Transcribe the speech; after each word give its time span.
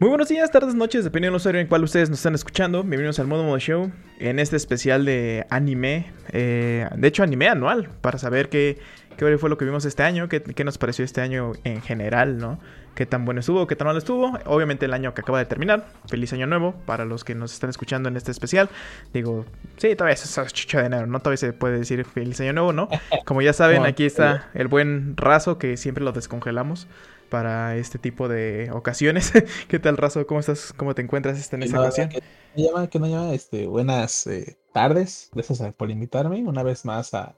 Muy 0.00 0.10
buenos 0.10 0.28
días, 0.28 0.48
tardes, 0.52 0.76
noches, 0.76 1.02
dependiendo 1.02 1.32
del 1.32 1.40
usuario 1.40 1.60
en 1.60 1.66
cual 1.66 1.82
ustedes 1.82 2.08
nos 2.08 2.20
están 2.20 2.36
escuchando. 2.36 2.82
Bienvenidos 2.82 3.18
al 3.18 3.26
Modo 3.26 3.42
Modo 3.42 3.58
Show, 3.58 3.90
en 4.20 4.38
este 4.38 4.54
especial 4.54 5.04
de 5.04 5.44
anime, 5.50 6.12
eh, 6.28 6.88
de 6.94 7.08
hecho 7.08 7.24
anime 7.24 7.48
anual, 7.48 7.88
para 8.00 8.16
saber 8.16 8.48
qué, 8.48 8.78
qué 9.16 9.38
fue 9.38 9.50
lo 9.50 9.58
que 9.58 9.64
vimos 9.64 9.84
este 9.86 10.04
año, 10.04 10.28
qué, 10.28 10.40
qué, 10.40 10.62
nos 10.62 10.78
pareció 10.78 11.04
este 11.04 11.20
año 11.20 11.50
en 11.64 11.82
general, 11.82 12.38
¿no? 12.38 12.60
Qué 12.94 13.06
tan 13.06 13.24
bueno 13.24 13.40
estuvo, 13.40 13.66
qué 13.66 13.74
tan 13.74 13.88
mal 13.88 13.96
estuvo. 13.96 14.38
Obviamente 14.46 14.86
el 14.86 14.94
año 14.94 15.14
que 15.14 15.22
acaba 15.22 15.40
de 15.40 15.46
terminar. 15.46 15.86
Feliz 16.08 16.32
año 16.32 16.46
nuevo 16.46 16.74
para 16.86 17.04
los 17.04 17.24
que 17.24 17.34
nos 17.34 17.52
están 17.52 17.70
escuchando 17.70 18.08
en 18.08 18.16
este 18.16 18.30
especial. 18.30 18.68
Digo, 19.12 19.46
sí, 19.78 19.96
todavía 19.96 20.14
es 20.14 20.38
8 20.38 20.78
de 20.78 20.84
enero, 20.84 21.06
¿no? 21.08 21.18
Todavía 21.18 21.38
se 21.38 21.52
puede 21.52 21.78
decir 21.78 22.04
feliz 22.04 22.40
año 22.40 22.52
nuevo, 22.52 22.72
¿no? 22.72 22.88
Como 23.24 23.42
ya 23.42 23.52
saben, 23.52 23.84
aquí 23.86 24.04
está 24.04 24.48
el 24.54 24.68
buen 24.68 25.16
raso 25.16 25.58
que 25.58 25.76
siempre 25.76 26.04
lo 26.04 26.12
descongelamos 26.12 26.86
para 27.28 27.76
este 27.76 27.98
tipo 27.98 28.28
de 28.28 28.70
ocasiones. 28.72 29.32
¿Qué 29.68 29.78
tal, 29.78 29.96
Razo? 29.96 30.26
¿Cómo 30.26 30.40
estás? 30.40 30.72
¿Cómo 30.72 30.94
te 30.94 31.02
encuentras 31.02 31.52
en 31.52 31.62
esta 31.62 31.80
ocasión? 31.80 32.08
Que 32.08 32.22
llama, 32.56 32.88
que 32.88 32.98
me 32.98 33.10
llama, 33.10 33.32
este, 33.32 33.66
buenas 33.66 34.26
eh, 34.26 34.58
tardes. 34.72 35.30
Gracias 35.32 35.62
por 35.74 35.90
invitarme 35.90 36.42
una 36.44 36.62
vez 36.62 36.84
más 36.84 37.14
a 37.14 37.34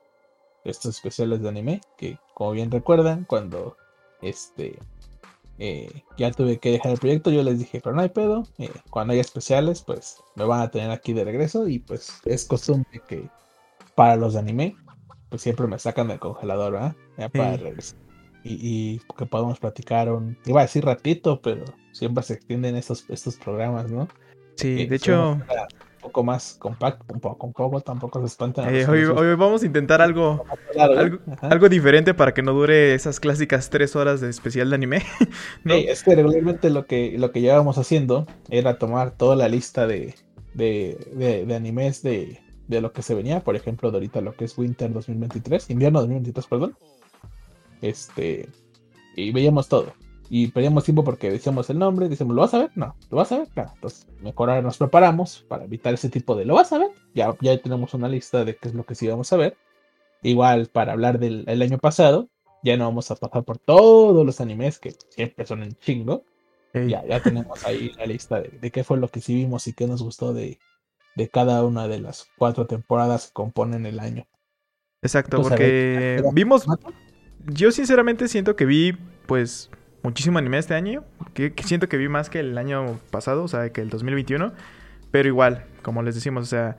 estos 0.64 0.96
especiales 0.96 1.42
de 1.42 1.48
anime. 1.48 1.80
Que, 1.96 2.18
como 2.34 2.52
bien 2.52 2.70
recuerdan, 2.70 3.24
cuando 3.24 3.76
este 4.22 4.78
eh, 5.58 6.04
ya 6.16 6.30
tuve 6.30 6.58
que 6.58 6.72
dejar 6.72 6.92
el 6.92 6.98
proyecto, 6.98 7.30
yo 7.30 7.42
les 7.42 7.58
dije, 7.58 7.80
pero 7.82 7.94
no 7.94 8.02
hay 8.02 8.10
pedo. 8.10 8.44
Eh, 8.58 8.70
cuando 8.90 9.12
haya 9.12 9.20
especiales, 9.20 9.82
pues 9.82 10.22
me 10.36 10.44
van 10.44 10.62
a 10.62 10.70
tener 10.70 10.90
aquí 10.90 11.12
de 11.12 11.24
regreso. 11.24 11.68
Y 11.68 11.80
pues 11.80 12.20
es 12.24 12.44
costumbre 12.44 13.02
que 13.08 13.28
para 13.94 14.16
los 14.16 14.34
de 14.34 14.40
anime, 14.40 14.76
pues 15.28 15.42
siempre 15.42 15.66
me 15.66 15.78
sacan 15.78 16.08
del 16.08 16.18
congelador, 16.18 16.72
¿verdad? 16.72 16.96
Ya 17.18 17.28
para 17.28 17.56
regresar 17.56 18.09
y, 18.42 18.54
y, 18.62 19.00
que 19.16 19.26
podamos 19.26 19.58
platicar 19.58 20.10
un, 20.10 20.36
iba 20.46 20.60
a 20.60 20.64
decir 20.64 20.84
ratito, 20.84 21.40
pero 21.42 21.64
siempre 21.92 22.22
se 22.22 22.34
extienden 22.34 22.76
estos, 22.76 23.04
estos 23.08 23.36
programas, 23.36 23.90
¿no? 23.90 24.08
Sí, 24.56 24.82
eh, 24.82 24.86
de 24.86 24.96
hecho... 24.96 25.38
Un 26.02 26.04
poco 26.04 26.24
más 26.24 26.54
compacto, 26.58 27.12
un 27.12 27.20
poco, 27.20 27.46
un 27.46 27.52
poco 27.52 27.80
tampoco 27.82 28.20
se 28.20 28.26
espantan. 28.26 28.74
Eh, 28.74 28.86
hoy, 28.86 29.04
hoy, 29.04 29.34
vamos 29.34 29.62
a 29.62 29.66
intentar 29.66 30.00
algo, 30.00 30.42
algo, 30.78 31.18
algo, 31.42 31.68
diferente 31.68 32.14
para 32.14 32.32
que 32.32 32.40
no 32.40 32.54
dure 32.54 32.94
esas 32.94 33.20
clásicas 33.20 33.68
tres 33.68 33.94
horas 33.96 34.22
de 34.22 34.30
especial 34.30 34.70
de 34.70 34.76
anime. 34.76 35.02
¿no? 35.64 35.74
Es 35.74 36.02
que 36.02 36.14
regularmente 36.14 36.70
lo 36.70 36.86
que, 36.86 37.18
lo 37.18 37.32
que 37.32 37.42
llevábamos 37.42 37.76
haciendo 37.76 38.26
era 38.48 38.78
tomar 38.78 39.10
toda 39.10 39.36
la 39.36 39.48
lista 39.48 39.86
de, 39.86 40.14
de, 40.54 40.96
de, 41.12 41.44
de 41.44 41.54
animes 41.54 42.02
de, 42.02 42.40
de 42.66 42.80
lo 42.80 42.94
que 42.94 43.02
se 43.02 43.14
venía, 43.14 43.40
por 43.40 43.54
ejemplo, 43.54 43.90
de 43.90 43.98
ahorita 43.98 44.22
lo 44.22 44.32
que 44.32 44.46
es 44.46 44.56
Winter 44.56 44.90
2023, 44.90 45.68
invierno 45.68 46.00
2023, 46.00 46.46
perdón 46.46 46.76
este, 47.82 48.48
y 49.16 49.32
veíamos 49.32 49.68
todo. 49.68 49.92
Y 50.32 50.46
perdíamos 50.48 50.84
tiempo 50.84 51.02
porque 51.02 51.30
decíamos 51.30 51.68
el 51.70 51.78
nombre, 51.80 52.08
decíamos, 52.08 52.36
¿lo 52.36 52.42
vas 52.42 52.54
a 52.54 52.58
ver? 52.58 52.70
No, 52.76 52.94
¿lo 53.10 53.16
vas 53.16 53.32
a 53.32 53.38
ver? 53.38 53.48
Claro. 53.48 53.72
Entonces, 53.74 54.06
mejor 54.20 54.48
ahora 54.48 54.62
nos 54.62 54.78
preparamos 54.78 55.44
para 55.48 55.64
evitar 55.64 55.92
ese 55.92 56.08
tipo 56.08 56.36
de, 56.36 56.44
¿lo 56.44 56.54
vas 56.54 56.72
a 56.72 56.78
ver? 56.78 56.90
Ya, 57.14 57.36
ya 57.40 57.60
tenemos 57.60 57.94
una 57.94 58.08
lista 58.08 58.44
de 58.44 58.54
qué 58.54 58.68
es 58.68 58.74
lo 58.74 58.84
que 58.84 58.94
sí 58.94 59.08
vamos 59.08 59.32
a 59.32 59.36
ver. 59.36 59.56
Igual, 60.22 60.68
para 60.68 60.92
hablar 60.92 61.18
del 61.18 61.44
el 61.48 61.62
año 61.62 61.78
pasado, 61.78 62.28
ya 62.62 62.76
no 62.76 62.84
vamos 62.84 63.10
a 63.10 63.16
pasar 63.16 63.42
por 63.42 63.58
todos 63.58 64.24
los 64.24 64.40
animes 64.40 64.78
que 64.78 64.94
siempre 65.08 65.46
son 65.46 65.64
en 65.64 65.72
chingo. 65.72 66.22
Ya, 66.72 67.04
ya 67.04 67.20
tenemos 67.20 67.66
ahí 67.66 67.90
la 67.98 68.06
lista 68.06 68.40
de, 68.40 68.50
de, 68.50 68.70
qué 68.70 68.84
fue 68.84 68.98
lo 68.98 69.08
que 69.08 69.20
sí 69.20 69.34
vimos 69.34 69.66
y 69.66 69.72
qué 69.72 69.88
nos 69.88 70.04
gustó 70.04 70.32
de, 70.32 70.60
de 71.16 71.28
cada 71.28 71.64
una 71.64 71.88
de 71.88 71.98
las 71.98 72.28
cuatro 72.38 72.66
temporadas 72.66 73.26
que 73.26 73.32
componen 73.32 73.86
el 73.86 73.98
año. 73.98 74.28
Exacto, 75.02 75.38
Entonces, 75.38 75.50
porque 75.50 76.20
ver, 76.22 76.24
vimos, 76.32 76.66
yo 77.46 77.72
sinceramente 77.72 78.28
siento 78.28 78.56
que 78.56 78.66
vi, 78.66 78.96
pues, 79.26 79.70
muchísimo 80.02 80.38
anime 80.38 80.58
este 80.58 80.74
año. 80.74 81.04
Que, 81.34 81.52
que, 81.52 81.62
siento 81.64 81.88
que 81.88 81.96
vi 81.96 82.08
más 82.08 82.30
que 82.30 82.40
el 82.40 82.56
año 82.58 82.98
pasado, 83.10 83.44
o 83.44 83.48
sea, 83.48 83.70
que 83.70 83.80
el 83.80 83.90
2021. 83.90 84.52
Pero 85.10 85.28
igual, 85.28 85.64
como 85.82 86.02
les 86.02 86.14
decimos, 86.14 86.44
o 86.44 86.46
sea, 86.46 86.76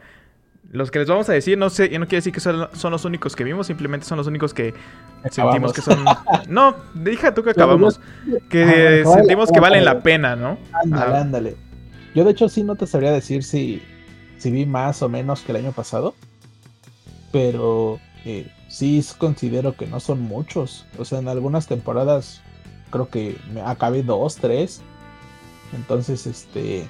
los 0.71 0.89
que 0.89 0.99
les 0.99 1.07
vamos 1.07 1.27
a 1.29 1.33
decir, 1.33 1.57
no 1.57 1.69
sé, 1.69 1.89
no 1.99 2.05
quiere 2.05 2.17
decir 2.17 2.33
que 2.33 2.39
son, 2.39 2.69
son 2.73 2.91
los 2.91 3.03
únicos 3.03 3.35
que 3.35 3.43
vimos, 3.43 3.67
simplemente 3.67 4.05
son 4.05 4.17
los 4.17 4.27
únicos 4.27 4.53
que 4.53 4.73
acabamos. 5.23 5.73
sentimos 5.73 5.73
que 5.73 5.81
son. 5.81 6.05
No, 6.49 6.75
deja 6.93 7.33
tú 7.33 7.43
que 7.43 7.49
acabamos. 7.49 7.99
Que 8.49 9.03
ah, 9.05 9.11
sentimos 9.15 9.49
vale, 9.49 9.53
que 9.53 9.59
valen 9.59 9.85
la 9.85 10.01
pena, 10.01 10.35
¿no? 10.35 10.57
Ándale, 10.71 11.13
ah. 11.13 11.21
ándale. 11.21 11.55
Yo, 12.15 12.23
de 12.23 12.31
hecho, 12.31 12.49
sí 12.49 12.63
no 12.63 12.75
te 12.75 12.87
sabría 12.87 13.11
decir 13.11 13.43
si, 13.43 13.81
si 14.37 14.51
vi 14.51 14.65
más 14.65 15.01
o 15.01 15.09
menos 15.09 15.41
que 15.41 15.51
el 15.51 15.57
año 15.57 15.71
pasado. 15.71 16.15
Pero 17.31 17.99
eh, 18.25 18.47
sí 18.71 19.05
considero 19.17 19.75
que 19.75 19.85
no 19.85 19.99
son 19.99 20.21
muchos. 20.21 20.85
O 20.97 21.05
sea, 21.05 21.19
en 21.19 21.27
algunas 21.27 21.67
temporadas 21.67 22.41
creo 22.89 23.09
que 23.09 23.37
me 23.53 23.61
acabé 23.61 24.01
dos, 24.01 24.37
tres. 24.37 24.81
Entonces, 25.73 26.25
este, 26.25 26.87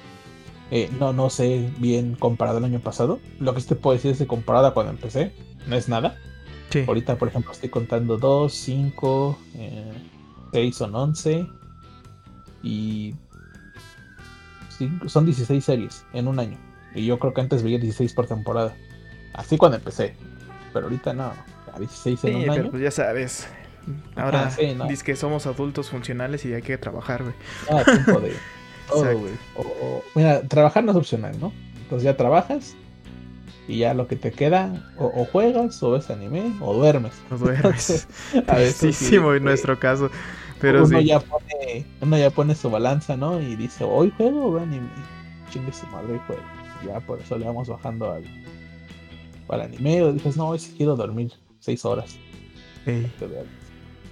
eh, 0.70 0.90
no, 0.98 1.12
no 1.12 1.28
sé 1.28 1.70
bien 1.78 2.14
comparado 2.14 2.58
al 2.58 2.64
año 2.64 2.80
pasado. 2.80 3.18
Lo 3.40 3.52
que 3.54 3.60
te 3.62 3.74
puedo 3.74 3.94
decir 3.94 4.12
es 4.12 4.18
de 4.20 4.26
comparada 4.26 4.74
cuando 4.74 4.92
empecé, 4.92 5.34
no 5.66 5.76
es 5.76 5.88
nada. 5.88 6.16
Sí. 6.70 6.84
Ahorita, 6.86 7.18
por 7.18 7.28
ejemplo, 7.28 7.52
estoy 7.52 7.68
contando 7.68 8.16
dos, 8.16 8.54
cinco, 8.54 9.38
eh, 9.54 9.92
seis 10.52 10.76
son 10.76 10.94
once. 10.94 11.46
Y 12.62 13.16
cinco, 14.70 15.08
son 15.08 15.26
16 15.26 15.64
series 15.64 16.06
en 16.12 16.28
un 16.28 16.38
año. 16.38 16.56
Y 16.94 17.06
yo 17.06 17.18
creo 17.18 17.34
que 17.34 17.40
antes 17.40 17.64
veía 17.64 17.78
16 17.78 18.14
por 18.14 18.26
temporada. 18.26 18.74
Así 19.34 19.58
cuando 19.58 19.78
empecé. 19.78 20.14
Pero 20.72 20.86
ahorita 20.86 21.12
no 21.12 21.32
a 21.72 21.78
16 21.78 22.24
en 22.24 22.32
sí, 22.32 22.36
un 22.36 22.50
pero 22.52 22.52
año. 22.52 22.70
pues 22.70 22.82
ya 22.82 22.90
sabes. 22.90 23.48
Ahora 24.14 24.46
ah, 24.46 24.50
sí, 24.50 24.74
no. 24.74 24.86
dices 24.86 25.02
que 25.02 25.16
somos 25.16 25.46
adultos 25.46 25.90
funcionales 25.90 26.44
y 26.44 26.52
hay 26.54 26.62
que 26.62 26.78
trabajar, 26.78 27.22
güey. 27.22 27.34
Ah, 27.68 27.84
tiempo 27.90 28.20
de 28.20 28.42
todo, 28.88 29.18
güey. 29.18 29.40
O, 29.54 29.62
o, 29.62 30.04
mira, 30.14 30.42
trabajar 30.48 30.84
no 30.84 30.92
es 30.92 30.96
opcional, 30.96 31.38
¿no? 31.40 31.52
Entonces 31.82 32.04
ya 32.04 32.16
trabajas 32.16 32.76
y 33.68 33.78
ya 33.78 33.94
lo 33.94 34.06
que 34.08 34.16
te 34.16 34.32
queda, 34.32 34.92
o, 34.98 35.06
o 35.06 35.24
juegas, 35.24 35.82
o 35.82 35.92
ves 35.92 36.10
anime, 36.10 36.56
o 36.60 36.74
duermes. 36.74 37.12
O 37.30 37.36
duermes. 37.36 38.08
a 38.46 38.56
veces 38.56 38.96
sí, 38.96 39.16
en 39.16 39.44
nuestro 39.44 39.78
caso. 39.78 40.10
Pero 40.60 40.84
uno 40.84 40.98
sí. 41.00 41.06
ya 41.06 41.20
pone, 41.20 41.86
uno 42.00 42.18
ya 42.18 42.30
pone 42.30 42.54
su 42.54 42.70
balanza, 42.70 43.16
¿no? 43.16 43.40
Y 43.40 43.56
dice, 43.56 43.84
hoy 43.84 44.12
juego 44.16 44.46
o 44.46 44.58
anime. 44.58 44.88
Chingue 45.50 45.72
su 45.72 45.86
madre, 45.88 46.18
juego. 46.26 46.42
Ya 46.86 47.00
por 47.00 47.20
eso 47.20 47.36
le 47.38 47.46
vamos 47.46 47.68
bajando 47.68 48.12
al, 48.12 48.24
al 49.48 49.60
anime. 49.60 50.02
O 50.02 50.12
dices, 50.12 50.36
no, 50.36 50.48
hoy 50.48 50.58
sí 50.58 50.74
quiero 50.76 50.96
dormir 50.96 51.32
seis 51.62 51.84
horas. 51.84 52.18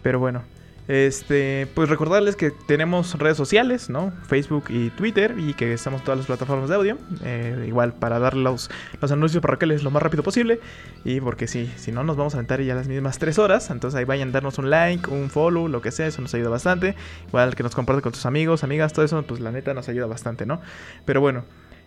Pero 0.02 0.18
bueno, 0.18 0.42
este, 0.88 1.66
pues 1.74 1.88
recordarles 1.88 2.36
que 2.36 2.50
tenemos 2.50 3.18
redes 3.18 3.36
sociales, 3.36 3.90
¿no? 3.90 4.12
Facebook 4.26 4.64
y 4.68 4.90
Twitter 4.90 5.34
y 5.38 5.54
que 5.54 5.72
estamos 5.72 6.00
en 6.00 6.04
todas 6.04 6.18
las 6.18 6.26
plataformas 6.26 6.68
de 6.68 6.76
audio. 6.76 6.98
Eh, 7.24 7.64
igual 7.66 7.92
para 7.94 8.18
dar 8.18 8.36
los, 8.36 8.70
los 9.00 9.12
anuncios 9.12 9.42
parroquiales 9.42 9.82
lo 9.82 9.90
más 9.90 10.02
rápido 10.02 10.22
posible. 10.22 10.60
Y 11.04 11.20
porque 11.20 11.46
sí, 11.48 11.70
si 11.76 11.92
no 11.92 12.04
nos 12.04 12.16
vamos 12.16 12.34
a 12.34 12.38
aventar 12.38 12.62
ya 12.62 12.74
las 12.74 12.88
mismas 12.88 13.18
tres 13.18 13.38
horas. 13.38 13.70
Entonces 13.70 13.98
ahí 13.98 14.04
vayan 14.04 14.30
a 14.30 14.32
darnos 14.32 14.58
un 14.58 14.70
like, 14.70 15.10
un 15.10 15.28
follow, 15.28 15.68
lo 15.68 15.82
que 15.82 15.90
sea, 15.90 16.06
eso 16.06 16.22
nos 16.22 16.32
ayuda 16.34 16.48
bastante. 16.48 16.94
Igual 17.28 17.54
que 17.56 17.62
nos 17.62 17.74
comparte 17.74 18.02
con 18.02 18.12
tus 18.12 18.26
amigos, 18.26 18.64
amigas, 18.64 18.92
todo 18.92 19.04
eso, 19.04 19.22
pues 19.22 19.40
la 19.40 19.50
neta 19.52 19.74
nos 19.74 19.88
ayuda 19.88 20.06
bastante, 20.06 20.46
¿no? 20.46 20.60
Pero 21.04 21.20
bueno, 21.20 21.44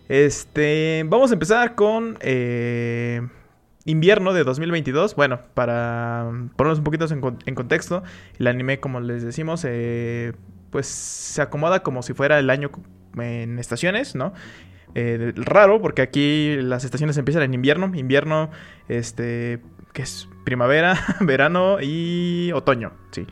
este, 0.07 1.03
vamos 1.07 1.31
a 1.31 1.33
empezar 1.33 1.75
con... 1.75 2.17
Eh, 2.21 3.21
invierno 3.85 4.33
de 4.33 4.43
2022. 4.43 5.15
Bueno, 5.15 5.41
para 5.53 6.29
ponernos 6.55 6.79
un 6.79 6.83
poquito 6.83 7.05
en, 7.11 7.55
contexto, 7.55 8.03
el 8.39 8.47
anime, 8.47 8.79
como 8.79 8.99
les 8.99 9.23
decimos, 9.23 9.65
eh, 9.67 10.33
pues 10.69 10.87
se 10.87 11.41
acomoda 11.41 11.83
como 11.83 12.01
si 12.01 12.13
fuera 12.13 12.39
el 12.39 12.49
año 12.49 12.71
en 13.17 13.59
estaciones, 13.59 14.15
¿no? 14.15 14.33
Eh, 14.95 15.33
raro, 15.35 15.81
porque 15.81 16.01
aquí 16.01 16.55
las 16.57 16.85
estaciones 16.85 17.17
empiezan 17.17 17.43
en 17.43 17.53
invierno, 17.53 17.91
invierno, 17.95 18.51
este, 18.87 19.59
que 19.91 20.03
es 20.03 20.29
primavera, 20.45 20.97
verano 21.19 21.77
y 21.81 22.51
otoño, 22.53 22.93
sí. 23.11 23.25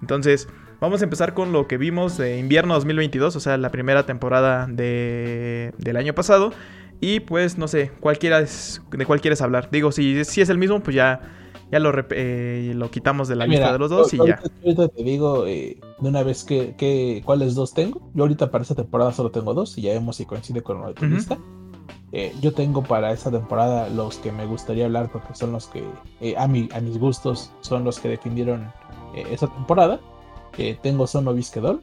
Entonces, 0.00 0.48
vamos 0.80 1.00
a 1.00 1.04
empezar 1.04 1.32
con 1.32 1.52
lo 1.52 1.68
que 1.68 1.78
vimos 1.78 2.18
de 2.18 2.38
invierno 2.38 2.74
2022, 2.74 3.36
o 3.36 3.40
sea, 3.40 3.56
la 3.56 3.70
primera 3.70 4.04
temporada 4.04 4.66
de, 4.66 5.72
del 5.78 5.96
año 5.96 6.14
pasado. 6.14 6.52
Y 7.00 7.20
pues, 7.20 7.58
no 7.58 7.68
sé, 7.68 7.90
cualquiera 8.00 8.40
es, 8.40 8.82
de 8.90 9.06
cuál 9.06 9.20
quieres 9.20 9.42
hablar. 9.42 9.68
Digo, 9.70 9.92
si, 9.92 10.24
si 10.24 10.40
es 10.40 10.48
el 10.48 10.58
mismo, 10.58 10.82
pues 10.82 10.96
ya, 10.96 11.20
ya 11.70 11.78
lo, 11.78 11.92
eh, 12.10 12.72
lo 12.74 12.90
quitamos 12.90 13.28
de 13.28 13.36
la 13.36 13.46
Mira, 13.46 13.58
lista 13.60 13.72
de 13.72 13.78
los 13.78 13.90
dos 13.90 14.14
y 14.14 14.18
ahorita, 14.18 14.42
ya. 14.42 14.50
Ahorita 14.62 14.88
te 14.88 15.02
digo 15.02 15.46
eh, 15.46 15.78
de 16.00 16.08
una 16.08 16.22
vez 16.22 16.44
que, 16.44 16.74
que, 16.76 17.22
cuáles 17.24 17.54
dos 17.54 17.74
tengo. 17.74 18.10
Yo 18.14 18.24
ahorita 18.24 18.50
para 18.50 18.62
esta 18.62 18.74
temporada 18.74 19.12
solo 19.12 19.30
tengo 19.30 19.52
dos 19.52 19.76
y 19.76 19.82
ya 19.82 19.92
vemos 19.92 20.16
si 20.16 20.24
coincide 20.24 20.62
con 20.62 20.80
la 20.80 20.88
uh 20.88 20.94
-huh. 20.94 21.08
lista. 21.08 21.38
Eh, 22.12 22.32
yo 22.40 22.52
tengo 22.52 22.82
para 22.82 23.12
esta 23.12 23.30
temporada 23.30 23.88
los 23.90 24.16
que 24.18 24.32
me 24.32 24.46
gustaría 24.46 24.86
hablar 24.86 25.10
porque 25.12 25.34
son 25.34 25.52
los 25.52 25.66
que 25.66 25.84
eh, 26.20 26.34
a, 26.38 26.46
mi, 26.46 26.68
a 26.72 26.80
mis 26.80 26.98
gustos 26.98 27.52
son 27.60 27.84
los 27.84 27.98
que 27.98 28.08
definieron 28.08 28.72
esa 29.14 29.46
temporada. 29.48 29.98
tengo 30.82 31.06
Sono 31.06 31.32
Bisquedol 31.34 31.80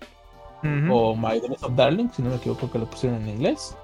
uh 0.63 0.65
-huh. 0.65 0.89
o 0.92 1.15
My 1.15 1.39
Dress 1.39 1.63
of 1.63 1.75
Darling, 1.75 2.10
si 2.13 2.21
no 2.21 2.30
me 2.30 2.36
equivoco 2.36 2.71
que 2.71 2.80
lo 2.80 2.86
pusieron 2.86 3.21
en 3.24 3.30
inglés. 3.30 3.75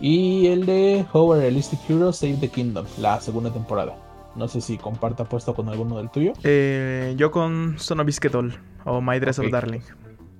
Y 0.00 0.46
el 0.46 0.64
de 0.64 1.04
How 1.12 1.34
Realistic 1.34 1.78
Hero 1.88 2.12
Save 2.12 2.38
the 2.40 2.48
Kingdom, 2.48 2.86
la 2.98 3.20
segunda 3.20 3.52
temporada. 3.52 3.96
No 4.34 4.48
sé 4.48 4.60
si 4.60 4.78
comparta 4.78 5.24
puesto 5.24 5.54
con 5.54 5.68
alguno 5.68 5.98
del 5.98 6.08
tuyo. 6.08 6.32
Eh, 6.42 7.14
yo 7.16 7.30
con 7.30 7.78
Sonobisque 7.78 8.28
Doll 8.28 8.54
o 8.84 9.00
My 9.00 9.18
Dress 9.18 9.38
okay. 9.38 9.48
of 9.48 9.52
Darling. 9.52 9.80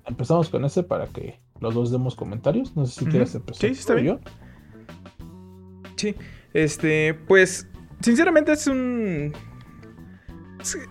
Empezamos 0.07 0.49
con 0.49 0.65
ese 0.65 0.83
para 0.83 1.07
que 1.07 1.41
los 1.61 1.75
dos 1.75 1.91
demos 1.91 2.15
comentarios. 2.15 2.75
No 2.75 2.87
sé 2.87 3.01
si 3.01 3.07
quieres 3.07 3.35
empezar. 3.35 3.61
Sí, 3.61 3.75
sí, 3.75 3.81
está 3.81 3.95
bien. 3.95 4.21
Sí, 5.97 6.15
este, 6.55 7.15
pues, 7.29 7.69
sinceramente 8.01 8.53
es 8.53 8.67
un... 8.67 9.35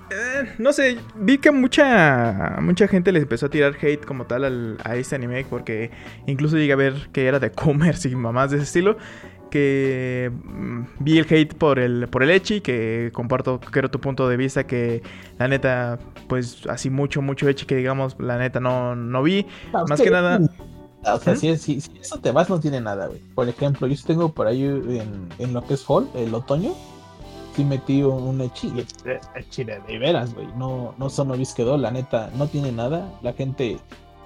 Eh, 0.09 0.55
no 0.57 0.73
sé, 0.73 0.97
vi 1.15 1.37
que 1.37 1.51
mucha 1.51 2.57
mucha 2.61 2.87
gente 2.87 3.11
les 3.11 3.23
empezó 3.23 3.45
a 3.45 3.49
tirar 3.49 3.75
hate 3.79 4.03
como 4.03 4.25
tal 4.25 4.77
a 4.83 4.95
este 4.95 5.15
anime 5.15 5.45
porque 5.49 5.91
incluso 6.25 6.57
llegué 6.57 6.73
a 6.73 6.75
ver 6.75 7.09
que 7.11 7.27
era 7.27 7.39
de 7.39 7.51
commerce 7.51 8.09
y 8.09 8.15
mamás 8.15 8.51
de 8.51 8.57
ese 8.57 8.65
estilo 8.65 8.97
que 9.51 10.31
mm, 10.43 10.81
vi 10.99 11.19
el 11.19 11.27
hate 11.29 11.53
por 11.53 11.79
el 11.79 12.07
por 12.07 12.23
el 12.23 12.31
Echi, 12.31 12.61
que 12.61 13.11
comparto 13.13 13.59
creo 13.59 13.89
tu 13.89 13.99
punto 13.99 14.27
de 14.27 14.37
vista 14.37 14.65
que 14.65 15.03
la 15.37 15.47
neta 15.47 15.99
pues 16.27 16.65
así 16.67 16.89
mucho 16.89 17.21
mucho 17.21 17.47
Echi 17.47 17.65
que 17.65 17.75
digamos 17.75 18.15
la 18.19 18.37
neta 18.37 18.59
no 18.59 18.95
no 18.95 19.21
vi, 19.23 19.45
más 19.87 20.01
que 20.01 20.09
nada 20.09 20.39
o 21.01 21.17
sea, 21.17 21.35
si, 21.35 21.55
si, 21.57 21.81
eso 22.01 22.19
te 22.19 22.31
vas 22.31 22.49
no 22.49 22.59
tiene 22.59 22.81
nada, 22.81 23.07
güey. 23.07 23.21
Por 23.33 23.47
ejemplo, 23.47 23.87
yo 23.87 23.95
tengo 24.05 24.33
por 24.33 24.47
ahí 24.47 24.63
en, 24.65 25.29
en 25.39 25.53
lo 25.53 25.65
que 25.65 25.75
es 25.75 25.83
fall, 25.85 26.09
el 26.13 26.33
otoño, 26.33 26.73
sí 27.59 27.65
metí 27.65 28.03
un 28.03 28.39
Echi, 28.39 28.71
Echi 29.35 29.63
de, 29.65 29.99
veras, 29.99 30.33
güey. 30.33 30.47
No, 30.55 30.93
no 30.97 31.09
solo 31.09 31.35
quedó, 31.55 31.77
la 31.77 31.91
neta, 31.91 32.29
no 32.37 32.47
tiene 32.47 32.71
nada. 32.71 33.11
La 33.21 33.33
gente 33.33 33.77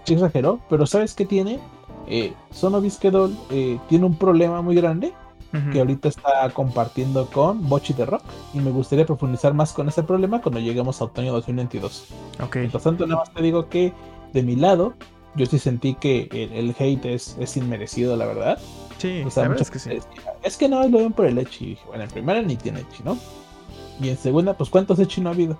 sí 0.03 0.13
exageró, 0.13 0.59
pero 0.69 0.85
¿sabes 0.85 1.15
qué 1.15 1.25
tiene? 1.25 1.59
eh, 2.07 2.33
Sono 2.51 2.81
eh, 3.49 3.79
tiene 3.89 4.05
un 4.05 4.15
problema 4.15 4.61
muy 4.61 4.75
grande 4.75 5.13
que 5.71 5.79
ahorita 5.79 6.09
está 6.09 6.49
compartiendo 6.51 7.27
con 7.27 7.69
Bochi 7.69 7.93
de 7.93 8.07
Rock 8.07 8.23
y 8.55 8.59
me 8.59 8.71
gustaría 8.71 9.05
profundizar 9.05 9.53
más 9.53 9.71
con 9.71 9.87
ese 9.87 10.01
problema 10.01 10.41
cuando 10.41 10.59
lleguemos 10.59 10.99
a 10.99 11.05
otoño 11.05 11.31
2022. 11.31 12.07
Ok. 12.43 12.55
Mientras 12.55 12.81
tanto, 12.81 13.05
nada 13.05 13.19
más 13.19 13.31
te 13.31 13.43
digo 13.43 13.69
que 13.69 13.93
de 14.33 14.41
mi 14.41 14.55
lado, 14.55 14.95
yo 15.35 15.45
sí 15.45 15.59
sentí 15.59 15.93
que 15.93 16.27
el, 16.31 16.75
hate 16.79 17.05
es, 17.05 17.37
es, 17.39 17.55
inmerecido, 17.55 18.17
la 18.17 18.25
verdad. 18.25 18.59
Sí, 18.97 19.23
es 19.59 19.69
que 19.69 19.77
sí. 19.77 19.91
Es, 20.43 20.57
que 20.57 20.67
no 20.67 20.87
lo 20.87 20.97
ven 20.99 21.13
por 21.13 21.25
el 21.25 21.37
Echi. 21.37 21.77
Bueno, 21.87 22.03
en 22.03 22.09
primera 22.09 22.41
ni 22.41 22.55
tiene 22.55 22.81
Echi, 22.81 23.03
¿no? 23.03 23.17
Y 24.01 24.09
en 24.09 24.17
segunda, 24.17 24.53
pues 24.55 24.69
¿cuántos 24.69 24.99
Echi 24.99 25.21
no 25.21 25.29
ha 25.29 25.33
habido? 25.33 25.57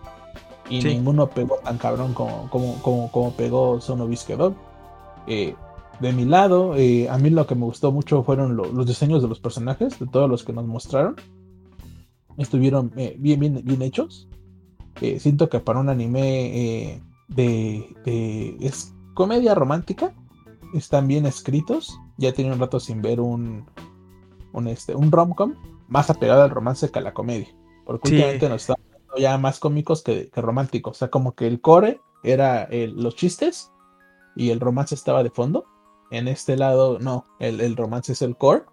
Y 0.70 0.82
ninguno 0.82 1.30
pegó 1.30 1.58
tan 1.64 1.78
cabrón 1.78 2.14
como, 2.14 2.50
como, 2.50 2.82
como, 2.82 3.12
como 3.12 3.32
pegó 3.34 3.82
Sono 3.82 4.10
Eh, 5.28 5.56
de 6.00 6.14
mi 6.14 6.26
lado, 6.26 6.76
eh, 6.76 7.10
a 7.10 7.18
mí 7.18 7.30
lo 7.30 7.46
que 7.46 7.56
me 7.56 7.66
gustó 7.66 7.92
mucho 7.92 8.24
fueron 8.24 8.56
los 8.56 8.86
diseños 8.86 9.22
de 9.22 9.28
los 9.28 9.40
personajes, 9.40 10.00
de 10.00 10.08
todos 10.08 10.30
los 10.30 10.44
que 10.44 10.54
nos 10.54 10.66
mostraron. 10.66 11.16
Estuvieron 12.38 12.92
eh, 12.98 13.16
bien, 13.20 13.40
bien, 13.40 13.62
bien 13.64 13.82
hechos. 13.82 14.28
Siento 15.18 15.50
que 15.50 15.60
para 15.60 15.80
un 15.80 15.90
anime 15.90 17.02
de, 17.28 18.58
es 18.62 18.94
comedia 19.14 19.54
romántica, 19.54 20.14
están 20.74 21.08
bien 21.08 21.26
escritos. 21.26 22.00
Ya 22.18 22.32
tenía 22.32 22.54
un 22.54 22.60
rato 22.60 22.80
sin 22.80 23.02
ver 23.02 23.20
un, 23.20 23.66
un, 24.54 24.68
este, 24.68 24.96
un 24.96 25.12
rom-com 25.12 25.56
más 25.88 26.10
apegado 26.10 26.44
al 26.44 26.50
romance 26.50 26.90
que 26.90 27.00
a 27.00 27.02
la 27.02 27.14
comedia. 27.14 27.50
Porque 27.86 28.10
últimamente 28.10 28.48
nos 28.48 28.62
están 28.62 28.78
ya 29.18 29.38
más 29.38 29.60
cómicos 29.60 30.02
que, 30.02 30.30
románticos. 30.36 30.98
O 30.98 31.00
sea, 31.00 31.10
como 31.10 31.36
que 31.36 31.48
el 31.48 31.60
core 31.60 32.00
era 32.24 32.70
los 32.72 33.16
chistes 33.16 33.72
y 34.36 34.50
el 34.52 34.60
romance 34.60 34.96
estaba 34.96 35.24
de 35.24 35.30
fondo. 35.30 35.66
En 36.12 36.28
este 36.28 36.56
lado, 36.58 37.00
no, 37.00 37.26
el, 37.40 37.76
romance 37.76 38.14
es 38.14 38.22
el 38.22 38.38
core. 38.38 38.64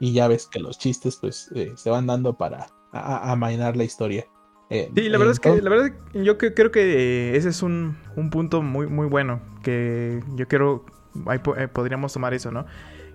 Y 0.00 0.12
ya 0.12 0.26
ves 0.26 0.46
que 0.46 0.58
los 0.58 0.78
chistes, 0.78 1.16
pues, 1.20 1.50
eh, 1.54 1.72
se 1.76 1.88
van 1.88 2.06
dando 2.06 2.36
para 2.36 2.66
amainar 2.92 3.76
la 3.76 3.84
historia. 3.84 4.26
Eh, 4.68 4.90
sí, 4.94 5.08
la 5.08 5.18
verdad 5.18 5.32
es 5.32 5.40
que, 5.40 5.60
la 5.60 5.70
verdad, 5.70 5.92
yo 6.14 6.38
creo 6.38 6.70
que 6.70 7.36
ese 7.36 7.50
es 7.50 7.62
un, 7.62 7.96
punto 8.30 8.62
muy, 8.62 8.86
muy 8.86 9.06
bueno. 9.06 9.40
Que 9.62 10.22
yo 10.34 10.48
quiero, 10.48 10.84
ahí 11.26 11.40
eh, 11.56 11.68
podríamos 11.68 12.12
tomar 12.12 12.34
eso, 12.34 12.50
¿no? 12.50 12.66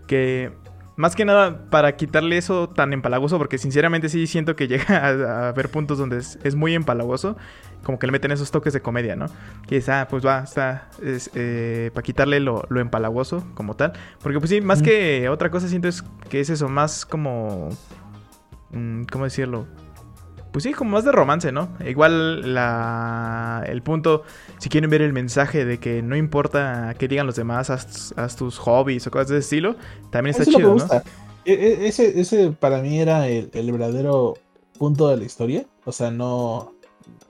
Que 0.08 0.54
más 0.98 1.16
que 1.16 1.26
nada 1.26 1.70
para 1.70 1.96
quitarle 1.96 2.38
eso 2.38 2.70
tan 2.70 2.92
empalagoso, 2.92 3.38
porque 3.38 3.58
sinceramente 3.58 4.10
sí 4.10 4.28
siento 4.28 4.56
que 4.56 4.68
llega 4.68 4.98
a, 4.98 5.50
haber 5.50 5.70
puntos 5.70 5.98
donde 5.98 6.18
es, 6.18 6.56
muy 6.56 6.74
empalagoso, 6.74 7.38
como 7.84 8.00
que 8.00 8.08
le 8.08 8.12
meten 8.12 8.32
esos 8.32 8.52
toques 8.52 8.74
de 8.74 8.82
comedia, 8.82 9.16
¿no? 9.16 9.28
Que 9.68 9.78
es, 9.78 9.88
ah, 9.88 10.08
pues 10.10 10.26
va, 10.26 10.40
está, 10.40 10.90
eh, 11.02 11.92
para 11.94 12.04
quitarle 12.04 12.40
lo, 12.40 12.66
empalagoso 12.76 13.48
como 13.54 13.76
tal. 13.76 13.94
Porque 14.22 14.40
pues 14.40 14.50
sí, 14.50 14.60
más 14.60 14.82
que 14.82 15.30
otra 15.30 15.52
cosa 15.52 15.70
siento 15.70 15.88
es 15.88 16.04
que 16.30 16.42
es 16.42 16.50
eso, 16.50 16.68
más 16.68 17.06
como... 17.06 17.70
Mm, 18.72 19.04
¿Cómo 19.04 19.24
decirlo? 19.24 19.66
Pues 20.52 20.64
sí, 20.64 20.74
como 20.74 20.92
más 20.92 21.06
de 21.06 21.12
romance, 21.12 21.52
¿no? 21.52 21.70
Igual 21.86 22.54
la, 22.54 23.64
el 23.68 23.82
punto, 23.82 24.24
si 24.60 24.70
quieren 24.70 24.90
ver 24.90 25.02
el 25.02 25.14
mensaje 25.14 25.66
de 25.66 25.80
que 25.80 26.02
no 26.02 26.16
importa 26.16 26.96
qué 26.98 27.08
digan 27.08 27.26
los 27.26 27.36
demás, 27.36 27.70
haz, 27.70 28.36
tus 28.36 28.58
hobbies 28.58 29.06
o 29.08 29.12
cosas 29.12 29.30
de 29.30 29.38
ese 29.38 29.46
estilo, 29.46 29.76
también 30.12 30.36
está 30.36 30.46
chido, 30.46 30.76
¿no? 30.76 30.86
E, 31.48 31.54
e, 31.54 31.88
ese, 31.88 32.20
ese 32.20 32.52
para 32.52 32.82
mí 32.82 33.00
era 33.00 33.30
el, 33.30 33.72
verdadero 33.72 34.34
punto 34.78 35.08
de 35.08 35.18
la 35.18 35.24
historia. 35.24 35.66
O 35.86 35.94
sea, 35.94 36.12
no. 36.12 36.74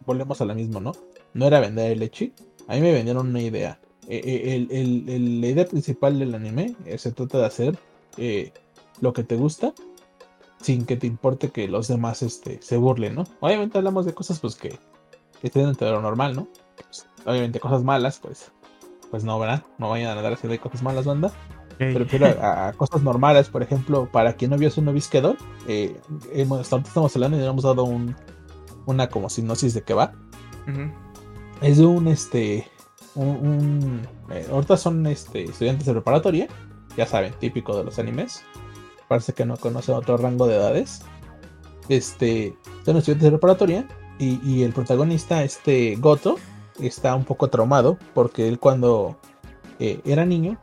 Volvemos 0.08 0.42
a 0.42 0.46
lo 0.46 0.56
mismo, 0.56 0.80
¿no? 0.80 0.94
No 1.36 1.46
era 1.46 1.60
vender 1.60 1.92
el 1.92 2.00
leche. 2.00 2.32
A 2.68 2.74
mí 2.74 2.82
me 2.82 2.92
vendieron 2.92 3.28
una 3.28 3.42
idea. 3.42 3.80
E, 4.10 4.66
la 4.70 5.48
idea 5.48 5.66
principal 5.66 6.18
del 6.18 6.34
anime 6.34 6.76
eh, 6.86 6.98
se 6.98 7.12
trata 7.12 7.38
de 7.38 7.46
hacer 7.46 7.78
eh, 8.18 8.52
lo 9.02 9.14
que 9.14 9.24
te 9.24 9.36
gusta 9.36 9.74
sin 10.62 10.86
que 10.86 10.98
te 10.98 11.08
importe 11.08 11.50
que 11.50 11.68
los 11.68 11.88
demás 11.88 12.24
este, 12.24 12.62
se 12.62 12.78
burlen, 12.78 13.16
¿no? 13.16 13.24
Obviamente 13.40 13.78
hablamos 13.78 14.06
de 14.06 14.14
cosas 14.14 14.40
pues 14.40 14.56
que, 14.56 14.78
estén 15.42 15.66
dentro 15.66 15.88
de 15.88 15.94
lo 15.94 16.02
normal, 16.02 16.36
¿no? 16.36 16.48
Pues, 16.76 17.08
obviamente 17.26 17.60
cosas 17.60 17.84
malas, 17.84 18.20
pues, 18.20 18.52
pues 19.12 19.24
no, 19.24 19.38
¿verdad? 19.40 19.64
No 19.78 19.90
vayan 19.90 20.12
a 20.12 20.16
nadar 20.16 20.34
haciendo 20.34 20.60
cosas 20.62 20.84
malas, 20.84 21.06
banda. 21.06 21.32
Pero 21.78 22.08
a, 22.42 22.74
cosas 22.74 23.04
normales, 23.04 23.50
por 23.50 23.62
ejemplo, 23.62 24.10
para 24.12 24.34
quien 24.34 24.50
no 24.50 24.58
vio 24.58 24.72
su 24.72 24.82
novisquedor, 24.82 25.38
eh, 25.68 25.96
hemos, 26.34 26.62
estamos 26.62 27.16
hablando 27.16 27.38
y 27.38 27.42
le 27.42 27.46
hemos 27.46 27.64
dado 27.64 27.84
un, 27.84 28.16
una 28.88 29.10
como 29.10 29.30
sinopsis 29.30 29.76
de 29.76 29.84
qué 29.84 29.94
va. 29.94 30.14
Es 31.62 31.78
de 31.78 31.86
un, 31.86 32.08
este, 32.08 32.68
un, 33.14 34.02
eh, 34.32 34.48
ahorita 34.52 34.76
son 34.76 35.06
este, 35.06 35.44
estudiantes 35.44 35.86
de 35.86 35.94
preparatoria, 35.94 36.48
ya 36.98 37.06
saben, 37.06 37.34
típico 37.40 37.78
de 37.78 37.84
los 37.84 38.00
animes 38.00 38.44
parece 39.08 39.34
que 39.34 39.46
no 39.46 39.58
conoce 39.58 39.92
otro 39.92 40.18
rango 40.18 40.48
de 40.48 40.56
edades. 40.56 41.02
Este, 41.90 42.56
son 42.86 42.98
estudiantes 42.98 43.24
de 43.24 43.32
preparatoria 43.32 43.88
y, 44.20 44.64
el 44.64 44.74
protagonista, 44.74 45.44
este 45.44 45.96
Goto, 45.98 46.38
está 46.80 47.16
un 47.16 47.24
poco 47.24 47.50
traumado 47.50 47.98
porque 48.14 48.48
él 48.48 48.60
cuando 48.60 49.18
eh, 49.80 50.02
era 50.06 50.26
niño 50.26 50.60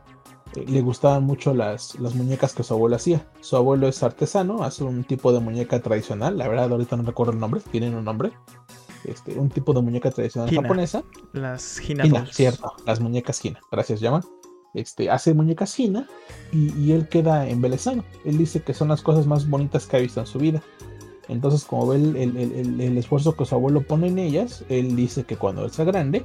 eh, 0.55 0.65
le 0.67 0.81
gustaban 0.81 1.23
mucho 1.23 1.53
las, 1.53 1.97
las, 1.99 2.15
muñecas 2.15 2.53
que 2.53 2.63
su 2.63 2.73
abuelo 2.73 2.97
hacía. 2.97 3.25
Su 3.39 3.55
abuelo 3.55 3.87
es 3.87 4.03
artesano, 4.03 4.63
hace 4.63 4.83
un 4.83 5.03
tipo 5.03 5.31
de 5.31 5.39
muñeca 5.39 5.81
tradicional, 5.81 6.37
la 6.37 6.47
verdad 6.47 6.71
ahorita 6.71 6.97
no 6.97 7.03
recuerdo 7.03 7.33
el 7.33 7.39
nombre, 7.39 7.61
tienen 7.71 7.95
un 7.95 8.05
nombre. 8.05 8.31
Este, 9.05 9.37
un 9.37 9.49
tipo 9.49 9.71
de 9.73 9.81
muñeca 9.81 10.09
tradicional 10.09 10.53
japonesa. 10.53 11.03
Las 11.31 11.79
Hina, 11.87 12.25
cierto, 12.31 12.73
las 12.85 12.99
muñecas 12.99 13.43
Hina, 13.45 13.59
gracias, 13.71 13.99
llaman 13.99 14.23
este, 14.75 15.09
hace 15.09 15.33
muñecas 15.33 15.79
y, 15.79 16.91
él 16.91 17.07
queda 17.09 17.47
embelesado. 17.47 18.03
Él 18.25 18.37
dice 18.37 18.61
que 18.61 18.73
son 18.73 18.89
las 18.89 19.01
cosas 19.01 19.25
más 19.25 19.49
bonitas 19.49 19.87
que 19.87 19.97
ha 19.97 19.99
visto 19.99 20.19
en 20.19 20.27
su 20.27 20.37
vida. 20.37 20.61
Entonces, 21.27 21.63
como 21.63 21.87
ve 21.87 21.97
el, 21.97 22.97
esfuerzo 22.97 23.35
que 23.35 23.45
su 23.45 23.55
abuelo 23.55 23.81
pone 23.81 24.07
en 24.07 24.19
ellas, 24.19 24.63
él 24.69 24.95
dice 24.95 25.23
que 25.23 25.37
cuando 25.37 25.65
él 25.65 25.71
sea 25.71 25.85
grande 25.85 26.23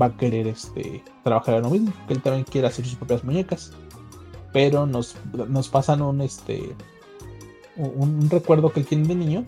va 0.00 0.06
a 0.06 0.16
querer 0.16 0.48
este, 0.48 1.04
trabajar 1.22 1.56
en 1.56 1.62
lo 1.62 1.70
mismo, 1.70 1.92
que 2.08 2.14
él 2.14 2.22
también 2.22 2.44
quiere 2.44 2.66
hacer 2.66 2.84
sus 2.84 2.96
propias 2.96 3.22
muñecas. 3.22 3.72
Pero 4.52 4.86
nos, 4.86 5.14
nos 5.48 5.68
pasan 5.68 6.02
un, 6.02 6.20
este, 6.22 6.74
un, 7.76 8.28
recuerdo 8.28 8.72
que 8.72 8.80
él 8.80 8.86
tiene 8.86 9.06
de 9.06 9.14
niño, 9.14 9.46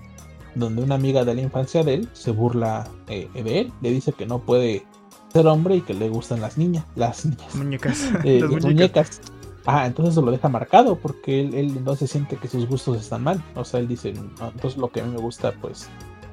donde 0.54 0.82
una 0.82 0.94
amiga 0.94 1.24
de 1.24 1.34
la 1.34 1.40
infancia 1.40 1.82
de 1.82 1.94
él 1.94 2.08
se 2.12 2.30
burla 2.30 2.88
eh, 3.08 3.28
de 3.34 3.60
él, 3.60 3.72
le 3.80 3.90
dice 3.90 4.12
que 4.12 4.26
no 4.26 4.38
puede 4.38 4.84
ser 5.32 5.46
hombre 5.46 5.76
y 5.76 5.80
que 5.80 5.94
le 5.94 6.08
gustan 6.08 6.40
las 6.40 6.58
niñas, 6.58 6.84
las 6.94 7.24
niñas. 7.24 7.54
Muñecas. 7.54 8.10
Eh, 8.24 8.40
las 8.40 8.64
muñecas. 8.64 9.20
Ah, 9.64 9.86
entonces 9.86 10.16
lo 10.16 10.30
deja 10.30 10.48
marcado 10.48 10.96
porque 10.96 11.40
él, 11.40 11.54
él, 11.54 11.84
no 11.84 11.94
se 11.94 12.06
siente 12.06 12.36
que 12.36 12.48
sus 12.48 12.66
gustos 12.66 13.00
están 13.00 13.22
mal. 13.22 13.42
O 13.54 13.64
sea, 13.64 13.80
él 13.80 13.88
dice, 13.88 14.10
entonces 14.10 14.76
lo 14.76 14.90
que 14.90 15.00
a 15.00 15.04
mí 15.04 15.12
me 15.12 15.20
gusta 15.20 15.52
pues 15.60 15.88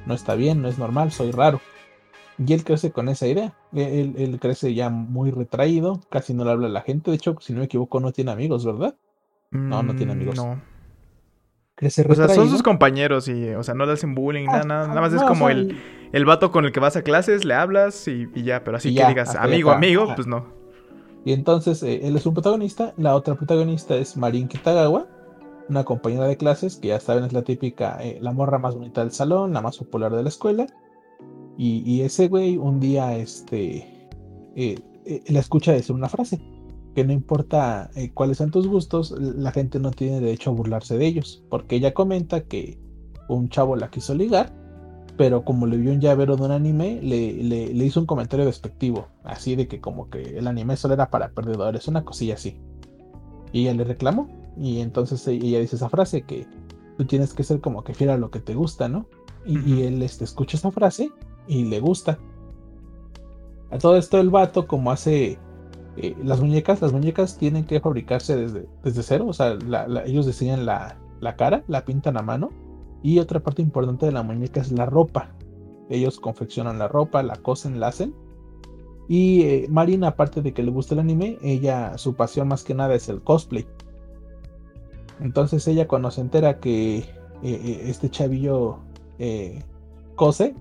no 0.06 0.14
está 0.14 0.36
bien, 0.36 0.62
no 0.62 0.68
es 0.68 0.78
normal, 0.78 1.12
soy 1.12 1.32
raro. 1.32 1.62
Y 2.38 2.54
él 2.54 2.64
crece 2.64 2.92
con 2.92 3.10
esa 3.10 3.28
idea. 3.28 3.54
Él, 3.74 4.16
él 4.18 4.40
crece 4.40 4.74
ya 4.74 4.90
muy 4.90 5.30
retraído, 5.30 6.02
casi 6.10 6.34
no 6.34 6.46
le 6.46 6.52
habla 6.52 6.68
a 6.68 6.72
la 6.72 6.82
gente. 6.82 7.12
De 7.12 7.18
hecho, 7.18 7.36
si 7.42 7.54
no 7.54 7.60
me 7.60 7.66
equivoco, 7.66 8.00
no 8.00 8.12
tiene 8.12 8.32
amigos, 8.32 8.66
¿verdad? 8.66 8.96
no, 9.52 9.84
no 9.84 9.96
tiene 9.96 10.14
amigos. 10.14 10.36
No. 10.36 10.62
Crece 11.76 12.04
retraído. 12.04 12.26
O 12.26 12.28
sea, 12.28 12.36
son 12.36 12.50
sus 12.50 12.64
compañeros 12.64 13.28
y, 13.28 13.50
o 13.50 13.64
sea, 13.64 13.74
no 13.74 13.86
le 13.86 13.94
hacen 13.94 14.16
bullying, 14.16 14.48
ah, 14.50 14.64
nada, 14.66 14.88
nada, 14.88 15.02
más 15.02 15.14
es 15.14 15.22
como 15.24 15.50
el 15.50 15.78
el 16.12 16.26
vato 16.26 16.52
con 16.52 16.66
el 16.66 16.72
que 16.72 16.80
vas 16.80 16.96
a 16.96 17.04
clases, 17.04 17.46
le 17.46 17.54
hablas 17.54 18.08
y, 18.08 18.28
ya, 18.44 18.64
pero 18.64 18.78
así 18.78 18.94
que 18.94 19.06
digas 19.06 19.36
amigo, 19.36 19.72
amigo, 19.72 20.08
pues 20.16 20.28
no. 20.28 20.60
Y 21.26 21.34
entonces 21.34 21.84
eh, 21.84 22.08
él 22.08 22.16
es 22.16 22.26
un 22.26 22.34
protagonista, 22.34 22.94
la 22.98 23.16
otra 23.16 23.36
protagonista 23.36 23.96
es 23.96 24.18
Marin 24.18 24.48
Kitagawa, 24.48 25.08
una 25.68 25.84
compañera 25.84 26.26
de 26.26 26.38
clases 26.38 26.78
que 26.78 26.90
ya 26.90 27.00
saben 27.00 27.26
es 27.26 27.34
la 27.34 27.44
típica, 27.44 28.00
eh, 28.02 28.18
la 28.22 28.32
morra 28.32 28.58
más 28.58 28.76
bonita 28.76 29.02
del 29.02 29.12
salón, 29.12 29.54
la 29.54 29.62
más 29.62 29.78
popular 29.78 30.16
de 30.16 30.24
la 30.24 30.30
escuela. 30.30 30.68
Y, 31.62 32.02
ese 32.04 32.30
güey 32.30 32.56
un 32.56 32.80
día 32.80 33.18
este, 33.18 34.10
eh, 34.56 34.80
la 35.28 35.40
escucha 35.42 35.74
decir 35.74 35.94
una 35.94 36.08
frase. 36.08 36.40
que 36.96 37.04
no 37.04 37.12
importa 37.12 37.92
cuáles 38.14 38.38
son 38.38 38.50
tus 38.50 38.66
gustos, 38.66 39.12
la 39.12 39.52
gente 39.52 39.78
no 39.78 39.92
tiene 39.92 40.22
derecho 40.22 40.50
a 40.50 40.54
burlarse 40.54 40.98
de 40.98 41.06
ellos, 41.06 41.44
porque 41.50 41.76
ella 41.76 41.94
comenta 41.94 42.46
que 42.46 42.80
un 43.28 43.50
chavo 43.50 43.76
la 43.76 43.90
quiso 43.90 44.16
ligar, 44.16 44.52
pero 45.20 45.44
como 45.44 45.68
le 45.68 45.76
vio 45.76 45.92
un 45.92 46.00
llavero 46.00 46.38
de 46.38 46.44
un 46.44 46.52
anime, 46.52 47.02
le, 47.04 47.44
le, 47.44 47.86
hizo 47.86 48.00
un 48.00 48.06
comentario 48.06 48.46
despectivo, 48.46 49.08
así 49.26 49.58
de 49.58 49.68
que 49.68 49.82
como 49.82 50.10
que 50.10 50.38
el 50.38 50.48
anime 50.48 50.78
solo 50.78 50.94
era 50.94 51.10
para 51.10 51.32
perdedores, 51.32 51.90
una 51.90 52.06
cosilla 52.06 52.36
así. 52.36 52.58
Y 53.52 53.64
ella 53.64 53.74
le 53.74 53.84
reclamó, 53.84 54.30
y 54.58 54.80
entonces 54.80 55.28
e, 55.28 55.34
ella 55.34 55.60
dice 55.60 55.76
esa 55.76 55.90
frase 55.90 56.22
que 56.22 56.48
tú 56.98 57.04
tienes 57.04 57.34
que 57.34 57.44
ser 57.44 57.60
como 57.60 57.84
que 57.84 57.94
fiel 57.94 58.12
a 58.12 58.18
lo 58.18 58.32
que 58.32 58.40
te 58.40 58.56
gusta, 58.56 58.88
¿no? 58.88 59.08
Y, 59.46 59.82
él 59.82 60.02
este, 60.04 60.24
escucha 60.24 60.56
esa 60.56 60.72
frase 60.72 61.12
y 61.50 61.66
le 61.66 61.82
gusta. 61.82 62.18
A 63.72 63.78
todo 63.78 63.98
esto 63.98 64.22
el 64.22 64.30
vato, 64.30 64.68
como 64.68 64.90
hace 64.90 65.38
eh, 65.98 66.16
las 66.24 66.40
muñecas, 66.40 66.82
las 66.82 66.94
muñecas 66.94 67.38
tienen 67.38 67.66
que 67.66 67.82
fabricarse 67.82 68.38
desde, 68.38 68.70
desde 68.86 69.04
cero, 69.04 69.26
o 69.28 69.34
sea, 69.34 69.58
ellos 70.06 70.28
diseñan 70.28 70.66
la, 70.66 70.98
la, 71.20 71.36
cara, 71.36 71.66
la 71.68 71.84
pintan 71.84 72.16
a 72.16 72.22
mano, 72.22 72.52
y 73.02 73.20
otra 73.20 73.40
parte 73.40 73.62
importante 73.62 74.06
de 74.06 74.12
la 74.12 74.24
muñeca 74.24 74.62
es 74.62 74.72
la 74.72 74.86
ropa. 74.86 75.32
Ellos 75.90 76.20
confeccionan 76.20 76.80
la 76.80 76.88
ropa, 76.88 77.24
la 77.24 77.36
cosen, 77.36 77.80
la 77.80 77.88
hacen. 77.88 78.14
Y 79.08 79.42
eh, 79.44 79.68
Marina, 79.70 80.10
aparte 80.10 80.42
de 80.42 80.54
que 80.54 80.62
le 80.62 80.72
gusta 80.72 80.94
el 80.94 81.00
anime, 81.00 81.38
ella, 81.42 81.98
su 81.98 82.16
pasión 82.16 82.48
más 82.48 82.64
que 82.64 82.76
nada 82.76 82.94
es 82.94 83.10
el 83.10 83.22
cosplay. 83.22 83.66
Entonces 85.20 85.68
ella 85.68 85.88
cuando 85.88 86.12
se 86.12 86.22
entera 86.22 86.60
que 86.60 87.06
eh, 87.42 87.84
este 87.86 88.10
chavillo 88.10 88.80
cose, 90.16 90.56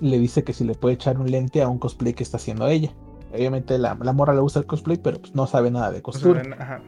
le 0.00 0.18
dice 0.18 0.44
que 0.44 0.52
si 0.52 0.64
le 0.64 0.74
puede 0.74 0.96
echar 0.96 1.18
un 1.18 1.30
lente 1.30 1.62
a 1.62 1.68
un 1.68 1.78
cosplay 1.78 2.14
que 2.14 2.22
está 2.22 2.38
haciendo 2.38 2.66
ella. 2.68 2.92
Obviamente 3.32 3.78
la, 3.78 3.96
la 4.00 4.12
morra 4.12 4.34
le 4.34 4.40
gusta 4.40 4.58
el 4.58 4.66
cosplay, 4.66 4.98
pero 4.98 5.20
pues 5.20 5.34
no 5.34 5.46
sabe 5.46 5.70
nada 5.70 5.90
de 5.90 6.02
costura. 6.02 6.42
ajá. 6.58 6.82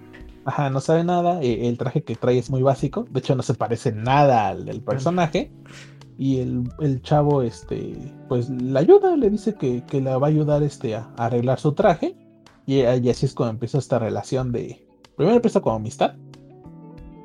No 0.70 0.80
sabe 0.80 1.04
nada. 1.04 1.42
Eh, 1.42 1.68
el 1.68 1.78
traje 1.78 2.02
que 2.02 2.16
trae 2.16 2.38
es 2.38 2.50
muy 2.50 2.62
básico. 2.62 3.06
De 3.10 3.20
hecho, 3.20 3.34
no 3.34 3.42
se 3.42 3.54
parece 3.54 3.92
nada 3.92 4.48
al 4.48 4.64
del 4.64 4.80
personaje. 4.80 5.50
Y 6.18 6.38
el, 6.38 7.02
chavo, 7.02 7.42
este, 7.42 7.94
pues 8.28 8.48
la 8.48 8.80
ayuda, 8.80 9.16
le 9.16 9.28
dice 9.28 9.54
que, 9.54 9.84
que 9.84 10.00
la 10.00 10.16
va 10.18 10.28
a 10.28 10.30
ayudar 10.30 10.62
este, 10.62 10.94
a, 10.94 11.10
arreglar 11.16 11.58
su 11.58 11.72
traje. 11.72 12.16
Y, 12.64 12.82
así 12.82 13.26
es 13.26 13.34
cuando 13.34 13.52
empieza 13.52 13.78
esta 13.78 13.98
relación 13.98 14.52
de. 14.52 14.86
Primero 15.16 15.36
empieza 15.36 15.60
como 15.60 15.76
amistad. 15.76 16.14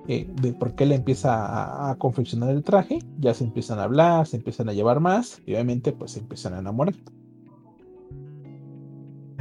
Eh, 0.07 0.27
de 0.41 0.53
por 0.53 0.73
qué 0.75 0.85
le 0.85 0.95
empieza 0.95 1.45
a, 1.45 1.91
a, 1.91 1.95
confeccionar 1.95 2.49
el 2.49 2.63
traje. 2.63 2.99
Ya 3.19 3.33
se 3.33 3.43
empiezan 3.43 3.79
a 3.79 3.83
hablar, 3.83 4.27
se 4.27 4.37
empiezan 4.37 4.67
a 4.69 4.73
llevar 4.73 4.99
más. 4.99 5.41
Y 5.45 5.53
obviamente, 5.53 5.93
pues 5.93 6.11
se 6.11 6.19
empiezan 6.19 6.55
a 6.55 6.59
enamorar. 6.59 6.95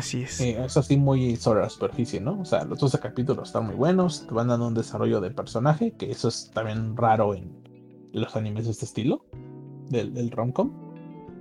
Así 0.00 0.23
es. 0.23 0.40
Eh, 0.40 0.57
es 0.64 0.78
así 0.78 0.97
muy 0.97 1.37
sobre 1.37 1.61
la 1.61 1.69
superficie, 1.69 2.23
¿no? 2.23 2.40
O 2.40 2.45
sea, 2.47 2.64
los 2.64 2.78
12 2.78 2.99
capítulos 3.00 3.49
están 3.49 3.66
muy 3.66 3.75
buenos, 3.75 4.26
te 4.26 4.33
van 4.33 4.49
dando 4.49 4.66
un 4.66 4.73
desarrollo 4.73 5.21
de 5.21 5.30
personaje, 5.30 5.92
que 5.92 6.11
eso 6.11 6.28
es 6.28 6.50
también 6.54 6.97
raro 6.97 7.35
en 7.35 7.52
los 8.14 8.35
animes 8.35 8.64
de 8.64 8.71
este 8.71 8.87
estilo, 8.87 9.26
del, 9.90 10.14
del 10.14 10.30
romcom. 10.30 10.73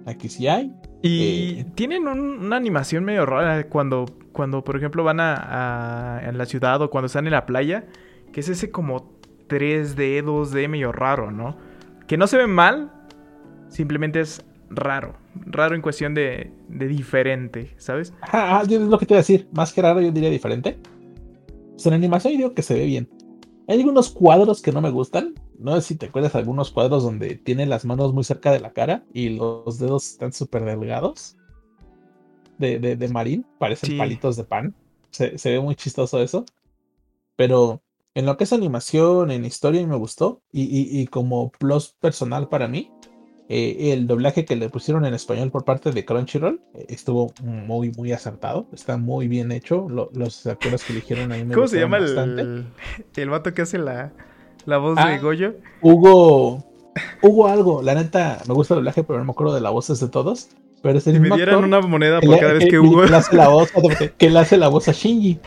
Aquí 0.05 0.27
sí 0.27 0.49
hay. 0.49 0.75
Y 1.01 1.59
eh, 1.59 1.71
tienen 1.73 2.05
una 2.09 2.57
animación 2.57 3.05
medio 3.05 3.25
rara 3.25 3.69
cuando, 3.69 4.07
cuando 4.33 4.61
por 4.61 4.75
ejemplo, 4.75 5.05
van 5.05 5.21
a, 5.21 6.17
a, 6.17 6.31
la 6.33 6.45
ciudad 6.45 6.81
o 6.81 6.89
cuando 6.89 7.05
están 7.05 7.25
en 7.25 7.31
la 7.31 7.45
playa, 7.45 7.85
que 8.33 8.41
es 8.41 8.49
ese 8.49 8.71
como 8.71 9.17
3D, 9.47 10.21
2D 10.21 10.67
medio 10.67 10.91
raro, 10.91 11.31
¿no? 11.31 11.55
Que 12.07 12.17
no 12.17 12.27
se 12.27 12.35
ve 12.35 12.47
mal, 12.47 12.91
simplemente 13.69 14.19
es 14.19 14.43
raro. 14.69 15.15
Raro 15.45 15.75
en 15.75 15.81
cuestión 15.81 16.13
de, 16.13 16.51
de 16.67 16.87
diferente, 16.87 17.73
¿sabes? 17.77 18.13
Ah, 18.21 18.63
es 18.63 18.71
lo 18.71 18.97
que 18.97 19.05
te 19.05 19.13
iba 19.13 19.19
a 19.19 19.21
decir. 19.21 19.47
Más 19.51 19.73
que 19.73 19.81
raro, 19.81 20.01
yo 20.01 20.11
diría 20.11 20.29
diferente. 20.29 20.77
Pues 21.71 21.85
en 21.85 21.93
animación 21.93 22.33
yo 22.33 22.37
digo 22.37 22.53
que 22.53 22.61
se 22.61 22.73
ve 22.73 22.85
bien. 22.85 23.09
Hay 23.67 23.79
algunos 23.79 24.09
cuadros 24.09 24.61
que 24.61 24.71
no 24.71 24.81
me 24.81 24.89
gustan. 24.89 25.35
No 25.57 25.75
sé 25.75 25.81
si 25.81 25.95
te 25.95 26.07
acuerdas 26.07 26.35
algunos 26.35 26.71
cuadros 26.71 27.03
donde 27.03 27.35
tiene 27.35 27.65
las 27.65 27.85
manos 27.85 28.13
muy 28.13 28.23
cerca 28.23 28.51
de 28.51 28.59
la 28.59 28.73
cara 28.73 29.05
y 29.13 29.29
los 29.29 29.77
dedos 29.77 30.07
están 30.11 30.33
súper 30.33 30.65
delgados. 30.65 31.37
De, 32.57 32.79
de, 32.79 33.07
marín, 33.07 33.45
parecen 33.57 33.97
palitos 33.97 34.35
de 34.35 34.43
pan. 34.43 34.75
Se, 35.11 35.37
ve 35.45 35.59
muy 35.61 35.75
chistoso 35.75 36.21
eso. 36.21 36.45
Pero 37.35 37.81
en 38.15 38.25
lo 38.25 38.35
que 38.35 38.43
es 38.43 38.51
animación, 38.51 39.31
en 39.31 39.45
historia, 39.45 39.85
me 39.87 39.95
gustó. 39.95 40.41
Y, 40.51 40.99
y 40.99 41.07
como 41.07 41.51
plus 41.51 41.95
personal 42.01 42.49
para 42.49 42.67
mí, 42.67 42.91
eh, 43.51 43.93
el 43.93 44.05
doblaje 44.05 44.45
que 44.45 44.55
le 44.55 44.69
pusieron 44.69 45.05
en 45.05 45.15
español 45.15 45.49
por 45.49 45.65
parte 45.65 45.91
de 45.91 46.05
Crunchyroll 46.05 46.61
eh, 46.75 46.85
estuvo 46.89 47.33
muy, 47.41 47.91
muy 47.91 48.11
acertado. 48.11 48.67
Está 48.71 48.97
muy 48.97 49.27
bien 49.27 49.51
hecho. 49.51 49.87
los 49.89 50.45
actores 50.45 50.83
que 50.83 50.93
eligieron 50.93 51.31
ahí 51.31 51.43
me 51.43 51.55
¿Cómo 51.55 51.67
se 51.67 51.79
llama 51.79 51.97
el, 51.97 52.67
el 53.15 53.29
vato 53.29 53.51
que 53.55 53.63
hace 53.63 53.79
la, 53.79 54.13
la 54.65 54.77
voz 54.77 54.95
de 54.97 55.01
ah, 55.01 55.17
Goyo? 55.17 55.55
Hugo. 55.81 56.63
Hugo 57.23 57.47
algo. 57.47 57.81
La 57.81 57.95
neta, 57.95 58.39
me 58.47 58.53
gusta 58.53 58.75
el 58.75 58.81
doblaje, 58.81 59.03
pero 59.03 59.17
no 59.17 59.25
me 59.25 59.31
acuerdo 59.31 59.55
de 59.55 59.61
las 59.61 59.71
voces 59.71 59.99
de 59.99 60.09
todos. 60.09 60.49
Pero 60.83 60.99
si 60.99 61.11
me 61.19 61.35
dieran 61.35 61.63
una 61.63 61.81
moneda 61.81 62.21
por 62.21 62.39
cada 62.39 62.53
vez 62.53 62.67
que, 62.69 62.77
Hugo. 62.77 63.01
Que 63.01 63.09
le 63.09 63.17
hace 63.17 63.35
la 63.35 63.47
voz, 63.49 63.71
que 64.19 64.29
le 64.29 64.39
hace 64.39 64.57
la 64.57 64.67
voz 64.67 64.87
a 64.89 64.91
Shinji. 64.91 65.39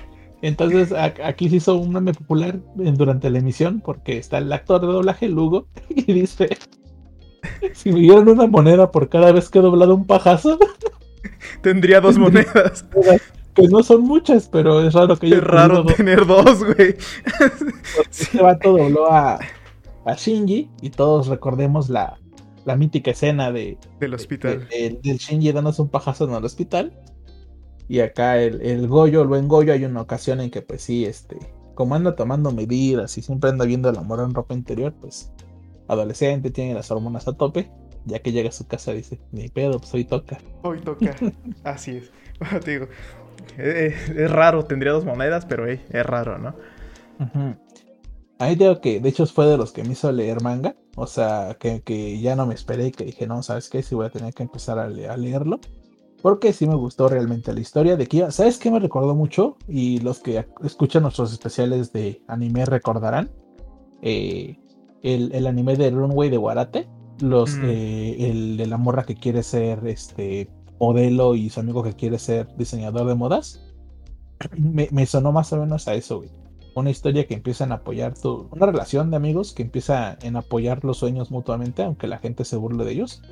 Entonces 0.42 0.92
aquí 0.92 1.48
se 1.48 1.56
hizo 1.56 1.76
un 1.76 1.92
meme 1.92 2.14
popular 2.14 2.58
durante 2.74 3.30
la 3.30 3.38
emisión 3.38 3.80
porque 3.80 4.18
está 4.18 4.38
el 4.38 4.52
actor 4.52 4.80
de 4.80 4.88
doblaje, 4.88 5.32
Hugo, 5.32 5.68
y 5.88 6.12
dice 6.12 6.48
si 7.74 7.92
me 7.92 8.00
dieran 8.00 8.28
una 8.28 8.46
moneda 8.46 8.90
por 8.90 9.08
cada 9.08 9.32
vez 9.32 9.48
que 9.48 9.58
he 9.58 9.62
doblado 9.62 9.94
un 9.94 10.06
pajazo, 10.06 10.58
tendría 11.62 12.00
dos 12.00 12.18
monedas. 12.18 12.84
Que 13.54 13.68
no 13.68 13.82
son 13.82 14.00
muchas, 14.00 14.48
pero 14.48 14.80
es 14.80 14.94
raro 14.94 15.14
que 15.18 15.28
yo. 15.28 15.36
Es 15.36 15.44
raro 15.44 15.84
tener 15.84 16.24
dos, 16.24 16.64
güey. 16.64 16.96
Este 18.10 18.42
vato 18.42 18.78
dobló 18.78 19.12
a, 19.12 19.38
a 20.06 20.14
Shinji 20.14 20.70
y 20.80 20.88
todos 20.88 21.26
recordemos 21.26 21.90
la, 21.90 22.18
la 22.64 22.76
mítica 22.76 23.10
escena 23.10 23.52
de, 23.52 23.76
del 24.00 24.14
hospital. 24.14 24.66
del 24.70 25.18
Shinji 25.18 25.52
dándose 25.52 25.82
un 25.82 25.90
pajazo 25.90 26.24
en 26.24 26.32
el 26.32 26.42
hospital. 26.42 26.94
Y 27.88 28.00
acá 28.00 28.40
el, 28.40 28.62
el 28.62 28.88
Goyo, 28.88 29.20
el 29.20 29.28
buen 29.28 29.48
Goyo, 29.48 29.74
hay 29.74 29.84
una 29.84 30.00
ocasión 30.00 30.40
en 30.40 30.50
que, 30.50 30.62
pues 30.62 30.80
sí, 30.80 31.04
este, 31.04 31.36
como 31.74 31.94
anda 31.94 32.16
tomando 32.16 32.52
medidas 32.52 33.18
y 33.18 33.22
siempre 33.22 33.50
anda 33.50 33.66
viendo 33.66 33.90
el 33.90 33.98
amor 33.98 34.20
en 34.20 34.32
ropa 34.32 34.54
interior, 34.54 34.94
pues 34.98 35.30
adolescente, 35.92 36.50
tiene 36.50 36.74
las 36.74 36.90
hormonas 36.90 37.28
a 37.28 37.32
tope. 37.34 37.70
Ya 38.04 38.18
que 38.18 38.32
llega 38.32 38.48
a 38.48 38.52
su 38.52 38.66
casa 38.66 38.92
dice, 38.92 39.20
ni 39.30 39.48
pedo, 39.48 39.78
pues 39.78 39.94
hoy 39.94 40.04
toca. 40.04 40.38
Hoy 40.62 40.80
toca, 40.80 41.14
así 41.64 41.98
es. 41.98 42.10
te 42.64 42.70
digo, 42.72 42.86
eh, 43.58 43.94
eh, 43.94 44.14
es, 44.24 44.30
raro, 44.30 44.64
tendría 44.64 44.92
dos 44.92 45.04
monedas, 45.04 45.46
pero 45.46 45.66
es 45.68 46.06
raro, 46.06 46.38
¿no? 46.38 46.54
Ahí 48.38 48.56
digo 48.56 48.80
que, 48.80 48.98
de 48.98 49.08
hecho, 49.08 49.24
fue 49.26 49.46
de 49.46 49.56
los 49.56 49.72
que 49.72 49.84
me 49.84 49.92
hizo 49.92 50.10
leer 50.10 50.42
manga. 50.42 50.74
O 50.96 51.06
sea, 51.06 51.56
que, 51.58 52.20
ya 52.20 52.34
no 52.34 52.46
me 52.46 52.54
esperé 52.54 52.88
y 52.88 52.90
que 52.90 53.04
dije, 53.04 53.26
no, 53.26 53.42
¿sabes 53.42 53.68
qué? 53.68 53.82
Si 53.82 53.94
voy 53.94 54.06
a 54.06 54.10
tener 54.10 54.34
que 54.34 54.42
empezar 54.42 54.78
a, 54.78 54.88
leerlo. 54.88 55.60
Porque 56.20 56.52
sí 56.52 56.66
me 56.66 56.74
gustó 56.74 57.08
realmente 57.08 57.52
la 57.52 57.60
historia 57.60 57.96
de 57.96 58.06
Kia. 58.06 58.30
¿Sabes 58.30 58.58
qué 58.58 58.70
me 58.70 58.78
recordó 58.78 59.14
mucho? 59.14 59.56
Y 59.68 60.00
los 60.00 60.20
que 60.20 60.46
escuchan 60.64 61.02
nuestros 61.02 61.32
especiales 61.32 61.92
de 61.92 62.22
anime 62.28 62.64
recordarán. 62.64 63.30
Eh, 64.02 64.58
el, 65.02 65.46
anime 65.46 65.76
de 65.76 65.90
Runway 65.90 66.30
de 66.30 66.38
Warate, 66.38 66.88
los, 67.20 67.56
mm. 67.56 67.64
eh, 67.64 68.30
el 68.30 68.56
de 68.56 68.66
la 68.66 68.76
morra 68.76 69.04
que 69.04 69.14
quiere 69.14 69.42
ser 69.42 69.86
este 69.86 70.48
modelo 70.80 71.34
y 71.34 71.50
su 71.50 71.60
amigo 71.60 71.82
que 71.82 71.94
quiere 71.94 72.18
ser 72.18 72.48
diseñador 72.56 73.06
de 73.06 73.14
modas, 73.14 73.74
me, 74.56 75.06
sonó 75.06 75.32
más 75.32 75.52
o 75.52 75.58
menos 75.58 75.86
a 75.88 75.94
eso, 75.94 76.22
Una 76.74 76.90
historia 76.90 77.26
que 77.26 77.34
empieza 77.34 77.64
a 77.64 77.74
apoyar 77.74 78.14
tu. 78.14 78.48
Una 78.50 78.66
relación 78.66 79.10
de 79.10 79.16
amigos 79.16 79.52
que 79.52 79.62
empieza 79.62 80.16
en 80.22 80.36
apoyar 80.36 80.84
los 80.84 80.98
sueños 80.98 81.30
mutuamente, 81.30 81.82
aunque 81.82 82.06
la 82.06 82.18
gente 82.18 82.44
se 82.44 82.56
burle 82.56 82.84
de 82.84 82.92
ellos. 82.92 83.22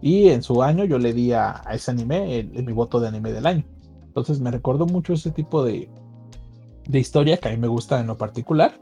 Y 0.00 0.30
en 0.30 0.42
su 0.42 0.62
año 0.64 0.84
yo 0.84 0.98
le 0.98 1.12
di 1.12 1.32
a, 1.32 1.62
ese 1.72 1.92
anime 1.92 2.42
mi 2.42 2.72
voto 2.72 2.98
de 2.98 3.08
anime 3.08 3.32
del 3.32 3.46
año. 3.46 3.64
Entonces 4.06 4.40
me 4.40 4.50
recordó 4.50 4.86
mucho 4.86 5.12
ese 5.12 5.30
tipo 5.30 5.64
de, 5.64 5.88
de 6.88 6.98
historia 6.98 7.36
que 7.36 7.48
a 7.48 7.52
mí 7.52 7.58
me 7.58 7.68
gusta 7.68 8.00
en 8.00 8.08
lo 8.08 8.18
particular. 8.18 8.74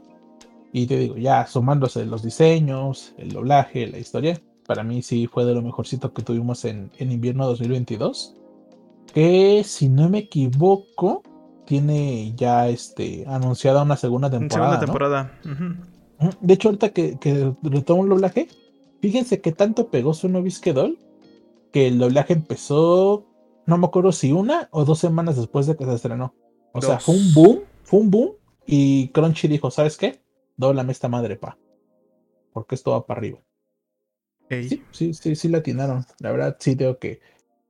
Y 0.73 0.87
te 0.87 0.97
digo, 0.97 1.17
ya 1.17 1.45
sumándose 1.47 2.05
los 2.05 2.23
diseños, 2.23 3.13
el 3.17 3.33
doblaje, 3.33 3.87
la 3.87 3.97
historia, 3.97 4.39
para 4.65 4.83
mí 4.83 5.01
sí 5.01 5.27
fue 5.27 5.45
de 5.45 5.53
lo 5.53 5.61
mejorcito 5.61 6.13
que 6.13 6.21
tuvimos 6.21 6.63
en, 6.65 6.91
en 6.97 7.11
invierno 7.11 7.45
2022. 7.47 8.35
Que 9.13 9.63
si 9.65 9.89
no 9.89 10.09
me 10.09 10.19
equivoco, 10.19 11.23
tiene 11.65 12.33
ya 12.35 12.69
este 12.69 13.25
anunciada 13.27 13.83
una 13.83 13.97
segunda 13.97 14.29
temporada. 14.29 14.79
Segunda 14.79 14.85
temporada. 14.85 15.31
De 16.39 16.53
hecho, 16.53 16.69
ahorita 16.69 16.89
que, 16.89 17.17
que 17.19 17.53
retomo 17.63 18.03
el 18.03 18.09
doblaje, 18.09 18.47
fíjense 19.01 19.41
que 19.41 19.51
tanto 19.51 19.89
pegó 19.89 20.13
su 20.13 20.29
Novisquedol 20.29 20.97
que 21.71 21.87
el 21.87 21.99
doblaje 21.99 22.33
empezó, 22.33 23.25
no 23.65 23.77
me 23.77 23.87
acuerdo 23.87 24.11
si 24.11 24.31
una 24.31 24.67
o 24.71 24.85
dos 24.85 24.99
semanas 24.99 25.37
después 25.37 25.67
de 25.67 25.75
que 25.75 25.85
se 25.85 25.93
estrenó. 25.93 26.33
O 26.73 26.81
sea, 26.81 26.99
fue 26.99 27.15
un 27.15 27.33
boom, 27.33 27.59
fue 27.83 27.99
un 27.99 28.11
boom. 28.11 28.31
Y 28.65 29.09
Crunchy 29.09 29.47
dijo, 29.47 29.71
¿sabes 29.71 29.97
qué? 29.97 30.21
Dóblame 30.61 30.91
esta 30.91 31.07
madre, 31.07 31.35
pa. 31.35 31.57
Porque 32.53 32.75
esto 32.75 32.91
va 32.91 33.05
para 33.05 33.19
arriba. 33.19 33.39
Sí, 34.49 34.83
sí, 34.91 35.13
sí, 35.13 35.35
sí, 35.35 35.47
la 35.49 35.59
atinaron. 35.59 36.05
La 36.19 36.31
verdad, 36.31 36.57
sí 36.59 36.75
tengo 36.75 36.99
que, 36.99 37.21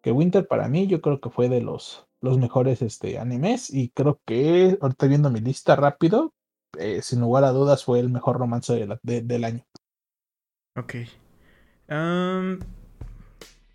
que 0.01 0.11
Winter 0.11 0.47
para 0.47 0.67
mí, 0.67 0.87
yo 0.87 1.01
creo 1.01 1.21
que 1.21 1.29
fue 1.29 1.47
de 1.47 1.61
los 1.61 2.07
los 2.21 2.37
mejores 2.37 2.81
este, 2.83 3.17
animes 3.17 3.73
y 3.73 3.89
creo 3.89 4.21
que, 4.25 4.77
ahorita 4.79 5.07
viendo 5.07 5.31
mi 5.31 5.39
lista 5.39 5.75
rápido, 5.75 6.33
eh, 6.77 7.01
sin 7.01 7.19
lugar 7.19 7.43
a 7.43 7.49
dudas 7.49 7.83
fue 7.83 7.99
el 7.99 8.09
mejor 8.09 8.37
romance 8.37 8.87
del 9.01 9.43
año. 9.43 9.65
Ok. 10.75 10.95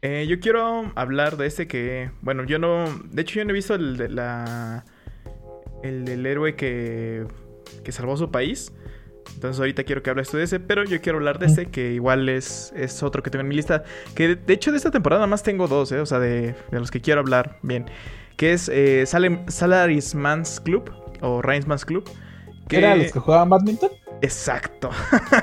Eh, 0.02 0.26
yo 0.28 0.38
quiero 0.40 0.92
hablar 0.94 1.36
de 1.36 1.46
este 1.46 1.66
que, 1.66 2.12
bueno, 2.22 2.44
yo 2.44 2.58
no, 2.58 2.84
de 3.10 3.22
hecho 3.22 3.40
yo 3.40 3.44
no 3.44 3.50
he 3.50 3.54
visto 3.54 3.74
el 3.74 3.96
de 3.96 4.08
la, 4.08 4.84
el 5.82 6.04
del 6.04 6.24
héroe 6.24 6.54
que, 6.54 7.26
que 7.82 7.92
salvó 7.92 8.16
su 8.16 8.30
país. 8.30 8.72
Entonces 9.36 9.60
ahorita 9.60 9.84
quiero 9.84 10.02
que 10.02 10.08
hables 10.08 10.30
tú 10.30 10.38
de 10.38 10.44
ese, 10.44 10.60
pero 10.60 10.82
yo 10.84 10.98
quiero 11.02 11.18
hablar 11.18 11.38
de 11.38 11.46
este, 11.46 11.66
que 11.66 11.92
igual 11.92 12.26
es, 12.30 12.72
es 12.74 13.02
otro 13.02 13.22
que 13.22 13.28
tengo 13.28 13.42
en 13.42 13.48
mi 13.48 13.54
lista. 13.54 13.82
Que 14.14 14.34
de, 14.34 14.54
hecho 14.54 14.70
de 14.70 14.78
esta 14.78 14.90
temporada 14.90 15.20
nada 15.20 15.30
más 15.30 15.42
tengo 15.42 15.68
dos, 15.68 15.92
¿eh? 15.92 16.00
o 16.00 16.06
sea, 16.06 16.18
de, 16.18 16.54
de 16.70 16.80
los 16.80 16.90
que 16.90 17.02
quiero 17.02 17.20
hablar 17.20 17.58
bien. 17.62 17.84
Que 18.38 18.52
es 18.52 18.70
eh, 18.72 19.04
Salaries 19.04 20.14
Man's 20.14 20.58
Club 20.58 20.90
o 21.20 21.42
Rainsman's 21.42 21.84
Club. 21.84 22.08
Que... 22.66 22.78
¿Era 22.78 22.96
los 22.96 23.12
que 23.12 23.20
jugaban 23.20 23.50
badminton? 23.50 23.90
Exacto. 24.22 24.88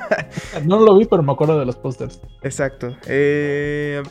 no 0.66 0.80
lo 0.80 0.98
vi, 0.98 1.06
pero 1.06 1.22
me 1.22 1.32
acuerdo 1.32 1.60
de 1.60 1.66
los 1.66 1.78
pósters. 1.78 2.20
Exacto. 2.42 2.98
Eh, 3.06 4.02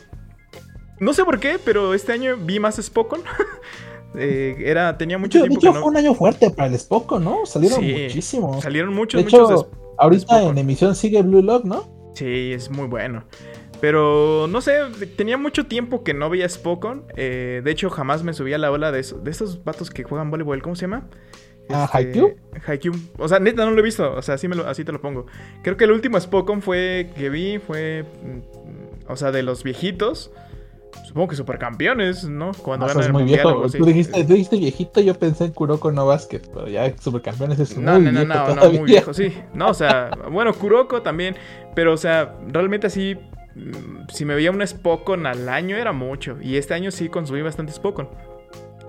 no 1.01 1.11
sé 1.11 1.25
por 1.25 1.41
qué, 1.41 1.59
pero 1.63 1.93
este 1.93 2.13
año 2.13 2.37
vi 2.37 2.59
más 2.59 2.77
Spokon. 2.81 3.21
Eh, 4.15 4.55
era, 4.59 4.97
tenía 4.97 5.17
mucho 5.17 5.39
tiempo. 5.39 5.59
De 5.59 5.67
hecho, 5.67 5.73
fue 5.73 5.89
un 5.89 5.97
año 5.97 6.13
fuerte 6.13 6.49
para 6.49 6.67
el 6.67 6.79
Spokon, 6.79 7.23
¿no? 7.23 7.45
Salieron 7.45 7.83
muchísimos. 7.83 8.63
Salieron 8.63 8.93
muchos, 8.93 9.21
de 9.21 9.27
hecho, 9.27 9.69
Ahorita 9.97 10.43
en 10.43 10.57
emisión 10.57 10.95
sigue 10.95 11.21
Blue 11.21 11.41
Lock, 11.43 11.65
¿no? 11.65 12.11
Sí, 12.15 12.51
es 12.53 12.69
muy 12.69 12.87
bueno. 12.87 13.23
Pero 13.79 14.47
no 14.49 14.61
sé, 14.61 14.79
tenía 15.17 15.37
mucho 15.37 15.65
tiempo 15.65 16.03
que 16.03 16.13
no 16.13 16.29
veía 16.29 16.47
Spokon. 16.47 17.05
Eh, 17.15 17.61
de 17.63 17.71
hecho, 17.71 17.89
jamás 17.89 18.23
me 18.23 18.33
subía 18.33 18.55
a 18.55 18.59
la 18.59 18.71
ola 18.71 18.91
de, 18.91 19.01
de 19.01 19.31
esos 19.31 19.63
vatos 19.63 19.89
que 19.89 20.03
juegan 20.03 20.31
voleibol. 20.31 20.61
¿Cómo 20.61 20.75
se 20.75 20.83
llama? 20.83 21.09
Ah, 21.69 21.89
este, 21.99 22.37
Haikyuu. 22.65 22.95
O 23.17 23.27
sea, 23.27 23.39
neta, 23.39 23.65
no 23.65 23.71
lo 23.71 23.79
he 23.79 23.83
visto. 23.83 24.13
O 24.13 24.21
sea, 24.21 24.35
así, 24.35 24.47
me 24.47 24.55
lo, 24.55 24.67
así 24.67 24.83
te 24.83 24.91
lo 24.91 25.01
pongo. 25.01 25.25
Creo 25.63 25.77
que 25.77 25.85
el 25.85 25.91
último 25.91 26.19
Spokon 26.19 26.61
fue 26.61 27.09
que 27.15 27.29
vi 27.29 27.59
fue. 27.59 28.03
Mm, 28.23 29.11
o 29.11 29.15
sea, 29.15 29.31
de 29.31 29.43
los 29.43 29.63
viejitos. 29.63 30.31
Supongo 31.05 31.27
que 31.27 31.35
supercampeones, 31.35 32.23
¿no? 32.25 32.51
Cuando 32.61 32.87
ganan 32.87 33.03
el 33.03 33.13
muy 33.13 33.23
viejo. 33.23 33.67
Tú 33.69 33.85
dijiste, 33.85 34.23
tú 34.23 34.33
dijiste, 34.33 34.57
viejito, 34.57 35.01
yo 35.01 35.17
pensé 35.17 35.45
en 35.45 35.51
Kuroko 35.51 35.91
no 35.91 36.05
Basket, 36.05 36.41
pero 36.53 36.67
ya 36.67 36.93
supercampeones 36.97 37.59
es 37.59 37.77
no, 37.77 37.99
muy 37.99 38.11
no, 38.11 38.11
no, 38.11 38.25
no, 38.25 38.55
no, 38.55 38.71
muy 38.71 38.85
viejo, 38.85 39.13
sí. 39.13 39.33
No, 39.53 39.69
o 39.69 39.73
sea, 39.73 40.11
bueno, 40.31 40.53
Kuroko 40.53 41.01
también, 41.01 41.35
pero 41.75 41.93
o 41.93 41.97
sea, 41.97 42.35
realmente 42.47 42.87
así 42.87 43.15
mm, 43.55 44.07
si 44.09 44.25
me 44.25 44.35
veía 44.35 44.51
un 44.51 44.65
Spokon 44.65 45.25
al 45.25 45.49
año 45.49 45.75
era 45.75 45.91
mucho 45.91 46.37
y 46.41 46.57
este 46.57 46.73
año 46.73 46.91
sí 46.91 47.09
consumí 47.09 47.41
bastante 47.41 47.73
Spokon. 47.73 48.09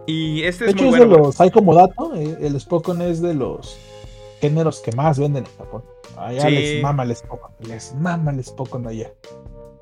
Y 0.06 0.42
este 0.42 0.64
de 0.64 0.70
es 0.70 0.76
hecho, 0.76 0.84
muy 0.84 0.94
es 0.94 1.00
de 1.00 1.06
los, 1.06 1.40
hay 1.40 1.50
como 1.50 1.74
dato, 1.74 2.14
eh, 2.14 2.36
el 2.40 2.60
Spokon 2.60 3.00
es 3.02 3.22
de 3.22 3.34
los 3.34 3.78
géneros 4.40 4.80
que 4.80 4.92
más 4.92 5.18
venden 5.18 5.44
en 5.44 5.56
Japón. 5.56 5.82
Allá 6.16 6.48
les 6.50 6.82
mama 6.82 7.02
el 7.02 7.16
Spokon, 7.16 7.50
les 7.66 7.94
mama 7.94 8.30
el 8.30 8.44
Spokon 8.44 8.86
allá. 8.86 9.10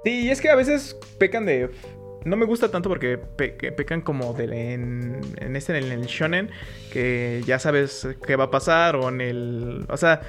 Sí, 0.05 0.27
y 0.27 0.31
es 0.31 0.41
que 0.41 0.51
a 0.51 0.57
veces 0.57 0.97
pecan 1.19 1.47
de 1.47 1.71
no 2.25 2.37
me 2.37 2.47
gusta 2.47 2.71
tanto 2.71 2.89
porque 2.89 3.19
pecan 3.19 4.01
como 4.01 4.33
de, 4.33 4.73
en, 4.75 5.21
en, 5.39 5.57
este, 5.57 5.77
en 5.79 5.93
el 5.93 6.07
shonen, 6.07 6.51
que 6.93 7.43
ya 7.47 7.59
sabes 7.59 8.09
qué 8.27 8.37
va 8.37 8.45
a 8.45 8.51
pasar, 8.51 8.97
o 8.97 9.09
en 9.09 9.21
el... 9.21 9.87
O 9.89 9.97
sea, 9.97 10.21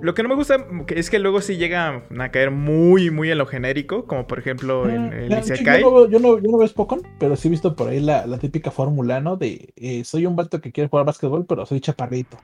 lo 0.00 0.14
que 0.14 0.22
no 0.22 0.28
me 0.28 0.34
gusta 0.34 0.64
es 0.88 1.10
que 1.10 1.18
luego 1.18 1.40
sí 1.40 1.56
llega 1.56 2.04
a 2.18 2.30
caer 2.30 2.50
muy, 2.50 3.10
muy 3.10 3.30
en 3.30 3.38
lo 3.38 3.46
genérico, 3.46 4.06
como 4.06 4.26
por 4.26 4.38
ejemplo 4.38 4.88
en 4.88 5.12
el 5.12 5.38
Isekai. 5.38 5.80
Yo 5.80 5.90
no, 5.90 6.08
yo, 6.08 6.18
no, 6.20 6.38
yo 6.38 6.50
no 6.50 6.58
veo 6.58 6.68
Spokon, 6.68 7.02
pero 7.18 7.36
sí 7.36 7.48
he 7.48 7.50
visto 7.50 7.74
por 7.74 7.88
ahí 7.88 8.00
la, 8.00 8.38
típica 8.38 8.70
fórmula, 8.70 9.20
¿no? 9.20 9.36
De 9.36 9.72
eh, 9.76 10.04
soy 10.04 10.26
un 10.26 10.36
vato 10.36 10.60
que 10.60 10.72
quiere 10.72 10.88
jugar 10.88 11.06
básquetbol, 11.06 11.46
pero 11.46 11.66
soy 11.66 11.80
chaparrito. 11.80 12.36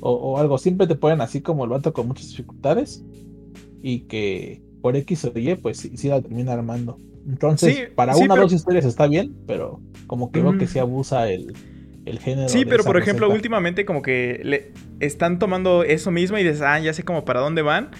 O, 0.00 0.12
o, 0.12 0.38
algo, 0.38 0.58
siempre 0.58 0.86
te 0.86 0.96
ponen 0.96 1.20
así 1.20 1.40
como 1.40 1.64
el 1.64 1.70
vato 1.70 1.92
con 1.92 2.08
muchas 2.08 2.28
dificultades 2.28 3.04
y 3.80 4.00
que 4.00 4.60
por 4.82 4.96
X 4.96 5.24
o 5.24 5.32
Y, 5.34 5.54
pues 5.54 5.78
sí, 5.78 5.96
sí 5.96 6.08
la 6.08 6.20
termina 6.20 6.52
armando. 6.52 6.98
Entonces, 7.26 7.90
para 7.94 8.16
una 8.16 8.34
o 8.34 8.36
dos 8.36 8.52
historias 8.52 8.84
está 8.84 9.06
bien, 9.06 9.34
pero 9.46 9.80
como 10.06 10.30
que 10.30 10.42
veo 10.42 10.58
que 10.58 10.66
se 10.66 10.80
abusa 10.80 11.30
el, 11.30 11.54
el 12.04 12.18
género. 12.18 12.48
Sí, 12.48 12.64
pero 12.64 12.84
por 12.84 12.96
ejemplo, 12.96 13.30
últimamente 13.30 13.84
como 13.84 14.02
que 14.02 14.40
le 14.44 14.72
están 15.00 15.38
tomando 15.38 15.84
eso 15.84 16.10
mismo 16.10 16.38
y 16.38 16.42
dices, 16.42 16.62
ah, 16.62 16.78
ya 16.78 16.92
sé 16.92 17.02
como 17.02 17.24
para 17.24 17.40
dónde 17.40 17.62
van. 17.62 17.90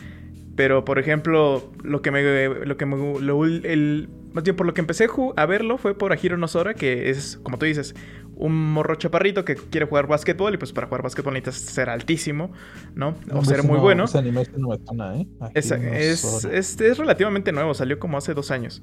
Pero, 0.56 0.84
por 0.84 0.98
ejemplo, 0.98 1.72
lo 1.82 2.00
que 2.00 2.10
me. 2.10 2.22
Lo 2.64 2.76
que 2.76 2.86
me 2.86 2.96
lo, 2.96 3.44
el, 3.44 4.08
más 4.32 4.44
bien 4.44 4.56
por 4.56 4.66
lo 4.66 4.74
que 4.74 4.80
empecé 4.80 5.08
a 5.36 5.46
verlo 5.46 5.78
fue 5.78 5.96
por 5.96 6.12
Ahiro 6.12 6.36
Nosora, 6.36 6.74
que 6.74 7.10
es, 7.10 7.38
como 7.42 7.58
tú 7.58 7.66
dices, 7.66 7.94
un 8.36 8.72
morro 8.72 8.96
chaparrito 8.96 9.44
que 9.44 9.54
quiere 9.54 9.86
jugar 9.86 10.06
básquetbol 10.06 10.54
y 10.54 10.58
pues 10.58 10.72
para 10.72 10.86
jugar 10.86 11.02
básquetbol 11.02 11.34
necesitas 11.34 11.74
ser 11.74 11.88
altísimo, 11.88 12.52
¿no? 12.94 13.14
O 13.32 13.44
ser 13.44 13.62
muy 13.62 13.78
bueno. 13.78 14.04
Ese 14.04 14.18
anime 14.18 14.46
no 14.56 14.68
me 14.68 15.20
¿eh? 15.20 15.26
Es, 15.54 15.70
es, 15.70 16.44
es, 16.44 16.80
es, 16.80 16.98
relativamente 16.98 17.52
nuevo, 17.52 17.74
salió 17.74 17.98
como 17.98 18.18
hace 18.18 18.34
dos 18.34 18.50
años. 18.50 18.82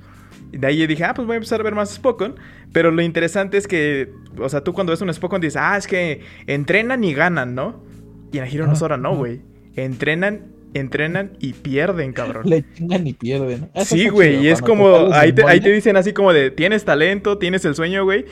De 0.52 0.68
ahí 0.68 0.86
dije, 0.88 1.04
ah, 1.04 1.14
pues 1.14 1.26
voy 1.26 1.36
a 1.36 1.38
empezar 1.38 1.60
a 1.60 1.64
ver 1.64 1.76
más 1.76 1.92
Spokon. 1.92 2.36
Pero 2.72 2.92
lo 2.92 3.02
interesante 3.02 3.58
es 3.58 3.68
que, 3.68 4.12
o 4.38 4.50
sea, 4.50 4.64
tú 4.64 4.74
cuando 4.74 4.92
ves 4.92 5.02
un 5.02 5.14
Spokon 5.14 5.42
dices, 5.42 5.58
ah, 5.58 5.78
es 5.78 5.88
que 5.88 6.22
entrenan 6.48 7.04
y 7.04 7.14
ganan, 7.14 7.56
¿no? 7.56 7.84
Y 8.32 8.38
en 8.38 8.48
Hiro 8.48 8.68
Nosora 8.68 8.98
no, 8.98 9.16
güey. 9.16 9.42
Entrenan 9.76 10.52
entrenan 10.74 11.34
y 11.40 11.54
pierden, 11.54 12.14
cabrón. 12.14 12.44
Le 12.50 12.64
chingan 12.74 13.06
y 13.06 13.14
pierden. 13.14 13.70
sí, 13.84 14.10
güey, 14.10 14.38
y 14.38 14.48
es 14.48 14.62
como, 14.62 15.14
ahí 15.14 15.34
te, 15.34 15.44
ahí 15.44 15.60
te, 15.60 15.70
dicen 15.70 15.98
así 15.98 16.14
como 16.14 16.32
de, 16.34 16.52
tienes 16.52 16.86
talento, 16.86 17.38
tienes 17.38 17.66
el 17.66 17.76
sueño, 17.76 18.06
güey, 18.06 18.26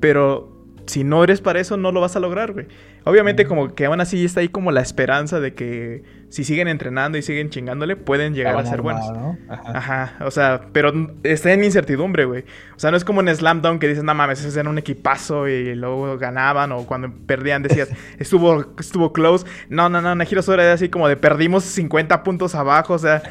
pero 0.00 0.56
si 0.86 1.04
no 1.04 1.24
eres 1.24 1.40
para 1.40 1.60
eso, 1.60 1.76
no 1.76 1.92
lo 1.92 2.00
vas 2.00 2.16
a 2.16 2.20
lograr, 2.20 2.52
güey. 2.52 2.66
Obviamente, 3.04 3.44
como 3.44 3.74
que 3.74 3.86
aún 3.86 4.00
así 4.00 4.24
está 4.24 4.40
ahí 4.40 4.48
como 4.48 4.72
la 4.72 4.80
esperanza 4.80 5.40
de 5.40 5.54
que 5.54 6.02
si 6.28 6.44
siguen 6.44 6.68
entrenando 6.68 7.16
y 7.16 7.22
siguen 7.22 7.50
chingándole, 7.50 7.96
pueden 7.96 8.34
llegar 8.34 8.56
a 8.56 8.66
ser 8.66 8.82
buenos. 8.82 9.04
Ajá. 9.48 10.16
O 10.20 10.30
sea, 10.30 10.68
pero 10.72 10.92
está 11.22 11.52
en 11.52 11.64
incertidumbre, 11.64 12.24
güey. 12.24 12.44
O 12.74 12.78
sea, 12.78 12.90
no 12.90 12.96
es 12.96 13.04
como 13.04 13.20
en 13.20 13.34
Slam 13.34 13.62
Dunk 13.62 13.80
que 13.80 13.88
dices, 13.88 14.04
no 14.04 14.14
mames, 14.14 14.44
ese 14.44 14.58
era 14.58 14.68
un 14.68 14.78
equipazo 14.78 15.48
y 15.48 15.74
luego 15.74 16.18
ganaban, 16.18 16.72
o 16.72 16.84
cuando 16.84 17.12
perdían 17.26 17.62
decías, 17.62 17.88
estuvo, 18.18 18.74
estuvo 18.78 19.12
close. 19.12 19.46
No, 19.68 19.88
no, 19.88 20.00
no, 20.02 20.14
Najiro 20.14 20.42
Sora 20.42 20.64
era 20.64 20.72
así 20.72 20.88
como 20.88 21.08
de 21.08 21.16
perdimos 21.16 21.64
50 21.64 22.22
puntos 22.22 22.54
abajo, 22.54 22.94
o 22.94 22.98
sea, 22.98 23.22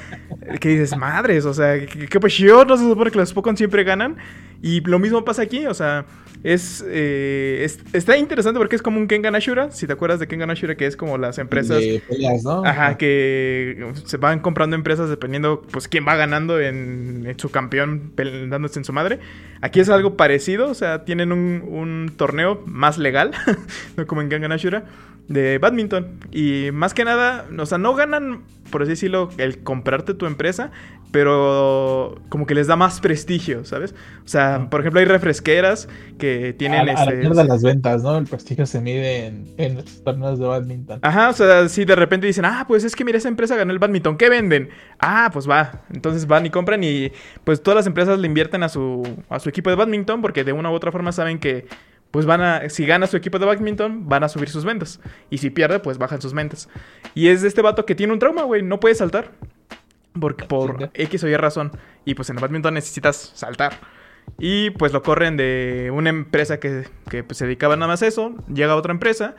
que 0.59 0.69
dices, 0.69 0.95
madres, 0.97 1.45
o 1.45 1.53
sea, 1.53 1.85
¿qué, 1.85 2.19
pues 2.19 2.37
yo 2.37 2.65
no 2.65 2.77
se 2.77 2.83
supone 2.83 3.11
que 3.11 3.17
los 3.17 3.33
Pokémon 3.33 3.57
siempre 3.57 3.83
ganan. 3.83 4.17
Y 4.61 4.81
lo 4.81 4.97
mismo 4.97 5.23
pasa 5.23 5.43
aquí, 5.43 5.67
o 5.67 5.73
sea, 5.73 6.05
eh, 6.43 7.61
es, 7.63 7.79
está 7.93 8.17
interesante 8.17 8.59
porque 8.59 8.75
es 8.75 8.81
como 8.81 8.99
un 8.99 9.07
Kengan 9.07 9.35
Ashura, 9.35 9.71
si 9.71 9.87
te 9.87 9.93
acuerdas 9.93 10.19
de 10.19 10.27
Kengan 10.27 10.51
Ashura, 10.51 10.75
que 10.75 10.85
es 10.85 10.95
como 10.95 11.17
las 11.17 11.37
empresas. 11.39 11.83
Ajá, 12.63 12.84
que 12.97 13.91
se 14.05 14.17
van 14.17 14.39
comprando 14.39 14.75
empresas 14.75 15.09
dependiendo, 15.09 15.61
pues, 15.71 15.87
quién 15.87 16.07
va 16.07 16.15
ganando 16.15 16.59
en, 16.59 17.33
su 17.37 17.49
campeón, 17.51 18.13
dándose 18.15 18.79
en 18.79 18.85
su 18.85 18.93
madre. 18.93 19.19
Aquí 19.61 19.79
es 19.79 19.89
algo 19.89 20.15
parecido, 20.15 20.69
o 20.69 20.73
sea, 20.73 21.05
tienen 21.05 21.31
un, 21.31 22.13
torneo 22.17 22.61
más 22.65 22.97
legal, 22.97 23.31
no 23.97 24.05
como 24.07 24.21
en 24.21 24.29
Kengan 24.29 24.51
Ashura, 24.51 24.85
de 25.27 25.57
badminton. 25.57 26.19
Y 26.31 26.69
más 26.73 26.93
que 26.93 27.05
nada, 27.05 27.47
o 27.57 27.65
sea, 27.65 27.77
no 27.77 27.95
ganan, 27.95 28.43
por 28.71 28.81
así 28.81 28.91
decirlo, 28.91 29.29
el 29.37 29.63
comprarte 29.63 30.13
tu 30.13 30.25
empresa, 30.25 30.71
pero 31.11 32.21
como 32.27 32.45
que 32.45 32.53
les 32.55 32.67
da 32.67 32.75
más 32.75 32.99
prestigio, 32.99 33.63
¿sabes? 33.63 33.95
O 34.25 34.27
sea, 34.27 34.67
por 34.69 34.81
ejemplo, 34.81 34.99
hay 34.99 35.05
refresqueras 35.05 35.87
que 36.17 36.53
tienen... 36.53 36.89
A, 36.89 36.91
este, 36.91 37.25
a 37.25 37.43
las 37.45 37.63
ventas, 37.63 38.03
¿no? 38.03 38.17
El 38.17 38.25
prestigio 38.25 38.65
se 38.65 38.81
mide 38.81 39.27
en, 39.57 39.75
los 39.75 40.03
torneos 40.03 40.39
de 40.39 40.45
badminton. 40.45 40.99
Ajá, 41.01 41.29
o 41.29 41.33
sea, 41.33 41.69
si 41.69 41.85
de 41.85 41.95
repente 41.95 42.27
dicen, 42.27 42.43
ah, 42.43 42.65
pues 42.67 42.83
es 42.83 42.97
que 42.97 43.05
mira, 43.05 43.17
esa 43.17 43.29
empresa 43.29 43.55
ganó 43.55 43.71
el 43.71 43.79
badminton, 43.79 44.17
¿qué 44.17 44.27
venden? 44.29 44.69
Ah, 44.99 45.29
pues 45.31 45.49
va. 45.49 45.83
Entonces 45.93 46.27
van 46.27 46.45
y 46.45 46.49
compran 46.49 46.83
y 46.83 47.11
pues 47.45 47.63
todas 47.63 47.77
las 47.77 47.87
empresas 47.87 48.19
le 48.19 48.27
invierten 48.27 48.63
a 48.63 48.67
su, 48.67 49.03
a 49.29 49.39
su 49.39 49.47
equipo 49.47 49.69
de 49.69 49.77
badminton 49.77 50.21
porque 50.21 50.43
de 50.43 50.51
una 50.51 50.69
u 50.69 50.73
otra 50.73 50.91
forma 50.91 51.13
saben 51.13 51.39
que 51.39 51.65
pues 52.15 52.25
van 52.25 52.39
a, 52.39 52.69
si 52.69 52.85
gana 52.85 53.07
su 53.07 53.17
equipo 53.17 53.39
de 53.39 53.45
badminton, 53.45 54.07
van 54.07 54.23
a 54.23 54.29
subir 54.29 54.47
sus 54.47 54.63
ventas. 54.63 55.01
Y 55.29 55.39
si 55.39 55.49
pierde, 55.49 55.79
pues 55.79 55.97
bajan 55.97 56.21
sus 56.21 56.33
ventas. 56.33 56.69
Y 57.13 57.27
es 57.27 57.41
de 57.41 57.49
este 57.49 57.61
vato 57.61 57.85
que 57.85 57.93
tiene 57.93 58.13
un 58.13 58.19
trauma, 58.19 58.43
güey, 58.43 58.63
no 58.63 58.79
puede 58.79 58.95
saltar. 58.95 59.33
Porque 60.17 60.45
por 60.45 60.91
X 60.93 61.25
o 61.25 61.27
Y 61.27 61.35
razón. 61.35 61.73
Y 62.05 62.15
pues 62.15 62.29
en 62.29 62.37
el 62.37 62.41
badminton 62.41 62.73
necesitas 62.73 63.33
saltar. 63.35 63.73
Y 64.39 64.69
pues 64.69 64.93
lo 64.93 65.03
corren 65.03 65.35
de 65.35 65.91
una 65.93 66.09
empresa 66.09 66.57
que, 66.57 66.85
pues, 67.27 67.37
se 67.37 67.47
dedicaba 67.47 67.75
nada 67.75 67.87
más 67.89 68.01
a 68.01 68.07
eso. 68.07 68.33
Llega 68.47 68.77
otra 68.77 68.93
empresa 68.93 69.35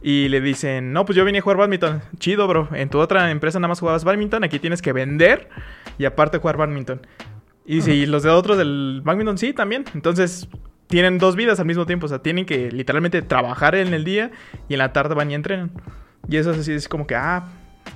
y 0.00 0.28
le 0.28 0.40
dicen, 0.40 0.92
no, 0.92 1.04
pues 1.06 1.16
yo 1.16 1.24
vine 1.24 1.38
a 1.38 1.42
jugar 1.42 1.56
badminton. 1.56 2.00
Chido, 2.20 2.46
bro. 2.46 2.68
En 2.74 2.90
tu 2.90 3.00
otra 3.00 3.32
empresa 3.32 3.58
nada 3.58 3.70
más 3.70 3.80
jugabas 3.80 4.04
badminton. 4.04 4.44
Aquí 4.44 4.60
tienes 4.60 4.82
que 4.82 4.92
vender 4.92 5.48
y 5.98 6.04
aparte 6.04 6.38
jugar 6.38 6.58
badminton. 6.58 7.04
Y 7.66 7.82
si 7.82 8.06
los 8.06 8.22
de 8.22 8.30
otros 8.30 8.56
del 8.56 9.02
badminton 9.04 9.36
sí, 9.36 9.52
también. 9.52 9.84
Entonces 9.94 10.48
tienen 10.90 11.18
dos 11.18 11.36
vidas 11.36 11.58
al 11.60 11.66
mismo 11.66 11.86
tiempo. 11.86 12.06
O 12.06 12.08
sea, 12.08 12.18
tienen 12.18 12.44
que 12.44 12.70
literalmente 12.70 13.22
trabajar 13.22 13.74
en 13.76 13.94
el 13.94 14.04
día 14.04 14.30
y 14.68 14.74
en 14.74 14.78
la 14.78 14.92
tarde 14.92 15.14
van 15.14 15.30
y 15.30 15.34
entrenan. 15.34 15.70
Y 16.28 16.36
eso 16.36 16.50
así 16.50 16.72
es 16.72 16.88
como 16.88 17.06
que, 17.06 17.14
ah, 17.14 17.44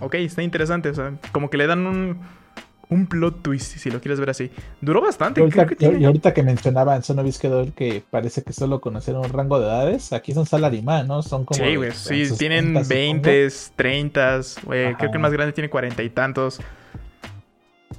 ok, 0.01 0.15
está 0.15 0.43
interesante. 0.43 0.89
O 0.89 0.95
sea, 0.95 1.13
como 1.33 1.51
que 1.51 1.59
le 1.59 1.67
dan 1.67 1.87
un, 1.87 2.21
un 2.89 3.07
plot 3.07 3.43
twist, 3.43 3.77
si 3.79 3.91
lo 3.91 4.01
quieres 4.01 4.21
ver 4.21 4.31
así. 4.31 4.51
Duró 4.81 5.03
bastante. 5.03 5.41
Y 5.41 5.43
ahorita, 5.43 5.67
que, 5.67 5.99
y 5.99 6.05
ahorita 6.05 6.33
que 6.33 6.43
mencionaba 6.43 6.95
en 6.97 7.03
Sonovisquedor 7.03 7.73
que 7.73 8.03
parece 8.09 8.43
que 8.43 8.53
solo 8.53 8.81
conocer 8.81 9.17
un 9.17 9.29
rango 9.29 9.59
de 9.59 9.67
edades, 9.67 10.13
aquí 10.13 10.33
son 10.33 10.47
salarimán, 10.47 11.09
¿no? 11.09 11.23
Son 11.23 11.45
como. 11.45 11.63
Sí, 11.63 11.77
güey, 11.77 11.91
sí, 11.93 12.25
tienen 12.39 12.75
20, 12.89 13.49
30, 13.75 14.41
creo 14.63 14.97
que 14.97 15.07
el 15.13 15.19
más 15.19 15.33
grande 15.33 15.53
tiene 15.53 15.69
cuarenta 15.69 16.03
y 16.03 16.11
tantos. 16.11 16.61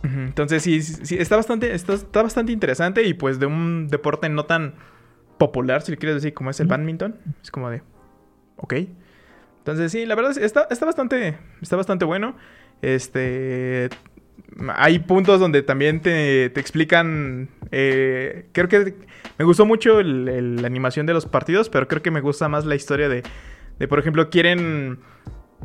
Entonces 0.05 0.61
sí, 0.61 0.81
sí 0.81 1.17
está 1.17 1.35
bastante, 1.35 1.73
está, 1.73 1.93
está, 1.93 2.21
bastante 2.21 2.51
interesante 2.51 3.03
y 3.03 3.13
pues 3.13 3.39
de 3.39 3.47
un 3.47 3.87
deporte 3.87 4.29
no 4.29 4.45
tan 4.45 4.75
popular, 5.37 5.81
si 5.81 5.91
le 5.91 5.97
quieres 5.97 6.15
decir, 6.15 6.33
como 6.33 6.49
es 6.51 6.59
el 6.59 6.67
badminton. 6.67 7.15
Es 7.41 7.51
como 7.51 7.69
de, 7.69 7.81
ok. 8.57 8.73
Entonces 9.59 9.91
sí, 9.91 10.05
la 10.05 10.15
verdad 10.15 10.37
está, 10.37 10.67
está 10.69 10.85
bastante, 10.85 11.37
está 11.61 11.75
bastante 11.75 12.05
bueno. 12.05 12.35
Este, 12.81 13.89
hay 14.75 14.99
puntos 14.99 15.39
donde 15.39 15.63
también 15.63 16.01
te, 16.01 16.45
explican. 16.45 17.49
Eh, 17.71 18.47
creo 18.51 18.67
que 18.67 18.95
me 19.37 19.45
gustó 19.45 19.65
mucho 19.65 20.01
la 20.01 20.67
animación 20.67 21.05
de 21.05 21.13
los 21.13 21.25
partidos, 21.25 21.69
pero 21.69 21.87
creo 21.87 22.01
que 22.01 22.11
me 22.11 22.21
gusta 22.21 22.47
más 22.47 22.65
la 22.65 22.75
historia 22.75 23.09
de, 23.09 23.23
de 23.79 23.87
por 23.87 23.99
ejemplo, 23.99 24.29
quieren. 24.29 24.99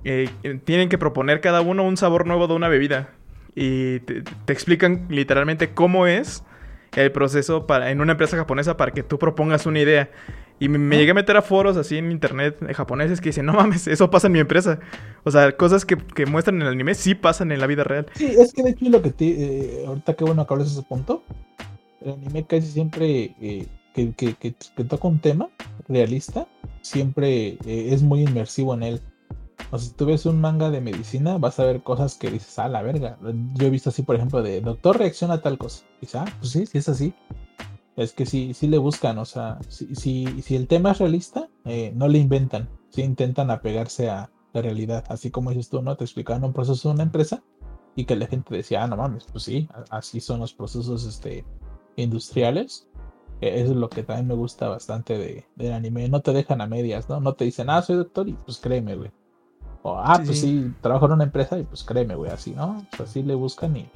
Eh, 0.04 0.30
tienen 0.64 0.88
que 0.88 0.96
proponer 0.96 1.40
cada 1.40 1.60
uno 1.60 1.82
un 1.84 1.96
sabor 1.96 2.26
nuevo 2.26 2.46
de 2.46 2.54
una 2.54 2.68
bebida. 2.68 3.10
Y 3.54 4.00
te, 4.00 4.22
explican 4.52 5.06
literalmente 5.08 5.70
cómo 5.70 6.06
es 6.06 6.44
el 6.96 7.12
proceso 7.12 7.66
para, 7.66 7.90
en 7.90 8.00
una 8.00 8.12
empresa 8.12 8.36
japonesa 8.36 8.76
para 8.76 8.92
que 8.92 9.02
tú 9.02 9.18
propongas 9.18 9.66
una 9.66 9.80
idea. 9.80 10.10
Y 10.58 10.68
me, 10.68 10.96
llegué 10.96 11.12
a 11.12 11.14
meter 11.14 11.36
a 11.36 11.42
foros 11.42 11.78
así 11.78 11.96
en 11.96 12.10
internet 12.10 12.60
de 12.60 12.74
japoneses 12.74 13.20
que 13.20 13.30
dicen, 13.30 13.46
no 13.46 13.54
mames, 13.54 13.86
eso 13.86 14.10
pasa 14.10 14.26
en 14.26 14.34
mi 14.34 14.40
empresa. 14.40 14.78
O 15.24 15.30
sea, 15.30 15.56
cosas 15.56 15.86
que, 15.86 15.96
muestran 16.26 16.56
en 16.56 16.62
el 16.62 16.68
anime 16.68 16.94
sí 16.94 17.14
pasan 17.14 17.50
en 17.50 17.60
la 17.60 17.66
vida 17.66 17.82
real. 17.82 18.06
Sí, 18.14 18.26
es 18.26 18.52
que 18.52 18.62
de 18.62 18.70
hecho 18.70 18.84
lo 18.90 19.00
que 19.00 19.10
te... 19.10 19.26
Eh, 19.26 19.84
ahorita 19.86 20.14
que 20.14 20.24
bueno 20.24 20.46
que 20.46 20.54
hablas 20.54 20.70
ese 20.70 20.82
punto. 20.82 21.24
El 22.02 22.12
anime 22.12 22.46
casi 22.46 22.66
siempre 22.66 23.34
eh, 23.40 23.66
que, 23.94 24.12
que, 24.12 24.84
toca 24.84 25.08
un 25.08 25.18
tema 25.18 25.48
realista, 25.88 26.46
siempre 26.82 27.58
eh, 27.66 27.88
es 27.92 28.02
muy 28.02 28.22
inmersivo 28.22 28.74
en 28.74 28.82
él. 28.82 29.00
O 29.70 29.78
sea, 29.78 29.88
si 29.88 29.94
tú 29.94 30.06
ves 30.06 30.26
un 30.26 30.40
manga 30.40 30.70
de 30.70 30.80
medicina, 30.80 31.38
vas 31.38 31.60
a 31.60 31.64
ver 31.64 31.82
cosas 31.82 32.16
que 32.16 32.30
dices, 32.30 32.58
ah, 32.58 32.68
la 32.68 32.82
verga. 32.82 33.18
Yo 33.54 33.66
he 33.66 33.70
visto 33.70 33.90
así, 33.90 34.02
por 34.02 34.16
ejemplo, 34.16 34.42
de 34.42 34.60
doctor 34.60 34.98
reacciona 34.98 35.34
a 35.34 35.42
tal 35.42 35.58
cosa. 35.58 35.84
Dices, 36.00 36.16
ah, 36.16 36.24
pues 36.40 36.52
sí, 36.52 36.66
sí 36.66 36.78
es 36.78 36.88
así 36.88 37.14
es 37.96 38.12
que 38.12 38.24
sí, 38.24 38.54
sí 38.54 38.66
le 38.66 38.78
buscan, 38.78 39.18
o 39.18 39.26
sea, 39.26 39.58
si, 39.68 39.94
si, 39.94 40.56
el 40.56 40.66
tema 40.68 40.92
es 40.92 40.98
realista, 40.98 41.48
eh, 41.66 41.92
no 41.94 42.08
le 42.08 42.18
inventan, 42.18 42.68
sí 42.88 43.02
intentan 43.02 43.50
apegarse 43.50 44.08
a 44.08 44.30
la 44.54 44.62
realidad, 44.62 45.04
así 45.08 45.30
como 45.30 45.50
dices 45.50 45.68
tú, 45.68 45.82
¿no? 45.82 45.96
Te 45.96 46.04
explicaban 46.04 46.44
un 46.44 46.54
proceso 46.54 46.88
de 46.88 46.94
una 46.94 47.02
empresa 47.02 47.42
y 47.96 48.06
que 48.06 48.16
la 48.16 48.26
gente 48.26 48.54
decía, 48.54 48.82
ah, 48.82 48.86
no 48.86 48.96
mames, 48.96 49.26
pues 49.30 49.44
sí, 49.44 49.68
así 49.90 50.20
son 50.20 50.40
los 50.40 50.54
procesos 50.54 51.04
este, 51.04 51.44
industriales. 51.96 52.88
E, 53.42 53.60
eso 53.60 53.72
es 53.72 53.76
lo 53.76 53.90
que 53.90 54.02
también 54.02 54.28
me 54.28 54.34
gusta 54.34 54.68
bastante 54.68 55.18
de, 55.18 55.44
del 55.56 55.72
anime, 55.72 56.08
no 56.08 56.22
te 56.22 56.32
dejan 56.32 56.62
a 56.62 56.66
medias, 56.66 57.08
¿no? 57.08 57.20
No 57.20 57.34
te 57.34 57.44
dicen, 57.44 57.68
ah, 57.68 57.82
soy 57.82 57.96
doctor 57.96 58.28
y 58.28 58.32
pues 58.32 58.58
créeme, 58.58 58.96
güey. 58.96 59.10
O, 59.82 59.98
ah, 59.98 60.20
pues 60.24 60.40
sí. 60.40 60.72
trabajo 60.80 61.06
en 61.06 61.12
una 61.12 61.24
empresa 61.24 61.58
y 61.58 61.62
pues 61.62 61.84
créeme, 61.84 62.14
güey, 62.14 62.30
así, 62.30 62.52
¿no? 62.52 62.84
Pues 62.90 63.08
así 63.08 63.22
le 63.22 63.34
buscan 63.34 63.76
y 63.76 63.88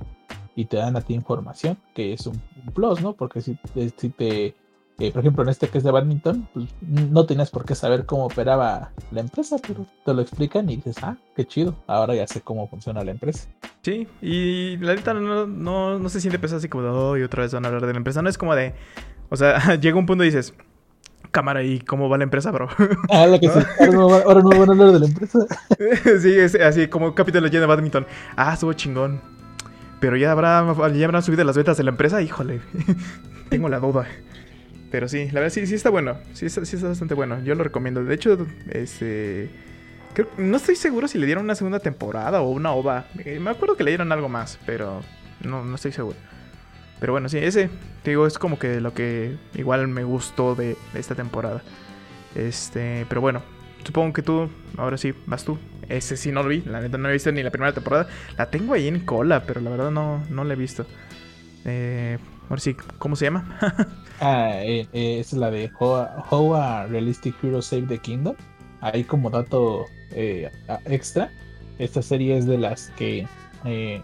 y 0.57 0.67
te 0.67 0.77
dan 0.77 0.97
a 0.97 1.01
ti 1.01 1.15
información, 1.15 1.77
que 1.95 2.13
es 2.13 2.27
un, 2.27 2.41
plus, 2.75 3.01
¿no? 3.01 3.15
Porque 3.15 3.41
si, 3.41 3.59
eh, 3.75 3.91
si 3.97 4.11
te, 4.11 4.55
eh, 4.99 5.13
por 5.13 5.21
ejemplo, 5.21 5.43
en 5.43 5.49
este 5.49 5.69
que 5.69 5.79
es 5.79 5.85
de 5.85 5.91
badminton, 5.91 6.49
pues 6.53 6.69
no 6.81 7.27
tienes 7.27 7.51
por 7.51 7.65
qué 7.65 7.75
saber 7.75 8.07
cómo 8.07 8.27
operaba 8.27 8.93
la 9.11 9.21
empresa, 9.21 9.57
pero 9.67 9.87
te 10.05 10.15
lo 10.15 10.23
explican 10.23 10.71
y 10.71 10.77
dices, 10.77 10.97
ah, 11.03 11.17
qué 11.35 11.45
chido, 11.45 11.75
ahora 11.87 12.15
ya 12.15 12.27
sé 12.27 12.41
cómo 12.41 12.69
funciona 12.69 13.05
la 13.05 13.11
empresa. 13.11 13.49
Sí, 13.83 14.07
y 14.23 14.77
la 14.79 14.95
neta 14.95 15.13
no, 15.15 15.47
no, 15.47 15.99
no 15.99 16.09
se 16.09 16.21
siente 16.21 16.39
pesado 16.39 16.59
así 16.59 16.69
como 16.69 16.85
de, 16.85 16.91
oh, 16.91 17.17
y 17.17 17.23
otra 17.23 17.43
vez 17.43 17.53
van 17.53 17.65
a 17.65 17.69
hablar 17.69 17.87
de 17.87 17.93
la 17.93 17.99
empresa, 17.99 18.23
no 18.23 18.29
es 18.29 18.39
como 18.39 18.55
de, 18.55 18.75
o 19.31 19.37
sea, 19.37 19.75
llega 19.81 19.99
un 19.99 20.07
punto 20.07 20.25
y 20.25 20.29
dices, 20.29 20.55
cámara, 21.35 21.65
¿y 21.65 21.81
cómo 21.81 22.09
va 22.09 22.17
la 22.17 22.25
empresa, 22.25 22.53
bro? 22.53 22.69
Ah, 23.11 23.27
la 23.27 23.41
que 23.41 23.49
sí, 23.49 23.59
ahora 23.81 24.41
no, 24.41 24.49
van 24.51 24.69
a 24.69 24.73
hablar 24.73 24.93
de 24.93 25.01
la 25.01 25.07
empresa. 25.07 25.41
sí, 26.21 26.39
es 26.39 26.55
así 26.55 26.87
como 26.87 27.07
un 27.07 27.13
capítulo 27.13 27.49
lleno 27.49 27.63
de 27.63 27.67
badminton. 27.67 28.07
Ah, 28.37 28.55
estuvo 28.55 28.73
chingón. 28.73 29.21
Pero 29.99 30.17
ya, 30.17 30.31
habrá, 30.31 30.65
ya 30.95 31.05
habrán 31.05 31.23
subido 31.23 31.43
las 31.43 31.57
ventas 31.57 31.77
de 31.77 31.83
la 31.83 31.91
empresa. 31.91 32.23
Híjole, 32.23 32.61
tengo 33.49 33.69
la 33.69 33.81
duda. 33.81 34.07
Pero 34.93 35.09
sí, 35.09 35.27
la 35.27 35.41
verdad 35.41 35.53
sí, 35.53 35.67
sí 35.67 35.75
está 35.75 35.91
bueno. 35.91 36.19
Sí 36.35 36.47
está, 36.47 36.65
sí 36.65 36.77
está 36.77 36.89
bastante 36.89 37.15
bueno. 37.15 37.43
Yo 37.43 37.57
lo 37.57 37.65
recomiendo. 37.65 38.05
De 38.05 38.15
hecho, 38.15 38.47
este... 38.71 39.51
no 40.39 40.57
estoy 40.57 40.77
seguro 40.77 41.09
si 41.09 41.19
le 41.19 41.27
dieron 41.27 41.45
una 41.45 41.57
segunda 41.57 41.81
temporada 41.81 42.43
o 42.43 42.51
una 42.51 42.71
ova. 42.71 43.07
Eh, 43.25 43.41
me 43.41 43.51
acuerdo 43.51 43.77
que 43.77 43.83
le 43.83 43.91
dieron 43.91 44.13
algo 44.13 44.29
más, 44.29 44.61
pero 44.65 45.01
no, 45.43 45.65
no 45.65 45.75
estoy 45.75 45.91
seguro. 45.91 46.17
Pero 47.01 47.13
bueno, 47.13 47.29
sí, 47.29 47.39
ese, 47.39 47.71
te 48.03 48.11
digo, 48.11 48.27
es 48.27 48.39
como 48.39 48.59
que 48.59 48.81
lo 48.81 48.95
que 48.95 49.37
igual 49.55 49.89
me 49.89 50.05
gustó 50.05 50.55
de, 50.55 50.77
esta 50.95 51.15
temporada. 51.15 51.63
Este, 52.35 53.07
pero 53.09 53.21
bueno, 53.21 53.43
supongo 53.85 54.13
que 54.13 54.23
tú, 54.23 54.49
ahora 54.77 54.97
sí, 54.97 55.15
vas 55.27 55.45
tú. 55.45 55.59
Ese 55.89 56.17
sí 56.17 56.33
no 56.33 56.43
lo 56.43 56.49
vi, 56.49 56.63
la 56.63 56.81
neta 56.81 56.97
no 56.97 57.09
he 57.09 57.13
visto 57.13 57.31
ni 57.31 57.43
la 57.43 57.51
primera 57.51 57.73
temporada. 57.73 58.09
La 58.39 58.51
tengo 58.51 58.75
ahí 58.75 58.89
en 58.89 59.01
cola, 59.01 59.45
pero 59.45 59.61
la 59.61 59.71
verdad 59.71 59.91
no, 59.91 60.25
no 60.31 60.45
la 60.45 60.55
he 60.55 60.57
visto. 60.57 60.87
Eh, 61.65 62.19
ahora 62.49 62.61
sí, 62.61 62.75
¿cómo 62.99 63.17
se 63.17 63.27
llama? 63.27 63.59
ah, 64.21 64.53
eh, 64.63 64.87
eh, 64.93 65.19
es 65.21 65.33
la 65.33 65.51
de 65.51 65.71
How, 65.79 66.55
a 66.55 66.87
Realistic 66.87 67.35
Hero 67.43 67.61
Save 67.61 67.83
the 67.83 67.99
Kingdom. 67.99 68.37
Ahí 68.81 69.05
como 69.05 69.31
dato 69.31 69.87
eh, 70.11 70.51
extra, 70.87 71.31
esta 71.79 72.03
serie 72.03 72.37
es 72.37 72.47
de 72.47 72.59
las 72.59 72.91
que 72.97 73.27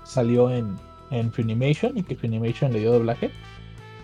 salió 0.04 0.50
en, 0.50 0.78
en 1.10 1.32
Funimation 1.32 1.96
y 1.96 2.02
que 2.02 2.16
Funimation 2.16 2.72
le 2.72 2.80
dio 2.80 2.92
doblaje. 2.92 3.30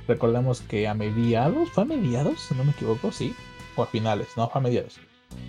Recordemos 0.09 0.61
que 0.61 0.87
a 0.87 0.95
mediados, 0.95 1.71
¿fue 1.71 1.83
a 1.83 1.87
mediados? 1.87 2.41
Si 2.41 2.55
no 2.55 2.65
me 2.65 2.71
equivoco, 2.71 3.11
sí. 3.11 3.35
O 3.77 3.83
a 3.83 3.87
finales, 3.87 4.29
no, 4.37 4.49
fue 4.49 4.61
a 4.61 4.63
mediados. 4.63 4.99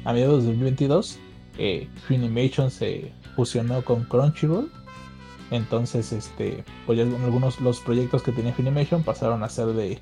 A 0.04 0.14
mediados 0.14 0.44
de 0.44 0.50
2022 0.50 1.20
eh, 1.58 1.88
Funimation 2.08 2.70
se 2.70 3.12
fusionó 3.36 3.84
con 3.84 4.04
Crunchyroll. 4.06 4.72
Entonces, 5.52 6.12
este, 6.12 6.64
pues 6.86 7.00
algunos 7.00 7.60
los 7.62 7.80
proyectos 7.80 8.22
que 8.22 8.32
tenía 8.32 8.54
Funimation 8.54 9.04
pasaron 9.04 9.44
a 9.44 9.50
ser 9.50 9.68
de, 9.68 10.00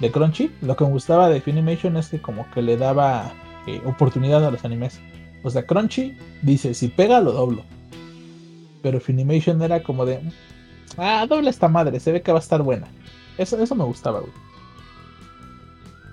de 0.00 0.10
Crunchy. 0.10 0.50
Lo 0.62 0.76
que 0.76 0.84
me 0.84 0.90
gustaba 0.90 1.28
de 1.28 1.40
Funimation 1.40 1.96
es 1.96 2.08
que 2.08 2.20
como 2.20 2.50
que 2.52 2.62
le 2.62 2.76
daba 2.76 3.32
eh, 3.66 3.80
oportunidad 3.84 4.44
a 4.44 4.50
los 4.50 4.64
animes. 4.64 5.00
O 5.42 5.50
sea, 5.50 5.66
Crunchy 5.66 6.16
dice, 6.42 6.74
si 6.74 6.88
pega 6.88 7.20
lo 7.20 7.32
doblo. 7.32 7.64
Pero 8.82 9.00
Funimation 9.00 9.62
era 9.62 9.82
como 9.82 10.06
de, 10.06 10.20
ah, 10.96 11.26
doble 11.28 11.50
esta 11.50 11.68
madre, 11.68 12.00
se 12.00 12.12
ve 12.12 12.22
que 12.22 12.32
va 12.32 12.38
a 12.38 12.42
estar 12.42 12.62
buena. 12.62 12.88
Eso, 13.38 13.60
eso 13.62 13.74
me 13.74 13.84
gustaba, 13.84 14.20
güey. 14.20 14.32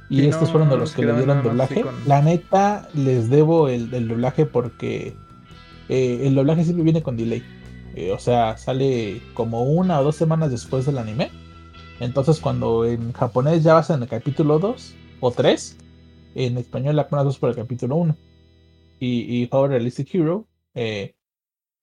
Y 0.09 0.25
estos 0.25 0.49
fueron 0.49 0.69
de 0.69 0.77
los 0.77 0.93
que 0.93 1.05
le 1.05 1.13
dieron 1.13 1.43
doblaje. 1.43 1.85
La 2.07 2.21
neta, 2.21 2.89
les 2.95 3.29
debo 3.29 3.67
el, 3.69 3.89
doblaje 4.07 4.47
porque 4.47 5.15
eh, 5.87 6.21
el 6.23 6.33
doblaje 6.33 6.63
siempre 6.63 6.83
viene 6.83 7.03
con 7.03 7.15
delay. 7.15 7.43
Eh, 7.95 8.11
o 8.11 8.17
sea, 8.17 8.57
sale 8.57 9.21
como 9.35 9.63
una 9.63 9.99
o 9.99 10.03
dos 10.03 10.15
semanas 10.15 10.49
después 10.49 10.87
del 10.87 10.97
anime. 10.97 11.29
Entonces, 11.99 12.39
cuando 12.39 12.85
en 12.85 13.13
japonés 13.13 13.63
ya 13.63 13.75
vas 13.75 13.91
en 13.91 14.01
el 14.01 14.07
capítulo 14.07 14.57
2 14.57 14.95
o 15.19 15.31
3, 15.31 15.77
en 16.35 16.57
español 16.57 16.97
apenas 16.97 17.25
vas 17.25 17.37
por 17.37 17.49
el 17.49 17.55
capítulo 17.55 17.97
1. 17.97 18.15
Y, 18.99 19.41
y 19.41 19.47
Power 19.47 19.69
Realistic 19.69 20.13
Hero 20.15 20.47
eh, 20.73 21.13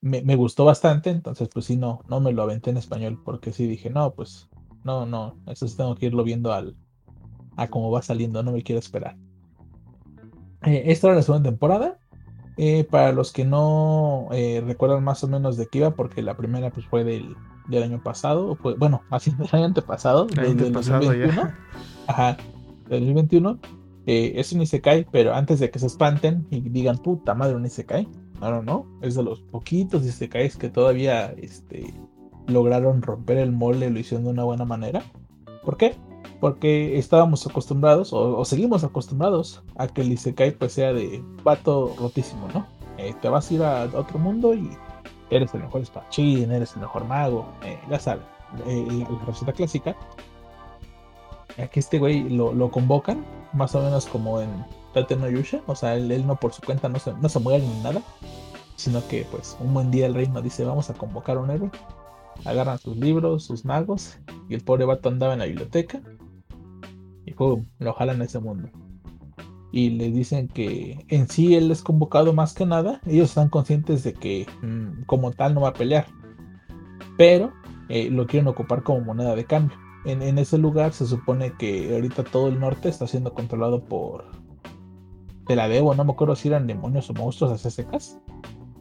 me, 0.01 0.21
me, 0.21 0.35
gustó 0.35 0.65
bastante. 0.65 1.09
Entonces, 1.09 1.49
pues 1.53 1.65
sí, 1.65 1.77
no, 1.77 2.01
no 2.07 2.19
me 2.19 2.33
lo 2.33 2.43
aventé 2.43 2.69
en 2.69 2.77
español. 2.77 3.21
Porque 3.23 3.51
sí 3.51 3.67
dije, 3.67 3.89
no, 3.89 4.13
pues 4.13 4.49
no, 4.83 5.05
no. 5.05 5.37
Eso 5.47 5.67
sí 5.67 5.75
tengo 5.75 5.95
que 5.95 6.07
irlo 6.07 6.23
viendo 6.23 6.53
al, 6.53 6.75
a 7.57 7.67
cómo 7.67 7.91
va 7.91 8.01
saliendo, 8.01 8.41
no 8.43 8.53
me 8.53 8.63
quiero 8.63 8.79
esperar. 8.79 9.17
Eh, 10.63 10.83
esta 10.85 11.07
era 11.07 11.17
la 11.17 11.23
segunda 11.23 11.49
temporada. 11.49 11.99
Eh, 12.59 12.85
para 12.89 13.11
los 13.11 13.33
que 13.33 13.45
no 13.45 14.29
eh, 14.31 14.63
recuerdan 14.65 15.03
más 15.03 15.23
o 15.23 15.27
menos 15.27 15.57
de 15.57 15.67
qué 15.67 15.79
iba, 15.79 15.91
porque 15.91 16.23
la 16.23 16.35
primera 16.35 16.71
pues 16.71 16.87
fue 16.87 17.03
del, 17.03 17.35
del 17.67 17.83
año 17.83 18.01
pasado, 18.01 18.55
fue, 18.55 18.73
bueno, 18.75 19.01
así 19.11 19.31
del 19.31 19.49
año 19.51 19.65
antepasado, 19.65 20.25
del, 20.25 20.57
del 20.57 20.71
2021. 20.71 21.51
Ajá, 22.07 22.37
del 22.89 23.01
2021. 23.01 23.59
es 24.05 24.53
un 24.53 24.61
Isekai, 24.61 25.05
pero 25.11 25.35
antes 25.35 25.59
de 25.59 25.69
que 25.69 25.77
se 25.77 25.85
espanten 25.85 26.47
y 26.49 26.61
digan, 26.61 26.97
puta 26.97 27.35
madre, 27.35 27.55
un 27.55 27.65
Isekai. 27.65 28.07
No, 28.39 28.61
no. 28.61 28.85
Es 29.01 29.15
de 29.15 29.23
los 29.23 29.41
poquitos 29.41 30.05
Isekais 30.05 30.57
que 30.57 30.69
todavía 30.69 31.33
este, 31.37 31.93
lograron 32.47 33.01
romper 33.01 33.37
el 33.37 33.51
molde, 33.51 33.89
lo 33.89 33.99
hicieron 33.99 34.25
de 34.25 34.31
una 34.31 34.43
buena 34.43 34.65
manera. 34.65 35.03
¿Por 35.63 35.77
qué? 35.77 35.95
porque 36.39 36.97
estábamos 36.97 37.45
acostumbrados 37.47 38.13
o, 38.13 38.43
seguimos 38.45 38.83
acostumbrados 38.83 39.63
a 39.75 39.87
que 39.87 40.01
el 40.01 40.11
Isekai 40.11 40.51
pues 40.51 40.73
sea 40.73 40.93
de 40.93 41.23
pato 41.43 41.95
rotísimo, 41.99 42.47
¿no? 42.53 42.67
Eh, 42.97 43.13
te 43.21 43.29
vas 43.29 43.49
a 43.49 43.53
ir 43.53 43.63
a 43.63 43.83
otro 43.93 44.19
mundo 44.19 44.53
y 44.53 44.69
eres 45.29 45.53
el 45.53 45.61
mejor 45.61 45.81
espadachín, 45.81 46.51
eres 46.51 46.73
el 46.73 46.81
mejor 46.81 47.05
mago, 47.05 47.45
eh, 47.63 47.79
ya 47.89 47.99
sabes, 47.99 48.25
eh, 48.67 48.87
la, 49.09 49.25
receta 49.25 49.53
clásica. 49.53 49.95
Aquí 51.57 51.79
este 51.79 51.99
güey 51.99 52.29
lo, 52.29 52.71
convocan, 52.71 53.25
más 53.53 53.73
o 53.75 53.81
menos 53.81 54.05
como 54.05 54.41
en 54.41 54.49
Tate 54.93 55.15
no 55.15 55.29
Yusha, 55.29 55.61
o 55.65 55.75
sea, 55.75 55.95
él, 55.95 56.25
no 56.27 56.35
por 56.35 56.53
su 56.53 56.61
cuenta 56.61 56.87
no 56.87 56.99
se, 56.99 57.13
no 57.13 57.29
se 57.29 57.39
muere 57.39 57.65
ni 57.65 57.81
nada, 57.81 58.01
sino 58.75 59.05
que 59.07 59.25
pues 59.31 59.57
un 59.59 59.73
buen 59.73 59.89
día 59.89 60.05
el 60.05 60.13
reino 60.13 60.41
dice 60.41 60.63
vamos 60.63 60.89
a 60.89 60.93
convocar 60.93 61.37
a 61.37 61.41
un 61.41 61.49
héroe 61.49 61.71
agarran 62.45 62.77
sus 62.77 62.97
libros, 62.97 63.43
sus 63.45 63.65
magos, 63.65 64.17
y 64.49 64.55
el 64.55 64.61
pobre 64.61 64.85
vato 64.85 65.09
andaba 65.09 65.33
en 65.33 65.39
la 65.39 65.45
biblioteca, 65.45 66.01
y 67.25 67.33
¡pum! 67.33 67.65
lo 67.79 67.93
jalan 67.93 68.21
a 68.21 68.25
ese 68.25 68.39
mundo. 68.39 68.69
Y 69.71 69.89
le 69.91 70.11
dicen 70.11 70.47
que 70.47 71.05
en 71.09 71.27
sí 71.27 71.55
él 71.55 71.71
es 71.71 71.81
convocado 71.81 72.33
más 72.33 72.53
que 72.53 72.65
nada, 72.65 73.01
ellos 73.05 73.29
están 73.29 73.49
conscientes 73.49 74.03
de 74.03 74.13
que 74.13 74.47
mm, 74.61 75.03
como 75.05 75.31
tal 75.31 75.53
no 75.53 75.61
va 75.61 75.69
a 75.69 75.73
pelear, 75.73 76.07
pero 77.17 77.51
eh, 77.89 78.09
lo 78.09 78.27
quieren 78.27 78.47
ocupar 78.47 78.83
como 78.83 79.01
moneda 79.01 79.35
de 79.35 79.45
cambio. 79.45 79.77
En, 80.07 80.21
en, 80.21 80.39
ese 80.39 80.57
lugar 80.57 80.93
se 80.93 81.05
supone 81.05 81.53
que 81.57 81.93
ahorita 81.93 82.23
todo 82.23 82.47
el 82.47 82.59
norte 82.59 82.87
está 82.89 83.05
siendo 83.07 83.33
controlado 83.33 83.83
por... 83.83 84.25
Te 85.45 85.55
la 85.55 85.67
debo, 85.67 85.93
no 85.93 86.05
me 86.05 86.13
acuerdo 86.13 86.35
si 86.35 86.47
eran 86.47 86.65
demonios 86.65 87.09
o 87.09 87.13
monstruos 87.13 87.61
secas 87.61 88.17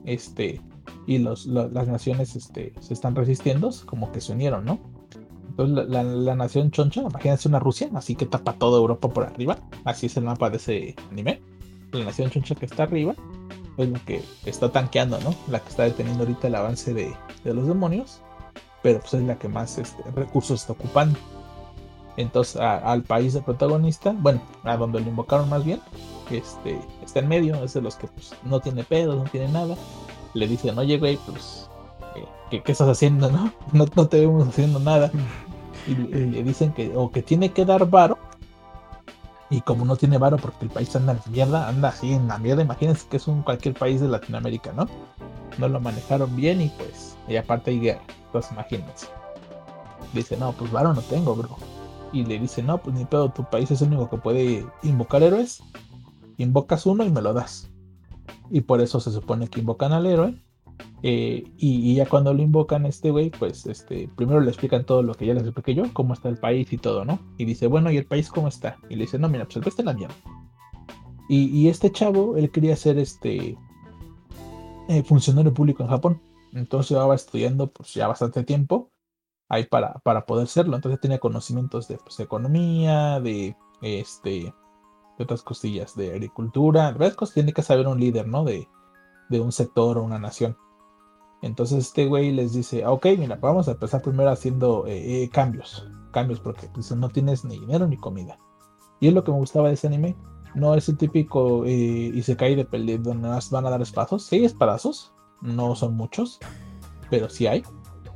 Este, 0.04 0.60
y 1.06 1.18
los, 1.18 1.46
las 1.46 1.88
naciones 1.88 2.36
este, 2.36 2.72
se 2.80 2.94
están 2.94 3.14
resistiendo, 3.14 3.70
como 3.86 4.12
que 4.12 4.20
se 4.20 4.32
unieron, 4.32 4.64
¿no? 4.64 4.78
Entonces 5.48 5.88
la, 5.88 6.02
la, 6.04 6.34
nación 6.34 6.70
choncha, 6.70 7.02
imagínense 7.02 7.48
una 7.48 7.58
Rusia, 7.58 7.88
así 7.94 8.14
que 8.14 8.26
tapa 8.26 8.52
toda 8.52 8.78
Europa 8.78 9.08
por 9.08 9.24
arriba, 9.24 9.58
así 9.84 10.06
es 10.06 10.16
el 10.16 10.24
mapa 10.24 10.50
de 10.50 10.56
ese 10.58 10.96
anime. 11.10 11.40
La 11.92 12.04
nación 12.04 12.30
choncha 12.30 12.54
que 12.54 12.66
está 12.66 12.82
arriba 12.82 13.14
es 13.78 13.88
la 13.88 13.98
que 14.00 14.22
está 14.44 14.70
tanqueando, 14.70 15.18
¿no? 15.20 15.34
La 15.48 15.60
que 15.60 15.70
está 15.70 15.84
deteniendo 15.84 16.24
ahorita 16.24 16.48
el 16.48 16.54
avance 16.54 16.92
de, 16.92 17.14
de 17.42 17.54
los 17.54 17.66
demonios, 17.66 18.20
pero 18.82 19.00
pues 19.00 19.14
es 19.14 19.22
la 19.22 19.36
que 19.36 19.48
más 19.48 19.78
este, 19.78 20.02
recursos 20.12 20.60
está 20.60 20.72
ocupando. 20.72 21.18
Entonces 22.16 22.56
al 22.60 23.02
país 23.02 23.34
de 23.34 23.42
protagonista, 23.42 24.14
bueno, 24.18 24.40
a 24.64 24.76
donde 24.76 25.00
lo 25.00 25.08
invocaron 25.08 25.48
más 25.48 25.64
bien, 25.64 25.80
este, 26.30 26.80
está 27.04 27.20
en 27.20 27.28
medio, 27.28 27.62
es 27.62 27.74
de 27.74 27.82
los 27.82 27.96
que 27.96 28.06
pues, 28.08 28.34
no 28.44 28.60
tiene 28.60 28.84
pedos, 28.84 29.16
no 29.16 29.24
tiene 29.24 29.48
nada, 29.48 29.76
le 30.34 30.48
dicen, 30.48 30.78
oye, 30.78 30.98
güey, 30.98 31.18
pues, 31.26 31.68
eh, 32.50 32.60
¿qué, 32.64 32.72
estás 32.72 32.88
haciendo, 32.88 33.30
no? 33.30 33.52
no? 33.72 33.86
No 33.94 34.08
te 34.08 34.20
vemos 34.20 34.48
haciendo 34.48 34.78
nada. 34.78 35.10
Y 35.86 35.94
le, 35.94 36.42
dicen 36.42 36.72
que, 36.72 36.92
o 36.96 37.10
que 37.10 37.22
tiene 37.22 37.52
que 37.52 37.64
dar 37.64 37.88
varo, 37.88 38.18
y 39.50 39.60
como 39.60 39.84
no 39.84 39.96
tiene 39.96 40.18
varo 40.18 40.36
porque 40.36 40.64
el 40.64 40.70
país 40.70 40.94
anda 40.96 41.12
en 41.12 41.32
mierda, 41.32 41.68
anda 41.68 41.90
así 41.90 42.12
en 42.12 42.26
la 42.26 42.38
mierda, 42.38 42.62
imagínense 42.62 43.06
que 43.08 43.18
es 43.18 43.28
un 43.28 43.42
cualquier 43.42 43.74
país 43.74 44.00
de 44.00 44.08
Latinoamérica, 44.08 44.72
¿no? 44.72 44.88
No 45.58 45.68
lo 45.68 45.80
manejaron 45.80 46.34
bien 46.34 46.60
y 46.60 46.68
pues, 46.70 47.16
y 47.28 47.36
aparte 47.36 47.70
hay 47.70 47.80
guerra, 47.80 48.02
entonces 48.26 48.52
imagínense. 48.52 49.06
Dice, 50.12 50.36
no, 50.36 50.52
pues 50.52 50.70
varo 50.70 50.92
no 50.94 51.02
tengo, 51.02 51.34
bro. 51.34 51.56
Y 52.12 52.24
le 52.24 52.38
dice, 52.38 52.62
no, 52.62 52.78
pues 52.78 52.94
ni 52.96 53.04
pedo, 53.04 53.30
tu 53.30 53.44
país 53.44 53.70
es 53.70 53.82
el 53.82 53.88
único 53.88 54.10
que 54.10 54.18
puede 54.18 54.66
invocar 54.82 55.22
héroes. 55.22 55.62
Invocas 56.38 56.86
uno 56.86 57.04
y 57.04 57.10
me 57.10 57.22
lo 57.22 57.32
das 57.32 57.70
y 58.50 58.60
por 58.62 58.80
eso 58.80 59.00
se 59.00 59.10
supone 59.10 59.48
que 59.48 59.60
invocan 59.60 59.92
al 59.92 60.06
héroe. 60.06 60.34
Eh, 61.02 61.44
y, 61.56 61.94
ya 61.94 62.06
cuando 62.06 62.34
lo 62.34 62.42
invocan 62.42 62.84
este 62.86 63.10
güey, 63.10 63.30
pues 63.30 63.66
este, 63.66 64.08
primero 64.16 64.40
le 64.40 64.48
explican 64.48 64.84
todo 64.84 65.02
lo 65.02 65.14
que 65.14 65.26
ya 65.26 65.34
les 65.34 65.44
expliqué 65.44 65.74
yo, 65.74 65.84
cómo 65.92 66.14
está 66.14 66.28
el 66.28 66.38
país 66.38 66.72
y 66.72 66.78
todo, 66.78 67.04
¿no? 67.04 67.18
Y 67.38 67.44
dice, 67.44 67.66
bueno, 67.66 67.90
¿y 67.90 67.96
el 67.96 68.06
país 68.06 68.28
cómo 68.28 68.48
está? 68.48 68.78
Y 68.88 68.96
le 68.96 69.02
dice, 69.02 69.18
no, 69.18 69.28
mira, 69.28 69.44
pues 69.44 69.56
el 69.56 69.62
país 69.62 69.78
en 69.78 69.86
la 69.86 69.92
mierda. 69.94 70.14
Y, 71.28 71.68
este 71.68 71.90
chavo, 71.90 72.36
él 72.36 72.50
quería 72.50 72.76
ser 72.76 72.98
este 72.98 73.58
eh, 74.88 75.02
funcionario 75.02 75.52
público 75.52 75.82
en 75.82 75.88
Japón. 75.88 76.20
Entonces 76.52 76.90
llevaba 76.90 77.14
estudiando 77.14 77.70
pues 77.70 77.94
ya 77.94 78.08
bastante 78.08 78.44
tiempo 78.44 78.90
ahí 79.48 79.64
para, 79.64 79.94
para 80.00 80.26
poder 80.26 80.48
serlo. 80.48 80.76
Entonces 80.76 81.00
tenía 81.00 81.18
conocimientos 81.18 81.88
de 81.88 81.98
pues, 81.98 82.18
economía, 82.20 83.20
de 83.20 83.56
este 83.82 84.54
de 85.18 85.24
otras 85.24 85.42
cosillas, 85.42 85.96
de 85.96 86.10
agricultura, 86.10 86.92
de 86.92 87.14
cosas 87.14 87.34
tiene 87.34 87.52
que 87.52 87.62
saber 87.62 87.86
un 87.88 87.98
líder, 87.98 88.28
¿no? 88.28 88.44
De, 88.44 88.68
de 89.28 89.40
un 89.40 89.52
sector 89.52 89.98
o 89.98 90.02
una 90.02 90.18
nación. 90.18 90.56
Entonces 91.42 91.78
este 91.78 92.06
güey 92.06 92.32
les 92.32 92.52
dice, 92.52 92.84
ah, 92.84 92.92
ok, 92.92 93.06
mira, 93.18 93.36
vamos 93.36 93.68
a 93.68 93.72
empezar 93.72 94.02
primero 94.02 94.30
haciendo 94.30 94.86
eh, 94.86 95.22
eh, 95.22 95.30
cambios, 95.30 95.88
cambios 96.12 96.40
porque 96.40 96.68
pues, 96.72 96.90
no 96.92 97.08
tienes 97.08 97.44
ni 97.44 97.58
dinero 97.58 97.86
ni 97.86 97.96
comida. 97.96 98.38
Y 99.00 99.08
es 99.08 99.14
lo 99.14 99.24
que 99.24 99.32
me 99.32 99.38
gustaba 99.38 99.68
de 99.68 99.74
ese 99.74 99.86
anime. 99.86 100.16
No 100.54 100.74
es 100.74 100.88
el 100.88 100.96
típico 100.96 101.64
eh, 101.66 101.70
y 102.14 102.22
se 102.22 102.36
cae 102.36 102.56
de 102.56 102.64
pelea 102.64 102.96
donde 102.98 103.28
van 103.50 103.66
a 103.66 103.70
dar 103.70 103.82
espadazos. 103.82 104.24
Sí 104.24 104.44
espadazos, 104.44 105.12
no 105.40 105.74
son 105.74 105.96
muchos, 105.96 106.38
pero 107.10 107.28
sí 107.28 107.46
hay. 107.46 107.62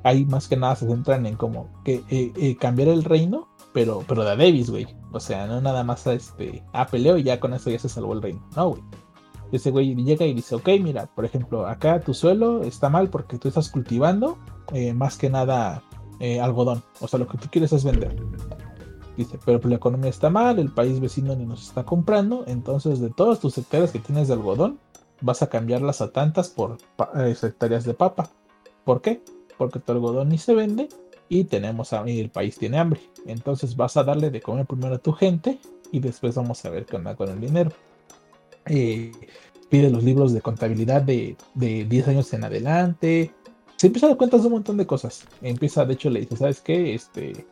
Ahí 0.03 0.25
más 0.25 0.49
que 0.49 0.57
nada 0.57 0.77
se 0.77 0.87
centran 0.87 1.27
en 1.27 1.37
como 1.37 1.69
que 1.85 2.57
cambiar 2.59 2.89
el 2.89 3.05
reino 3.05 3.51
pero, 3.73 4.05
pero 4.07 4.25
de 4.25 4.37
Davis, 4.37 4.71
güey. 4.71 4.87
O 5.13 5.21
sea, 5.21 5.47
no 5.47 5.61
nada 5.61 5.85
más 5.85 6.07
este, 6.07 6.63
ah, 6.73 6.87
peleo 6.87 7.17
y 7.19 7.23
ya 7.23 7.41
con 7.41 7.55
eso 7.55 7.71
ya 7.71 7.79
se 7.79 7.89
salvó 7.89 8.13
el 8.13 8.23
reino. 8.23 8.41
No, 8.57 8.71
güey. 8.71 8.83
Ese 9.53 9.71
güey 9.71 9.95
llega 9.97 10.27
y 10.27 10.35
dice, 10.35 10.55
ok, 10.55 10.69
mira, 10.81 11.07
por 11.07 11.25
ejemplo, 11.25 11.67
acá 11.67 12.01
tu 12.01 12.15
suelo 12.15 12.63
está 12.63 12.89
mal 12.89 13.11
porque 13.11 13.37
tú 13.37 13.49
estás 13.49 13.69
cultivando 13.69 14.39
eh, 14.73 14.93
más 14.93 15.17
que 15.17 15.29
nada 15.29 15.83
eh, 16.21 16.41
algodón. 16.41 16.83
O 17.01 17.09
sea, 17.09 17.19
lo 17.19 17.27
que 17.27 17.39
tú 17.39 17.49
quieres 17.51 17.73
es 17.73 17.85
vender. 17.85 18.15
Dice, 19.17 19.39
pero 19.45 19.61
pues 19.61 19.71
la 19.71 19.77
economía 19.77 20.11
está 20.11 20.31
mal, 20.31 20.59
el 20.59 20.71
país 20.71 21.01
vecino 21.01 21.35
ni 21.35 21.45
nos 21.45 21.63
está 21.63 21.85
comprando, 21.85 22.45
entonces 22.47 23.01
de 23.01 23.11
todas 23.11 23.41
tus 23.41 23.59
hectáreas 23.59 23.91
que 23.91 23.99
tienes 23.99 24.29
de 24.29 24.35
algodón, 24.35 24.79
vas 25.21 25.43
a 25.43 25.49
cambiarlas 25.49 26.01
a 26.01 26.13
tantas 26.13 26.49
por 26.49 26.79
hectáreas 27.15 27.85
de 27.85 27.95
papa. 27.95 28.31
¿Por 28.85 29.01
qué? 29.03 29.23
Porque 29.59 29.79
tu 29.79 29.93
algodón 29.93 30.31
ni 30.31 30.39
se 30.39 30.55
vende 30.55 30.89
y 31.29 31.45
tenemos 31.45 31.93
a, 31.93 32.03
el 32.03 32.31
país 32.31 32.59
tiene 32.59 32.79
hambre. 32.79 33.01
Entonces 33.27 33.77
vas 33.77 33.97
a 33.97 34.05
darle 34.05 34.31
de 34.31 34.41
comer 34.41 34.67
primero 34.67 34.95
a 34.95 34.99
tu 34.99 35.13
gente 35.13 35.59
y 35.93 36.01
después 36.01 36.35
vamos 36.35 36.65
a 36.65 36.71
ver 36.71 36.87
qué 36.87 36.97
onda 36.97 37.15
con 37.15 37.31
el 37.31 37.41
dinero. 37.41 37.73
Eh, 38.67 39.13
pide 39.69 39.91
los 39.91 40.03
libros 40.03 40.33
de 40.33 40.41
contabilidad 40.41 41.03
de, 41.03 41.37
de 41.55 41.85
10 41.85 42.09
años 42.09 42.33
en 42.33 42.45
adelante. 42.45 43.33
Se 43.77 43.87
empieza 43.87 44.07
a 44.07 44.11
dar 44.11 44.19
cuenta 44.19 44.39
de 44.39 44.47
un 44.47 44.53
montón 44.53 44.77
de 44.77 44.87
cosas. 44.87 45.25
Empieza, 45.41 45.85
de 45.85 45.95
hecho, 45.95 46.11
le 46.11 46.21
dice, 46.21 46.37
¿sabes 46.37 46.61
qué? 46.61 46.95
Este, 46.95 47.47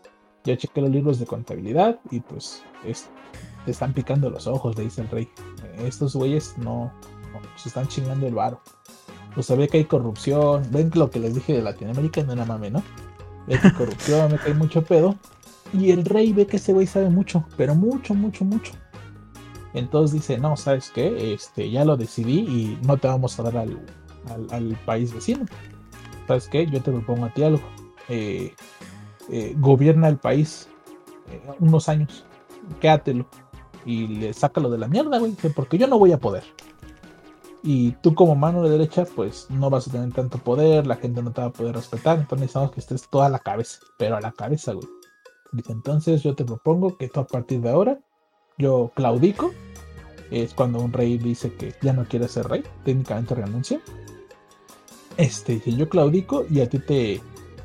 ya 0.44 0.56
chequé 0.56 0.80
los 0.80 0.90
libros 0.90 1.18
de 1.18 1.26
contabilidad 1.26 1.98
y 2.10 2.20
pues 2.20 2.62
te 3.64 3.70
están 3.70 3.92
picando 3.92 4.30
los 4.30 4.46
ojos, 4.46 4.76
le 4.76 4.84
dice 4.84 5.02
el 5.02 5.08
rey. 5.08 5.28
Estos 5.84 6.16
güeyes 6.16 6.56
no, 6.58 6.92
se 7.56 7.68
están 7.68 7.88
chingando 7.88 8.26
el 8.26 8.34
varo. 8.34 8.60
Pues 9.34 9.46
se 9.46 9.56
ve 9.56 9.68
que 9.68 9.78
hay 9.78 9.84
corrupción. 9.84 10.66
Ven 10.70 10.90
lo 10.94 11.10
que 11.10 11.20
les 11.20 11.34
dije 11.34 11.52
de 11.52 11.62
Latinoamérica, 11.62 12.22
no 12.22 12.32
era 12.32 12.44
mame, 12.44 12.70
¿no? 12.70 12.82
ve 13.48 13.58
que 13.58 13.72
corrupción, 13.72 14.30
me 14.32 14.38
cae 14.38 14.54
mucho 14.54 14.82
pedo. 14.82 15.16
Y 15.72 15.90
el 15.90 16.04
rey 16.04 16.32
ve 16.32 16.46
que 16.46 16.56
ese 16.56 16.72
güey 16.72 16.86
sabe 16.86 17.10
mucho, 17.10 17.44
pero 17.56 17.74
mucho, 17.74 18.14
mucho, 18.14 18.44
mucho. 18.44 18.72
Entonces 19.74 20.14
dice, 20.14 20.38
no, 20.38 20.56
¿sabes 20.56 20.90
qué? 20.90 21.34
Este, 21.34 21.70
ya 21.70 21.84
lo 21.84 21.96
decidí 21.96 22.38
y 22.40 22.78
no 22.86 22.96
te 22.96 23.08
vamos 23.08 23.38
a 23.38 23.42
dar 23.42 23.58
al, 23.58 23.78
al, 24.50 24.78
país 24.86 25.12
vecino. 25.12 25.44
¿Sabes 26.26 26.48
qué? 26.48 26.66
Yo 26.66 26.80
te 26.82 26.90
propongo 26.90 27.26
a 27.26 27.34
ti 27.34 27.42
algo. 27.42 27.62
Eh, 28.08 28.54
eh, 29.30 29.54
gobierna 29.58 30.08
el 30.08 30.16
país 30.16 30.68
eh, 31.30 31.40
unos 31.58 31.88
años. 31.88 32.24
Quédatelo. 32.80 33.26
Y 33.84 34.06
le 34.06 34.32
sácalo 34.32 34.70
de 34.70 34.78
la 34.78 34.88
mierda, 34.88 35.18
güey. 35.18 35.32
Porque 35.54 35.76
yo 35.76 35.86
no 35.86 35.98
voy 35.98 36.12
a 36.12 36.18
poder. 36.18 36.44
Y 37.62 37.92
tú 38.02 38.14
como 38.14 38.34
mano 38.34 38.62
de 38.62 38.70
derecha, 38.70 39.04
pues 39.04 39.46
no 39.50 39.68
vas 39.70 39.88
a 39.88 39.90
tener 39.90 40.12
tanto 40.12 40.38
poder, 40.38 40.86
la 40.86 40.96
gente 40.96 41.22
no 41.22 41.32
te 41.32 41.40
va 41.40 41.48
a 41.48 41.52
poder 41.52 41.74
respetar, 41.74 42.18
entonces 42.18 42.40
necesitamos 42.40 42.72
que 42.72 42.80
estés 42.80 43.08
toda 43.08 43.28
la 43.28 43.40
cabeza, 43.40 43.80
pero 43.98 44.16
a 44.16 44.20
la 44.20 44.32
cabeza, 44.32 44.72
güey. 44.72 44.86
Dice, 45.52 45.72
entonces 45.72 46.22
yo 46.22 46.34
te 46.34 46.44
propongo 46.44 46.96
que 46.96 47.08
tú 47.08 47.20
a 47.20 47.26
partir 47.26 47.60
de 47.60 47.70
ahora, 47.70 47.98
yo 48.58 48.92
claudico, 48.94 49.52
es 50.30 50.52
cuando 50.54 50.78
un 50.80 50.92
rey 50.92 51.16
dice 51.16 51.54
que 51.54 51.74
ya 51.80 51.92
no 51.92 52.04
quiere 52.04 52.28
ser 52.28 52.48
rey, 52.48 52.62
técnicamente 52.84 53.34
renuncia. 53.34 53.80
Este, 55.16 55.54
dice, 55.54 55.74
yo 55.74 55.88
claudico 55.88 56.44
y 56.48 56.60
a 56.60 56.68
ti 56.68 56.78
te 56.78 57.20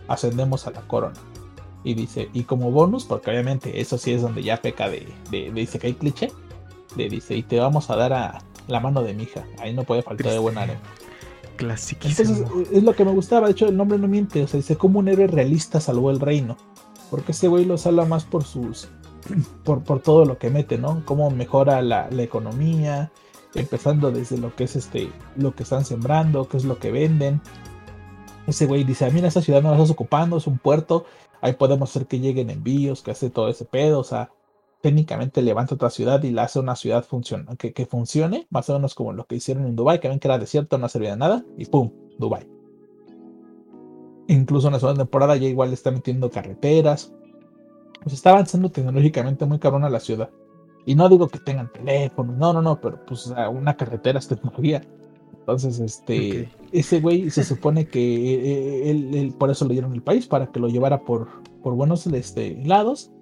ascendemos 0.08 0.66
a 0.66 0.72
la 0.72 0.82
corona. 0.82 1.20
Y 1.84 1.94
dice, 1.94 2.30
y 2.34 2.44
como 2.44 2.72
bonus, 2.72 3.04
porque 3.04 3.30
obviamente 3.30 3.82
eso 3.82 3.98
sí 3.98 4.14
es 4.14 4.22
donde 4.22 4.42
ya 4.42 4.62
peca 4.62 4.90
de, 4.90 5.08
de, 5.30 5.52
dice 5.52 5.78
que 5.78 5.88
hay 5.88 5.94
cliché, 5.94 6.32
le 6.96 7.10
dice, 7.10 7.36
y 7.36 7.44
te 7.44 7.60
vamos 7.60 7.90
a 7.90 7.98
dar 7.98 8.14
a, 8.14 8.42
la 8.68 8.80
mano 8.80 9.04
de 9.04 9.14
mi 9.14 9.24
hija. 9.24 9.46
Ahí 9.60 9.74
no 9.74 9.84
puede 9.84 10.02
faltar 10.02 10.32
de 10.32 10.40
buen. 10.40 10.56
Clasiquísimo. 11.56 12.36
Entonces, 12.36 12.68
es 12.72 12.84
lo 12.84 12.96
que 12.96 13.06
me 13.06 13.12
gustaba. 13.12 13.48
De 13.48 13.54
hecho, 13.54 13.68
el 13.68 13.78
nombre 13.78 13.98
no 13.98 14.08
miente. 14.08 14.44
O 14.44 14.48
sea, 14.48 14.58
dice 14.58 14.76
como 14.76 15.00
un 15.00 15.08
héroe 15.08 15.28
realista 15.28 15.80
salvó 15.80 16.12
el 16.12 16.20
reino. 16.20 16.58
Porque 17.10 17.32
ese 17.32 17.48
güey 17.48 17.66
lo 17.66 17.78
salva 17.78 18.06
más 18.06 18.24
por 18.24 18.44
sus. 18.44 18.90
Por, 19.64 19.84
por 19.84 20.02
todo 20.02 20.26
lo 20.26 20.38
que 20.38 20.50
mete, 20.50 20.78
¿no? 20.78 21.04
Cómo 21.06 21.30
mejora 21.30 21.82
la, 21.82 22.10
economía. 22.18 23.12
Empezando 23.56 24.12
desde 24.12 24.38
lo 24.38 24.56
que 24.56 24.64
es 24.64 24.76
este. 24.76 25.12
Lo 25.36 25.54
que 25.56 25.64
están 25.64 25.86
sembrando, 25.86 26.48
qué 26.48 26.58
es 26.58 26.66
lo 26.66 26.80
que 26.80 26.92
venden. 26.92 27.42
Ese 28.48 28.66
güey 28.66 28.84
dice: 28.84 29.10
Mira, 29.12 29.28
esta 29.28 29.42
ciudad 29.42 29.62
no 29.62 29.70
la 29.70 29.76
estás 29.76 29.92
ocupando, 29.92 30.38
es 30.38 30.48
un 30.48 30.58
puerto. 30.58 31.06
Ahí 31.42 31.54
podemos 31.54 31.90
hacer 31.90 32.08
que 32.08 32.20
lleguen 32.20 32.50
envíos, 32.50 33.02
que 33.02 33.12
hace 33.12 33.30
todo 33.30 33.50
ese 33.50 33.66
pedo. 33.66 34.00
O 34.00 34.04
sea, 34.04 34.32
técnicamente 34.84 35.42
levanta 35.42 35.76
otra 35.76 35.90
ciudad 35.90 36.22
y 36.24 36.32
la 36.32 36.44
hace 36.44 36.60
una 36.60 36.76
ciudad 36.76 37.06
que, 37.58 37.72
que, 37.72 37.86
funcione, 37.86 38.48
más 38.50 38.70
o 38.70 38.74
menos 38.74 38.96
como 38.96 39.14
lo 39.14 39.26
que 39.26 39.36
hicieron 39.36 39.66
en 39.66 39.78
Dubai, 39.78 40.02
que 40.02 40.10
ven 40.10 40.20
que 40.20 40.28
era 40.28 40.38
desierto, 40.38 40.78
no 40.78 40.90
servía 40.90 41.12
de 41.12 41.18
nada, 41.18 41.46
y 41.58 41.66
¡pum! 41.68 41.90
Dubai. 42.20 42.46
Incluso 44.28 44.68
en 44.68 44.74
la 44.74 44.82
segunda 44.82 45.06
temporada 45.06 45.38
ya 45.38 45.48
igual 45.48 45.72
está 45.72 45.90
metiendo 45.90 46.30
carreteras. 46.30 47.14
Pues 48.02 48.14
está 48.14 48.32
avanzando 48.32 48.70
tecnológicamente 48.72 49.46
muy 49.46 49.58
cabrona 49.58 49.90
la 49.90 50.02
ciudad. 50.02 50.30
Y 50.86 50.96
no 50.96 51.08
digo 51.08 51.30
que 51.30 51.40
tengan 51.40 51.72
teléfonos, 51.72 52.36
no, 52.36 52.52
no, 52.52 52.62
no, 52.62 52.82
pero 52.82 53.06
pues 53.06 53.34
una 53.54 53.78
carretera 53.78 54.20
es 54.20 54.28
tecnología. 54.28 54.82
Entonces, 55.40 55.80
este, 55.80 56.50
ese 56.74 57.00
güey 57.00 57.30
se 57.30 57.46
supone 57.46 57.88
que 57.88 58.02
eh, 58.02 58.92
él, 58.92 59.34
por 59.40 59.50
eso 59.50 59.66
le 59.66 59.76
dieron 59.76 59.94
el 59.94 60.02
país, 60.02 60.28
para 60.28 60.52
que 60.52 60.60
lo 60.60 60.68
llevara 60.68 61.06
por, 61.06 61.30
por 61.62 61.74
buenos 61.74 62.06
este, 62.08 62.62
lados. 62.66 63.14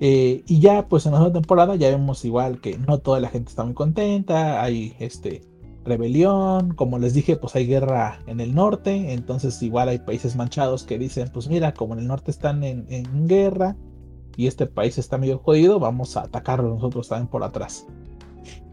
Eh, 0.00 0.42
y 0.46 0.60
ya, 0.60 0.88
pues 0.88 1.06
en 1.06 1.12
la 1.12 1.18
segunda 1.18 1.40
temporada 1.40 1.76
ya 1.76 1.88
vemos 1.88 2.24
igual 2.24 2.60
que 2.60 2.78
no 2.78 2.98
toda 2.98 3.20
la 3.20 3.28
gente 3.28 3.50
está 3.50 3.64
muy 3.64 3.74
contenta, 3.74 4.62
hay 4.62 4.96
este 4.98 5.42
rebelión, 5.84 6.74
como 6.74 6.98
les 6.98 7.14
dije, 7.14 7.36
pues 7.36 7.54
hay 7.54 7.66
guerra 7.66 8.18
en 8.26 8.40
el 8.40 8.54
norte, 8.54 9.12
entonces 9.12 9.62
igual 9.62 9.88
hay 9.88 9.98
países 9.98 10.34
manchados 10.34 10.84
que 10.84 10.98
dicen, 10.98 11.30
pues 11.32 11.48
mira, 11.48 11.74
como 11.74 11.94
en 11.94 12.00
el 12.00 12.06
norte 12.08 12.30
están 12.30 12.64
en, 12.64 13.28
guerra 13.28 13.76
y 14.36 14.46
este 14.46 14.66
país 14.66 14.98
está 14.98 15.18
medio 15.18 15.38
jodido, 15.38 15.78
vamos 15.78 16.16
a 16.16 16.22
atacarlo 16.22 16.74
nosotros 16.74 17.08
también 17.08 17.28
por 17.28 17.44
atrás. 17.44 17.86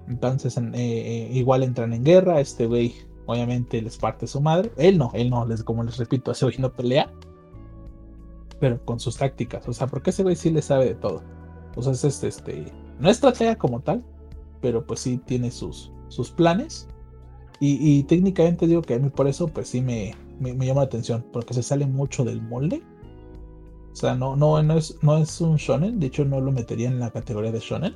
Entonces 0.07 0.57
eh, 0.73 1.29
igual 1.34 1.63
entran 1.63 1.93
en 1.93 2.03
guerra, 2.03 2.39
este 2.39 2.65
güey 2.65 2.93
obviamente 3.25 3.81
les 3.81 3.97
parte 3.97 4.25
su 4.27 4.41
madre, 4.41 4.71
él 4.77 4.97
no, 4.97 5.12
él 5.13 5.29
no, 5.29 5.45
les, 5.45 5.63
como 5.63 5.84
les 5.84 5.97
repito, 5.97 6.31
ese 6.31 6.45
güey 6.45 6.57
no 6.57 6.73
pelea, 6.73 7.12
pero 8.62 8.80
con 8.86 9.00
sus 9.00 9.17
tácticas, 9.17 9.67
o 9.67 9.74
sea, 9.74 9.88
porque 9.88 10.12
ese 10.12 10.24
güey 10.24 10.38
sí 10.38 10.52
le 10.52 10.62
sabe 10.62 10.86
de 10.86 10.95
todo. 10.95 11.21
O 11.76 11.82
sea, 11.82 11.91
es 11.91 12.06
este, 12.06 12.28
este, 12.30 12.71
no 13.00 13.10
estrategia 13.10 13.58
como 13.58 13.82
tal, 13.82 14.06
pero 14.62 14.86
pues 14.86 15.02
sí 15.02 15.17
tiene 15.17 15.52
sus, 15.52 15.91
sus 16.08 16.32
planes 16.32 16.88
y, 17.63 18.02
técnicamente 18.04 18.65
digo 18.65 18.82
que 18.82 18.95
a 18.95 19.00
mí 19.00 19.10
por 19.10 19.28
eso, 19.28 19.47
pues 19.47 19.67
sí 19.67 19.82
me, 19.82 20.15
me, 20.39 20.54
llama 20.65 20.82
la 20.82 20.88
atención, 20.88 21.24
porque 21.32 21.54
se 21.54 21.62
sale 21.62 21.86
mucho 21.86 22.24
del 22.24 22.41
molde. 22.41 22.82
O 23.91 23.95
sea, 23.95 24.15
no, 24.15 24.36
no, 24.36 24.63
no, 24.63 24.78
es, 24.80 24.97
no 25.04 25.17
es 25.17 25.39
un 25.41 25.58
shonen, 25.58 26.00
de 26.00 26.08
hecho 26.08 26.26
no 26.26 26.41
lo 26.41 26.52
metería 26.52 26.88
en 26.88 27.00
la 27.00 27.12
categoría 27.12 27.52
de 27.52 27.60
shonen. 27.60 27.95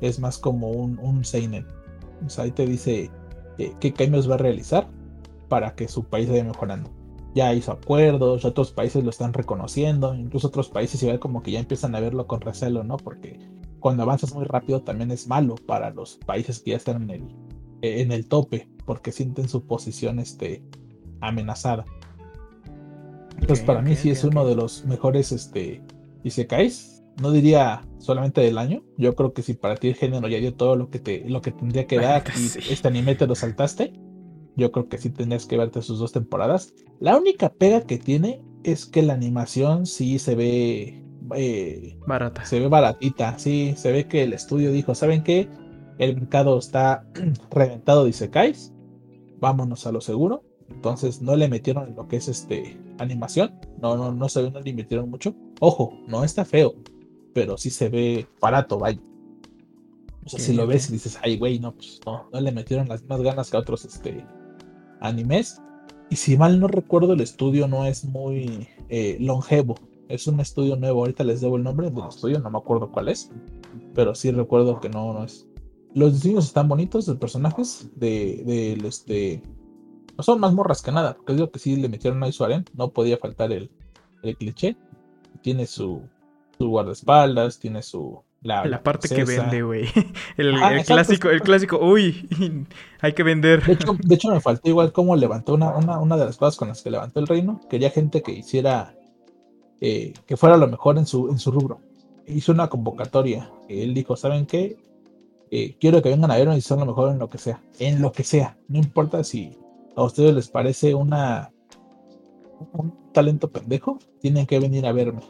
Es 0.00 0.20
más 0.20 0.38
como 0.38 0.70
un, 0.70 1.00
un 1.00 1.24
seinen. 1.24 1.66
O 2.24 2.28
sea, 2.28 2.44
ahí 2.44 2.52
te 2.52 2.64
dice 2.64 3.10
eh, 3.58 3.72
qué 3.80 3.92
cambios 3.92 4.30
va 4.30 4.34
a 4.34 4.38
realizar 4.38 4.88
para 5.48 5.74
que 5.74 5.88
su 5.88 6.04
país 6.04 6.28
vaya 6.28 6.44
mejorando. 6.44 6.90
Ya 7.34 7.52
hizo 7.52 7.72
acuerdos, 7.72 8.44
otros 8.44 8.70
países 8.70 9.02
lo 9.02 9.10
están 9.10 9.32
reconociendo, 9.32 10.14
incluso 10.14 10.48
otros 10.48 10.68
países 10.68 11.02
igual 11.02 11.18
como 11.18 11.42
que 11.42 11.50
ya 11.50 11.58
empiezan 11.58 11.94
a 11.94 12.00
verlo 12.00 12.26
con 12.26 12.40
recelo, 12.40 12.84
¿no? 12.84 12.96
Porque 12.96 13.40
cuando 13.80 14.04
avanzas 14.04 14.34
muy 14.34 14.44
rápido 14.44 14.82
también 14.82 15.10
es 15.10 15.26
malo 15.26 15.56
para 15.56 15.90
los 15.90 16.16
países 16.16 16.60
que 16.60 16.70
ya 16.70 16.76
están 16.76 17.02
en 17.02 17.10
el, 17.10 17.22
eh, 17.82 18.02
en 18.02 18.12
el 18.12 18.28
tope 18.28 18.68
porque 18.86 19.12
sienten 19.12 19.48
su 19.48 19.66
posición 19.66 20.18
este, 20.18 20.62
amenazada. 21.20 21.84
Entonces 23.40 23.64
para 23.64 23.82
mí 23.82 23.96
sí 23.96 24.10
es 24.10 24.24
uno 24.24 24.46
de 24.46 24.54
los 24.54 24.84
mejores 24.84 25.32
este, 25.32 25.82
caes 26.48 27.02
No 27.20 27.30
diría 27.30 27.82
solamente 27.98 28.40
del 28.40 28.58
año. 28.58 28.82
Yo 28.96 29.14
creo 29.14 29.32
que 29.32 29.42
si 29.42 29.54
para 29.54 29.76
ti 29.76 29.88
el 29.88 29.94
género 29.96 30.28
ya 30.28 30.38
dio 30.38 30.54
todo 30.54 30.76
lo 30.76 30.88
que 30.88 30.98
te 30.98 31.28
lo 31.28 31.40
que 31.42 31.52
tendría 31.52 31.86
que 31.86 31.96
dar 32.00 32.24
y 32.36 32.72
este 32.72 32.88
anime 32.88 33.14
te 33.14 33.26
lo 33.26 33.34
saltaste, 33.34 33.92
yo 34.56 34.72
creo 34.72 34.88
que 34.88 34.98
sí 34.98 35.10
tendrías 35.10 35.46
que 35.46 35.56
verte 35.56 35.82
sus 35.82 35.98
dos 35.98 36.12
temporadas. 36.12 36.74
La 37.00 37.16
única 37.16 37.52
pega 37.52 37.82
que 37.82 37.98
tiene 37.98 38.42
es 38.62 38.86
que 38.86 39.02
la 39.02 39.14
animación 39.14 39.86
sí 39.86 40.18
se 40.18 40.34
ve 40.34 41.04
eh, 41.34 41.98
barata. 42.06 42.44
Se 42.44 42.60
ve 42.60 42.68
baratita, 42.68 43.38
sí, 43.38 43.74
se 43.76 43.92
ve 43.92 44.06
que 44.06 44.22
el 44.22 44.32
estudio 44.32 44.72
dijo, 44.72 44.94
¿saben 44.94 45.22
qué? 45.22 45.48
el 45.98 46.14
mercado 46.16 46.58
está 46.58 47.06
reventado, 47.50 48.04
dice 48.04 48.30
Kais, 48.30 48.72
vámonos 49.38 49.86
a 49.86 49.92
lo 49.92 50.00
seguro. 50.00 50.44
Entonces 50.70 51.20
no 51.20 51.36
le 51.36 51.48
metieron 51.48 51.88
en 51.88 51.96
lo 51.96 52.08
que 52.08 52.16
es 52.16 52.26
este 52.26 52.80
animación, 52.98 53.60
no, 53.80 53.96
no, 53.96 54.12
no 54.12 54.28
se 54.28 54.42
ve, 54.42 54.50
no 54.50 54.60
le 54.60 54.70
invirtieron 54.70 55.10
mucho. 55.10 55.34
Ojo, 55.60 55.92
no 56.08 56.24
está 56.24 56.44
feo, 56.44 56.74
pero 57.34 57.58
sí 57.58 57.70
se 57.70 57.90
ve 57.90 58.26
barato, 58.40 58.78
vaya. 58.78 59.00
O 60.24 60.28
sea, 60.28 60.40
si 60.40 60.54
lo 60.54 60.66
ves 60.66 60.88
y 60.88 60.94
dices, 60.94 61.18
ay, 61.22 61.36
güey, 61.36 61.58
no, 61.58 61.74
pues 61.74 62.00
no, 62.06 62.30
no 62.32 62.40
le 62.40 62.50
metieron 62.50 62.88
las 62.88 63.02
mismas 63.02 63.20
ganas 63.20 63.50
que 63.50 63.58
a 63.58 63.60
otros 63.60 63.84
este, 63.84 64.24
animes. 65.04 65.60
Y 66.10 66.16
si 66.16 66.36
mal 66.36 66.60
no 66.60 66.68
recuerdo, 66.68 67.12
el 67.12 67.20
estudio 67.20 67.68
no 67.68 67.86
es 67.86 68.04
muy 68.04 68.68
eh, 68.88 69.16
longevo. 69.20 69.76
Es 70.08 70.26
un 70.26 70.40
estudio 70.40 70.76
nuevo. 70.76 71.00
Ahorita 71.00 71.24
les 71.24 71.40
debo 71.40 71.56
el 71.56 71.62
nombre 71.62 71.90
del 71.90 72.08
estudio, 72.08 72.40
no 72.40 72.50
me 72.50 72.58
acuerdo 72.58 72.90
cuál 72.90 73.08
es. 73.08 73.30
Pero 73.94 74.14
sí 74.14 74.30
recuerdo 74.30 74.80
que 74.80 74.88
no, 74.88 75.12
no 75.12 75.24
es, 75.24 75.48
los 75.94 76.14
diseños 76.14 76.46
están 76.46 76.68
bonitos 76.68 77.06
de 77.06 77.14
personajes, 77.14 77.88
de, 77.94 78.72
este... 78.84 79.42
No 80.16 80.22
son 80.22 80.38
más 80.38 80.52
morras 80.52 80.82
que 80.82 80.92
nada, 80.92 81.14
porque 81.16 81.34
digo 81.34 81.50
que 81.50 81.58
sí 81.58 81.74
le 81.74 81.88
metieron 81.88 82.22
a 82.22 82.28
Aren, 82.40 82.64
no 82.74 82.90
podía 82.90 83.16
faltar 83.16 83.52
el, 83.52 83.70
el 84.22 84.36
cliché. 84.36 84.76
Tiene 85.42 85.66
su, 85.66 86.02
su 86.56 86.68
guardaespaldas, 86.68 87.58
tiene 87.58 87.82
su, 87.82 88.22
la, 88.44 88.82
parte 88.82 89.08
que 89.08 89.24
vende, 89.24 89.62
güey. 89.62 89.86
El, 90.36 90.54
clásico, 90.84 91.30
el 91.30 91.40
clásico, 91.40 91.78
uy, 91.78 92.28
hay 93.00 93.14
que 93.14 93.22
vender. 93.22 93.64
De 93.64 93.72
hecho, 93.72 93.96
de 93.98 94.14
hecho, 94.14 94.30
me 94.30 94.40
faltó 94.40 94.68
igual 94.68 94.92
cómo 94.92 95.16
levantó 95.16 95.54
una, 95.54 95.74
una, 95.74 95.98
una, 95.98 96.16
de 96.18 96.26
las 96.26 96.36
cosas 96.36 96.56
con 96.56 96.68
las 96.68 96.82
que 96.82 96.90
levantó 96.90 97.20
el 97.20 97.26
reino. 97.26 97.60
Quería 97.70 97.90
gente 97.90 98.22
que 98.22 98.32
hiciera, 98.32 98.94
eh, 99.80 100.12
que 100.26 100.36
fuera 100.36 100.58
lo 100.58 100.68
mejor 100.68 100.98
en 100.98 101.06
su, 101.06 101.30
en 101.30 101.38
su 101.38 101.50
rubro. 101.50 101.80
Hizo 102.26 102.52
una 102.52 102.68
convocatoria. 102.68 103.50
Él 103.68 103.94
dijo, 103.94 104.14
¿saben 104.14 104.44
qué? 104.44 104.76
Eh, 105.50 105.76
quiero 105.80 106.02
que 106.02 106.10
vengan 106.10 106.30
a 106.30 106.36
verme 106.36 106.56
y 106.58 106.60
son 106.60 106.80
lo 106.80 106.86
mejor 106.86 107.12
en 107.12 107.18
lo 107.18 107.30
que 107.30 107.38
sea. 107.38 107.62
En 107.78 108.02
lo 108.02 108.12
que 108.12 108.24
sea. 108.24 108.58
No 108.68 108.78
importa 108.78 109.24
si 109.24 109.56
a 109.96 110.02
ustedes 110.02 110.34
les 110.34 110.48
parece 110.48 110.94
una 110.94 111.50
un 112.72 113.12
talento 113.12 113.50
pendejo, 113.50 113.98
tienen 114.20 114.46
que 114.46 114.58
venir 114.58 114.86
a 114.86 114.92
verme. 114.92 115.22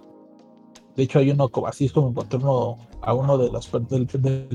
De 0.97 1.03
hecho, 1.03 1.19
hay 1.19 1.31
uno 1.31 1.51
así 1.67 1.87
es 1.87 1.93
como 1.93 2.11
encontré 2.11 2.39
uno, 2.39 2.79
a 3.03 3.15
uno 3.15 3.37
de 3.37 3.51
los 3.51 3.71
del, 3.89 4.07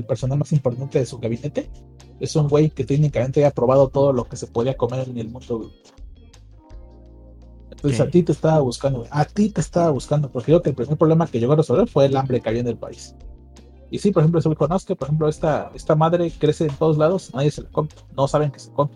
personal 0.06 0.38
más 0.38 0.52
importante 0.52 0.98
de 0.98 1.06
su 1.06 1.18
gabinete. 1.18 1.70
Es 2.18 2.34
un 2.36 2.48
güey 2.48 2.70
que 2.70 2.84
técnicamente 2.84 3.44
ha 3.44 3.50
probado 3.50 3.88
todo 3.88 4.12
lo 4.12 4.24
que 4.24 4.36
se 4.36 4.46
podía 4.46 4.76
comer 4.76 5.08
en 5.08 5.18
el 5.18 5.28
mundo. 5.28 5.70
Entonces 7.70 8.00
a 8.00 8.10
ti 8.10 8.22
te 8.22 8.32
estaba 8.32 8.60
buscando, 8.60 9.06
a 9.10 9.24
ti 9.24 9.50
te 9.50 9.60
estaba 9.60 9.90
buscando, 9.90 10.30
porque 10.30 10.46
creo 10.46 10.62
que 10.62 10.70
el 10.70 10.76
primer 10.76 10.98
problema 10.98 11.26
que 11.26 11.40
llegó 11.40 11.54
a 11.54 11.56
resolver 11.56 11.88
fue 11.88 12.06
el 12.06 12.16
hambre 12.16 12.40
que 12.40 12.48
había 12.48 12.60
en 12.60 12.68
el 12.68 12.76
país. 12.76 13.14
Y 13.90 13.98
sí, 13.98 14.12
por 14.12 14.22
ejemplo, 14.22 14.40
me 14.48 14.54
conozco, 14.54 14.94
por 14.94 15.08
ejemplo, 15.08 15.28
esta, 15.28 15.70
esta 15.74 15.96
madre 15.96 16.30
crece 16.30 16.66
en 16.66 16.76
todos 16.76 16.96
lados, 16.96 17.32
nadie 17.34 17.50
se 17.50 17.62
la 17.62 17.70
come, 17.70 17.88
no 18.16 18.28
saben 18.28 18.50
que 18.50 18.60
se 18.60 18.70
come. 18.72 18.90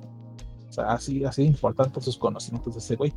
O 0.69 0.73
sea, 0.73 0.93
así, 0.93 1.25
así 1.25 1.43
importantes 1.43 2.05
sus 2.05 2.19
conocimientos 2.19 2.75
de 2.75 2.81
ese 2.81 2.97
güey. 2.97 3.13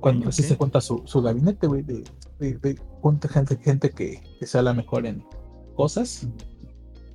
Cuando 0.00 0.28
así 0.28 0.42
se 0.42 0.56
cuenta 0.56 0.80
su, 0.80 1.02
su 1.06 1.22
gabinete, 1.22 1.66
güey, 1.66 1.82
de, 1.82 2.04
de, 2.38 2.80
gente, 3.28 3.56
gente 3.56 3.90
que, 3.90 4.22
que, 4.38 4.46
sea 4.46 4.62
la 4.62 4.72
mejor 4.72 5.06
en 5.06 5.24
cosas. 5.74 6.28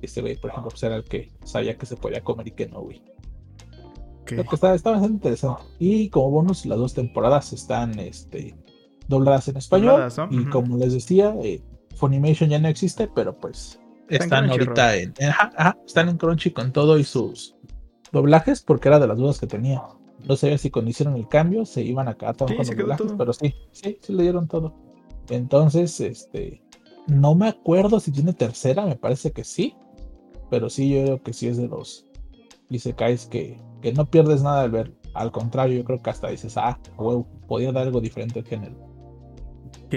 Este 0.02 0.20
güey, 0.20 0.36
por 0.36 0.50
ejemplo, 0.50 0.70
pues 0.70 0.82
era 0.82 0.96
el 0.96 1.04
que 1.04 1.32
sabía 1.44 1.78
que 1.78 1.86
se 1.86 1.96
podía 1.96 2.22
comer 2.22 2.48
y 2.48 2.50
que 2.50 2.66
no, 2.66 2.82
güey. 2.82 3.02
Creo 4.24 4.44
que 4.44 4.54
está, 4.54 4.70
bastante 4.70 5.06
interesante. 5.06 5.62
Y 5.78 6.08
como 6.08 6.30
bonus, 6.30 6.66
las 6.66 6.78
dos 6.78 6.94
temporadas 6.94 7.52
están 7.52 7.98
este, 7.98 8.54
dobladas 9.08 9.48
en 9.48 9.56
español. 9.56 10.08
Y 10.30 10.44
como 10.46 10.76
les 10.78 10.94
decía, 10.94 11.34
eh, 11.42 11.62
Funimation 11.96 12.50
ya 12.50 12.58
no 12.58 12.68
existe, 12.68 13.08
pero 13.14 13.38
pues 13.38 13.78
están 14.08 14.50
ahorita 14.50 14.96
en, 14.96 15.14
están 15.86 16.08
en 16.08 16.16
Crunchy 16.16 16.50
con 16.50 16.72
todo 16.72 16.98
y 16.98 17.04
sus 17.04 17.56
doblajes, 18.12 18.62
porque 18.62 18.88
era 18.88 18.98
de 18.98 19.06
las 19.06 19.18
dudas 19.18 19.38
que 19.38 19.46
tenía. 19.46 19.82
No 20.26 20.36
sabía 20.36 20.58
si 20.58 20.70
cuando 20.70 20.90
hicieron 20.90 21.16
el 21.16 21.28
cambio 21.28 21.66
se 21.66 21.82
iban 21.82 22.08
a 22.08 22.12
acabar 22.12 22.36
con 22.36 22.56
los 22.56 22.68
doblajes, 22.68 23.12
pero 23.18 23.32
sí, 23.32 23.54
sí, 23.72 23.98
sí 24.00 24.12
le 24.12 24.22
dieron 24.22 24.48
todo. 24.48 24.74
Entonces, 25.28 26.00
este, 26.00 26.62
no 27.06 27.34
me 27.34 27.48
acuerdo 27.48 28.00
si 28.00 28.10
tiene 28.10 28.32
tercera, 28.32 28.86
me 28.86 28.96
parece 28.96 29.32
que 29.32 29.44
sí, 29.44 29.74
pero 30.50 30.70
sí, 30.70 30.90
yo 30.90 31.04
creo 31.04 31.22
que 31.22 31.32
sí 31.32 31.48
es 31.48 31.56
de 31.56 31.68
los 31.68 32.06
Isekais 32.70 33.26
que, 33.26 33.58
que 33.82 33.92
no 33.92 34.06
pierdes 34.06 34.42
nada 34.42 34.62
al 34.62 34.70
ver. 34.70 34.94
Al 35.14 35.30
contrario, 35.30 35.78
yo 35.78 35.84
creo 35.84 36.02
que 36.02 36.10
hasta 36.10 36.28
dices, 36.28 36.56
ah, 36.56 36.78
huevo, 36.96 37.26
podía 37.46 37.72
dar 37.72 37.84
algo 37.86 38.00
diferente 38.00 38.40
al 38.40 38.46
género. 38.46 38.74
Ok, 39.86 39.94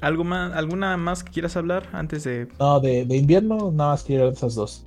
¿Algo 0.00 0.24
más, 0.24 0.52
¿Alguna 0.54 0.96
más 0.96 1.22
que 1.22 1.32
quieras 1.32 1.56
hablar 1.56 1.88
antes 1.92 2.24
de.? 2.24 2.48
No, 2.58 2.80
de, 2.80 3.02
invierno, 3.10 3.70
nada 3.70 3.90
más 3.90 4.02
quiero 4.02 4.28
esas 4.28 4.54
dos. 4.54 4.85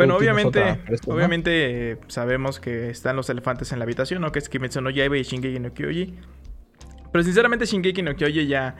Bueno, 0.00 0.16
obviamente, 0.16 0.78
obviamente 1.06 1.98
sabemos 2.08 2.58
que 2.60 2.90
están 2.90 3.16
los 3.16 3.28
elefantes 3.28 3.72
en 3.72 3.78
la 3.78 3.84
habitación, 3.84 4.22
¿no? 4.22 4.32
Que 4.32 4.38
es 4.38 4.48
Kimetsu 4.48 4.80
no 4.80 4.90
Yaiba 4.90 5.16
y 5.18 5.22
Shingeki 5.22 5.58
no 5.58 5.72
Kyoji. 5.74 6.14
Pero 7.12 7.24
sinceramente 7.24 7.66
Shingeki 7.66 8.02
no 8.02 8.14
Kyoji 8.14 8.46
ya... 8.46 8.76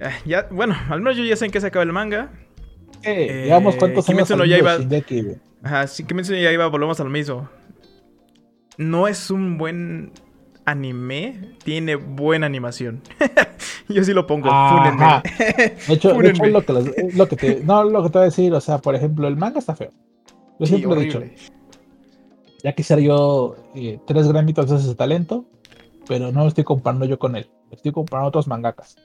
Eh, 0.00 0.10
ya 0.24 0.48
bueno, 0.50 0.74
al 0.88 1.00
menos 1.00 1.16
yo 1.16 1.24
ya 1.24 1.36
sé 1.36 1.44
en 1.44 1.50
qué 1.50 1.60
se 1.60 1.68
acaba 1.68 1.84
el 1.84 1.92
manga. 1.92 2.32
Eh, 3.02 3.42
digamos 3.44 3.76
cuántos 3.76 4.06
Kimetsu 4.06 4.36
no 4.36 4.44
Yaiba... 4.44 4.78
Ajá, 5.62 5.86
sí, 5.86 6.04
Kimetsu 6.04 6.32
no 6.32 6.38
Yaiba, 6.38 6.66
volvemos 6.66 6.98
al 7.00 7.10
mismo. 7.10 7.48
No 8.76 9.06
es 9.06 9.30
un 9.30 9.56
buen 9.56 10.12
anime 10.64 11.56
tiene 11.62 11.96
buena 11.96 12.46
animación. 12.46 13.02
Yo 13.88 14.02
sí 14.04 14.12
lo 14.12 14.26
pongo. 14.26 14.48
De 14.48 15.94
hecho, 15.94 16.14
de 16.18 16.28
hecho 16.30 16.44
lo, 16.46 16.64
que 16.64 17.10
lo 17.14 17.28
que 17.28 17.36
te, 17.36 17.60
no 17.64 17.84
lo 17.84 18.02
que 18.02 18.08
te 18.08 18.18
voy 18.18 18.22
a 18.22 18.24
decir, 18.26 18.52
o 18.52 18.60
sea, 18.60 18.78
por 18.78 18.94
ejemplo, 18.94 19.28
el 19.28 19.36
manga 19.36 19.58
está 19.58 19.76
feo. 19.76 19.90
Yo 20.58 20.66
siempre 20.66 21.00
he 21.00 21.04
dicho, 21.04 21.22
ya 22.62 22.72
quisiera 22.74 23.02
yo 23.02 23.56
eh, 23.74 23.98
tres 24.06 24.28
gramitos 24.28 24.70
de 24.70 24.76
ese 24.76 24.94
talento, 24.94 25.44
pero 26.06 26.32
no 26.32 26.42
lo 26.42 26.48
estoy 26.48 26.64
comparando 26.64 27.04
yo 27.06 27.18
con 27.18 27.36
él. 27.36 27.50
Estoy 27.70 27.92
comparando 27.92 28.28
otros 28.28 28.46
mangakas. 28.46 28.96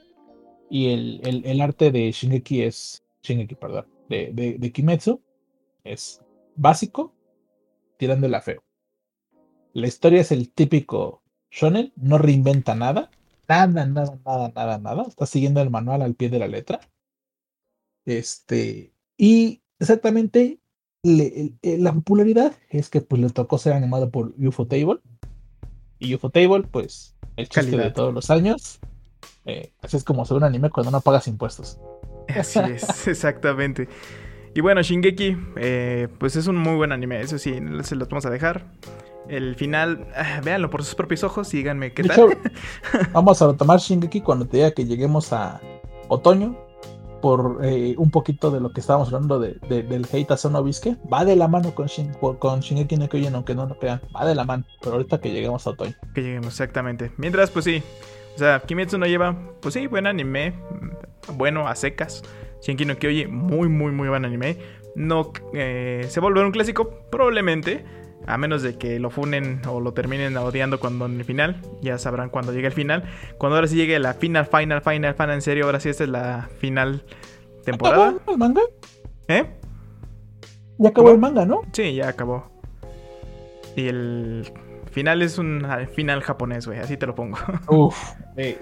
Y 0.69 0.93
el, 0.93 1.21
el, 1.23 1.45
el 1.45 1.61
arte 1.61 1.91
de 1.91 2.11
Shingeki 2.11 2.61
es. 2.61 3.03
Shingeki, 3.23 3.55
perdón. 3.55 3.87
De, 4.07 4.31
de, 4.33 4.57
de 4.57 4.71
Kimetsu 4.71 5.21
es 5.83 6.21
básico, 6.55 7.13
tirándola 7.97 8.41
feo. 8.41 8.63
La 9.73 9.87
historia 9.87 10.21
es 10.21 10.31
el 10.31 10.51
típico 10.51 11.21
shonen, 11.51 11.91
no 11.95 12.17
reinventa 12.17 12.75
nada, 12.75 13.11
nada, 13.47 13.85
nada, 13.85 14.19
nada, 14.25 14.51
nada, 14.55 14.77
nada. 14.77 15.03
Está 15.07 15.25
siguiendo 15.25 15.61
el 15.61 15.69
manual 15.69 16.01
al 16.01 16.15
pie 16.15 16.29
de 16.29 16.39
la 16.39 16.47
letra. 16.47 16.79
Este, 18.05 18.93
y 19.17 19.61
exactamente 19.79 20.59
la 21.03 21.93
popularidad 21.93 22.53
es 22.69 22.89
que 22.89 23.01
pues 23.01 23.21
le 23.21 23.29
tocó 23.29 23.57
ser 23.57 23.73
animado 23.73 24.09
por 24.09 24.33
UFO 24.37 24.67
Table. 24.67 24.99
Y 25.99 26.15
UFO 26.15 26.29
Table, 26.29 26.63
pues, 26.71 27.15
el 27.35 27.49
chiste 27.49 27.77
de 27.77 27.91
todos 27.91 28.13
los 28.13 28.29
años. 28.29 28.79
Eh, 29.45 29.71
así 29.81 29.97
es 29.97 30.03
como 30.03 30.23
ve 30.23 30.35
un 30.35 30.43
anime 30.43 30.69
cuando 30.69 30.91
no 30.91 31.01
pagas 31.01 31.27
impuestos. 31.27 31.79
Así 32.27 32.59
es, 32.59 33.07
exactamente. 33.07 33.87
Y 34.53 34.61
bueno, 34.61 34.81
Shingeki, 34.81 35.37
eh, 35.57 36.07
pues 36.17 36.35
es 36.35 36.47
un 36.47 36.57
muy 36.57 36.75
buen 36.75 36.91
anime, 36.91 37.21
eso 37.21 37.37
sí, 37.37 37.53
se 37.83 37.95
lo 37.95 38.05
vamos 38.07 38.25
a 38.25 38.29
dejar. 38.29 38.65
El 39.27 39.55
final, 39.55 40.07
ah, 40.15 40.41
véanlo 40.43 40.69
por 40.69 40.83
sus 40.83 40.95
propios 40.95 41.23
ojos 41.23 41.53
y 41.53 41.57
díganme 41.57 41.93
qué 41.93 42.03
tal. 42.03 42.37
vamos 43.13 43.41
a 43.41 43.47
retomar 43.51 43.79
Shingeki 43.79 44.21
cuando 44.21 44.47
te 44.47 44.57
diga 44.57 44.71
que 44.71 44.85
lleguemos 44.85 45.31
a 45.33 45.61
otoño. 46.07 46.57
Por 47.21 47.59
eh, 47.63 47.95
un 47.97 48.11
poquito 48.11 48.51
de 48.51 48.59
lo 48.59 48.71
que 48.71 48.79
estábamos 48.79 49.13
hablando 49.13 49.39
de, 49.39 49.53
del 49.69 50.07
hate 50.11 50.31
a. 50.31 50.37
Va 51.11 51.25
de 51.25 51.35
la 51.35 51.47
mano 51.47 51.73
con, 51.75 51.87
con 52.37 52.59
Shingeki 52.61 52.97
no 52.97 53.09
Kyojin, 53.09 53.35
aunque 53.35 53.55
no 53.55 53.65
lo 53.65 53.77
crean. 53.77 54.01
Va 54.15 54.25
de 54.25 54.35
la 54.35 54.45
mano. 54.45 54.65
Pero 54.81 54.93
ahorita 54.93 55.19
que 55.19 55.31
lleguemos 55.31 55.65
a 55.67 55.71
otoño. 55.71 55.93
Que 56.13 56.21
lleguemos, 56.21 56.47
exactamente. 56.47 57.11
Mientras, 57.17 57.49
pues 57.49 57.65
sí. 57.65 57.83
O 58.35 58.37
sea, 58.39 58.61
Kimetsu 58.61 58.97
no 58.97 59.05
lleva, 59.05 59.35
pues 59.61 59.73
sí, 59.73 59.87
buen 59.87 60.07
anime. 60.07 60.53
Bueno, 61.35 61.67
a 61.67 61.75
secas. 61.75 62.23
Shingeki 62.61 62.85
no 62.85 62.97
Kyojin, 62.97 63.33
muy, 63.33 63.67
muy, 63.67 63.91
muy 63.91 64.07
buen 64.07 64.25
anime. 64.25 64.57
No 64.95 65.31
eh, 65.53 66.05
se 66.09 66.19
volverá 66.19 66.45
un 66.45 66.51
clásico, 66.51 66.89
probablemente. 67.11 67.85
A 68.27 68.37
menos 68.37 68.61
de 68.61 68.77
que 68.77 68.99
lo 68.99 69.09
funen 69.09 69.61
o 69.67 69.79
lo 69.79 69.93
terminen 69.93 70.37
odiando 70.37 70.79
cuando 70.79 71.05
en 71.05 71.17
el 71.17 71.25
final. 71.25 71.61
Ya 71.81 71.97
sabrán 71.97 72.29
cuando 72.29 72.53
llegue 72.53 72.67
el 72.67 72.73
final. 72.73 73.03
Cuando 73.37 73.55
ahora 73.55 73.67
sí 73.67 73.75
llegue 73.75 73.97
la 73.99 74.13
final, 74.13 74.45
final, 74.45 74.81
final, 74.81 75.13
final. 75.13 75.31
En 75.31 75.41
serio, 75.41 75.65
ahora 75.65 75.79
sí 75.79 75.89
esta 75.89 76.03
es 76.03 76.09
la 76.09 76.49
final 76.59 77.03
temporada. 77.65 78.09
¿Acabó 78.09 78.31
el 78.31 78.37
manga? 78.37 78.61
¿Eh? 79.27 79.45
Ya 80.77 80.89
acabó 80.89 81.11
el 81.11 81.17
manga, 81.17 81.45
¿no? 81.45 81.61
Sí, 81.73 81.95
ya 81.95 82.09
acabó. 82.09 82.51
Y 83.75 83.87
el 83.87 84.51
final 84.91 85.21
es 85.21 85.37
un 85.37 85.65
final 85.93 86.21
japonés, 86.21 86.65
güey. 86.65 86.79
Así 86.79 86.97
te 86.97 87.05
lo 87.05 87.15
pongo. 87.15 87.37
Uf, 87.67 87.97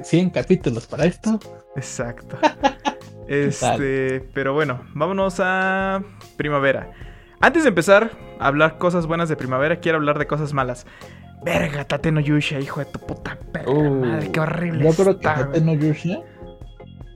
100 0.01 0.29
capítulos 0.31 0.87
para 0.87 1.05
esto. 1.05 1.39
Exacto. 1.75 2.37
este, 3.27 4.21
pero 4.33 4.53
bueno, 4.53 4.81
vámonos 4.93 5.39
a 5.39 6.03
primavera. 6.37 6.91
Antes 7.39 7.63
de 7.63 7.69
empezar 7.69 8.11
a 8.39 8.47
hablar 8.47 8.77
cosas 8.77 9.05
buenas 9.05 9.29
de 9.29 9.35
primavera, 9.35 9.79
quiero 9.79 9.99
hablar 9.99 10.17
de 10.17 10.25
cosas 10.25 10.53
malas. 10.53 10.85
Verga, 11.43 11.85
Tate 11.85 12.11
no 12.11 12.19
Yusha, 12.19 12.59
hijo 12.59 12.79
de 12.79 12.87
tu 12.87 12.99
puta 12.99 13.37
perra 13.51 13.71
uh, 13.71 13.93
madre, 13.93 14.31
qué 14.31 14.39
horrible. 14.39 14.83
Yo 14.83 14.91
creo 14.91 15.19
que 15.19 15.23
Tate 15.23 15.61
no 15.61 15.73
Yusha 15.73 16.21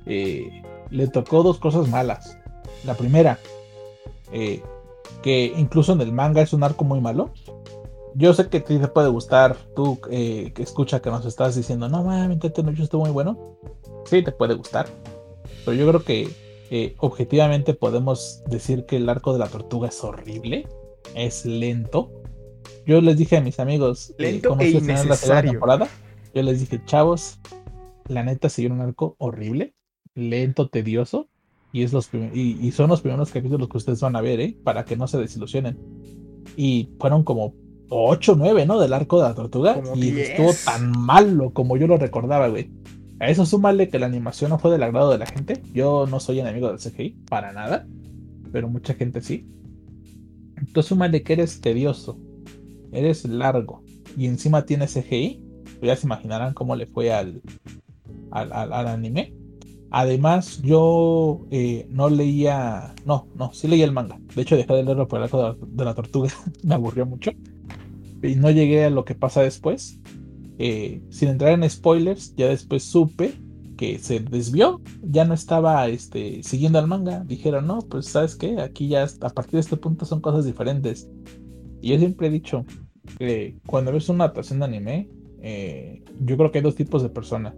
eh, 0.06 0.62
le 0.92 1.08
tocó 1.08 1.42
dos 1.42 1.60
cosas 1.60 1.88
malas. 1.90 2.38
La 2.86 2.94
primera, 2.94 3.40
eh, 4.32 4.62
que 5.24 5.52
incluso 5.58 5.94
en 5.94 6.02
el 6.02 6.12
manga 6.12 6.42
es 6.42 6.54
un 6.54 6.64
arco 6.64 6.84
muy 6.84 7.02
malo. 7.02 7.34
Yo 8.14 8.34
sé 8.34 8.48
que 8.48 8.58
a 8.58 8.64
ti 8.64 8.78
te 8.78 8.88
puede 8.88 9.10
gustar, 9.10 9.56
tú 9.76 10.00
eh, 10.12 10.52
que 10.54 10.62
escucha 10.62 11.02
que 11.02 11.10
nos 11.10 11.26
estás 11.26 11.56
diciendo, 11.56 11.90
no 11.90 12.04
mames, 12.04 12.40
Tate 12.40 12.62
no 12.62 12.70
Yusha 12.70 12.84
estuvo 12.84 13.02
muy 13.02 13.12
bueno. 13.12 13.58
Sí, 14.06 14.24
te 14.24 14.32
puede 14.32 14.54
gustar. 14.54 14.86
Pero 15.66 15.76
yo 15.76 15.88
creo 15.88 16.04
que 16.04 16.30
eh, 16.74 16.96
objetivamente 17.00 17.74
podemos 17.74 18.42
decir 18.50 18.86
que 18.86 18.96
el 18.96 19.10
arco 19.10 19.34
de 19.34 19.40
la 19.40 19.50
tortuga 19.50 19.90
es 19.90 20.02
horrible, 20.06 20.70
es 21.16 21.46
lento. 21.46 22.10
Yo 22.86 23.02
les 23.02 23.18
dije 23.18 23.36
a 23.36 23.42
mis 23.42 23.60
amigos, 23.60 24.16
eh, 24.18 24.32
lento 24.32 24.56
e 24.58 24.80
la 24.80 25.42
temporada, 25.42 25.90
yo 26.34 26.42
les 26.44 26.62
dije, 26.62 26.82
chavos, 26.86 27.40
la 28.08 28.24
neta 28.24 28.48
siguió 28.48 28.72
un 28.72 28.80
arco 28.80 29.18
horrible, 29.18 29.76
lento, 30.16 30.70
tedioso, 30.70 31.28
y, 31.74 31.84
es 31.84 31.92
los 31.92 32.10
y, 32.34 32.72
son 32.72 32.90
los 32.90 33.02
primeros 33.02 33.32
capítulos 33.32 33.68
que 33.68 33.78
ustedes 33.78 34.00
van 34.00 34.16
a 34.16 34.22
ver, 34.22 34.40
¿eh? 34.40 34.58
para 34.64 34.86
que 34.86 34.96
no 34.96 35.10
se 35.10 35.18
desilusionen. 35.18 35.78
Y 36.56 36.94
fueron 37.00 37.26
como 37.26 37.54
8 37.90 38.32
o 38.32 38.36
9, 38.38 38.66
¿no? 38.66 38.80
Del 38.80 38.94
arco 38.94 39.22
de 39.22 39.28
la 39.28 39.36
tortuga. 39.36 39.82
y 39.94 40.18
estuvo 40.18 40.52
tan 40.64 40.92
malo 40.98 41.52
como 41.52 41.76
yo 41.76 41.88
lo 41.88 41.98
recordaba, 41.98 42.48
güey. 42.48 42.72
A 43.22 43.30
eso 43.30 43.46
súmale 43.46 43.88
que 43.88 44.00
la 44.00 44.08
animación 44.08 44.50
no 44.50 44.58
fue 44.58 44.72
del 44.72 44.82
agrado 44.82 45.12
de 45.12 45.20
la 45.20 45.28
gente. 45.28 45.62
Yo 45.76 46.08
no 46.08 46.20
soy 46.20 46.40
enemigo 46.40 46.70
del 46.70 46.80
CGI, 46.80 47.12
para 47.30 47.54
nada. 47.54 47.86
Pero 48.52 48.68
mucha 48.68 48.96
gente 48.96 49.22
sí. 49.22 49.48
Entonces 50.58 50.88
súmale 50.88 51.22
que 51.22 51.34
eres 51.34 51.62
tedioso. 51.62 52.18
Eres 52.92 53.26
largo. 53.26 53.84
Y 54.18 54.26
encima 54.26 54.66
tienes 54.66 54.96
CGI. 54.96 55.40
Pues 55.80 55.84
ya 55.84 55.96
se 55.96 56.08
imaginarán 56.08 56.56
cómo 56.56 56.76
le 56.76 56.88
fue 56.88 57.14
al, 57.14 57.44
al, 58.32 58.88
anime. 58.88 59.36
Además, 59.92 60.60
yo 60.64 61.46
eh, 61.52 61.86
no 61.92 62.10
leía. 62.10 62.96
No, 63.06 63.28
no, 63.36 63.54
sí 63.54 63.68
leía 63.68 63.86
el 63.86 63.92
manga. 63.92 64.20
De 64.36 64.42
hecho, 64.42 64.56
dejé 64.56 64.74
de 64.74 64.82
leerlo 64.82 65.08
por 65.08 65.20
el 65.20 65.26
arco 65.26 65.58
de 65.62 65.86
la 65.86 65.94
tortuga. 65.94 66.32
Me 66.64 66.74
aburrió 66.74 67.06
mucho. 67.06 67.30
Y 68.24 68.34
no 68.34 68.50
llegué 68.50 68.86
a 68.86 68.90
lo 68.90 69.06
que 69.06 69.14
pasa 69.14 69.44
después. 69.44 70.01
Eh, 70.64 71.02
sin 71.10 71.30
entrar 71.30 71.54
en 71.54 71.68
spoilers, 71.68 72.36
ya 72.36 72.48
después 72.50 72.84
supe 72.84 73.34
que 73.78 73.98
se 73.98 74.20
desvió, 74.20 74.80
ya 75.02 75.26
no 75.26 75.34
estaba 75.34 75.88
este, 75.88 76.44
siguiendo 76.44 76.78
al 76.78 76.86
manga. 76.86 77.24
Dijeron, 77.24 77.66
no, 77.66 77.80
pues 77.80 78.06
sabes 78.06 78.36
qué, 78.36 78.62
aquí 78.62 78.88
ya 78.88 79.08
a 79.22 79.30
partir 79.30 79.54
de 79.54 79.62
este 79.62 79.76
punto 79.76 80.06
son 80.06 80.22
cosas 80.22 80.46
diferentes. 80.46 81.10
Y 81.82 81.90
yo 81.90 81.98
siempre 81.98 82.28
he 82.28 82.30
dicho, 82.30 82.64
que 83.18 83.58
cuando 83.66 83.92
ves 83.92 84.08
una 84.10 84.26
adaptación 84.26 84.60
de 84.60 84.66
anime, 84.66 85.10
eh, 85.42 86.04
yo 86.20 86.38
creo 86.38 86.52
que 86.52 86.60
hay 86.60 86.64
dos 86.64 86.76
tipos 86.76 87.02
de 87.02 87.10
personas, 87.10 87.56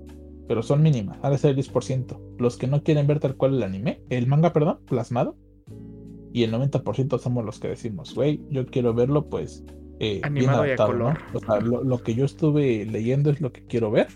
pero 0.47 0.63
son 0.63 0.81
mínimas, 0.81 1.19
ha 1.23 1.29
de 1.29 1.37
ser 1.37 1.51
el 1.51 1.57
10%. 1.57 2.37
Los 2.39 2.55
que 2.55 2.67
no 2.67 2.83
quieren 2.83 3.05
ver 3.05 3.19
tal 3.19 3.35
cual 3.35 3.55
el 3.55 3.63
anime, 3.63 4.01
el 4.07 4.27
manga, 4.27 4.53
perdón, 4.53 4.79
plasmado, 4.87 5.35
y 6.31 6.43
el 6.43 6.53
90% 6.53 7.19
somos 7.19 7.43
los 7.43 7.59
que 7.59 7.67
decimos, 7.67 8.15
güey, 8.15 8.39
yo 8.49 8.65
quiero 8.65 8.93
verlo 8.93 9.27
pues 9.27 9.65
eh, 9.99 10.21
Animado 10.23 10.67
y 10.67 10.71
a 10.71 10.75
color. 10.75 11.19
lo, 11.63 12.03
que 12.03 12.15
yo 12.15 12.25
estuve 12.25 12.85
leyendo 12.85 13.29
es 13.29 13.41
lo 13.41 13.51
que 13.51 13.65
quiero 13.65 13.91
ver. 13.91 14.07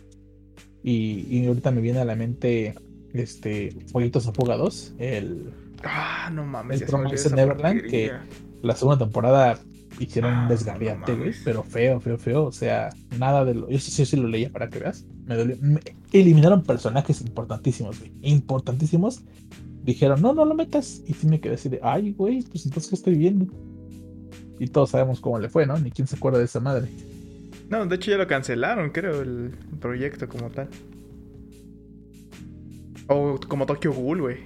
Y, 0.83 1.45
ahorita 1.45 1.71
me 1.71 1.81
viene 1.81 1.99
a 1.99 2.05
la 2.05 2.15
mente 2.15 2.75
este 3.13 3.71
Fueguitos 3.91 4.27
a 4.27 4.33
Fuga 4.33 4.57
2, 4.57 4.95
el, 4.99 5.51
ah, 5.83 6.29
no 6.31 6.45
mames, 6.45 6.81
el 6.81 7.35
Neverland, 7.35 7.81
que 7.89 8.11
la 8.61 8.75
segunda 8.75 9.03
temporada 9.05 9.59
hicieron 9.99 10.31
un 10.33 10.39
ah, 10.39 10.47
desgarriate, 10.49 11.15
güey, 11.15 11.33
pero 11.43 11.63
feo, 11.63 11.99
feo, 11.99 12.17
feo. 12.17 12.45
O 12.45 12.51
sea, 12.51 12.89
nada 13.17 13.45
de 13.45 13.55
lo. 13.55 13.69
Yo 13.69 13.79
sí, 13.79 14.05
sí, 14.05 14.15
lo 14.15 14.27
leía 14.27 14.51
para 14.51 14.69
que 14.69 14.79
veas. 14.79 15.05
Me 15.25 15.35
dolió. 15.35 15.57
eliminaron 16.11 16.63
personajes 16.63 17.21
importantísimos, 17.21 17.99
güey. 17.99 18.11
Importantísimos. 18.21 19.23
Dijeron, 19.83 20.21
no, 20.21 20.33
no 20.33 20.45
lo 20.45 20.53
metas. 20.53 21.01
Y 21.07 21.13
sí 21.13 21.27
me 21.27 21.39
quedé 21.39 21.55
así 21.55 21.69
de, 21.69 21.79
ay, 21.81 22.11
güey, 22.11 22.43
pues 22.43 22.65
entonces, 22.65 22.89
¿qué 22.89 22.95
estoy 22.95 23.15
viendo? 23.15 23.47
Y 24.59 24.67
todos 24.67 24.91
sabemos 24.91 25.19
cómo 25.19 25.39
le 25.39 25.49
fue, 25.49 25.65
¿no? 25.65 25.77
Ni 25.77 25.91
quién 25.91 26.07
se 26.07 26.15
acuerda 26.15 26.39
de 26.39 26.45
esa 26.45 26.59
madre. 26.59 26.89
No, 27.69 27.85
de 27.85 27.95
hecho 27.95 28.11
ya 28.11 28.17
lo 28.17 28.27
cancelaron, 28.27 28.89
creo, 28.91 29.21
el 29.21 29.51
proyecto 29.79 30.27
como 30.27 30.49
tal. 30.49 30.69
O 33.07 33.39
como 33.47 33.65
Tokyo 33.65 33.93
Ghoul, 33.93 34.21
güey. 34.21 34.37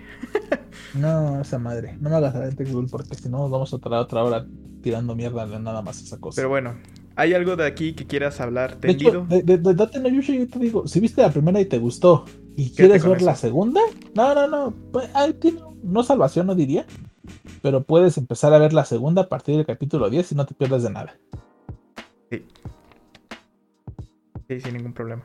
no, 0.96 1.42
esa 1.42 1.60
madre. 1.60 1.98
No 2.00 2.10
me 2.10 2.16
hagas 2.16 2.36
la 2.36 2.50
Tokyo 2.50 2.74
Ghoul 2.74 2.88
porque 2.90 3.16
si 3.16 3.30
no 3.30 3.40
nos 3.40 3.52
vamos 3.52 3.74
a 3.74 3.80
traer 3.80 4.02
otra 4.02 4.24
hora 4.24 4.46
tirando 4.82 5.16
mierda 5.16 5.46
de 5.46 5.60
nada 5.60 5.82
más 5.82 6.02
esa 6.02 6.20
cosa. 6.20 6.36
Pero 6.36 6.50
bueno, 6.50 6.76
¿hay 7.16 7.34
algo 7.34 7.56
de 7.56 7.66
aquí 7.66 7.94
que 7.94 8.06
quieras 8.06 8.42
hablar 8.42 8.76
tendido? 8.76 9.26
De, 9.26 9.44
de, 9.44 9.58
de, 9.58 9.74
Date 9.74 10.00
no 10.00 10.10
Yusha, 10.10 10.34
yo 10.34 10.48
te 10.48 10.60
digo, 10.60 10.88
si 10.88 11.00
viste 11.00 11.22
la 11.22 11.32
primera 11.32 11.62
y 11.62 11.66
te 11.66 11.78
gustó 11.78 12.26
y 12.58 12.72
quieres 12.72 13.06
ver 13.06 13.22
la 13.22 13.36
segunda, 13.36 13.82
no, 14.16 14.36
no, 14.36 14.48
no. 14.48 14.74
Pues, 14.92 15.10
tiene, 15.40 15.62
no 15.84 16.04
salvación, 16.04 16.48
no 16.48 16.56
diría 16.56 16.86
pero 17.62 17.84
puedes 17.84 18.18
empezar 18.18 18.54
a 18.54 18.58
ver 18.58 18.74
la 18.74 18.86
segunda 18.86 19.24
a 19.24 19.30
partir 19.30 19.56
del 19.56 19.66
capítulo 19.66 20.10
10 20.10 20.32
y 20.32 20.36
no 20.36 20.46
te 20.46 20.54
pierdas 20.54 20.84
de 20.84 20.90
nada. 20.90 21.18
Sí. 22.30 22.46
Sí, 24.48 24.62
sin 24.62 24.74
ningún 24.76 24.94
problema. 24.94 25.24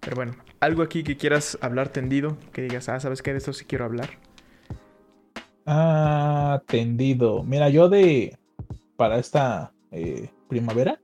Pero 0.00 0.16
bueno, 0.16 0.34
algo 0.60 0.82
aquí 0.82 1.02
que 1.02 1.16
quieras 1.16 1.58
hablar 1.60 1.88
tendido, 1.88 2.36
que 2.52 2.62
digas, 2.62 2.88
ah, 2.88 3.00
¿sabes 3.00 3.22
qué? 3.22 3.32
De 3.32 3.38
esto 3.38 3.52
sí 3.52 3.64
quiero 3.64 3.84
hablar. 3.84 4.10
Ah, 5.66 6.62
tendido. 6.66 7.42
Mira, 7.42 7.68
yo 7.68 7.88
de. 7.88 8.38
Para 8.96 9.18
esta 9.18 9.72
eh, 9.90 10.30
primavera, 10.48 11.00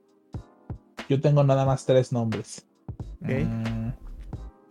yo 1.08 1.20
tengo 1.20 1.44
nada 1.44 1.66
más 1.66 1.84
tres 1.84 2.12
nombres. 2.12 2.66
Mm, 3.20 3.90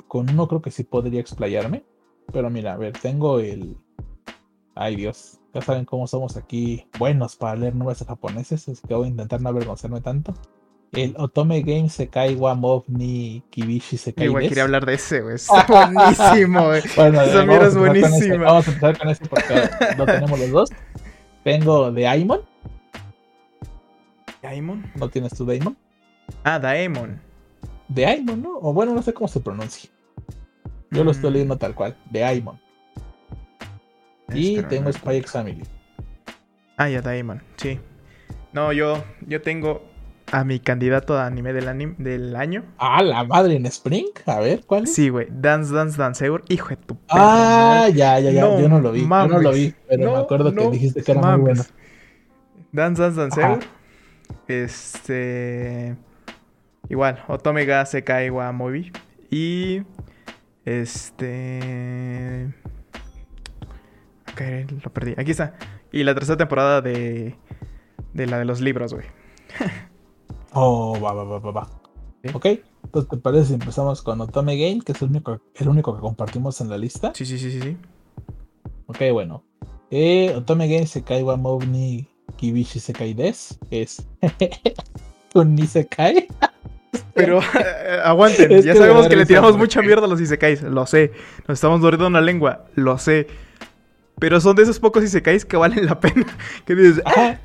con 0.08 0.30
uno 0.30 0.48
creo 0.48 0.62
que 0.62 0.72
sí 0.72 0.84
podría 0.84 1.22
explayarme. 1.22 1.84
Pero 2.32 2.50
mira, 2.50 2.74
a 2.74 2.78
ver, 2.78 2.94
tengo 2.94 3.40
el. 3.40 3.78
Ay 4.76 4.96
Dios. 4.96 5.38
Ya 5.54 5.62
saben 5.62 5.84
cómo 5.86 6.08
somos 6.08 6.38
aquí 6.38 6.86
buenos 6.98 7.36
para 7.36 7.56
leer 7.56 7.76
nombres 7.76 8.04
japoneses, 8.08 8.70
así 8.70 8.82
que 8.88 8.94
voy 8.94 9.08
a 9.08 9.10
intentar 9.10 9.42
no 9.42 9.50
avergonzarme 9.50 10.00
tanto. 10.02 10.34
El 10.94 11.14
Otome 11.18 11.62
Game 11.62 11.90
Sekai 11.90 12.36
wa 12.36 12.54
Mob 12.56 12.84
ni 12.88 13.44
Kibishi 13.50 13.98
Sekai. 13.98 14.26
Igual 14.26 14.48
quería 14.48 14.64
hablar 14.64 14.86
de 14.86 14.94
ese, 14.96 15.22
güey. 15.22 15.36
Está 15.36 15.66
buenísimo, 15.68 16.66
güey. 16.66 16.82
bueno, 16.96 17.22
Esa 17.22 17.46
mierda 17.46 17.68
es 17.68 17.78
buenísima. 17.78 18.44
Vamos 18.46 18.68
a 18.68 18.72
empezar 18.72 18.98
con 18.98 19.10
ese 19.10 19.26
porque 19.26 19.70
lo 19.98 20.06
tenemos 20.06 20.40
los 20.40 20.50
dos. 20.52 20.70
Tengo 21.44 21.92
de 21.92 22.08
Aimon. 22.08 22.42
¿Daemon? 24.42 24.92
¿No 24.96 25.10
tienes 25.10 25.34
tu 25.36 25.46
Daemon? 25.46 25.78
Ah, 26.44 26.60
Daemon. 26.60 27.22
Daemon, 27.88 28.42
¿no? 28.42 28.58
O 28.62 28.74
bueno, 28.74 28.94
no 28.94 29.02
sé 29.02 29.14
cómo 29.14 29.28
se 29.28 29.40
pronuncia. 29.40 29.90
Yo 30.92 31.04
lo 31.04 31.12
estoy 31.12 31.30
Mm. 31.30 31.34
leyendo 31.34 31.58
tal 31.58 31.76
cual, 31.76 31.96
Daemon. 32.10 32.60
Y 34.38 34.50
Espera, 34.56 34.68
tengo 34.70 34.86
no. 34.86 34.94
Spy 34.94 35.16
X 35.18 35.32
Family. 35.32 35.64
Ah, 36.78 36.90
ya, 36.90 37.02
Daemon, 37.02 37.42
sí. 37.58 37.80
No, 38.54 38.74
yo, 38.74 39.04
yo 39.28 39.42
tengo 39.42 39.84
a 40.32 40.44
mi 40.44 40.60
candidato 40.60 41.18
a 41.18 41.26
anime 41.26 41.52
del, 41.54 41.68
anim- 41.68 41.96
del 41.98 42.36
año. 42.36 42.64
Ah, 42.78 43.02
la 43.04 43.24
madre 43.24 43.56
en 43.56 43.66
Spring. 43.66 44.08
A 44.26 44.40
ver, 44.40 44.64
¿cuál 44.66 44.84
es? 44.86 44.94
Sí, 44.94 45.10
güey. 45.10 45.28
Dance 45.30 45.74
Dance 45.74 45.98
Danceur. 45.98 46.44
Hijo 46.50 46.70
de 46.70 46.78
tu 46.78 46.98
Ah, 47.10 47.88
ya, 47.94 48.20
ya, 48.20 48.32
ya. 48.32 48.42
No 48.42 48.60
yo 48.60 48.70
no 48.70 48.80
lo 48.80 48.92
vi. 48.94 49.02
Yo 49.02 49.08
no 49.28 49.40
lo 49.40 49.52
vi, 49.52 49.74
pero 49.90 50.06
No, 50.06 50.12
me 50.14 50.18
acuerdo 50.20 50.54
que 50.54 50.70
dijiste 50.70 51.04
que 51.04 51.12
era 51.12 51.22
mames. 51.22 51.40
muy 51.40 51.46
bueno. 51.54 51.64
Dance 52.72 53.02
Dance 53.02 53.20
Danceur. 53.20 53.60
Este. 54.48 55.96
Igual, 56.90 57.24
Otome 57.28 57.66
ga 57.66 57.86
Sekai 57.86 58.30
wa 58.30 58.52
Movie. 58.52 58.92
Y. 59.30 59.84
Este. 60.66 62.54
Lo 64.84 64.94
perdí. 64.94 65.14
Aquí 65.18 65.32
está. 65.32 65.56
Y 65.92 66.04
la 66.04 66.14
tercera 66.14 66.38
temporada 66.38 66.82
de. 66.82 67.36
De 68.14 68.28
la 68.28 68.40
de 68.40 68.46
los 68.46 68.62
libros, 68.62 68.94
güey. 68.94 69.06
Oh, 70.54 71.00
va, 71.00 71.14
va, 71.14 71.24
va, 71.24 71.40
va, 71.40 71.52
va. 71.52 71.70
Sí. 72.22 72.30
Ok, 72.34 72.46
entonces 72.84 73.10
te 73.10 73.16
parece 73.16 73.46
si 73.46 73.54
empezamos 73.54 74.02
con 74.02 74.20
Otome 74.20 74.58
Game, 74.58 74.82
que 74.82 74.92
es 74.92 75.02
el 75.02 75.08
único, 75.08 75.40
el 75.56 75.70
único 75.70 75.96
que 75.96 76.02
compartimos 76.02 76.60
en 76.60 76.70
la 76.70 76.78
lista. 76.78 77.14
Sí, 77.16 77.26
sí, 77.26 77.38
sí, 77.40 77.52
sí. 77.52 77.62
sí. 77.62 77.78
Ok, 78.88 78.98
bueno. 79.14 79.46
Eh, 79.92 80.34
Otome 80.36 80.68
Game 80.68 80.88
Sekai 80.88 81.24
wa 81.24 81.38
Mou 81.38 81.62
ni 81.64 82.06
Kibishi 82.36 82.82
Sekai 82.82 83.14
des. 83.14 83.58
Es 83.70 84.06
un 85.36 85.58
Isekai. 85.58 86.28
Pero 87.14 87.40
eh, 87.40 88.02
aguanten, 88.04 88.62
ya 88.62 88.76
sabemos 88.76 89.08
que 89.08 89.16
le 89.16 89.26
tiramos 89.26 89.58
mucha 89.58 89.82
mierda 89.82 90.06
a 90.06 90.08
los 90.08 90.20
isekais, 90.20 90.62
lo 90.64 90.86
sé. 90.86 91.12
Nos 91.48 91.58
estamos 91.58 91.82
doliendo 91.82 92.08
una 92.08 92.22
lengua, 92.22 92.66
lo 92.76 92.98
sé. 92.98 93.28
Pero 94.22 94.40
son 94.40 94.56
de 94.56 94.62
esos 94.62 94.80
pocos 94.80 95.04
isekais 95.04 95.44
que 95.44 95.58
valen 95.58 95.88
la 95.88 96.00
pena. 96.00 96.28
Que 96.66 96.76
dices, 96.76 97.02
ah, 97.06 97.40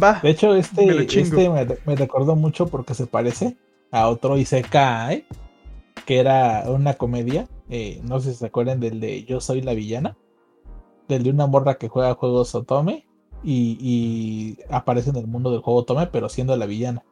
va. 0.00 0.20
De 0.22 0.30
hecho, 0.30 0.54
este, 0.54 0.86
Me 0.86 1.02
este 1.02 1.50
me, 1.50 1.66
me 1.84 1.96
recordó 1.96 2.36
mucho 2.36 2.68
porque 2.68 2.94
se 2.94 3.08
parece 3.08 3.56
a 3.90 4.08
otro 4.08 4.38
Isekai, 4.38 5.26
que 6.06 6.20
era 6.20 6.62
una 6.68 6.94
comedia. 6.94 7.48
eh, 7.68 8.00
no 8.04 8.20
sé 8.20 8.30
si 8.30 8.38
se 8.38 8.46
acuerdan 8.46 8.78
del 8.78 9.00
de 9.00 9.24
Yo 9.24 9.40
soy 9.40 9.62
la 9.62 9.74
villana. 9.74 10.16
Del 11.08 11.24
de 11.24 11.30
una 11.30 11.48
morra 11.48 11.74
que 11.74 11.88
juega 11.88 12.14
juegos 12.14 12.54
Otome 12.54 13.04
y, 13.42 13.76
y 13.80 14.58
aparece 14.72 15.10
en 15.10 15.16
el 15.16 15.26
mundo 15.26 15.50
del 15.50 15.60
juego 15.60 15.80
Otome, 15.80 16.06
pero 16.06 16.28
siendo 16.28 16.56
la 16.56 16.66
villana. 16.66 17.02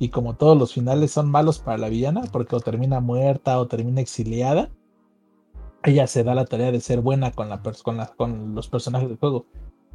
Y 0.00 0.08
como 0.08 0.34
todos 0.34 0.58
los 0.58 0.74
finales 0.74 1.12
son 1.12 1.30
malos 1.30 1.60
para 1.60 1.78
la 1.78 1.88
villana, 1.90 2.22
porque 2.32 2.56
o 2.56 2.60
termina 2.60 2.98
muerta 2.98 3.60
o 3.60 3.68
termina 3.68 4.00
exiliada, 4.00 4.68
ella 5.86 6.06
se 6.08 6.24
da 6.24 6.34
la 6.34 6.46
tarea 6.46 6.72
de 6.72 6.80
ser 6.80 7.00
buena 7.02 7.32
con, 7.32 7.48
la 7.50 7.62
con, 7.62 7.74
con 8.16 8.54
los 8.54 8.68
personajes 8.68 9.08
del 9.08 9.18
juego 9.18 9.46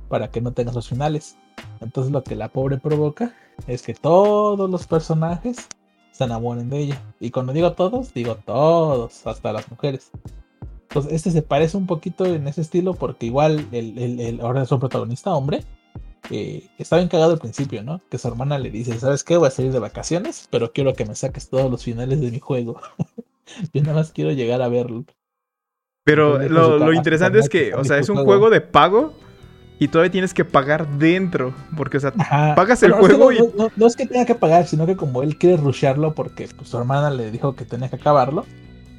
para 0.10 0.30
que 0.32 0.42
no 0.42 0.54
tengas 0.54 0.76
los 0.76 0.89
finales. 0.89 1.39
Entonces 1.82 2.12
lo 2.14 2.24
que 2.24 2.36
la 2.36 2.50
pobre 2.52 2.80
provoca 2.80 3.36
es 3.68 3.84
que 3.84 3.96
todos 3.96 4.70
los 4.70 4.88
personajes 4.88 5.68
se 6.12 6.26
enamoren 6.26 6.70
de 6.70 6.80
ella. 6.80 7.16
Y 7.20 7.32
cuando 7.32 7.54
digo 7.54 7.74
todos, 7.76 8.14
digo 8.14 8.38
todos, 8.38 9.28
hasta 9.28 9.54
las 9.54 9.70
mujeres. 9.72 10.12
Entonces 10.89 11.14
este 11.14 11.32
se 11.32 11.44
parece 11.44 11.78
un 11.78 11.88
poquito 11.88 12.26
en 12.26 12.48
ese 12.48 12.62
estilo 12.62 12.96
porque 12.96 13.28
igual 13.28 13.70
el, 13.72 13.98
el, 14.00 14.42
ahora 14.42 14.64
es 14.64 14.72
un 14.72 14.80
protagonista 14.80 15.36
hombre. 15.36 15.66
eh, 16.30 16.72
está 16.78 16.98
bien 16.98 17.10
cagado 17.10 17.34
al 17.34 17.39
principio, 17.39 17.84
¿no? 17.84 18.02
Que 18.10 18.18
su 18.20 18.28
hermana 18.30 18.60
le 18.60 18.72
dice, 18.72 19.00
¿sabes 19.00 19.24
qué? 19.26 19.38
Voy 19.38 19.48
a 19.50 19.52
salir 19.52 19.72
de 19.74 19.80
vacaciones, 19.80 20.48
pero 20.52 20.74
quiero 20.74 20.94
que 20.96 21.06
me 21.06 21.16
saques 21.16 21.50
todos 21.50 21.72
los 21.72 21.84
finales 21.84 22.22
de 22.22 22.32
mi 22.32 22.39
juego. 22.39 22.82
Yo 23.74 23.82
nada 23.84 23.96
más 23.96 24.12
quiero 24.14 24.32
llegar 24.34 24.62
a 24.62 24.70
verlo. 24.70 25.06
Pero 26.04 26.39
lo, 26.49 26.80
cara- 26.80 26.95
interesante 26.95 27.39
es 27.39 27.49
que, 27.49 27.74
o 27.74 27.84
sea, 27.84 27.97
es 27.97 28.10
un 28.10 28.24
juego. 28.24 28.49
de 28.49 28.62
pago 28.62 29.14
y 29.80 29.88
todavía 29.88 30.12
tienes 30.12 30.34
que 30.34 30.45
pagar 30.45 30.88
dentro. 30.97 31.54
Porque, 31.78 31.97
o 31.97 31.99
sea, 31.99 32.14
Ajá. 32.18 32.56
Pagas 32.56 32.82
el 32.84 32.91
es 32.91 32.97
que 32.97 33.02
juego 33.06 33.26
no, 33.26 33.32
y- 33.32 33.52
no- 33.58 33.72
no 33.76 33.88
es 33.88 33.95
que 33.95 34.06
tenga 34.06 34.26
que 34.26 34.36
pagar, 34.36 34.66
sino 34.68 34.86
que 34.86 34.95
como 34.95 35.24
él 35.24 35.38
quiere 35.38 35.58
rushearlo 35.58 36.14
porque 36.16 36.47
pues, 36.56 36.70
su 36.70 36.78
hermana 36.78 37.10
le 37.12 37.30
dijo 37.32 37.56
que 37.56 37.66
tenía 37.66 37.89
que 37.89 37.95
acabarlo, 37.97 38.45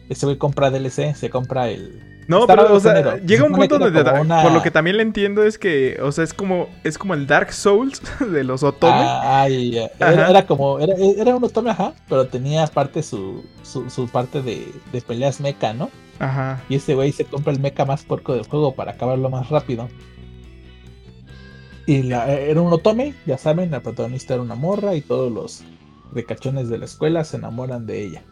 ese 0.09 0.26
güey 0.26 0.38
compra 0.38 0.70
DLC, 0.70 1.14
se 1.14 1.30
compra 1.30 1.68
el... 1.70 2.24
no, 2.28 2.46
pero, 2.46 2.72
o 2.72 2.80
sea, 2.80 3.16
llega 3.18 3.44
un 3.44 3.53
punto 3.53 3.78
donde, 3.78 4.00
una- 4.03 4.42
por 4.42 4.53
lo 4.53 4.62
que 4.62 4.70
también 4.70 4.96
le 4.96 5.03
entiendo 5.03 5.44
es 5.44 5.59
que, 5.59 5.98
o 6.03 6.12
sea, 6.12 6.22
es 6.24 6.34
como, 6.34 6.68
es 6.84 6.98
como 6.98 7.14
el 7.14 7.26
Dark 7.26 7.53
Souls 7.53 8.00
de 8.32 8.44
los 8.44 8.62
Otome. 8.62 8.92
Ah. 8.94 9.42
Ajá. 9.44 10.12
Era, 10.12 10.30
era 10.30 10.46
como, 10.46 10.78
era, 10.78 10.94
era 11.16 11.34
un 11.36 11.42
otome, 11.44 11.70
ajá, 11.70 11.94
pero 12.09 12.26
tenía 12.26 12.62
aparte 12.64 13.03
su, 13.03 13.44
su, 13.62 13.88
su 13.90 14.09
parte 14.09 14.40
de, 14.42 14.68
de 14.92 15.00
peleas 15.00 15.40
mecha, 15.40 15.72
¿no? 15.74 15.90
Ajá. 16.22 16.62
Y 16.68 16.76
ese 16.76 16.94
güey 16.94 17.10
se 17.12 17.24
compra 17.24 17.52
el 17.52 17.58
mecha 17.60 17.84
más 17.84 18.04
puerco 18.04 18.34
del 18.34 18.46
juego 18.46 18.74
para 18.74 18.92
acabarlo 18.92 19.28
más 19.28 19.48
rápido. 19.50 19.88
Y 21.86 22.02
la, 22.04 22.30
era 22.32 22.60
un 22.60 22.72
otome, 22.72 23.14
ya 23.26 23.36
saben, 23.38 23.72
la 23.72 23.80
protagonista 23.80 24.34
era 24.34 24.42
una 24.42 24.54
morra 24.54 24.94
y 24.94 25.00
todos 25.00 25.32
los 25.32 25.64
ricachones 26.12 26.68
de 26.68 26.78
la 26.78 26.84
escuela 26.84 27.24
se 27.24 27.38
enamoran 27.38 27.86
de 27.86 28.04
ella. 28.04 28.22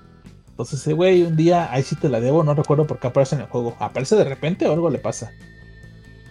Entonces 0.51 0.81
ese 0.81 0.93
güey 0.93 1.23
un 1.23 1.35
día, 1.37 1.73
ahí 1.73 1.83
sí 1.83 1.97
te 1.97 2.09
la 2.09 2.21
debo, 2.21 2.45
no 2.45 2.55
recuerdo 2.55 2.87
por 2.87 3.01
qué 3.01 3.09
aparece 3.09 3.35
en 3.35 3.41
el 3.43 3.49
juego. 3.49 3.77
¿Aparece 3.81 4.15
de 4.15 4.25
repente 4.25 4.69
o 4.69 4.73
algo 4.73 4.89
le 4.89 4.99
pasa? 4.99 5.33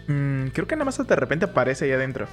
Mm, 0.08 0.46
creo 0.48 0.66
que 0.66 0.76
nada 0.76 0.86
más 0.86 0.96
de 1.06 1.16
repente 1.16 1.44
aparece 1.44 1.84
ahí 1.84 1.92
adentro. 1.92 2.26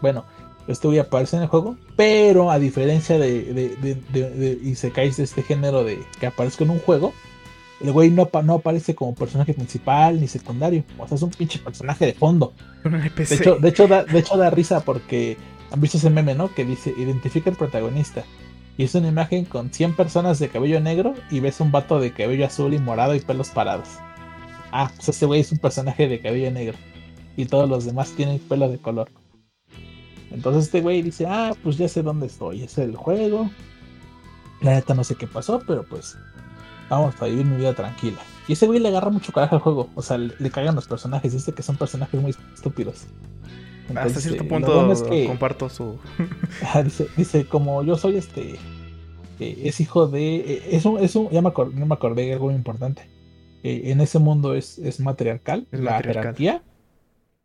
Bueno, 0.00 0.24
este 0.68 0.86
güey 0.86 1.00
aparece 1.00 1.36
en 1.36 1.42
el 1.42 1.48
juego, 1.48 1.76
pero 1.96 2.52
a 2.52 2.58
diferencia 2.60 3.18
de, 3.18 3.52
de, 3.52 3.76
de, 3.76 3.94
de- 4.12 4.30
de 4.30 4.50
isekais 4.62 5.16
de 5.16 5.24
este 5.24 5.42
género 5.42 5.82
de 5.82 5.98
que 6.20 6.26
aparezca 6.28 6.62
en 6.62 6.70
un 6.70 6.78
juego, 6.78 7.12
el 7.80 7.92
güey 7.92 8.10
no, 8.10 8.22
apa- 8.22 8.42
no 8.42 8.54
aparece 8.54 8.94
como 8.94 9.14
personaje 9.14 9.54
principal 9.54 10.20
ni 10.20 10.28
secundario. 10.28 10.84
O 10.98 11.06
sea, 11.06 11.16
es 11.16 11.22
un 11.22 11.30
pinche 11.30 11.58
personaje 11.58 12.06
de 12.06 12.14
fondo. 12.14 12.52
De 12.84 13.34
hecho, 13.34 13.56
de 13.56 13.68
hecho, 13.68 13.86
da, 13.88 14.04
de 14.04 14.18
hecho 14.18 14.36
da 14.36 14.50
risa 14.50 14.80
porque 14.80 15.36
han 15.70 15.80
visto 15.80 15.98
ese 15.98 16.10
meme, 16.10 16.34
¿no? 16.34 16.52
Que 16.54 16.64
dice, 16.64 16.92
identifica 16.96 17.50
el 17.50 17.56
protagonista. 17.56 18.24
Y 18.76 18.84
es 18.84 18.94
una 18.94 19.08
imagen 19.08 19.44
con 19.44 19.72
100 19.72 19.96
personas 19.96 20.38
de 20.38 20.48
cabello 20.48 20.80
negro 20.80 21.14
y 21.30 21.40
ves 21.40 21.60
un 21.60 21.72
vato 21.72 21.98
de 22.00 22.12
cabello 22.12 22.46
azul 22.46 22.74
y 22.74 22.78
morado 22.78 23.14
y 23.14 23.20
pelos 23.20 23.50
parados. 23.50 23.88
Ah, 24.70 24.90
pues 24.94 25.08
ese 25.08 25.26
güey 25.26 25.40
es 25.40 25.50
un 25.52 25.58
personaje 25.58 26.06
de 26.08 26.20
cabello 26.20 26.50
negro. 26.50 26.78
Y 27.36 27.46
todos 27.46 27.68
los 27.68 27.84
demás 27.84 28.10
tienen 28.12 28.38
pelo 28.38 28.68
de 28.68 28.78
color. 28.78 29.08
Entonces 30.30 30.64
este 30.64 30.80
güey 30.80 31.02
dice, 31.02 31.26
ah, 31.26 31.54
pues 31.62 31.76
ya 31.78 31.88
sé 31.88 32.02
dónde 32.02 32.26
estoy, 32.26 32.62
es 32.62 32.76
el 32.78 32.94
juego. 32.96 33.50
La 34.60 34.72
neta 34.74 34.94
no 34.94 35.04
sé 35.04 35.14
qué 35.14 35.26
pasó, 35.26 35.62
pero 35.66 35.84
pues 35.84 36.16
vamos 36.88 37.14
a 37.20 37.26
vivir 37.26 37.44
mi 37.44 37.56
vida 37.56 37.74
tranquila. 37.74 38.18
Y 38.46 38.52
ese 38.54 38.66
güey 38.66 38.78
le 38.80 38.88
agarra 38.88 39.10
mucho 39.10 39.32
coraje 39.32 39.54
al 39.54 39.60
juego. 39.60 39.88
O 39.94 40.02
sea, 40.02 40.16
le, 40.18 40.32
le 40.38 40.50
cagan 40.50 40.74
los 40.74 40.86
personajes. 40.88 41.32
Dice 41.32 41.52
que 41.52 41.62
son 41.62 41.76
personajes 41.76 42.20
muy 42.20 42.34
estúpidos. 42.54 43.06
Hasta 43.88 44.00
Entonces, 44.02 44.22
cierto 44.24 44.44
eh, 44.44 44.48
punto 44.48 44.74
bueno 44.74 44.92
es 44.92 45.02
que- 45.02 45.26
comparto 45.26 45.68
su... 45.68 45.98
Dice, 46.84 47.08
dice, 47.16 47.44
como 47.46 47.82
yo 47.82 47.96
soy 47.96 48.16
este, 48.16 48.56
eh, 49.40 49.60
es 49.64 49.80
hijo 49.80 50.06
de, 50.08 50.36
eh, 50.36 50.62
es 50.72 50.84
un, 50.84 50.98
es 50.98 51.14
un, 51.16 51.30
ya 51.30 51.40
me 51.42 51.48
acordé, 51.48 51.74
no 51.78 51.86
me 51.86 51.94
acordé 51.94 52.26
de 52.26 52.32
algo 52.34 52.46
muy 52.46 52.54
importante. 52.54 53.02
Eh, 53.62 53.82
en 53.90 54.00
ese 54.00 54.18
mundo 54.18 54.54
es, 54.54 54.78
es 54.78 55.00
matriarcal, 55.00 55.66
Es 55.72 55.80
la 55.80 55.92
matriarcal. 55.92 56.22
jerarquía. 56.22 56.62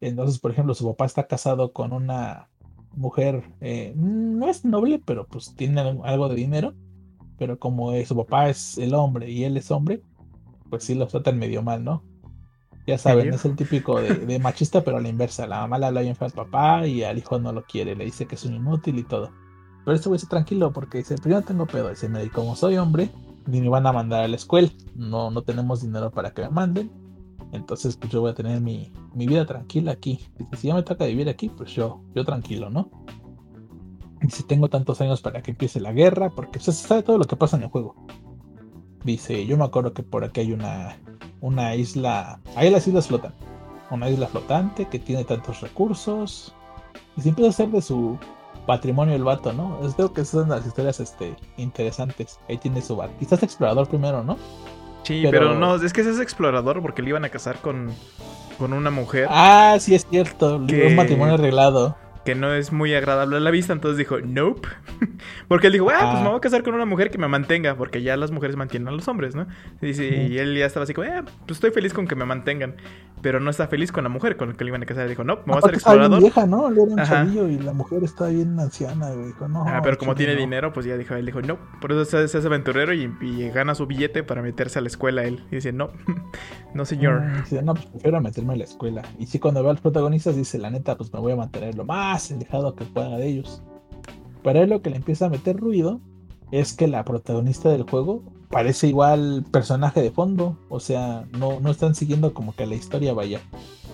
Entonces, 0.01 0.37
por 0.39 0.51
ejemplo, 0.51 0.73
su 0.75 0.85
papá 0.85 1.05
está 1.05 1.27
casado 1.27 1.71
con 1.71 1.93
una 1.93 2.49
mujer, 2.95 3.43
eh, 3.61 3.93
no 3.95 4.49
es 4.49 4.65
noble, 4.65 5.01
pero 5.03 5.25
pues 5.27 5.55
tiene 5.55 5.79
algo 6.03 6.27
de 6.29 6.35
dinero. 6.35 6.73
Pero 7.37 7.57
como 7.57 7.93
su 8.05 8.15
papá 8.15 8.49
es 8.49 8.77
el 8.77 8.93
hombre 8.93 9.29
y 9.29 9.43
él 9.43 9.57
es 9.57 9.71
hombre, 9.71 10.01
pues 10.69 10.83
sí 10.83 10.95
lo 10.95 11.07
tratan 11.07 11.39
medio 11.39 11.61
mal, 11.61 11.83
¿no? 11.83 12.03
Ya 12.85 12.97
saben, 12.97 13.23
serio? 13.23 13.35
es 13.35 13.45
el 13.45 13.55
típico 13.55 14.01
de, 14.01 14.13
de 14.25 14.39
machista, 14.39 14.83
pero 14.83 14.97
a 14.97 15.01
la 15.01 15.07
inversa. 15.07 15.47
La 15.47 15.61
mamá 15.61 15.79
le 15.79 15.85
habla 15.85 16.01
bien 16.01 16.15
feo 16.15 16.27
al 16.27 16.33
papá 16.33 16.85
y 16.85 17.03
al 17.03 17.17
hijo 17.17 17.39
no 17.39 17.51
lo 17.53 17.63
quiere, 17.63 17.95
le 17.95 18.05
dice 18.05 18.27
que 18.27 18.35
es 18.35 18.43
un 18.43 18.55
inútil 18.55 18.99
y 18.99 19.03
todo. 19.03 19.31
Pero 19.85 19.95
este 19.95 20.09
güey 20.09 20.17
está 20.17 20.29
tranquilo 20.29 20.71
porque 20.71 20.99
dice, 20.99 21.15
primero 21.15 21.41
tengo 21.41 21.65
pedo, 21.65 21.89
dice, 21.89 22.07
"mira, 22.09 22.23
y 22.23 22.29
como 22.29 22.55
soy 22.55 22.77
hombre, 22.77 23.09
ni 23.47 23.61
me 23.61 23.69
van 23.69 23.85
a 23.87 23.91
mandar 23.91 24.23
a 24.23 24.27
la 24.27 24.35
escuela, 24.35 24.69
no, 24.95 25.31
no 25.31 25.41
tenemos 25.41 25.81
dinero 25.81 26.11
para 26.11 26.31
que 26.33 26.41
me 26.43 26.49
manden, 26.49 26.91
entonces 27.51 27.97
pues 27.97 28.11
yo 28.11 28.21
voy 28.21 28.31
a 28.31 28.33
tener 28.33 28.61
mi, 28.61 28.91
mi 29.13 29.27
vida 29.27 29.45
tranquila 29.45 29.91
aquí. 29.91 30.19
Dice, 30.37 30.57
si 30.57 30.67
ya 30.67 30.75
me 30.75 30.83
toca 30.83 31.05
vivir 31.05 31.29
aquí, 31.29 31.49
pues 31.49 31.71
yo, 31.71 32.01
yo 32.15 32.25
tranquilo, 32.25 32.69
¿no? 32.69 32.89
Dice, 34.27 34.43
tengo 34.43 34.69
tantos 34.69 34.99
años 35.01 35.21
para 35.21 35.41
que 35.41 35.51
empiece 35.51 35.79
la 35.79 35.91
guerra, 35.93 36.29
porque 36.29 36.59
pues, 36.59 36.65
se 36.77 36.87
sabe 36.87 37.03
todo 37.03 37.17
lo 37.17 37.25
que 37.25 37.35
pasa 37.35 37.57
en 37.57 37.63
el 37.63 37.69
juego. 37.69 37.95
Dice, 39.03 39.45
yo 39.45 39.57
me 39.57 39.65
acuerdo 39.65 39.93
que 39.93 40.01
por 40.01 40.23
aquí 40.23 40.39
hay 40.41 40.53
una, 40.53 40.97
una 41.41 41.75
isla, 41.75 42.39
ahí 42.55 42.69
las 42.69 42.87
islas 42.87 43.07
flotan, 43.07 43.33
una 43.91 44.09
isla 44.09 44.27
flotante 44.27 44.85
que 44.87 44.97
tiene 44.97 45.25
tantos 45.25 45.59
recursos, 45.61 46.55
y 47.17 47.21
se 47.21 47.29
empieza 47.29 47.47
a 47.47 47.51
hacer 47.51 47.67
de 47.69 47.81
su 47.81 48.17
patrimonio 48.65 49.13
el 49.13 49.25
vato, 49.25 49.51
¿no? 49.51 49.85
Es 49.85 49.93
creo 49.95 50.13
que 50.13 50.21
esas 50.21 50.39
son 50.41 50.49
las 50.49 50.65
historias 50.65 51.01
este, 51.01 51.35
interesantes. 51.57 52.39
Ahí 52.47 52.57
tiene 52.57 52.81
su 52.81 52.95
bar. 52.95 53.09
Quizás 53.19 53.43
explorador 53.43 53.89
primero, 53.89 54.23
¿no? 54.23 54.37
Sí, 55.03 55.19
Pero- 55.23 55.31
pero... 55.49 55.55
no, 55.59 55.75
es 55.75 55.91
que 55.91 55.99
ese 55.99 56.11
es 56.11 56.19
explorador 56.21 56.81
porque 56.81 57.01
le 57.01 57.09
iban 57.09 57.25
a 57.25 57.29
casar 57.29 57.57
con, 57.59 57.91
con 58.57 58.71
una 58.71 58.89
mujer. 58.89 59.27
Ah, 59.29 59.75
sí 59.81 59.93
es 59.95 60.07
cierto. 60.09 60.65
Que- 60.65 60.87
Un 60.87 60.95
matrimonio 60.95 61.33
arreglado. 61.33 61.97
Que 62.25 62.35
no 62.35 62.53
es 62.53 62.71
muy 62.71 62.93
agradable 62.93 63.37
a 63.37 63.39
la 63.39 63.51
vista, 63.51 63.73
entonces 63.73 63.97
dijo, 63.97 64.19
nope. 64.19 64.67
porque 65.47 65.67
él 65.67 65.73
dijo, 65.73 65.89
ah, 65.89 66.11
pues 66.11 66.23
me 66.23 66.29
voy 66.29 66.37
a 66.37 66.41
casar 66.41 66.63
con 66.63 66.73
una 66.73 66.85
mujer 66.85 67.11
que 67.11 67.17
me 67.17 67.27
mantenga, 67.27 67.75
porque 67.75 68.01
ya 68.01 68.15
las 68.17 68.31
mujeres 68.31 68.55
mantienen 68.55 68.87
a 68.87 68.91
los 68.91 69.07
hombres, 69.07 69.35
¿no? 69.35 69.47
Y, 69.81 69.91
y 69.91 70.37
él 70.37 70.57
ya 70.57 70.65
estaba 70.65 70.83
así 70.83 70.93
como, 70.93 71.09
ah, 71.11 71.23
pues 71.45 71.57
estoy 71.57 71.71
feliz 71.71 71.93
con 71.93 72.07
que 72.07 72.15
me 72.15 72.25
mantengan, 72.25 72.75
pero 73.23 73.39
no 73.39 73.49
está 73.49 73.67
feliz 73.67 73.93
con 73.93 74.03
la 74.03 74.09
mujer 74.09 74.35
con 74.35 74.49
la 74.49 74.53
que 74.55 74.65
le 74.65 74.69
iban 74.69 74.83
a 74.83 74.85
casar. 74.85 75.07
Dijo, 75.07 75.23
no, 75.23 75.37
me 75.37 75.43
voy 75.45 75.55
a 75.55 75.59
hacer 75.59 75.73
explorador. 75.75 76.19
vieja, 76.19 76.45
¿no? 76.45 76.67
Él 76.67 76.73
era 76.77 76.83
un 76.83 77.03
chavillo 77.03 77.47
y 77.47 77.57
la 77.57 77.71
mujer 77.71 78.03
está 78.03 78.27
bien 78.27 78.59
anciana, 78.59 79.11
güey. 79.11 79.27
Dijo, 79.27 79.47
no, 79.47 79.63
ah, 79.65 79.79
pero 79.81 79.97
como 79.97 80.13
tiene 80.13 80.35
dinero, 80.35 80.73
pues 80.73 80.85
ya 80.85 80.97
dijo, 80.97 81.15
él 81.15 81.25
dijo, 81.25 81.41
no, 81.41 81.57
por 81.79 81.93
eso 81.93 82.03
se, 82.03 82.17
hace 82.17 82.45
aventurero 82.45 82.93
y, 82.93 83.07
gana 83.49 83.75
su 83.75 83.87
billete 83.87 84.23
para 84.23 84.41
meterse 84.41 84.79
a 84.79 84.81
la 84.81 84.89
escuela 84.89 85.23
él. 85.23 85.45
Y 85.51 85.55
dice, 85.55 85.71
no, 85.71 85.91
no 86.73 86.83
señor. 86.83 87.23
Ah, 87.23 87.41
dice, 87.43 87.63
no, 87.63 87.73
pues 87.73 87.85
prefiero 87.85 88.19
meterme 88.19 88.53
a 88.53 88.57
la 88.57 88.65
escuela. 88.65 89.01
Y 89.17 89.25
sí, 89.25 89.39
cuando 89.39 89.63
ve 89.63 89.69
a 89.69 89.73
los 89.73 89.81
protagonistas 89.81 90.35
dice, 90.35 90.59
la 90.59 90.69
neta, 90.69 90.97
pues 90.97 91.11
me 91.13 91.21
voy 91.21 91.31
a 91.31 91.37
mantener 91.37 91.75
lo 91.75 91.85
más 91.85 92.29
alejado 92.29 92.75
que 92.75 92.83
pueda 92.83 93.17
de 93.17 93.25
ellos. 93.25 93.63
Para 94.43 94.59
él 94.59 94.69
lo 94.69 94.81
que 94.81 94.89
le 94.89 94.97
empieza 94.97 95.27
a 95.27 95.29
meter 95.29 95.55
ruido 95.55 96.01
es 96.51 96.73
que 96.73 96.87
la 96.87 97.05
protagonista 97.05 97.69
del 97.69 97.83
juego 97.83 98.21
parece 98.49 98.87
igual 98.87 99.45
personaje 99.51 100.01
de 100.01 100.11
fondo. 100.11 100.57
O 100.69 100.79
sea, 100.79 101.25
no, 101.31 101.59
no 101.59 101.71
están 101.71 101.95
siguiendo 101.95 102.33
como 102.33 102.55
que 102.55 102.65
la 102.65 102.75
historia 102.75 103.13
vaya. 103.13 103.41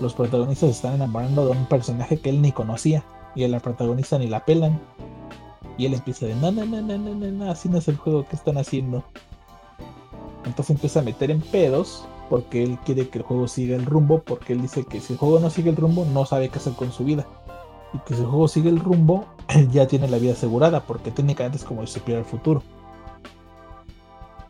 Los 0.02 0.14
protagonistas 0.14 0.70
están 0.70 0.96
enamorando 0.96 1.46
de 1.46 1.52
un 1.52 1.66
personaje 1.66 2.20
que 2.20 2.30
él 2.30 2.42
ni 2.42 2.52
conocía. 2.52 3.04
Y 3.36 3.44
a 3.44 3.48
la 3.48 3.60
protagonista 3.60 4.18
ni 4.18 4.28
la 4.28 4.46
pelan. 4.46 4.80
Y 5.78 5.86
él 5.86 5.94
empieza 5.94 6.26
de 6.26 6.36
no, 6.36 6.52
no, 6.52 6.66
no, 6.66 6.82
no, 6.82 6.98
no, 6.98 7.14
no, 7.14 7.52
así 7.52 7.70
no 7.70 7.78
es 7.78 7.88
el 7.88 7.98
juego 7.98 8.28
que 8.28 8.36
están 8.36 8.58
haciendo. 8.58 9.04
Entonces 10.46 10.72
empieza 10.72 11.00
a 11.00 11.04
meter 11.04 11.32
en 11.32 11.42
pedos 11.42 12.06
porque 12.30 12.64
él 12.64 12.78
quiere 12.86 13.10
que 13.10 13.20
el 13.20 13.24
juego 13.24 13.48
siga 13.48 13.76
el 13.76 13.86
rumbo, 13.86 14.22
porque 14.22 14.54
él 14.54 14.62
dice 14.62 14.84
que 14.84 15.00
si 15.00 15.14
el 15.14 15.20
juego 15.20 15.40
no 15.40 15.50
sigue 15.50 15.70
el 15.70 15.76
rumbo, 15.76 16.06
no 16.06 16.26
sabe 16.26 16.50
qué 16.50 16.60
hacer 16.60 16.74
con 16.74 16.92
su 16.92 17.04
vida 17.04 17.26
y 17.94 17.98
que 18.00 18.14
si 18.14 18.22
el 18.22 18.28
juego 18.28 18.48
sigue 18.48 18.70
el 18.70 18.80
rumbo, 18.80 19.26
ya 19.72 19.88
tiene 19.88 20.08
la 20.08 20.18
vida 20.18 20.34
asegurada, 20.34 20.82
porque 20.82 21.12
técnicamente 21.12 21.58
es 21.58 21.64
como 21.64 21.86
si 21.88 22.02
el 22.08 22.26
futuro. 22.26 22.64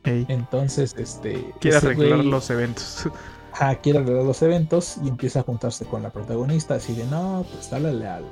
Entonces, 0.04 0.96
este. 0.98 1.54
Quiere 1.60 1.78
arreglar 1.78 2.26
los 2.26 2.50
eventos. 2.50 3.10
Ah, 3.62 3.76
quiere 3.76 4.00
arreglar 4.00 4.24
los 4.24 4.42
eventos 4.42 4.98
y 5.04 5.10
empieza 5.10 5.42
a 5.42 5.44
juntarse 5.44 5.84
con 5.84 6.02
la 6.02 6.12
protagonista, 6.12 6.76
así 6.76 6.94
de 6.94 7.04
no, 7.06 7.46
pues 7.52 7.74
háblale 7.74 8.08
al, 8.08 8.24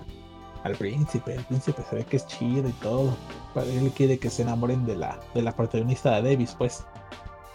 al 0.64 0.76
príncipe, 0.76 1.34
el 1.34 1.44
príncipe 1.44 1.82
se 1.90 1.96
ve 1.98 2.06
que 2.06 2.16
es 2.16 2.28
chido 2.28 2.70
y 2.70 2.72
todo. 2.74 3.14
Él 3.56 3.92
quiere 3.94 4.20
que 4.20 4.30
se 4.30 4.44
enamoren 4.44 4.86
de 4.86 4.96
la, 4.96 5.20
de 5.34 5.42
la 5.42 5.54
protagonista 5.54 6.16
de 6.16 6.30
Davis, 6.30 6.56
pues. 6.58 6.86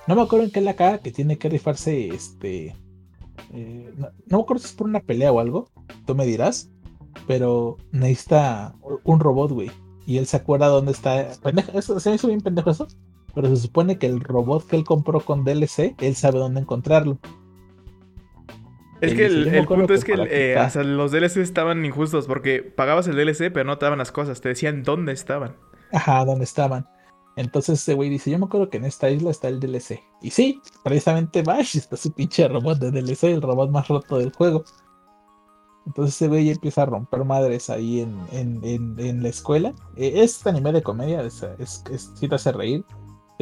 No 0.07 0.17
me 0.17 0.23
acuerdo 0.23 0.45
en 0.45 0.51
qué 0.51 0.59
es 0.59 0.65
la 0.67 0.75
cara 0.75 0.99
que 0.99 1.13
tiene 1.13 1.39
que 1.39 1.49
rifarse 1.49 2.09
este. 2.09 2.77
Eh, 3.55 3.95
no, 3.97 4.09
no, 4.27 4.37
me 4.39 4.43
acuerdo 4.43 4.61
si 4.61 4.67
es 4.67 4.75
por 4.75 4.89
una 4.89 5.01
pelea 5.01 5.33
o 5.33 5.41
algo. 5.41 5.71
Tú 6.05 6.15
me 6.15 6.27
dirás 6.27 6.69
pero 7.27 7.77
necesita 7.91 8.75
un 9.05 9.21
robot, 9.21 9.53
güey. 9.53 9.71
Y 10.07 10.19
él 10.19 10.27
se 10.27 10.37
acuerda 10.37 10.67
dónde 10.67 10.93
está. 10.93 11.23
eso, 11.75 12.01
se 12.01 12.11
me 12.11 12.17
hizo 12.17 12.29
bien 12.29 12.41
pendejo 12.41 12.71
eso. 12.71 12.89
Pero 13.35 13.49
se 13.49 13.57
supone 13.57 13.99
que 13.99 14.07
el 14.07 14.21
robot 14.21 14.67
que 14.67 14.77
él 14.77 14.85
compró 14.85 15.21
con 15.21 15.45
DLC, 15.45 15.95
él 16.01 16.15
sabe 16.15 16.39
dónde 16.39 16.61
encontrarlo. 16.61 17.19
Es 19.01 19.15
que 19.15 19.27
el, 19.27 19.67
punto 19.67 19.95
es 19.95 20.05
que 20.05 20.15
eh, 20.17 20.85
los 20.85 21.11
DLC 21.11 21.39
estaban 21.39 21.85
injustos 21.85 22.27
porque 22.27 22.63
pagabas 22.63 23.09
el 23.09 23.17
DLC, 23.17 23.53
pero 23.53 23.65
no 23.65 23.77
te 23.77 23.87
daban 23.87 23.99
las 23.99 24.13
cosas, 24.13 24.41
te 24.41 24.51
decían 24.51 24.85
dónde 24.85 25.13
estaban. 25.13 25.57
Ajá, 25.91 26.25
dónde 26.25 26.45
estaban. 26.45 26.87
Entonces 27.35 27.81
ese 27.81 27.95
güey 27.95 28.11
dice, 28.11 28.31
yo 28.31 28.39
me 28.39 28.45
acuerdo 28.45 28.69
que 28.69 28.77
en 28.77 28.85
esta 28.85 29.11
isla 29.11 29.31
está 29.31 29.49
el 29.49 29.59
DLC. 29.59 30.01
Y 30.21 30.31
sí, 30.31 30.61
precisamente 30.85 31.43
Bash 31.43 31.79
está 31.79 31.97
su 31.97 32.13
pinche 32.13 32.47
robot 32.47 32.79
de 32.79 32.93
DLC, 32.93 33.25
el 33.25 33.43
robot 33.43 33.71
más 33.71 33.89
roto 33.89 34.19
del 34.19 34.33
juego. 34.33 34.65
Entonces 35.87 36.15
ese 36.15 36.29
güey 36.29 36.51
empieza 36.51 36.83
a 36.83 36.87
romper 36.87 37.25
madres 37.25 37.71
ahí 37.71 38.01
en, 38.01 39.23
la 39.23 39.29
escuela. 39.29 39.75
E, 39.97 40.23
este 40.23 40.51
anime 40.51 40.73
de 40.73 40.83
comedia, 40.83 41.23
es, 41.23 41.43
es, 41.59 42.13
sí 42.15 42.29
te 42.29 42.35
hace 42.35 42.53
reír. 42.53 42.85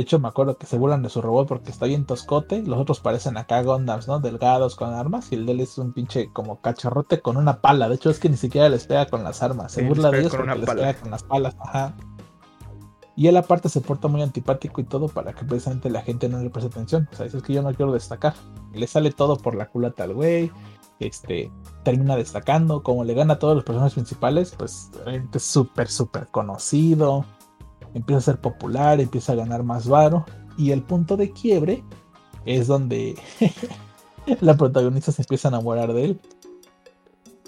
De 0.00 0.04
hecho, 0.04 0.18
me 0.18 0.28
acuerdo 0.28 0.56
que 0.56 0.64
se 0.64 0.78
burlan 0.78 1.02
de 1.02 1.10
su 1.10 1.20
robot 1.20 1.46
porque 1.46 1.70
está 1.70 1.84
bien 1.84 2.06
toscote. 2.06 2.62
Los 2.62 2.78
otros 2.78 3.00
parecen 3.00 3.36
acá 3.36 3.62
Gundams, 3.62 4.08
¿no? 4.08 4.18
Delgados 4.18 4.74
con 4.74 4.94
armas. 4.94 5.30
Y 5.30 5.34
el 5.34 5.44
de 5.44 5.52
él 5.52 5.60
es 5.60 5.76
un 5.76 5.92
pinche 5.92 6.32
como 6.32 6.62
cacharrote 6.62 7.20
con 7.20 7.36
una 7.36 7.60
pala. 7.60 7.86
De 7.86 7.96
hecho, 7.96 8.08
es 8.08 8.18
que 8.18 8.30
ni 8.30 8.38
siquiera 8.38 8.70
les 8.70 8.86
pega 8.86 9.04
con 9.04 9.22
las 9.22 9.42
armas. 9.42 9.72
Se 9.72 9.86
burla 9.86 10.10
de 10.10 10.20
ellos 10.20 10.34
porque 10.34 10.58
les 10.58 10.70
pega 10.70 10.94
con 10.94 11.10
las 11.10 11.22
palas. 11.22 11.54
Ajá. 11.60 11.94
Y 13.14 13.26
él 13.26 13.36
aparte 13.36 13.68
se 13.68 13.82
porta 13.82 14.08
muy 14.08 14.22
antipático 14.22 14.80
y 14.80 14.84
todo 14.84 15.08
para 15.08 15.34
que 15.34 15.44
precisamente 15.44 15.90
la 15.90 16.00
gente 16.00 16.30
no 16.30 16.38
le 16.38 16.48
preste 16.48 16.70
atención. 16.70 17.06
O 17.12 17.16
sea, 17.16 17.26
es 17.26 17.34
que 17.34 17.52
yo 17.52 17.60
no 17.60 17.74
quiero 17.74 17.92
destacar. 17.92 18.32
Le 18.72 18.86
sale 18.86 19.10
todo 19.10 19.36
por 19.36 19.54
la 19.54 19.68
culata 19.68 20.04
al 20.04 20.14
güey 20.14 20.50
este, 21.00 21.50
termina 21.82 22.14
destacando, 22.14 22.82
como 22.82 23.04
le 23.04 23.14
gana 23.14 23.34
a 23.34 23.38
todos 23.38 23.54
los 23.54 23.64
personajes 23.64 23.94
principales, 23.94 24.54
pues 24.56 24.90
es 25.32 25.42
súper, 25.42 25.88
súper 25.88 26.28
conocido, 26.28 27.24
empieza 27.94 28.18
a 28.18 28.22
ser 28.22 28.40
popular, 28.40 29.00
empieza 29.00 29.32
a 29.32 29.36
ganar 29.36 29.62
más 29.62 29.88
varo, 29.88 30.24
y 30.56 30.72
el 30.72 30.82
punto 30.82 31.16
de 31.16 31.30
quiebre 31.30 31.82
es 32.44 32.66
donde 32.66 33.16
la 34.40 34.56
protagonista 34.56 35.12
se 35.12 35.22
empieza 35.22 35.48
a 35.48 35.50
enamorar 35.50 35.92
de 35.92 36.04
él. 36.04 36.20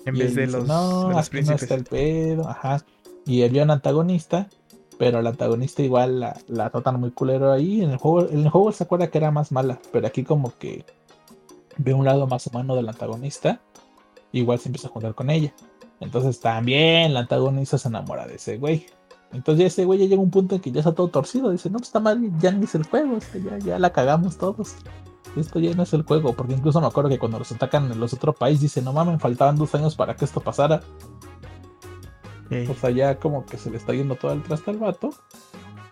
En 0.04 0.18
vez 0.18 0.34
de 0.34 0.46
los, 0.46 0.66
no, 0.66 1.08
de 1.08 1.14
príncipes. 1.30 1.46
No 1.46 1.54
está 1.54 1.74
el 1.74 1.84
pedo, 1.84 2.48
ajá. 2.48 2.84
Y 3.24 3.42
había 3.42 3.62
un 3.62 3.70
antagonista, 3.70 4.48
pero 4.98 5.20
el 5.20 5.26
antagonista 5.26 5.82
igual 5.82 6.20
la, 6.20 6.36
la 6.48 6.70
tratan 6.70 6.98
muy 6.98 7.12
culero 7.12 7.52
ahí. 7.52 7.82
En 7.82 7.90
el 7.90 7.98
juego, 7.98 8.28
en 8.28 8.40
el 8.40 8.50
juego 8.50 8.72
se 8.72 8.84
acuerda 8.84 9.08
que 9.08 9.18
era 9.18 9.30
más 9.30 9.52
mala, 9.52 9.78
pero 9.92 10.06
aquí 10.06 10.24
como 10.24 10.56
que 10.58 10.84
ve 11.76 11.94
un 11.94 12.04
lado 12.04 12.26
más 12.26 12.46
humano 12.46 12.74
del 12.74 12.88
antagonista, 12.88 13.60
igual 14.32 14.58
se 14.58 14.68
empieza 14.68 14.88
a 14.88 14.90
juntar 14.90 15.14
con 15.14 15.30
ella. 15.30 15.52
Entonces 16.00 16.40
también 16.40 17.12
el 17.12 17.16
antagonista 17.16 17.78
se 17.78 17.88
enamora 17.88 18.26
de 18.26 18.34
ese 18.34 18.58
güey. 18.58 18.86
Entonces 19.32 19.60
ya 19.60 19.66
ese 19.66 19.84
güey 19.84 19.98
ya 19.98 20.06
llega 20.06 20.20
a 20.20 20.24
un 20.24 20.30
punto 20.30 20.54
en 20.54 20.60
que 20.60 20.70
ya 20.70 20.80
está 20.80 20.94
todo 20.94 21.08
torcido. 21.08 21.50
Dice, 21.50 21.70
no, 21.70 21.78
pues 21.78 21.88
está 21.88 22.00
mal, 22.00 22.20
ya 22.38 22.52
ni 22.52 22.64
es 22.64 22.74
el 22.74 22.84
juego, 22.84 23.18
ya, 23.44 23.58
ya 23.58 23.78
la 23.78 23.92
cagamos 23.92 24.36
todos. 24.36 24.74
Esto 25.36 25.58
ya 25.58 25.74
no 25.74 25.84
es 25.84 25.92
el 25.94 26.02
juego, 26.02 26.34
porque 26.34 26.52
incluso 26.52 26.80
me 26.80 26.86
acuerdo 26.86 27.08
que 27.08 27.18
cuando 27.18 27.38
los 27.38 27.50
atacan 27.52 27.90
en 27.90 27.98
los 27.98 28.12
otros 28.12 28.36
países, 28.36 28.60
dice, 28.60 28.82
no 28.82 28.92
mames, 28.92 29.20
faltaban 29.20 29.56
dos 29.56 29.74
años 29.74 29.96
para 29.96 30.14
que 30.14 30.26
esto 30.26 30.40
pasara. 30.40 30.82
O 32.68 32.74
sea, 32.74 32.90
ya 32.90 33.18
como 33.18 33.46
que 33.46 33.56
se 33.56 33.70
le 33.70 33.78
está 33.78 33.94
yendo 33.94 34.14
todo 34.16 34.32
el 34.32 34.42
traste 34.42 34.70
al 34.70 34.78
vato. 34.78 35.10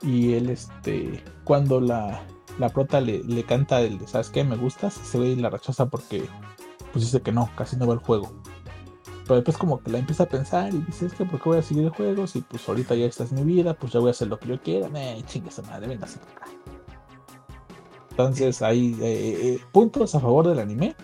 Y 0.03 0.35
él, 0.35 0.51
este, 0.51 1.25
cuando 1.45 1.81
la, 1.81 2.23
la 2.59 2.69
prota 2.69 3.01
le, 3.01 3.25
le 3.25 3.45
canta 3.45 3.81
el 3.81 3.99
de, 3.99 4.07
¿sabes 4.07 4.29
qué? 4.29 4.45
Me 4.45 4.57
gustas. 4.57 4.93
Se 4.93 5.19
ve 5.19 5.29
y 5.29 5.37
la 5.37 5.49
rechaza 5.49 5.89
porque 5.89 6.29
pues 6.93 7.05
dice 7.05 7.23
que 7.23 7.33
no, 7.33 7.49
casi 7.57 7.77
no 7.77 7.87
va 7.87 7.95
el 7.95 8.01
juego. 8.01 8.31
Pero 9.31 9.43
después 9.43 9.59
como 9.59 9.81
que 9.81 9.93
la 9.93 9.99
empieza 9.99 10.25
a 10.25 10.29
pensar 10.29 10.75
y 10.75 10.79
dice, 10.79 11.07
es 11.07 11.13
que 11.13 11.25
¿por 11.25 11.41
qué 11.41 11.51
voy 11.51 11.59
a 11.59 11.63
seguir 11.63 11.85
el 11.85 11.91
juego? 11.91 12.27
Si 12.27 12.41
pues 12.41 12.69
ahorita 12.69 12.97
ya 12.97 13.07
esta 13.07 13.23
es 13.23 13.31
mi 13.31 13.45
vida, 13.45 13.75
pues 13.75 13.93
ya 13.93 14.01
voy 14.01 14.09
a 14.09 14.11
hacer 14.11 14.27
lo 14.27 14.41
que 14.41 14.49
yo 14.49 14.61
quiera. 14.61 14.89
Eh, 14.93 15.23
chingue 15.25 15.51
esa 15.51 15.63
madre, 15.63 15.87
venga, 15.87 16.09
Entonces 18.11 18.61
hay 18.61 18.99
eh, 19.01 19.39
eh, 19.41 19.61
puntos 19.71 20.17
a 20.17 20.21
favor 20.21 20.49
del 20.49 20.59
anime. 20.59 20.97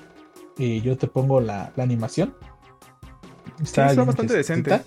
Y 0.58 0.80
yo 0.80 0.96
te 0.96 1.06
pongo 1.06 1.40
la, 1.40 1.72
la 1.76 1.84
animación. 1.84 2.34
Está, 3.62 3.94
bastante 3.94 4.34
decente. 4.34 4.82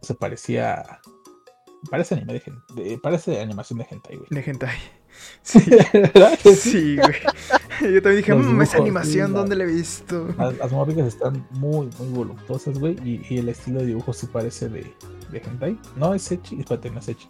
Se 0.00 0.14
parecía... 0.14 1.00
Parece 1.90 2.14
anime 2.14 2.40
de, 2.76 2.98
parece 2.98 3.40
animación 3.40 3.80
de 3.80 3.86
hentai, 3.90 4.14
güey. 4.14 4.28
De 4.30 4.48
hentai. 4.48 4.78
Sí, 5.42 5.60
sí, 6.54 6.96
güey. 6.98 7.16
Yo 7.82 8.02
también 8.02 8.16
dije, 8.16 8.34
mmm, 8.34 8.62
esa 8.62 8.78
animación, 8.78 9.32
¿dónde 9.32 9.56
la 9.56 9.64
he 9.64 9.66
visto? 9.66 10.28
Las, 10.36 10.58
las 10.58 11.06
están 11.06 11.46
muy, 11.50 11.88
muy 11.98 12.08
voluptuosas, 12.08 12.78
güey. 12.78 12.96
Y, 13.04 13.38
el 13.38 13.48
estilo 13.48 13.80
de 13.80 13.86
dibujo 13.86 14.12
sí 14.12 14.26
parece 14.26 14.68
de, 14.68 14.92
de 15.30 15.38
hentai. 15.38 15.78
No 15.96 16.14
es 16.14 16.30
Echi, 16.30 16.60
espérate, 16.60 16.90
no 16.90 16.98
es 16.98 17.08
Echi. 17.08 17.28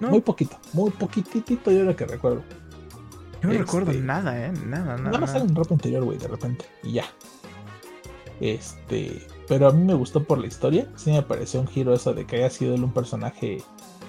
Muy 0.00 0.20
poquito, 0.20 0.56
muy 0.72 0.90
poquitito 0.90 1.70
yo 1.70 1.84
lo 1.84 1.94
que 1.94 2.06
recuerdo. 2.06 2.42
Yo 3.42 3.48
no 3.48 3.58
recuerdo 3.58 3.90
este, 3.90 4.02
nada, 4.02 4.46
eh. 4.46 4.52
Nada, 4.66 4.96
nada. 4.96 4.98
Nada 4.98 5.18
más 5.18 5.30
sale 5.32 5.44
en 5.44 5.54
ropa 5.54 5.74
interior, 5.74 6.04
güey, 6.04 6.18
de 6.18 6.28
repente. 6.28 6.64
Y 6.82 6.92
ya. 6.94 7.04
Este. 8.40 9.26
Pero 9.48 9.68
a 9.68 9.72
mí 9.72 9.84
me 9.84 9.94
gustó 9.94 10.22
por 10.24 10.38
la 10.38 10.46
historia. 10.46 10.88
Sí 10.96 11.10
me 11.10 11.22
pareció 11.22 11.60
un 11.60 11.66
giro 11.66 11.92
eso 11.92 12.14
de 12.14 12.24
que 12.24 12.36
haya 12.36 12.50
sido 12.50 12.74
él 12.74 12.84
un 12.84 12.92
personaje 12.92 13.62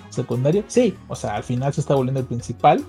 secundario. 0.09 0.63
Sí, 0.67 0.95
o 1.07 1.15
sea, 1.15 1.36
al 1.36 1.43
final 1.43 1.73
se 1.73 1.81
está 1.81 1.95
volviendo 1.95 2.19
el 2.19 2.27
principal 2.27 2.84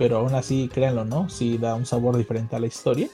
pero 0.00 0.16
aún 0.16 0.34
así, 0.34 0.70
créanlo, 0.72 1.04
¿no? 1.04 1.28
Sí 1.28 1.58
da 1.58 1.74
un 1.74 1.84
sabor 1.84 2.16
diferente 2.16 2.56
a 2.56 2.58
la 2.58 2.66
historia. 2.66 3.06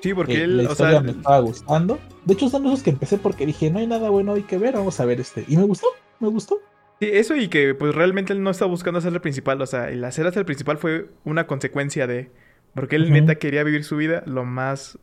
Sí, 0.00 0.12
porque 0.12 0.42
eh, 0.42 0.46
la 0.48 0.64
historia 0.64 1.00
me 1.00 1.12
estaba 1.12 1.38
gustando. 1.38 2.00
De 2.24 2.34
hecho, 2.34 2.48
son 2.48 2.66
esos 2.66 2.82
que 2.82 2.90
empecé 2.90 3.16
porque 3.16 3.46
dije, 3.46 3.70
no 3.70 3.78
hay 3.78 3.86
nada 3.86 4.10
bueno 4.10 4.32
hay 4.32 4.42
que 4.42 4.58
ver, 4.58 4.74
vamos 4.74 4.98
a 4.98 5.04
ver 5.04 5.20
este. 5.20 5.44
Y 5.46 5.56
me 5.56 5.62
gustó, 5.62 5.86
me 6.18 6.26
gustó. 6.26 6.58
Sí, 6.98 7.10
eso 7.12 7.36
y 7.36 7.46
que 7.46 7.76
pues 7.76 7.94
realmente 7.94 8.32
él 8.32 8.42
no 8.42 8.50
está 8.50 8.64
buscando 8.64 8.98
hacer 8.98 9.12
el 9.12 9.20
principal, 9.20 9.62
o 9.62 9.66
sea, 9.66 9.88
el 9.88 10.02
hacer 10.02 10.26
el 10.26 10.44
principal 10.44 10.78
fue 10.78 11.10
una 11.22 11.46
consecuencia 11.46 12.08
de... 12.08 12.32
Porque 12.74 12.96
él 12.96 13.12
neta 13.12 13.36
quería 13.36 13.62
vivir 13.62 13.84
su 13.84 13.96
vida 13.96 14.24
lo 14.26 14.44
más... 14.44 14.98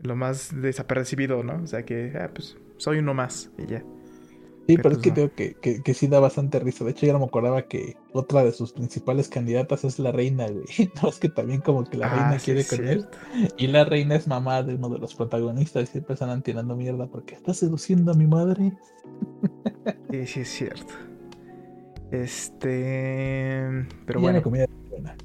Lo 0.00 0.14
más 0.14 0.50
desapercibido, 0.54 1.42
¿no? 1.42 1.60
O 1.64 1.66
sea 1.66 1.82
que, 1.82 2.12
ah, 2.20 2.30
pues 2.32 2.56
soy 2.76 2.98
uno 2.98 3.14
más 3.14 3.50
y 3.58 3.66
ya. 3.66 3.82
Sí, 4.66 4.76
pero 4.76 4.90
es 4.90 4.98
que 4.98 5.12
creo 5.12 5.32
que, 5.32 5.54
que, 5.54 5.94
sí 5.94 6.08
da 6.08 6.18
bastante 6.18 6.58
risa. 6.58 6.84
De 6.84 6.90
hecho, 6.90 7.06
ya 7.06 7.12
no 7.12 7.20
me 7.20 7.26
acordaba 7.26 7.62
que 7.62 7.96
otra 8.12 8.42
de 8.42 8.50
sus 8.50 8.72
principales 8.72 9.28
candidatas 9.28 9.84
es 9.84 10.00
la 10.00 10.10
reina, 10.10 10.48
güey. 10.48 10.64
No, 11.02 11.08
es 11.08 11.20
que 11.20 11.28
también 11.28 11.60
como 11.60 11.84
que 11.84 11.96
la 11.96 12.08
reina 12.08 12.30
ah, 12.32 12.38
quiere 12.44 12.64
con 12.64 12.86
él. 12.86 13.06
Y 13.56 13.68
la 13.68 13.84
reina 13.84 14.16
es 14.16 14.26
mamá 14.26 14.64
de 14.64 14.74
uno 14.74 14.88
de 14.88 14.98
los 14.98 15.14
protagonistas 15.14 15.84
y 15.84 15.86
siempre 15.86 16.14
están 16.14 16.42
tirando 16.42 16.74
mierda 16.74 17.06
porque 17.06 17.34
está 17.36 17.54
seduciendo 17.54 18.10
a 18.10 18.14
mi 18.14 18.26
madre. 18.26 18.72
sí, 20.10 20.26
sí, 20.26 20.40
es 20.40 20.48
cierto. 20.48 20.94
Este. 22.10 23.86
Pero 24.04 24.18
Y 24.18 24.22
bueno. 24.22 24.38
la 24.38 24.42
comida 24.42 24.64
es 24.64 24.90
buena. 24.90 25.16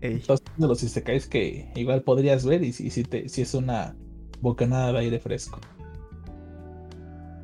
ey. 0.00 0.14
Entonces, 0.14 0.46
de 0.56 0.66
los 0.66 0.82
isekais 0.82 1.26
que 1.26 1.70
igual 1.74 2.02
podrías 2.02 2.46
ver 2.46 2.62
y 2.64 2.72
si, 2.72 2.88
si, 2.88 3.02
te, 3.02 3.28
si 3.28 3.42
es 3.42 3.52
una 3.52 3.94
bocanada 4.40 4.92
de 4.92 4.98
aire 5.00 5.18
fresco. 5.18 5.60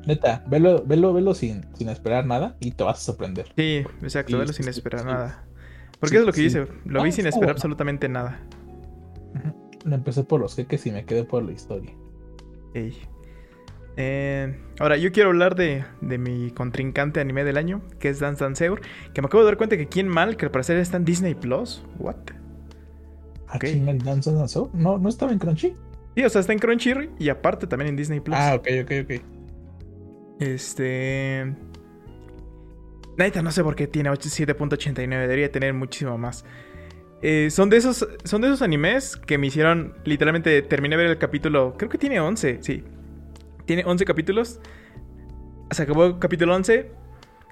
Neta, 0.05 0.43
velo, 0.47 0.83
velo, 0.85 1.13
velo 1.13 1.33
sin, 1.33 1.65
sin 1.75 1.89
esperar 1.89 2.25
nada 2.25 2.55
y 2.59 2.71
te 2.71 2.83
vas 2.83 2.97
a 2.99 3.01
sorprender. 3.01 3.47
Sí, 3.55 3.83
exacto, 4.01 4.31
Sí, 4.31 4.37
verlo 4.37 4.53
sí, 4.53 4.63
sin 4.63 4.69
esperar 4.69 5.01
sí. 5.01 5.05
nada. 5.07 5.43
Porque 5.99 6.15
Sí, 6.15 6.19
es 6.21 6.25
lo 6.25 6.31
que 6.31 6.37
sí. 6.37 6.43
dice, 6.45 6.67
lo 6.85 7.03
vi 7.03 7.09
Ah, 7.09 7.11
sin 7.11 7.25
esperar 7.27 7.45
bueno. 7.47 7.51
absolutamente 7.51 8.09
nada. 8.09 8.39
Lo 9.83 9.95
empecé 9.95 10.23
por 10.23 10.39
los 10.39 10.55
jeques 10.55 10.85
y 10.85 10.91
me 10.91 11.05
quedé 11.05 11.23
por 11.23 11.43
la 11.43 11.51
historia. 11.51 11.91
Ey. 12.75 12.95
Eh, 13.97 14.55
ahora, 14.79 14.95
yo 14.97 15.11
quiero 15.11 15.29
hablar 15.29 15.55
de, 15.55 15.83
de 16.01 16.17
mi 16.17 16.51
contrincante 16.51 17.19
anime 17.19 17.43
del 17.43 17.57
año, 17.57 17.81
que 17.99 18.09
es 18.09 18.19
Dance 18.19 18.43
Dance 18.43 18.63
Eur, 18.65 18.81
que 19.13 19.21
me 19.21 19.25
acabo 19.25 19.43
de 19.43 19.47
dar 19.47 19.57
cuenta 19.57 19.77
que 19.77 19.87
quién 19.87 20.07
mal, 20.07 20.37
que 20.37 20.45
al 20.45 20.51
parecer 20.51 20.77
está 20.77 20.97
en 20.97 21.05
Disney 21.05 21.35
Plus. 21.35 21.83
¿What? 21.99 22.15
Ah, 23.47 23.55
Ok. 23.57 23.65
chinga, 23.65 23.91
el 23.91 23.99
Dance 24.03 24.31
Dance 24.31 24.53
Show. 24.53 24.69
No, 24.73 24.97
no 24.97 25.09
estaba 25.09 25.31
en 25.31 25.39
Crunchy. 25.39 25.75
Sí, 26.15 26.23
o 26.23 26.29
sea, 26.29 26.41
está 26.41 26.53
en 26.53 26.59
Crunchyroll 26.59 27.09
y 27.19 27.29
aparte 27.29 27.67
también 27.67 27.89
en 27.89 27.95
Disney 27.97 28.19
Plus. 28.19 28.35
Ah, 28.39 28.55
ok, 28.55 28.67
ok, 28.83 28.91
ok. 29.03 29.21
Este. 30.41 31.55
Neta, 33.15 33.43
no 33.43 33.51
sé 33.51 33.63
por 33.63 33.75
qué 33.75 33.85
tiene 33.87 34.09
8 34.09 34.27
7.89. 34.29 35.07
Debería 35.07 35.51
tener 35.51 35.73
muchísimo 35.73 36.17
más. 36.17 36.43
Eh, 37.21 37.49
son, 37.51 37.69
de 37.69 37.77
esos, 37.77 38.07
son 38.23 38.41
de 38.41 38.47
esos 38.47 38.63
animes 38.63 39.15
que 39.15 39.37
me 39.37 39.47
hicieron. 39.47 39.93
Literalmente 40.03 40.63
terminé 40.63 40.97
de 40.97 41.03
ver 41.03 41.11
el 41.11 41.17
capítulo. 41.19 41.75
Creo 41.77 41.89
que 41.89 41.99
tiene 41.99 42.19
11, 42.19 42.57
sí. 42.61 42.83
Tiene 43.65 43.83
11 43.85 44.03
capítulos. 44.03 44.59
Se 45.69 45.83
acabó 45.83 46.05
el 46.05 46.19
capítulo 46.19 46.55
11. 46.55 46.91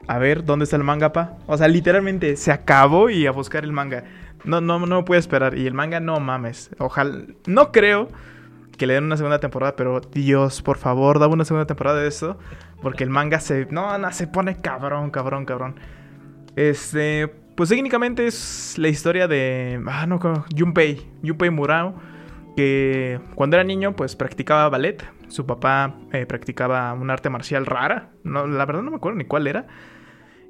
A 0.08 0.18
ver, 0.18 0.44
¿dónde 0.44 0.64
está 0.64 0.76
el 0.76 0.84
manga, 0.84 1.14
pa? 1.14 1.38
O 1.46 1.56
sea, 1.56 1.68
literalmente 1.68 2.36
se 2.38 2.52
acabó 2.52 3.12
y 3.12 3.28
a 3.28 3.32
buscar 3.32 3.64
el 3.64 3.72
manga. 3.72 4.06
No, 4.46 4.62
no, 4.62 4.80
no 4.80 5.06
puedo 5.06 5.20
esperar. 5.20 5.56
Y 5.56 5.68
el 5.68 5.76
manga, 5.76 6.00
no 6.00 6.20
mames. 6.20 6.72
Ojalá. 6.80 7.22
No 7.46 7.72
creo 7.72 8.10
que 8.80 8.88
le 8.88 8.96
den 8.96 9.04
una 9.04 9.18
segunda 9.18 9.40
temporada, 9.40 9.76
pero 9.76 10.00
Dios, 10.00 10.64
por 10.64 10.78
favor, 10.78 11.20
dame 11.20 11.34
una 11.34 11.46
segunda 11.46 11.68
temporada 11.68 12.00
de 12.00 12.08
esto. 12.08 12.40
Porque 12.82 13.04
el 13.04 13.10
manga 13.10 13.40
se. 13.40 13.68
No, 13.70 13.96
no, 13.98 14.12
se 14.12 14.26
pone 14.26 14.56
cabrón, 14.62 15.12
cabrón, 15.12 15.46
cabrón. 15.46 15.76
Este. 16.56 17.28
Pues 17.56 17.70
técnicamente 17.70 18.26
es 18.26 18.76
la 18.78 18.88
historia 18.88 19.28
de. 19.28 19.84
Ah, 19.86 20.08
no. 20.08 20.18
Junpei. 20.58 21.06
Junpei 21.22 21.50
Murao. 21.50 21.94
Que 22.56 23.20
cuando 23.36 23.58
era 23.58 23.64
niño, 23.64 23.96
pues 23.96 24.16
practicaba 24.16 24.70
ballet. 24.70 25.06
Su 25.28 25.46
papá 25.46 25.96
eh, 26.12 26.26
practicaba 26.26 26.94
un 26.94 27.10
arte 27.10 27.30
marcial 27.30 27.66
rara. 27.66 28.10
No, 28.24 28.48
la 28.48 28.66
verdad 28.66 28.82
no 28.82 28.92
me 28.92 28.98
acuerdo 28.98 29.18
ni 29.18 29.26
cuál 29.26 29.46
era. 29.48 29.68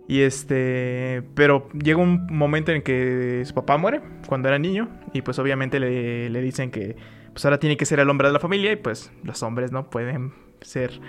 Y 0.07 0.21
este. 0.21 1.23
Pero 1.33 1.67
llega 1.73 1.97
un 1.99 2.27
momento 2.27 2.71
en 2.71 2.83
que 2.83 3.41
su 3.45 3.55
papá 3.55 3.77
muere 3.77 4.01
cuando 4.27 4.49
era 4.49 4.59
niño. 4.59 4.87
Y 5.13 5.23
pues 5.23 5.39
obviamente 5.39 5.79
le, 5.79 6.29
le 6.29 6.41
dicen 6.41 6.69
que. 6.69 6.95
Pues 7.31 7.45
ahora 7.45 7.59
tiene 7.59 7.77
que 7.77 7.85
ser 7.85 7.99
el 7.99 8.09
hombre 8.09 8.27
de 8.27 8.33
la 8.33 8.39
familia. 8.39 8.71
Y 8.71 8.75
pues 8.75 9.11
los 9.23 9.41
hombres 9.43 9.71
no 9.71 9.89
pueden 9.89 10.33
ser. 10.61 10.99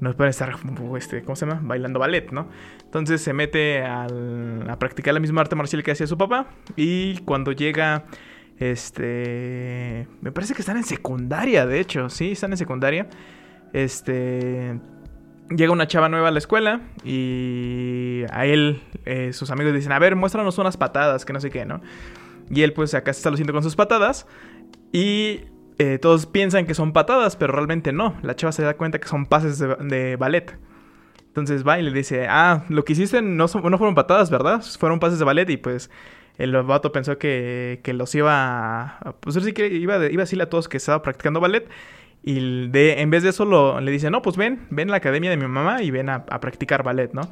No 0.00 0.16
pueden 0.16 0.30
estar, 0.30 0.52
este, 0.96 1.22
¿cómo 1.22 1.36
se 1.36 1.46
llama? 1.46 1.60
Bailando 1.62 2.00
ballet, 2.00 2.32
¿no? 2.32 2.48
Entonces 2.84 3.20
se 3.22 3.32
mete 3.32 3.84
a 3.84 4.08
practicar 4.78 5.14
la 5.14 5.20
misma 5.20 5.42
arte 5.42 5.54
marcial 5.54 5.84
que 5.84 5.92
hacía 5.92 6.06
su 6.06 6.18
papá. 6.18 6.48
Y 6.76 7.18
cuando 7.18 7.52
llega. 7.52 8.04
Este. 8.58 10.06
Me 10.20 10.30
parece 10.30 10.54
que 10.54 10.60
están 10.60 10.76
en 10.76 10.84
secundaria, 10.84 11.66
de 11.66 11.80
hecho. 11.80 12.08
Sí, 12.08 12.32
están 12.32 12.52
en 12.52 12.58
secundaria. 12.58 13.08
Este. 13.72 14.78
Llega 15.50 15.72
una 15.72 15.86
chava 15.86 16.08
nueva 16.08 16.28
a 16.28 16.30
la 16.30 16.38
escuela 16.38 16.80
y 17.04 18.22
a 18.30 18.46
él, 18.46 18.82
eh, 19.04 19.32
sus 19.32 19.50
amigos 19.50 19.74
dicen, 19.74 19.92
a 19.92 19.98
ver, 19.98 20.16
muéstranos 20.16 20.56
unas 20.58 20.76
patadas, 20.76 21.24
que 21.24 21.32
no 21.32 21.40
sé 21.40 21.50
qué, 21.50 21.66
¿no? 21.66 21.82
Y 22.50 22.62
él 22.62 22.72
pues 22.72 22.94
acá 22.94 23.12
se 23.12 23.18
está 23.18 23.30
luciendo 23.30 23.52
con 23.52 23.62
sus 23.62 23.76
patadas 23.76 24.26
y 24.92 25.40
eh, 25.78 25.98
todos 25.98 26.26
piensan 26.26 26.66
que 26.66 26.74
son 26.74 26.92
patadas, 26.92 27.36
pero 27.36 27.52
realmente 27.52 27.92
no. 27.92 28.16
La 28.22 28.36
chava 28.36 28.52
se 28.52 28.62
da 28.62 28.74
cuenta 28.74 28.98
que 29.00 29.08
son 29.08 29.26
pases 29.26 29.58
de, 29.58 30.16
ballet. 30.16 30.56
Entonces 31.28 31.66
va 31.66 31.78
y 31.78 31.82
le 31.82 31.92
dice, 31.92 32.26
ah, 32.28 32.64
lo 32.68 32.84
que 32.84 32.92
hiciste 32.92 33.22
no, 33.22 33.48
son- 33.48 33.62
no 33.70 33.78
fueron 33.78 33.94
patadas, 33.94 34.30
¿verdad? 34.30 34.62
Fueron 34.78 35.00
pases 35.00 35.18
de 35.18 35.24
ballet 35.24 35.48
y 35.50 35.56
pues 35.56 35.90
el 36.38 36.52
vato 36.62 36.92
pensó 36.92 37.18
que, 37.18 37.80
que 37.82 37.92
los 37.94 38.14
iba 38.14 38.98
a... 38.98 39.14
Pues 39.20 39.36
sí 39.42 39.52
que 39.52 39.66
iba, 39.68 39.96
iba 39.96 40.22
a 40.22 40.24
decirle 40.24 40.44
a 40.44 40.50
todos 40.50 40.68
que 40.68 40.76
estaba 40.76 41.02
practicando 41.02 41.40
ballet. 41.40 41.68
Y 42.22 42.68
de, 42.68 43.00
en 43.00 43.10
vez 43.10 43.22
de 43.22 43.30
eso 43.30 43.44
lo- 43.44 43.80
le 43.80 43.90
dice, 43.90 44.10
no, 44.10 44.22
pues 44.22 44.36
ven, 44.36 44.66
ven 44.70 44.88
a 44.88 44.92
la 44.92 44.96
academia 44.98 45.30
de 45.30 45.36
mi 45.36 45.46
mamá 45.48 45.82
y 45.82 45.90
ven 45.90 46.08
a, 46.08 46.24
a 46.28 46.40
practicar 46.40 46.82
ballet, 46.82 47.12
¿no? 47.14 47.22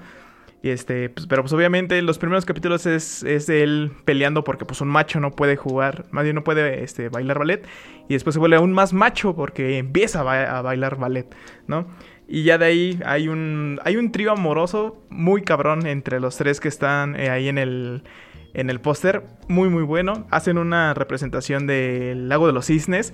Y 0.62 0.68
este, 0.70 1.08
pues, 1.08 1.26
pero 1.26 1.42
pues 1.42 1.52
obviamente 1.52 2.00
los 2.02 2.18
primeros 2.18 2.44
capítulos 2.44 2.84
es, 2.84 3.22
es 3.22 3.48
él 3.48 3.92
peleando 4.04 4.44
porque 4.44 4.66
pues 4.66 4.80
un 4.82 4.88
macho 4.88 5.18
no 5.18 5.30
puede 5.30 5.56
jugar, 5.56 6.04
más 6.10 6.24
bien 6.24 6.36
no 6.36 6.44
puede 6.44 6.82
este, 6.84 7.08
bailar 7.08 7.38
ballet. 7.38 7.66
Y 8.08 8.14
después 8.14 8.34
se 8.34 8.40
vuelve 8.40 8.56
aún 8.56 8.72
más 8.72 8.92
macho 8.92 9.34
porque 9.34 9.78
empieza 9.78 10.20
a 10.20 10.60
bailar 10.62 10.96
ballet, 10.96 11.34
¿no? 11.66 11.86
Y 12.32 12.44
ya 12.44 12.58
de 12.58 12.64
ahí 12.66 13.00
hay 13.04 13.28
un, 13.28 13.80
hay 13.84 13.96
un 13.96 14.12
trío 14.12 14.30
amoroso 14.30 15.02
muy 15.10 15.42
cabrón 15.42 15.84
entre 15.86 16.20
los 16.20 16.36
tres 16.36 16.60
que 16.60 16.68
están 16.68 17.18
eh, 17.18 17.28
ahí 17.28 17.48
en 17.48 17.58
el, 17.58 18.04
en 18.54 18.70
el 18.70 18.80
póster. 18.80 19.24
Muy, 19.48 19.68
muy 19.68 19.82
bueno. 19.82 20.28
Hacen 20.30 20.56
una 20.56 20.94
representación 20.94 21.66
del 21.66 22.28
lago 22.28 22.46
de 22.46 22.52
los 22.52 22.66
cisnes 22.66 23.12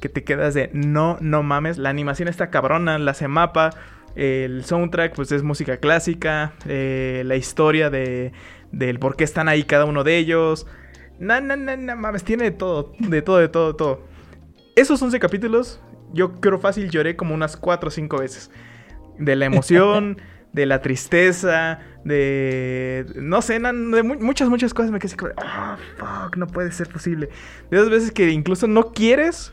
que 0.00 0.08
te 0.08 0.24
quedas 0.24 0.54
de 0.54 0.70
no, 0.72 1.18
no 1.20 1.42
mames. 1.42 1.76
La 1.76 1.90
animación 1.90 2.26
está 2.26 2.48
cabrona, 2.48 2.98
la 2.98 3.10
hace 3.10 3.28
mapa. 3.28 3.70
El 4.16 4.64
soundtrack, 4.64 5.14
pues 5.14 5.32
es 5.32 5.42
música 5.42 5.78
clásica. 5.78 6.52
eh, 6.66 7.22
la 7.26 7.36
historia 7.36 7.90
de, 7.90 8.32
del 8.72 8.98
por 8.98 9.16
qué 9.16 9.24
están 9.24 9.48
ahí 9.48 9.64
cada 9.64 9.84
uno 9.84 10.04
de 10.04 10.18
ellos. 10.18 10.66
No, 11.18 11.40
no, 11.40 11.56
no, 11.56 11.76
no 11.76 11.96
mames, 11.96 12.24
tiene 12.24 12.44
de 12.44 12.50
todo, 12.52 12.92
de 12.98 13.22
todo, 13.22 13.38
de 13.38 13.48
todo, 13.48 13.72
de 13.72 13.78
todo. 13.78 14.06
Esos 14.76 15.00
11 15.00 15.18
capítulos, 15.20 15.80
yo 16.12 16.32
creo 16.40 16.58
fácil 16.58 16.90
lloré 16.90 17.16
como 17.16 17.34
unas 17.34 17.56
4 17.56 17.88
o 17.88 17.90
5 17.90 18.18
veces. 18.18 18.50
De 19.18 19.36
la 19.36 19.44
emoción, 19.46 20.20
de 20.52 20.66
la 20.66 20.80
tristeza, 20.82 21.78
de. 22.04 23.06
No 23.16 23.42
sé, 23.42 23.58
na- 23.60 23.72
de 23.72 24.02
mu- 24.02 24.18
muchas, 24.20 24.48
muchas 24.48 24.74
cosas 24.74 24.90
me 24.90 24.98
quedé 24.98 25.06
así 25.08 25.16
como, 25.16 25.32
ah, 25.36 25.76
fuck, 25.96 26.36
no 26.36 26.46
puede 26.48 26.72
ser 26.72 26.88
posible. 26.88 27.28
De 27.70 27.76
esas 27.76 27.90
veces 27.90 28.10
que 28.12 28.30
incluso 28.30 28.66
no 28.66 28.92
quieres 28.92 29.52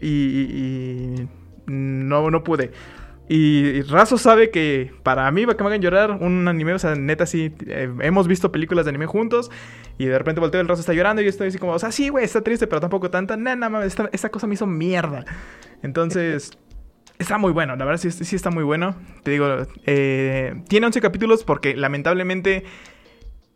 y, 0.00 0.08
y- 0.08 1.14
y 1.22 1.28
no, 1.66 2.30
no 2.30 2.42
pude. 2.42 2.72
Y 3.34 3.80
Razo 3.84 4.18
sabe 4.18 4.50
que 4.50 4.92
para 5.02 5.30
mí 5.30 5.46
va 5.46 5.56
que 5.56 5.62
me 5.62 5.68
hagan 5.70 5.80
llorar 5.80 6.10
un 6.20 6.46
anime, 6.48 6.74
o 6.74 6.78
sea, 6.78 6.94
neta 6.96 7.24
sí, 7.24 7.50
eh, 7.66 7.90
hemos 8.00 8.28
visto 8.28 8.52
películas 8.52 8.84
de 8.84 8.90
anime 8.90 9.06
juntos 9.06 9.50
y 9.96 10.04
de 10.04 10.18
repente 10.18 10.38
volteo 10.38 10.60
el 10.60 10.68
Razo 10.68 10.80
está 10.80 10.92
llorando 10.92 11.22
y 11.22 11.24
yo 11.24 11.30
estoy 11.30 11.48
así 11.48 11.56
como, 11.56 11.72
o 11.72 11.78
sea, 11.78 11.90
sí, 11.92 12.10
güey, 12.10 12.26
está 12.26 12.42
triste, 12.42 12.66
pero 12.66 12.82
tampoco 12.82 13.08
tanta, 13.08 13.38
no, 13.38 13.56
mames, 13.56 13.86
esta, 13.86 14.10
esta 14.12 14.28
cosa 14.28 14.46
me 14.46 14.52
hizo 14.52 14.66
mierda. 14.66 15.24
Entonces, 15.82 16.50
está 17.18 17.38
muy 17.38 17.52
bueno, 17.52 17.74
la 17.74 17.86
verdad 17.86 18.02
sí, 18.02 18.10
sí 18.10 18.36
está 18.36 18.50
muy 18.50 18.64
bueno. 18.64 18.96
Te 19.22 19.30
digo, 19.30 19.46
eh, 19.86 20.62
tiene 20.68 20.88
11 20.88 21.00
capítulos 21.00 21.42
porque 21.42 21.74
lamentablemente 21.74 22.64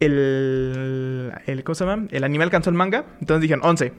el, 0.01 1.35
el, 1.45 1.65
¿cómo 1.65 1.75
se 1.75 1.85
llama? 1.85 2.09
El 2.13 2.25
anime 2.25 2.45
alcanzó 2.45 2.71
el 2.71 2.77
manga, 2.77 3.05
entonces 3.21 3.43
dijeron 3.43 3.63
11. 3.63 3.93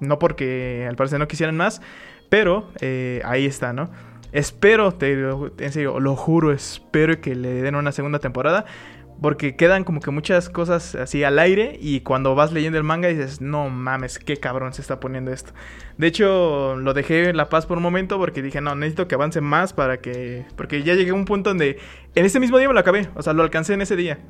No 0.00 0.18
porque 0.18 0.84
al 0.88 0.96
parecer 0.96 1.20
no 1.20 1.28
quisieran 1.28 1.56
más, 1.56 1.80
pero 2.28 2.72
eh, 2.80 3.22
ahí 3.24 3.46
está, 3.46 3.72
¿no? 3.72 3.88
Espero, 4.32 4.92
te, 4.92 5.12
en 5.12 5.72
serio, 5.72 6.00
lo 6.00 6.16
juro, 6.16 6.52
espero 6.52 7.20
que 7.20 7.34
le 7.34 7.62
den 7.62 7.74
una 7.74 7.92
segunda 7.92 8.18
temporada. 8.18 8.64
Porque 9.20 9.56
quedan 9.56 9.82
como 9.82 9.98
que 9.98 10.12
muchas 10.12 10.48
cosas 10.48 10.94
así 10.94 11.24
al 11.24 11.40
aire 11.40 11.76
y 11.80 12.00
cuando 12.02 12.36
vas 12.36 12.52
leyendo 12.52 12.78
el 12.78 12.84
manga 12.84 13.08
dices, 13.08 13.40
no 13.40 13.68
mames, 13.68 14.20
qué 14.20 14.36
cabrón 14.36 14.72
se 14.72 14.80
está 14.80 15.00
poniendo 15.00 15.32
esto. 15.32 15.52
De 15.96 16.06
hecho, 16.06 16.76
lo 16.76 16.94
dejé 16.94 17.28
en 17.30 17.36
la 17.36 17.48
paz 17.48 17.66
por 17.66 17.78
un 17.78 17.82
momento 17.82 18.16
porque 18.18 18.42
dije, 18.42 18.60
no, 18.60 18.76
necesito 18.76 19.08
que 19.08 19.16
avance 19.16 19.40
más 19.40 19.72
para 19.72 19.96
que... 20.00 20.46
Porque 20.54 20.84
ya 20.84 20.94
llegué 20.94 21.10
a 21.10 21.14
un 21.14 21.24
punto 21.24 21.50
donde 21.50 21.78
en 22.14 22.24
ese 22.26 22.38
mismo 22.38 22.58
día 22.58 22.68
me 22.68 22.74
lo 22.74 22.80
acabé, 22.80 23.08
o 23.16 23.22
sea, 23.22 23.32
lo 23.32 23.42
alcancé 23.42 23.74
en 23.74 23.82
ese 23.82 23.96
día. 23.96 24.20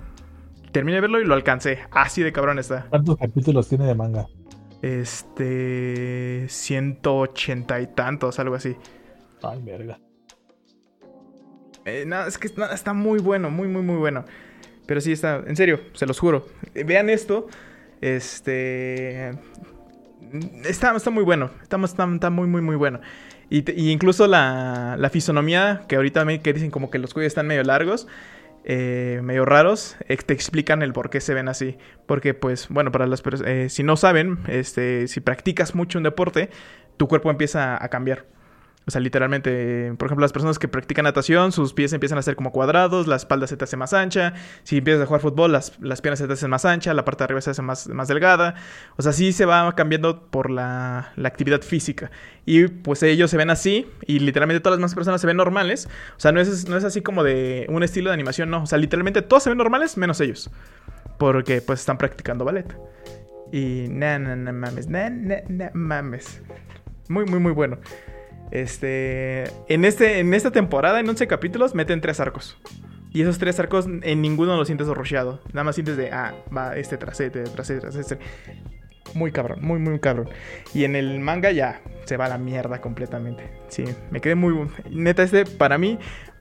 Terminé 0.72 0.94
de 0.94 1.01
verlo 1.03 1.20
y 1.20 1.26
lo 1.26 1.34
alcancé. 1.34 1.80
Así 1.90 2.22
de 2.22 2.32
cabrón 2.32 2.59
está. 2.59 2.86
¿Cuántos 2.88 3.16
capítulos 3.18 3.68
tiene 3.68 3.84
de 3.84 3.94
manga? 3.94 4.26
Este... 4.80 6.46
180 6.49 7.80
y 7.82 7.86
tantos, 7.88 8.38
algo 8.38 8.55
así. 8.55 8.74
Ay, 9.43 9.61
verga. 9.62 9.99
Eh, 11.84 12.07
es 12.26 12.39
que 12.39 12.49
está, 12.72 12.93
muy 12.93 13.18
bueno, 13.18 13.51
muy, 13.51 13.68
muy, 13.68 13.82
muy 13.82 13.97
bueno. 13.97 14.24
Pero 14.86 15.01
sí 15.01 15.12
está, 15.12 15.43
en 15.47 15.57
serio, 15.57 15.80
se 15.95 16.07
los 16.07 16.18
juro. 16.18 16.47
Eh, 16.74 16.84
Vean 16.84 17.11
esto. 17.11 17.47
Este. 18.01 19.30
Está, 20.64 20.95
está 20.97 21.11
muy 21.11 21.24
bueno. 21.24 21.51
Está, 21.62 21.78
está, 21.84 22.30
muy, 22.30 22.47
muy, 22.47 22.62
muy 22.62 22.76
bueno. 22.76 23.01
Y, 23.51 23.91
incluso 23.91 24.26
la, 24.26 24.97
la 24.99 25.11
fisonomía, 25.11 25.82
que 25.89 25.97
ahorita 25.97 26.24
me 26.24 26.41
que 26.41 26.53
dicen 26.53 26.70
como 26.70 26.91
que 26.91 26.99
los 26.99 27.14
cuellos 27.14 27.30
están 27.30 27.47
medio 27.47 27.62
largos, 27.64 28.07
eh, 28.64 29.20
medio 29.22 29.47
raros, 29.47 29.97
eh, 30.09 30.16
te 30.16 30.34
explican 30.34 30.82
el 30.82 30.93
por 30.93 31.09
qué 31.11 31.20
se 31.20 31.32
ven 31.32 31.49
así. 31.49 31.78
Porque, 32.07 32.34
pues, 32.34 32.68
bueno, 32.68 32.93
para 32.93 33.07
las 33.07 33.22
personas, 33.22 33.72
si 33.72 33.82
no 33.82 33.97
saben, 33.97 34.39
este, 34.49 35.09
si 35.09 35.20
practicas 35.20 35.74
mucho 35.74 35.99
un 35.99 36.05
deporte, 36.05 36.51
tu 36.97 37.09
cuerpo 37.09 37.30
empieza 37.30 37.82
a 37.82 37.89
cambiar. 37.89 38.26
O 38.89 38.91
sea, 38.91 39.03
literalmente, 39.03 39.93
por 39.99 40.07
ejemplo, 40.07 40.22
las 40.22 40.32
personas 40.32 40.59
que 40.59 40.66
practican 40.66 41.05
natación, 41.05 41.53
sus 41.53 41.74
pies 41.74 41.93
empiezan 41.93 42.16
a 42.16 42.22
ser 42.22 42.36
como 42.36 42.53
cuadrados, 42.53 43.07
la 43.07 43.16
espalda 43.16 43.47
se 43.47 43.59
te 43.59 43.64
hace 43.64 43.76
más 43.76 43.93
ancha. 43.93 44.32
Si 44.62 44.78
empiezas 44.78 45.03
a 45.03 45.07
jugar 45.07 45.20
fútbol, 45.20 45.53
las, 45.53 45.78
las 45.78 46.01
piernas 46.01 46.20
se 46.20 46.26
te 46.26 46.32
hacen 46.32 46.49
más 46.49 46.64
anchas, 46.64 46.97
la 46.97 47.05
parte 47.05 47.18
de 47.18 47.24
arriba 47.24 47.43
se 47.43 47.51
hace 47.51 47.61
más, 47.61 47.86
más 47.89 48.09
delgada. 48.09 48.55
O 48.97 49.03
sea, 49.03 49.12
sí 49.12 49.34
se 49.34 49.45
va 49.45 49.74
cambiando 49.74 50.30
por 50.30 50.51
la, 50.51 51.12
la 51.16 51.28
actividad 51.28 51.61
física. 51.61 52.11
Y 52.47 52.68
pues 52.68 53.03
ellos 53.03 53.30
se 53.30 53.36
ven 53.36 53.51
así 53.51 53.86
y 54.07 54.20
literalmente 54.20 54.61
todas 54.61 54.76
las 54.76 54.78
demás 54.78 54.95
personas 54.95 55.20
se 55.20 55.26
ven 55.26 55.36
normales. 55.36 55.86
O 56.16 56.20
sea, 56.20 56.32
no 56.32 56.41
es, 56.41 56.66
no 56.66 56.78
es 56.78 56.84
así 56.84 57.03
como 57.03 57.24
de 57.24 57.66
un 57.68 57.82
estilo 57.82 58.09
de 58.09 58.14
animación, 58.14 58.49
no. 58.49 58.62
O 58.62 58.66
sea, 58.66 58.78
literalmente 58.78 59.20
todos 59.20 59.43
se 59.43 59.51
ven 59.51 59.59
normales 59.59 59.99
menos 59.99 60.18
ellos. 60.22 60.51
Porque 61.18 61.61
pues 61.61 61.80
están 61.80 61.99
practicando 61.99 62.47
ballet. 62.47 62.74
Y 63.53 63.86
na, 63.91 64.18
mames, 64.18 64.89
na, 64.89 65.11
na, 65.11 65.70
mames. 65.74 66.41
Muy, 67.11 67.26
muy, 67.26 67.39
muy 67.39 67.53
bueno. 67.53 67.76
Este, 68.51 69.44
en, 69.68 69.84
este, 69.84 70.20
en 70.20 70.32
esta 70.34 70.51
temporada, 70.51 71.01
en 71.01 71.09
11 71.09 71.26
capítulos, 71.26 71.74
meten 71.74 72.01
tres 72.01 72.20
arcos. 72.20 72.59
Y 73.11 73.22
esos 73.22 73.38
tres 73.38 73.59
arcos 73.59 73.86
en 73.86 74.22
ninguno 74.22 74.57
los 74.57 74.68
sientes 74.68 74.86
rusheado. 74.88 75.40
Nada 75.53 75.64
más 75.64 75.74
sientes 75.74 75.96
de, 75.96 76.11
ah, 76.12 76.34
va 76.55 76.76
este 76.76 76.96
tras 76.99 77.20
este, 77.20 77.42
tras 77.44 77.70
este, 77.70 77.80
tras 77.80 77.96
este. 77.96 78.18
Muy 79.14 79.32
cabrón, 79.32 79.61
muy, 79.62 79.78
muy 79.78 79.99
cabrón. 79.99 80.28
Y 80.74 80.84
en 80.84 80.94
el 80.94 81.18
manga 81.20 81.51
ya 81.51 81.80
se 82.05 82.16
va 82.16 82.26
a 82.26 82.28
la 82.28 82.38
mierda 82.38 82.80
completamente. 82.80 83.51
Sí, 83.68 83.84
me 84.11 84.20
quedé 84.20 84.34
muy... 84.34 84.68
Neta, 84.90 85.22
este 85.22 85.44
para 85.44 85.78
mí... 85.78 85.99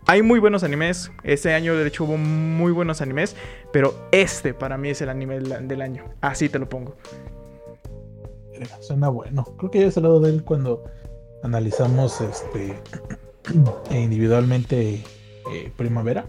Hay 0.09 0.21
muy 0.21 0.39
buenos 0.39 0.63
animes. 0.63 1.11
Este 1.23 1.53
año, 1.53 1.75
de 1.75 1.85
hecho, 1.85 2.05
hubo 2.05 2.15
muy 2.15 2.71
buenos 2.71 3.01
animes. 3.01 3.35
Pero 3.73 3.93
este 4.13 4.53
para 4.53 4.77
mí 4.77 4.89
es 4.89 5.01
el 5.01 5.09
anime 5.09 5.39
del, 5.39 5.81
año. 5.81 6.05
Así 6.21 6.47
te 6.47 6.59
lo 6.59 6.69
pongo. 6.69 6.95
Suena 8.79 9.09
bueno. 9.09 9.43
Creo 9.57 9.69
que 9.69 9.79
ya 9.79 9.87
he 9.87 10.19
de 10.19 10.29
él 10.29 10.43
cuando 10.45 10.85
analizamos 11.43 12.21
este 12.21 12.79
individualmente 13.91 15.03
eh, 15.51 15.71
Primavera. 15.75 16.25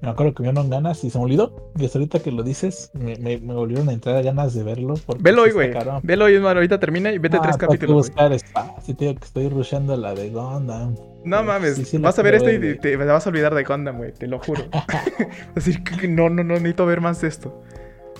Me 0.00 0.10
acuerdo 0.10 0.32
que 0.32 0.44
me 0.44 0.52
dieron 0.52 0.70
ganas 0.70 1.02
y 1.02 1.10
se 1.10 1.18
me 1.18 1.24
olvidó. 1.24 1.72
Y 1.76 1.84
hasta 1.84 1.98
ahorita 1.98 2.20
que 2.20 2.30
lo 2.30 2.44
dices, 2.44 2.90
me, 2.94 3.16
me, 3.16 3.36
volvieron 3.38 3.88
a 3.88 3.92
entrar 3.92 4.22
ganas 4.22 4.54
de 4.54 4.62
verlo. 4.62 4.94
Velo 5.18 5.42
hoy, 5.42 5.50
güey. 5.50 5.72
Velo 6.04 6.26
hoy, 6.26 6.36
ahorita 6.36 6.78
termina 6.78 7.10
y 7.10 7.18
vete 7.18 7.38
ah, 7.38 7.40
tres 7.42 7.56
capítulos. 7.56 8.08
buscar 8.08 8.32
espacio, 8.32 8.94
tío, 8.94 9.14
que 9.16 9.24
estoy 9.24 9.48
rusheando 9.48 9.96
la 9.96 10.14
de 10.14 10.30
Gundam. 10.30 10.94
No 11.24 11.42
mames, 11.42 12.00
vas 12.00 12.16
a 12.16 12.22
ver 12.22 12.34
esto 12.34 12.50
y 12.50 12.78
te, 12.78 12.96
vas 12.96 13.26
a 13.26 13.30
olvidar 13.30 13.54
de 13.56 13.64
Gundam, 13.64 13.98
güey, 13.98 14.12
te 14.12 14.28
lo 14.28 14.38
juro. 14.38 14.62
Así 15.56 15.82
que 15.82 16.06
no, 16.06 16.30
no, 16.30 16.44
no, 16.44 16.54
necesito 16.54 16.86
ver 16.86 17.00
más 17.00 17.20
de 17.20 17.28
esto. 17.28 17.60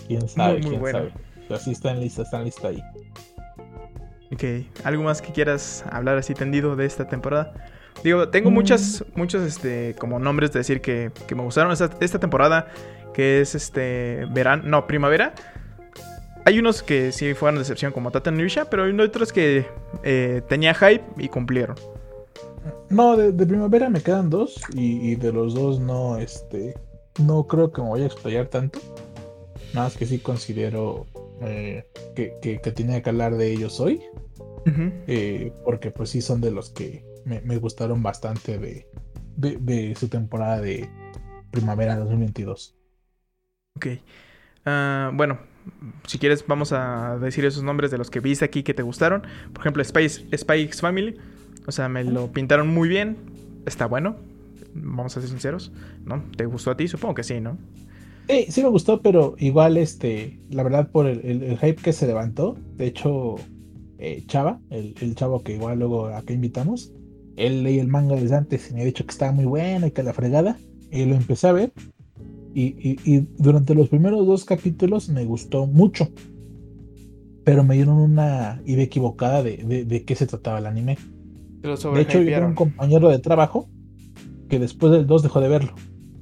Quién 0.08 0.28
sabe, 0.28 0.60
quién 0.60 0.84
sabe. 0.84 1.12
Pero 1.46 1.60
sí 1.60 1.70
están 1.70 2.00
listos, 2.00 2.24
están 2.24 2.44
listos 2.44 2.64
ahí. 2.64 2.82
Ok, 4.32 4.44
¿algo 4.84 5.02
más 5.02 5.22
que 5.22 5.32
quieras 5.32 5.84
hablar 5.90 6.18
así 6.18 6.34
tendido 6.34 6.76
de 6.76 6.84
esta 6.84 7.08
temporada? 7.08 7.54
Digo, 8.04 8.28
tengo 8.28 8.50
muchas, 8.50 9.04
mm. 9.14 9.18
muchos, 9.18 9.42
este, 9.42 9.94
como 9.98 10.18
nombres 10.18 10.52
de 10.52 10.60
decir 10.60 10.80
que, 10.80 11.10
que 11.26 11.34
me 11.34 11.42
gustaron 11.42 11.72
esta, 11.72 11.90
esta, 12.00 12.18
temporada, 12.18 12.68
que 13.14 13.40
es, 13.40 13.54
este, 13.54 14.26
verano, 14.30 14.62
no, 14.66 14.86
primavera. 14.86 15.34
Hay 16.44 16.58
unos 16.58 16.82
que 16.82 17.12
sí 17.12 17.34
fueron 17.34 17.58
decepción, 17.58 17.92
como 17.92 18.10
Tata 18.10 18.30
Nusha, 18.30 18.70
pero 18.70 18.84
hay 18.84 18.98
otros 19.00 19.32
que 19.32 19.66
eh, 20.02 20.42
tenía 20.48 20.74
hype 20.74 21.04
y 21.18 21.28
cumplieron. 21.28 21.76
No, 22.90 23.16
de, 23.16 23.46
primavera 23.46 23.90
me 23.90 24.00
quedan 24.00 24.30
dos 24.30 24.60
y, 24.72 25.14
de 25.16 25.32
los 25.32 25.54
dos 25.54 25.80
no, 25.80 26.16
este, 26.16 26.74
no 27.18 27.46
creo 27.46 27.70
que 27.72 27.82
me 27.82 27.90
vaya 27.90 28.04
a 28.04 28.06
explayar 28.06 28.46
tanto. 28.46 28.78
Nada 29.74 29.88
más 29.88 29.96
que 29.96 30.06
sí 30.06 30.18
considero 30.18 31.06
eh, 31.40 31.84
que, 32.14 32.34
que, 32.42 32.60
que, 32.60 32.72
tenía 32.72 33.02
que 33.02 33.10
hablar 33.10 33.36
de 33.36 33.52
ellos 33.52 33.80
hoy. 33.80 34.00
Eh, 35.06 35.52
porque 35.64 35.90
pues 35.90 36.10
sí 36.10 36.20
son 36.20 36.40
de 36.40 36.50
los 36.50 36.70
que 36.70 37.04
me, 37.24 37.56
gustaron 37.56 38.02
bastante 38.02 38.58
de, 38.58 38.86
de, 39.36 39.94
su 39.94 40.08
temporada 40.08 40.60
de 40.60 40.88
primavera 41.50 41.96
2022. 41.96 42.76
Ok. 43.76 43.86
Ah, 44.66 45.10
bueno, 45.14 45.38
si 46.06 46.18
quieres 46.18 46.46
vamos 46.46 46.72
a 46.72 47.18
decir 47.18 47.44
esos 47.44 47.62
nombres 47.62 47.90
de 47.90 47.98
los 47.98 48.10
que 48.10 48.20
viste 48.20 48.44
aquí 48.44 48.62
que 48.62 48.74
te 48.74 48.82
gustaron. 48.82 49.22
Por 49.52 49.62
ejemplo, 49.62 49.82
Space, 49.82 50.68
Family. 50.80 51.16
O 51.66 51.72
sea, 51.72 51.88
me 51.88 52.04
lo 52.04 52.32
pintaron 52.32 52.68
muy 52.68 52.88
bien. 52.88 53.16
Está 53.66 53.86
bueno. 53.86 54.16
Vamos 54.74 55.16
a 55.16 55.20
ser 55.20 55.30
sinceros. 55.30 55.72
¿No? 56.04 56.24
¿Te 56.36 56.46
gustó 56.46 56.70
a 56.70 56.76
ti? 56.76 56.88
Supongo 56.88 57.14
que 57.14 57.24
sí, 57.24 57.40
¿no? 57.40 57.58
Sí, 58.28 58.46
sí 58.50 58.62
me 58.62 58.68
gustó, 58.68 59.00
pero 59.00 59.34
igual, 59.38 59.76
este, 59.76 60.38
la 60.50 60.62
verdad, 60.62 60.90
por 60.90 61.06
el, 61.06 61.42
el, 61.42 61.58
hype 61.58 61.82
que 61.82 61.92
se 61.92 62.06
levantó. 62.06 62.56
De 62.76 62.86
hecho, 62.86 63.36
eh, 63.98 64.22
Chava, 64.26 64.60
el, 64.70 64.94
el, 65.00 65.14
chavo 65.14 65.42
que 65.42 65.54
igual 65.54 65.78
luego 65.78 66.06
acá 66.06 66.34
invitamos, 66.34 66.92
él 67.36 67.62
leí 67.62 67.78
el 67.78 67.88
manga 67.88 68.16
desde 68.16 68.36
antes 68.36 68.70
y 68.70 68.74
me 68.74 68.82
ha 68.82 68.84
dicho 68.84 69.06
que 69.06 69.12
estaba 69.12 69.32
muy 69.32 69.44
bueno 69.44 69.86
y 69.86 69.92
que 69.92 70.02
la 70.02 70.12
fregada. 70.12 70.58
Y 70.90 71.04
lo 71.04 71.14
empecé 71.14 71.48
a 71.48 71.52
ver. 71.52 71.72
Y, 72.54 73.20
durante 73.38 73.74
los 73.74 73.88
primeros 73.88 74.26
dos 74.26 74.44
capítulos 74.44 75.08
me 75.08 75.24
gustó 75.24 75.66
mucho. 75.66 76.08
Pero 77.44 77.62
me 77.62 77.76
dieron 77.76 77.96
una 77.96 78.60
idea 78.66 78.84
equivocada 78.84 79.42
de, 79.42 79.84
de, 79.86 80.04
qué 80.04 80.14
se 80.16 80.26
trataba 80.26 80.58
el 80.58 80.66
anime. 80.66 80.98
de 81.62 82.00
hecho, 82.00 82.20
yo 82.20 82.46
un 82.46 82.54
compañero 82.54 83.08
de 83.08 83.20
trabajo 83.20 83.68
que 84.48 84.58
después 84.58 84.92
del 84.92 85.06
2 85.06 85.22
dejó 85.22 85.40
de 85.40 85.48
verlo. 85.48 85.74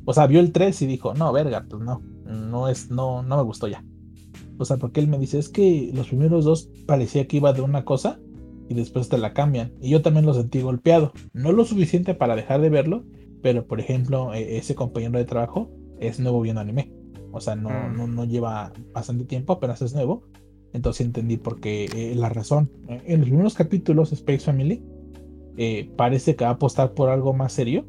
O 0.06 0.14
sea, 0.14 0.26
vio 0.26 0.40
el 0.40 0.52
3 0.52 0.82
y 0.82 0.86
dijo, 0.86 1.14
no, 1.14 1.32
verga, 1.32 1.66
pues 1.68 1.82
no, 1.82 2.00
no 2.24 2.68
es, 2.68 2.90
no, 2.90 3.22
no 3.22 3.36
me 3.36 3.42
gustó 3.42 3.68
ya. 3.68 3.84
O 4.58 4.64
sea, 4.64 4.78
porque 4.78 5.00
él 5.00 5.08
me 5.08 5.18
dice, 5.18 5.38
es 5.38 5.48
que 5.48 5.90
los 5.92 6.08
primeros 6.08 6.44
dos 6.44 6.70
parecía 6.86 7.26
que 7.26 7.36
iba 7.38 7.52
de 7.52 7.60
una 7.60 7.84
cosa 7.84 8.18
y 8.68 8.74
después 8.74 9.08
te 9.08 9.18
la 9.18 9.32
cambian. 9.32 9.72
Y 9.80 9.90
yo 9.90 10.02
también 10.02 10.24
lo 10.24 10.32
sentí 10.32 10.60
golpeado. 10.60 11.12
No 11.32 11.52
lo 11.52 11.64
suficiente 11.64 12.14
para 12.14 12.36
dejar 12.36 12.60
de 12.60 12.70
verlo, 12.70 13.04
pero 13.42 13.66
por 13.66 13.80
ejemplo, 13.80 14.32
e, 14.32 14.56
ese 14.56 14.74
compañero 14.74 15.18
de 15.18 15.24
trabajo 15.24 15.70
es 16.00 16.20
nuevo 16.20 16.40
viendo 16.40 16.60
anime. 16.60 16.92
O 17.32 17.40
sea, 17.40 17.54
no, 17.56 17.68
mm. 17.68 17.96
no, 17.96 18.06
no, 18.06 18.24
lleva 18.24 18.72
bastante 18.92 19.24
tiempo, 19.24 19.54
apenas 19.54 19.82
es 19.82 19.94
nuevo. 19.94 20.22
Entonces 20.72 21.06
entendí 21.06 21.36
por 21.36 21.60
qué 21.60 21.84
eh, 21.84 22.14
la 22.14 22.28
razón. 22.28 22.70
En 22.88 23.20
los 23.20 23.28
primeros 23.28 23.54
capítulos, 23.54 24.12
Space 24.12 24.40
Family 24.40 24.82
eh, 25.56 25.90
parece 25.96 26.36
que 26.36 26.44
va 26.44 26.50
a 26.50 26.54
apostar 26.54 26.92
por 26.94 27.08
algo 27.08 27.32
más 27.32 27.52
serio. 27.52 27.86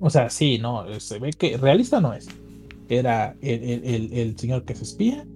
O 0.00 0.10
sea, 0.10 0.30
sí, 0.30 0.58
no, 0.58 0.84
se 1.00 1.18
ve 1.18 1.30
que 1.30 1.56
realista 1.56 2.00
no 2.00 2.14
es. 2.14 2.28
Era 2.88 3.36
el, 3.42 3.84
el, 3.84 4.12
el 4.12 4.38
señor 4.38 4.64
que 4.64 4.74
se 4.74 4.84
espía, 4.84 5.26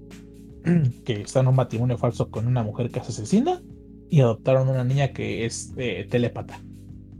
que 1.05 1.21
está 1.21 1.41
en 1.41 1.49
un 1.49 1.57
matrimonio 1.57 1.99
falso 1.99 2.31
con 2.31 2.47
una 2.47 2.63
mujer 2.63 2.91
que 2.91 3.01
se 3.01 3.09
asesina 3.09 3.61
y 4.13 4.21
adoptaron 4.21 4.69
una 4.69 4.85
niña 4.85 5.15
que 5.15 5.47
es 5.47 5.73
eh, 5.79 6.07
telépata. 6.09 6.61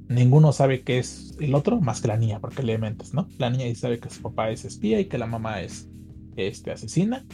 Ninguno 0.09 0.53
sabe 0.53 0.83
que 0.83 0.99
es 0.99 1.35
el 1.41 1.55
otro 1.55 1.81
más 1.81 2.03
que 2.03 2.09
la 2.09 2.19
niña, 2.19 2.39
porque 2.39 2.63
le 2.63 2.77
mentes, 2.77 3.15
¿no? 3.15 3.29
La 3.39 3.49
niña 3.49 3.75
sabe 3.75 3.99
que 3.99 4.11
su 4.11 4.21
papá 4.21 4.51
es 4.51 4.67
espía 4.67 5.01
y 5.01 5.07
que 5.07 5.17
la 5.17 5.27
mamá 5.27 5.63
es 5.63 5.89
este, 6.37 6.71
asesina. 6.71 7.25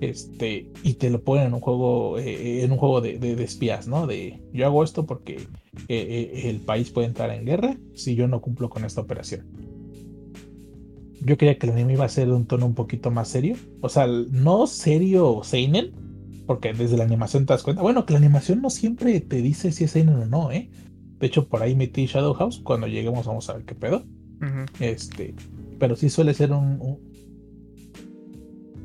Este, 0.00 0.70
y 0.82 0.94
te 0.94 1.08
lo 1.08 1.22
ponen 1.22 1.46
en 1.46 1.54
un 1.54 1.60
juego, 1.60 2.18
eh, 2.18 2.64
en 2.64 2.72
un 2.72 2.76
juego 2.76 3.00
de, 3.00 3.42
espías, 3.42 3.88
¿no? 3.88 4.06
De 4.06 4.42
yo 4.52 4.66
hago 4.66 4.84
esto 4.84 5.06
porque 5.06 5.48
eh, 5.88 6.42
el 6.44 6.60
país 6.60 6.90
puede 6.90 7.06
entrar 7.06 7.30
en 7.30 7.44
guerra 7.44 7.76
si 7.94 8.14
yo 8.14 8.28
no 8.28 8.40
cumplo 8.40 8.70
con 8.70 8.84
esta 8.84 9.00
operación. 9.00 9.46
Yo 11.20 11.36
creía 11.36 11.58
que 11.58 11.66
el 11.66 11.72
anime 11.72 11.94
iba 11.94 12.04
a 12.04 12.08
ser 12.08 12.28
de 12.28 12.34
un 12.34 12.46
tono 12.46 12.66
un 12.66 12.74
poquito 12.74 13.10
más 13.10 13.28
serio. 13.28 13.56
O 13.80 13.88
sea, 13.88 14.06
no 14.06 14.66
serio 14.66 15.40
Seinen, 15.42 15.92
porque 16.46 16.72
desde 16.72 16.96
la 16.96 17.04
animación 17.04 17.46
te 17.46 17.52
das 17.52 17.62
cuenta. 17.62 17.82
Bueno, 17.82 18.06
que 18.06 18.12
la 18.12 18.18
animación 18.18 18.62
no 18.62 18.70
siempre 18.70 19.20
te 19.20 19.42
dice 19.42 19.72
si 19.72 19.84
es 19.84 19.90
Seinen 19.90 20.16
o 20.16 20.26
no, 20.26 20.52
¿eh? 20.52 20.70
De 21.18 21.26
hecho, 21.26 21.48
por 21.48 21.62
ahí 21.62 21.74
metí 21.74 22.06
Shadow 22.06 22.34
House. 22.34 22.60
Cuando 22.62 22.86
lleguemos, 22.86 23.26
vamos 23.26 23.48
a 23.48 23.54
ver 23.54 23.64
qué 23.64 23.74
pedo. 23.74 24.04
Este. 24.80 25.34
Pero 25.78 25.96
sí 25.96 26.10
suele 26.10 26.34
ser 26.34 26.52
un, 26.52 27.00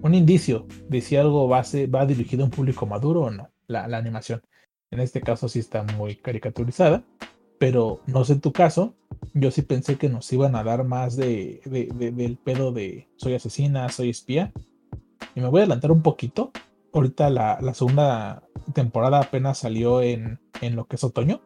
un, 0.01 0.13
indicio 0.15 0.65
de 0.89 1.01
si 1.01 1.15
algo 1.15 1.47
va, 1.47 1.59
a 1.59 1.63
va 1.93 2.05
dirigido 2.05 2.43
a 2.43 2.45
un 2.45 2.51
público 2.51 2.85
maduro 2.85 3.21
o 3.21 3.31
no. 3.31 3.49
La, 3.67 3.85
animación. 3.97 4.41
En 4.91 4.99
este 4.99 5.21
caso 5.21 5.49
sí 5.49 5.59
está 5.59 5.83
muy 5.83 6.15
caricaturizada. 6.15 7.03
Pero 7.57 8.01
no 8.07 8.23
sé 8.25 8.33
en 8.33 8.41
tu 8.41 8.51
caso. 8.51 8.93
Yo 9.33 9.51
sí 9.51 9.61
pensé 9.61 9.97
que 9.97 10.09
nos 10.09 10.31
iban 10.33 10.55
a 10.55 10.63
dar 10.63 10.83
más 10.83 11.15
de, 11.15 11.61
del 11.65 12.37
pedo 12.37 12.71
de 12.71 13.07
soy 13.17 13.35
asesina, 13.35 13.89
soy 13.89 14.09
espía. 14.09 14.51
Y 15.35 15.41
me 15.41 15.47
voy 15.47 15.61
a 15.61 15.63
adelantar 15.63 15.91
un 15.91 16.01
poquito 16.01 16.51
ahorita 16.93 17.29
la, 17.29 17.73
segunda 17.73 18.43
temporada 18.73 19.19
apenas 19.19 19.59
salió 19.59 20.01
en, 20.01 20.39
lo 20.61 20.85
que 20.85 20.95
es 20.95 21.03
otoño. 21.03 21.41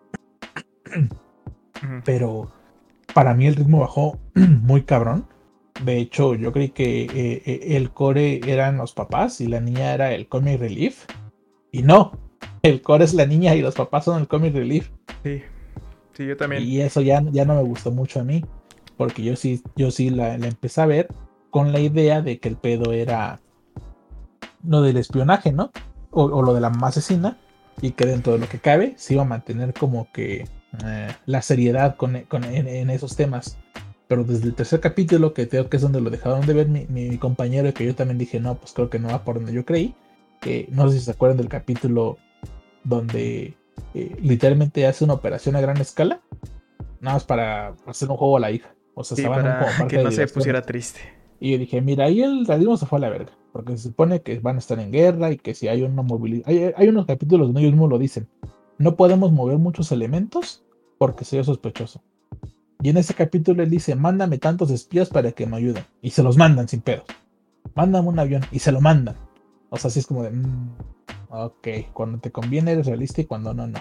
Pero 2.04 2.52
para 3.14 3.34
mí 3.34 3.48
el 3.48 3.56
ritmo 3.56 3.80
bajó 3.80 4.20
muy 4.34 4.84
cabrón. 4.84 5.28
De 5.84 5.98
hecho, 5.98 6.36
yo 6.36 6.54
creí 6.54 6.70
que 6.70 7.04
eh, 7.04 7.44
eh, 7.46 7.60
el 7.76 7.92
core 7.92 8.40
eran 8.50 8.78
los 8.78 8.94
papás 8.94 9.42
y 9.42 9.48
la 9.48 9.60
niña 9.60 9.94
era 9.94 10.14
el 10.14 10.28
comic 10.28 10.60
relief. 10.60 11.06
Y 11.72 11.84
no, 11.84 12.14
el 12.70 12.82
core 12.82 13.06
es 13.06 13.14
la 13.14 13.26
niña 13.26 13.56
y 13.56 13.62
los 13.62 13.76
papás 13.76 14.06
son 14.06 14.20
el 14.20 14.28
comic 14.28 14.54
relief. 14.54 14.90
Sí, 15.24 15.42
sí, 16.14 16.26
yo 16.26 16.38
también. 16.38 16.64
Y 16.64 16.82
eso 16.82 17.02
ya, 17.02 17.24
ya 17.32 17.46
no 17.46 17.56
me 17.56 17.64
gustó 17.64 17.92
mucho 17.92 18.20
a 18.20 18.24
mí. 18.24 18.44
Porque 18.98 19.24
yo 19.24 19.36
sí, 19.36 19.62
yo 19.76 19.92
sí 19.92 20.10
la, 20.10 20.38
la 20.38 20.48
empecé 20.48 20.82
a 20.82 20.86
ver 20.86 21.10
con 21.50 21.72
la 21.72 21.80
idea 21.80 22.22
de 22.22 22.40
que 22.40 22.50
el 22.50 22.58
pedo 22.58 22.92
era 22.92 23.40
lo 24.68 24.82
del 24.82 24.98
espionaje, 24.98 25.52
¿no? 25.52 25.72
O, 26.12 26.42
lo 26.42 26.54
de 26.54 26.62
la 26.62 26.68
asesina. 26.68 27.38
y 27.82 27.92
que 27.92 28.06
dentro 28.06 28.34
de 28.34 28.40
lo 28.40 28.48
que 28.48 28.60
cabe 28.60 28.94
se 28.98 29.14
iba 29.14 29.24
a 29.24 29.26
mantener 29.26 29.74
como 29.74 30.10
que 30.14 30.48
eh, 30.86 31.08
la 31.26 31.42
seriedad 31.42 31.98
con, 31.98 32.16
en, 32.16 32.90
esos 32.90 33.16
temas. 33.16 33.58
Pero 34.08 34.24
desde 34.24 34.46
el 34.46 34.56
tercer 34.56 34.80
capítulo, 34.80 35.34
que 35.34 35.50
creo 35.50 35.70
que 35.70 35.78
es 35.78 35.84
donde 35.84 36.00
lo 36.00 36.10
dejaron 36.10 36.46
de 36.46 36.54
ver 36.54 36.68
mi, 36.68 37.18
compañero, 37.18 37.70
y 37.70 37.74
que 37.74 37.86
yo 37.86 37.96
también 37.96 38.18
dije, 38.18 38.40
no, 38.40 38.56
pues 38.56 38.72
creo 38.74 38.90
que 38.90 39.00
no 39.00 39.10
va 39.10 39.24
por 39.24 39.36
donde 39.36 39.52
yo 39.52 39.66
creí. 39.66 39.96
que 40.42 40.68
no 40.72 40.90
sé 40.90 41.00
si 41.00 41.06
se 41.06 41.12
acuerdan 41.12 41.38
del 41.38 41.50
capítulo 41.50 42.18
donde 42.86 43.58
eh, 43.94 44.16
literalmente 44.22 44.88
hace 44.88 45.04
una 45.04 45.16
operación 45.16 45.58
a 45.58 45.62
gran 45.62 45.78
escala, 45.82 46.22
nada 47.02 47.18
más 47.18 47.26
para 47.26 47.76
hacer 47.86 48.10
un 48.10 48.18
juego 48.18 48.38
a 48.38 48.40
la 48.40 48.52
hija. 48.52 48.74
O 48.94 49.04
sea, 49.04 49.18
se 49.18 49.28
para 49.28 49.88
que 49.90 50.02
no 50.02 50.12
se 50.12 50.26
pusiera 50.28 50.62
triste. 50.62 51.02
Y 51.40 51.52
yo 51.52 51.58
dije, 51.58 51.82
mira, 51.82 52.06
ahí 52.06 52.22
el 52.22 52.46
realismo 52.46 52.78
se 52.78 52.86
fue 52.86 52.98
a 52.98 53.02
la 53.02 53.10
verga. 53.10 53.34
Porque 53.52 53.78
se 53.78 53.84
supone 53.90 54.22
que 54.22 54.40
van 54.40 54.56
a 54.56 54.60
estar 54.60 54.80
en 54.80 54.92
guerra 54.92 55.32
y 55.32 55.38
que 55.38 55.54
si 55.54 55.68
hay 55.68 55.84
una 55.84 56.02
movilidad. 56.02 56.48
Hay, 56.48 56.88
unos 56.88 57.06
capítulos 57.06 57.48
donde 57.48 57.62
ellos 57.62 57.74
mismos 57.74 57.90
lo 57.90 58.00
dicen. 58.00 58.28
No 58.78 58.96
podemos 58.96 59.32
mover 59.32 59.58
muchos 59.58 59.92
elementos 59.92 60.64
porque 60.98 61.26
soy 61.26 61.44
sospechoso. 61.44 62.02
Y 62.82 62.90
en 62.90 62.98
ese 62.98 63.14
capítulo 63.14 63.64
él 63.64 63.70
dice, 63.70 63.96
mándame 63.96 64.38
tantos 64.38 64.72
espías 64.72 65.10
para 65.10 65.32
que 65.32 65.46
me 65.46 65.58
ayuden. 65.58 65.84
Y 66.02 66.12
se 66.12 66.24
los 66.24 66.38
mandan 66.38 66.68
sin 66.68 66.82
pedos. 66.82 67.06
Mándame 67.76 68.08
un 68.08 68.20
avión 68.20 68.44
y 68.52 68.60
se 68.60 68.72
lo 68.72 68.80
mandan. 68.82 69.16
O 69.70 69.78
sea, 69.78 69.90
así 69.90 70.00
es 70.00 70.08
como 70.08 70.24
de, 70.24 70.32
mm, 70.32 70.76
ok, 71.30 71.68
cuando 71.94 72.20
te 72.20 72.32
conviene 72.32 72.72
eres 72.72 72.88
realista 72.88 73.22
y 73.22 73.26
cuando 73.26 73.54
no, 73.54 73.68
no. 73.68 73.80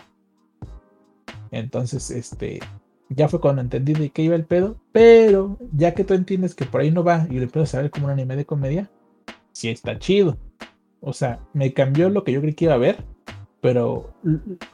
Entonces, 1.51 2.11
este, 2.11 2.61
ya 3.09 3.29
fue 3.29 3.41
cuando 3.41 3.63
entendí 3.63 3.93
de 3.93 4.11
qué 4.11 4.23
iba 4.23 4.35
el 4.35 4.45
pedo, 4.45 4.77
pero 4.93 5.59
ya 5.73 5.95
que 5.95 6.05
tú 6.05 6.15
entiendes 6.15 6.55
que 6.55 6.65
por 6.65 6.81
ahí 6.81 6.91
no 6.91 7.05
va 7.05 7.27
y 7.31 7.35
le 7.35 7.45
empiezas 7.45 7.75
a 7.75 7.83
ver 7.83 7.91
como 7.91 8.07
un 8.07 8.13
anime 8.13 8.37
de 8.37 8.47
comedia, 8.47 8.91
sí 9.53 9.69
está 9.69 9.99
chido. 9.99 10.37
O 11.01 11.13
sea, 11.13 11.41
me 11.53 11.73
cambió 11.73 12.09
lo 12.09 12.25
que 12.25 12.33
yo 12.33 12.41
creí 12.41 12.55
que 12.55 12.65
iba 12.65 12.75
a 12.75 12.79
ver, 12.79 13.05
pero 13.61 14.11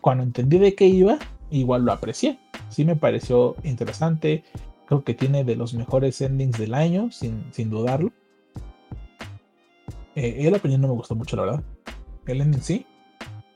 cuando 0.01 0.25
entendí 0.25 0.59
de 0.59 0.75
qué 0.75 0.87
iba, 0.87 1.19
igual 1.51 1.85
lo 1.85 1.93
aprecié. 1.93 2.39
Sí 2.71 2.85
me 2.85 2.97
pareció 2.97 3.57
interesante, 3.65 4.45
creo 4.87 5.05
que 5.05 5.15
tiene 5.15 5.45
de 5.45 5.57
los 5.57 5.75
mejores 5.75 6.21
endings 6.21 6.59
del 6.59 6.75
año, 6.75 7.11
sin, 7.11 7.45
sin 7.53 7.69
dudarlo. 7.69 8.13
Eh, 10.15 10.47
el 10.47 10.55
opinión 10.55 10.81
no 10.81 10.89
me 10.89 10.95
gustó 10.95 11.15
mucho, 11.15 11.37
la 11.37 11.43
verdad. 11.43 11.65
El 12.33 12.41
ending 12.41 12.63
sí. 12.63 12.87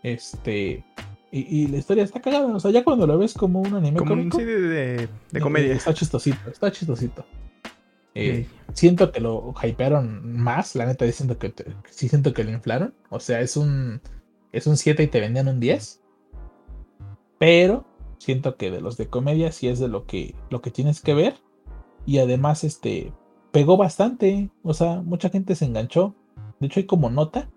Este, 0.02 0.84
y, 1.30 1.66
la 1.68 1.78
historia 1.78 2.04
está 2.04 2.20
cagada. 2.20 2.54
O 2.54 2.60
sea, 2.60 2.70
ya 2.70 2.84
cuando 2.84 3.06
lo 3.06 3.18
ves 3.18 3.34
como 3.34 3.60
un 3.60 3.74
anime 3.74 3.98
como 3.98 4.14
un 4.14 4.28
de, 4.28 5.08
de, 5.32 5.40
comedia. 5.40 5.74
está 5.74 5.92
chistosito, 5.92 6.50
está 6.50 6.70
chistosito. 6.70 7.24
Eh, 8.14 8.46
siento 8.72 9.10
que 9.10 9.18
lo 9.18 9.52
hypearon 9.60 10.36
más, 10.38 10.76
la 10.76 10.86
neta, 10.86 11.04
diciendo 11.04 11.36
que 11.36 11.52
sí 11.90 12.08
siento 12.08 12.32
que 12.32 12.44
lo 12.44 12.52
inflaron. 12.52 12.94
O 13.10 13.18
sea, 13.18 13.40
es 13.40 13.56
un 13.56 14.00
es 14.54 14.68
un 14.68 14.76
7 14.76 15.02
y 15.02 15.06
te 15.08 15.20
vendían 15.20 15.48
un 15.48 15.58
10. 15.58 16.00
Pero 17.38 17.84
siento 18.18 18.56
que 18.56 18.70
de 18.70 18.80
los 18.80 18.96
de 18.96 19.08
comedia 19.08 19.50
sí 19.50 19.66
es 19.66 19.80
de 19.80 19.88
lo 19.88 20.06
que, 20.06 20.36
lo 20.48 20.62
que 20.62 20.70
tienes 20.70 21.00
que 21.00 21.14
ver. 21.14 21.34
Y 22.06 22.18
además, 22.18 22.62
este 22.62 23.12
pegó 23.50 23.76
bastante. 23.76 24.50
O 24.62 24.72
sea, 24.72 25.02
mucha 25.02 25.28
gente 25.30 25.56
se 25.56 25.64
enganchó. 25.64 26.14
De 26.60 26.68
hecho, 26.68 26.78
hay 26.78 26.86
como 26.86 27.10
nota. 27.10 27.50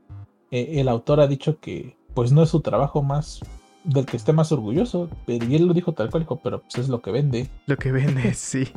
Eh, 0.52 0.80
el 0.80 0.88
autor 0.90 1.20
ha 1.20 1.28
dicho 1.28 1.60
que 1.60 1.96
pues 2.14 2.32
no 2.32 2.44
es 2.44 2.50
su 2.50 2.62
trabajo 2.62 3.04
más 3.04 3.42
del 3.84 4.06
que 4.06 4.18
esté 4.18 4.34
más 4.34 4.52
orgulloso. 4.52 5.10
Y 5.28 5.56
él 5.56 5.66
lo 5.66 5.74
dijo 5.74 5.94
tal 5.94 6.10
cual, 6.10 6.24
dijo, 6.24 6.40
pero 6.42 6.62
pues 6.62 6.78
es 6.78 6.90
lo 6.90 7.02
que 7.02 7.12
vende. 7.12 7.48
Lo 7.66 7.78
que 7.78 7.92
vende, 7.92 8.34
sí. 8.36 8.68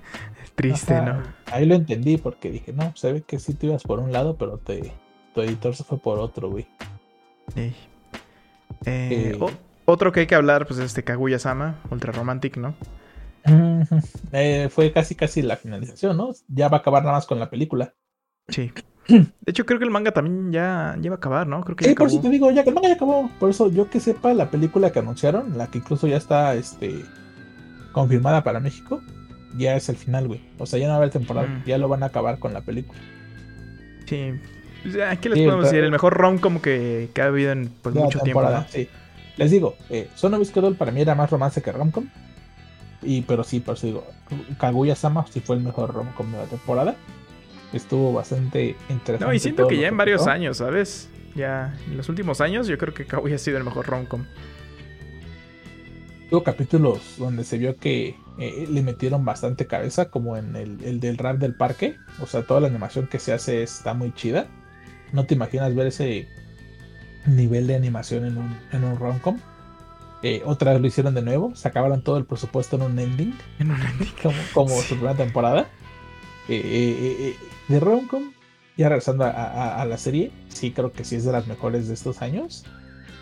Triste, 0.54 1.00
¿no? 1.00 1.22
Ahí 1.46 1.64
lo 1.64 1.74
entendí 1.74 2.18
porque 2.18 2.50
dije, 2.50 2.72
no, 2.72 2.92
se 2.94 3.12
ve 3.12 3.22
que 3.22 3.38
sí 3.38 3.54
te 3.54 3.66
ibas 3.66 3.82
por 3.82 3.98
un 3.98 4.12
lado, 4.12 4.36
pero 4.36 4.58
te, 4.58 4.92
tu 5.34 5.40
editor 5.40 5.74
se 5.74 5.84
fue 5.84 5.98
por 5.98 6.18
otro, 6.18 6.50
güey. 6.50 6.66
Eh, 7.56 7.72
eh, 8.84 9.38
otro 9.86 10.12
que 10.12 10.20
hay 10.20 10.26
que 10.26 10.34
hablar, 10.34 10.66
pues 10.66 10.78
es 10.78 10.86
este 10.86 11.02
Kaguya 11.02 11.38
Sama, 11.38 11.80
Ultra 11.90 12.12
Romantic, 12.12 12.58
¿no? 12.58 12.74
Eh, 14.32 14.68
fue 14.70 14.92
casi 14.92 15.14
casi 15.14 15.40
la 15.40 15.56
finalización, 15.56 16.16
¿no? 16.16 16.30
Ya 16.48 16.68
va 16.68 16.78
a 16.78 16.80
acabar 16.80 17.02
nada 17.02 17.16
más 17.16 17.26
con 17.26 17.38
la 17.38 17.48
película. 17.48 17.94
Sí. 18.48 18.70
De 19.10 19.50
hecho, 19.50 19.66
creo 19.66 19.78
que 19.78 19.84
el 19.84 19.90
manga 19.90 20.12
también 20.12 20.52
ya, 20.52 20.96
ya 21.00 21.10
va 21.10 21.16
a 21.16 21.18
acabar, 21.18 21.46
¿no? 21.46 21.62
Creo 21.62 21.76
que 21.76 21.84
sí, 21.84 21.94
por 21.94 22.06
eso 22.06 22.20
te 22.20 22.28
digo, 22.28 22.50
ya 22.50 22.62
que 22.62 22.70
el 22.70 22.74
manga 22.74 22.88
ya 22.88 22.94
acabó. 22.94 23.30
Por 23.38 23.50
eso, 23.50 23.70
yo 23.70 23.90
que 23.90 24.00
sepa, 24.00 24.32
la 24.34 24.50
película 24.50 24.90
que 24.90 24.98
anunciaron, 24.98 25.56
la 25.58 25.68
que 25.68 25.78
incluso 25.78 26.06
ya 26.06 26.16
está 26.16 26.54
este, 26.54 27.04
confirmada 27.92 28.44
para 28.44 28.60
México, 28.60 29.00
ya 29.56 29.76
es 29.76 29.88
el 29.88 29.96
final, 29.96 30.28
güey. 30.28 30.40
O 30.58 30.66
sea, 30.66 30.78
ya 30.78 30.86
no 30.86 30.90
va 30.90 30.94
a 30.94 30.98
haber 30.98 31.10
temporada, 31.10 31.46
mm. 31.46 31.64
ya 31.64 31.78
lo 31.78 31.88
van 31.88 32.02
a 32.02 32.06
acabar 32.06 32.38
con 32.38 32.52
la 32.52 32.60
película. 32.60 32.98
Sí. 34.06 34.32
¿Qué 34.82 35.28
les 35.28 35.38
podemos 35.38 35.64
decir? 35.64 35.84
El 35.84 35.90
mejor 35.90 36.14
rom-com 36.14 36.58
que, 36.60 37.10
ha 37.20 37.24
habido 37.24 37.52
en 37.52 37.70
pues, 37.82 37.94
mucho 37.94 38.20
tiempo. 38.20 38.42
Sí. 38.68 38.88
Les 39.36 39.50
digo, 39.50 39.76
eh, 39.88 40.08
Sonovis 40.14 40.52
para 40.78 40.92
mí 40.92 41.00
era 41.00 41.14
más 41.14 41.30
romance 41.30 41.62
que 41.62 41.72
rom-com. 41.72 42.06
Y, 43.02 43.22
pero 43.22 43.44
sí, 43.44 43.60
por 43.60 43.76
eso 43.76 43.86
digo, 43.86 44.06
Kaguya 44.58 44.94
Sama 44.94 45.24
sí 45.30 45.40
fue 45.40 45.56
el 45.56 45.62
mejor 45.62 45.94
rom-com 45.94 46.30
de 46.32 46.38
la 46.38 46.44
temporada 46.44 46.96
estuvo 47.72 48.12
bastante 48.12 48.76
interesante. 48.88 49.24
No, 49.24 49.32
y 49.32 49.38
siento 49.38 49.66
que 49.68 49.78
ya 49.78 49.88
en 49.88 49.96
varios 49.96 50.26
años, 50.26 50.58
¿sabes? 50.58 51.08
Ya 51.34 51.74
en 51.86 51.96
los 51.96 52.08
últimos 52.08 52.40
años 52.40 52.66
yo 52.66 52.76
creo 52.78 52.92
que 52.92 53.06
Kaguya 53.06 53.36
ha 53.36 53.38
sido 53.38 53.58
el 53.58 53.64
mejor 53.64 53.86
romcom. 53.86 54.24
Hubo 56.30 56.44
capítulos 56.44 57.16
donde 57.18 57.42
se 57.44 57.58
vio 57.58 57.76
que 57.76 58.16
eh, 58.38 58.66
le 58.70 58.82
metieron 58.82 59.24
bastante 59.24 59.66
cabeza, 59.66 60.10
como 60.10 60.36
en 60.36 60.54
el, 60.54 61.00
del 61.00 61.18
rap 61.18 61.38
del 61.38 61.54
parque. 61.54 61.96
O 62.20 62.26
sea, 62.26 62.42
toda 62.42 62.60
la 62.60 62.68
animación 62.68 63.08
que 63.08 63.18
se 63.18 63.32
hace 63.32 63.62
está 63.62 63.94
muy 63.94 64.14
chida. 64.14 64.46
No 65.12 65.26
te 65.26 65.34
imaginas 65.34 65.74
ver 65.74 65.88
ese 65.88 66.28
nivel 67.26 67.66
de 67.66 67.74
animación 67.74 68.26
en 68.26 68.38
un, 68.38 68.56
en 68.72 68.84
un 68.84 68.96
romcom. 68.96 69.38
Eh, 70.22 70.42
otra 70.44 70.72
vez 70.72 70.80
lo 70.80 70.86
hicieron 70.86 71.14
de 71.14 71.22
nuevo, 71.22 71.54
se 71.56 71.66
acabaron 71.66 72.02
todo 72.02 72.18
el 72.18 72.26
presupuesto 72.26 72.76
en 72.76 72.82
un 72.82 72.98
ending. 72.98 73.36
En 73.58 73.72
un 73.72 73.80
ending. 73.80 74.12
Como, 74.22 74.36
como 74.54 74.80
su 74.82 74.94
primera 74.94 75.16
temporada. 75.16 75.66
Eh, 76.48 76.60
eh 76.62 77.36
de 77.70 77.78
Romcom, 77.80 78.32
ya 78.76 78.88
regresando 78.88 79.24
a, 79.24 79.84
la 79.88 79.96
serie, 79.96 80.32
sí 80.48 80.72
creo 80.72 80.92
que 80.92 81.04
sí 81.04 81.16
es 81.16 81.24
de 81.24 81.32
las 81.32 81.46
mejores 81.46 81.86
de 81.86 81.94
estos 81.94 82.20
años. 82.20 82.64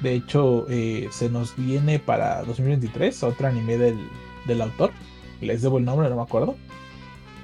De 0.00 0.14
hecho, 0.14 0.66
eh, 0.70 1.08
se 1.10 1.28
nos 1.28 1.54
viene 1.56 1.98
para 1.98 2.42
2023 2.44 3.22
otro 3.24 3.46
anime 3.46 3.76
del, 3.76 4.60
autor. 4.62 4.92
Les 5.40 5.60
debo 5.60 5.78
el 5.78 5.84
nombre, 5.84 6.08
no 6.08 6.16
me 6.16 6.22
acuerdo. 6.22 6.56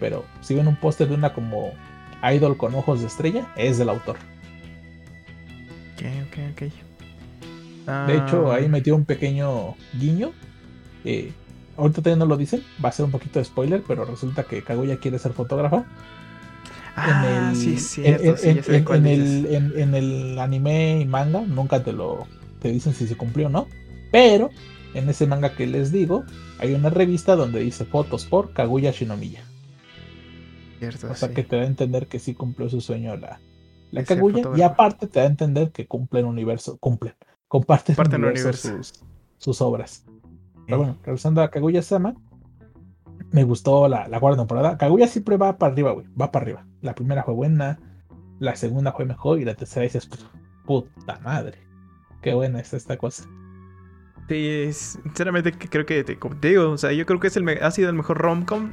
Pero 0.00 0.24
si 0.40 0.55
ven 0.55 0.66
un 0.66 0.76
póster 0.76 1.09
de 1.09 1.14
una 1.14 1.34
como 1.34 1.72
idol 2.22 2.57
con 2.57 2.74
ojos 2.74 3.00
de 3.00 3.07
estrella, 3.07 3.52
es 3.57 3.76
del 3.76 3.90
autor. 3.90 4.16
Ok, 5.94 6.05
ok, 6.26 6.38
ok. 6.52 8.07
De 8.07 8.16
hecho, 8.16 8.50
ah. 8.50 8.57
ahí 8.57 8.68
metió 8.68 8.96
un 8.96 9.05
pequeño 9.05 9.74
guiño. 9.92 10.32
Eh, 11.05 11.32
ahorita 11.76 12.00
todavía 12.00 12.24
no 12.24 12.26
lo 12.26 12.38
dicen, 12.38 12.62
va 12.82 12.88
a 12.88 12.92
ser 12.92 13.05
un 13.05 13.11
poquito 13.11 13.40
de 13.40 13.44
spoiler, 13.44 13.82
pero 13.86 14.07
resulta 14.07 14.44
que 14.44 14.62
Kaguya 14.62 14.98
quiere 14.98 15.18
ser 15.18 15.32
fotógrafa 15.32 15.84
Ah, 16.97 17.51
en 17.51 17.51
el, 17.51 17.57
sí, 17.80 18.03
en, 18.05 19.07
el, 19.07 19.47
en, 19.76 19.95
el 19.95 20.38
anime 20.38 21.01
y 21.01 21.07
manga 21.07 21.40
nunca 21.40 21.82
te 21.82 21.92
lo 21.92 22.28
te 22.61 22.70
dicen 22.70 22.95
si 22.95 23.09
se 23.09 23.16
cumplió 23.16 23.49
o 23.49 23.51
no. 23.51 23.66
Pero 24.12 24.51
en 24.95 25.09
ese 25.09 25.26
manga 25.26 25.57
que 25.57 25.66
les 25.66 25.90
digo, 25.90 26.24
hay 26.59 26.72
una 26.72 26.90
revista 26.90 27.34
donde 27.34 27.61
dice 27.61 27.84
fotos 27.84 28.26
por 28.26 28.53
Kaguya 28.53 28.92
Shinomiya. 28.92 29.42
Cierto, 30.78 31.11
o 31.11 31.14
sea 31.14 31.30
que 31.30 31.42
te 31.42 31.57
da 31.57 31.62
a 31.62 31.66
entender 31.66 32.07
que 32.07 32.20
sí 32.20 32.34
cumplió 32.34 32.68
su 32.68 32.80
sueño 32.80 33.16
la, 33.16 33.40
la 33.90 34.05
Kaguya. 34.05 34.45
Y 34.57 34.62
aparte 34.62 35.09
te 35.09 35.18
da 35.18 35.26
a 35.26 35.28
entender 35.28 35.72
que 35.72 35.86
cumplen 35.88 36.26
universo, 36.26 36.78
cumplen, 36.78 37.14
comparten, 37.49 37.97
universo, 37.99 38.53
Sus, 38.53 39.05
sus, 39.38 39.61
obras. 39.61 40.05
Pero 40.66 40.78
bueno, 40.78 40.97
regresando 41.03 41.42
a 41.42 41.51
Kaguya 41.51 41.82
Sama, 41.82 42.14
me 43.32 43.42
gustó 43.42 43.88
la, 43.88 44.07
la 44.07 44.20
cuarta 44.20 44.38
temporada. 44.38 44.78
Kaguya 44.78 45.09
siempre 45.09 45.36
va 45.36 45.59
para 45.59 45.72
arriba, 45.72 45.90
güey. 45.90 46.07
Va 46.20 46.30
para 46.30 46.45
arriba. 46.45 46.66
La 46.85 46.95
primera 46.95 47.24
fue 47.24 47.32
buena, 47.32 47.78
la 48.39 48.55
segunda 48.57 48.93
fue 48.93 49.07
mejor 49.07 49.41
y 49.41 49.45
la 49.45 49.55
tercera 49.55 49.85
dices, 49.85 50.09
puta 50.66 51.18
madre. 51.24 51.59
Qué 52.22 52.35
buena 52.35 52.61
es 52.61 52.74
esta 52.74 52.99
cosa. 52.99 53.24
Sí, 54.28 54.68
sinceramente 54.70 55.53
creo 55.53 55.87
que, 55.87 56.05
te, 56.05 56.18
como 56.18 56.37
te 56.37 56.49
digo, 56.49 56.70
o 56.70 56.78
sea, 56.78 56.93
yo 56.93 57.07
creo 57.07 57.20
que 57.20 57.28
es 57.28 57.37
el, 57.37 57.49
ha 57.49 57.70
sido 57.70 57.89
el 57.89 57.97
mejor 57.97 58.18
romcom 58.18 58.70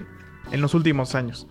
en 0.51 0.62
los 0.62 0.74
últimos 0.74 1.16
años. 1.16 1.47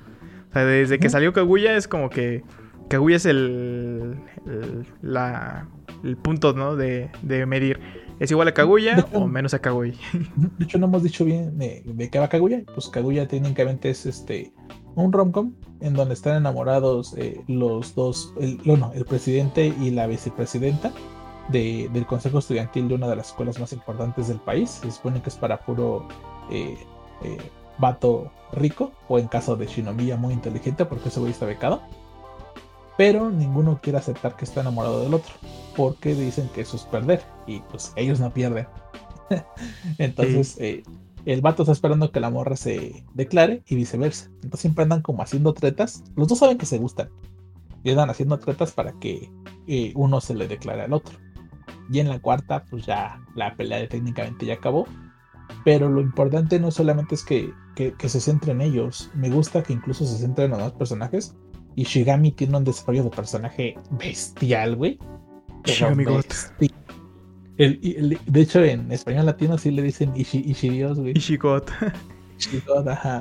O 0.50 0.52
sea, 0.52 0.64
desde 0.66 0.98
que 0.98 1.08
salió 1.08 1.32
Kaguya 1.32 1.76
es 1.76 1.88
como 1.88 2.11
que 2.11 2.42
Kaguya 2.90 3.16
es 3.16 3.24
el, 3.24 4.18
el, 4.46 4.86
la, 5.00 5.66
el 6.04 6.16
punto, 6.18 6.52
¿no? 6.52 6.76
De, 6.76 7.11
de 7.22 7.46
medir. 7.46 7.80
¿Es 8.18 8.30
igual 8.30 8.48
a 8.48 8.52
Kaguya 8.52 9.06
o 9.14 9.26
menos 9.26 9.54
a 9.54 9.61
Kaguya? 9.61 9.98
De 10.58 10.64
hecho, 10.64 10.78
no 10.78 10.86
hemos 10.86 11.02
dicho 11.02 11.24
bien 11.24 11.56
de, 11.56 12.11
qué 12.12 12.18
va 12.18 12.28
Kaguya. 12.28 12.64
Pues 12.74 12.88
Kaguya 12.88 13.26
técnicamente 13.26 13.88
es 13.88 14.04
este 14.04 14.52
un 14.95 15.12
romcom 15.12 15.53
en 15.80 15.95
donde 15.95 16.14
están 16.14 16.36
enamorados 16.36 17.14
eh, 17.16 17.43
los 17.49 17.95
dos, 17.95 18.34
el, 18.38 18.61
no, 18.64 18.93
el 18.95 19.05
presidente 19.05 19.74
y 19.80 19.91
la 19.91 20.07
vicepresidenta 20.07 20.93
del 21.49 22.07
consejo 22.07 22.38
estudiantil 22.38 22.88
de 22.88 22.95
una 22.95 23.09
de 23.09 23.16
las 23.16 23.28
escuelas 23.28 23.59
más 23.59 23.72
importantes 23.72 24.28
del 24.28 24.38
país. 24.38 24.70
Se 24.82 24.91
supone 24.91 25.20
que 25.20 25.30
es 25.30 25.36
para 25.36 25.61
puro 25.64 26.07
eh, 26.51 26.76
eh, 27.22 27.38
vato 27.78 28.30
rico, 28.53 28.93
o 29.09 29.18
en 29.18 29.26
caso 29.28 29.57
de 29.57 29.66
Shinomiya 29.66 30.16
muy 30.16 30.32
inteligente, 30.32 30.84
porque 30.84 31.09
ese 31.09 31.20
güey 31.20 31.32
está 31.32 31.47
becado. 31.47 31.82
Pero 32.97 33.30
ninguno 33.30 33.80
quiere 33.82 33.99
aceptar 33.99 34.36
que 34.36 34.45
está 34.45 34.61
enamorado 34.61 35.03
del 35.03 35.14
otro 35.14 35.32
porque 35.76 36.14
dicen 36.14 36.49
que 36.55 36.61
eso 36.61 36.76
es 36.76 36.82
perder 36.82 37.22
y 37.47 37.61
pues 37.61 37.93
ellos 37.97 38.20
no 38.20 38.32
pierden. 38.32 38.66
Entonces 39.99 40.57
eh, 40.59 40.82
el 41.26 41.40
vato 41.40 41.62
está 41.62 41.72
esperando 41.72 42.10
que 42.10 42.20
la 42.20 42.30
morra 42.30 42.56
se 42.56 43.04
declare 43.14 43.62
y 43.66 43.76
viceversa. 43.76 44.30
Entonces 44.36 44.60
siempre 44.60 44.84
andan 44.84 45.02
como 45.02 45.22
haciendo 45.22 45.52
tretas. 45.52 46.02
Los 46.16 46.28
dos 46.28 46.38
saben 46.38 46.58
que 46.58 46.66
se 46.66 46.78
gustan. 46.78 47.10
Y 47.82 47.90
andan 47.90 48.10
haciendo 48.10 48.38
tretas 48.38 48.72
para 48.72 48.92
que 48.92 49.30
eh, 49.66 49.92
uno 49.94 50.20
se 50.20 50.34
le 50.34 50.48
declare 50.48 50.82
al 50.82 50.92
otro. 50.92 51.18
Y 51.90 52.00
en 52.00 52.08
la 52.08 52.20
cuarta, 52.20 52.64
pues 52.70 52.86
ya 52.86 53.20
la 53.34 53.54
pelea 53.56 53.86
técnicamente 53.88 54.46
ya 54.46 54.54
acabó. 54.54 54.86
Pero 55.64 55.88
lo 55.88 56.00
importante 56.00 56.58
no 56.58 56.70
solamente 56.70 57.14
es 57.14 57.24
que, 57.24 57.52
se 57.76 58.20
centre 58.20 58.52
en 58.52 58.60
ellos. 58.60 59.10
Me 59.14 59.30
gusta 59.30 59.62
que 59.62 59.72
incluso 59.72 60.04
se 60.06 60.18
centre 60.18 60.44
en 60.44 60.52
los 60.52 60.60
dos 60.60 60.72
personajes. 60.72 61.36
Y 61.76 61.84
Shigami 61.84 62.32
tiene 62.32 62.56
un 62.56 62.64
desarrollo 62.64 63.04
de 63.04 63.10
personaje 63.10 63.74
bestial, 63.90 64.76
güey. 64.76 64.98
Shigami 65.64 66.04
el, 67.61 68.18
de 68.24 68.40
hecho, 68.40 68.64
en 68.64 68.90
español 68.90 69.26
latino 69.26 69.58
sí 69.58 69.70
le 69.70 69.82
dicen 69.82 70.12
Ishi, 70.16 70.38
Ishirios, 70.38 70.98
güey. 70.98 71.12
Ishigot. 71.14 71.70
Ishigot, 72.38 72.88
ajá. 72.88 73.20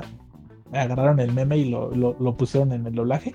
Agarraron 0.72 1.20
el 1.20 1.32
meme 1.32 1.58
y 1.58 1.66
lo, 1.66 1.90
lo, 1.94 2.36
pusieron 2.36 2.72
en 2.72 2.86
el 2.86 2.94
doblaje. 2.94 3.34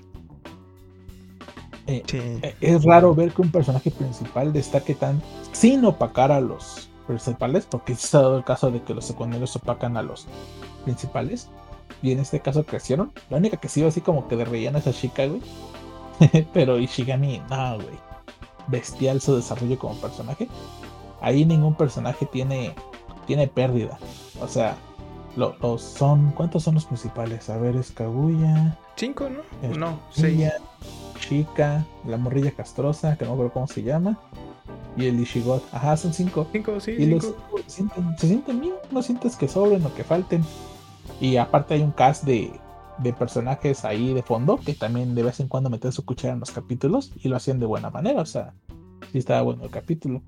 Eh, 1.86 2.02
eh, 2.12 2.54
es 2.60 2.82
raro 2.82 3.14
ver 3.14 3.30
que 3.30 3.42
un 3.42 3.52
personaje 3.52 3.92
principal 3.92 4.52
destaque 4.52 4.96
tan 4.96 5.22
sin 5.52 5.84
opacar 5.84 6.32
a 6.32 6.40
los 6.40 6.90
principales, 7.06 7.66
porque 7.66 7.94
se 7.94 8.16
ha 8.16 8.22
dado 8.22 8.38
el 8.38 8.44
caso 8.44 8.72
de 8.72 8.82
que 8.82 8.92
los 8.92 9.04
secundarios 9.04 9.54
opacan 9.54 9.96
a 9.96 10.02
los 10.02 10.26
principales. 10.84 11.48
Y 12.02 12.10
en 12.10 12.18
este 12.18 12.40
caso 12.40 12.66
crecieron. 12.66 13.12
La 13.30 13.36
única 13.36 13.58
que 13.58 13.68
sí 13.68 13.84
así 13.84 14.00
como 14.00 14.26
que 14.26 14.34
de 14.34 14.44
relleno 14.44 14.78
es 14.78 14.88
a 14.88 14.92
chica, 14.92 15.26
güey. 15.26 15.40
Pero 16.52 16.80
Ishigami, 16.80 17.42
no, 17.48 17.76
güey. 17.76 17.96
Bestial 18.66 19.20
su 19.20 19.36
desarrollo 19.36 19.78
como 19.78 19.94
personaje 20.00 20.48
ahí 21.20 21.44
ningún 21.44 21.74
personaje 21.74 22.26
tiene, 22.26 22.74
tiene 23.26 23.48
pérdida. 23.48 23.98
O 24.40 24.48
sea, 24.48 24.76
los 25.36 25.82
son. 25.82 26.32
¿Cuántos 26.32 26.62
son 26.62 26.74
los 26.74 26.86
principales? 26.86 27.48
A 27.50 27.58
ver, 27.58 27.76
es 27.76 27.90
Kaguya. 27.92 28.78
Cinco, 28.96 29.28
¿no? 29.28 29.76
no, 29.76 30.00
seis. 30.10 30.50
Chica, 31.20 31.84
la 32.06 32.16
morrilla 32.16 32.50
castrosa, 32.52 33.16
que 33.16 33.24
no 33.24 33.32
recuerdo 33.32 33.52
cómo 33.52 33.66
se 33.66 33.82
llama. 33.82 34.18
Y 34.96 35.06
el 35.06 35.20
Ishigot. 35.20 35.62
Ajá, 35.72 35.96
son 35.96 36.14
cinco. 36.14 36.46
Cinco, 36.52 36.80
sí. 36.80 36.92
Y 36.92 37.06
Los, 37.06 37.34
se 37.66 38.26
sienten 38.26 38.60
bien, 38.60 38.74
no 38.90 39.02
sientes 39.02 39.36
que 39.36 39.48
sobren 39.48 39.84
o 39.84 39.94
que 39.94 40.04
falten. 40.04 40.42
Y 41.20 41.36
aparte 41.36 41.74
hay 41.74 41.82
un 41.82 41.92
cast 41.92 42.24
de, 42.24 42.52
de 42.98 43.12
personajes 43.12 43.84
ahí 43.84 44.14
de 44.14 44.22
fondo 44.22 44.58
que 44.58 44.74
también 44.74 45.14
de 45.14 45.22
vez 45.22 45.40
en 45.40 45.48
cuando 45.48 45.68
meten 45.68 45.92
su 45.92 46.04
cuchara 46.04 46.34
en 46.34 46.40
los 46.40 46.50
capítulos 46.50 47.12
y 47.22 47.28
lo 47.28 47.36
hacían 47.36 47.58
de 47.58 47.66
buena 47.66 47.90
manera. 47.90 48.22
O 48.22 48.26
sea, 48.26 48.54
sí 49.12 49.18
estaba 49.18 49.42
bueno 49.42 49.64
el 49.64 49.70
capítulo. 49.70 50.22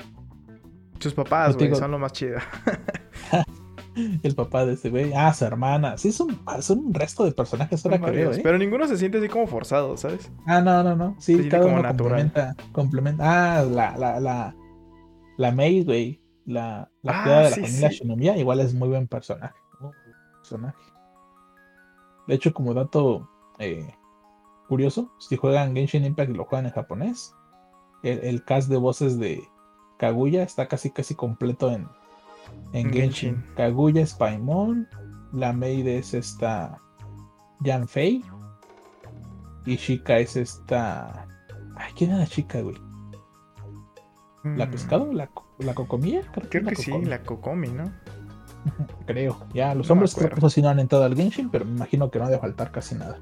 Sus 0.98 1.14
papás, 1.14 1.56
güey, 1.56 1.74
son 1.74 1.90
lo 1.90 1.98
más 1.98 2.12
chido. 2.12 2.38
el 4.22 4.34
papá 4.34 4.66
de 4.66 4.74
ese 4.74 4.90
güey. 4.90 5.12
Ah, 5.14 5.32
su 5.32 5.44
hermana. 5.44 5.96
Sí, 5.98 6.12
son, 6.12 6.38
son 6.60 6.78
un 6.78 6.94
resto 6.94 7.24
de 7.24 7.32
personajes 7.32 7.84
ahora 7.84 8.00
creo, 8.00 8.32
¿eh? 8.32 8.40
Pero 8.42 8.58
ninguno 8.58 8.86
se 8.86 8.96
siente 8.96 9.18
así 9.18 9.28
como 9.28 9.46
forzado, 9.46 9.96
¿sabes? 9.96 10.30
Ah, 10.46 10.60
no, 10.60 10.82
no, 10.82 10.96
no. 10.96 11.16
Sí, 11.18 11.48
cada 11.48 11.66
uno 11.66 11.82
complementa, 11.82 12.56
complementa. 12.72 13.58
Ah, 13.58 13.62
la, 13.62 13.96
la, 13.96 14.20
la, 14.20 14.56
la 15.36 15.52
May, 15.52 15.84
güey. 15.84 16.20
La, 16.46 16.90
la 17.02 17.24
ah, 17.24 17.42
de 17.42 17.50
la 17.50 17.56
familia 17.56 17.88
Shinomiya, 17.90 18.36
igual 18.38 18.60
es 18.60 18.72
muy 18.72 18.88
buen 18.88 19.06
personaje. 19.06 19.54
personaje. 20.38 20.78
De 22.26 22.34
hecho, 22.34 22.54
como 22.54 22.72
dato 22.72 23.28
eh, 23.58 23.94
curioso, 24.66 25.12
si 25.18 25.36
juegan 25.36 25.74
Genshin 25.74 26.06
Impact 26.06 26.30
y 26.30 26.34
lo 26.34 26.46
juegan 26.46 26.66
en 26.66 26.72
japonés, 26.72 27.34
el 28.02 28.44
cast 28.44 28.70
de 28.70 28.78
voces 28.78 29.18
de, 29.18 29.42
Kaguya 29.98 30.42
está 30.42 30.68
casi 30.68 30.90
casi 30.90 31.14
completo 31.14 31.70
en, 31.70 31.88
en 32.72 32.92
Genshin. 32.92 33.44
Kaguya 33.56 34.02
es 34.02 34.14
Paimon, 34.14 34.88
la 35.32 35.52
maid 35.52 35.86
es 35.86 36.14
esta 36.14 36.78
Yanfei 37.60 38.24
y 39.66 39.76
Shika 39.76 40.18
es 40.18 40.36
esta... 40.36 41.26
Ay, 41.76 41.92
¿quién 41.96 42.10
era 42.10 42.20
la 42.20 42.26
chica, 42.26 42.60
güey? 42.60 42.76
¿La 44.44 44.66
mm. 44.66 44.70
pescado? 44.70 45.12
¿La, 45.12 45.30
la 45.58 45.74
cocomía? 45.74 46.22
Creo, 46.32 46.64
que, 46.64 46.76
sí, 46.76 46.92
la 47.04 47.22
cocomi, 47.22 47.68
¿no? 47.68 47.92
Creo. 49.06 49.36
Ya, 49.52 49.74
los 49.74 49.90
hombres 49.90 50.14
creo 50.14 50.30
que 50.30 50.62
no 50.62 50.68
han 50.68 50.80
entrado 50.80 51.04
al 51.04 51.14
Genshin, 51.16 51.50
pero 51.50 51.64
me 51.64 51.72
imagino 51.72 52.10
que 52.10 52.18
no 52.18 52.26
ha 52.26 52.30
de 52.30 52.38
faltar 52.38 52.70
casi 52.70 52.94
nada. 52.94 53.18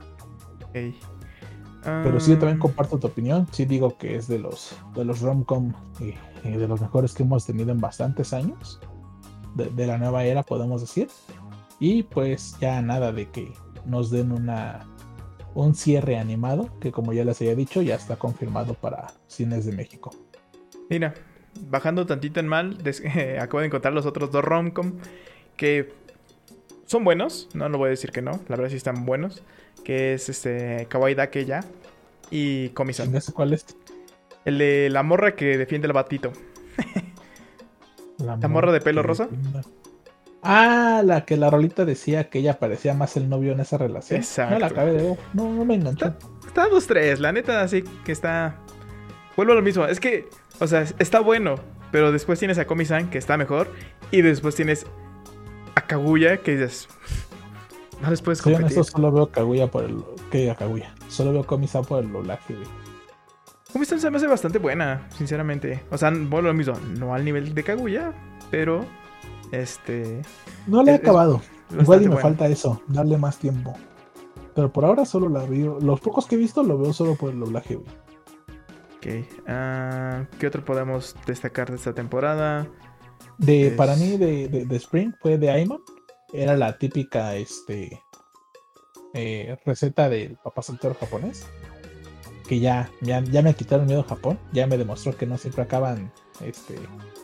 Pero 1.86 2.18
sí, 2.18 2.32
también 2.32 2.56
ah. 2.56 2.60
comparto 2.60 2.98
tu 2.98 3.06
opinión. 3.06 3.46
Sí 3.52 3.64
digo 3.64 3.96
que 3.96 4.16
es 4.16 4.26
de 4.26 4.40
los, 4.40 4.76
de 4.94 5.04
los 5.04 5.20
rom-com 5.20 5.72
y 6.00 6.50
de 6.50 6.66
los 6.66 6.80
mejores 6.80 7.14
que 7.14 7.22
hemos 7.22 7.46
tenido 7.46 7.70
en 7.70 7.80
bastantes 7.80 8.32
años. 8.32 8.80
De, 9.54 9.86
la 9.86 9.96
nueva 9.96 10.24
era, 10.24 10.42
podemos 10.42 10.80
decir. 10.80 11.08
Y 11.78 12.02
pues 12.02 12.56
ya 12.60 12.82
nada 12.82 13.12
de 13.12 13.30
que 13.30 13.52
nos 13.84 14.10
den 14.10 14.32
una 14.32 14.86
un 15.54 15.74
cierre 15.74 16.18
animado, 16.18 16.68
que 16.80 16.92
como 16.92 17.14
ya 17.14 17.24
les 17.24 17.40
había 17.40 17.54
dicho, 17.54 17.80
ya 17.80 17.94
está 17.94 18.16
confirmado 18.16 18.74
para 18.74 19.06
cines 19.26 19.64
de 19.64 19.72
México. 19.72 20.10
Mira, 20.90 21.14
bajando 21.70 22.04
tantito 22.04 22.40
en 22.40 22.48
mal, 22.48 22.76
acabo 23.40 23.60
de 23.60 23.66
encontrar 23.66 23.94
los 23.94 24.04
otros 24.04 24.30
dos 24.30 24.44
romcom 24.44 24.92
que 25.56 25.94
son 26.84 27.04
buenos, 27.04 27.48
no 27.54 27.68
lo 27.68 27.78
voy 27.78 27.86
a 27.86 27.90
decir 27.90 28.10
que 28.10 28.20
no, 28.20 28.32
la 28.48 28.56
verdad 28.56 28.68
sí 28.68 28.76
están 28.76 29.06
buenos, 29.06 29.42
que 29.86 30.14
es 30.14 30.28
este 30.28 30.88
Kawaii 30.88 31.14
Dake 31.14 31.44
ya 31.44 31.64
y 32.28 32.70
Comisan. 32.70 33.12
¿Cuál 33.32 33.52
es? 33.52 33.64
El 34.44 34.58
de 34.58 34.88
la 34.90 35.04
morra 35.04 35.36
que 35.36 35.56
defiende 35.56 35.86
el 35.86 35.92
batito. 35.92 36.32
La, 38.18 38.36
morra 38.48 38.72
de 38.72 38.80
pelo 38.80 39.02
rosa. 39.02 39.28
Ah, 40.42 41.02
la 41.04 41.24
que 41.24 41.36
la 41.36 41.50
rolita 41.50 41.84
decía 41.84 42.30
que 42.30 42.38
ella 42.38 42.58
parecía 42.58 42.94
más 42.94 43.16
el 43.16 43.28
novio 43.28 43.52
en 43.52 43.60
esa 43.60 43.76
relación. 43.76 44.18
Exacto. 44.18 44.54
No 44.54 44.60
la 44.60 44.66
acabé 44.66 44.92
de 44.92 45.16
No, 45.34 45.52
no 45.52 45.64
me 45.64 45.74
enganchó. 45.74 46.14
Está, 46.46 46.66
dos, 46.68 46.86
tres. 46.86 47.20
La 47.20 47.30
neta, 47.30 47.60
así 47.60 47.84
que 48.04 48.10
está. 48.10 48.56
Vuelvo 49.36 49.52
a 49.52 49.56
lo 49.56 49.62
mismo. 49.62 49.84
Es 49.84 50.00
que, 50.00 50.28
o 50.58 50.66
sea, 50.66 50.84
está 50.98 51.20
bueno. 51.20 51.56
Pero 51.92 52.10
después 52.10 52.38
tienes 52.38 52.58
a 52.58 52.66
Komi-san, 52.66 53.10
que 53.10 53.18
está 53.18 53.36
mejor. 53.36 53.70
Y 54.10 54.22
después 54.22 54.56
tienes 54.56 54.86
a 55.74 55.82
Kaguya, 55.82 56.38
que 56.38 56.52
dices. 56.56 56.88
No 58.00 58.10
les 58.10 58.20
puedes 58.20 58.42
competir. 58.42 58.84
solo 58.84 59.10
veo 59.10 59.30
Kaguya 59.30 59.70
por 59.70 59.84
el. 59.84 60.02
Que 60.30 60.54
Kaguya. 60.58 60.94
Solo 61.08 61.32
veo 61.32 61.44
Komi-san 61.44 61.84
por 61.84 62.04
el 62.04 62.12
doblaje, 62.12 62.56
Kumistan 63.72 64.00
se 64.00 64.10
me 64.10 64.16
hace 64.16 64.26
bastante 64.26 64.58
buena, 64.58 65.06
sinceramente. 65.16 65.82
O 65.90 65.98
sea, 65.98 66.10
bueno, 66.10 66.48
lo 66.48 66.54
mismo, 66.54 66.74
no 66.98 67.14
al 67.14 67.24
nivel 67.24 67.54
de 67.54 67.62
Kaguya, 67.62 68.12
pero 68.50 68.84
este. 69.52 70.22
No 70.66 70.82
le 70.82 70.92
he 70.92 70.94
acabado. 70.94 71.42
Igual 71.78 72.02
y 72.02 72.08
me 72.08 72.16
falta 72.16 72.46
eso, 72.46 72.80
darle 72.86 73.18
más 73.18 73.38
tiempo. 73.38 73.74
Pero 74.54 74.72
por 74.72 74.84
ahora 74.84 75.04
solo 75.04 75.28
la 75.28 75.44
veo. 75.44 75.78
Los 75.80 76.00
pocos 76.00 76.26
que 76.26 76.36
he 76.36 76.38
visto 76.38 76.62
lo 76.62 76.78
veo 76.78 76.92
solo 76.92 77.16
por 77.16 77.30
el 77.30 77.40
doblaje, 77.40 77.76
Ok. 77.76 79.06
Ah, 79.46 80.24
¿Qué 80.38 80.46
otro 80.46 80.64
podemos 80.64 81.14
destacar 81.26 81.68
de 81.68 81.76
esta 81.76 81.92
temporada? 81.92 82.66
De, 83.36 83.74
Para 83.76 83.96
mí, 83.96 84.16
de, 84.16 84.48
de, 84.48 84.76
Spring 84.76 85.12
fue 85.20 85.36
de 85.36 85.50
Ayman. 85.50 85.80
Era 86.32 86.56
la 86.56 86.78
típica 86.78 87.36
este, 87.36 88.02
eh, 89.14 89.56
receta 89.64 90.08
del 90.08 90.36
papá 90.36 90.62
soltero 90.62 90.94
japonés 90.94 91.46
que 92.46 92.60
ya, 92.60 92.90
ya, 93.00 93.20
me 93.20 93.54
quitaron 93.54 93.86
miedo 93.86 94.00
a 94.00 94.04
Japón, 94.04 94.38
ya 94.52 94.66
me 94.66 94.78
demostró 94.78 95.16
que 95.16 95.26
no 95.26 95.36
siempre 95.36 95.62
acaban 95.62 96.12
este, 96.44 96.74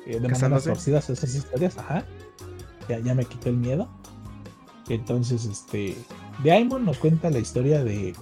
eh, 0.07 0.19
de 0.19 0.29
maneras 0.29 0.65
torcidas 0.65 1.09
esas 1.11 1.35
historias, 1.35 1.79
ajá. 1.79 2.05
Ya, 2.89 2.99
ya 2.99 3.15
me 3.15 3.25
quitó 3.25 3.49
el 3.49 3.57
miedo. 3.57 3.89
Entonces, 4.89 5.45
este, 5.45 5.97
de 6.43 6.53
Aimon 6.53 6.85
nos 6.85 6.99
cuenta 6.99 7.31
la 7.31 7.39
historia 7.39 7.85
de, 7.85 8.15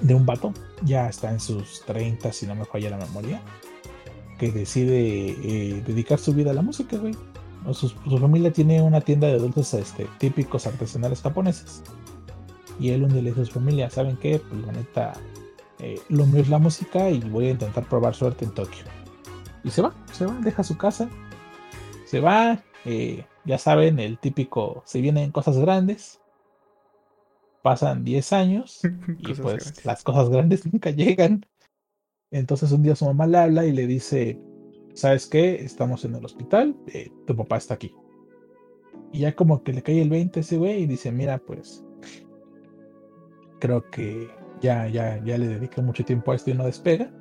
de 0.00 0.14
un 0.14 0.26
vato, 0.26 0.52
ya 0.82 1.08
está 1.08 1.30
en 1.30 1.40
sus 1.40 1.82
30, 1.86 2.32
si 2.32 2.46
no 2.46 2.56
me 2.56 2.64
falla 2.64 2.90
la 2.90 2.98
memoria, 2.98 3.40
que 4.38 4.50
decide 4.50 5.30
eh, 5.30 5.82
dedicar 5.86 6.18
su 6.18 6.34
vida 6.34 6.50
a 6.50 6.54
la 6.54 6.62
música, 6.62 6.96
güey. 6.96 7.14
Su, 7.72 7.88
familia 8.18 8.52
tiene 8.52 8.82
una 8.82 9.00
tienda 9.00 9.26
de 9.28 9.38
dulces 9.38 9.74
este, 9.74 10.06
típicos 10.18 10.66
artesanales 10.66 11.22
japoneses. 11.22 11.82
Y 12.80 12.90
él, 12.90 13.02
un 13.04 13.12
día 13.12 13.22
le 13.22 13.30
dice 13.30 13.42
a 13.42 13.44
su 13.46 13.52
familia, 13.52 13.90
¿saben 13.90 14.16
qué? 14.16 14.38
Pues 14.38 14.64
la 14.64 14.72
neta, 14.72 15.12
eh, 15.80 16.00
lo 16.08 16.26
mío 16.26 16.42
es 16.42 16.48
la 16.48 16.58
música 16.58 17.10
y 17.10 17.20
voy 17.20 17.46
a 17.46 17.50
intentar 17.50 17.84
probar 17.88 18.14
suerte 18.14 18.44
en 18.44 18.52
Tokio. 18.52 18.84
Y 19.64 19.70
se 19.70 19.82
va, 19.82 19.92
se 20.12 20.26
va, 20.26 20.34
deja 20.40 20.62
su 20.62 20.76
casa, 20.76 21.08
se 22.06 22.20
va, 22.20 22.62
eh, 22.84 23.24
ya 23.44 23.58
saben, 23.58 23.98
el 23.98 24.18
típico, 24.18 24.82
se 24.86 25.00
vienen 25.00 25.32
cosas 25.32 25.58
grandes, 25.58 26.20
pasan 27.62 28.04
10 28.04 28.32
años 28.32 28.80
y 29.18 29.34
pues 29.34 29.84
las 29.84 30.02
cosas 30.04 30.30
grandes 30.30 30.64
nunca 30.72 30.90
llegan. 30.90 31.44
Entonces 32.30 32.72
un 32.72 32.82
día 32.82 32.94
su 32.94 33.06
mamá 33.06 33.26
le 33.26 33.38
habla 33.38 33.66
y 33.66 33.72
le 33.72 33.86
dice, 33.86 34.38
¿sabes 34.98 35.28
qué? 35.28 35.54
Estamos 35.54 36.04
en 36.04 36.16
el 36.16 36.24
hospital, 36.24 36.76
eh, 36.88 37.12
tu 37.24 37.36
papá 37.36 37.56
está 37.56 37.74
aquí. 37.74 37.94
Y 39.12 39.20
ya 39.20 39.36
como 39.36 39.62
que 39.62 39.72
le 39.72 39.82
cae 39.82 40.02
el 40.02 40.10
20 40.10 40.40
ese 40.40 40.56
güey 40.58 40.82
y 40.82 40.86
dice, 40.86 41.12
mira, 41.12 41.38
pues 41.38 41.84
creo 43.60 43.88
que 43.90 44.28
ya, 44.60 44.88
ya, 44.88 45.22
ya 45.24 45.38
le 45.38 45.46
dediqué 45.46 45.80
mucho 45.82 46.04
tiempo 46.04 46.32
a 46.32 46.34
esto 46.34 46.50
y 46.50 46.54
no 46.54 46.64
despega. 46.64 47.12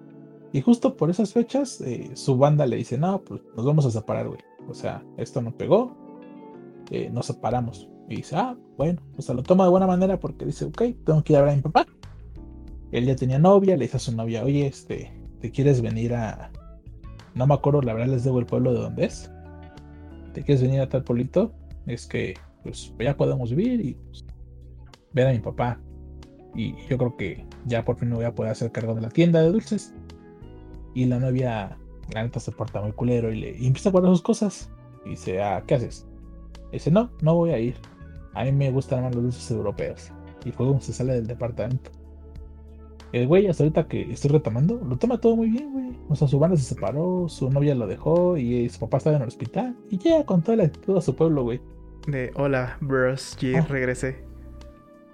Y 0.54 0.62
justo 0.62 0.98
por 0.98 1.12
esas 1.12 1.34
fechas, 1.34 1.80
eh, 1.82 2.10
su 2.16 2.36
banda 2.36 2.66
le 2.66 2.78
dice, 2.78 2.98
no, 2.98 3.22
pues 3.24 3.41
nos 3.56 3.64
vamos 3.64 3.86
a 3.86 3.91
separar, 3.91 4.28
güey. 4.28 4.40
O 4.68 4.74
sea, 4.74 5.06
esto 5.18 5.40
no 5.44 5.56
pegó, 5.56 5.95
eh, 6.90 7.12
nos 7.12 7.28
separamos. 7.28 7.88
Y 8.10 8.18
dice, 8.18 8.38
ah, 8.38 8.58
bueno, 8.76 9.04
o 9.18 9.22
sea, 9.22 9.36
lo 9.36 9.44
toma 9.44 9.66
de 9.66 9.70
buena 9.70 9.86
manera 9.86 10.20
porque 10.20 10.45
dice, 10.45 10.66
ok, 10.66 10.82
tengo 11.06 11.24
que 11.24 11.34
ir 11.34 11.38
a 11.38 11.41
ver 11.44 11.52
a 11.52 11.56
mi 11.56 11.62
papá. 11.62 11.86
Él 12.91 13.06
ya 13.06 13.16
tenía 13.16 13.38
novia, 13.38 13.78
le 13.78 13.86
dice 13.86 13.98
a 13.98 13.99
su 13.99 14.16
novia, 14.16 14.44
oye, 14.44 14.66
este, 14.66 15.14
¿te 15.41 15.52
quieres 15.52 15.82
venir 15.82 16.16
a... 16.16 16.52
No 17.38 17.45
me 17.45 17.53
acuerdo, 17.53 17.84
la 17.84 17.93
verdad 17.93 18.14
les 18.14 18.23
debo 18.23 18.39
el 18.39 18.47
pueblo 18.47 18.73
de 18.73 18.80
donde 18.80 19.05
es. 19.05 19.31
¿Te 20.34 20.41
quieres 20.41 20.64
venir 20.64 20.81
a 20.81 20.89
tal 20.89 21.03
pueblito? 21.03 21.53
Es 21.85 22.07
que, 22.07 22.34
pues, 22.64 22.91
ya 22.99 23.15
podemos 23.15 23.51
vivir 23.51 23.80
y 23.80 23.93
pues, 23.93 24.26
ver 25.14 25.27
a 25.27 25.31
mi 25.31 25.39
papá. 25.39 25.80
Y 26.55 26.76
yo 26.89 26.97
creo 26.97 27.15
que 27.15 27.45
ya 27.65 27.85
por 27.85 27.97
fin 27.97 28.09
me 28.09 28.15
voy 28.15 28.26
a 28.26 28.34
poder 28.34 28.51
hacer 28.51 28.72
cargo 28.72 28.95
de 28.95 29.01
la 29.01 29.09
tienda 29.09 29.39
de 29.41 29.51
dulces. 29.51 29.93
Y 30.95 31.05
la 31.05 31.19
novia, 31.19 31.77
la 32.11 32.23
neta, 32.23 32.39
se 32.39 32.51
porta 32.51 32.81
muy 32.81 32.91
culero 32.93 33.31
y 33.31 33.39
le 33.39 33.65
empieza 33.65 33.89
a 33.89 33.91
guardar 33.91 34.11
sus 34.11 34.23
cosas. 34.23 34.72
Y 35.05 35.09
dice, 35.09 35.39
ah, 35.39 35.64
¿qué 35.68 35.76
haces? 35.76 36.07
dice, 36.72 36.89
no, 36.89 37.11
no 37.22 37.35
voy 37.35 37.51
a 37.51 37.59
ir. 37.59 37.76
A 38.34 38.45
mí 38.45 38.51
me 38.51 38.72
gustan 38.72 39.03
más 39.03 39.14
los 39.14 39.26
dulces 39.26 39.51
europeos. 39.51 40.11
Y 40.43 40.51
fue 40.51 40.68
se 40.81 40.91
sale 40.91 41.14
del 41.14 41.27
departamento. 41.27 41.91
El 43.13 43.27
güey, 43.27 43.47
hasta 43.47 43.63
ahorita 43.63 43.88
que 43.88 44.11
estoy 44.11 44.31
retomando, 44.31 44.81
lo 44.85 44.97
toma 44.97 45.19
todo 45.19 45.35
muy 45.35 45.49
bien, 45.49 45.71
güey. 45.71 45.97
O 46.09 46.15
sea, 46.15 46.27
su 46.27 46.39
banda 46.39 46.57
se 46.57 46.63
separó, 46.63 47.27
su 47.29 47.49
novia 47.49 47.73
lo 47.75 47.88
dejó 47.88 48.38
y 48.38 48.67
su 48.69 48.79
papá 48.79 48.97
estaba 48.97 49.15
en 49.15 49.21
el 49.21 49.27
hospital. 49.29 49.75
Y 49.89 49.97
ya 49.97 50.25
con 50.25 50.41
toda 50.41 50.57
la 50.57 50.63
actitud 50.63 50.97
a 50.97 51.01
su 51.01 51.15
pueblo, 51.15 51.43
güey. 51.43 51.61
De 52.07 52.31
hola, 52.35 52.77
bros, 52.81 53.38
ya 53.39 53.59
ah. 53.59 53.67
regresé. 53.67 54.27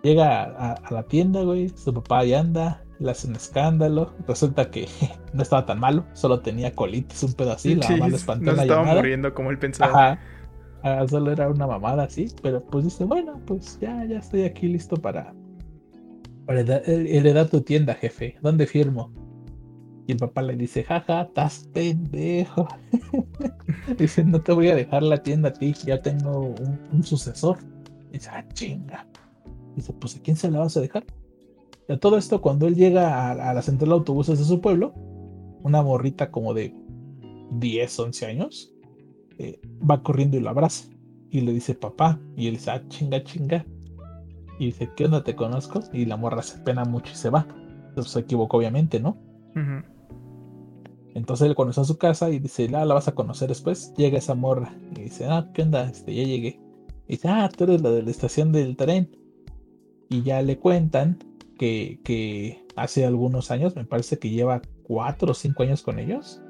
Llega 0.03 0.43
a, 0.43 0.91
la 0.91 1.03
tienda, 1.03 1.43
güey. 1.43 1.69
Su 1.69 1.93
papá 1.93 2.19
ahí 2.19 2.33
anda. 2.33 2.83
Le 2.99 3.11
hacen 3.11 3.35
escándalo. 3.35 4.13
Resulta 4.27 4.69
que 4.69 4.87
no 5.33 5.41
estaba 5.41 5.65
tan 5.65 5.79
malo. 5.79 6.05
Solo 6.13 6.41
tenía 6.41 6.73
colitis, 6.73 7.23
un 7.23 7.33
pedo 7.33 7.51
así. 7.51 7.75
La 7.75 7.89
mamá 7.89 8.09
le 8.09 8.15
espantó 8.15 8.53
no 8.53 8.61
estaba 8.61 8.95
muriendo 8.95 9.33
como 9.33 9.51
él 9.51 9.59
pensaba. 9.59 10.19
Ajá. 10.83 11.07
solo 11.07 11.31
era 11.31 11.47
una 11.47 11.67
mamada 11.67 12.03
así. 12.03 12.27
Pero 12.41 12.63
pues 12.65 12.85
dice, 12.85 13.05
bueno, 13.05 13.39
pues 13.45 13.79
ya, 13.79 14.03
ya 14.05 14.19
estoy 14.19 14.43
aquí 14.43 14.67
listo 14.67 14.97
para, 14.97 15.33
para 16.45 16.61
heredar 16.61 17.49
tu 17.49 17.61
tienda, 17.61 17.93
jefe. 17.93 18.35
¿Dónde 18.41 18.67
firmo? 18.67 19.11
Y 20.05 20.11
el 20.11 20.17
papá 20.17 20.41
le 20.41 20.55
dice, 20.55 20.83
jaja, 20.83 21.23
estás 21.23 21.69
pendejo. 21.73 22.67
dice, 23.97 24.25
no 24.25 24.41
te 24.41 24.51
voy 24.51 24.67
a 24.67 24.75
dejar 24.75 25.03
la 25.03 25.23
tienda 25.23 25.49
a 25.49 25.53
ti, 25.53 25.73
ya 25.85 26.01
tengo 26.01 26.53
un, 26.91 27.03
sucesor. 27.03 27.57
dice, 28.11 28.29
ah, 28.31 28.45
chinga. 28.53 29.07
Dice, 29.75 29.93
pues 29.93 30.17
¿a 30.17 30.19
quién 30.21 30.35
se 30.35 30.51
la 30.51 30.59
vas 30.59 30.75
a 30.75 30.81
dejar? 30.81 31.05
Y 31.87 31.93
a 31.93 31.99
todo 31.99 32.17
esto, 32.17 32.41
cuando 32.41 32.67
él 32.67 32.75
llega 32.75 33.31
a, 33.31 33.53
la 33.53 33.61
central 33.61 33.89
de 33.89 33.95
autobuses 33.95 34.39
de 34.39 34.45
su 34.45 34.59
pueblo, 34.59 34.93
una 35.63 35.81
morrita 35.81 36.31
como 36.31 36.53
de 36.53 36.75
10, 37.51 37.99
11 37.99 38.25
años, 38.25 38.73
eh, 39.37 39.59
va 39.89 40.03
corriendo 40.03 40.35
y 40.37 40.41
lo 40.41 40.49
abraza. 40.49 40.89
Y 41.29 41.41
le 41.41 41.53
dice, 41.53 41.75
papá. 41.75 42.19
Y 42.35 42.47
él 42.47 42.55
dice, 42.55 42.71
ah, 42.71 42.83
chinga, 42.89 43.23
chinga. 43.23 43.65
Y 44.59 44.67
dice, 44.67 44.91
¿qué 44.95 45.05
onda 45.05 45.23
te 45.23 45.35
conozco? 45.35 45.81
Y 45.91 46.05
la 46.05 46.17
morra 46.17 46.41
se 46.41 46.59
pena 46.59 46.85
mucho 46.85 47.11
y 47.13 47.15
se 47.15 47.29
va. 47.29 47.47
Entonces 47.89 48.13
se 48.13 48.19
equivocó, 48.19 48.57
obviamente, 48.57 48.99
¿no? 48.99 49.17
Entonces 51.13 51.47
él 51.47 51.55
está 51.69 51.81
a 51.81 51.85
su 51.85 51.97
casa 51.97 52.29
y 52.29 52.39
dice, 52.39 52.69
ah, 52.73 52.85
la 52.85 52.95
vas 52.95 53.07
a 53.07 53.15
conocer 53.15 53.49
después, 53.49 53.93
llega 53.95 54.17
esa 54.17 54.33
morra 54.33 54.75
y 54.95 55.01
dice, 55.01 55.27
ah, 55.27 55.49
¿qué 55.53 55.61
onda? 55.61 55.89
Este, 55.89 56.13
ya 56.13 56.23
llegué. 56.23 56.59
Y 57.07 57.13
dice, 57.13 57.27
ah, 57.27 57.49
tú 57.55 57.65
eres 57.65 57.81
la 57.81 57.91
de 57.91 58.01
la 58.01 58.09
estación 58.09 58.51
del 58.51 58.75
tren 58.75 59.15
y 60.09 60.23
ya 60.23 60.41
le 60.41 60.57
cuentan 60.57 61.17
que, 61.57 62.65
hace 62.75 63.05
algunos 63.05 63.51
años, 63.51 63.75
me 63.75 63.85
parece 63.85 64.19
que 64.19 64.29
lleva 64.29 64.61
cuatro 64.83 65.31
o 65.31 65.33
cinco 65.33 65.63
años 65.63 65.81
con 65.81 65.99
ellos, 65.99 66.41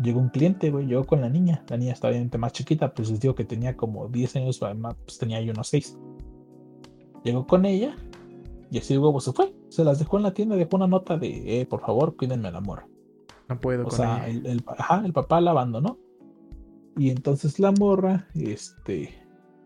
llegó 0.00 0.20
un 0.20 0.28
cliente, 0.28 0.70
güey, 0.70 0.86
llegó 0.86 1.04
con 1.04 1.20
la 1.20 1.28
niña. 1.28 1.64
La 1.68 1.76
niña 1.76 1.92
estaba 1.92 2.12
obviamente 2.12 2.38
más 2.38 2.52
chiquita, 2.52 2.94
pues 2.94 3.10
les 3.10 3.20
digo 3.20 3.34
que 3.34 3.44
tenía 3.44 3.76
como 3.76 4.08
10 4.08 4.36
años, 4.36 4.62
además 4.62 4.96
pues 5.04 5.18
tenía 5.18 5.40
yo 5.40 5.52
unos 5.52 5.68
6. 5.68 5.98
Llegó 7.26 7.46
con 7.46 7.66
ella 7.66 7.96
y 8.70 8.78
así 8.78 8.96
huevo 8.96 9.20
se 9.20 9.32
fue. 9.32 9.54
Se 9.68 9.84
las 9.84 9.98
dejó 9.98 10.16
en 10.16 10.22
la 10.22 10.32
tienda, 10.32 10.56
dejó 10.56 10.76
una 10.76 10.86
nota 10.86 11.18
de, 11.18 11.60
eh, 11.60 11.66
por 11.66 11.80
favor, 11.80 12.16
cuídenme 12.16 12.48
el 12.48 12.56
amor. 12.56 12.86
No 13.48 13.60
puedo. 13.60 13.86
O 13.86 13.90
sea, 13.90 14.28
El, 14.28 14.46
el, 14.46 14.64
ajá, 14.66 15.02
el 15.04 15.12
papá 15.12 15.40
la 15.40 15.50
abandonó. 15.50 15.98
Y 16.96 17.10
entonces 17.10 17.58
la 17.58 17.72
morra, 17.72 18.26
este, 18.34 19.14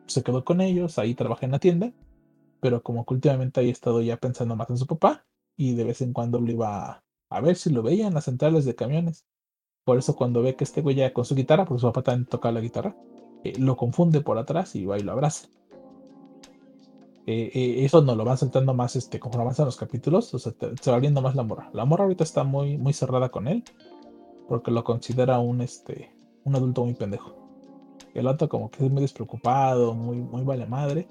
se 0.07 0.23
quedó 0.23 0.45
con 0.45 0.61
ellos, 0.61 0.99
ahí 0.99 1.15
trabaja 1.15 1.47
en 1.47 1.53
la 1.53 1.61
tienda 1.61 1.93
pero 2.61 2.83
como 2.83 3.05
que 3.05 3.15
últimamente 3.15 3.61
había 3.61 3.73
estado 3.73 4.01
ya 4.03 4.19
pensando 4.19 4.55
más 4.55 4.71
en 4.71 4.77
su 4.77 4.87
papá 4.87 5.27
y 5.57 5.75
de 5.75 5.85
vez 5.85 6.01
en 6.03 6.13
cuando 6.13 6.41
lo 6.41 6.51
iba 6.51 7.03
a, 7.31 7.41
ver 7.41 7.57
si 7.57 7.71
lo 7.71 7.83
veía 7.83 8.07
en 8.07 8.15
las 8.15 8.25
centrales 8.25 8.65
de 8.65 8.75
camiones. 8.75 9.27
Por 9.85 9.99
eso 9.99 10.15
cuando 10.15 10.43
ve 10.43 10.57
que 10.57 10.65
este 10.65 10.83
güey 10.83 10.97
ya 10.97 11.13
con 11.13 11.25
su 11.25 11.35
guitarra, 11.35 11.65
porque 11.65 11.81
su 11.81 11.87
papá 11.87 12.03
también 12.03 12.27
toca 12.27 12.53
la 12.53 12.61
guitarra, 12.61 12.97
eh, 13.45 13.55
lo 13.59 13.77
confunde 13.77 14.21
por 14.21 14.39
atrás 14.39 14.77
y 14.77 14.85
va 14.85 14.99
y 14.99 15.03
lo 15.03 15.13
abraza. 15.13 15.49
Eh, 17.31 17.51
eh, 17.55 17.85
eso 17.85 18.03
no 18.03 18.17
lo 18.17 18.25
van 18.25 18.39
saltando 18.39 18.75
más 18.75 18.97
este, 18.97 19.21
conforme 19.21 19.43
avanzan 19.43 19.67
los 19.67 19.77
capítulos, 19.77 20.35
o 20.35 20.39
sea, 20.41 20.53
se 20.81 20.91
va 20.91 20.97
abriendo 20.97 21.23
más 21.23 21.37
la 21.37 21.45
morra. 21.45 21.71
La 21.73 21.85
morra 21.85 22.03
ahorita 22.03 22.25
está 22.25 22.43
muy, 22.43 22.77
muy 22.77 22.93
cerrada 22.93 23.29
con 23.29 23.47
él, 23.47 23.63
porque 24.49 24.73
lo 24.73 24.83
considera 24.83 25.39
un, 25.39 25.61
este, 25.61 26.11
un 26.43 26.57
adulto 26.57 26.85
muy 26.85 26.95
pendejo. 26.95 27.37
El 28.15 28.27
otro 28.27 28.49
como 28.49 28.69
que 28.71 28.85
es 28.85 28.91
muy 28.91 29.03
despreocupado, 29.03 29.95
muy, 29.95 30.17
muy 30.17 30.43
vale 30.43 30.67
madre 30.67 31.07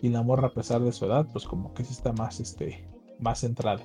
y 0.00 0.08
la 0.08 0.22
morra 0.22 0.48
a 0.48 0.54
pesar 0.54 0.80
de 0.80 0.92
su 0.92 1.04
edad 1.04 1.26
pues 1.32 1.44
como 1.44 1.74
que 1.74 1.84
sí 1.84 1.92
está 1.92 2.12
más 2.12 2.40
este 2.40 2.88
más 3.18 3.40
centrada 3.40 3.82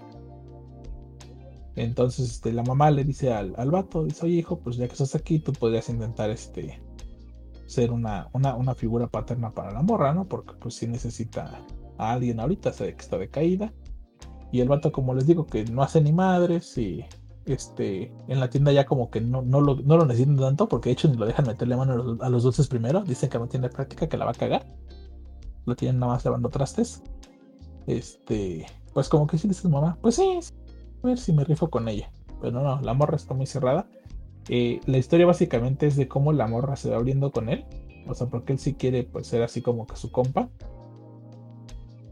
entonces 1.76 2.30
este, 2.30 2.54
la 2.54 2.64
mamá 2.64 2.92
le 2.92 3.04
dice 3.04 3.34
al, 3.34 3.56
al 3.58 3.72
vato 3.72 4.04
dice 4.04 4.26
oye 4.26 4.36
hijo 4.36 4.60
pues 4.60 4.76
ya 4.76 4.88
que 4.88 4.94
estás 4.94 5.16
aquí 5.16 5.40
tú 5.40 5.54
podrías 5.54 5.90
intentar 5.90 6.30
este 6.30 6.80
ser 7.66 7.92
una, 7.92 8.30
una, 8.34 8.76
figura 8.76 9.08
paterna 9.08 9.52
para 9.52 9.72
la 9.72 9.82
morra 9.82 10.14
no 10.14 10.26
porque 10.28 10.54
pues 10.60 10.76
sí 10.76 10.88
necesita 10.88 11.64
a 11.98 12.12
alguien 12.12 12.40
ahorita 12.40 12.74
sabe 12.74 12.96
que 12.96 13.02
está 13.02 13.18
decaída 13.18 13.74
y 14.52 14.60
el 14.60 14.68
vato 14.68 14.92
como 14.92 15.14
les 15.14 15.26
digo 15.26 15.46
que 15.46 15.66
no 15.66 15.82
hace 15.82 16.02
ni 16.02 16.12
madres 16.12 16.78
y 16.78 17.06
este, 17.46 18.14
en 18.28 18.40
la 18.40 18.50
tienda 18.50 18.72
ya 18.72 18.86
como 18.86 19.10
que 19.10 19.20
no, 19.20 19.42
no, 19.42 19.62
lo, 19.62 19.76
no 19.76 19.98
lo 19.98 20.06
necesitan 20.06 20.38
tanto, 20.38 20.70
porque 20.70 20.90
de 20.90 20.94
hecho 20.94 21.10
ni 21.10 21.18
lo 21.18 21.26
dejan 21.26 21.46
meterle 21.46 21.76
mano 21.76 21.94
a 21.94 21.96
los, 21.98 22.22
a 22.22 22.30
los 22.30 22.44
dulces 22.44 22.68
primero. 22.70 23.04
Dicen 23.04 23.30
que 23.30 23.38
no 23.38 23.48
tiene 23.48 23.68
práctica, 23.68 24.08
que 24.08 24.16
la 24.16 24.24
va 24.24 24.32
a 24.32 24.36
cagar 24.36 24.66
lo 25.66 25.76
tienen 25.76 26.00
nada 26.00 26.14
más 26.14 26.26
lavando 26.26 26.50
trastes. 26.50 27.02
Este, 27.88 28.66
pues 28.94 29.10
como 29.10 29.28
que 29.28 29.38
sí 29.38 29.48
dices 29.48 29.70
mamá, 29.70 29.98
pues 30.02 30.16
sí, 30.16 30.40
a 31.04 31.08
ver 31.08 31.18
si 31.18 31.34
me 31.34 31.44
rifo 31.44 31.70
con 31.70 31.88
ella. 31.88 32.12
Pero 32.42 32.62
no, 32.62 32.82
la 32.82 32.94
morra 32.94 33.16
está 33.16 33.34
muy 33.34 33.46
cerrada. 33.46 33.88
Eh, 34.50 34.80
la 34.86 34.98
historia 34.98 35.26
básicamente 35.26 35.88
es 35.88 35.96
de 35.96 36.08
cómo 36.08 36.34
la 36.34 36.48
morra 36.48 36.76
se 36.76 36.90
va 36.90 36.98
abriendo 36.98 37.32
con 37.32 37.50
él. 37.50 37.66
O 38.08 38.14
sea, 38.14 38.28
porque 38.28 38.54
él 38.54 38.60
sí 38.60 38.74
quiere 38.74 39.04
pues 39.04 39.28
ser 39.28 39.44
así 39.44 39.62
como 39.62 39.88
que 39.88 39.96
su 39.96 40.12
compa. 40.12 40.50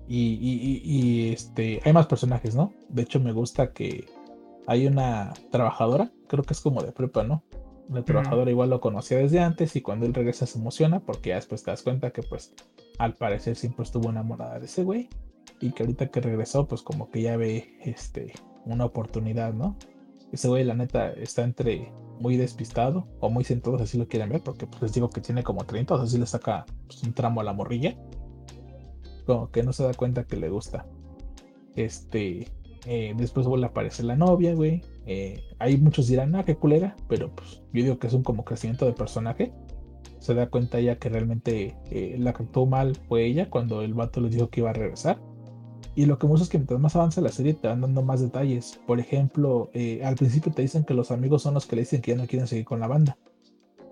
Y, 0.07 0.81
y, 0.83 1.31
este, 1.31 1.79
hay 1.85 1.93
más 1.93 2.05
personajes, 2.05 2.53
¿no? 2.53 2.73
De 2.89 3.03
hecho, 3.03 3.21
me 3.21 3.31
gusta 3.31 3.71
que 3.71 4.07
hay 4.67 4.85
una 4.85 5.33
trabajadora, 5.51 6.11
creo 6.27 6.43
que 6.43 6.53
es 6.53 6.59
como 6.59 6.83
de 6.83 6.91
prepa, 6.91 7.23
¿no? 7.23 7.43
La 7.89 8.03
trabajadora 8.03 8.51
igual 8.51 8.69
lo 8.69 8.81
conocía 8.81 9.17
desde 9.17 9.39
antes 9.39 9.75
y 9.75 9.81
cuando 9.81 10.05
él 10.05 10.13
regresa 10.13 10.45
se 10.45 10.59
emociona 10.59 11.01
porque 11.01 11.29
ya 11.29 11.35
después 11.35 11.63
te 11.63 11.71
das 11.71 11.81
cuenta 11.81 12.11
que 12.11 12.23
pues 12.23 12.53
al 12.99 13.15
parecer 13.15 13.55
siempre 13.57 13.83
estuvo 13.83 14.09
enamorada 14.09 14.59
de 14.59 14.65
ese 14.65 14.83
güey 14.83 15.09
y 15.59 15.71
que 15.71 15.83
ahorita 15.83 16.07
que 16.07 16.21
regresó 16.21 16.67
pues 16.67 16.83
como 16.83 17.09
que 17.09 17.21
ya 17.21 17.35
ve 17.35 17.77
este 17.83 18.33
una 18.65 18.85
oportunidad, 18.85 19.53
¿no? 19.53 19.75
Ese 20.31 20.47
güey 20.47 20.63
la 20.63 20.73
neta 20.73 21.11
está 21.11 21.43
entre 21.43 21.91
muy 22.21 22.37
despistado 22.37 23.07
o 23.19 23.29
muy 23.29 23.43
sentado, 23.43 23.77
así 23.77 23.97
lo 23.97 24.07
quieren 24.07 24.29
ver, 24.29 24.41
porque 24.41 24.67
pues 24.67 24.81
les 24.81 24.93
digo 24.93 25.09
que 25.09 25.21
tiene 25.21 25.43
como 25.43 25.65
30, 25.65 25.93
o 25.93 25.97
sea, 25.97 26.07
si 26.07 26.17
le 26.17 26.25
saca 26.25 26.65
pues, 26.87 27.03
un 27.03 27.13
tramo 27.13 27.41
a 27.41 27.43
la 27.43 27.53
morrilla. 27.53 27.97
Como 29.25 29.51
que 29.51 29.63
no 29.63 29.73
se 29.73 29.83
da 29.83 29.93
cuenta 29.93 30.25
que 30.25 30.37
le 30.37 30.49
gusta. 30.49 30.85
Este, 31.75 32.47
eh, 32.85 33.13
después 33.15 33.45
vuelve 33.45 33.65
a 33.65 33.69
aparecer 33.69 34.05
la 34.05 34.15
novia, 34.15 34.53
güey. 34.53 34.81
Eh, 35.05 35.41
hay 35.59 35.77
muchos 35.77 36.07
dirán, 36.07 36.35
ah, 36.35 36.43
qué 36.43 36.55
culera, 36.55 36.95
pero 37.07 37.33
pues 37.35 37.61
yo 37.73 37.83
digo 37.83 37.99
que 37.99 38.07
es 38.07 38.13
un 38.13 38.23
como 38.23 38.45
crecimiento 38.45 38.85
de 38.85 38.93
personaje 38.93 39.53
se 40.21 40.35
da 40.35 40.47
cuenta 40.47 40.77
ella 40.77 40.97
que 40.97 41.09
realmente 41.09 41.75
eh, 41.89 42.15
la 42.19 42.31
que 42.33 42.43
actuó 42.43 42.67
mal 42.67 42.95
fue 43.07 43.25
ella 43.25 43.49
cuando 43.49 43.81
el 43.81 43.95
vato 43.95 44.21
le 44.21 44.29
dijo 44.29 44.49
que 44.49 44.61
iba 44.61 44.69
a 44.69 44.73
regresar. 44.73 45.19
Y 45.95 46.05
lo 46.05 46.17
que 46.17 46.27
muestra 46.27 46.45
es 46.45 46.49
que 46.49 46.57
mientras 46.57 46.79
más 46.79 46.95
avanza 46.95 47.19
la 47.21 47.31
serie 47.31 47.53
te 47.53 47.67
van 47.67 47.81
dando 47.81 48.01
más 48.01 48.21
detalles. 48.21 48.79
Por 48.87 48.99
ejemplo, 48.99 49.69
eh, 49.73 50.01
al 50.03 50.15
principio 50.15 50.51
te 50.53 50.61
dicen 50.61 50.85
que 50.85 50.93
los 50.93 51.11
amigos 51.11 51.41
son 51.41 51.53
los 51.53 51.65
que 51.65 51.75
le 51.75 51.81
dicen 51.81 52.01
que 52.01 52.11
ya 52.11 52.17
no 52.17 52.27
quieren 52.27 52.47
seguir 52.47 52.65
con 52.65 52.79
la 52.79 52.87
banda. 52.87 53.17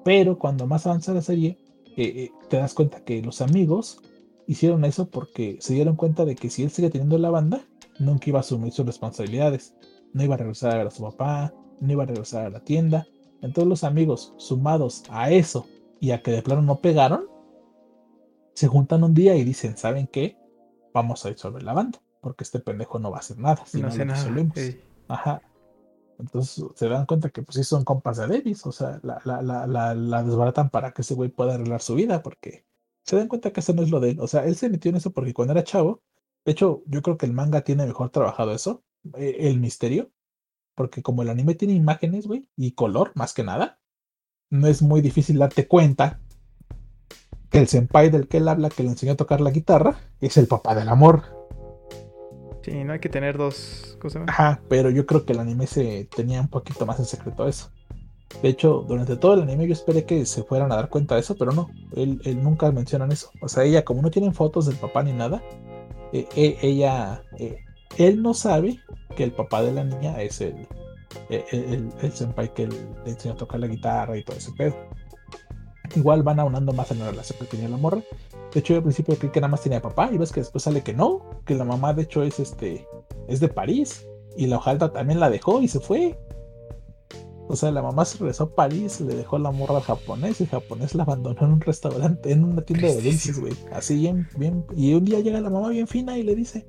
Pero 0.05 0.39
cuando 0.39 0.65
más 0.65 0.87
avanza 0.87 1.13
la 1.13 1.21
serie, 1.21 1.57
eh, 1.97 2.31
te 2.49 2.57
das 2.57 2.73
cuenta 2.73 3.03
que 3.03 3.21
los 3.21 3.41
amigos 3.41 4.01
hicieron 4.47 4.85
eso 4.85 5.09
porque 5.09 5.57
se 5.59 5.73
dieron 5.73 5.95
cuenta 5.95 6.23
de 6.23 6.35
que 6.35 6.49
si 6.49 6.63
él 6.63 6.69
sigue 6.69 6.89
teniendo 6.89 7.17
la 7.17 7.29
banda, 7.29 7.61
nunca 7.99 8.29
iba 8.29 8.39
a 8.39 8.41
asumir 8.41 8.71
sus 8.71 8.85
responsabilidades. 8.85 9.75
No 10.13 10.23
iba 10.23 10.35
a 10.35 10.37
regresar 10.37 10.71
a 10.71 10.77
ver 10.77 10.87
a 10.87 10.91
su 10.91 11.03
papá, 11.03 11.53
no 11.81 11.91
iba 11.91 12.03
a 12.03 12.07
regresar 12.07 12.45
a 12.45 12.49
la 12.49 12.61
tienda. 12.61 13.05
Entonces 13.41 13.67
los 13.67 13.83
amigos, 13.83 14.33
sumados 14.37 15.03
a 15.09 15.31
eso 15.31 15.67
y 15.99 16.11
a 16.11 16.21
que 16.21 16.31
de 16.31 16.41
plano 16.41 16.61
no 16.61 16.79
pegaron, 16.79 17.25
se 18.53 18.67
juntan 18.67 19.03
un 19.03 19.13
día 19.13 19.35
y 19.35 19.43
dicen, 19.43 19.77
¿saben 19.77 20.07
qué? 20.07 20.38
Vamos 20.99 21.25
a 21.25 21.29
disolver 21.29 21.63
la 21.63 21.71
banda, 21.71 22.01
porque 22.19 22.43
este 22.43 22.59
pendejo 22.59 22.99
no 22.99 23.09
va 23.09 23.17
a 23.17 23.19
hacer 23.21 23.37
nada 23.37 23.65
si 23.65 23.81
no, 23.81 23.87
hace 23.87 24.03
nada. 24.03 24.19
Ajá. 25.07 25.41
Entonces 26.19 26.65
se 26.75 26.89
dan 26.89 27.05
cuenta 27.05 27.29
que 27.29 27.41
pues 27.41 27.55
sí 27.55 27.63
son 27.63 27.85
compas 27.85 28.17
de 28.17 28.27
Davis, 28.27 28.65
o 28.65 28.73
sea, 28.73 28.99
la, 29.01 29.21
la, 29.23 29.41
la, 29.41 29.95
la, 29.95 30.23
desbaratan 30.23 30.69
para 30.69 30.91
que 30.91 31.03
ese 31.03 31.13
güey 31.13 31.29
pueda 31.29 31.53
arreglar 31.53 31.81
su 31.81 31.95
vida, 31.95 32.21
porque 32.21 32.65
se 33.05 33.15
dan 33.15 33.29
cuenta 33.29 33.51
que 33.53 33.61
eso 33.61 33.73
no 33.73 33.81
es 33.81 33.89
lo 33.89 34.01
de 34.01 34.11
él. 34.11 34.19
O 34.19 34.27
sea, 34.27 34.43
él 34.43 34.57
se 34.57 34.69
metió 34.69 34.89
en 34.89 34.97
eso 34.97 35.11
porque 35.11 35.33
cuando 35.33 35.53
era 35.53 35.63
chavo, 35.63 36.01
de 36.43 36.51
hecho, 36.51 36.83
yo 36.87 37.01
creo 37.01 37.17
que 37.17 37.25
el 37.25 37.31
manga 37.31 37.61
tiene 37.61 37.85
mejor 37.85 38.09
trabajado 38.09 38.51
eso, 38.51 38.83
eh, 39.15 39.37
el 39.39 39.61
misterio, 39.61 40.11
porque 40.75 41.01
como 41.01 41.21
el 41.21 41.29
anime 41.29 41.55
tiene 41.55 41.73
imágenes, 41.73 42.27
güey, 42.27 42.49
y 42.57 42.73
color, 42.73 43.13
más 43.15 43.33
que 43.33 43.43
nada, 43.43 43.79
no 44.49 44.67
es 44.67 44.81
muy 44.81 44.99
difícil 44.99 45.37
darte 45.37 45.69
cuenta 45.69 46.19
que 47.49 47.57
el 47.59 47.67
senpai 47.67 48.09
del 48.09 48.27
que 48.27 48.37
él 48.37 48.47
habla, 48.47 48.69
que 48.69 48.83
le 48.83 48.89
enseñó 48.89 49.13
a 49.13 49.17
tocar 49.17 49.41
la 49.41 49.51
guitarra, 49.51 49.97
es 50.21 50.37
el 50.37 50.47
papá 50.47 50.75
del 50.75 50.89
amor. 50.89 51.23
Sí, 52.63 52.83
no 52.83 52.93
hay 52.93 52.99
que 52.99 53.09
tener 53.09 53.37
dos 53.37 53.97
cosas. 53.99 54.23
Ajá, 54.27 54.61
pero 54.69 54.89
yo 54.89 55.05
creo 55.05 55.25
que 55.25 55.33
el 55.33 55.39
anime 55.39 55.65
se 55.65 56.07
tenía 56.15 56.41
un 56.41 56.49
poquito 56.49 56.85
más 56.85 56.99
en 56.99 57.05
secreto 57.05 57.47
eso. 57.47 57.71
De 58.43 58.49
hecho, 58.49 58.85
durante 58.87 59.17
todo 59.17 59.33
el 59.33 59.41
anime 59.41 59.67
yo 59.67 59.73
esperé 59.73 60.05
que 60.05 60.25
se 60.25 60.43
fueran 60.43 60.71
a 60.71 60.75
dar 60.75 60.89
cuenta 60.89 61.15
de 61.15 61.21
eso, 61.21 61.35
pero 61.35 61.51
no, 61.51 61.69
él, 61.95 62.21
nunca 62.41 62.71
mencionan 62.71 63.11
eso. 63.11 63.31
O 63.41 63.49
sea, 63.49 63.63
ella, 63.63 63.83
como 63.83 64.01
no 64.01 64.11
tienen 64.11 64.33
fotos 64.33 64.67
del 64.67 64.75
papá 64.75 65.03
ni 65.03 65.13
nada, 65.13 65.41
eh, 66.13 66.27
eh, 66.35 66.57
ella, 66.61 67.23
eh, 67.37 67.57
él 67.97 68.21
no 68.21 68.33
sabe 68.33 68.79
que 69.15 69.23
el 69.23 69.31
papá 69.31 69.63
de 69.63 69.73
la 69.73 69.83
niña 69.83 70.21
es 70.21 70.41
el, 70.41 70.67
el, 71.29 71.89
el, 72.01 72.11
senpai 72.11 72.53
que 72.53 72.67
le 72.67 73.11
enseñó 73.11 73.33
a 73.33 73.37
tocar 73.37 73.59
la 73.59 73.67
guitarra 73.67 74.15
y 74.15 74.23
todo 74.23 74.37
ese 74.37 74.51
pedo. 74.51 74.75
Igual 75.95 76.23
van 76.23 76.39
aunando 76.39 76.73
más 76.73 76.91
en 76.91 76.99
la 76.99 77.09
relación 77.09 77.39
que 77.39 77.45
tenía 77.45 77.69
la 77.69 77.77
morra. 77.77 78.01
De 78.53 78.59
hecho, 78.59 78.73
yo 78.73 78.77
al 78.77 78.83
principio 78.83 79.15
creí 79.17 79.31
que 79.31 79.41
nada 79.41 79.51
más 79.51 79.61
tenía 79.61 79.81
papá 79.81 80.09
y 80.11 80.17
ves 80.17 80.31
que 80.31 80.41
después 80.41 80.63
sale 80.63 80.81
que 80.81 80.93
no, 80.93 81.41
que 81.45 81.55
la 81.55 81.65
mamá 81.65 81.93
de 81.93 82.03
hecho 82.03 82.23
es 82.23 82.39
este 82.39 82.87
es 83.27 83.39
de 83.39 83.47
París 83.47 84.07
y 84.35 84.47
la 84.47 84.57
hojalda 84.57 84.91
también 84.91 85.19
la 85.19 85.29
dejó 85.29 85.61
y 85.61 85.67
se 85.67 85.79
fue. 85.79 86.17
O 87.47 87.55
sea, 87.55 87.71
la 87.71 87.81
mamá 87.81 88.05
se 88.05 88.19
regresó 88.19 88.43
a 88.43 88.55
París, 88.55 89.01
le 89.01 89.15
dejó 89.15 89.39
la 89.39 89.51
morra 89.51 89.77
al 89.77 89.81
japonés 89.81 90.39
y 90.39 90.43
el 90.43 90.49
japonés 90.49 90.93
la 90.93 91.03
abandonó 91.03 91.41
en 91.41 91.53
un 91.53 91.61
restaurante, 91.61 92.31
en 92.31 92.43
una 92.43 92.61
tienda 92.61 92.87
de 92.87 93.01
dulces, 93.01 93.39
güey. 93.39 93.53
Así 93.71 93.95
bien, 93.95 94.27
bien. 94.37 94.65
Y 94.75 94.93
un 94.93 95.03
día 95.03 95.19
llega 95.19 95.41
la 95.41 95.49
mamá 95.49 95.69
bien 95.69 95.87
fina 95.87 96.17
y 96.17 96.23
le 96.23 96.35
dice, 96.35 96.67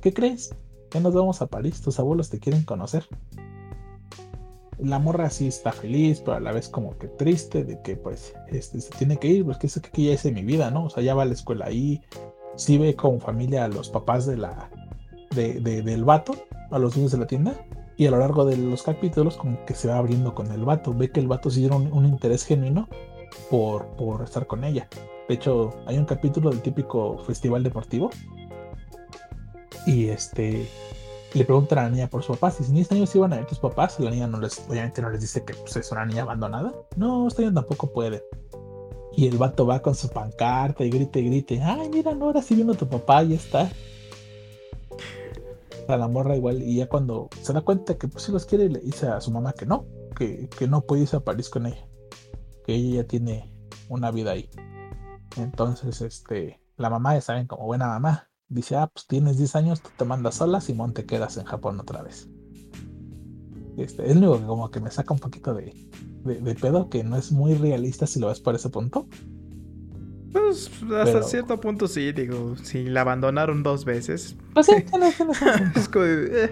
¿qué 0.00 0.12
crees? 0.12 0.54
Ya 0.90 1.00
nos 1.00 1.14
vamos 1.14 1.40
a 1.42 1.46
París, 1.46 1.80
tus 1.80 2.00
abuelos 2.00 2.28
te 2.28 2.40
quieren 2.40 2.64
conocer. 2.64 3.06
La 4.82 4.98
morra 4.98 5.30
sí 5.30 5.48
está 5.48 5.72
feliz, 5.72 6.20
pero 6.20 6.36
a 6.36 6.40
la 6.40 6.52
vez 6.52 6.68
como 6.68 6.96
que 6.98 7.08
triste 7.08 7.64
de 7.64 7.80
que 7.82 7.96
pues 7.96 8.34
este, 8.48 8.80
se 8.80 8.90
tiene 8.90 9.18
que 9.18 9.28
ir, 9.28 9.44
pues 9.44 9.58
que 9.58 9.66
es 9.66 9.80
que 9.80 10.02
ya 10.02 10.12
hice 10.12 10.32
mi 10.32 10.42
vida, 10.42 10.70
¿no? 10.70 10.84
O 10.84 10.90
sea, 10.90 11.02
ya 11.02 11.14
va 11.14 11.22
a 11.22 11.26
la 11.26 11.34
escuela 11.34 11.66
ahí, 11.66 12.02
sí 12.56 12.78
ve 12.78 12.94
como 12.94 13.20
familia 13.20 13.64
a 13.64 13.68
los 13.68 13.88
papás 13.88 14.26
de 14.26 14.36
la, 14.36 14.70
de, 15.34 15.60
del 15.60 16.04
vato, 16.04 16.34
a 16.70 16.78
los 16.78 16.96
niños 16.96 17.12
de 17.12 17.18
la 17.18 17.26
tienda, 17.26 17.54
y 17.96 18.06
a 18.06 18.10
lo 18.10 18.18
largo 18.18 18.44
de 18.44 18.56
los 18.56 18.82
capítulos 18.82 19.36
como 19.36 19.64
que 19.66 19.74
se 19.74 19.88
va 19.88 19.98
abriendo 19.98 20.34
con 20.34 20.50
el 20.50 20.64
vato. 20.64 20.94
Ve 20.94 21.10
que 21.10 21.20
el 21.20 21.28
vato 21.28 21.50
sí 21.50 21.60
tiene 21.60 21.76
un, 21.76 22.06
interés 22.06 22.44
genuino 22.44 22.88
por, 23.50 23.86
por 23.96 24.22
estar 24.22 24.46
con 24.46 24.64
ella. 24.64 24.88
De 25.28 25.34
hecho, 25.34 25.70
hay 25.86 25.98
un 25.98 26.06
capítulo 26.06 26.50
del 26.50 26.62
típico 26.62 27.18
festival 27.18 27.62
deportivo. 27.62 28.10
Y 29.86 30.08
este 30.08 30.66
le 31.34 31.44
pregunta 31.44 31.78
a 31.78 31.84
la 31.84 31.90
niña 31.90 32.08
por 32.08 32.22
su 32.22 32.32
papá. 32.32 32.50
Si 32.50 32.70
ni 32.72 32.80
este 32.80 32.94
año 32.94 33.04
iban 33.14 33.32
a 33.32 33.36
ver 33.36 33.46
tus 33.46 33.58
papás, 33.58 33.98
la 34.00 34.10
niña 34.10 34.26
no 34.26 34.40
les, 34.40 34.58
obviamente 34.68 35.02
no 35.02 35.10
les 35.10 35.20
dice 35.20 35.44
que 35.44 35.54
pues, 35.54 35.76
es 35.76 35.90
una 35.92 36.04
niña 36.06 36.22
abandonada. 36.22 36.72
No, 36.96 37.28
este 37.28 37.44
año 37.44 37.54
tampoco 37.54 37.92
puede. 37.92 38.22
Y 39.16 39.26
el 39.26 39.38
vato 39.38 39.66
va 39.66 39.82
con 39.82 39.94
su 39.94 40.08
pancarta 40.08 40.84
y 40.84 40.90
grite 40.90 41.20
y 41.20 41.26
grite. 41.26 41.62
Ay, 41.62 41.88
mira, 41.88 42.14
no, 42.14 42.26
ahora 42.26 42.42
sí 42.42 42.54
vino 42.54 42.74
tu 42.74 42.88
papá, 42.88 43.22
y 43.24 43.34
está 43.34 43.70
la 45.96 46.08
morra 46.08 46.36
igual 46.36 46.62
y 46.62 46.76
ya 46.76 46.88
cuando 46.88 47.28
se 47.42 47.52
da 47.52 47.62
cuenta 47.62 47.96
que 47.96 48.08
pues 48.08 48.24
si 48.24 48.32
los 48.32 48.46
quiere 48.46 48.68
le 48.68 48.80
dice 48.80 49.08
a 49.08 49.20
su 49.20 49.30
mamá 49.30 49.52
que 49.52 49.66
no, 49.66 49.86
que, 50.16 50.48
que 50.48 50.68
no 50.68 50.82
puede 50.82 51.02
irse 51.02 51.16
a 51.16 51.20
París 51.20 51.48
con 51.48 51.66
ella, 51.66 51.84
que 52.64 52.74
ella 52.74 53.02
ya 53.02 53.08
tiene 53.08 53.52
una 53.88 54.10
vida 54.10 54.32
ahí. 54.32 54.48
Entonces, 55.36 56.00
este, 56.00 56.60
la 56.76 56.90
mamá 56.90 57.14
ya 57.14 57.20
saben 57.20 57.46
como 57.46 57.66
buena 57.66 57.86
mamá, 57.86 58.29
dice, 58.50 58.76
ah, 58.76 58.90
pues 58.92 59.06
tienes 59.06 59.38
10 59.38 59.56
años, 59.56 59.80
tú 59.80 59.88
te 59.96 60.04
mandas 60.04 60.34
sola, 60.34 60.60
Simón 60.60 60.92
te 60.92 61.06
quedas 61.06 61.36
en 61.38 61.44
Japón 61.44 61.80
otra 61.80 62.02
vez. 62.02 62.28
Este, 63.78 64.10
es 64.10 64.16
lo 64.16 64.32
único 64.32 64.40
que 64.40 64.46
como 64.46 64.70
que 64.70 64.80
me 64.80 64.90
saca 64.90 65.14
un 65.14 65.20
poquito 65.20 65.54
de, 65.54 65.74
de, 66.24 66.40
de 66.40 66.54
pedo, 66.54 66.90
que 66.90 67.02
no 67.02 67.16
es 67.16 67.32
muy 67.32 67.54
realista 67.54 68.06
si 68.06 68.20
lo 68.20 68.26
ves 68.26 68.40
por 68.40 68.54
ese 68.54 68.68
punto. 68.68 69.06
Pues 70.32 70.70
hasta 70.96 71.22
cierto 71.22 71.60
punto 71.60 71.88
sí, 71.88 72.12
digo, 72.12 72.56
si 72.56 72.84
la 72.84 73.00
abandonaron 73.00 73.62
dos 73.62 73.84
veces. 73.84 74.36
Pues 74.54 74.66
sí, 74.66 74.72
es 75.74 75.88
como 75.88 76.04
eh, 76.04 76.50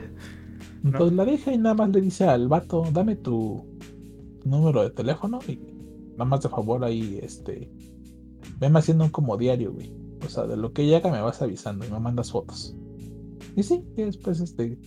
Entonces 0.85 1.16
la 1.16 1.25
deja 1.25 1.53
y 1.53 1.59
nada 1.59 1.75
más 1.75 1.91
le 1.91 2.01
dice 2.01 2.25
al 2.25 2.49
vato, 2.49 2.85
dame 2.93 3.16
tu 3.16 3.65
número 4.45 4.83
de 4.83 4.91
teléfono 4.91 5.39
y 5.47 5.57
nada 6.12 6.25
más 6.25 6.41
de 6.43 6.49
favor 6.49 6.85
ahí, 6.85 7.20
este, 7.23 7.70
venme 8.59 8.81
haciendo 8.81 9.05
un 9.05 9.11
como 9.11 9.37
diario, 9.37 9.73
güey. 9.73 10.08
O 10.24 10.28
sea, 10.28 10.45
de 10.45 10.57
lo 10.57 10.73
que 10.73 10.86
llega 10.86 11.11
me 11.11 11.20
vas 11.20 11.43
avisando 11.43 11.86
y 11.86 11.90
me 11.90 12.01
mandas 12.01 12.32
fotos. 12.32 12.77
Y 13.57 13.62
sí, 13.62 13.85
y 13.97 14.03
después 14.03 14.40
este, 14.40 14.78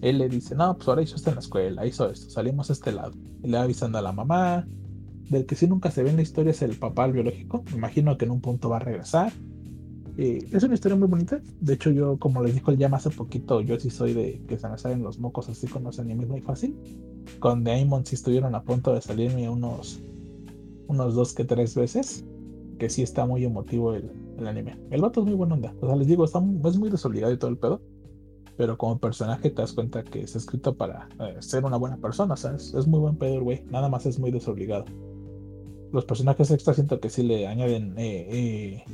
él 0.00 0.18
le 0.18 0.28
dice, 0.28 0.54
no, 0.54 0.76
pues 0.76 0.88
ahora 0.88 1.02
hizo 1.02 1.16
esto 1.16 1.30
en 1.30 1.36
la 1.36 1.40
escuela, 1.40 1.86
hizo 1.86 2.10
esto, 2.10 2.30
salimos 2.30 2.70
a 2.70 2.72
este 2.74 2.92
lado. 2.92 3.12
Y 3.42 3.48
le 3.48 3.58
va 3.58 3.64
avisando 3.64 3.98
a 3.98 4.02
la 4.02 4.12
mamá, 4.12 4.66
del 5.30 5.46
que 5.46 5.56
sí 5.56 5.66
nunca 5.66 5.90
se 5.90 6.02
ve 6.02 6.10
en 6.10 6.16
la 6.16 6.22
historia 6.22 6.50
es 6.50 6.62
el 6.62 6.76
papá 6.76 7.06
biológico. 7.06 7.64
Me 7.70 7.78
imagino 7.78 8.16
que 8.16 8.24
en 8.24 8.30
un 8.30 8.40
punto 8.40 8.68
va 8.68 8.76
a 8.76 8.80
regresar. 8.80 9.32
Eh, 10.16 10.46
es 10.52 10.62
una 10.62 10.74
historia 10.74 10.96
muy 10.96 11.08
bonita. 11.08 11.40
De 11.60 11.74
hecho, 11.74 11.90
yo, 11.90 12.18
como 12.18 12.42
les 12.42 12.54
dijo 12.54 12.70
el 12.70 12.78
llama 12.78 12.98
hace 12.98 13.10
poquito, 13.10 13.60
yo 13.60 13.78
sí 13.80 13.90
soy 13.90 14.12
de 14.12 14.42
que 14.46 14.58
se 14.58 14.68
me 14.68 14.78
salen 14.78 15.02
los 15.02 15.18
mocos 15.18 15.48
así 15.48 15.66
con 15.66 15.84
los 15.84 15.98
animes 15.98 16.28
muy 16.28 16.40
fácil. 16.40 16.76
Con 17.40 17.64
Daemon 17.64 18.06
sí 18.06 18.14
estuvieron 18.14 18.54
a 18.54 18.62
punto 18.62 18.94
de 18.94 19.00
salirme 19.00 19.48
unos, 19.48 20.02
unos 20.86 21.14
dos 21.14 21.34
que 21.34 21.44
tres 21.44 21.74
veces. 21.74 22.24
Que 22.78 22.90
sí 22.90 23.02
está 23.02 23.24
muy 23.24 23.44
emotivo 23.44 23.94
el, 23.94 24.10
el 24.38 24.46
anime. 24.46 24.78
El 24.90 25.00
vato 25.00 25.20
es 25.20 25.26
muy 25.26 25.34
buena 25.34 25.54
onda. 25.54 25.74
O 25.80 25.86
sea, 25.86 25.96
les 25.96 26.06
digo, 26.06 26.24
está, 26.24 26.42
es 26.64 26.78
muy 26.78 26.90
desobligado 26.90 27.32
y 27.32 27.38
todo 27.38 27.50
el 27.50 27.58
pedo. 27.58 27.80
Pero 28.56 28.78
como 28.78 28.98
personaje 28.98 29.50
te 29.50 29.62
das 29.62 29.72
cuenta 29.72 30.04
que 30.04 30.22
es 30.22 30.36
escrito 30.36 30.76
para 30.76 31.08
eh, 31.20 31.36
ser 31.40 31.64
una 31.64 31.76
buena 31.76 31.96
persona. 31.96 32.34
O 32.34 32.36
sea, 32.36 32.54
es, 32.54 32.72
es 32.74 32.86
muy 32.86 33.00
buen 33.00 33.16
pedo, 33.16 33.42
güey. 33.42 33.64
Nada 33.66 33.88
más 33.88 34.06
es 34.06 34.18
muy 34.18 34.30
desobligado 34.30 34.84
los 35.94 36.04
personajes 36.04 36.50
extra 36.50 36.74
siento 36.74 36.98
que 36.98 37.08
sí 37.08 37.22
le 37.22 37.46
añaden 37.46 37.94
eh, 37.96 38.26
eh, 38.28 38.84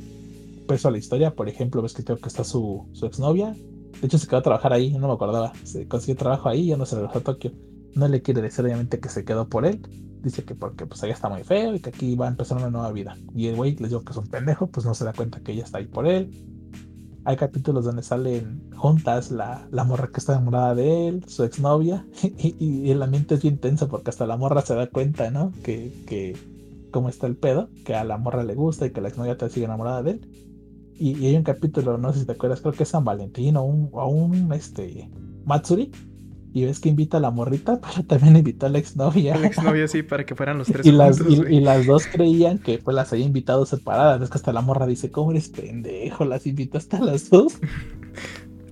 peso 0.67 0.87
a 0.87 0.91
la 0.91 0.99
historia. 0.99 1.35
Por 1.35 1.49
ejemplo, 1.49 1.81
ves 1.81 1.93
que 1.93 2.03
creo 2.03 2.17
que 2.17 2.29
está 2.29 2.43
su, 2.43 2.87
su 2.93 3.07
exnovia. 3.07 3.55
De 3.99 4.07
hecho, 4.07 4.19
se 4.19 4.27
quedó 4.27 4.37
a 4.37 4.43
trabajar 4.43 4.71
ahí, 4.71 4.93
no 4.93 5.07
me 5.07 5.13
acordaba. 5.13 5.51
Se 5.63 5.87
consiguió 5.87 6.15
trabajo 6.15 6.47
ahí, 6.47 6.67
ya 6.67 6.77
no 6.77 6.85
se 6.85 6.95
regresó 6.95 7.17
a 7.17 7.23
Tokio. 7.23 7.51
No 7.95 8.07
le 8.07 8.21
quiere 8.21 8.41
decir, 8.41 8.63
obviamente, 8.63 8.99
que 8.99 9.09
se 9.09 9.25
quedó 9.25 9.49
por 9.49 9.65
él. 9.65 9.81
Dice 10.21 10.43
que 10.43 10.55
porque 10.55 10.85
pues 10.85 11.03
allá 11.03 11.13
está 11.13 11.29
muy 11.29 11.43
feo 11.43 11.75
y 11.75 11.79
que 11.79 11.89
aquí 11.89 12.15
va 12.15 12.27
a 12.27 12.29
empezar 12.29 12.57
una 12.57 12.69
nueva 12.69 12.91
vida. 12.91 13.17
Y 13.33 13.47
el 13.47 13.55
güey 13.55 13.75
les 13.75 13.89
digo 13.89 14.03
que 14.03 14.11
es 14.11 14.17
un 14.17 14.27
pendejo, 14.27 14.67
pues 14.67 14.85
no 14.85 14.93
se 14.93 15.05
da 15.05 15.13
cuenta 15.13 15.39
que 15.39 15.51
ella 15.53 15.63
está 15.63 15.79
ahí 15.79 15.87
por 15.87 16.07
él. 16.07 16.29
Hay 17.23 17.37
capítulos 17.37 17.85
donde 17.85 18.03
salen 18.03 18.71
juntas 18.75 19.31
la, 19.31 19.67
la 19.71 19.83
morra 19.83 20.07
que 20.07 20.19
está 20.19 20.33
enamorada 20.33 20.75
de 20.75 21.07
él, 21.07 21.25
su 21.27 21.43
exnovia, 21.43 22.05
y, 22.23 22.55
y, 22.59 22.89
el 22.91 23.01
ambiente 23.01 23.35
es 23.35 23.43
bien 23.43 23.59
tenso 23.59 23.87
porque 23.87 24.09
hasta 24.09 24.25
la 24.25 24.37
morra 24.37 24.61
se 24.61 24.73
da 24.73 24.87
cuenta, 24.87 25.29
¿no? 25.29 25.51
Que, 25.63 26.03
que 26.07 26.35
cómo 26.91 27.09
está 27.09 27.27
el 27.27 27.35
pedo, 27.35 27.69
que 27.85 27.95
a 27.95 28.03
la 28.03 28.17
morra 28.17 28.43
le 28.43 28.55
gusta 28.55 28.85
y 28.85 28.91
que 28.91 29.01
la 29.01 29.07
exnovia 29.07 29.37
te 29.37 29.49
sigue 29.49 29.65
enamorada 29.65 30.03
de 30.03 30.11
él. 30.11 30.21
Y, 30.93 31.25
hay 31.25 31.35
un 31.35 31.43
capítulo, 31.43 31.97
no 31.97 32.13
sé 32.13 32.19
si 32.19 32.25
te 32.25 32.33
acuerdas, 32.33 32.61
creo 32.61 32.73
que 32.73 32.83
es 32.83 32.89
San 32.89 33.03
Valentín 33.03 33.57
o 33.57 33.63
un, 33.63 33.89
o 33.91 34.07
un 34.07 34.53
este, 34.53 35.09
Matsuri. 35.45 35.91
Y 36.53 36.65
ves 36.65 36.79
que 36.79 36.89
invita 36.89 37.17
a 37.17 37.19
la 37.19 37.31
morrita, 37.31 37.79
pero 37.95 38.05
también 38.05 38.37
invitó 38.37 38.65
a 38.65 38.69
la 38.69 38.79
exnovia. 38.79 39.37
La 39.37 39.47
exnovia, 39.47 39.87
sí, 39.87 40.03
para 40.03 40.25
que 40.25 40.35
fueran 40.35 40.57
los 40.57 40.67
tres. 40.67 40.85
y, 40.85 40.91
las, 40.91 41.19
y, 41.21 41.59
las 41.59 41.85
dos 41.85 42.07
creían 42.07 42.59
que 42.59 42.77
pues 42.77 42.95
las 42.95 43.11
había 43.13 43.25
invitado 43.25 43.65
separadas. 43.65 44.21
Es 44.21 44.29
que 44.29 44.37
hasta 44.37 44.53
la 44.53 44.61
morra 44.61 44.85
dice, 44.85 45.11
¿cómo 45.11 45.31
eres 45.31 45.49
pendejo? 45.49 46.25
Las 46.25 46.45
invitó 46.45 46.77
hasta 46.77 46.99
las 46.99 47.29
dos. 47.29 47.57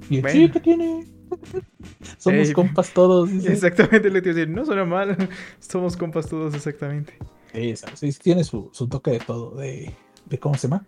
Y 0.09 0.17
el 0.17 0.29
sí, 0.29 0.49
¿qué 0.49 0.59
tiene? 0.59 1.05
Somos 2.17 2.51
compas 2.51 2.93
todos. 2.93 3.29
Exactamente, 3.45 4.09
le 4.09 4.21
decir, 4.21 4.49
no 4.49 4.65
suena 4.65 4.85
mal. 4.85 5.15
Somos 5.59 5.95
compas 5.95 6.27
todos, 6.27 6.53
exactamente. 6.53 7.13
Sí, 7.95 8.11
tiene 8.21 8.43
su, 8.43 8.69
toque 8.89 9.11
de 9.11 9.19
todo, 9.19 9.55
de, 9.55 9.95
¿cómo 10.39 10.55
se 10.55 10.67
llama? 10.67 10.85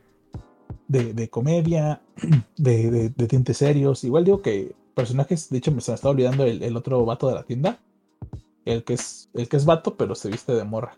De, 0.88 1.30
comedia, 1.30 2.02
de, 2.58 3.10
de, 3.10 3.28
tintes 3.28 3.58
serios. 3.58 4.04
Igual 4.04 4.26
digo 4.26 4.42
que 4.42 4.76
personajes, 4.94 5.50
de 5.50 5.58
hecho 5.58 5.72
me 5.72 5.82
se 5.82 5.92
me 5.92 5.96
está 5.96 6.10
olvidando 6.10 6.46
el, 6.46 6.78
otro 6.78 7.04
vato 7.06 7.28
de 7.28 7.36
la 7.36 7.44
tienda. 7.44 7.80
El 8.66 8.84
que 8.84 8.94
es, 8.94 9.30
el 9.34 9.50
que 9.50 9.58
es 9.58 9.66
vato, 9.66 9.96
pero 9.96 10.16
se 10.16 10.30
viste 10.30 10.54
de 10.54 10.64
morra. 10.64 10.96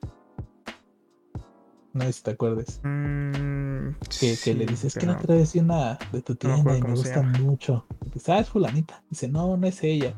No 1.94 2.04
sé 2.06 2.14
si 2.14 2.24
te 2.24 2.32
acuerdes. 2.32 2.82
Mm, 2.84 3.92
que, 4.20 4.54
le 4.54 4.66
dices 4.66 4.96
que 4.96 5.06
no 5.06 5.18
te 5.18 5.28
traes 5.28 5.56
una 5.56 6.00
de 6.12 6.22
tu 6.22 6.36
tienda 6.36 6.78
y 6.78 6.82
me 6.82 6.92
gusta 6.92 7.22
mucho. 7.22 7.86
dice, 8.14 8.32
ah, 8.32 8.40
es 8.40 8.50
fulanita. 8.50 9.04
Dice, 9.10 9.28
no, 9.28 9.56
no 9.56 9.68
es 9.68 9.84
ella. 9.84 10.16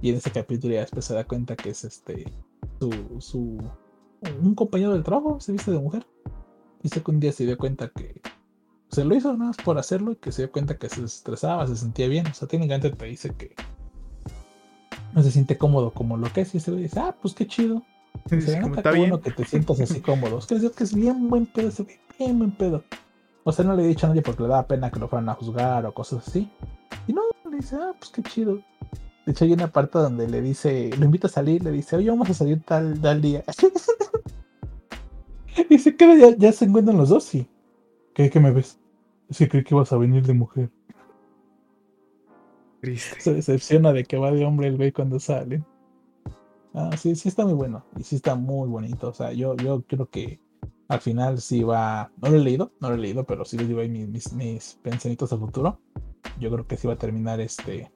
Y 0.00 0.10
en 0.10 0.16
ese 0.16 0.30
capítulo 0.30 0.74
ya 0.74 0.80
después 0.80 1.06
se 1.06 1.14
da 1.14 1.24
cuenta 1.24 1.56
que 1.56 1.70
es 1.70 1.84
este 1.84 2.26
su, 2.78 3.20
su 3.20 3.58
un 4.40 4.54
compañero 4.54 4.92
del 4.92 5.02
trabajo 5.02 5.40
se 5.40 5.52
viste 5.52 5.70
de 5.70 5.78
mujer. 5.78 6.06
Dice 6.82 7.02
que 7.02 7.10
un 7.10 7.20
día 7.20 7.32
se 7.32 7.46
dio 7.46 7.56
cuenta 7.56 7.88
que 7.88 8.20
se 8.94 9.04
lo 9.04 9.14
hizo 9.14 9.32
nada 9.32 9.46
más 9.46 9.56
por 9.56 9.78
hacerlo 9.78 10.12
y 10.12 10.16
que 10.16 10.32
se 10.32 10.42
dio 10.42 10.52
cuenta 10.52 10.76
que 10.78 10.88
se 10.88 11.04
estresaba, 11.04 11.66
se 11.66 11.76
sentía 11.76 12.08
bien. 12.08 12.26
O 12.26 12.34
sea, 12.34 12.48
técnicamente 12.48 12.90
te 12.90 13.04
dice 13.06 13.34
que 13.34 13.54
no 15.12 15.22
se 15.22 15.30
siente 15.30 15.58
cómodo 15.58 15.92
como 15.92 16.16
lo 16.16 16.32
que 16.32 16.42
es. 16.42 16.54
Y 16.54 16.58
ese 16.58 16.70
güey 16.70 16.84
dice, 16.84 17.00
ah, 17.00 17.14
pues 17.20 17.34
qué 17.34 17.46
chido. 17.46 17.82
Dice, 18.30 18.56
ah, 18.56 18.70
está 18.74 18.92
bueno 18.92 19.20
que 19.20 19.30
te 19.30 19.44
sientas 19.44 19.80
así 19.80 20.00
cómodo. 20.00 20.38
Es 20.38 20.46
que, 20.46 20.54
es 20.54 20.70
que 20.70 20.84
es 20.84 20.94
bien 20.94 21.28
buen 21.28 21.46
pedo 21.46 21.70
güey, 21.76 21.98
bien 22.18 22.38
buen 22.38 22.52
pedo. 22.52 22.84
O 23.44 23.52
sea, 23.52 23.64
no 23.64 23.74
le 23.74 23.84
he 23.84 23.88
dicho 23.88 24.06
a 24.06 24.08
nadie 24.08 24.22
porque 24.22 24.42
le 24.42 24.48
daba 24.48 24.66
pena 24.66 24.90
que 24.90 24.98
lo 24.98 25.08
fueran 25.08 25.28
a 25.28 25.34
juzgar 25.34 25.84
o 25.84 25.92
cosas 25.92 26.26
así. 26.26 26.50
Y 27.06 27.12
no, 27.12 27.22
le 27.50 27.56
dice, 27.58 27.76
ah, 27.76 27.92
pues 27.98 28.10
qué 28.10 28.22
chido. 28.22 28.60
De 29.26 29.32
hecho, 29.32 29.44
hay 29.44 29.52
una 29.52 29.68
parte 29.68 29.98
donde 29.98 30.28
le 30.28 30.40
dice, 30.40 30.90
lo 30.98 31.04
invita 31.04 31.26
a 31.26 31.30
salir, 31.30 31.62
le 31.62 31.70
dice, 31.70 31.96
oye, 31.96 32.10
vamos 32.10 32.28
a 32.30 32.34
salir 32.34 32.62
tal, 32.62 33.00
tal 33.00 33.20
día. 33.20 33.44
y 35.68 35.78
se 35.78 35.96
queda, 35.96 36.14
ya, 36.14 36.36
ya 36.36 36.52
se 36.52 36.64
encuentran 36.64 36.96
los 36.96 37.08
dos, 37.08 37.24
sí. 37.24 37.46
¿Qué, 38.14 38.30
qué 38.30 38.40
me 38.40 38.50
ves? 38.50 38.78
Es 39.28 39.38
que 39.38 39.48
creí 39.48 39.64
que 39.64 39.74
ibas 39.74 39.92
a 39.92 39.96
venir 39.96 40.26
de 40.26 40.34
mujer. 40.34 40.70
Triste. 42.80 43.20
Se 43.20 43.34
decepciona 43.34 43.92
de 43.92 44.04
que 44.04 44.16
va 44.16 44.30
de 44.30 44.44
hombre 44.44 44.68
el 44.68 44.76
güey 44.76 44.92
cuando 44.92 45.18
sale. 45.18 45.64
Ah, 46.74 46.90
sí, 46.96 47.14
sí 47.14 47.28
está 47.28 47.44
muy 47.44 47.54
bueno. 47.54 47.84
Y 47.96 48.02
sí 48.02 48.16
está 48.16 48.34
muy 48.34 48.68
bonito. 48.68 49.08
O 49.08 49.14
sea, 49.14 49.32
yo, 49.32 49.56
yo 49.56 49.82
creo 49.82 50.10
que 50.10 50.40
al 50.88 51.00
final 51.00 51.40
sí 51.40 51.62
va. 51.62 52.10
No 52.20 52.28
lo 52.28 52.36
he 52.36 52.40
leído, 52.40 52.72
no 52.80 52.88
lo 52.90 52.96
he 52.96 52.98
leído, 52.98 53.24
pero 53.24 53.44
sí 53.44 53.56
les 53.56 53.68
digo 53.68 53.80
ahí 53.80 53.88
mis, 53.88 54.08
mis, 54.08 54.32
mis 54.32 54.78
pensamientos 54.82 55.32
al 55.32 55.38
futuro. 55.38 55.80
Yo 56.38 56.50
creo 56.50 56.66
que 56.66 56.76
sí 56.76 56.86
va 56.86 56.94
a 56.94 56.98
terminar 56.98 57.40
este. 57.40 57.90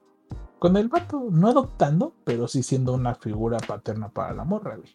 Con 0.58 0.76
el 0.76 0.88
vato, 0.88 1.28
no 1.30 1.48
adoptando, 1.48 2.14
pero 2.24 2.48
sí 2.48 2.62
siendo 2.62 2.92
una 2.94 3.14
figura 3.14 3.58
paterna 3.58 4.08
para 4.08 4.34
la 4.34 4.44
morra, 4.44 4.76
güey. 4.76 4.90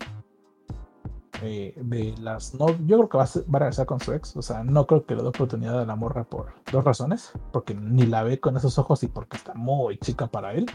Eh, 1.45 1.73
de 1.75 2.15
las 2.21 2.53
no 2.55 2.67
yo 2.85 2.97
creo 2.97 3.09
que 3.09 3.17
va 3.17 3.25
a, 3.25 3.27
va 3.27 3.57
a, 3.57 3.59
regresar 3.59 3.85
con 3.85 3.99
su 3.99 4.13
ex 4.13 4.37
o 4.37 4.41
sea 4.41 4.63
no 4.63 4.87
creo 4.87 5.05
que 5.05 5.13
le 5.13 5.23
dé 5.23 5.27
oportunidad 5.27 5.81
a 5.81 5.85
la 5.85 5.95
morra 5.95 6.23
por 6.23 6.53
dos 6.71 6.85
razones 6.85 7.33
porque 7.51 7.73
ni 7.75 8.05
la 8.05 8.23
ve 8.23 8.39
con 8.39 8.55
esos 8.55 8.77
ojos 8.77 9.03
y 9.03 9.07
porque 9.07 9.35
está 9.35 9.53
muy 9.53 9.97
chica 9.97 10.27
para 10.27 10.53
él 10.53 10.67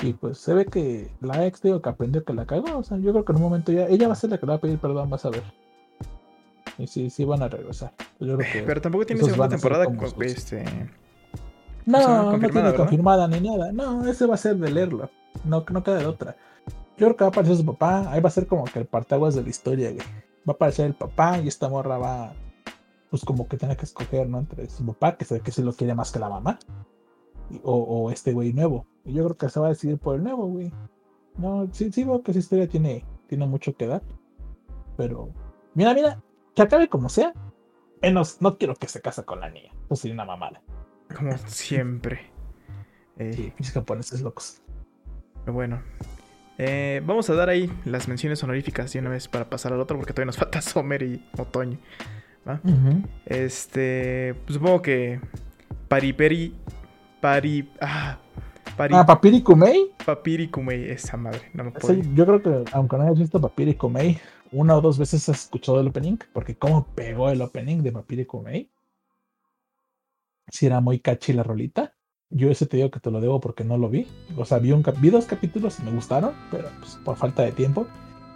y 0.00 0.12
pues 0.12 0.38
se 0.38 0.54
ve 0.54 0.66
que 0.66 1.10
la 1.20 1.44
ex 1.44 1.60
digo 1.60 1.82
que 1.82 1.88
aprendió 1.88 2.24
que 2.24 2.34
la 2.34 2.46
cagó 2.46 2.78
o 2.78 2.82
sea 2.84 2.98
yo 2.98 3.10
creo 3.10 3.24
que 3.24 3.32
en 3.32 3.36
un 3.36 3.42
momento 3.42 3.72
ya 3.72 3.86
ella 3.86 4.06
va 4.06 4.12
a 4.12 4.16
ser 4.16 4.30
la 4.30 4.38
que 4.38 4.46
le 4.46 4.50
va 4.50 4.56
a 4.56 4.60
pedir 4.60 4.78
perdón 4.78 5.10
vas 5.10 5.24
a 5.24 5.30
ver 5.30 5.42
y 6.78 6.86
sí 6.86 7.10
sí 7.10 7.24
van 7.24 7.42
a 7.42 7.48
regresar 7.48 7.92
pero 8.18 8.80
tampoco 8.80 9.06
tiene 9.06 9.22
segunda 9.22 9.48
temporada 9.48 9.86
con 9.86 10.22
este 10.22 10.64
no, 11.86 12.36
no 12.36 12.48
tiene 12.48 12.74
confirmada 12.74 13.26
ni 13.28 13.40
nada. 13.40 13.72
No, 13.72 14.06
ese 14.06 14.26
va 14.26 14.34
a 14.34 14.38
ser 14.38 14.56
de 14.56 14.70
leerlo. 14.70 15.10
No, 15.44 15.64
no 15.70 15.82
queda 15.82 15.96
de 15.96 16.06
otra. 16.06 16.36
Yo 17.02 17.08
creo 17.08 17.16
que 17.16 17.24
va 17.24 17.28
a 17.28 17.30
aparecer 17.30 17.56
su 17.56 17.66
papá. 17.66 18.12
Ahí 18.12 18.20
va 18.20 18.28
a 18.28 18.30
ser 18.30 18.46
como 18.46 18.62
que 18.62 18.78
el 18.78 18.86
partaguas 18.86 19.34
de 19.34 19.42
la 19.42 19.48
historia, 19.48 19.90
güey. 19.90 20.06
Va 20.48 20.52
a 20.52 20.52
aparecer 20.52 20.86
el 20.86 20.94
papá 20.94 21.40
y 21.40 21.48
esta 21.48 21.68
morra 21.68 21.98
va. 21.98 22.32
Pues 23.10 23.24
como 23.24 23.48
que 23.48 23.56
tiene 23.56 23.76
que 23.76 23.86
escoger, 23.86 24.28
¿no? 24.28 24.38
Entre 24.38 24.70
su 24.70 24.86
papá, 24.86 25.16
que 25.16 25.24
se 25.24 25.34
ve 25.34 25.40
que 25.40 25.50
se 25.50 25.64
lo 25.64 25.72
quiere 25.72 25.96
más 25.96 26.12
que 26.12 26.20
la 26.20 26.28
mamá. 26.28 26.60
o, 27.64 28.08
este 28.12 28.32
güey 28.32 28.52
nuevo. 28.52 28.86
Y 29.04 29.14
yo 29.14 29.24
creo 29.24 29.36
que 29.36 29.48
se 29.48 29.58
va 29.58 29.66
a 29.66 29.70
decidir 29.70 29.98
por 29.98 30.14
el 30.14 30.22
nuevo, 30.22 30.46
güey. 30.46 30.72
No, 31.36 31.68
sí, 31.72 31.90
sí 31.90 32.04
veo 32.04 32.22
que 32.22 32.30
esa 32.30 32.38
historia 32.38 32.68
tiene, 32.68 33.04
tiene 33.26 33.48
mucho 33.48 33.74
que 33.76 33.88
dar. 33.88 34.02
Pero. 34.96 35.30
Mira, 35.74 35.94
mira. 35.94 36.22
Que 36.54 36.62
acabe 36.62 36.88
como 36.88 37.08
sea. 37.08 37.32
Menos, 38.00 38.40
no 38.40 38.58
quiero 38.58 38.76
que 38.76 38.86
se 38.86 39.00
case 39.00 39.24
con 39.24 39.40
la 39.40 39.50
niña. 39.50 39.72
Eso 39.86 39.96
sería 39.96 40.14
una 40.14 40.24
mamada. 40.24 40.62
Como 41.16 41.36
siempre. 41.48 42.30
Eh, 43.16 43.52
sí, 43.58 43.72
japoneses 43.72 44.20
locos. 44.20 44.62
Pero 45.44 45.52
bueno. 45.52 45.82
Eh, 46.58 47.02
vamos 47.04 47.28
a 47.30 47.34
dar 47.34 47.48
ahí 47.48 47.70
las 47.84 48.08
menciones 48.08 48.42
honoríficas 48.42 48.92
de 48.92 48.98
una 49.00 49.10
vez 49.10 49.28
para 49.28 49.48
pasar 49.48 49.72
al 49.72 49.80
otro, 49.80 49.96
porque 49.96 50.12
todavía 50.12 50.26
nos 50.26 50.36
falta 50.38 50.60
Sommer 50.60 51.02
y 51.02 51.24
Otoño. 51.38 51.78
Este. 53.26 54.34
Pues 54.44 54.54
supongo 54.54 54.82
que. 54.82 55.20
Pariperi. 55.88 56.54
Pari. 57.20 57.68
Ah. 57.80 58.18
Pari, 58.76 58.94
ah, 58.96 59.04
Papiri 59.04 59.42
Kumei. 59.42 59.90
Papiri 60.04 60.48
Kumei, 60.48 60.90
esa 60.90 61.16
madre. 61.16 61.50
No 61.52 61.64
me 61.64 61.72
puedo. 61.72 61.94
yo 62.14 62.24
creo 62.24 62.42
que, 62.42 62.70
aunque 62.72 62.96
no 62.96 63.02
hayas 63.02 63.18
visto 63.18 63.40
Papiri 63.40 63.74
Kumei, 63.74 64.18
una 64.50 64.76
o 64.76 64.80
dos 64.80 64.98
veces 64.98 65.28
has 65.28 65.42
escuchado 65.42 65.80
el 65.80 65.88
opening, 65.88 66.16
porque 66.32 66.56
cómo 66.56 66.86
pegó 66.94 67.28
el 67.30 67.42
opening 67.42 67.82
de 67.82 67.92
Papiri 67.92 68.24
Kumei 68.24 68.70
si 70.48 70.66
era 70.66 70.80
muy 70.80 71.00
catchy 71.00 71.32
la 71.32 71.42
rolita. 71.42 71.94
Yo 72.34 72.50
ese 72.50 72.66
te 72.66 72.78
digo 72.78 72.90
que 72.90 73.00
te 73.00 73.10
lo 73.10 73.20
debo 73.20 73.40
porque 73.40 73.64
no 73.64 73.76
lo 73.76 73.88
vi. 73.88 74.06
O 74.36 74.44
sea, 74.44 74.58
vi, 74.58 74.72
un, 74.72 74.84
vi 74.98 75.10
dos 75.10 75.26
capítulos 75.26 75.78
y 75.80 75.82
me 75.84 75.90
gustaron, 75.90 76.32
pero 76.50 76.68
pues, 76.80 76.98
por 77.04 77.16
falta 77.16 77.42
de 77.42 77.52
tiempo. 77.52 77.86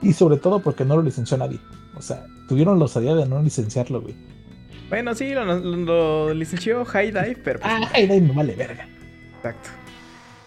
Y 0.03 0.13
sobre 0.13 0.37
todo 0.37 0.61
porque 0.61 0.85
no 0.85 0.97
lo 0.97 1.03
licenció 1.03 1.37
nadie. 1.37 1.59
O 1.97 2.03
sea, 2.03 2.27
tuvieron 2.49 2.79
la 2.79 2.85
osadía 2.85 3.15
de 3.15 3.27
no 3.27 3.43
licenciarlo, 3.43 4.03
güey. 4.03 4.15
Bueno, 4.89 5.15
sí, 5.15 5.33
lo, 5.33 6.33
licenció 6.35 6.85
High 6.85 7.11
Dive, 7.11 7.39
pero... 7.43 7.59
Pues, 7.59 7.73
ah, 7.75 7.87
High 7.87 8.07
Dive 8.07 8.21
no 8.21 8.35
vale 8.35 8.55
verga. 8.55 8.87
Exacto. 9.37 9.71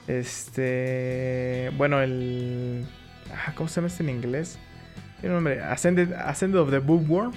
Este... 0.07 1.71
Bueno, 1.77 2.01
el... 2.01 2.85
Ah, 3.34 3.53
¿Cómo 3.55 3.67
se 3.67 3.76
llama 3.76 3.88
este 3.88 4.03
en 4.03 4.09
inglés? 4.09 4.59
Tiene 5.19 5.35
un 5.35 5.43
nombre. 5.43 5.61
Ascended, 5.61 6.13
Ascended 6.13 6.59
of 6.59 6.69
the 6.69 6.80
Bookworm. 6.80 7.34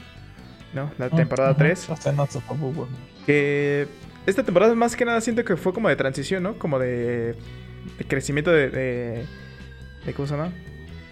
¿No? 0.74 0.90
La 0.98 1.06
ah, 1.06 1.10
temporada 1.10 1.56
3. 1.56 1.90
Ascended 1.90 2.20
of 2.20 2.32
the 2.32 2.54
Bookworm. 2.54 2.90
Que 3.26 3.88
esta 4.26 4.42
temporada 4.42 4.74
más 4.74 4.96
que 4.96 5.04
nada 5.04 5.20
siento 5.20 5.44
que 5.44 5.56
fue 5.56 5.72
como 5.72 5.88
de 5.88 5.96
transición, 5.96 6.42
¿no? 6.42 6.58
Como 6.58 6.78
de, 6.78 7.34
de 7.98 8.04
crecimiento 8.06 8.50
de, 8.50 8.70
de, 8.70 9.26
¿Cómo 10.14 10.26
se 10.26 10.36
llama? 10.36 10.52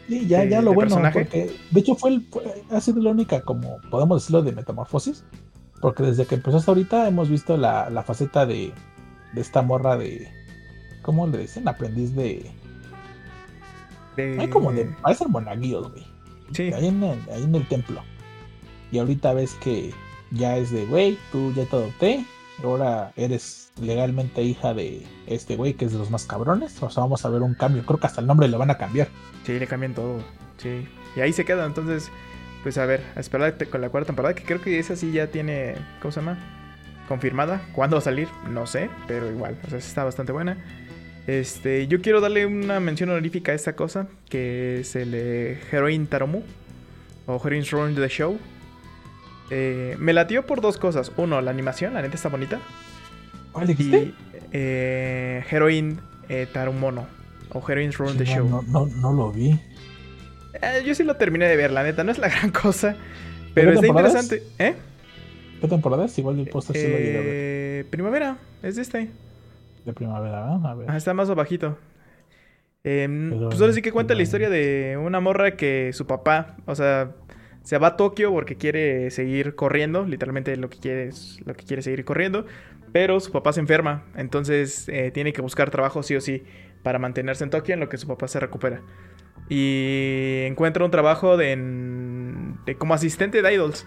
Sí, 0.09 0.27
ya, 0.27 0.45
ya 0.45 0.61
lo 0.61 0.75
bueno, 0.75 1.01
porque 1.13 1.51
de 1.71 1.81
hecho 1.81 1.95
fue, 1.95 2.11
el, 2.11 2.27
ha 2.71 2.81
sido 2.81 3.01
la 3.01 3.11
única, 3.11 3.43
como 3.43 3.79
podemos 3.91 4.23
decirlo, 4.23 4.43
de 4.43 4.53
metamorfosis. 4.53 5.25
Porque 5.81 6.03
desde 6.03 6.27
que 6.27 6.35
empezó 6.35 6.59
hasta 6.59 6.73
ahorita 6.73 7.09
hemos 7.09 7.31
visto 7.31 7.57
la, 7.57 7.89
la 7.89 8.03
faceta 8.03 8.45
de, 8.45 8.73
de 9.33 9.41
esta 9.41 9.63
morra 9.63 9.97
de. 9.97 10.29
¿Cómo 11.03 11.27
le 11.27 11.39
dicen? 11.39 11.67
Aprendiz 11.69 12.15
de. 12.15 12.51
Hay 14.39 14.49
como 14.49 14.73
de. 14.73 14.85
Parecen 15.01 15.31
monaguillos, 15.31 15.91
güey. 15.91 16.05
Sí. 16.53 16.71
Ahí 16.75 16.89
en, 16.89 17.03
el, 17.03 17.19
ahí 17.33 17.45
en 17.45 17.55
el 17.55 17.67
templo. 17.69 18.03
Y 18.93 18.99
ahorita 18.99 19.33
ves 19.33 19.55
que 19.55 19.93
ya 20.33 20.57
es 20.57 20.71
de, 20.71 20.85
güey, 20.87 21.17
tú 21.33 21.53
ya 21.55 21.65
te 21.65 21.77
adopté, 21.77 22.27
ahora 22.69 23.13
eres 23.17 23.73
legalmente 23.81 24.43
hija 24.43 24.75
de 24.75 25.03
este 25.27 25.57
güey 25.57 25.75
que 25.75 25.85
es 25.85 25.93
de 25.93 25.99
los 25.99 26.11
más 26.11 26.27
cabrones. 26.27 26.83
O 26.83 26.91
sea, 26.91 27.03
vamos 27.03 27.25
a 27.25 27.29
ver 27.29 27.43
un 27.43 27.55
cambio. 27.55 27.85
Creo 27.85 27.99
que 27.99 28.07
hasta 28.07 28.21
el 28.21 28.27
nombre 28.27 28.49
le 28.49 28.57
van 28.57 28.71
a 28.71 28.79
cambiar. 28.79 29.09
Sí, 29.45 29.59
le 29.59 29.67
cambian 29.67 29.95
todo. 29.95 30.23
Sí. 30.59 30.87
Y 31.17 31.21
ahí 31.21 31.33
se 31.33 31.45
queda. 31.45 31.67
Entonces, 31.67 32.11
pues 32.63 32.79
a 32.79 32.87
ver, 32.87 33.03
a 33.17 33.67
con 33.67 33.81
la 33.81 33.89
cuarta 33.89 34.09
temporada. 34.09 34.35
Que 34.35 34.45
creo 34.45 34.61
que 34.61 34.79
esa 34.79 34.97
sí 34.97 35.13
ya 35.13 35.29
tiene. 35.29 35.75
¿Cómo 36.01 36.13
se 36.13 36.21
llama? 36.21 36.39
Confirmada. 37.09 37.63
¿Cuándo 37.73 37.97
va 37.97 38.01
a 38.01 38.05
salir? 38.05 38.29
No 38.49 38.67
sé. 38.67 38.91
Pero 39.07 39.31
igual. 39.31 39.59
O 39.67 39.71
sea, 39.71 39.79
está 39.79 40.05
bastante 40.05 40.33
buena. 40.33 40.57
Este, 41.27 41.87
yo 41.87 42.01
quiero 42.01 42.21
darle 42.21 42.47
una 42.47 42.81
mención 42.81 43.11
honorífica 43.11 43.53
a 43.53 43.55
esta 43.55 43.75
cosa. 43.75 44.09
Que 44.29 44.81
es 44.81 44.97
el 44.97 45.15
Heroin 45.15 46.07
Taromu. 46.07 46.43
O 47.27 47.41
Heroin's 47.45 47.71
Run 47.71 47.95
the 47.95 48.09
Show. 48.09 48.39
Eh, 49.51 49.97
me 49.99 50.13
latió 50.13 50.47
por 50.47 50.61
dos 50.61 50.79
cosas. 50.79 51.13
Uno, 51.17 51.41
la 51.41 51.51
animación, 51.51 51.95
la 51.95 52.03
neta 52.03 52.15
está 52.15 52.29
bonita. 52.29 52.61
¿Cuál 53.53 53.67
dijiste? 53.67 54.13
eh, 54.53 55.45
Heroin 55.51 56.01
eh, 56.29 56.47
Tarumono. 56.53 57.07
O 57.53 57.63
Heroin's 57.69 57.99
Run 57.99 58.17
the 58.17 58.25
Show. 58.25 58.49
No, 58.69 58.87
no, 58.87 59.13
lo 59.13 59.33
vi. 59.33 59.59
Eh, 60.55 60.83
yo 60.87 60.95
sí 60.95 61.03
lo 61.03 61.17
terminé 61.17 61.47
de 61.49 61.57
ver, 61.57 61.73
la 61.73 61.83
neta. 61.83 62.05
No 62.05 62.13
es 62.13 62.19
la 62.19 62.29
gran 62.31 62.51
cosa. 62.51 62.97
Pero 63.55 63.73
está 63.73 63.87
interesante. 63.87 64.43
¿Eh? 64.59 64.75
¿Qué 65.61 65.69
temporada 65.69 66.05
es? 66.05 66.17
Igual 66.19 66.39
el 66.39 66.49
póster 66.49 66.77
sí 66.77 66.89
lo 66.89 66.97
llegué 66.97 67.19
a 67.19 67.21
ver. 67.21 67.29
Eh, 67.29 67.85
primavera, 67.91 68.39
es 68.63 68.77
de 68.77 68.83
este. 68.83 69.11
De 69.85 69.93
primavera, 69.93 70.43
¿verdad? 70.43 70.67
A 70.71 70.75
ver. 70.75 70.91
Ah, 70.91 70.97
está 70.97 71.13
más 71.13 71.29
abajito. 71.29 71.77
Eh, 72.83 73.31
pues 73.47 73.61
ahora 73.61 73.73
sí 73.75 73.83
que 73.83 73.93
cuenta 73.93 74.15
la 74.15 74.23
historia 74.23 74.49
de 74.49 74.97
una 74.97 75.21
morra 75.21 75.57
que 75.57 75.91
su 75.93 76.07
papá, 76.07 76.57
o 76.65 76.75
sea, 76.75 77.11
se 77.71 77.79
va 77.79 77.87
a 77.87 77.97
Tokio 77.97 78.33
porque 78.33 78.57
quiere 78.57 79.13
seguir 79.13 79.55
corriendo, 79.55 80.05
literalmente 80.05 80.57
lo 80.57 80.69
que 80.69 80.79
quiere 80.79 81.07
es 81.07 81.39
lo 81.45 81.55
que 81.55 81.65
quiere 81.65 81.83
seguir 81.83 82.05
corriendo, 82.05 82.45
pero 82.91 83.21
su 83.21 83.31
papá 83.31 83.53
se 83.53 83.61
enferma, 83.61 84.07
entonces 84.17 84.89
eh, 84.89 85.13
tiene 85.13 85.33
que 85.33 85.41
buscar 85.41 85.71
trabajo 85.71 86.03
sí 86.03 86.17
o 86.17 86.21
sí 86.21 86.43
para 86.83 86.99
mantenerse 86.99 87.45
en 87.45 87.51
Tokio 87.51 87.75
en 87.75 87.79
lo 87.79 87.89
que 87.89 87.97
su 87.97 88.09
papá 88.09 88.27
se 88.27 88.41
recupera. 88.41 88.83
Y 89.49 90.47
encuentra 90.47 90.85
un 90.85 90.91
trabajo 90.91 91.37
de, 91.37 91.55
como 92.77 92.93
asistente 92.93 93.41
de 93.41 93.55
idols, 93.55 93.87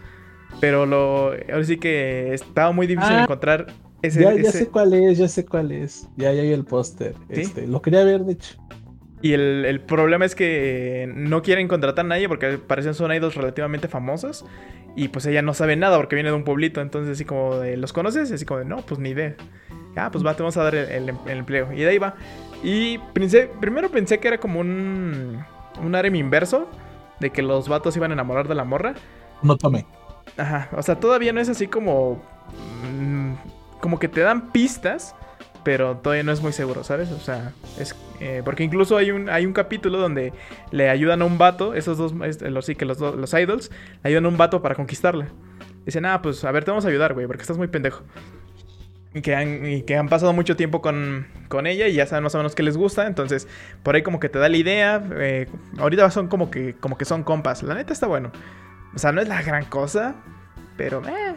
pero 0.62 0.86
lo 0.86 1.34
ahora 1.52 1.66
sí 1.66 1.76
que 1.76 2.34
estaba 2.34 2.72
muy 2.72 2.88
difícil 2.88 3.12
ah, 3.12 3.24
encontrar 3.24 3.68
ese, 4.02 4.22
ya, 4.22 4.52
sé 4.52 4.68
cuál 4.68 4.94
es, 4.94 5.18
ya 5.18 5.28
sé 5.28 5.46
cuál 5.46 5.74
es. 5.74 6.08
Ya, 6.16 6.32
ya 6.32 6.42
vi 6.42 6.54
el 6.54 6.64
póster. 6.64 7.16
Este, 7.28 7.68
lo 7.68 7.82
quería 7.82 8.06
ver, 8.06 8.24
de 8.24 8.34
hecho. 8.34 8.58
Y 9.24 9.32
el, 9.32 9.80
problema 9.80 10.26
es 10.26 10.36
que 10.36 11.10
no 11.16 11.42
quieren 11.44 11.70
contratar 11.70 12.04
a 12.04 12.10
nadie 12.10 12.28
porque 12.28 12.58
parecen 12.58 12.94
son 12.94 13.14
idols 13.14 13.36
relativamente 13.36 13.88
famosas. 13.88 14.44
Y 14.98 15.08
pues 15.08 15.26
ella 15.26 15.42
no 15.42 15.54
sabe 15.54 15.78
nada 15.78 15.96
porque 15.96 16.16
viene 16.16 16.30
de 16.30 16.36
un 16.36 16.44
pueblito. 16.44 16.82
Entonces, 16.82 17.14
así 17.14 17.24
como 17.24 17.56
de, 17.56 17.78
¿los 17.78 17.94
conoces? 17.94 18.34
Así 18.34 18.44
como 18.44 18.60
de, 18.60 18.66
no, 18.66 18.86
pues 18.86 19.00
ni 19.00 19.12
idea. 19.12 19.38
Ah, 19.96 20.10
pues 20.12 20.26
va, 20.26 20.34
te 20.36 20.44
vamos 20.44 20.58
a 20.58 20.64
dar 20.64 20.76
el, 20.76 21.08
empleo. 21.28 21.72
Y 21.72 21.78
de 21.78 21.88
ahí 21.88 22.00
va. 22.00 22.16
Y 22.64 22.98
pensé, 23.14 23.50
primero 23.62 23.90
pensé 23.90 24.20
que 24.20 24.28
era 24.28 24.40
como 24.40 24.60
un, 24.60 25.42
un 25.82 25.96
harem 25.96 26.16
inverso. 26.16 26.70
De 27.22 27.30
que 27.30 27.42
los 27.42 27.70
vatos 27.70 27.96
iban 27.96 28.12
a 28.12 28.16
enamorar 28.16 28.50
de 28.50 28.56
la 28.56 28.66
morra. 28.66 28.94
No 29.42 29.56
tomé. 29.56 29.86
Ajá, 30.36 30.68
o 30.76 30.84
sea, 30.84 31.00
todavía 31.00 31.32
no 31.32 31.40
es 31.40 31.48
así 31.48 31.68
como. 31.68 32.22
Mm, 32.92 33.36
como 33.80 34.00
que 34.00 34.10
te 34.10 34.20
dan 34.20 34.52
pistas 34.52 35.16
pero 35.64 35.98
todavía 35.98 36.24
no 36.24 36.32
es 36.32 36.42
muy 36.42 36.54
seguro, 36.54 36.84
¿sabes? 36.84 37.12
O 37.12 37.20
sea, 37.20 37.54
es 37.80 37.96
eh, 38.20 38.42
porque 38.46 38.64
incluso 38.64 38.98
hay 38.98 39.12
un, 39.12 39.30
hay 39.30 39.46
un 39.46 39.54
capítulo 39.54 39.98
donde 39.98 40.34
le 40.72 40.90
ayudan 40.90 41.22
a 41.22 41.26
un 41.26 41.38
vato, 41.38 41.74
esos 41.74 41.98
dos, 41.98 42.14
los, 42.14 42.66
sí 42.66 42.76
que 42.76 42.86
los, 42.86 43.00
los 43.00 43.34
idols, 43.34 43.70
le 44.04 44.10
ayudan 44.10 44.26
a 44.26 44.28
un 44.30 44.38
vato 44.38 44.62
para 44.62 44.76
conquistarla. 44.76 45.28
Dicen, 45.86 46.06
ah, 46.06 46.22
pues 46.22 46.44
a 46.46 46.52
ver, 46.52 46.64
te 46.64 46.72
vamos 46.72 46.86
a 46.86 46.90
ayudar, 46.90 47.14
güey, 47.14 47.28
porque 47.28 47.42
estás 47.42 47.58
muy 47.58 47.68
pendejo. 47.68 48.04
Y 49.14 49.22
que 49.22 49.36
han, 49.36 49.66
y 49.66 49.82
que 49.84 49.96
han 49.96 50.10
pasado 50.10 50.34
mucho 50.34 50.56
tiempo 50.56 50.82
con, 50.82 51.28
con, 51.48 51.68
ella 51.68 51.88
y 51.88 51.94
ya 51.94 52.08
saben 52.08 52.24
más 52.24 52.34
o 52.34 52.38
menos 52.40 52.56
qué 52.56 52.64
les 52.64 52.78
gusta. 52.78 53.06
Entonces, 53.06 53.48
por 53.84 53.96
ahí 53.96 54.02
como 54.02 54.20
que 54.20 54.30
te 54.30 54.40
da 54.40 54.50
la 54.50 54.58
idea. 54.58 55.04
Eh, 55.18 55.48
ahorita 55.78 56.10
son 56.10 56.30
como 56.30 56.50
que, 56.50 56.76
como 56.76 56.98
que 56.98 57.06
son 57.06 57.24
compas. 57.24 57.62
La 57.62 57.76
neta 57.76 57.94
está 57.94 58.08
bueno. 58.08 58.32
O 58.96 58.98
sea, 58.98 59.12
no 59.12 59.22
es 59.22 59.28
la 59.28 59.42
gran 59.42 59.66
cosa, 59.66 60.16
pero... 60.78 61.02
Eh. 61.06 61.36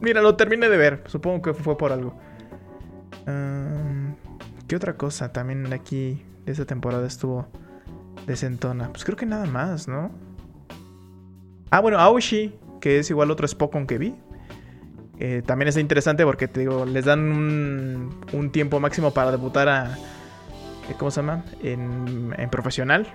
Mira, 0.00 0.22
lo 0.22 0.36
terminé 0.36 0.68
de 0.68 0.76
ver. 0.76 1.02
Supongo 1.06 1.42
que 1.42 1.54
fue 1.54 1.76
por 1.76 1.92
algo. 1.92 2.18
¿Qué 3.24 4.76
otra 4.76 4.96
cosa 4.96 5.32
también 5.32 5.72
aquí 5.72 6.24
de 6.44 6.52
esta 6.52 6.64
temporada 6.64 7.06
estuvo 7.06 7.46
desentona? 8.26 8.88
Pues 8.88 9.04
creo 9.04 9.16
que 9.16 9.26
nada 9.26 9.46
más, 9.46 9.88
¿no? 9.88 10.10
Ah, 11.70 11.80
bueno, 11.80 11.98
Aoshi, 11.98 12.54
que 12.80 12.98
es 12.98 13.10
igual 13.10 13.30
otro 13.30 13.46
Spokon 13.46 13.86
que 13.86 13.98
vi. 13.98 14.14
Eh, 15.18 15.42
también 15.46 15.68
está 15.68 15.80
interesante 15.80 16.24
porque 16.24 16.48
te 16.48 16.60
digo, 16.60 16.84
les 16.84 17.04
dan 17.04 17.20
un, 18.32 18.50
tiempo 18.50 18.80
máximo 18.80 19.12
para 19.12 19.30
debutar 19.30 19.68
a. 19.68 19.96
Eh, 20.90 20.94
¿Cómo 20.98 21.10
se 21.10 21.20
llama? 21.20 21.44
En, 21.62 22.34
en, 22.36 22.50
profesional. 22.50 23.06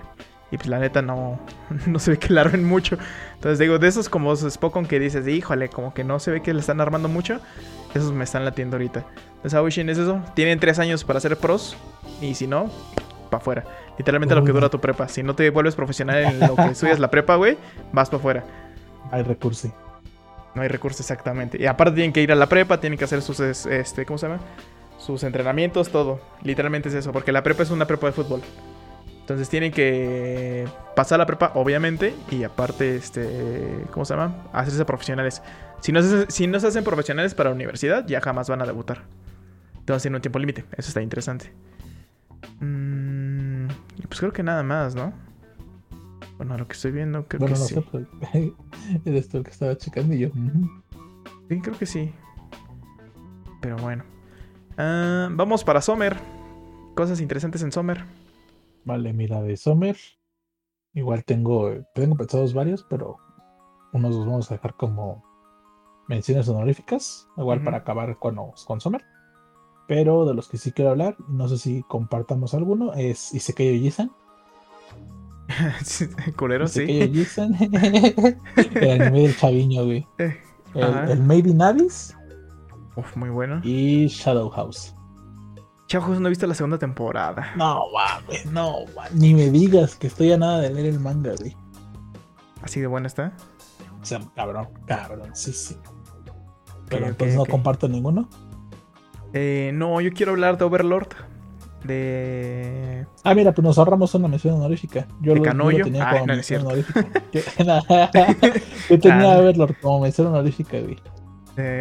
Y 0.50 0.56
pues 0.56 0.68
la 0.68 0.78
neta 0.78 1.02
no, 1.02 1.38
no 1.86 1.98
se 1.98 2.12
ve 2.12 2.18
que 2.18 2.32
la 2.32 2.42
armen 2.42 2.64
mucho. 2.64 2.96
Entonces 3.34 3.58
digo, 3.58 3.78
de 3.78 3.88
esos 3.88 4.08
como 4.08 4.34
Spokon 4.34 4.86
que 4.86 4.98
dices, 4.98 5.26
híjole, 5.26 5.68
como 5.68 5.92
que 5.92 6.04
no 6.04 6.18
se 6.18 6.30
ve 6.30 6.42
que 6.42 6.54
le 6.54 6.60
están 6.60 6.80
armando 6.80 7.08
mucho. 7.08 7.40
Esos 7.94 8.12
me 8.12 8.24
están 8.24 8.44
latiendo 8.44 8.76
ahorita. 8.76 9.04
Entonces 9.36 9.54
Awishin 9.54 9.88
es 9.88 9.98
eso. 9.98 10.20
Tienen 10.34 10.58
tres 10.58 10.78
años 10.78 11.04
para 11.04 11.20
ser 11.20 11.36
pros. 11.36 11.76
Y 12.20 12.34
si 12.34 12.46
no, 12.46 12.70
para 13.28 13.40
afuera. 13.40 13.64
Literalmente 13.98 14.34
lo 14.34 14.44
que 14.44 14.52
dura 14.52 14.68
tu 14.68 14.80
prepa. 14.80 15.08
Si 15.08 15.22
no 15.22 15.34
te 15.34 15.50
vuelves 15.50 15.74
profesional 15.74 16.24
en 16.24 16.40
lo 16.40 16.56
que 16.56 16.64
estudias 16.70 16.98
la 16.98 17.10
prepa, 17.10 17.36
güey, 17.36 17.56
vas 17.92 18.08
para 18.08 18.18
afuera. 18.18 18.44
Hay 19.10 19.22
recursos. 19.22 19.70
No 20.54 20.62
hay 20.62 20.68
recursos 20.68 21.00
exactamente. 21.00 21.60
Y 21.60 21.66
aparte 21.66 21.94
tienen 21.94 22.12
que 22.12 22.22
ir 22.22 22.32
a 22.32 22.34
la 22.34 22.48
prepa, 22.48 22.80
tienen 22.80 22.98
que 22.98 23.04
hacer 23.04 23.22
sus, 23.22 23.40
este, 23.40 24.04
¿cómo 24.06 24.18
se 24.18 24.28
llama? 24.28 24.40
Sus 24.98 25.22
entrenamientos, 25.22 25.90
todo. 25.90 26.20
Literalmente 26.42 26.88
es 26.88 26.94
eso, 26.94 27.12
porque 27.12 27.32
la 27.32 27.42
prepa 27.42 27.62
es 27.62 27.70
una 27.70 27.86
prepa 27.86 28.06
de 28.06 28.12
fútbol. 28.12 28.40
Entonces 29.28 29.50
tienen 29.50 29.72
que 29.72 30.66
pasar 30.96 31.18
la 31.18 31.26
prepa, 31.26 31.52
obviamente, 31.54 32.14
y 32.30 32.44
aparte, 32.44 32.96
este, 32.96 33.84
¿cómo 33.90 34.06
se 34.06 34.14
llama? 34.14 34.48
Hacerse 34.54 34.86
profesionales. 34.86 35.42
Si 35.82 35.92
no 35.92 36.00
se, 36.00 36.30
si 36.30 36.46
no 36.46 36.58
se 36.58 36.68
hacen 36.68 36.82
profesionales 36.82 37.34
para 37.34 37.50
la 37.50 37.54
universidad, 37.54 38.06
ya 38.06 38.22
jamás 38.22 38.48
van 38.48 38.62
a 38.62 38.64
debutar. 38.64 39.02
Entonces 39.80 40.00
tienen 40.00 40.16
un 40.16 40.22
tiempo 40.22 40.38
límite. 40.38 40.64
Eso 40.78 40.88
está 40.88 41.02
interesante. 41.02 41.52
Mm, 42.60 43.66
pues 44.08 44.18
creo 44.18 44.32
que 44.32 44.42
nada 44.42 44.62
más, 44.62 44.94
¿no? 44.94 45.12
Bueno, 46.38 46.56
lo 46.56 46.66
que 46.66 46.72
estoy 46.72 46.92
viendo, 46.92 47.28
creo 47.28 47.44
que 47.44 47.50
no 47.50 47.56
sí. 47.56 47.74
Sé, 48.32 48.54
eres 49.04 49.28
tú 49.28 49.36
el 49.36 49.44
que 49.44 49.50
estaba 49.50 49.76
checando 49.76 50.14
y 50.14 50.20
yo. 50.20 50.30
Sí, 51.50 51.60
creo 51.60 51.76
que 51.78 51.84
sí. 51.84 52.14
Pero 53.60 53.76
bueno. 53.76 54.04
Ah, 54.78 55.28
vamos 55.30 55.64
para 55.64 55.82
Sommer. 55.82 56.16
Cosas 56.94 57.20
interesantes 57.20 57.60
en 57.60 57.72
Sommer. 57.72 58.06
Vale, 58.84 59.12
mira, 59.12 59.42
de 59.42 59.56
Sommer. 59.56 59.96
Igual 60.94 61.24
tengo, 61.24 61.70
tengo 61.94 62.16
pensados 62.16 62.54
varios, 62.54 62.84
pero 62.88 63.16
unos 63.92 64.14
los 64.14 64.26
vamos 64.26 64.50
a 64.50 64.54
dejar 64.54 64.74
como 64.74 65.24
menciones 66.08 66.48
honoríficas. 66.48 67.28
Igual 67.36 67.62
para 67.62 67.78
acabar 67.78 68.18
con, 68.18 68.36
con 68.66 68.80
Sommer. 68.80 69.04
Pero 69.86 70.26
de 70.26 70.34
los 70.34 70.48
que 70.48 70.58
sí 70.58 70.72
quiero 70.72 70.90
hablar, 70.90 71.16
no 71.28 71.48
sé 71.48 71.56
si 71.56 71.82
compartamos 71.84 72.52
alguno, 72.54 72.92
es 72.92 73.32
Isekai 73.32 73.78
Ojisan. 73.78 74.10
Culero, 76.36 76.66
sí. 76.66 76.82
el 76.88 77.16
anime 79.00 79.22
del 79.22 79.36
chaviño, 79.36 79.84
güey. 79.84 80.06
Eh, 80.18 80.36
el, 80.74 81.22
Maybe 81.22 81.54
Navis. 81.54 82.14
Uf, 82.96 83.16
muy 83.16 83.30
bueno. 83.30 83.60
Y 83.64 84.08
Shadow 84.08 84.50
House. 84.50 84.94
House 85.90 86.20
no 86.20 86.26
he 86.26 86.30
visto 86.30 86.46
la 86.46 86.54
segunda 86.54 86.78
temporada. 86.78 87.52
No, 87.56 87.84
güey, 88.26 88.40
no, 88.52 88.76
ni 89.12 89.34
me 89.34 89.50
digas 89.50 89.96
que 89.96 90.08
estoy 90.08 90.32
a 90.32 90.36
nada 90.36 90.60
de 90.60 90.70
leer 90.70 90.86
el 90.86 91.00
manga, 91.00 91.32
güey. 91.38 91.56
¿Así 92.62 92.80
de 92.80 92.86
buena 92.86 93.06
está? 93.06 93.32
O 94.00 94.04
sea, 94.04 94.20
cabrón, 94.34 94.68
cabrón, 94.86 95.30
sí, 95.34 95.52
sí. 95.52 95.76
Pero 96.88 97.06
entonces 97.06 97.36
no 97.36 97.46
comparto 97.46 97.88
ninguno. 97.88 98.28
Eh, 99.32 99.72
no, 99.74 100.00
yo 100.00 100.12
quiero 100.12 100.32
hablar 100.32 100.58
de 100.58 100.64
Overlord 100.64 101.08
de. 101.84 103.06
Ah, 103.24 103.34
mira, 103.34 103.52
pues 103.52 103.64
nos 103.64 103.78
ahorramos 103.78 104.14
una 104.14 104.28
mención 104.28 104.54
honorífica. 104.54 105.06
Yo, 105.20 105.34
lo, 105.34 105.44
yo 105.44 105.52
lo 105.52 105.84
tenía 105.84 106.10
como 106.10 106.26
mención 106.26 106.66
honorífica. 106.66 107.06
yo, 107.32 107.40
tenía 109.00 109.32
ah. 109.32 109.38
Overlord 109.38 109.76
como 109.80 110.00
mención 110.00 110.28
honorífica, 110.28 110.78
güey. 110.80 110.98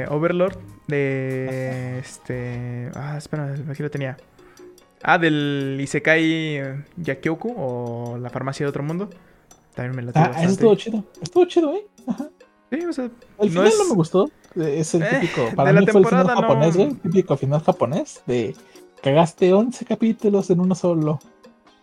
Overlord 0.10 0.58
de. 0.88 2.00
Este. 2.00 2.90
Ah, 2.96 3.16
espera, 3.18 3.56
aquí 3.70 3.84
lo 3.84 3.92
tenía. 3.92 4.18
Ah, 5.04 5.18
del 5.18 5.78
Isekai 5.80 6.84
Yakyoku 6.98 7.54
o 7.56 8.18
la 8.18 8.30
farmacia 8.30 8.66
de 8.66 8.70
otro 8.70 8.84
mundo. 8.84 9.10
También 9.76 9.96
me 9.96 10.02
la 10.02 10.12
Ah, 10.16 10.32
eso 10.42 10.52
estuvo 10.52 10.76
chido. 10.76 11.04
Estuvo 11.22 11.46
chido, 11.46 11.74
¿eh? 11.74 11.86
Ajá. 12.08 12.30
Sí, 12.72 12.80
o 12.86 12.94
sea. 12.94 13.10
El 13.40 13.50
final 13.50 13.72
no 13.78 13.90
me 13.90 13.96
gustó. 13.96 14.30
Es 14.56 14.94
el 14.96 15.04
eh, 15.04 15.08
típico. 15.22 15.50
para 15.56 15.72
mí 15.72 15.86
fue 15.88 16.02
el 16.02 16.08
final 16.08 16.28
japonés, 16.28 16.76
güey. 16.76 16.94
Típico 16.96 17.38
final 17.38 17.62
japonés 17.62 18.24
de 18.26 18.56
Cagaste 19.02 19.54
11 19.54 19.86
capítulos 19.86 20.50
en 20.50 20.60
uno 20.60 20.74
solo. 20.74 21.20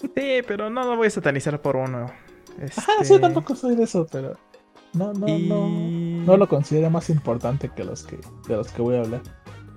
Sí, 0.00 0.42
pero 0.46 0.68
no 0.70 0.84
lo 0.84 0.96
voy 0.96 1.06
a 1.06 1.10
satanizar 1.10 1.60
por 1.62 1.76
uno. 1.76 2.10
Este... 2.60 2.80
Ajá, 2.80 3.04
sí, 3.04 3.18
tampoco 3.20 3.54
soy 3.54 3.76
de 3.76 3.84
eso, 3.84 4.06
pero 4.10 4.36
no, 4.92 5.12
no, 5.12 5.26
no, 5.26 5.68
no 6.24 6.36
lo 6.36 6.48
considero 6.48 6.90
más 6.90 7.10
importante 7.10 7.70
que 7.70 7.84
los 7.84 8.04
que 8.04 8.18
de 8.48 8.56
los 8.56 8.70
que 8.70 8.82
voy 8.82 8.96
a 8.96 9.00
hablar. 9.00 9.22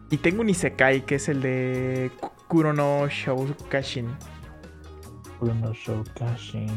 Y 0.09 0.17
tengo 0.17 0.41
un 0.41 0.49
Isekai 0.49 1.05
que 1.05 1.15
es 1.15 1.29
el 1.29 1.41
de 1.41 2.11
Kurono 2.47 3.07
Shoukashin. 3.07 4.07
Kurono 5.39 5.73
Shoukashin. 5.73 6.71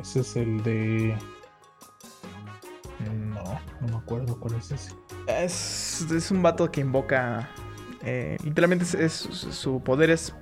Ese 0.00 0.20
es 0.20 0.36
el 0.36 0.62
de. 0.62 1.16
No, 3.28 3.60
no 3.80 3.88
me 3.88 3.96
acuerdo 3.96 4.38
cuál 4.40 4.54
es 4.54 4.72
ese. 4.72 4.92
Es, 5.26 6.06
es 6.10 6.30
un 6.30 6.42
vato 6.42 6.70
que 6.70 6.80
invoca 6.80 7.48
eh, 8.04 8.36
literalmente 8.44 8.84
es, 9.02 9.12
su 9.12 9.82
poder 9.82 10.10
es 10.10 10.34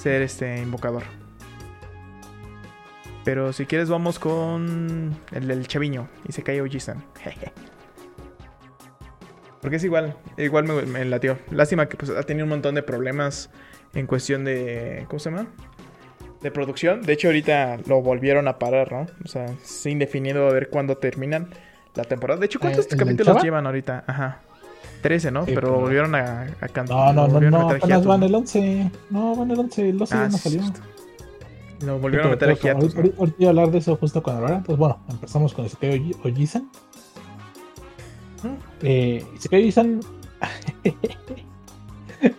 ser 0.00 0.22
este 0.22 0.60
invocador. 0.62 1.02
Pero 3.24 3.52
si 3.52 3.66
quieres 3.66 3.88
vamos 3.88 4.18
con 4.18 5.16
el 5.32 5.48
del 5.48 5.66
chaviño 5.66 6.08
y 6.28 6.32
se 6.32 6.42
cae 6.42 6.60
Ojisan. 6.60 7.04
Porque 9.64 9.76
es 9.76 9.84
igual, 9.84 10.14
igual 10.36 10.64
me, 10.64 10.82
me, 10.82 11.06
latió. 11.06 11.38
Lástima 11.50 11.88
que 11.88 11.96
pues, 11.96 12.10
ha 12.10 12.22
tenido 12.24 12.44
un 12.44 12.50
montón 12.50 12.74
de 12.74 12.82
problemas 12.82 13.48
en 13.94 14.06
cuestión 14.06 14.44
de... 14.44 15.06
¿Cómo 15.08 15.18
se 15.18 15.30
llama? 15.30 15.46
De 16.42 16.50
producción. 16.50 17.00
De 17.00 17.14
hecho 17.14 17.28
ahorita 17.28 17.78
lo 17.86 18.02
volvieron 18.02 18.46
a 18.46 18.58
parar, 18.58 18.92
¿no? 18.92 19.06
O 19.24 19.26
sea, 19.26 19.46
es 19.46 19.86
indefinido 19.86 20.46
a 20.46 20.52
ver 20.52 20.68
cuándo 20.68 20.98
terminan 20.98 21.48
la 21.94 22.04
temporada. 22.04 22.40
De 22.40 22.44
hecho, 22.44 22.60
¿cuántos 22.60 22.92
eh, 22.92 22.94
capítulos 22.94 23.42
llevan 23.42 23.64
ahorita? 23.64 24.04
Ajá. 24.06 24.42
13, 25.00 25.30
¿no? 25.30 25.46
Pero 25.46 25.80
volvieron 25.80 26.14
a, 26.14 26.42
a 26.60 26.68
cantar. 26.68 27.14
No, 27.14 27.26
no, 27.26 27.40
no, 27.40 27.50
no, 27.50 27.70
apenas 27.70 28.04
van 28.04 28.22
el 28.22 28.34
11. 28.34 28.90
No, 29.08 29.34
van 29.34 29.50
el 29.50 29.60
11, 29.60 29.88
el 29.88 29.96
12 29.96 30.14
ya 30.14 30.28
no 30.28 30.36
salió. 30.36 30.60
Lo 31.80 31.98
volvieron 31.98 32.26
a 32.26 32.30
meter 32.32 32.50
aquí. 32.50 32.68
Ahorita, 32.68 32.98
ahorita 32.98 33.16
voy 33.38 33.46
a 33.46 33.48
hablar 33.48 33.70
de 33.70 33.78
eso 33.78 33.96
justo 33.96 34.22
cuando 34.22 34.42
ahora. 34.42 34.62
Pues 34.62 34.76
bueno, 34.76 34.98
empezamos 35.08 35.54
con 35.54 35.64
Isekai 35.64 36.14
Ojisan. 36.22 36.68
Eh, 38.82 39.24
Isekai 39.36 39.62
Ojisan. 39.62 40.00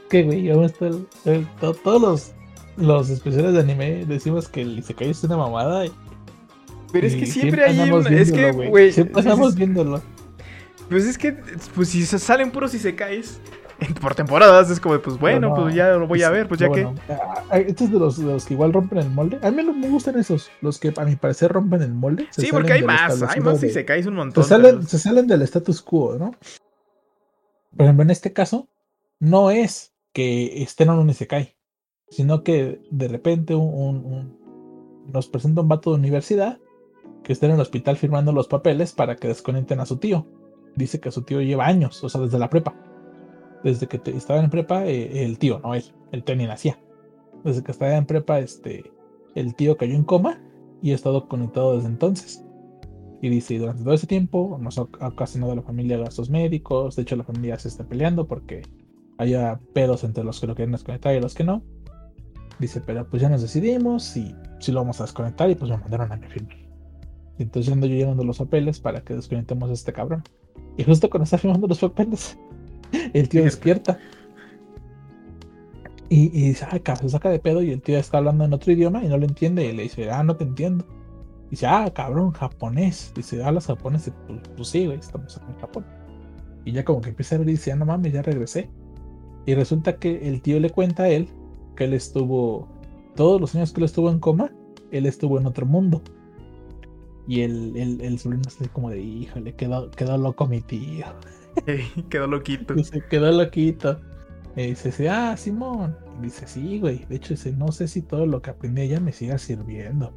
¿Qué, 0.10 0.24
güey? 0.24 0.50
¿Cómo 0.50 0.66
está 0.66 0.88
el, 0.88 1.08
el, 1.26 1.48
todos 1.60 2.02
los, 2.02 2.34
los 2.78 3.10
especiales 3.10 3.54
de 3.54 3.60
anime 3.60 4.06
decimos 4.06 4.48
que 4.48 4.62
el 4.62 4.80
Isekai 4.80 5.10
es 5.10 5.24
una 5.24 5.38
mamada. 5.38 5.86
Pero 6.92 7.08
es 7.08 7.16
que 7.16 7.26
siempre, 7.26 7.66
hay 7.66 7.92
un. 7.92 8.08
Es 8.14 8.32
que, 8.32 8.52
güey. 8.52 8.92
Siempre 8.92 9.20
estamos 9.20 9.56
viéndolo. 9.56 10.02
Pues 10.90 11.06
es 11.06 11.18
que, 11.18 11.34
pues 11.74 11.90
si 11.90 12.06
se 12.06 12.20
salen 12.20 12.52
puros 12.52 12.74
y 12.76 12.80
se 12.80 12.96
caes 12.96 13.40
por 14.02 14.16
temporadas, 14.16 14.70
es 14.70 14.80
como, 14.80 15.00
pues 15.00 15.18
bueno, 15.20 15.54
pues 15.54 15.76
ya 15.76 15.90
lo 15.94 16.08
voy 16.08 16.24
a 16.24 16.30
ver, 16.30 16.48
pues 16.48 16.60
ya 16.60 16.70
que. 16.70 16.88
Estos 17.52 17.92
de 17.92 18.00
los, 18.00 18.18
de 18.18 18.26
los 18.26 18.46
que 18.46 18.54
igual 18.54 18.74
rompen 18.74 19.00
el 19.00 19.10
molde. 19.10 19.40
A 19.42 19.52
mí 19.52 19.64
me 19.64 19.90
gustan 19.90 20.18
esos, 20.18 20.50
los 20.62 20.80
que 20.80 20.94
a 20.96 21.06
mi 21.06 21.16
parecer 21.16 21.52
rompen 21.52 21.82
el 21.82 21.94
molde. 21.94 22.28
Sí, 22.32 22.50
porque 22.52 22.74
hay 22.74 22.84
más, 22.84 23.22
hay 23.22 23.42
más 23.42 23.64
y 23.64 23.70
se 23.70 23.86
caes 23.86 24.06
un 24.06 24.16
montón. 24.16 24.44
Se 24.44 24.50
salen, 24.50 24.84
se 24.84 25.00
salen 25.00 25.28
del 25.28 25.42
status 25.44 25.82
quo, 25.82 26.18
¿no? 26.18 26.32
Por 27.76 27.86
ejemplo, 27.86 28.04
en 28.04 28.12
este 28.12 28.32
caso, 28.32 28.70
no 29.20 29.52
es 29.52 29.94
que 30.14 30.64
estén 30.64 30.90
en 30.90 30.96
un 30.96 31.10
Isekai, 31.10 31.58
sino 32.10 32.44
que 32.44 32.82
de 32.90 33.08
repente 33.08 33.54
un, 33.54 34.40
nos 35.12 35.28
presenta 35.28 35.62
un 35.62 35.68
vato 35.68 35.92
de 35.92 35.98
universidad 35.98 36.60
que 37.24 37.34
está 37.34 37.48
en 37.48 37.54
el 37.54 37.60
hospital 37.60 37.98
firmando 37.98 38.32
los 38.32 38.48
papeles 38.48 38.94
para 38.94 39.16
que 39.18 39.28
desconecten 39.28 39.80
a 39.80 39.86
su 39.86 39.98
tío 39.98 40.28
dice 40.76 41.00
que 41.00 41.12
su 41.12 41.24
tío 41.24 41.42
lleva 41.42 41.66
años, 41.66 42.04
o 42.04 42.10
sea, 42.10 42.22
desde 42.22 42.40
la 42.40 42.50
prepa. 42.50 42.76
Desde 43.66 43.88
que 43.88 44.00
estaba 44.12 44.40
en 44.40 44.52
prepa, 44.52 44.86
eh, 44.86 45.26
el 45.26 45.40
tío, 45.40 45.60
no 45.60 45.74
él, 45.74 45.84
el 46.12 46.24
tío 46.24 46.36
ni 46.36 46.46
nacía. 46.46 46.80
Desde 47.44 47.64
que 47.64 47.72
estaba 47.72 47.96
en 47.96 48.06
prepa, 48.06 48.38
este, 48.38 48.92
el 49.34 49.56
tío 49.56 49.76
cayó 49.76 49.96
en 49.96 50.04
coma 50.04 50.40
y 50.84 50.92
ha 50.92 50.96
estado 50.96 51.28
conectado 51.28 51.76
desde 51.76 51.88
entonces. 51.88 52.46
Y 53.24 53.30
dice, 53.30 53.58
durante 53.58 53.84
todo 53.84 53.96
ese 53.96 54.06
tiempo 54.06 54.60
nos 54.62 54.78
ha 54.78 54.84
ocasionado 54.84 55.54
a 55.54 55.56
la 55.56 55.64
familia 55.64 55.98
gastos 55.98 56.30
médicos, 56.30 56.96
de 56.96 57.02
hecho 57.02 57.16
la 57.16 57.24
familia 57.24 57.58
se 57.58 57.70
está 57.70 57.84
peleando 57.84 58.28
porque 58.28 58.62
haya 59.18 59.60
pedos 59.74 60.04
entre 60.04 60.24
los 60.24 60.40
que 60.40 60.46
lo 60.46 60.54
quieren 60.54 60.74
desconectar 60.74 61.16
y 61.16 61.20
los 61.20 61.34
que 61.34 61.44
no. 61.44 61.64
Dice, 62.60 62.82
pero 62.86 63.10
pues 63.10 63.24
ya 63.24 63.30
nos 63.30 63.42
decidimos 63.42 64.16
y 64.16 64.36
si 64.60 64.72
lo 64.72 64.82
vamos 64.82 65.02
a 65.02 65.06
desconectar 65.06 65.50
y 65.50 65.56
pues 65.56 65.72
me 65.72 65.78
mandaron 65.78 66.12
a 66.12 66.18
mi 66.18 66.28
firma. 66.28 66.54
Y 67.40 67.44
entonces 67.44 67.74
ando 67.74 67.88
yo 67.88 67.96
llenando 67.96 68.24
los 68.24 68.38
papeles 68.38 68.80
para 68.80 69.02
que 69.02 69.16
desconectemos 69.16 69.72
a 69.72 69.74
este 69.74 69.92
cabrón. 69.92 70.24
Y 70.78 70.84
justo 70.84 71.10
cuando 71.10 71.24
está 71.24 71.40
firmando 71.40 71.68
los 71.68 71.80
papeles, 71.80 72.38
el 73.14 73.30
tío 73.30 73.44
despierta. 73.44 74.00
Y, 76.10 76.26
y 76.26 76.50
dice, 76.50 76.66
ah, 76.70 76.96
se 76.96 77.10
saca 77.10 77.30
de 77.30 77.40
pedo 77.40 77.64
y 77.64 77.72
el 77.72 77.82
tío 77.82 77.98
está 77.98 78.20
hablando 78.20 78.46
en 78.46 78.54
otro 78.54 78.72
idioma 78.72 79.04
y 79.04 79.08
no 79.08 79.18
lo 79.18 79.26
entiende. 79.26 79.66
Y 79.66 79.74
le 79.74 79.84
dice, 79.84 80.10
ah, 80.12 80.24
no 80.24 80.36
te 80.36 80.44
entiendo. 80.44 80.86
Y 81.48 81.52
dice, 81.52 81.68
ah, 81.68 81.92
cabrón, 81.94 82.32
japonés. 82.32 83.12
Dice, 83.16 83.44
hablas 83.44 83.68
japonés. 83.68 84.12
Pues, 84.28 84.40
pues, 84.56 84.68
sí, 84.68 84.86
güey, 84.86 85.00
estamos 85.00 85.40
en 85.48 85.56
Japón. 85.60 85.86
Y 86.64 86.72
ya 86.72 86.84
como 86.84 87.02
que 87.02 87.10
empieza 87.10 87.36
a 87.36 87.40
ver 87.40 87.50
y 87.50 87.52
dice, 87.52 87.72
ah, 87.72 87.76
no 87.76 87.86
mames, 87.86 88.14
ya 88.14 88.22
regresé. 88.22 88.70
Y 89.46 89.54
resulta 89.56 89.98
que 89.98 90.28
el 90.28 90.42
tío 90.42 90.60
le 90.60 90.70
cuenta 90.70 91.04
a 91.04 91.10
él 91.10 91.30
que 91.76 91.84
él 91.86 91.94
estuvo, 91.94 92.68
todos 93.16 93.40
los 93.40 93.54
años 93.56 93.72
que 93.72 93.82
él 93.82 93.86
estuvo 93.86 94.10
en 94.10 94.20
coma, 94.20 94.52
él 94.92 95.06
estuvo 95.06 95.40
en 95.40 95.46
otro 95.46 95.66
mundo. 95.66 96.02
Y 97.28 97.42
el, 97.42 97.76
el, 97.76 98.02
el 98.02 98.20
sobrino 98.20 98.44
está 98.48 98.68
como 98.70 98.90
de, 98.90 99.02
híjole, 99.02 99.54
quedó, 99.56 99.90
quedó 99.92 100.18
loco 100.18 100.48
mi 100.48 100.62
tío. 100.62 101.06
quedó 102.10 102.28
loquito. 102.28 102.74
Dice, 102.74 103.04
quedó 103.10 103.32
loquito. 103.32 104.00
Y 104.56 104.68
dice, 104.68 105.10
ah, 105.10 105.36
Simón. 105.38 105.98
dice, 106.22 106.48
sí, 106.48 106.80
güey. 106.80 107.06
De 107.06 107.18
hecho, 107.18 107.34
dice, 107.34 107.52
no 107.52 107.72
sé 107.72 107.88
si 107.88 108.02
todo 108.02 108.26
lo 108.26 108.42
que 108.42 108.52
aprendí 108.52 108.84
allá 108.84 109.00
me 109.00 109.12
siga 109.12 109.38
sirviendo. 109.38 110.14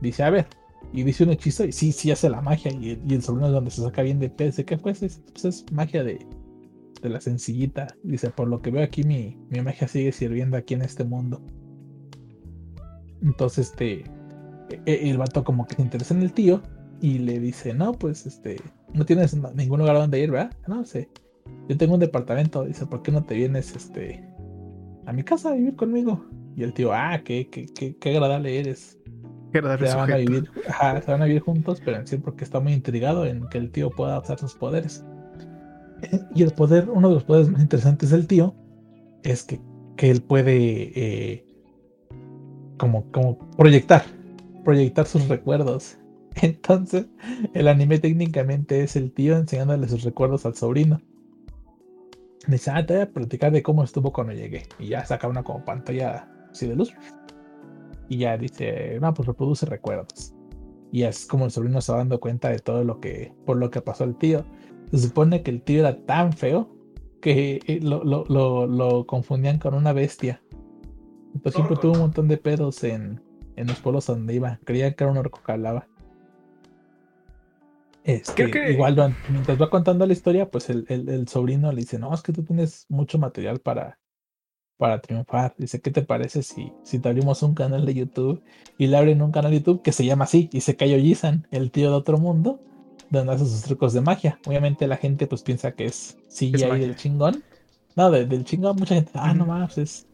Dice, 0.00 0.22
a 0.22 0.30
ver. 0.30 0.46
Y 0.92 1.04
dice 1.04 1.24
un 1.24 1.30
hechizo 1.30 1.64
y 1.64 1.72
sí, 1.72 1.92
sí 1.92 2.10
hace 2.10 2.28
la 2.28 2.40
magia. 2.40 2.72
Y, 2.72 2.98
el 3.08 3.22
sobrino 3.22 3.46
es 3.46 3.52
donde 3.52 3.70
se 3.70 3.82
saca 3.82 4.02
bien 4.02 4.18
de 4.18 4.30
pez. 4.30 4.56
¿Qué 4.56 4.78
fue? 4.78 4.92
Pues 4.94 5.20
es 5.44 5.64
magia 5.72 6.02
de, 6.02 6.26
de 7.02 7.08
la 7.08 7.20
sencillita. 7.20 7.88
Dice, 8.02 8.30
por 8.30 8.48
lo 8.48 8.60
que 8.60 8.70
veo 8.70 8.84
aquí, 8.84 9.02
mi, 9.02 9.36
mi 9.50 9.60
magia 9.60 9.88
sigue 9.88 10.12
sirviendo 10.12 10.56
aquí 10.56 10.74
en 10.74 10.82
este 10.82 11.04
mundo. 11.04 11.42
Entonces, 13.22 13.70
este, 13.70 14.04
e, 14.70 14.80
e, 14.86 15.10
el 15.10 15.18
vato 15.18 15.44
como 15.44 15.66
que 15.66 15.76
se 15.76 15.82
interesa 15.82 16.14
en 16.14 16.22
el 16.22 16.32
tío 16.32 16.62
y 17.02 17.18
le 17.18 17.40
dice, 17.40 17.74
no, 17.74 17.92
pues, 17.92 18.26
este, 18.26 18.60
no 18.94 19.04
tienes 19.04 19.36
ningún 19.54 19.80
lugar 19.80 19.96
donde 19.96 20.20
ir, 20.20 20.30
¿verdad? 20.30 20.52
No 20.68 20.84
sé. 20.84 21.08
Yo 21.68 21.76
tengo 21.76 21.94
un 21.94 22.00
departamento. 22.00 22.64
Dice, 22.64 22.86
¿por 22.86 23.02
qué 23.02 23.10
no 23.10 23.24
te 23.24 23.34
vienes, 23.34 23.74
este, 23.74 24.24
a 25.04 25.12
mi 25.12 25.24
casa 25.24 25.50
a 25.50 25.54
vivir 25.54 25.74
conmigo? 25.74 26.24
Y 26.56 26.62
el 26.62 26.72
tío, 26.72 26.92
ah, 26.92 27.20
qué, 27.24 27.48
qué, 27.50 27.66
qué, 27.66 27.96
qué 27.96 28.10
agradable 28.10 28.56
eres. 28.56 28.98
Qué 29.50 29.58
agradable 29.58 29.88
se, 29.88 29.96
van 29.96 30.12
a 30.12 30.16
vivir, 30.16 30.50
se 31.04 31.10
van 31.10 31.22
a 31.22 31.24
vivir 31.24 31.42
juntos, 31.42 31.82
pero 31.84 31.96
en 31.96 32.06
sí 32.06 32.18
porque 32.18 32.44
está 32.44 32.60
muy 32.60 32.72
intrigado 32.72 33.26
en 33.26 33.48
que 33.48 33.58
el 33.58 33.72
tío 33.72 33.90
pueda 33.90 34.20
usar 34.20 34.38
sus 34.38 34.54
poderes. 34.54 35.04
Y 36.36 36.44
el 36.44 36.52
poder, 36.52 36.88
uno 36.88 37.08
de 37.08 37.14
los 37.14 37.24
poderes 37.24 37.50
más 37.50 37.62
interesantes 37.62 38.10
del 38.10 38.28
tío, 38.28 38.54
es 39.24 39.42
que, 39.42 39.60
que 39.96 40.08
él 40.08 40.22
puede 40.22 40.92
eh, 40.94 41.46
como, 42.76 43.10
como 43.10 43.38
proyectar, 43.56 44.04
proyectar 44.64 45.06
sus 45.06 45.26
recuerdos. 45.28 45.98
Entonces, 46.42 47.06
el 47.54 47.68
anime 47.68 47.98
técnicamente 47.98 48.82
es 48.82 48.96
el 48.96 49.12
tío 49.12 49.36
enseñándole 49.36 49.88
sus 49.88 50.02
recuerdos 50.02 50.46
al 50.46 50.54
sobrino. 50.54 51.00
Dice, 52.46 52.70
ah, 52.72 52.84
te 52.84 52.94
voy 52.94 53.02
a 53.02 53.10
platicar 53.10 53.52
de 53.52 53.62
cómo 53.62 53.84
estuvo 53.84 54.12
cuando 54.12 54.32
llegué. 54.32 54.64
Y 54.78 54.88
ya 54.88 55.04
saca 55.04 55.28
una 55.28 55.44
como 55.44 55.64
pantalla 55.64 56.28
así 56.50 56.66
de 56.66 56.74
luz. 56.74 56.92
Y 58.08 58.18
ya 58.18 58.36
dice, 58.36 58.98
no, 59.00 59.14
pues 59.14 59.26
reproduce 59.26 59.66
recuerdos. 59.66 60.34
Y 60.90 61.04
es 61.04 61.24
como 61.24 61.46
el 61.46 61.50
sobrino 61.50 61.80
se 61.80 61.92
va 61.92 61.98
dando 61.98 62.20
cuenta 62.20 62.50
de 62.50 62.58
todo 62.58 62.84
lo 62.84 63.00
que, 63.00 63.32
por 63.46 63.56
lo 63.56 63.70
que 63.70 63.80
pasó 63.80 64.04
el 64.04 64.16
tío. 64.16 64.44
Se 64.90 64.98
supone 64.98 65.42
que 65.42 65.50
el 65.50 65.62
tío 65.62 65.80
era 65.80 66.04
tan 66.04 66.32
feo 66.32 66.68
que 67.22 67.60
eh, 67.66 67.80
lo, 67.80 69.06
confundían 69.06 69.58
con 69.58 69.74
una 69.74 69.92
bestia. 69.94 70.42
Entonces 71.34 71.54
siempre 71.54 71.76
tuvo 71.78 71.92
un 71.92 72.00
montón 72.00 72.28
de 72.28 72.36
pedos 72.36 72.84
en, 72.84 73.22
los 73.56 73.80
pueblos 73.80 74.06
donde 74.06 74.34
iba. 74.34 74.58
Creían 74.64 74.92
que 74.94 75.04
era 75.04 75.12
un 75.12 75.18
orco 75.18 75.40
que 75.44 75.52
hablaba. 75.52 75.88
Este, 78.04 78.72
igual 78.72 79.14
mientras 79.28 79.60
va 79.60 79.70
contando 79.70 80.06
la 80.06 80.12
historia, 80.12 80.50
pues 80.50 80.68
el, 80.70 81.28
sobrino 81.28 81.70
le 81.70 81.82
dice, 81.82 81.98
no, 81.98 82.12
es 82.12 82.22
que 82.22 82.32
tú 82.32 82.42
tienes 82.42 82.86
mucho 82.88 83.18
material 83.18 83.60
para, 83.60 83.98
para 84.76 85.00
triunfar. 85.00 85.54
Dice, 85.56 85.80
¿qué 85.80 85.90
te 85.90 86.02
parece 86.02 86.42
si, 86.42 86.72
si 86.82 86.98
te 86.98 87.08
abrimos 87.08 87.42
un 87.42 87.54
canal 87.54 87.86
de 87.86 87.94
YouTube 87.94 88.42
y 88.76 88.88
le 88.88 88.96
abren 88.96 89.22
un 89.22 89.30
canal 89.30 89.52
de 89.52 89.58
YouTube 89.58 89.82
que 89.82 89.92
se 89.92 90.04
llama 90.04 90.24
así 90.24 90.50
y 90.52 90.62
se 90.62 90.76
cayó 90.76 90.96
Yisan, 90.96 91.46
el 91.50 91.70
tío 91.70 91.90
de 91.90 91.96
otro 91.96 92.18
mundo? 92.18 92.58
donde 93.12 93.34
hace 93.34 93.44
sus 93.44 93.62
trucos 93.62 93.92
de 93.92 94.00
magia. 94.00 94.38
Obviamente 94.46 94.86
la 94.86 94.96
gente 94.96 95.26
pues 95.26 95.42
piensa 95.42 95.72
que 95.72 95.84
es 95.84 96.16
CGI 96.28 96.80
del 96.80 96.96
chingón. 96.96 97.44
No, 97.94 98.10
del 98.10 98.44
chingón, 98.44 98.76
mucha 98.76 98.94
gente, 98.94 99.10
ah, 99.14 99.34
no 99.34 99.44
más, 99.44 99.76
es... 99.76 100.06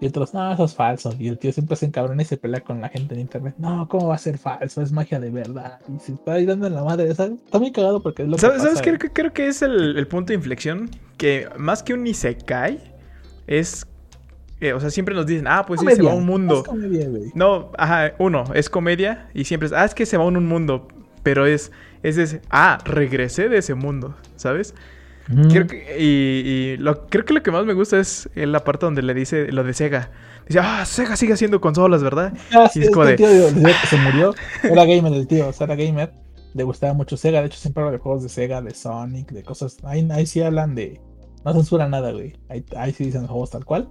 Y 0.00 0.06
otros, 0.06 0.34
no, 0.34 0.52
eso 0.52 0.64
es 0.64 0.74
falso. 0.74 1.14
Y 1.18 1.28
el 1.28 1.38
tío 1.38 1.52
siempre 1.52 1.76
se 1.76 1.86
encabrona 1.86 2.20
y 2.20 2.24
se 2.26 2.36
pelea 2.36 2.60
con 2.60 2.80
la 2.80 2.88
gente 2.88 3.14
en 3.14 3.20
internet. 3.20 3.54
No, 3.58 3.88
¿cómo 3.88 4.08
va 4.08 4.16
a 4.16 4.18
ser 4.18 4.36
falso? 4.36 4.82
Es 4.82 4.92
magia 4.92 5.18
de 5.18 5.30
verdad. 5.30 5.80
Y 5.88 5.98
se 5.98 6.12
está 6.12 6.34
ahí 6.34 6.44
dando 6.44 6.66
en 6.66 6.74
la 6.74 6.84
madre. 6.84 7.08
Está 7.08 7.30
muy 7.54 7.72
cagado 7.72 8.02
porque 8.02 8.22
es 8.22 8.28
lo 8.28 8.36
¿Sabes, 8.36 8.62
que 8.62 8.68
¿Sabes? 8.68 8.82
Creo, 8.82 9.12
creo, 9.12 9.32
que 9.32 9.46
es 9.48 9.62
el, 9.62 10.06
punto 10.08 10.28
de 10.28 10.34
inflexión. 10.34 10.90
Que 11.16 11.48
más 11.56 11.82
que 11.82 11.94
un 11.94 12.06
Isekai, 12.06 12.78
es 13.46 13.86
o 14.74 14.80
sea, 14.80 14.90
siempre 14.90 15.14
nos 15.14 15.26
dicen, 15.26 15.46
ah, 15.48 15.64
pues 15.66 15.80
sí, 15.80 15.86
se 15.94 16.02
va 16.02 16.12
a 16.12 16.14
un 16.14 16.26
mundo. 16.26 16.64
no, 17.34 17.70
ajá, 17.76 18.14
uno, 18.18 18.44
es 18.54 18.70
comedia 18.70 19.28
y 19.34 19.44
siempre 19.44 19.66
es, 19.66 19.72
ah, 19.72 19.84
es 19.84 19.94
que 19.94 20.06
se 20.06 20.16
va 20.16 20.24
a 20.24 20.26
un 20.26 20.46
mundo 20.46 20.88
pero 21.26 21.44
es, 21.44 21.72
es 22.04 22.18
ese, 22.18 22.40
ah, 22.50 22.78
regresé 22.84 23.48
de 23.48 23.58
ese 23.58 23.74
mundo, 23.74 24.14
¿sabes? 24.36 24.76
Creo 25.26 25.66
que, 25.66 25.96
y, 25.98 26.76
lo, 26.76 27.06
creo 27.08 27.24
que 27.24 27.34
lo 27.34 27.42
que 27.42 27.50
más 27.50 27.66
me 27.66 27.72
gusta 27.72 27.98
es 27.98 28.28
la 28.34 28.62
parte 28.62 28.86
donde 28.86 29.02
le 29.02 29.12
dice 29.12 29.50
lo 29.50 29.64
de 29.64 29.74
Sega. 29.74 30.10
Dice, 30.46 30.60
ah, 30.60 30.84
Sega 30.84 31.16
sigue 31.16 31.32
haciendo 31.32 31.60
consolas, 31.60 32.02
¿verdad? 32.02 32.32
Ah, 32.52 32.68
sí, 32.72 32.82
es 32.82 32.90
como 32.90 33.04
de... 33.04 33.16
tío 33.16 33.26
que 33.26 33.86
se 33.88 33.96
murió. 33.96 34.34
Era 34.62 34.84
gamer 34.84 35.12
el 35.12 35.26
tío, 35.26 35.48
o 35.48 35.52
sea, 35.52 35.64
era 35.64 35.74
gamer. 35.74 36.12
Le 36.54 36.62
gustaba 36.62 36.92
mucho 36.94 37.16
Sega. 37.16 37.40
De 37.40 37.46
hecho, 37.46 37.58
siempre 37.58 37.82
habla 37.82 37.92
de 37.92 37.98
juegos 37.98 38.22
de 38.22 38.28
Sega, 38.28 38.62
de 38.62 38.72
Sonic, 38.72 39.32
de 39.32 39.42
cosas. 39.42 39.78
Ahí, 39.82 40.06
ahí 40.10 40.26
sí 40.26 40.42
hablan 40.42 40.74
de. 40.74 41.00
No 41.44 41.52
censura 41.52 41.88
nada, 41.88 42.12
güey. 42.12 42.36
Ahí, 42.48 42.64
ahí 42.76 42.92
sí 42.92 43.04
dicen 43.04 43.26
juegos 43.26 43.50
tal 43.50 43.64
cual. 43.64 43.88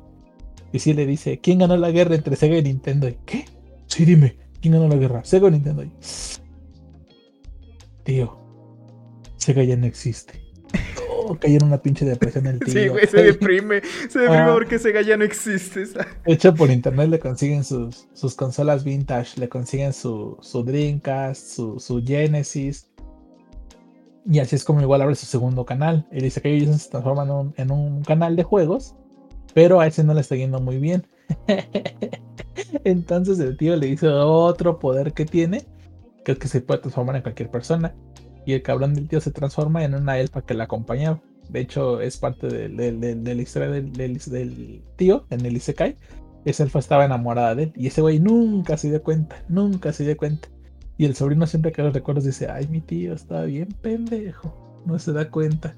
Y 0.72 0.80
sí 0.80 0.94
le 0.94 1.06
dice, 1.06 1.40
¿quién 1.40 1.60
ganó 1.60 1.78
la 1.78 1.92
guerra 1.92 2.16
entre 2.16 2.36
Sega 2.36 2.58
y 2.58 2.64
Nintendo? 2.64 3.08
Y, 3.08 3.18
¿Qué? 3.26 3.46
Sí, 3.88 4.04
dime, 4.06 4.38
¿quién 4.62 4.74
ganó 4.74 4.88
la 4.88 4.96
guerra? 4.96 5.24
¿Sega 5.24 5.48
o 5.48 5.50
Nintendo? 5.50 5.84
Y, 5.84 5.92
tío, 8.04 8.38
Sega 9.38 9.64
ya 9.64 9.76
no 9.78 9.86
existe. 9.86 10.42
Oh, 11.28 11.38
cayó 11.40 11.58
en 11.58 11.64
una 11.64 11.82
pinche 11.82 12.06
depresión 12.06 12.48
el 12.48 12.60
tío. 12.60 12.74
Sí, 12.74 12.88
güey, 12.88 13.08
se 13.08 13.24
deprime. 13.24 13.82
Se 14.10 14.20
deprime 14.20 14.44
ah. 14.44 14.54
porque 14.54 14.80
Sega 14.80 15.02
ya 15.02 15.18
no 15.18 15.24
existe. 15.24 15.84
hecho, 16.26 16.54
por 16.54 16.70
internet 16.70 17.10
le 17.10 17.20
consiguen 17.20 17.64
sus, 17.64 18.08
sus 18.14 18.36
consolas 18.36 18.84
vintage, 18.84 19.40
le 19.40 19.50
consiguen 19.50 19.94
su, 19.94 20.38
su 20.42 20.64
Dreamcast, 20.64 21.48
su, 21.56 21.80
su 21.80 22.04
Genesis. 22.04 22.90
Y 24.30 24.40
así 24.40 24.56
es 24.56 24.64
como 24.64 24.82
igual 24.82 25.02
abre 25.02 25.16
su 25.16 25.26
segundo 25.26 25.66
canal. 25.66 26.08
Y 26.12 26.22
dice 26.22 26.42
que 26.42 26.54
ellos 26.54 26.82
se 26.82 26.90
transforman 26.90 27.28
en 27.28 27.34
un, 27.34 27.54
en 27.58 27.72
un 27.72 28.04
canal 28.04 28.36
de 28.36 28.44
juegos, 28.44 28.96
pero 29.54 29.80
a 29.80 29.88
ese 29.88 30.04
no 30.04 30.14
le 30.14 30.22
está 30.22 30.36
yendo 30.36 30.60
muy 30.60 30.78
bien. 30.78 31.06
Entonces 32.84 33.40
el 33.40 33.58
tío 33.58 33.76
le 33.76 33.88
dice 33.88 34.08
otro 34.08 34.80
poder 34.80 35.14
que 35.14 35.26
tiene, 35.26 35.66
que 36.24 36.34
es 36.34 36.40
que 36.40 36.48
se 36.48 36.62
puede 36.62 36.82
transformar 36.82 37.16
en 37.16 37.22
cualquier 37.22 37.50
persona. 37.50 37.96
Y 38.46 38.54
el 38.54 38.62
cabrón 38.62 38.94
del 38.94 39.08
tío 39.08 39.22
se 39.22 39.32
transforma 39.32 39.84
en 39.84 39.96
una 39.96 40.20
elfa 40.20 40.42
que 40.42 40.54
la 40.54 40.66
acompañaba. 40.66 41.22
De 41.50 41.60
hecho, 41.60 42.02
es 42.02 42.18
parte 42.18 42.48
de, 42.48 42.70
la 42.70 43.42
historia 43.42 43.70
del, 43.70 44.84
tío 44.96 45.26
en 45.30 45.46
el 45.46 45.58
Isekai. 45.58 45.96
Esa 46.46 46.64
elfa 46.64 46.80
estaba 46.80 47.06
enamorada 47.06 47.56
de 47.56 47.64
él. 47.64 47.74
Y 47.76 47.88
ese 47.88 48.02
güey 48.02 48.20
nunca 48.20 48.78
se 48.78 48.90
dio 48.90 49.02
cuenta. 49.02 49.44
Nunca 49.48 49.94
se 49.94 50.04
dio 50.06 50.16
cuenta. 50.18 50.48
Y 50.98 51.06
el 51.06 51.16
sobrino 51.16 51.46
siempre 51.48 51.72
que 51.72 51.82
los 51.82 51.94
recuerdos 51.94 52.24
dice: 52.24 52.50
Ay, 52.50 52.68
mi 52.68 52.82
tío 52.82 53.14
estaba 53.14 53.44
bien 53.44 53.70
pendejo. 53.82 54.84
No 54.86 54.98
se 55.00 55.12
da 55.12 55.30
cuenta. 55.30 55.76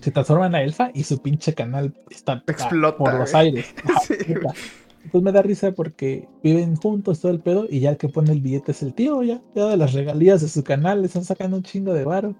Se 0.00 0.10
transforma 0.10 0.46
en 0.46 0.52
la 0.52 0.62
elfa 0.62 0.90
y 0.94 1.04
su 1.04 1.20
pinche 1.20 1.54
canal 1.54 1.94
está 2.10 2.42
Explota, 2.46 2.98
por 2.98 3.14
los 3.14 3.34
aires. 3.34 3.66
Pues 5.10 5.24
me 5.24 5.32
da 5.32 5.42
risa 5.42 5.72
porque 5.72 6.28
viven 6.42 6.76
juntos 6.76 7.20
todo 7.20 7.32
el 7.32 7.40
pedo 7.40 7.66
y 7.68 7.80
ya 7.80 7.90
el 7.90 7.96
que 7.96 8.08
pone 8.08 8.32
el 8.32 8.40
billete 8.40 8.72
es 8.72 8.82
el 8.82 8.94
tío, 8.94 9.22
ya, 9.22 9.40
ya 9.54 9.66
de 9.66 9.76
las 9.76 9.92
regalías 9.92 10.42
de 10.42 10.48
su 10.48 10.62
canal, 10.64 11.00
le 11.00 11.06
están 11.06 11.24
sacando 11.24 11.56
un 11.56 11.62
chingo 11.62 11.94
de 11.94 12.04
varo. 12.04 12.34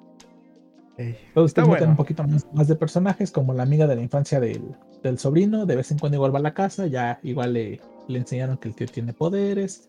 Todos 1.33 1.51
está 1.51 1.65
un 1.65 1.97
poquito 1.97 2.25
más, 2.25 2.67
de 2.67 2.75
personajes, 2.75 3.31
como 3.31 3.55
la 3.55 3.63
amiga 3.63 3.87
de 3.87 3.95
la 3.95 4.03
infancia 4.03 4.41
del, 4.41 4.75
sobrino, 5.17 5.65
de 5.65 5.77
vez 5.77 5.93
en 5.93 5.99
cuando 5.99 6.17
igual 6.17 6.35
va 6.35 6.41
a 6.41 6.43
la 6.43 6.55
casa, 6.55 6.89
ya 6.89 7.21
igual 7.23 7.53
le, 7.53 7.81
le 8.09 8.19
enseñaron 8.19 8.59
que 8.59 8.69
el 8.69 8.75
tío 8.75 8.89
tiene 8.89 9.13
poderes. 9.13 9.89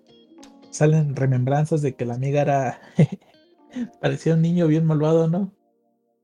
Salen 0.70 1.16
remembranzas 1.16 1.82
de 1.82 1.96
que 1.96 2.06
la 2.06 2.14
amiga 2.14 2.42
era. 2.42 2.80
parecía 4.02 4.36
un 4.36 4.42
niño 4.42 4.68
bien 4.68 4.86
malvado, 4.86 5.28
¿no? 5.28 5.52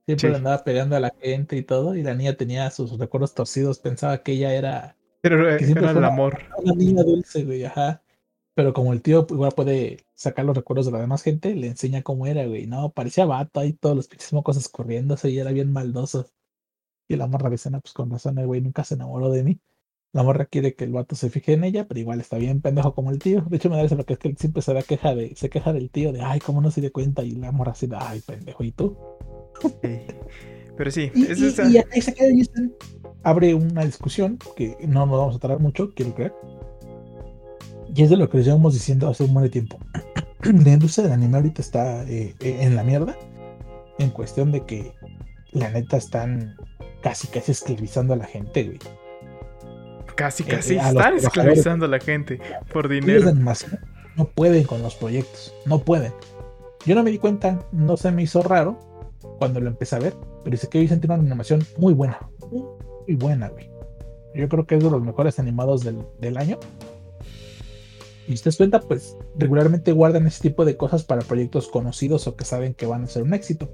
Siempre 0.05 0.29
le 0.29 0.35
andaba 0.37 0.63
pegando 0.63 0.95
a 0.95 0.99
la 0.99 1.11
gente 1.19 1.57
y 1.57 1.63
todo, 1.63 1.95
y 1.95 2.03
la 2.03 2.13
niña 2.13 2.35
tenía 2.35 2.69
sus 2.69 2.97
recuerdos 2.99 3.33
torcidos, 3.33 3.79
pensaba 3.79 4.19
que 4.19 4.33
ella 4.33 4.53
era... 4.53 4.94
Pero 5.29 5.57
que 5.57 5.65
siempre 5.65 5.83
era 5.83 5.93
fue 5.93 5.99
el 6.01 6.05
una- 6.05 6.07
amor. 6.13 6.39
Una 6.63 6.73
niña 6.75 7.03
dulce, 7.03 7.43
güey, 7.43 7.63
ajá. 7.65 8.01
Pero 8.55 8.73
como 8.73 8.93
el 8.93 9.01
tío 9.01 9.25
igual 9.29 9.51
puede 9.55 10.05
sacar 10.13 10.45
los 10.45 10.55
recuerdos 10.55 10.85
de 10.85 10.91
la 10.93 10.99
demás 11.01 11.23
gente, 11.23 11.53
le 11.55 11.67
enseña 11.67 12.03
cómo 12.03 12.25
era, 12.27 12.45
güey. 12.45 12.67
No, 12.67 12.91
parecía 12.91 13.25
vato 13.25 13.59
ahí, 13.59 13.73
todos 13.73 13.95
los 13.95 14.07
pinches 14.07 14.31
mocos 14.33 14.55
escurriéndose 14.57 15.29
y 15.29 15.39
era 15.39 15.51
bien 15.51 15.71
maldoso. 15.73 16.29
Y 17.09 17.17
la 17.17 17.27
morra 17.27 17.49
no, 17.49 17.81
pues 17.81 17.93
con 17.93 18.09
razón, 18.09 18.37
el 18.39 18.47
güey 18.47 18.61
nunca 18.61 18.83
se 18.83 18.95
enamoró 18.95 19.29
de 19.29 19.43
mí. 19.43 19.59
La 20.13 20.23
morra 20.23 20.45
quiere 20.45 20.75
que 20.75 20.85
el 20.85 20.93
vato 20.93 21.15
se 21.15 21.29
fije 21.29 21.51
en 21.53 21.65
ella, 21.65 21.85
pero 21.87 21.99
igual 21.99 22.21
está 22.21 22.37
bien 22.37 22.61
pendejo 22.61 22.95
como 22.95 23.11
el 23.11 23.19
tío. 23.19 23.41
De 23.49 23.57
hecho, 23.57 23.69
me 23.69 23.75
da 23.75 23.83
risa 23.83 23.95
lo 23.95 24.05
que 24.05 24.13
es 24.13 24.19
que 24.19 24.29
él 24.29 24.37
siempre 24.37 24.61
se 24.61 24.73
da 24.73 24.81
queja 24.81 25.13
de, 25.13 25.35
se 25.35 25.49
queja 25.49 25.73
del 25.73 25.89
tío 25.89 26.13
de, 26.13 26.21
ay, 26.21 26.39
cómo 26.39 26.61
no 26.61 26.71
se 26.71 26.79
dio 26.79 26.93
cuenta. 26.93 27.23
Y 27.23 27.31
la 27.31 27.51
morra 27.51 27.73
así 27.73 27.87
de, 27.87 27.97
ay, 27.99 28.21
pendejo, 28.21 28.63
¿y 28.63 28.71
tú? 28.71 28.97
Sí. 29.61 29.99
Pero 30.77 30.91
sí, 30.91 31.11
Y, 31.13 31.25
es 31.27 31.39
y- 31.39 31.47
esa- 31.47 31.69
y 31.69 31.77
ahí 31.77 32.01
se 32.01 32.13
queda 32.13 32.29
Jason. 32.37 32.73
Abre 33.23 33.53
una 33.55 33.83
discusión 33.85 34.37
que 34.55 34.75
no 34.87 35.05
nos 35.05 35.17
vamos 35.19 35.35
a 35.35 35.39
tardar 35.39 35.59
mucho, 35.59 35.93
quiero 35.95 36.13
creer. 36.13 36.33
Y 37.93 38.03
es 38.03 38.09
de 38.09 38.17
lo 38.17 38.29
que 38.29 38.37
les 38.37 38.45
llevamos 38.45 38.73
diciendo 38.73 39.07
hace 39.09 39.23
un 39.23 39.33
buen 39.33 39.49
tiempo. 39.49 39.79
la 40.43 40.69
industria 40.71 41.05
del 41.05 41.13
anime 41.13 41.37
ahorita 41.37 41.61
está 41.61 42.03
eh, 42.03 42.35
eh, 42.39 42.57
en 42.61 42.75
la 42.75 42.83
mierda. 42.83 43.15
En 43.97 44.09
cuestión 44.09 44.51
de 44.51 44.65
que 44.65 44.93
la 45.51 45.69
neta 45.69 45.97
están 45.97 46.55
casi 47.01 47.27
casi 47.27 47.51
esclavizando 47.53 48.13
a 48.13 48.17
la 48.17 48.25
gente, 48.25 48.63
güey. 48.65 48.79
casi, 50.15 50.43
eh, 50.43 50.47
casi 50.47 50.75
están 50.75 51.15
esclavizando 51.15 51.85
a 51.85 51.89
la 51.89 51.99
gente 51.99 52.39
por 52.73 52.89
dinero. 52.89 53.31
no 54.17 54.25
pueden 54.29 54.63
con 54.65 54.81
los 54.81 54.95
proyectos, 54.95 55.53
no 55.65 55.79
pueden. 55.79 56.13
Yo 56.85 56.93
no 56.95 57.03
me 57.03 57.11
di 57.11 57.17
cuenta, 57.17 57.65
no 57.71 57.95
se 57.97 58.11
me 58.11 58.23
hizo 58.23 58.43
raro 58.43 58.77
cuando 59.39 59.59
lo 59.59 59.69
empecé 59.69 59.95
a 59.95 59.99
ver, 59.99 60.13
pero 60.43 60.51
dice 60.51 60.67
que 60.67 60.79
dicen 60.79 60.99
tiene 60.99 61.15
una 61.15 61.23
animación 61.23 61.63
muy 61.77 61.93
buena, 61.93 62.19
muy 62.51 63.15
buena, 63.15 63.49
güey. 63.49 63.69
Yo 64.33 64.49
creo 64.49 64.65
que 64.65 64.75
es 64.75 64.83
de 64.83 64.91
los 64.91 65.01
mejores 65.01 65.39
animados 65.39 65.83
del, 65.83 65.97
del 66.19 66.37
año. 66.37 66.59
Y 68.27 68.35
si 68.35 68.43
te 68.43 68.49
das 68.49 68.57
cuenta, 68.57 68.79
pues 68.81 69.15
regularmente 69.37 69.91
guardan 69.91 70.27
ese 70.27 70.41
tipo 70.41 70.65
de 70.65 70.75
cosas 70.75 71.03
para 71.03 71.21
proyectos 71.21 71.67
conocidos 71.67 72.27
o 72.27 72.35
que 72.35 72.43
saben 72.43 72.73
que 72.73 72.85
van 72.85 73.03
a 73.03 73.07
ser 73.07 73.23
un 73.23 73.33
éxito. 73.33 73.69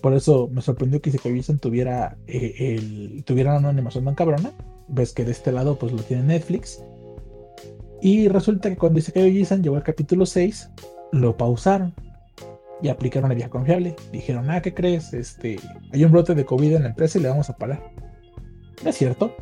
Por 0.00 0.14
eso 0.14 0.48
me 0.50 0.62
sorprendió 0.62 1.00
que 1.00 1.10
Isekai 1.10 1.40
tuviera, 1.60 2.16
eh, 2.26 2.54
el, 2.58 3.24
tuviera 3.24 3.56
una 3.58 3.68
animación 3.68 4.04
tan 4.04 4.14
cabrona. 4.14 4.52
Ves 4.88 5.12
que 5.12 5.24
de 5.24 5.32
este 5.32 5.52
lado 5.52 5.78
pues 5.78 5.92
lo 5.92 6.02
tiene 6.02 6.22
Netflix. 6.24 6.82
Y 8.00 8.28
resulta 8.28 8.68
que 8.68 8.76
cuando 8.76 8.98
Isekai 8.98 9.32
Jisan 9.32 9.62
llegó 9.62 9.76
al 9.76 9.84
capítulo 9.84 10.24
6, 10.26 10.70
lo 11.12 11.36
pausaron 11.36 11.94
y 12.82 12.88
aplicaron 12.88 13.28
la 13.28 13.34
vieja 13.34 13.50
confiable. 13.50 13.94
Dijeron, 14.10 14.50
ah, 14.50 14.60
¿qué 14.60 14.74
crees? 14.74 15.12
Este, 15.12 15.58
hay 15.92 16.04
un 16.04 16.12
brote 16.12 16.34
de 16.34 16.44
COVID 16.44 16.74
en 16.74 16.82
la 16.82 16.88
empresa 16.88 17.18
y 17.18 17.22
le 17.22 17.28
vamos 17.28 17.48
a 17.48 17.56
parar. 17.56 17.82
No 18.82 18.90
es 18.90 18.96
cierto. 18.96 19.34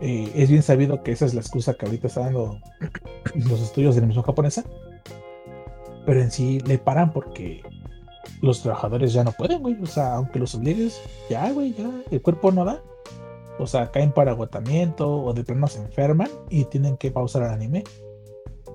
Eh, 0.00 0.30
es 0.34 0.48
bien 0.48 0.62
sabido 0.62 1.02
que 1.02 1.12
esa 1.12 1.26
es 1.26 1.34
la 1.34 1.40
excusa 1.40 1.74
que 1.74 1.84
ahorita 1.84 2.06
están 2.06 2.24
dando 2.24 2.60
los 3.34 3.60
estudios 3.60 3.94
de 3.94 3.98
animación 3.98 4.24
japonesa. 4.24 4.64
Pero 6.06 6.22
en 6.22 6.30
sí 6.30 6.60
le 6.60 6.78
paran 6.78 7.12
porque 7.12 7.62
los 8.40 8.62
trabajadores 8.62 9.12
ya 9.12 9.24
no 9.24 9.32
pueden, 9.32 9.60
güey. 9.60 9.76
O 9.82 9.86
sea, 9.86 10.14
aunque 10.14 10.38
los 10.38 10.54
obligues, 10.54 11.00
ya, 11.28 11.50
güey, 11.50 11.74
ya, 11.74 11.90
el 12.10 12.22
cuerpo 12.22 12.52
no 12.52 12.64
da. 12.64 12.80
O 13.58 13.66
sea, 13.66 13.90
caen 13.90 14.12
por 14.12 14.28
agotamiento 14.28 15.22
o 15.22 15.34
de 15.34 15.44
plano 15.44 15.66
se 15.66 15.80
enferman 15.80 16.28
y 16.48 16.64
tienen 16.64 16.96
que 16.96 17.10
pausar 17.10 17.42
el 17.42 17.50
anime. 17.50 17.84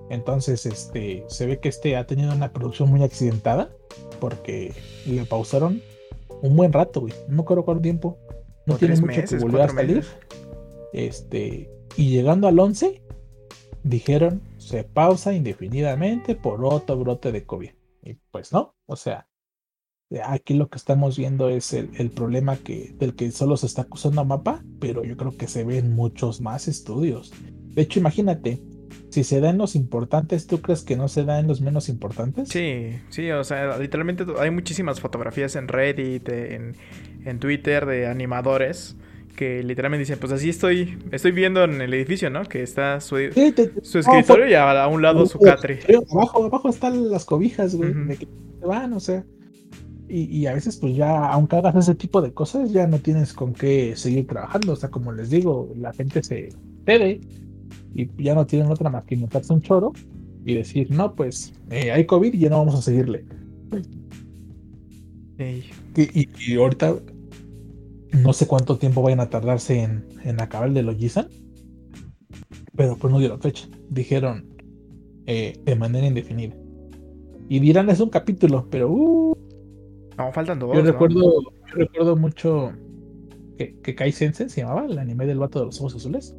Entonces, 0.10 0.66
este, 0.66 1.24
se 1.28 1.46
ve 1.46 1.60
que 1.60 1.70
este 1.70 1.96
ha 1.96 2.06
tenido 2.06 2.34
una 2.34 2.52
producción 2.52 2.90
muy 2.90 3.04
accidentada 3.04 3.70
porque 4.20 4.74
le 5.06 5.26
pausaron 5.26 5.82
un 6.42 6.56
buen 6.56 6.74
rato, 6.74 7.02
güey. 7.02 7.14
No 7.28 7.38
me 7.38 7.42
acuerdo 7.42 7.66
cuánto 7.66 7.82
tiempo. 7.82 8.18
No 8.66 8.78
tiene 8.78 8.96
mucho 8.96 9.08
meses, 9.08 9.30
que 9.32 9.38
volvió 9.38 9.64
a 9.64 9.70
salir. 9.70 9.98
meses. 9.98 10.16
Este, 10.94 11.70
y 11.98 12.10
llegando 12.10 12.48
al 12.48 12.60
11, 12.60 13.02
dijeron 13.84 14.42
se 14.58 14.84
pausa 14.84 15.34
indefinidamente 15.34 16.36
por 16.36 16.66
otro 16.66 16.98
brote 16.98 17.32
de 17.32 17.46
COVID. 17.46 17.70
Y 18.02 18.16
pues 18.32 18.52
no, 18.52 18.76
o 18.88 18.96
sea, 18.96 19.28
aquí 20.24 20.56
lo 20.56 20.70
que 20.70 20.78
estamos 20.78 21.18
viendo 21.18 21.50
es 21.50 21.72
el, 21.74 21.92
el 21.98 22.10
problema 22.10 22.58
que, 22.58 22.96
del 22.98 23.16
que 23.16 23.30
solo 23.32 23.58
se 23.58 23.68
está 23.68 23.84
acusando 23.84 24.22
a 24.22 24.26
Mapa, 24.26 24.64
pero 24.80 25.04
yo 25.04 25.18
creo 25.18 25.38
que 25.38 25.48
se 25.48 25.64
ve 25.64 25.78
en 25.78 25.94
muchos 25.94 26.42
más 26.42 26.68
estudios. 26.68 27.32
De 27.44 27.84
hecho, 27.84 28.00
imagínate, 28.00 28.64
si 29.10 29.24
se 29.24 29.40
da 29.40 29.50
en 29.50 29.58
los 29.58 29.76
importantes, 29.76 30.48
¿tú 30.48 30.62
crees 30.62 30.84
que 30.84 30.96
no 30.98 31.08
se 31.08 31.24
da 31.24 31.40
en 31.40 31.48
los 31.48 31.62
menos 31.62 31.88
importantes? 31.90 32.50
Sí, 32.50 32.92
sí, 33.10 33.32
o 33.32 33.44
sea, 33.44 33.78
literalmente 33.78 34.26
hay 34.40 34.52
muchísimas 34.52 35.00
fotografías 35.00 35.56
en 35.56 35.68
Reddit, 35.68 36.28
en, 36.30 36.76
en 37.26 37.40
Twitter 37.40 37.86
de 37.86 38.08
animadores 38.08 38.96
que 39.36 39.64
literalmente 39.64 40.02
dicen, 40.04 40.18
pues 40.20 40.32
así 40.32 40.50
estoy, 40.50 40.98
estoy 41.12 41.32
viendo 41.32 41.64
en 41.66 41.82
el 41.82 41.94
edificio, 41.94 42.30
¿no? 42.30 42.44
Que 42.44 42.64
está 42.64 43.02
su, 43.02 43.18
Sí, 43.18 43.52
te- 43.52 43.68
te- 43.68 43.84
su 43.84 43.98
no, 43.98 44.02
escritorio 44.02 44.48
y 44.48 44.54
a, 44.54 44.84
a 44.84 44.88
un 44.88 45.02
lado 45.02 45.26
su 45.26 45.40
catre. 45.40 45.80
Abajo, 46.12 46.46
abajo 46.46 46.70
están 46.70 47.10
las 47.10 47.26
cobijas, 47.26 47.76
güey, 47.76 47.92
Ujú. 47.92 48.06
de 48.06 48.16
que 48.18 48.26
te 48.26 48.66
van, 48.66 48.94
o 48.94 49.00
sea. 49.02 49.26
Y, 50.08 50.24
y 50.26 50.46
a 50.48 50.54
veces, 50.54 50.78
pues 50.78 50.96
ya, 50.96 51.26
aunque 51.30 51.56
hagas 51.58 51.76
ese 51.76 51.96
tipo 51.96 52.22
de 52.22 52.32
cosas, 52.32 52.72
ya 52.72 52.86
no 52.88 53.00
tienes 53.00 53.34
con 53.34 53.54
qué 53.54 53.94
seguir 53.96 54.28
trabajando. 54.28 54.74
O 54.74 54.76
sea, 54.76 54.90
como 54.90 55.12
les 55.12 55.30
digo, 55.32 55.70
la 55.76 55.92
gente 55.94 56.24
se 56.24 56.50
cede 56.86 57.20
y 57.96 58.24
ya 58.24 58.36
no 58.36 58.46
tienen 58.46 58.70
otra 58.72 58.90
más 58.90 59.06
que 59.06 59.16
montarse 59.18 59.54
un 59.54 59.62
choro 59.62 59.94
y 60.46 60.54
decir, 60.56 60.92
no, 60.92 61.16
pues 61.16 61.54
eh, 61.72 61.92
hay 61.92 62.06
COVID 62.06 62.34
y 62.34 62.38
ya 62.40 62.50
no 62.50 62.60
vamos 62.60 62.76
a 62.76 62.82
seguirle. 62.82 63.26
Y, 65.38 66.22
y- 66.22 66.30
y 66.40 66.56
ahorita 66.58 66.96
no 68.14 68.34
sé 68.34 68.48
cuánto 68.48 68.78
tiempo 68.78 69.02
vayan 69.02 69.20
a 69.20 69.30
tardarse 69.30 69.82
en, 69.82 70.06
en 70.24 70.42
acabar 70.42 70.70
el 70.70 70.74
de 70.74 70.84
Logisan, 70.84 71.28
pero 72.76 72.98
pues 72.98 73.12
no 73.12 73.20
dieron 73.20 73.42
fecha. 73.42 73.68
Dijeron 73.90 74.46
eh, 75.26 75.60
de 75.66 75.76
manera 75.76 76.08
indefinida. 76.08 76.56
Y 77.50 77.60
dirán 77.60 77.90
es 77.90 78.00
un 78.00 78.10
capítulo, 78.10 78.68
pero 78.70 78.90
uh, 78.92 79.36
No, 80.18 80.32
faltan 80.34 80.60
dos. 80.60 80.74
yo 80.74 80.82
¿no? 80.82 80.92
recuerdo, 80.92 81.42
yo 81.42 81.76
recuerdo 81.76 82.16
mucho 82.16 82.72
que, 83.58 83.76
que 83.82 83.96
Kai 83.96 84.12
Sensen 84.12 84.50
se 84.50 84.62
llamaba 84.62 84.86
el 84.86 84.98
anime 84.98 85.26
del 85.26 85.40
vato 85.40 85.60
de 85.60 85.66
los 85.66 85.80
ojos 85.80 85.96
azules. 85.96 86.36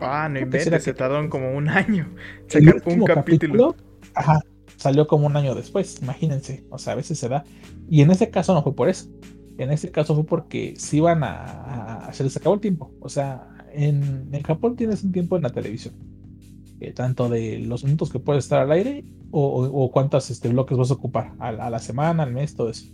Ah, 0.00 0.28
no 0.28 0.38
inventes, 0.40 0.84
se 0.84 0.92
que- 0.92 0.98
tardaron 0.98 1.28
como 1.28 1.52
un 1.56 1.68
año. 1.68 2.14
Sacar 2.46 2.82
un 2.86 3.02
capítulo. 3.04 3.76
ajá, 4.14 4.40
salió 4.76 5.06
como 5.06 5.26
un 5.26 5.36
año 5.36 5.54
después, 5.54 6.00
imagínense. 6.02 6.66
O 6.70 6.78
sea, 6.78 6.92
a 6.94 6.96
veces 6.96 7.18
se 7.18 7.28
da. 7.28 7.44
Y 7.88 8.02
en 8.02 8.10
ese 8.10 8.30
caso 8.30 8.54
no 8.54 8.62
fue 8.62 8.74
por 8.74 8.88
eso. 8.88 9.08
En 9.58 9.70
ese 9.72 9.90
caso 9.90 10.14
fue 10.14 10.24
porque 10.24 10.74
se 10.76 10.98
iban 10.98 11.24
a, 11.24 12.06
a- 12.08 12.12
se 12.12 12.24
les 12.24 12.36
acabó 12.36 12.54
el 12.56 12.60
tiempo. 12.60 12.92
O 13.00 13.08
sea, 13.08 13.48
en, 13.72 14.28
en 14.32 14.42
Japón 14.42 14.76
tienes 14.76 15.02
un 15.04 15.12
tiempo 15.12 15.36
en 15.36 15.42
la 15.44 15.50
televisión. 15.50 15.94
eh, 16.80 16.92
tanto 16.92 17.28
de 17.30 17.58
los 17.60 17.84
minutos 17.84 18.10
que 18.12 18.18
puedes 18.20 18.44
estar 18.44 18.60
al 18.60 18.70
aire 18.72 19.04
o, 19.30 19.40
o, 19.64 19.84
o 19.84 19.90
cuántos 19.90 20.30
este, 20.30 20.48
bloques 20.50 20.76
vas 20.76 20.90
a 20.90 20.94
ocupar 20.94 21.32
a, 21.38 21.48
a 21.48 21.70
la 21.70 21.78
semana, 21.78 22.22
al 22.24 22.32
mes, 22.34 22.54
todo 22.54 22.68
eso. 22.70 22.86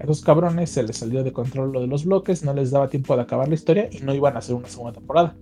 A 0.00 0.04
esos 0.04 0.20
cabrones 0.22 0.70
se 0.70 0.82
les 0.82 0.96
salió 0.96 1.22
de 1.24 1.32
control 1.32 1.72
lo 1.72 1.80
de 1.80 1.86
los 1.86 2.04
bloques, 2.04 2.42
no 2.44 2.54
les 2.54 2.70
daba 2.72 2.88
tiempo 2.88 3.14
de 3.16 3.22
acabar 3.22 3.48
la 3.48 3.54
historia 3.54 3.88
y 3.92 4.00
no 4.00 4.14
iban 4.14 4.34
a 4.36 4.40
hacer 4.40 4.54
una 4.56 4.68
segunda 4.68 4.92
temporada. 4.92 5.36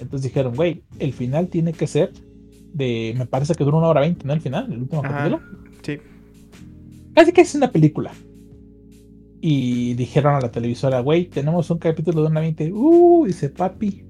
Entonces 0.00 0.22
dijeron, 0.22 0.54
güey, 0.54 0.82
el 0.98 1.12
final 1.12 1.48
tiene 1.48 1.72
que 1.72 1.86
ser 1.86 2.12
de, 2.72 3.14
me 3.16 3.26
parece 3.26 3.54
que 3.54 3.64
dura 3.64 3.78
una 3.78 3.88
hora 3.88 4.00
veinte, 4.02 4.26
¿no? 4.26 4.32
El 4.34 4.40
final, 4.40 4.70
el 4.72 4.82
último 4.82 5.02
Ajá. 5.04 5.14
capítulo. 5.14 5.40
Sí. 5.82 5.98
Casi 7.14 7.32
que 7.32 7.40
es 7.40 7.54
una 7.54 7.70
película. 7.70 8.12
Y 9.40 9.94
dijeron 9.94 10.34
a 10.34 10.40
la 10.40 10.50
televisora, 10.50 11.00
güey, 11.00 11.26
tenemos 11.26 11.70
un 11.70 11.78
capítulo 11.78 12.22
de 12.22 12.28
una 12.28 12.40
veinte. 12.40 12.72
Uh, 12.72 13.24
dice 13.26 13.48
papi, 13.48 14.04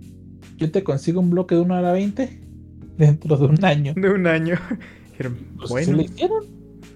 yo 0.57 0.71
te 0.71 0.83
consigo 0.83 1.21
un 1.21 1.31
bloque 1.31 1.55
de 1.55 1.61
una 1.61 1.79
hora 1.79 1.93
veinte 1.93 2.41
dentro 2.97 3.37
de 3.37 3.47
un 3.47 3.65
año. 3.65 3.95
De 3.97 4.11
un 4.11 4.27
año. 4.27 4.57
Dijeron, 5.11 5.37
Pues 5.57 5.65
así 5.65 5.73
bueno, 5.73 5.93
lo 5.93 6.03
hicieron. 6.03 6.45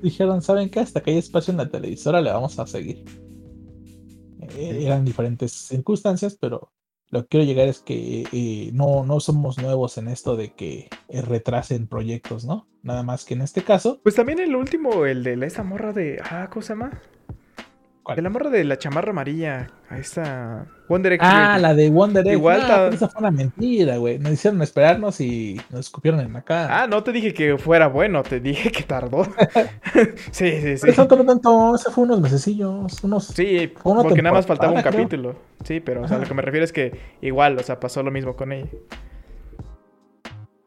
Dijeron, 0.03 0.43
¿saben 0.43 0.71
qué? 0.71 0.81
Hasta 0.81 1.03
que 1.03 1.11
haya 1.11 1.21
espacio 1.21 1.53
en 1.53 1.59
la 1.59 1.69
televisora 1.69 2.21
le 2.21 2.31
vamos 2.31 2.59
a 2.59 2.67
seguir. 2.67 3.05
Eran 4.59 5.05
diferentes 5.05 5.53
circunstancias, 5.53 6.37
pero 6.41 6.73
lo 7.11 7.23
que 7.23 7.28
quiero 7.28 7.47
llegar 7.47 7.69
es 7.69 7.81
que 7.81 8.24
eh, 8.32 8.70
no, 8.73 9.05
no 9.05 9.20
somos 9.20 9.59
nuevos 9.59 9.99
en 9.99 10.09
esto 10.09 10.37
de 10.37 10.53
que 10.55 10.89
eh, 11.09 11.23
retrasen 11.23 11.87
proyectos, 11.89 12.45
¿no? 12.45 12.66
Nada 12.82 13.03
más 13.03 13.24
que 13.24 13.35
en 13.35 13.43
este 13.43 13.62
caso, 13.62 14.01
Pues 14.03 14.15
también 14.15 14.39
el 14.39 14.55
último, 14.57 15.05
el 15.07 15.23
de 15.24 15.37
la- 15.37 15.47
esa 15.47 15.62
morra 15.62 15.93
de. 15.93 16.19
Ah, 16.23 16.49
¿cómo 16.51 16.62
se 16.62 16.70
llama? 16.74 16.91
¿Cuál? 18.11 18.16
De 18.16 18.23
la 18.23 18.31
morra 18.31 18.51
de 18.51 18.65
la 18.65 18.77
chamarra 18.77 19.11
amarilla. 19.11 19.69
A 19.89 19.97
esta. 19.97 20.66
Wonder 20.89 21.12
Egg. 21.12 21.20
Ah, 21.23 21.59
la 21.61 21.74
de 21.74 21.91
Wonder 21.91 22.27
Egg. 22.27 22.32
Igual 22.32 22.61
esa 22.93 23.09
fue 23.09 23.20
una 23.20 23.31
mentira, 23.31 23.99
güey. 23.99 24.19
Nos 24.19 24.32
hicieron 24.32 24.61
esperarnos 24.62 25.20
y 25.20 25.61
nos 25.70 25.87
escupieron 25.87 26.19
en 26.19 26.32
la 26.32 26.43
cara. 26.43 26.82
Ah, 26.82 26.87
no 26.89 27.05
te 27.05 27.12
dije 27.12 27.32
que 27.32 27.57
fuera 27.57 27.87
bueno, 27.87 28.24
te 28.24 28.41
dije 28.41 28.73
que 28.73 28.82
tardó. 28.82 29.23
sí, 30.32 30.51
sí, 30.61 30.77
sí. 30.77 30.89
Eso 30.89 31.07
no 31.09 31.24
tanto, 31.24 31.77
ese 31.77 31.91
fue 31.93 32.03
unos 32.03 32.20
mesecillos, 32.20 33.05
unos... 33.05 33.27
Sí, 33.27 33.73
porque 33.81 34.23
nada 34.23 34.35
más 34.35 34.47
faltaba 34.47 34.73
un 34.73 34.81
creo. 34.81 34.93
capítulo. 34.93 35.37
Sí, 35.62 35.78
pero 35.78 36.03
o 36.03 36.09
sea, 36.09 36.16
Ajá. 36.16 36.24
lo 36.24 36.28
que 36.28 36.35
me 36.35 36.43
refiero 36.43 36.65
es 36.65 36.73
que 36.73 36.99
igual, 37.20 37.57
o 37.59 37.62
sea, 37.62 37.78
pasó 37.78 38.03
lo 38.03 38.11
mismo 38.11 38.35
con 38.35 38.51
ella. 38.51 38.70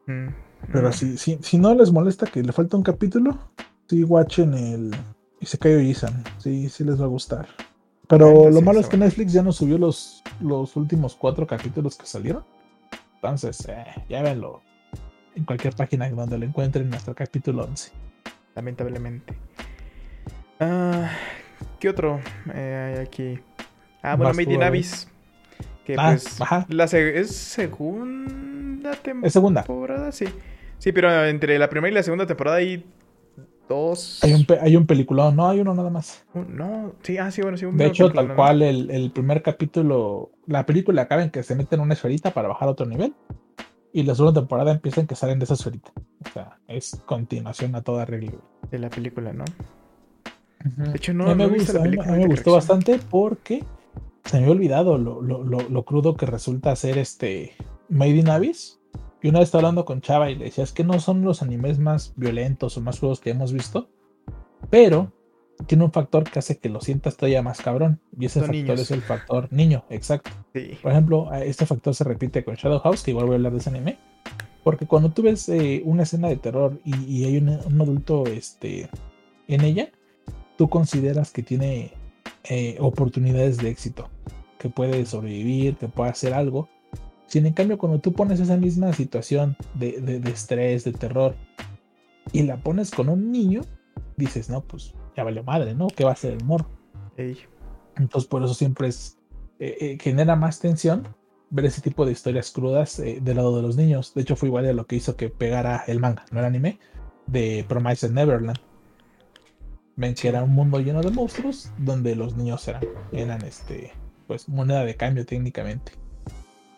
Mm, 0.06 0.28
Pero 0.72 0.88
mm. 0.88 0.92
si, 0.94 1.18
si, 1.18 1.38
si 1.42 1.58
no 1.58 1.74
les 1.74 1.92
molesta 1.92 2.26
que 2.26 2.42
le 2.42 2.52
falta 2.52 2.78
un 2.78 2.82
capítulo, 2.82 3.38
sí 3.86 4.02
watchen 4.02 4.54
el... 4.54 4.94
Y 5.44 5.46
se 5.46 5.58
cayó 5.58 5.78
Isan. 5.78 6.24
Sí, 6.38 6.70
sí 6.70 6.84
les 6.84 6.98
va 6.98 7.04
a 7.04 7.08
gustar. 7.08 7.46
Pero 8.08 8.48
lo 8.48 8.62
malo 8.62 8.80
es 8.80 8.88
que 8.88 8.96
Netflix 8.96 9.30
ya 9.30 9.42
no 9.42 9.52
subió 9.52 9.76
los, 9.76 10.22
los 10.40 10.74
últimos 10.74 11.14
cuatro 11.14 11.46
capítulos 11.46 11.98
que 11.98 12.06
salieron. 12.06 12.46
Entonces, 13.16 13.68
eh, 13.68 13.84
ya 14.08 14.20
en 14.20 15.44
cualquier 15.44 15.76
página 15.76 16.08
donde 16.08 16.38
lo 16.38 16.46
encuentren 16.46 16.84
en 16.84 16.90
nuestro 16.92 17.14
capítulo 17.14 17.64
11. 17.64 17.92
Lamentablemente. 18.54 19.34
Ah, 20.60 21.10
¿Qué 21.78 21.90
otro 21.90 22.20
eh, 22.54 22.94
hay 22.96 23.04
aquí? 23.04 23.38
Ah, 24.02 24.16
bueno, 24.16 24.32
Made 24.32 24.50
in 24.50 24.62
Abyss. 24.62 25.08
Que 25.84 25.96
ah, 25.98 26.12
pues. 26.12 26.38
La 26.70 26.84
es 26.84 27.36
segunda 27.36 28.92
temporada. 28.92 29.26
Es 29.26 29.32
segunda. 29.34 30.10
Sí. 30.10 30.24
Sí, 30.78 30.92
pero 30.92 31.26
entre 31.26 31.58
la 31.58 31.68
primera 31.68 31.90
y 31.90 31.94
la 31.94 32.02
segunda 32.02 32.26
temporada 32.26 32.56
hay 32.56 32.86
dos. 33.68 34.22
Hay 34.22 34.32
un, 34.32 34.46
hay 34.60 34.76
un 34.76 34.86
peliculón, 34.86 35.36
no 35.36 35.48
hay 35.48 35.60
uno 35.60 35.74
nada 35.74 35.90
más. 35.90 36.24
no, 36.34 36.92
sí, 37.02 37.18
ah, 37.18 37.30
sí, 37.30 37.42
bueno, 37.42 37.56
sí. 37.56 37.64
Un 37.64 37.76
de 37.76 37.86
hecho, 37.86 38.10
tal 38.10 38.34
cual, 38.34 38.62
el, 38.62 38.90
el, 38.90 39.10
primer 39.10 39.42
capítulo, 39.42 40.30
la 40.46 40.66
película 40.66 41.02
acaba 41.02 41.22
en 41.22 41.30
que 41.30 41.42
se 41.42 41.54
meten 41.54 41.80
en 41.80 41.84
una 41.84 41.94
esferita 41.94 42.32
para 42.32 42.48
bajar 42.48 42.68
a 42.68 42.72
otro 42.72 42.86
nivel. 42.86 43.14
Y 43.92 44.02
la 44.02 44.14
segunda 44.16 44.40
temporada 44.40 44.72
empieza 44.72 45.00
en 45.00 45.06
que 45.06 45.14
salen 45.14 45.38
de 45.38 45.44
esa 45.44 45.54
esferita. 45.54 45.92
O 46.26 46.30
sea, 46.32 46.58
es 46.66 47.00
continuación 47.06 47.76
a 47.76 47.82
toda 47.82 48.04
regla. 48.04 48.32
De 48.70 48.78
la 48.80 48.90
película, 48.90 49.32
¿no? 49.32 49.44
De 50.64 50.96
hecho, 50.96 51.12
no, 51.12 51.32
me, 51.34 51.46
gusta, 51.46 51.78
a 51.78 51.84
mí, 51.84 51.96
me 51.96 52.26
gustó 52.26 52.52
bastante 52.52 52.98
porque 53.10 53.62
se 54.24 54.38
me 54.38 54.44
había 54.44 54.54
olvidado 54.54 54.96
lo, 54.96 55.20
lo, 55.20 55.44
lo, 55.44 55.84
crudo 55.84 56.16
que 56.16 56.24
resulta 56.24 56.74
ser 56.74 56.96
este 56.96 57.52
Made 57.90 58.16
in 58.16 58.30
Abyss. 58.30 58.80
Y 59.24 59.28
una 59.30 59.38
vez 59.38 59.46
estaba 59.46 59.60
hablando 59.62 59.86
con 59.86 60.02
Chava 60.02 60.30
y 60.30 60.34
le 60.34 60.44
decía, 60.44 60.64
es 60.64 60.72
que 60.72 60.84
no 60.84 61.00
son 61.00 61.22
los 61.22 61.40
animes 61.40 61.78
más 61.78 62.12
violentos 62.14 62.76
o 62.76 62.82
más 62.82 62.98
crudos 62.98 63.20
que 63.20 63.30
hemos 63.30 63.54
visto, 63.54 63.88
pero 64.68 65.14
tiene 65.66 65.82
un 65.82 65.92
factor 65.92 66.24
que 66.24 66.40
hace 66.40 66.58
que 66.58 66.68
lo 66.68 66.82
sientas 66.82 67.16
todavía 67.16 67.40
más 67.40 67.62
cabrón. 67.62 68.02
Y 68.20 68.26
ese 68.26 68.42
factor 68.42 68.78
es 68.78 68.90
el 68.90 69.00
factor 69.00 69.50
niño, 69.50 69.86
exacto. 69.88 70.30
Por 70.82 70.92
ejemplo, 70.92 71.32
este 71.32 71.64
factor 71.64 71.94
se 71.94 72.04
repite 72.04 72.44
con 72.44 72.56
Shadow 72.56 72.80
House, 72.80 73.02
que 73.02 73.12
igual 73.12 73.24
voy 73.24 73.32
a 73.32 73.36
hablar 73.36 73.52
de 73.52 73.60
ese 73.60 73.70
anime. 73.70 73.96
Porque 74.62 74.84
cuando 74.84 75.10
tú 75.10 75.22
ves 75.22 75.48
eh, 75.48 75.80
una 75.86 76.02
escena 76.02 76.28
de 76.28 76.36
terror 76.36 76.78
y, 76.84 77.24
hay 77.24 77.38
un, 77.38 77.48
un, 77.48 77.80
adulto 77.80 78.26
este, 78.26 78.90
en 79.48 79.62
ella, 79.62 79.88
tú 80.58 80.68
consideras 80.68 81.30
que 81.30 81.42
tiene 81.42 81.92
eh, 82.50 82.76
oportunidades 82.78 83.56
de 83.56 83.70
éxito, 83.70 84.10
que 84.58 84.68
puede 84.68 85.06
sobrevivir, 85.06 85.76
que 85.76 85.88
puede 85.88 86.10
hacer 86.10 86.34
algo. 86.34 86.68
Sin 87.26 87.46
en 87.46 87.54
cambio, 87.54 87.78
cuando 87.78 88.00
tú 88.00 88.12
pones 88.12 88.40
esa 88.40 88.56
misma 88.56 88.92
situación 88.92 89.56
de, 89.74 90.00
de, 90.00 90.30
estrés, 90.30 90.84
de 90.84 90.92
terror, 90.92 91.34
y 92.32 92.42
la 92.42 92.56
pones 92.56 92.90
con 92.90 93.08
un 93.08 93.32
niño, 93.32 93.62
dices, 94.16 94.48
no, 94.50 94.62
pues 94.62 94.94
ya 95.16 95.24
valió 95.24 95.42
madre, 95.42 95.74
¿no? 95.74 95.88
¿Qué 95.88 96.04
va 96.04 96.12
a 96.12 96.16
ser 96.16 96.32
el 96.32 96.44
morro? 96.44 96.68
Entonces, 97.96 98.28
por 98.28 98.42
eso 98.42 98.54
siempre 98.54 98.88
es, 98.88 99.18
eh, 99.58 99.76
eh, 99.80 99.98
genera 100.00 100.36
más 100.36 100.58
tensión 100.60 101.08
ver 101.50 101.66
ese 101.66 101.80
tipo 101.80 102.04
de 102.04 102.12
historias 102.12 102.50
crudas 102.50 102.96
del 102.96 103.36
lado 103.36 103.56
de 103.56 103.62
los 103.62 103.76
niños. 103.76 104.12
De 104.14 104.22
hecho, 104.22 104.36
fue 104.36 104.48
igual 104.48 104.66
a 104.66 104.72
lo 104.72 104.86
que 104.86 104.96
hizo 104.96 105.16
que 105.16 105.28
pegara 105.28 105.84
el 105.86 106.00
manga, 106.00 106.24
no 106.32 106.40
el 106.40 106.46
anime, 106.46 106.78
de 107.26 107.64
Promise 107.68 108.10
Neverland 108.10 108.58
ven 109.96 110.14
que 110.14 110.28
era 110.28 110.42
un 110.42 110.50
mundo 110.50 110.80
lleno 110.80 111.02
de 111.02 111.10
monstruos 111.10 111.70
donde 111.78 112.16
los 112.16 112.36
niños 112.36 112.66
eran, 112.68 112.82
eran 113.12 113.44
este, 113.44 113.92
pues 114.26 114.48
moneda 114.48 114.84
de 114.84 114.96
cambio 114.96 115.24
técnicamente. 115.24 115.92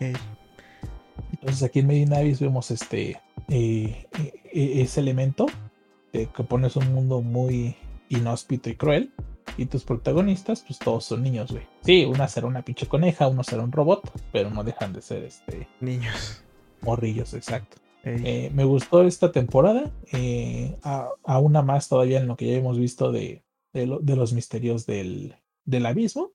Entonces 0.00 1.62
aquí 1.62 1.80
en 1.80 1.86
Medinavis 1.86 2.40
vemos 2.40 2.70
este 2.70 3.20
eh, 3.48 4.06
eh, 4.18 4.32
eh, 4.52 4.82
ese 4.82 5.00
elemento 5.00 5.46
de 6.12 6.26
que 6.26 6.44
pones 6.44 6.76
un 6.76 6.92
mundo 6.92 7.20
muy 7.20 7.76
inhóspito 8.08 8.70
y 8.70 8.76
cruel. 8.76 9.12
Y 9.58 9.66
tus 9.66 9.84
protagonistas, 9.84 10.62
pues 10.66 10.78
todos 10.78 11.04
son 11.04 11.22
niños, 11.22 11.50
güey. 11.50 11.66
Sí, 11.80 12.04
una 12.04 12.28
será 12.28 12.46
una 12.46 12.62
pinche 12.62 12.86
coneja, 12.86 13.26
uno 13.26 13.42
será 13.42 13.62
un 13.62 13.72
robot, 13.72 14.10
pero 14.30 14.50
no 14.50 14.64
dejan 14.64 14.92
de 14.92 15.00
ser 15.00 15.22
este. 15.24 15.66
Niños. 15.80 16.42
Morrillos, 16.82 17.32
exacto. 17.32 17.78
Eh, 18.08 18.50
me 18.54 18.64
gustó 18.64 19.02
esta 19.02 19.32
temporada, 19.32 19.92
eh, 20.12 20.78
a, 20.82 21.38
una 21.40 21.62
más 21.62 21.88
todavía 21.88 22.20
en 22.20 22.28
lo 22.28 22.36
que 22.36 22.46
ya 22.46 22.52
hemos 22.52 22.78
visto 22.78 23.10
de, 23.10 23.42
de, 23.72 24.16
los 24.16 24.32
misterios 24.32 24.86
del, 24.86 25.34
del 25.64 25.86
abismo. 25.86 26.30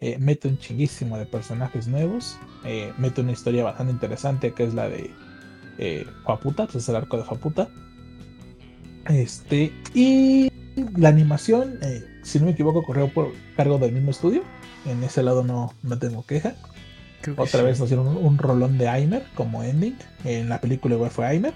Eh, 0.00 0.16
mete 0.18 0.48
un 0.48 0.58
chinguísimo 0.58 1.18
de 1.18 1.26
personajes 1.26 1.88
nuevos, 1.88 2.38
mete 2.98 3.20
una 3.20 3.32
historia 3.32 3.64
bastante 3.64 3.92
interesante 3.92 4.52
que 4.52 4.62
es 4.62 4.72
la 4.72 4.88
de 4.88 5.10
eh, 5.78 6.06
Faputa, 6.24 6.66
pues, 6.66 6.88
el 6.88 6.96
arco 6.96 7.16
de 7.16 7.24
Faputa. 7.24 7.68
Este, 9.08 9.72
y 9.94 10.52
la 10.96 11.08
animación, 11.08 11.78
si 12.22 12.38
no 12.38 12.46
me 12.46 12.52
equivoco, 12.52 12.82
corrió 12.82 13.12
por 13.12 13.32
cargo 13.56 13.78
del 13.78 13.92
mismo 13.92 14.10
estudio. 14.10 14.42
En 14.86 15.02
ese 15.02 15.22
lado 15.22 15.44
no, 15.44 15.72
no 15.82 15.98
tengo 15.98 16.24
queja. 16.24 16.54
Otra 17.36 17.62
vez 17.62 17.80
nos 17.80 17.88
dieron 17.88 18.06
un, 18.06 18.38
rolón 18.38 18.78
de 18.78 18.88
Aimer 18.88 19.24
como 19.34 19.62
ending. 19.62 19.96
En 20.24 20.48
la 20.48 20.60
película 20.60 20.94
igual 20.94 21.10
fue 21.10 21.26
Aimer. 21.26 21.54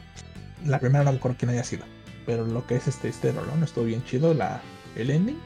La 0.66 0.78
primera 0.78 1.05
no 1.05 1.12
me 1.12 1.19
acuerdo 1.19 1.36
quién 1.39 1.51
haya 1.51 1.64
sido. 1.64 1.85
Pero 2.27 2.47
lo 2.47 2.66
que 2.66 2.77
es 2.77 2.89
este, 2.89 3.09
este 3.09 3.32
rolón 3.32 3.62
estuvo 3.62 3.85
bien 3.85 4.05
chido. 4.05 4.35
La, 4.35 4.60
el 4.97 5.10
ending. 5.10 5.39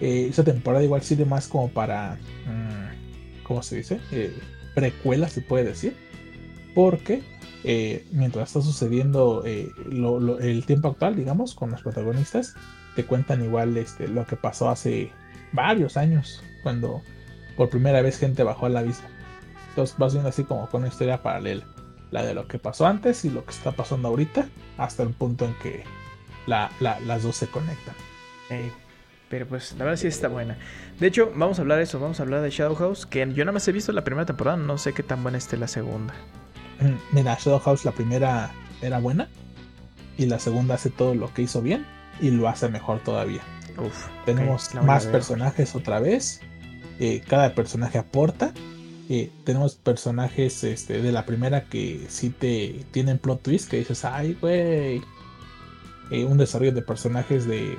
Eh, 0.00 0.28
esa 0.30 0.44
temporada 0.44 0.82
igual 0.82 1.02
sirve 1.02 1.24
más 1.24 1.48
como 1.48 1.68
para. 1.68 2.18
Mm, 2.46 3.42
¿Cómo 3.44 3.62
se 3.62 3.76
dice? 3.76 4.00
Eh, 4.12 4.36
precuela, 4.74 5.28
se 5.28 5.42
puede 5.42 5.64
decir. 5.64 5.96
Porque 6.74 7.22
eh, 7.64 8.06
mientras 8.12 8.48
está 8.48 8.62
sucediendo 8.62 9.44
el 9.44 10.64
tiempo 10.66 10.88
actual, 10.88 11.16
digamos, 11.16 11.54
con 11.54 11.70
los 11.72 11.82
protagonistas, 11.82 12.54
te 12.94 13.04
cuentan 13.04 13.44
igual 13.44 13.76
este, 13.76 14.08
lo 14.08 14.24
que 14.26 14.36
pasó 14.36 14.70
hace 14.70 15.10
varios 15.52 15.96
años. 15.96 16.42
Cuando 16.62 17.02
por 17.56 17.68
primera 17.68 18.02
vez 18.02 18.18
gente 18.18 18.42
bajó 18.42 18.66
al 18.66 18.76
abismo. 18.76 19.08
Entonces 19.70 19.96
vas 19.98 20.12
viendo 20.12 20.28
así 20.28 20.44
como 20.44 20.68
con 20.68 20.82
una 20.82 20.88
historia 20.88 21.22
paralela. 21.22 21.66
La 22.10 22.24
de 22.24 22.34
lo 22.34 22.48
que 22.48 22.58
pasó 22.58 22.86
antes 22.86 23.24
y 23.24 23.30
lo 23.30 23.44
que 23.44 23.52
está 23.52 23.72
pasando 23.72 24.08
ahorita. 24.08 24.48
Hasta 24.78 25.02
el 25.02 25.10
punto 25.10 25.44
en 25.44 25.54
que 25.62 25.84
las 26.46 27.22
dos 27.22 27.36
se 27.36 27.46
conectan. 27.48 27.94
Pero 29.30 29.46
pues 29.46 29.72
la 29.78 29.84
verdad 29.84 29.98
sí 29.98 30.08
está 30.08 30.28
buena. 30.28 30.58
De 30.98 31.06
hecho, 31.06 31.32
vamos 31.34 31.58
a 31.58 31.62
hablar 31.62 31.78
de 31.78 31.84
eso. 31.84 31.98
Vamos 31.98 32.20
a 32.20 32.24
hablar 32.24 32.42
de 32.42 32.50
Shadow 32.50 32.74
House. 32.74 33.06
Que 33.06 33.20
yo 33.32 33.44
nada 33.44 33.52
más 33.52 33.66
he 33.68 33.72
visto 33.72 33.92
la 33.92 34.04
primera 34.04 34.26
temporada. 34.26 34.58
No 34.58 34.76
sé 34.76 34.92
qué 34.92 35.02
tan 35.02 35.22
buena 35.22 35.38
esté 35.38 35.56
la 35.56 35.68
segunda. 35.68 36.12
Mm, 36.80 37.14
mira, 37.14 37.38
Shadow 37.40 37.60
House 37.60 37.86
la 37.86 37.92
primera 37.92 38.50
era 38.82 38.98
buena. 38.98 39.28
Y 40.18 40.26
la 40.26 40.38
segunda 40.38 40.74
hace 40.74 40.90
todo 40.90 41.14
lo 41.14 41.32
que 41.32 41.42
hizo 41.42 41.62
bien. 41.62 41.86
Y 42.20 42.30
lo 42.30 42.48
hace 42.48 42.68
mejor 42.68 42.98
todavía. 42.98 43.40
Tenemos 44.26 44.74
más 44.74 45.06
personajes 45.06 45.74
otra 45.74 46.00
vez. 46.00 46.40
Eh, 46.98 47.22
cada 47.26 47.54
personaje 47.54 47.96
aporta 47.96 48.52
tenemos 49.44 49.74
personajes 49.74 50.62
este, 50.62 51.02
de 51.02 51.10
la 51.10 51.26
primera 51.26 51.64
que 51.64 52.06
sí 52.08 52.30
te 52.30 52.84
tienen 52.92 53.18
plot 53.18 53.42
twist, 53.42 53.68
que 53.68 53.78
dices, 53.78 54.04
ay, 54.04 54.36
güey. 54.40 55.02
Eh, 56.12 56.24
un 56.24 56.38
desarrollo 56.38 56.72
de 56.72 56.82
personajes 56.82 57.46
de... 57.46 57.76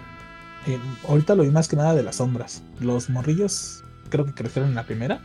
Eh, 0.68 0.80
ahorita 1.08 1.36
lo 1.36 1.44
vi 1.44 1.50
más 1.50 1.68
que 1.68 1.76
nada 1.76 1.96
de 1.96 2.04
las 2.04 2.18
sombras. 2.18 2.64
Los 2.80 3.10
morrillos 3.10 3.84
creo 4.10 4.26
que 4.26 4.34
crecieron 4.34 4.70
en 4.70 4.76
la 4.76 4.86
primera. 4.86 5.22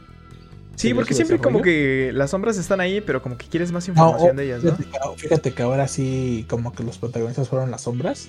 Sí, 0.76 0.92
porque 0.92 1.14
siempre 1.14 1.38
como 1.38 1.62
que 1.62 2.10
las 2.12 2.30
sombras 2.30 2.58
están 2.58 2.80
ahí, 2.80 3.00
pero 3.00 3.22
como 3.22 3.38
que 3.38 3.46
quieres 3.46 3.72
más 3.72 3.88
información 3.88 4.32
oh, 4.32 4.34
de 4.34 4.44
ellas, 4.44 4.62
¿no? 4.62 4.76
Fíjate 5.16 5.54
que, 5.54 5.62
ahora 5.62 5.88
sí, 5.88 6.44
como 6.50 6.72
que 6.72 6.82
los 6.82 6.98
protagonistas 6.98 7.48
fueron 7.48 7.70
las 7.70 7.82
sombras 7.82 8.28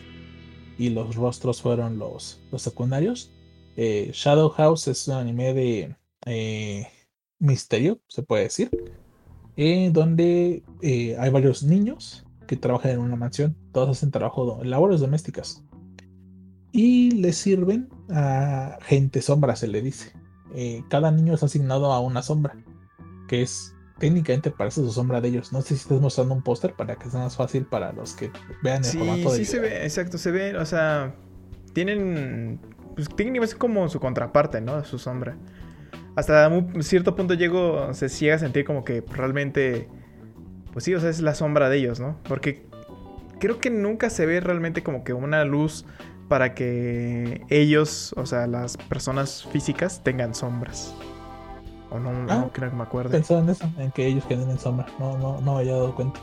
y 0.77 0.89
los 0.89 1.15
rostros 1.15 1.61
fueron 1.61 1.99
los, 1.99 2.41
los 2.51 2.61
secundarios. 2.61 3.33
Eh, 3.75 4.11
Shadow 4.13 4.49
House 4.49 4.87
es 4.87 5.07
un 5.09 5.15
anime 5.15 5.53
de 5.53 6.87
misterio, 7.39 7.99
se 8.07 8.23
puede 8.23 8.43
decir, 8.43 8.69
eh, 9.55 9.89
donde 9.91 10.63
eh, 10.81 11.15
hay 11.19 11.29
varios 11.29 11.63
niños 11.63 12.25
que 12.47 12.55
trabajan 12.55 12.91
en 12.91 12.99
una 12.99 13.15
mansión, 13.15 13.55
todos 13.73 13.89
hacen 13.89 14.11
trabajo, 14.11 14.61
labores 14.63 14.99
domésticas, 14.99 15.63
y 16.77 17.09
le 17.09 17.33
sirven 17.33 17.89
a 18.09 18.77
gente 18.83 19.21
sombra, 19.21 19.55
se 19.55 19.67
le 19.67 19.81
dice. 19.81 20.13
Eh, 20.53 20.83
cada 20.89 21.11
niño 21.11 21.33
es 21.33 21.41
asignado 21.41 21.91
a 21.91 21.99
una 21.99 22.21
sombra, 22.21 22.55
que 23.27 23.41
es 23.41 23.73
técnicamente 23.97 24.51
parece 24.51 24.81
su 24.81 24.91
sombra 24.91 25.19
de 25.19 25.29
ellos. 25.29 25.51
No 25.51 25.61
sé 25.61 25.69
si 25.69 25.81
estás 25.81 25.99
mostrando 25.99 26.35
un 26.35 26.43
póster 26.43 26.73
para 26.73 26.95
que 26.95 27.09
sea 27.09 27.21
más 27.21 27.35
fácil 27.35 27.65
para 27.65 27.91
los 27.93 28.13
que 28.13 28.31
vean 28.61 28.85
el 28.85 28.91
formato 28.91 29.33
de. 29.33 29.37
Sí, 29.39 29.45
se 29.45 29.59
ve, 29.59 29.83
exacto, 29.83 30.19
se 30.19 30.29
ve, 30.29 30.55
o 30.55 30.65
sea, 30.65 31.15
tienen. 31.73 32.61
Pues 32.95 33.09
técnicamente 33.09 33.53
es 33.53 33.55
como 33.55 33.89
su 33.89 33.99
contraparte, 33.99 34.61
¿no? 34.61 34.83
Su 34.85 34.99
sombra 34.99 35.35
hasta 36.17 36.47
un 36.47 36.81
cierto 36.81 37.15
punto 37.15 37.35
llego, 37.35 37.93
se 37.93 38.09
llega 38.09 38.35
a 38.35 38.39
sentir 38.39 38.65
como 38.65 38.83
que 38.83 39.01
realmente, 39.01 39.87
pues 40.73 40.85
sí, 40.85 40.95
o 40.95 40.99
sea, 40.99 41.11
es 41.11 41.21
la 41.21 41.35
sombra 41.35 41.69
de 41.69 41.77
ellos, 41.77 41.99
¿no? 41.99 42.19
Porque 42.27 42.65
creo 43.39 43.59
que 43.59 43.69
nunca 43.69 44.09
se 44.09 44.25
ve 44.25 44.39
realmente 44.39 44.81
como 44.81 45.03
que 45.03 45.13
una 45.13 45.45
luz 45.45 45.85
para 46.27 46.53
que 46.53 47.45
ellos, 47.49 48.13
o 48.17 48.25
sea, 48.25 48.47
las 48.47 48.77
personas 48.77 49.43
físicas 49.51 50.01
tengan 50.03 50.35
sombras. 50.35 50.93
O 51.89 51.99
no, 51.99 52.11
no 52.11 52.33
ah, 52.33 52.49
creo 52.51 52.69
que 52.69 52.75
me 52.75 52.83
acuerdo. 52.83 53.11
Pensaba 53.11 53.39
en 53.39 53.49
eso, 53.49 53.69
en 53.77 53.91
que 53.91 54.05
ellos 54.07 54.25
generen 54.27 54.59
sombra. 54.59 54.87
No, 54.99 55.17
no, 55.17 55.39
no 55.39 55.53
me 55.53 55.59
había 55.61 55.73
dado 55.73 55.95
cuenta. 55.95 56.19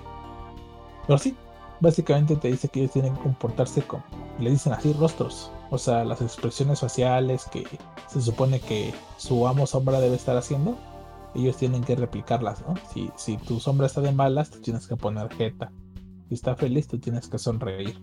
Pero 1.06 1.18
sí, 1.18 1.34
básicamente 1.80 2.36
te 2.36 2.48
dice 2.48 2.68
que 2.68 2.80
ellos 2.80 2.92
tienen 2.92 3.14
que 3.14 3.22
comportarse 3.22 3.82
como, 3.82 4.04
le 4.38 4.50
dicen 4.50 4.72
así, 4.72 4.92
rostros 4.92 5.50
O 5.70 5.78
sea, 5.78 6.04
las 6.04 6.20
expresiones 6.20 6.80
faciales 6.80 7.46
que 7.50 7.64
se 8.08 8.20
supone 8.20 8.60
que 8.60 8.92
su 9.16 9.46
amo 9.46 9.66
sombra 9.66 10.00
debe 10.00 10.16
estar 10.16 10.36
haciendo, 10.36 10.76
ellos 11.34 11.56
tienen 11.56 11.82
que 11.82 11.96
replicarlas, 11.96 12.62
¿no? 12.66 12.74
Si, 12.92 13.10
si 13.16 13.36
tu 13.38 13.58
sombra 13.58 13.86
está 13.86 14.00
de 14.00 14.12
malas, 14.12 14.50
tú 14.50 14.60
tienes 14.60 14.86
que 14.86 14.96
poner 14.96 15.32
jeta. 15.34 15.72
Si 16.28 16.34
está 16.34 16.54
feliz, 16.56 16.88
tú 16.88 16.98
tienes 16.98 17.28
que 17.28 17.38
sonreír. 17.38 17.98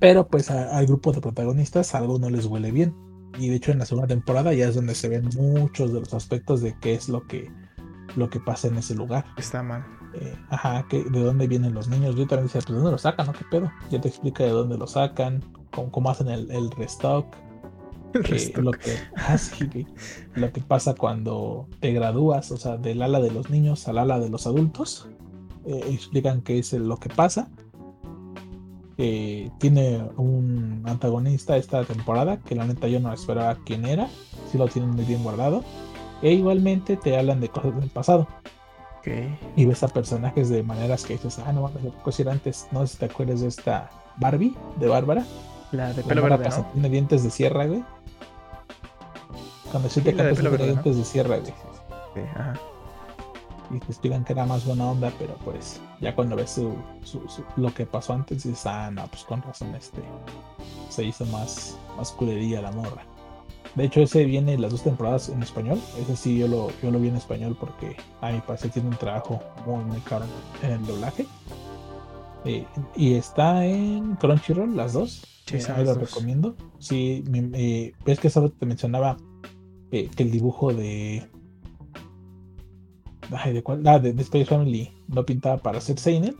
Pero 0.00 0.26
pues 0.26 0.50
al 0.50 0.86
grupo 0.86 1.12
de 1.12 1.20
protagonistas 1.20 1.94
algo 1.94 2.18
no 2.18 2.30
les 2.30 2.46
huele 2.46 2.72
bien. 2.72 2.94
Y 3.38 3.48
de 3.48 3.56
hecho 3.56 3.70
en 3.70 3.78
la 3.78 3.86
segunda 3.86 4.08
temporada 4.08 4.52
ya 4.54 4.68
es 4.68 4.74
donde 4.74 4.94
se 4.94 5.08
ven 5.08 5.28
muchos 5.36 5.92
de 5.92 6.00
los 6.00 6.12
aspectos 6.14 6.62
de 6.62 6.76
qué 6.80 6.94
es 6.94 7.08
lo 7.08 7.26
que, 7.26 7.50
lo 8.16 8.28
que 8.28 8.40
pasa 8.40 8.68
en 8.68 8.78
ese 8.78 8.94
lugar. 8.94 9.24
Está 9.36 9.62
mal. 9.62 9.84
Eh, 10.14 10.34
ajá, 10.48 10.84
que, 10.88 11.04
de 11.04 11.20
dónde 11.22 11.46
vienen 11.46 11.74
los 11.74 11.88
niños. 11.88 12.16
Yo 12.16 12.26
también 12.26 12.46
decía, 12.46 12.60
pues 12.62 12.70
de 12.70 12.74
dónde 12.74 12.90
lo 12.90 12.98
sacan, 12.98 13.26
¿no? 13.26 13.32
¿Qué 13.32 13.44
pedo? 13.50 13.70
Ya 13.90 14.00
te 14.00 14.08
explica 14.08 14.42
de 14.42 14.50
dónde 14.50 14.76
lo 14.76 14.86
sacan, 14.86 15.44
cómo, 15.70 16.10
hacen 16.10 16.28
el, 16.28 16.50
el 16.50 16.70
restock. 16.72 17.26
Eh, 18.12 18.52
lo, 18.56 18.72
que, 18.72 18.96
ah, 19.14 19.36
lo 20.34 20.52
que 20.52 20.60
pasa 20.62 20.96
cuando 20.96 21.68
te 21.78 21.92
gradúas, 21.92 22.50
o 22.50 22.56
sea, 22.56 22.76
del 22.76 23.02
ala 23.02 23.20
de 23.20 23.30
los 23.30 23.50
niños 23.50 23.86
al 23.86 23.98
ala 23.98 24.18
de 24.18 24.28
los 24.28 24.48
adultos. 24.48 25.08
Eh, 25.64 25.84
explican 25.90 26.42
qué 26.42 26.58
es 26.58 26.72
lo 26.72 26.96
que 26.96 27.08
pasa. 27.08 27.48
Tiene 29.58 30.02
un 30.16 30.82
antagonista 30.86 31.56
esta 31.56 31.84
temporada 31.84 32.38
que 32.38 32.54
la 32.54 32.66
neta 32.66 32.86
yo 32.88 33.00
no 33.00 33.12
esperaba 33.12 33.56
quién 33.64 33.84
era. 33.84 34.08
Si 34.50 34.58
lo 34.58 34.68
tienen 34.68 34.90
muy 34.90 35.04
bien 35.04 35.22
guardado. 35.22 35.64
E 36.22 36.32
igualmente 36.32 36.96
te 36.96 37.16
hablan 37.16 37.40
de 37.40 37.48
cosas 37.48 37.74
del 37.80 37.88
pasado. 37.88 38.28
Y 39.56 39.64
ves 39.64 39.82
a 39.82 39.88
personajes 39.88 40.50
de 40.50 40.62
maneras 40.62 41.04
que 41.04 41.14
dices, 41.14 41.38
ah, 41.38 41.52
no 41.52 41.62
mames, 41.62 41.82
decir 42.04 42.28
antes, 42.28 42.68
no 42.70 42.86
sé 42.86 42.92
si 42.92 42.98
te 42.98 43.06
acuerdas 43.06 43.40
de 43.40 43.48
esta 43.48 43.90
Barbie, 44.18 44.54
de 44.78 44.88
Bárbara. 44.88 45.24
La 45.72 45.92
de 45.92 46.02
pelo 46.02 46.22
verde, 46.22 46.48
¿no? 46.50 46.66
Tiene 46.72 46.90
dientes 46.90 47.22
de 47.22 47.30
sierra, 47.30 47.66
güey. 47.66 47.82
Cuando 49.70 49.88
sí 49.88 50.00
te 50.02 50.14
cantas 50.14 50.38
tiene 50.38 50.58
dientes 50.58 50.96
de 50.96 51.04
sierra, 51.04 51.38
güey. 51.38 51.52
Sí, 52.14 52.20
ajá. 52.34 52.54
Y 53.70 53.78
te 53.78 53.86
explican 53.86 54.24
que 54.24 54.32
era 54.32 54.46
más 54.46 54.64
buena 54.64 54.90
onda, 54.90 55.12
pero 55.18 55.36
pues 55.44 55.80
ya 56.00 56.14
cuando 56.14 56.36
ves 56.36 56.50
su, 56.50 56.74
lo 57.56 57.72
que 57.72 57.86
pasó 57.86 58.14
antes 58.14 58.42
dices, 58.42 58.66
ah, 58.66 58.90
no, 58.90 59.06
pues 59.06 59.22
con 59.24 59.42
razón 59.42 59.74
este 59.74 60.02
se 60.88 61.04
hizo 61.04 61.24
más, 61.26 61.78
más 61.96 62.10
culería 62.12 62.60
la 62.60 62.72
morra. 62.72 63.04
De 63.74 63.84
hecho, 63.84 64.00
ese 64.00 64.24
viene 64.24 64.58
las 64.58 64.72
dos 64.72 64.82
temporadas 64.82 65.28
en 65.28 65.42
español. 65.42 65.80
Ese 66.00 66.16
sí, 66.16 66.38
yo 66.38 66.48
lo, 66.48 66.70
yo 66.82 66.90
lo 66.90 66.98
vi 66.98 67.08
en 67.08 67.16
español 67.16 67.56
porque 67.58 67.96
a 68.20 68.32
mi 68.32 68.40
parecer 68.40 68.70
tiene 68.70 68.88
un 68.88 68.96
trabajo 68.96 69.40
muy, 69.64 69.84
muy 69.84 70.00
caro 70.00 70.24
en 70.62 70.72
el 70.72 70.86
doblaje. 70.86 71.26
Eh, 72.44 72.66
y 72.96 73.14
está 73.14 73.64
en 73.64 74.16
Crunchyroll, 74.16 74.76
las 74.76 74.94
dos. 74.94 75.26
Sí, 75.46 75.56
eh, 75.56 75.84
lo 75.84 75.94
recomiendo. 75.94 76.56
Sí, 76.78 77.24
eh, 77.54 77.92
ves 78.04 78.18
que 78.18 78.30
solo 78.30 78.50
te 78.50 78.66
mencionaba 78.66 79.16
que 79.90 80.10
el 80.16 80.30
dibujo 80.30 80.72
de. 80.72 81.28
Ay, 83.32 83.52
¿de 83.52 83.62
cuál? 83.62 83.86
Ah, 83.86 83.98
de, 83.98 84.12
de 84.12 84.22
Space 84.22 84.46
Family 84.46 84.92
no 85.08 85.24
pintaba 85.24 85.58
para 85.58 85.80
ser 85.80 85.98
Seinen. 85.98 86.36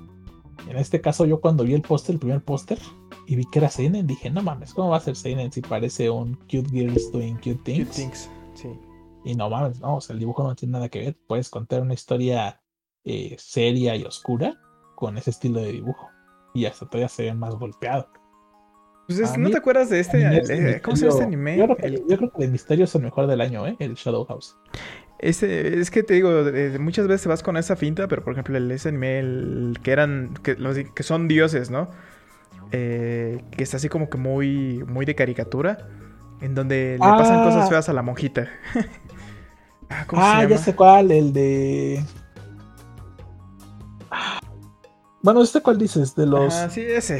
En 0.69 0.77
este 0.77 1.01
caso, 1.01 1.25
yo 1.25 1.41
cuando 1.41 1.65
vi 1.65 1.75
el 1.75 1.83
póster, 1.83 2.15
el 2.15 2.21
primer 2.21 2.43
póster, 2.43 2.79
y 3.27 3.37
vi 3.37 3.45
que 3.47 3.61
era 3.61 3.71
Seinen, 3.71 4.07
dije, 4.07 4.31
no 4.31 4.43
mames, 4.43 4.75
¿cómo 4.75 4.91
va 4.91 4.97
a 4.97 5.01
ser 5.01 5.17
Seinen 5.17 5.53
si 5.53 5.61
parece 5.61 6.11
un 6.11 6.35
Cute 6.35 6.69
Girls 6.71 7.11
Doing 7.13 7.37
Cute 7.37 7.61
Things? 7.65 7.89
Cute 7.89 8.03
things. 8.03 8.31
Sí. 8.55 8.69
Y 9.25 9.35
no 9.35 9.51
mames, 9.51 9.81
no, 9.81 9.97
o 9.97 10.01
sea, 10.01 10.15
el 10.15 10.21
dibujo 10.21 10.43
no 10.43 10.55
tiene 10.55 10.73
nada 10.73 10.89
que 10.89 11.01
ver. 11.01 11.19
Puedes 11.27 11.49
contar 11.49 11.83
una 11.83 11.95
historia 11.95 12.61
eh, 13.05 13.37
seria 13.39 13.97
y 13.97 14.05
oscura 14.05 14.59
con 14.97 15.17
ese 15.17 15.31
estilo 15.31 15.61
de 15.61 15.73
dibujo. 15.73 16.09
Y 16.55 16.65
hasta 16.65 16.87
todavía 16.87 17.09
se 17.09 17.25
ve 17.25 17.35
más 17.35 17.55
golpeado. 17.55 18.09
Pues 19.07 19.39
¿No 19.39 19.51
te 19.51 19.59
acuerdas 19.59 19.91
de 19.91 20.01
este? 20.01 20.21
Eh, 20.23 20.81
¿Cómo 20.83 20.97
se 20.97 21.07
llama 21.07 21.15
este 21.15 21.25
anime? 21.25 21.57
Yo 21.57 21.65
creo, 21.65 21.77
que, 21.77 21.87
el... 21.87 22.05
yo 22.09 22.17
creo 22.17 22.33
que 22.33 22.45
el 22.45 22.51
misterio 22.53 22.85
es 22.85 22.95
el 22.95 23.03
mejor 23.03 23.27
del 23.27 23.41
año, 23.41 23.67
¿eh? 23.67 23.77
El 23.81 23.95
Shadow 23.95 24.25
House. 24.27 24.57
Ese, 25.21 25.79
es 25.79 25.91
que 25.91 26.03
te 26.03 26.15
digo, 26.15 26.31
muchas 26.79 27.07
veces 27.07 27.27
vas 27.27 27.43
con 27.43 27.59
esa 27.59 27.77
finta, 27.77 28.09
pero 28.09 28.25
por 28.25 28.33
ejemplo, 28.33 28.57
ese 28.73 28.89
anime, 28.89 29.19
el, 29.19 29.79
que 29.83 29.93
eran, 29.93 30.33
que, 30.43 30.55
los, 30.55 30.79
que 30.79 31.03
son 31.03 31.29
dioses, 31.29 31.71
¿no? 31.71 31.91
Eh, 32.73 33.45
que 33.51 33.63
está 33.63 33.77
así 33.77 33.91
como 33.91 34.09
que 34.09 34.17
muy, 34.17 34.83
muy 34.87 35.05
de 35.05 35.15
caricatura, 35.15 35.89
en 36.41 36.55
donde 36.55 36.93
le 36.93 36.99
pasan 36.99 37.45
cosas 37.45 37.67
ah. 37.67 37.69
feas 37.69 37.89
a 37.91 37.93
la 37.93 38.01
monjita. 38.01 38.49
ah, 39.91 40.07
ah 40.13 40.45
ya 40.45 40.57
sé 40.57 40.75
cuál, 40.75 41.11
el 41.11 41.35
de... 41.35 42.03
Bueno, 45.23 45.43
¿este 45.43 45.61
cuál 45.61 45.77
dices? 45.77 46.15
De 46.15 46.25
los 46.25 46.55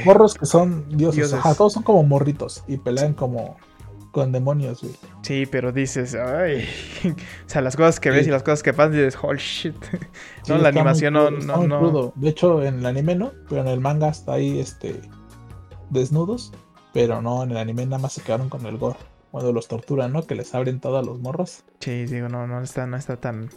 morros 0.07 0.33
que 0.33 0.47
son 0.47 0.89
dioses. 0.89 1.35
todos 1.59 1.75
son 1.75 1.83
como 1.83 2.03
morritos 2.03 2.65
y 2.67 2.79
pelean 2.79 3.13
como 3.13 3.59
con 4.11 4.33
demonios, 4.33 4.83
güey. 4.83 4.95
Sí, 5.23 5.47
pero 5.47 5.73
dices, 5.73 6.15
ay. 6.15 6.67
o 7.05 7.49
sea, 7.49 7.63
las 7.63 7.77
cosas 7.77 8.01
que 8.01 8.11
ves 8.11 8.27
y 8.27 8.31
las 8.31 8.43
cosas 8.43 8.63
que 8.63 8.73
pasan, 8.73 8.93
dices, 8.93 9.19
oh 9.23 9.35
shit. 9.35 9.75
no, 10.49 10.59
la 10.59 10.69
animación 10.69 11.15
no, 11.15 11.31
no, 11.31 11.67
no. 11.67 12.13
De 12.17 12.29
hecho, 12.29 12.63
en 12.63 12.81
el 12.81 12.87
anime 12.87 13.15
no, 13.15 13.33
pero 13.49 13.63
en 13.63 13.69
el 13.69 13.81
manga 13.81 14.09
está 14.09 14.35
ahí, 14.35 14.59
este 14.59 15.01
desnudos, 15.91 16.53
pero 16.93 17.21
no, 17.21 17.43
en 17.43 17.51
el 17.51 17.57
anime 17.57 17.85
nada 17.87 17.99
más 17.99 18.13
se 18.15 18.23
quedaron 18.23 18.49
con 18.49 18.67
el 18.67 18.79
gore. 18.79 18.99
Cuando 19.31 19.53
los 19.53 19.69
torturan, 19.69 20.13
¿no? 20.13 20.27
Que 20.27 20.35
les 20.35 20.53
abren 20.57 20.81
todos 20.81 21.07
los 21.07 21.21
morros. 21.21 21.63
Sí, 21.79 22.05
digo, 22.07 22.29
no, 22.29 22.49
no 22.49 22.61
está, 22.63 22.89
no 22.89 22.97
está 22.97 23.17
tan. 23.17 23.49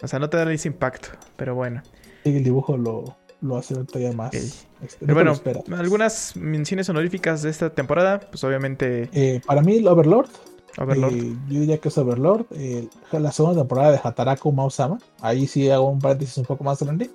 O 0.00 0.06
sea, 0.06 0.20
no 0.20 0.30
te 0.30 0.36
da 0.36 0.52
ese 0.52 0.68
impacto, 0.68 1.08
pero 1.36 1.56
bueno. 1.56 1.82
Sí, 2.22 2.36
el 2.36 2.44
dibujo 2.44 2.76
lo, 2.76 3.16
lo 3.40 3.56
hace 3.56 3.74
todavía 3.84 4.12
más. 4.12 4.34
Este, 4.34 4.66
pero 5.00 5.14
bueno, 5.14 5.34
algunas 5.76 6.36
menciones 6.36 6.88
honoríficas 6.88 7.42
de 7.42 7.50
esta 7.50 7.70
temporada, 7.70 8.20
pues 8.20 8.42
obviamente. 8.44 9.08
Eh, 9.12 9.40
para 9.46 9.62
mí, 9.62 9.76
el 9.76 9.88
Overlord. 9.88 10.30
Overlord. 10.78 11.14
Eh, 11.14 11.36
yo 11.48 11.60
diría 11.60 11.78
que 11.78 11.88
es 11.88 11.98
Overlord. 11.98 12.46
Eh, 12.52 12.88
la 13.12 13.32
segunda 13.32 13.60
temporada 13.60 13.92
de 13.92 14.00
Hataraku 14.02 14.52
Mausama. 14.52 14.98
Ahí 15.20 15.46
sí 15.46 15.70
hago 15.70 15.88
un 15.88 16.00
paréntesis 16.00 16.38
un 16.38 16.44
poco 16.44 16.64
más 16.64 16.82
grande. 16.82 17.10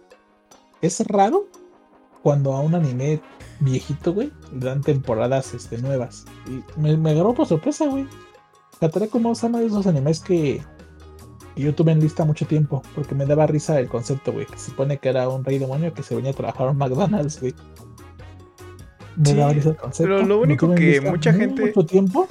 Es 0.82 1.00
raro 1.08 1.48
cuando 2.24 2.54
a 2.54 2.62
un 2.62 2.76
anime 2.76 3.22
viejito, 3.60 4.14
güey, 4.14 4.32
le 4.54 4.66
dan 4.66 4.82
temporadas 4.82 5.54
este, 5.54 5.78
nuevas. 5.78 6.26
Y 6.48 6.64
me, 6.80 6.96
me 6.96 7.12
agarró 7.12 7.34
por 7.34 7.48
sorpresa, 7.48 7.86
güey. 7.86 8.08
Hataraku 8.82 9.20
Mausama 9.20 9.60
de 9.60 9.66
esos 9.66 9.88
animes 9.88 10.22
que, 10.22 10.62
yo 11.62 11.76
tuve 11.76 11.92
en 11.92 12.00
lista 12.00 12.26
mucho 12.26 12.46
tiempo, 12.46 12.82
porque 12.96 13.16
me 13.16 13.26
daba 13.26 13.48
risa 13.48 13.80
el 13.80 13.88
concepto, 13.88 14.32
güey, 14.32 14.46
que 14.46 14.58
se 14.58 14.72
supone 14.72 14.98
que 14.98 15.10
era 15.10 15.28
un 15.30 15.44
rey 15.44 15.60
demonio 15.60 15.94
que 15.94 16.04
se 16.04 16.16
venía 16.16 16.32
a 16.32 16.34
trabajar 16.34 16.70
en 16.70 16.78
McDonald's, 16.78 17.40
güey. 17.40 17.54
Me 19.18 19.34
daba 19.34 19.54
risa 19.54 19.70
el 19.70 19.76
concepto. 19.76 20.16
Pero 20.16 20.26
lo 20.26 20.42
único 20.42 20.74
que 20.74 21.02
mucha 21.02 21.34
gente... 21.34 21.66
Mucho 21.68 21.86
tiempo. 21.86 22.28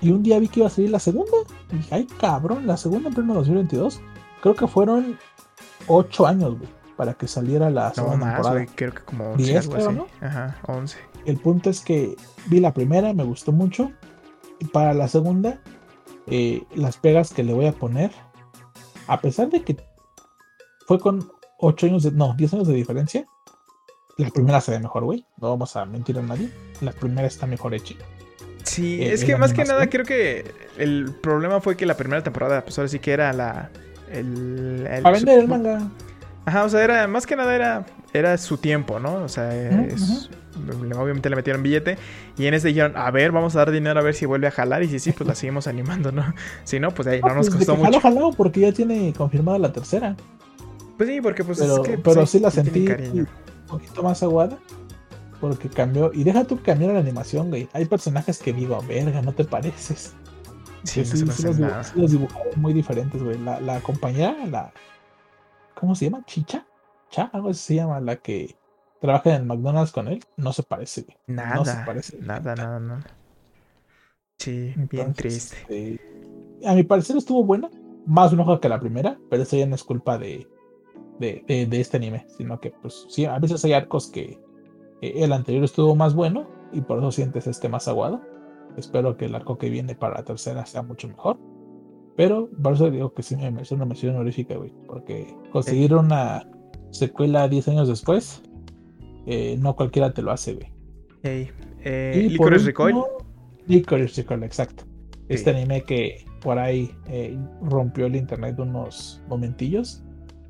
Y 0.00 0.10
un 0.10 0.22
día 0.22 0.38
vi 0.38 0.48
que 0.48 0.60
iba 0.60 0.66
a 0.66 0.70
salir 0.70 0.90
la 0.90 0.98
segunda. 0.98 1.32
Y 1.72 1.76
dije, 1.76 1.94
ay, 1.94 2.06
cabrón, 2.18 2.66
la 2.66 2.76
segunda 2.76 3.08
en 3.08 3.14
pleno 3.14 3.34
2022. 3.34 4.00
Creo 4.42 4.54
que 4.54 4.66
fueron 4.66 5.18
ocho 5.86 6.26
años, 6.26 6.58
güey 6.58 6.82
para 6.96 7.14
que 7.14 7.26
saliera 7.26 7.70
la 7.70 7.92
segunda 7.92 8.16
no, 8.16 8.24
más, 8.26 8.34
temporada. 8.34 8.66
creo 8.76 8.94
que 8.94 9.02
como 9.02 9.32
11, 9.32 9.42
10, 9.42 9.68
¿no? 9.92 10.06
Ajá, 10.20 10.56
11. 10.68 10.98
El 11.24 11.36
punto 11.36 11.70
es 11.70 11.80
que 11.80 12.16
vi 12.46 12.60
la 12.60 12.72
primera, 12.72 13.12
me 13.12 13.24
gustó 13.24 13.50
mucho. 13.50 13.90
Y 14.60 14.66
para 14.66 14.94
la 14.94 15.08
segunda, 15.08 15.58
eh, 16.26 16.62
las 16.74 16.98
pegas 16.98 17.32
que 17.32 17.42
le 17.42 17.54
voy 17.54 17.66
a 17.66 17.72
poner, 17.72 18.12
a 19.06 19.20
pesar 19.20 19.50
de 19.50 19.62
que 19.62 19.76
fue 20.86 20.98
con 20.98 21.30
8 21.58 21.86
años 21.86 22.02
de, 22.02 22.10
no, 22.12 22.34
10 22.36 22.54
años 22.54 22.68
de 22.68 22.74
diferencia, 22.74 23.26
la 24.18 24.30
primera 24.30 24.60
se 24.60 24.72
ve 24.72 24.80
mejor, 24.80 25.04
güey. 25.04 25.26
No 25.38 25.50
vamos 25.50 25.76
a 25.76 25.84
mentir 25.84 26.18
a 26.18 26.22
nadie. 26.22 26.50
La 26.80 26.92
primera 26.92 27.26
está 27.26 27.46
mejor 27.46 27.74
hecha. 27.74 27.94
Sí, 28.64 29.02
eh, 29.02 29.12
es 29.12 29.24
que 29.24 29.36
más 29.36 29.52
que 29.52 29.64
nada 29.64 29.88
creo 29.88 30.04
que 30.04 30.44
el 30.78 31.12
problema 31.20 31.60
fue 31.60 31.76
que 31.76 31.86
la 31.86 31.96
primera 31.96 32.22
temporada, 32.22 32.62
pues 32.62 32.78
ahora 32.78 32.88
sí 32.88 32.98
que 32.98 33.12
era 33.12 33.32
la. 33.32 33.70
El, 34.10 34.86
a 35.04 35.10
vender 35.10 35.40
el 35.40 35.48
manga. 35.48 35.90
Ajá, 36.44 36.64
o 36.64 36.68
sea, 36.68 36.82
era, 36.82 37.06
más 37.06 37.26
que 37.26 37.36
nada 37.36 37.54
era, 37.54 37.86
era 38.12 38.36
su 38.36 38.58
tiempo, 38.58 38.98
¿no? 38.98 39.14
O 39.22 39.28
sea, 39.28 39.50
obviamente 40.98 41.30
le 41.30 41.36
metieron 41.36 41.62
billete 41.62 41.98
y 42.36 42.46
en 42.46 42.54
ese 42.54 42.68
dijeron, 42.68 42.96
a 42.96 43.10
ver, 43.10 43.32
vamos 43.32 43.54
a 43.56 43.60
dar 43.60 43.70
dinero 43.70 43.98
a 43.98 44.02
ver 44.02 44.14
si 44.14 44.26
vuelve 44.26 44.46
a 44.46 44.50
jalar 44.50 44.82
y 44.82 44.88
si 44.88 44.98
sí, 44.98 45.12
pues 45.12 45.26
la 45.26 45.34
seguimos 45.34 45.66
animando, 45.66 46.12
¿no? 46.12 46.22
Si 46.64 46.78
no, 46.80 46.92
pues 46.92 47.08
ahí 47.08 47.20
no, 47.20 47.34
nos 47.34 47.48
pues, 47.48 47.66
costó 47.66 47.76
mucho. 47.76 48.00
jalado 48.00 48.32
porque 48.32 48.60
ya 48.60 48.72
tiene 48.72 49.12
confirmada 49.12 49.58
la 49.58 49.72
tercera. 49.72 50.16
Pues 50.96 51.08
sí, 51.08 51.20
porque 51.20 51.44
pues 51.44 51.58
pero, 51.58 51.82
es 51.82 51.88
que, 51.88 51.98
pero 51.98 52.26
sí, 52.26 52.38
la 52.38 52.50
sentí 52.50 52.86
un 52.86 53.28
poquito 53.66 54.02
más 54.02 54.22
aguada 54.22 54.58
porque 55.40 55.68
cambió 55.68 56.12
y 56.14 56.22
deja 56.22 56.44
tú 56.44 56.60
cambiar 56.62 56.92
la 56.92 57.00
animación, 57.00 57.48
güey. 57.48 57.68
Hay 57.72 57.86
personajes 57.86 58.38
que 58.38 58.52
digo, 58.52 58.80
verga, 58.86 59.22
no 59.22 59.32
te 59.32 59.44
pareces. 59.44 60.14
Sí, 60.84 61.04
sí, 61.04 61.16
sí, 61.16 61.24
los, 61.44 61.96
los, 61.96 62.10
dibujaron 62.10 62.52
muy 62.56 62.72
diferentes, 62.72 63.22
güey. 63.22 63.38
La, 63.38 63.60
la 63.60 63.80
compañera, 63.80 64.36
la, 64.46 64.72
¿Cómo 65.82 65.96
se 65.96 66.04
llama? 66.04 66.24
¿Chicha? 66.26 66.64
¿Cha? 67.10 67.24
Algo 67.32 67.48
así 67.48 67.60
se 67.60 67.74
llama 67.74 67.98
la 67.98 68.14
que 68.14 68.54
trabaja 69.02 69.34
en 69.34 69.46
McDonald's 69.46 69.92
con 69.92 70.08
él. 70.08 70.20
No 70.36 70.52
se 70.52 70.62
parece. 70.62 71.04
Nada. 71.26 71.56
No 71.56 71.64
se 71.64 71.76
parece. 71.84 72.18
Nada, 72.20 72.54
nada, 72.54 72.80
nada. 72.80 73.04
Sí, 74.38 74.72
bien 74.90 75.12
triste. 75.12 75.56
Este, 75.68 76.66
a 76.66 76.74
mi 76.74 76.84
parecer 76.84 77.16
estuvo 77.16 77.44
buena. 77.44 77.68
Más 78.06 78.32
enojo 78.32 78.58
que 78.58 78.68
la 78.68 78.80
primera, 78.80 79.18
pero 79.28 79.42
eso 79.42 79.56
ya 79.56 79.66
no 79.66 79.74
es 79.74 79.84
culpa 79.84 80.18
de, 80.18 80.48
de, 81.20 81.44
de, 81.46 81.80
este 81.80 81.98
anime. 81.98 82.26
Sino 82.36 82.58
que, 82.60 82.70
pues, 82.70 83.06
sí, 83.08 83.26
a 83.26 83.38
veces 83.38 83.64
hay 83.64 83.74
arcos 83.74 84.08
que, 84.08 84.40
Eh, 85.02 85.24
el 85.24 85.32
anterior 85.32 85.64
estuvo 85.64 85.96
más 85.96 86.14
bueno 86.14 86.46
y 86.72 86.80
por 86.80 86.98
eso 86.98 87.10
sientes 87.10 87.46
este 87.48 87.68
más 87.68 87.88
aguado. 87.88 88.20
Espero 88.76 89.16
que 89.16 89.26
el 89.26 89.34
arco 89.34 89.58
que 89.58 89.68
viene 89.68 89.94
para 89.96 90.14
la 90.14 90.24
tercera 90.24 90.64
sea 90.64 90.82
mucho 90.82 91.08
mejor. 91.08 91.38
Pero 92.16 92.48
por 92.62 92.74
eso 92.74 92.90
digo 92.90 93.12
que 93.12 93.22
sí 93.22 93.36
me 93.36 93.50
merece 93.50 93.74
una 93.74 93.84
mención 93.84 94.14
honorífica, 94.14 94.56
güey. 94.56 94.72
Porque 94.86 95.36
conseguir 95.50 95.94
una 95.94 96.46
secuela 96.90 97.48
10 97.48 97.68
años 97.68 97.88
después, 97.88 98.42
eh, 99.26 99.56
no 99.58 99.76
cualquiera 99.76 100.12
te 100.12 100.22
lo 100.22 100.30
hace, 100.30 100.54
güey. 100.54 100.72
Hey, 101.22 101.50
eh, 101.84 102.26
Licorice 102.30 102.66
Recoil. 102.66 102.96
Licorice 103.66 104.22
Recoil, 104.22 104.42
exacto. 104.44 104.84
Este 105.28 105.50
anime 105.50 105.82
que 105.82 106.24
por 106.40 106.58
ahí 106.58 106.94
eh, 107.06 107.38
rompió 107.62 108.06
el 108.06 108.16
internet 108.16 108.58
unos 108.58 109.22
momentillos. 109.28 110.02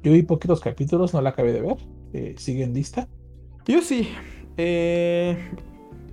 Yo 0.03 0.13
vi 0.13 0.23
poquitos 0.23 0.61
capítulos, 0.61 1.15
no 1.15 1.21
la 1.21 1.31
acabé 1.31 1.53
de 1.53 1.61
ver. 1.61 1.77
Eh, 2.13 2.35
sigue 2.37 2.65
en 2.65 2.75
lista. 2.75 3.09
Yo 3.67 3.81
sí. 3.81 4.09
Eh, 4.57 5.37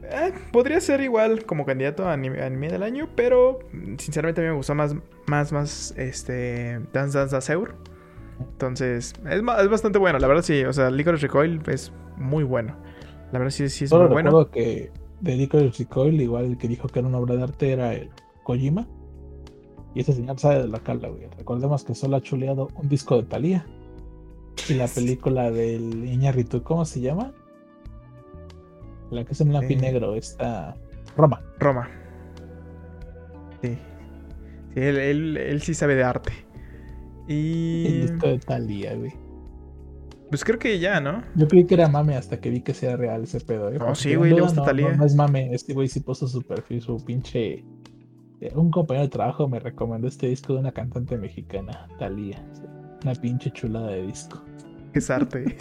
eh, 0.04 0.34
podría 0.52 0.80
ser 0.82 1.02
igual 1.02 1.46
como 1.46 1.66
candidato 1.66 2.08
a 2.08 2.14
anime, 2.14 2.70
del 2.70 2.84
año, 2.84 3.10
pero 3.16 3.60
sinceramente 3.98 4.42
a 4.42 4.44
mí 4.44 4.50
me 4.50 4.56
gustó 4.56 4.76
más, 4.76 4.96
más, 5.28 5.52
más, 5.52 5.94
este, 5.98 6.80
Dance 6.94 7.18
Dance 7.18 7.34
Dance 7.34 7.54
Entonces, 8.40 9.14
es, 9.30 9.42
es, 9.42 9.70
bastante 9.70 10.00
bueno, 10.00 10.20
la 10.20 10.28
verdad 10.28 10.44
sí, 10.44 10.64
o 10.64 10.74
sea, 10.74 10.90
Licorice 10.90 11.28
Recoil 11.28 11.62
es 11.68 11.92
muy 12.20 12.44
bueno. 12.44 12.76
La 13.32 13.40
verdad 13.40 13.52
sí, 13.52 13.70
sí 13.70 13.86
es 13.86 13.94
muy 13.94 14.08
bueno. 14.08 14.50
que 14.50 14.92
de 15.22 15.36
Licorice 15.36 15.84
Recoil, 15.84 16.20
igual 16.22 16.46
el 16.46 16.58
que 16.58 16.68
dijo 16.68 16.88
que 16.88 17.00
era 17.00 17.08
una 17.08 17.18
obra 17.18 17.36
de 17.36 17.44
arte 17.44 17.72
era 17.72 17.94
el 17.94 18.10
Kojima. 18.44 18.88
Y 19.96 20.02
ese 20.02 20.14
señor 20.14 20.40
sabe 20.40 20.62
de 20.62 20.68
la 20.68 20.80
cala, 20.80 21.10
güey. 21.10 21.28
Recordemos 21.38 21.84
que 21.84 21.96
solo 21.96 22.18
ha 22.18 22.22
chuleado 22.22 22.70
un 22.76 22.88
disco 22.88 23.18
de 23.18 23.24
Thalía. 23.24 23.66
Y 24.70 24.76
la 24.76 24.88
película 24.96 25.52
del 25.52 26.06
Iñarritu, 26.06 26.64
¿cómo 26.64 26.86
se 26.86 27.02
llama? 27.02 27.34
La 29.10 29.26
que 29.26 29.34
es 29.34 29.42
en 29.42 29.50
blanco 29.50 29.74
y 29.74 29.76
negro, 29.76 30.16
está. 30.16 30.76
Roma. 31.18 31.42
Roma. 31.58 31.90
Sí. 33.62 33.78
sí 34.74 34.80
él, 34.80 35.60
sí 35.62 35.74
sabe 35.74 35.96
de 35.96 36.04
arte. 36.04 36.32
Y. 37.28 37.86
El 37.88 38.02
disco 38.02 38.28
de 38.28 38.40
Talía, 38.40 38.96
güey. 38.96 39.14
Pues 40.30 40.44
creo 40.44 40.60
que 40.60 40.80
ya, 40.80 41.00
¿no? 41.00 41.24
Yo 41.36 41.48
creí 41.48 41.66
que 41.66 41.74
era 41.74 41.88
mame 41.88 42.16
hasta 42.16 42.40
que 42.40 42.50
vi 42.50 42.62
que 42.62 42.74
sea 42.74 42.96
real 42.96 43.24
ese 43.24 43.40
pedo, 43.40 43.72
¿eh? 43.72 43.80
Oh, 43.82 43.96
sí, 43.96 44.16
güey, 44.16 44.34
le 44.34 44.42
gusta 44.42 44.62
no, 44.74 44.96
No, 44.96 45.06
es 45.06 45.16
mame, 45.16 45.54
este 45.54 45.74
güey 45.74 45.88
sí 45.88 46.00
puso 46.02 46.28
su 46.28 46.42
perfil, 46.44 46.82
su 46.82 47.04
pinche. 47.04 47.64
Eh, 48.42 48.52
un 48.54 48.70
compañero 48.70 49.06
de 49.06 49.10
trabajo 49.10 49.48
me 49.48 49.60
recomendó 49.60 50.08
este 50.08 50.28
disco 50.28 50.54
de 50.54 50.60
una 50.60 50.72
cantante 50.72 51.18
mexicana, 51.18 51.88
Talía. 51.98 52.44
Una 53.04 53.14
pinche 53.16 53.50
chulada 53.52 53.88
de 53.88 54.06
disco. 54.06 54.44
Es 54.94 55.10
arte. 55.10 55.58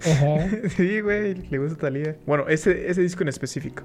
sí, 0.70 1.00
güey, 1.00 1.34
le 1.34 1.58
gusta 1.58 1.76
Talía. 1.76 2.16
Bueno, 2.26 2.48
ese, 2.48 2.88
ese 2.88 3.02
disco 3.02 3.22
en 3.22 3.28
específico. 3.28 3.82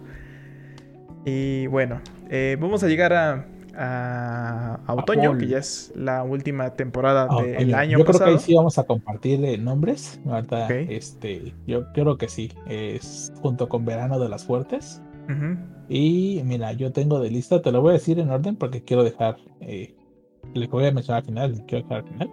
Y 1.25 1.67
bueno, 1.67 2.01
eh, 2.29 2.57
vamos 2.59 2.83
a 2.83 2.87
llegar 2.87 3.13
a, 3.13 3.45
a, 3.75 4.79
otoño, 4.87 5.37
que 5.37 5.47
ya 5.47 5.59
es 5.59 5.91
la 5.95 6.23
última 6.23 6.71
temporada 6.71 7.27
del 7.41 7.73
año 7.73 7.99
yo 7.99 8.05
pasado. 8.05 8.25
Yo 8.25 8.25
creo 8.25 8.25
que 8.25 8.31
ahí 8.31 8.39
sí 8.39 8.53
vamos 8.55 8.77
a 8.77 8.83
compartir 8.83 9.59
nombres. 9.59 10.19
este, 10.89 11.53
yo 11.67 11.91
creo 11.93 12.17
que 12.17 12.27
sí. 12.27 12.51
Es 12.67 13.31
junto 13.41 13.69
con 13.69 13.85
Verano 13.85 14.19
de 14.19 14.29
las 14.29 14.45
Fuertes. 14.45 15.01
Y 15.87 16.41
mira, 16.43 16.73
yo 16.73 16.91
tengo 16.91 17.19
de 17.19 17.29
lista, 17.29 17.61
te 17.61 17.71
lo 17.71 17.81
voy 17.81 17.91
a 17.91 17.93
decir 17.93 18.19
en 18.19 18.29
orden 18.29 18.55
porque 18.55 18.83
quiero 18.83 19.03
dejar. 19.03 19.37
Eh, 19.61 19.95
le 20.53 20.67
voy 20.67 20.85
a 20.85 20.91
mencionar 20.91 21.21
al 21.21 21.25
final, 21.25 21.65
quiero 21.67 21.83
dejar 21.83 22.03
al 22.03 22.09
final. 22.09 22.31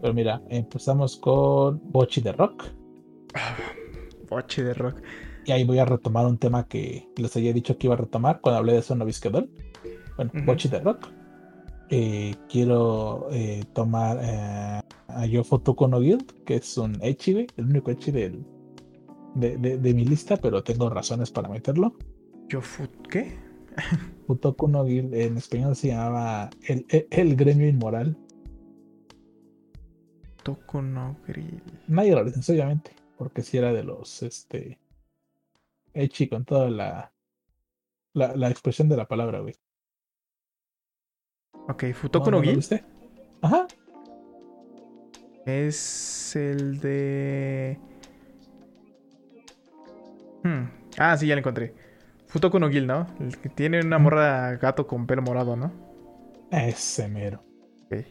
Pero 0.00 0.14
mira, 0.14 0.42
empezamos 0.48 1.16
con 1.16 1.80
Bochi 1.90 2.20
de 2.20 2.32
Rock. 2.32 2.64
Bochi 4.28 4.62
de 4.62 4.74
Rock. 4.74 5.00
Y 5.44 5.52
ahí 5.52 5.64
voy 5.64 5.78
a 5.78 5.84
retomar 5.84 6.26
un 6.26 6.38
tema 6.38 6.66
que 6.68 7.08
les 7.16 7.36
había 7.36 7.52
dicho 7.52 7.76
que 7.76 7.88
iba 7.88 7.94
a 7.94 7.98
retomar 7.98 8.40
cuando 8.40 8.58
hablé 8.58 8.74
de 8.74 8.82
Son 8.82 9.00
Bueno, 10.30 10.46
Bochi 10.46 10.68
de 10.68 10.80
Rock. 10.80 11.08
Eh, 11.90 12.34
quiero 12.48 13.28
eh, 13.30 13.64
tomar 13.74 14.18
eh, 14.22 14.80
a 15.08 15.26
Yofotuko 15.26 15.88
no 15.88 16.00
Guild, 16.00 16.44
que 16.44 16.56
es 16.56 16.78
un 16.78 16.96
Echi, 17.02 17.46
el 17.56 17.64
único 17.66 17.90
Echi 17.90 18.10
de, 18.10 18.38
de, 19.34 19.94
mi 19.94 20.04
lista, 20.04 20.36
pero 20.38 20.62
tengo 20.62 20.88
razones 20.88 21.30
para 21.30 21.48
meterlo. 21.48 21.94
¿Yofut 22.48 23.08
qué? 23.08 23.38
Futoku 24.26 24.68
no 24.68 24.84
Guild 24.84 25.14
en 25.14 25.36
español 25.36 25.76
se 25.76 25.88
llamaba 25.88 26.50
el, 26.66 26.86
el 26.88 27.36
gremio 27.36 27.68
inmoral. 27.68 28.16
Toco 30.42 30.82
no. 30.82 31.16
Nadie 31.88 32.14
lo 32.14 32.24
dice, 32.24 32.52
obviamente, 32.52 32.92
porque 33.16 33.42
si 33.42 33.58
era 33.58 33.72
de 33.72 33.84
los 33.84 34.22
este 34.22 34.78
Echi 35.94 36.28
con 36.28 36.44
toda 36.44 36.70
la, 36.70 37.12
la, 38.14 38.50
expresión 38.50 38.88
de 38.88 38.96
la 38.96 39.06
palabra, 39.06 39.40
güey. 39.40 39.54
Ok, 41.68 41.92
Futoko 41.94 42.30
no, 42.30 42.42
no, 42.42 42.60
Ajá. 43.42 43.66
Es 45.46 46.36
el 46.36 46.80
de. 46.80 47.78
Hmm. 50.44 50.64
Ah, 50.98 51.16
sí, 51.16 51.26
ya 51.26 51.34
lo 51.34 51.40
encontré. 51.40 51.74
Futoko 52.26 52.58
no 52.58 52.70
Gil, 52.70 52.86
¿no? 52.86 53.06
El 53.20 53.36
que 53.38 53.48
tiene 53.48 53.80
una 53.80 53.98
morra 53.98 54.56
gato 54.56 54.86
con 54.86 55.06
pelo 55.06 55.22
morado, 55.22 55.56
¿no? 55.56 55.72
Ese 56.50 57.08
mero. 57.08 57.42
Ok. 57.86 58.06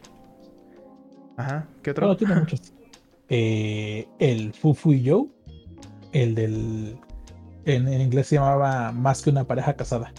Ajá, 1.37 1.67
¿qué 1.81 1.91
otro? 1.91 2.15
tiene 2.17 2.35
muchos. 2.35 2.73
Eh, 3.33 4.09
el 4.19 4.51
Fufu 4.51 4.91
y 4.91 5.09
Joe, 5.09 5.29
el 6.11 6.35
del. 6.35 6.99
En, 7.63 7.87
inglés 7.87 8.27
se 8.27 8.35
llamaba 8.35 8.91
Más 8.91 9.21
que 9.21 9.29
una 9.29 9.45
pareja 9.45 9.73
casada. 9.73 10.11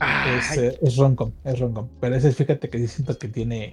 Es, 0.00 0.58
eh, 0.58 0.78
es 0.82 0.96
Roncom, 0.96 1.32
es 1.44 1.58
Roncom. 1.58 1.88
Pero 2.00 2.14
ese, 2.16 2.32
fíjate 2.32 2.68
que 2.68 2.86
siento 2.88 3.16
que 3.18 3.28
tiene. 3.28 3.72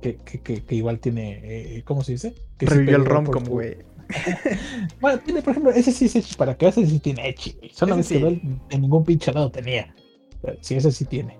Que, 0.00 0.16
que, 0.16 0.40
que, 0.42 0.74
igual 0.74 0.98
tiene. 0.98 1.40
Eh, 1.42 1.82
¿Cómo 1.84 2.02
se 2.02 2.12
dice? 2.12 2.34
Que 2.58 2.66
Revivió 2.66 2.96
el 2.96 3.04
Roncom, 3.04 3.44
güey. 3.44 3.78
bueno, 5.00 5.20
tiene, 5.20 5.42
por 5.42 5.52
ejemplo, 5.52 5.72
ese 5.72 5.92
sí 5.92 6.06
es 6.06 6.16
Echi, 6.16 6.34
para 6.34 6.56
que 6.56 6.68
ese 6.68 6.86
sí 6.86 6.98
tiene 6.98 7.28
Echi, 7.28 7.56
Solamente 7.72 8.18
sí. 8.18 8.42
en 8.70 8.80
ningún 8.80 9.04
pinche 9.04 9.32
lado 9.32 9.50
tenía. 9.50 9.94
Pero 10.42 10.58
sí, 10.60 10.74
ese 10.74 10.90
sí 10.90 11.04
tiene. 11.04 11.38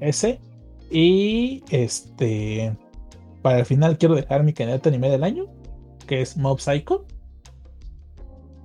Ese. 0.00 0.40
Y 0.90 1.64
este. 1.70 2.76
Para 3.40 3.58
el 3.58 3.66
final 3.66 3.98
quiero 3.98 4.14
dejar 4.14 4.44
mi 4.44 4.52
candidato 4.52 4.88
anime 4.88 5.10
del 5.10 5.24
año, 5.24 5.46
que 6.06 6.20
es 6.20 6.36
Mob 6.36 6.60
Psycho. 6.60 7.06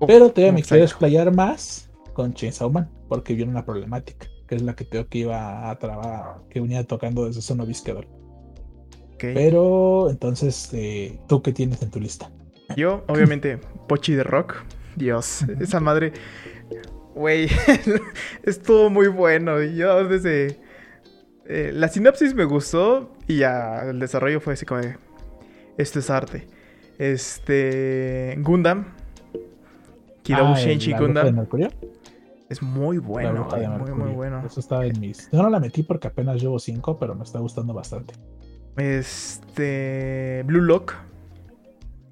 pero 0.06 0.30
todavía 0.30 0.52
me 0.52 0.62
quiero 0.62 0.84
explayar 0.84 1.34
más 1.34 1.90
con 2.14 2.34
Chainsaw 2.34 2.70
Man, 2.70 2.92
porque 3.08 3.34
viene 3.34 3.52
una 3.52 3.66
problemática, 3.66 4.28
que 4.48 4.56
es 4.56 4.62
la 4.62 4.76
que 4.76 4.88
creo 4.88 5.08
que 5.08 5.20
iba 5.20 5.70
a 5.70 5.78
trabajar, 5.78 6.42
que 6.50 6.60
venía 6.60 6.84
tocando 6.86 7.26
desde 7.26 7.42
Sono 7.42 7.66
Visquedor. 7.66 8.08
Pero 9.20 10.10
entonces, 10.10 10.70
eh, 10.74 11.20
¿tú 11.28 11.42
qué 11.42 11.52
tienes 11.52 11.82
en 11.82 11.90
tu 11.90 12.00
lista? 12.00 12.30
Yo, 12.76 13.04
obviamente, 13.08 13.60
Pochi 13.88 14.14
de 14.14 14.24
Rock. 14.24 14.58
Dios, 14.96 15.44
esa 15.60 15.80
madre. 15.80 16.14
Güey, 17.14 17.50
estuvo 18.44 18.90
muy 18.90 19.08
bueno. 19.08 19.62
Yo 19.62 20.08
desde 20.08 20.60
eh, 21.46 21.72
la 21.74 21.88
sinopsis 21.88 22.34
me 22.34 22.46
gustó 22.46 23.14
y 23.28 23.38
ya 23.38 23.90
el 23.90 24.00
desarrollo 24.00 24.40
fue 24.40 24.54
así 24.54 24.66
como 24.66 24.82
de, 24.82 24.98
esto 25.78 26.00
es 26.00 26.10
arte. 26.10 26.48
Este, 26.98 28.36
Gundam, 28.40 28.86
Kidou 30.24 30.48
ah, 30.48 31.00
Gundam. 31.00 31.48
Es 32.50 32.62
muy 32.62 32.98
bueno, 32.98 33.48
muy, 33.78 33.92
muy 33.92 34.12
bueno. 34.12 34.42
Eso 34.46 34.60
está 34.60 34.86
en 34.86 35.00
mis. 35.00 35.30
Yo 35.32 35.44
no 35.44 35.50
la 35.50 35.60
metí 35.60 35.84
porque 35.84 36.08
apenas 36.08 36.42
llevo 36.42 36.60
5, 36.60 36.98
pero 36.98 37.14
me 37.14 37.24
está 37.24 37.40
gustando 37.40 37.74
bastante. 37.74 38.14
Este. 38.78 40.44
Blue 40.46 40.62
Lock. 40.62 40.94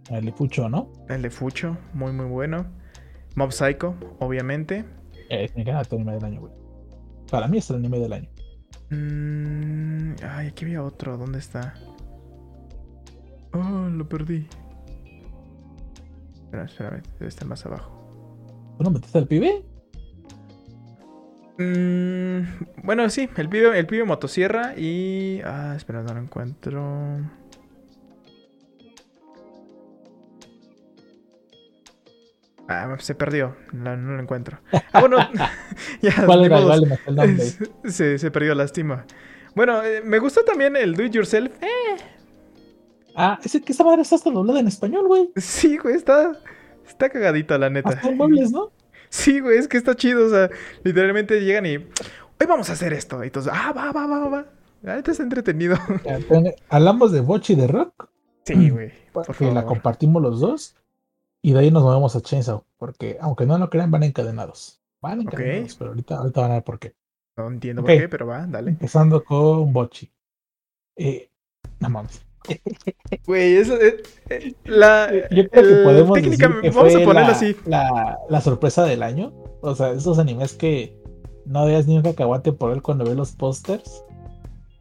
El 0.10 0.26
de 0.26 0.32
Fucho, 0.34 0.70
¿no? 0.70 0.92
El 1.10 1.22
de 1.22 1.30
Fucho, 1.30 1.78
muy, 1.94 2.12
muy 2.12 2.26
bueno. 2.26 2.66
Mob 3.36 3.52
Psycho, 3.52 3.96
obviamente. 4.20 4.86
Es 5.30 5.56
mi 5.56 5.64
anime 5.64 6.14
del 6.14 6.26
año, 6.26 6.42
güey. 6.42 6.54
Para 7.32 7.48
mí 7.48 7.58
es 7.58 7.70
el 7.70 7.78
anime 7.78 8.00
del 8.00 8.14
año. 8.14 8.30
Mm, 8.92 10.16
ay, 10.24 10.48
aquí 10.48 10.66
había 10.66 10.84
otro. 10.84 11.18
¿Dónde 11.18 11.40
está? 11.40 11.74
Oh, 13.54 13.90
lo 13.90 14.08
perdí. 14.08 14.48
Espera, 16.34 16.66
espérame. 16.66 17.02
Debe 17.14 17.28
estar 17.28 17.48
más 17.48 17.66
abajo. 17.66 17.92
¿Tú 18.78 18.84
no 18.84 18.92
metiste 18.92 19.18
al 19.18 19.28
pibe? 19.28 19.66
Mm, 21.58 22.42
bueno, 22.84 23.10
sí. 23.10 23.30
El 23.38 23.50
pibe, 23.50 23.78
el 23.78 23.88
pibe 23.88 24.04
motosierra 24.04 24.74
y... 24.78 25.42
Ah, 25.46 25.74
espera, 25.76 26.02
no 26.04 26.14
lo 26.14 26.20
encuentro. 26.20 27.20
Ah, 32.68 32.96
se 33.00 33.16
perdió. 33.16 33.56
No, 33.72 33.96
lo 33.96 34.20
encuentro. 34.20 34.60
Ah, 34.92 35.00
bueno. 35.00 35.18
ya, 36.02 36.14
¿Cuál 36.26 36.46
era? 36.46 36.60
el 36.60 37.16
nombre. 37.16 37.46
Se, 37.86 38.18
se 38.18 38.32
perdió, 38.32 38.56
lástima. 38.56 39.06
Bueno, 39.56 39.84
eh, 39.84 40.02
me 40.04 40.20
gustó 40.20 40.44
también 40.44 40.76
el 40.76 40.96
Do 40.96 41.04
It 41.04 41.14
Yourself. 41.14 41.52
Eh. 41.62 41.98
Ah, 43.16 43.40
es 43.44 43.52
que 43.64 43.72
esa 43.72 43.84
madre 43.84 44.02
está 44.02 44.16
hasta 44.16 44.30
doblada 44.30 44.60
en 44.60 44.68
español, 44.68 45.08
güey. 45.08 45.30
Sí, 45.38 45.78
güey, 45.78 45.96
está, 45.96 46.38
está 46.86 47.10
cagadita, 47.10 47.58
la 47.58 47.70
neta. 47.70 47.90
Hasta 47.90 48.10
en 48.10 48.18
muebles, 48.18 48.52
¿no? 48.52 48.72
Sí, 49.16 49.40
güey, 49.40 49.58
es 49.58 49.70
que 49.70 49.78
está 49.78 49.96
chido. 49.96 50.28
O 50.28 50.30
sea, 50.30 50.50
literalmente 50.84 51.40
llegan 51.40 51.66
y. 51.66 51.78
Hoy 51.78 52.48
vamos 52.48 52.70
a 52.70 52.74
hacer 52.74 52.92
esto. 52.92 53.24
Y 53.24 53.28
entonces, 53.28 53.52
ah, 53.56 53.72
va, 53.72 53.94
va, 53.94 54.06
va, 54.06 54.28
va. 54.28 54.46
Ahorita 54.86 55.12
está 55.12 55.24
entretenido. 55.24 55.78
Hablamos 56.70 57.14
de 57.14 57.22
Bochi 57.22 57.54
y 57.54 57.56
de 57.56 57.68
Rock. 57.68 58.10
Sí, 58.44 58.70
güey. 58.70 58.92
Porque 59.14 59.52
la 59.52 59.66
compartimos 59.66 60.22
los 60.22 60.42
dos. 60.42 60.76
Y 61.42 61.54
de 61.54 61.60
ahí 61.60 61.72
nos 61.72 61.84
movemos 61.84 62.16
a 62.16 62.22
Chainsaw. 62.22 62.66
Porque, 62.78 63.18
aunque 63.22 63.46
no 63.46 63.58
lo 63.58 63.70
crean, 63.70 63.90
van 63.90 64.04
encadenados. 64.04 64.82
Van 65.02 65.22
encadenados, 65.22 65.76
pero 65.76 65.92
ahorita, 65.92 66.18
ahorita 66.18 66.42
van 66.42 66.52
a 66.52 66.56
ver 66.56 66.64
por 66.64 66.80
qué. 66.80 66.94
No 67.38 67.48
entiendo 67.48 67.84
por 67.84 67.98
qué, 67.98 68.10
pero 68.10 68.28
va, 68.28 68.46
dale. 68.46 68.72
Empezando 68.72 69.24
con 69.24 69.72
Bochi. 69.72 70.12
Eh, 70.98 71.30
no 71.80 71.90
mames. 71.90 72.22
Güey, 73.28 73.56
eso 73.58 73.80
es. 73.80 73.96
Eh, 74.30 74.54
la, 74.66 75.12
Yo 75.32 75.50
creo 75.50 75.64
que 75.64 75.84
podemos 75.84 76.22
decir 76.22 76.38
que 76.38 76.70
vamos 76.70 76.96
a 76.96 77.00
ponerlo 77.04 77.32
así. 77.32 77.56
La, 77.66 78.18
la, 78.30 78.42
sorpresa 78.42 78.84
del 78.86 79.04
año. 79.04 79.34
O 79.62 79.76
sea, 79.76 79.92
esos 79.92 80.20
animes 80.20 80.54
que 80.54 80.98
no 81.46 81.66
veas 81.66 81.88
ni 81.88 81.98
un 81.98 82.04
cacahuate 82.04 82.52
por 82.52 82.72
él 82.72 82.82
cuando 82.82 83.06
ves 83.06 83.16
los 83.16 83.32
pósters. 83.32 84.04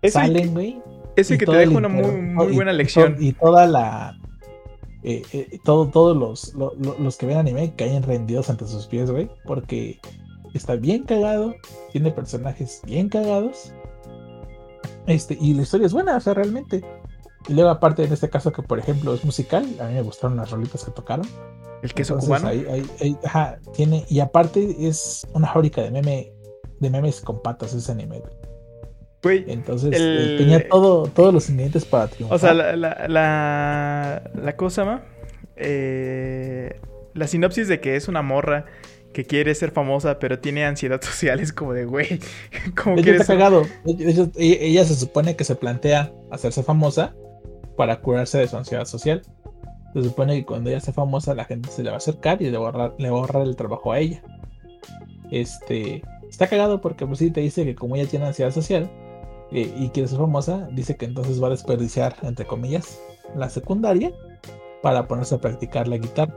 Salen, 0.03 0.53
güey. 0.53 0.82
Ese 1.16 1.39
que 1.39 1.47
te 1.47 1.53
deja 1.53 1.73
una 1.73 1.89
muy, 1.89 2.11
muy 2.11 2.53
buena 2.53 2.73
lección. 2.73 3.16
Y, 3.20 3.32
toda 3.32 3.66
la. 3.66 4.19
Eh, 5.03 5.23
eh, 5.32 5.59
todo, 5.65 5.89
todos 5.89 6.16
los, 6.16 6.55
los 6.99 7.16
que 7.19 7.27
ven 7.27 7.36
anime 7.36 7.74
caen 7.77 8.03
rendidos 8.03 8.51
ante 8.51 8.66
sus 8.66 8.86
pies, 8.86 9.11
güey. 9.11 9.31
Porque 9.47 10.01
está 10.55 10.77
bien 10.77 11.05
cagado. 11.05 11.55
Tiene 11.93 12.11
personajes 12.11 12.82
bien 12.85 13.09
cagados. 13.09 13.73
Este, 15.07 15.36
y 15.41 15.55
la 15.55 15.62
historia 15.62 15.86
es 15.86 15.93
buena, 15.93 16.16
o 16.16 16.20
sea, 16.20 16.35
realmente. 16.35 16.82
Y 17.48 17.54
luego, 17.54 17.70
aparte, 17.70 18.04
en 18.04 18.12
este 18.12 18.30
caso, 18.30 18.52
que 18.52 18.62
por 18.62 18.78
ejemplo 18.78 19.14
es 19.14 19.24
musical, 19.24 19.66
a 19.80 19.84
mí 19.84 19.94
me 19.94 20.02
gustaron 20.02 20.36
las 20.36 20.50
rolitas 20.50 20.84
que 20.84 20.90
tocaron. 20.90 21.26
El 21.82 21.92
queso 21.92 22.16
cubano. 22.16 22.48
ajá, 23.24 23.58
tiene, 23.74 24.06
y 24.08 24.20
aparte 24.20 24.74
es 24.80 25.26
una 25.34 25.52
fábrica 25.52 25.82
de 25.82 25.90
meme, 25.90 26.32
de 26.80 26.90
memes 26.90 27.20
con 27.20 27.42
patas 27.42 27.74
ese 27.74 27.92
anime, 27.92 28.20
güey. 28.20 28.44
Entonces 29.48 29.90
eh, 29.94 30.36
tenía 30.38 30.68
todo, 30.68 31.06
todos 31.06 31.32
los 31.32 31.48
ingredientes 31.48 31.84
para 31.84 32.08
triunfar. 32.08 32.36
O 32.36 32.38
sea, 32.38 32.54
la, 32.54 32.76
la, 32.76 34.30
la, 34.34 34.56
cosa. 34.56 35.02
Eh, 35.56 36.78
la 37.14 37.26
sinopsis 37.26 37.68
de 37.68 37.80
que 37.80 37.96
es 37.96 38.08
una 38.08 38.22
morra 38.22 38.66
que 39.12 39.24
quiere 39.24 39.54
ser 39.54 39.70
famosa, 39.70 40.18
pero 40.18 40.40
tiene 40.40 40.64
ansiedad 40.64 41.00
social, 41.02 41.40
es 41.40 41.52
como 41.52 41.72
de, 41.72 41.84
güey, 41.84 42.20
¿cómo 42.82 42.98
ella 42.98 43.12
está 43.12 43.26
cagado. 43.26 43.64
ella, 44.36 44.84
se 44.84 44.94
supone 44.94 45.36
que 45.36 45.44
se 45.44 45.54
plantea 45.54 46.12
hacerse 46.30 46.62
famosa 46.62 47.14
para 47.76 48.01
curarse 48.01 48.38
de 48.38 48.48
su 48.48 48.56
ansiedad 48.56 48.84
social. 48.84 49.22
Se 49.92 50.02
supone 50.02 50.36
que 50.36 50.44
cuando 50.44 50.70
ella 50.70 50.80
sea 50.80 50.92
famosa, 50.94 51.34
la 51.34 51.44
gente 51.44 51.70
se 51.70 51.82
le 51.82 51.90
va 51.90 51.96
a 51.96 51.98
acercar 51.98 52.42
y 52.42 52.51
le 52.51 52.59
va 52.59 52.66
ahorrar, 52.68 52.94
le 52.98 53.48
el 53.48 53.56
trabajo 53.56 53.92
a 53.92 54.01
ella. 54.01 54.22
Este 55.30 56.02
está 56.28 56.48
cagado 56.48 56.80
porque 56.80 57.06
pues 57.06 57.20
sí 57.20 57.30
te 57.30 57.40
dice 57.40 57.64
que 57.64 57.74
como 57.74 57.96
ella 57.96 58.09
tiene 58.09 58.26
ansiedad 58.26 58.51
social 58.51 58.90
eh, 59.52 59.72
y 59.76 59.88
quiere 59.90 60.09
ser 60.09 60.18
famosa, 60.18 60.68
dice 60.72 60.96
que 60.96 61.05
entonces 61.05 61.42
va 61.42 61.46
a 61.46 61.51
desperdiciar, 61.51 62.16
entre 62.22 62.46
comillas, 62.46 63.01
la 63.36 63.48
secundaria 63.48 64.12
para 64.82 65.06
ponerse 65.06 65.36
a 65.36 65.38
practicar 65.38 65.86
la 65.88 65.98
guitarra. 65.98 66.34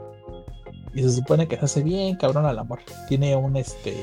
Y 0.94 1.02
se 1.02 1.10
supone 1.10 1.48
que 1.48 1.56
se 1.56 1.64
hace 1.64 1.82
bien 1.82 2.16
cabrón 2.16 2.46
al 2.46 2.58
amor. 2.58 2.80
Tiene 3.08 3.36
un 3.36 3.56
este 3.56 3.94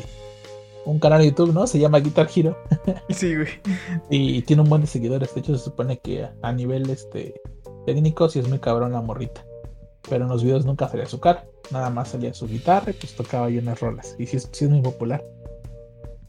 un 0.86 1.00
canal 1.00 1.20
de 1.20 1.28
YouTube, 1.28 1.54
¿no? 1.54 1.68
Se 1.68 1.80
llama 1.80 2.00
Guitar 2.00 2.30
Hero. 2.34 2.58
sí, 3.10 3.36
güey. 3.36 3.48
Y, 4.10 4.42
tiene 4.44 4.62
un 4.62 4.70
buen 4.70 4.82
de 4.82 4.88
seguidores. 4.88 5.34
De 5.34 5.42
hecho, 5.42 5.58
se 5.58 5.64
supone 5.64 6.00
que 6.00 6.28
a 6.42 6.52
nivel 6.52 6.90
este 6.90 7.42
técnico 7.86 8.30
sí 8.30 8.40
es 8.40 8.48
muy 8.48 8.60
cabrón 8.60 8.94
la 8.94 9.02
morrita. 9.02 9.46
Pero 10.10 10.26
en 10.26 10.30
los 10.30 10.44
videos 10.44 10.66
nunca 10.66 10.88
salía 10.88 11.08
su 11.08 11.20
cara. 11.20 11.46
Nada 11.72 11.90
más 11.90 12.10
salía 12.10 12.34
su 12.34 12.48
guitarra 12.48 12.92
y 12.92 12.94
pues 12.94 13.16
tocaba 13.16 13.48
ahí 13.48 13.58
unas 13.58 13.80
rolas. 13.80 14.16
Y 14.20 14.28
sí, 14.28 14.38
es 14.38 14.70
muy 14.70 14.82
popular. 14.82 15.24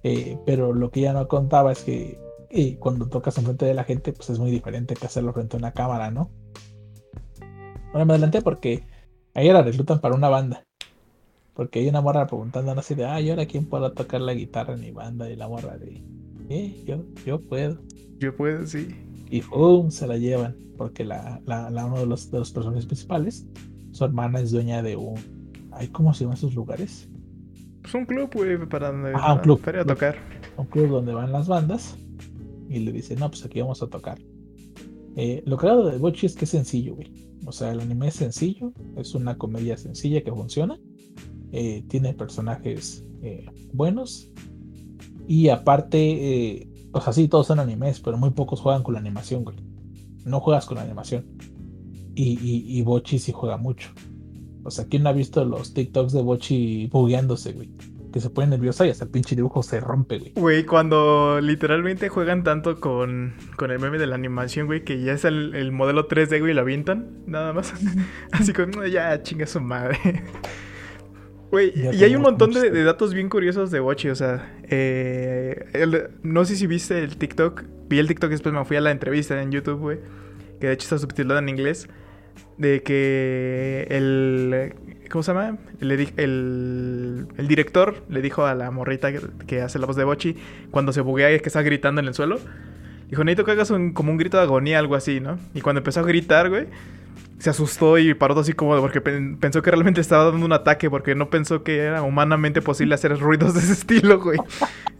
Eh, 0.02 0.38
pero 0.46 0.72
lo 0.72 0.90
que 0.90 1.02
ya 1.02 1.12
no 1.12 1.28
contaba 1.28 1.72
es 1.72 1.82
que 1.82 2.18
eh, 2.50 2.76
cuando 2.78 3.08
tocas 3.08 3.36
enfrente 3.38 3.66
de 3.66 3.74
la 3.74 3.84
gente, 3.84 4.12
pues 4.12 4.30
es 4.30 4.38
muy 4.38 4.50
diferente 4.50 4.94
que 4.94 5.06
hacerlo 5.06 5.32
frente 5.32 5.56
a 5.56 5.58
una 5.58 5.72
cámara, 5.72 6.10
¿no? 6.10 6.30
Ahora 7.92 8.04
me 8.04 8.12
adelanté 8.12 8.40
porque 8.42 8.84
ahí 9.34 9.50
la 9.50 9.62
reclutan 9.62 10.00
para 10.00 10.14
una 10.14 10.28
banda. 10.28 10.65
Porque 11.56 11.78
hay 11.80 11.88
una 11.88 12.02
morra 12.02 12.26
preguntando 12.26 12.72
así 12.72 12.94
de, 12.94 13.06
ah, 13.06 13.18
¿y 13.20 13.30
ahora 13.30 13.46
quién 13.46 13.64
puede 13.64 13.90
tocar 13.90 14.20
la 14.20 14.34
guitarra 14.34 14.74
en 14.74 14.80
mi 14.80 14.90
banda? 14.90 15.28
Y 15.30 15.36
la 15.36 15.48
morra 15.48 15.78
de, 15.78 16.04
eh, 16.50 16.84
yo, 16.86 17.02
yo 17.24 17.40
puedo. 17.40 17.78
Yo 18.18 18.36
puedo, 18.36 18.66
sí. 18.66 18.88
Y 19.30 19.40
¡pum! 19.40 19.90
se 19.90 20.06
la 20.06 20.18
llevan. 20.18 20.54
Porque 20.76 21.04
la, 21.04 21.40
la, 21.46 21.86
uno 21.86 21.98
de 21.98 22.06
los, 22.06 22.30
de 22.30 22.38
los 22.38 22.52
personajes 22.52 22.84
principales, 22.84 23.46
su 23.92 24.04
hermana 24.04 24.40
es 24.40 24.50
dueña 24.50 24.82
de 24.82 24.96
un. 24.96 25.18
Ay, 25.72 25.88
¿Cómo 25.88 26.12
se 26.12 26.24
llaman 26.24 26.36
esos 26.36 26.54
lugares? 26.54 27.08
Pues 27.80 27.94
un 27.94 28.04
club, 28.04 28.30
güey, 28.34 28.58
para, 28.68 28.88
ah, 29.14 29.34
un 29.34 29.40
club, 29.40 29.60
a 29.66 29.84
tocar. 29.84 30.16
Un 30.58 30.66
club 30.66 30.88
donde 30.88 31.14
van 31.14 31.32
las 31.32 31.48
bandas. 31.48 31.96
Y 32.68 32.80
le 32.80 32.92
dice, 32.92 33.16
no, 33.16 33.30
pues 33.30 33.44
aquí 33.44 33.60
vamos 33.60 33.82
a 33.82 33.86
tocar. 33.86 34.18
Eh, 35.16 35.42
lo 35.46 35.58
hago 35.58 35.86
de 35.86 35.96
Bochi 35.96 36.26
es 36.26 36.36
que 36.36 36.44
es 36.44 36.50
sencillo, 36.50 36.96
güey. 36.96 37.10
O 37.46 37.52
sea, 37.52 37.72
el 37.72 37.80
anime 37.80 38.08
es 38.08 38.14
sencillo, 38.14 38.72
es 38.96 39.14
una 39.14 39.38
comedia 39.38 39.76
sencilla 39.76 40.22
que 40.22 40.30
funciona. 40.30 40.78
Eh, 41.52 41.84
tiene 41.88 42.12
personajes 42.14 43.04
eh, 43.22 43.46
buenos. 43.72 44.30
Y 45.26 45.48
aparte, 45.48 45.98
eh, 45.98 46.68
o 46.92 47.00
sea, 47.00 47.12
sí, 47.12 47.28
todos 47.28 47.46
son 47.46 47.60
animes, 47.60 48.00
pero 48.00 48.16
muy 48.16 48.30
pocos 48.30 48.60
juegan 48.60 48.82
con 48.82 48.94
la 48.94 49.00
animación, 49.00 49.44
güey. 49.44 49.56
No 50.24 50.40
juegas 50.40 50.66
con 50.66 50.76
la 50.76 50.82
animación. 50.82 51.26
Y, 52.14 52.38
y, 52.78 52.82
Bochi 52.82 53.18
sí 53.18 53.32
juega 53.32 53.58
mucho. 53.58 53.90
O 54.64 54.70
sea, 54.70 54.86
¿quién 54.86 55.02
no 55.02 55.10
ha 55.10 55.12
visto 55.12 55.44
los 55.44 55.74
TikToks 55.74 56.14
de 56.14 56.22
Bochi 56.22 56.86
bugueándose, 56.86 57.52
güey? 57.52 57.70
Que 58.10 58.20
se 58.20 58.30
pone 58.30 58.46
nerviosa 58.46 58.86
y 58.86 58.90
hasta 58.90 59.04
el 59.04 59.10
pinche 59.10 59.36
dibujo 59.36 59.62
se 59.62 59.80
rompe, 59.80 60.18
güey. 60.18 60.32
Güey, 60.34 60.64
cuando 60.64 61.40
literalmente 61.42 62.08
juegan 62.08 62.42
tanto 62.42 62.80
con, 62.80 63.34
con 63.58 63.70
el 63.70 63.78
meme 63.78 63.98
de 63.98 64.06
la 64.06 64.14
animación, 64.14 64.66
güey, 64.66 64.82
que 64.82 65.02
ya 65.02 65.12
es 65.12 65.26
el, 65.26 65.54
el 65.54 65.72
modelo 65.72 66.08
3D, 66.08 66.40
güey, 66.40 66.52
y 66.52 66.54
lo 66.54 66.62
avientan, 66.62 67.22
nada 67.26 67.52
más. 67.52 67.74
Así 68.32 68.54
como, 68.54 68.86
ya 68.86 69.22
chinga 69.22 69.46
su 69.46 69.60
madre 69.60 70.24
y 71.52 72.04
hay 72.04 72.14
un 72.16 72.22
montón 72.22 72.52
de, 72.52 72.82
datos 72.82 73.14
bien 73.14 73.28
curiosos 73.28 73.70
de 73.70 73.80
Bochi, 73.80 74.08
o 74.08 74.14
sea, 74.14 74.52
eh, 74.68 76.08
no 76.22 76.44
sé 76.44 76.56
si 76.56 76.66
viste 76.66 77.02
el 77.02 77.16
TikTok, 77.16 77.62
vi 77.88 77.98
el 77.98 78.08
TikTok 78.08 78.30
y 78.30 78.32
después 78.32 78.54
me 78.54 78.64
fui 78.64 78.76
a 78.76 78.80
la 78.80 78.90
entrevista 78.90 79.40
en 79.40 79.52
YouTube, 79.52 79.78
güey, 79.78 79.98
que 80.60 80.66
de 80.68 80.72
hecho 80.72 80.84
está 80.84 80.98
subtitulada 80.98 81.40
en 81.40 81.48
inglés, 81.48 81.88
de 82.58 82.82
que 82.82 83.86
el, 83.90 84.74
¿cómo 85.10 85.22
se 85.22 85.32
llama? 85.32 85.58
El, 85.80 85.92
el, 85.92 87.26
el 87.36 87.48
director 87.48 88.02
le 88.08 88.22
dijo 88.22 88.44
a 88.44 88.54
la 88.54 88.70
morrita 88.70 89.10
que, 89.46 89.60
hace 89.60 89.78
la 89.78 89.86
voz 89.86 89.96
de 89.96 90.04
Bochi, 90.04 90.36
cuando 90.70 90.92
se 90.92 91.00
buguea 91.00 91.32
y 91.32 91.40
que 91.40 91.48
está 91.48 91.62
gritando 91.62 92.00
en 92.00 92.08
el 92.08 92.14
suelo, 92.14 92.38
dijo, 93.08 93.22
necesito 93.24 93.44
que 93.44 93.52
hagas 93.52 93.72
como 93.94 94.10
un 94.10 94.16
grito 94.16 94.36
de 94.36 94.42
agonía, 94.42 94.78
algo 94.78 94.96
así, 94.96 95.20
¿no? 95.20 95.38
Y 95.54 95.60
cuando 95.60 95.78
empezó 95.78 96.00
a 96.00 96.02
gritar, 96.02 96.48
güey, 96.48 96.66
se 97.38 97.50
asustó 97.50 97.98
y 97.98 98.14
paró 98.14 98.38
así 98.38 98.52
como 98.52 98.78
porque 98.80 99.00
pensó 99.00 99.62
que 99.62 99.70
realmente 99.70 100.00
estaba 100.00 100.24
dando 100.24 100.44
un 100.44 100.52
ataque 100.52 100.88
porque 100.88 101.14
no 101.14 101.28
pensó 101.28 101.62
que 101.62 101.78
era 101.78 102.02
humanamente 102.02 102.62
posible 102.62 102.94
hacer 102.94 103.18
ruidos 103.18 103.54
de 103.54 103.60
ese 103.60 103.72
estilo, 103.72 104.20
güey. 104.20 104.38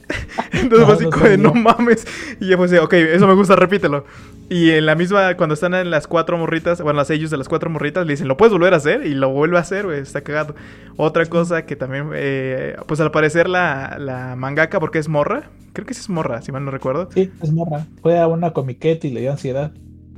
Entonces 0.53 0.87
fue 0.87 0.95
así 0.95 1.05
como 1.07 1.25
de 1.25 1.39
no 1.39 1.55
mames. 1.55 2.07
Y 2.41 2.49
yo 2.49 2.57
pues, 2.57 2.73
ok, 2.73 2.93
eso 2.93 3.27
me 3.27 3.35
gusta, 3.35 3.57
repítelo. 3.57 4.05
Y 4.49 4.71
en 4.71 4.87
la 4.87 4.95
misma, 4.95 5.37
cuando 5.37 5.55
están 5.55 5.75
en 5.75 5.91
las 5.91 6.07
cuatro 6.07 6.39
morritas, 6.39 6.81
bueno, 6.81 6.99
las 6.99 7.11
ellos 7.11 7.31
de 7.31 7.37
las 7.37 7.49
cuatro 7.49 7.69
morritas, 7.71 8.07
le 8.07 8.13
dicen, 8.13 8.29
¿lo 8.29 8.37
puedes 8.37 8.53
volver 8.53 8.75
a 8.75 8.77
hacer? 8.77 9.05
Y 9.05 9.15
lo 9.15 9.31
vuelve 9.31 9.57
a 9.57 9.61
hacer, 9.61 9.87
güey, 9.87 10.01
está 10.01 10.21
cagado. 10.21 10.55
Otra 10.97 11.27
cosa 11.27 11.67
que 11.67 11.75
también, 11.75 12.11
eh, 12.15 12.77
pues 12.87 13.01
al 13.01 13.11
parecer 13.11 13.49
la, 13.49 13.97
la 13.99 14.37
mangaka, 14.37 14.79
porque 14.79 14.99
es 14.99 15.09
morra, 15.09 15.51
creo 15.73 15.87
que 15.87 15.95
sí 15.95 16.01
es 16.01 16.09
morra, 16.09 16.43
si 16.43 16.53
mal 16.53 16.65
no 16.65 16.71
recuerdo. 16.71 17.09
Sí, 17.13 17.31
es 17.43 17.53
morra. 17.53 17.87
Fue 18.03 18.19
a 18.19 18.29
una 18.29 18.53
comiqueta 18.53 19.07
y 19.07 19.11
le 19.11 19.21
dio 19.21 19.33
ansiedad. 19.33 19.73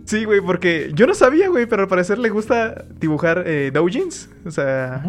Sí, 0.09 0.25
güey, 0.25 0.41
porque 0.41 0.91
yo 0.95 1.07
no 1.07 1.13
sabía, 1.13 1.51
güey, 1.51 1.67
pero 1.67 1.83
al 1.83 1.89
parecer 1.89 2.19
le 2.19 2.31
gusta 2.31 2.87
dibujar 2.99 3.45
eh, 3.47 3.71
doujins. 3.71 4.31
O 4.47 4.51
sea, 4.51 5.05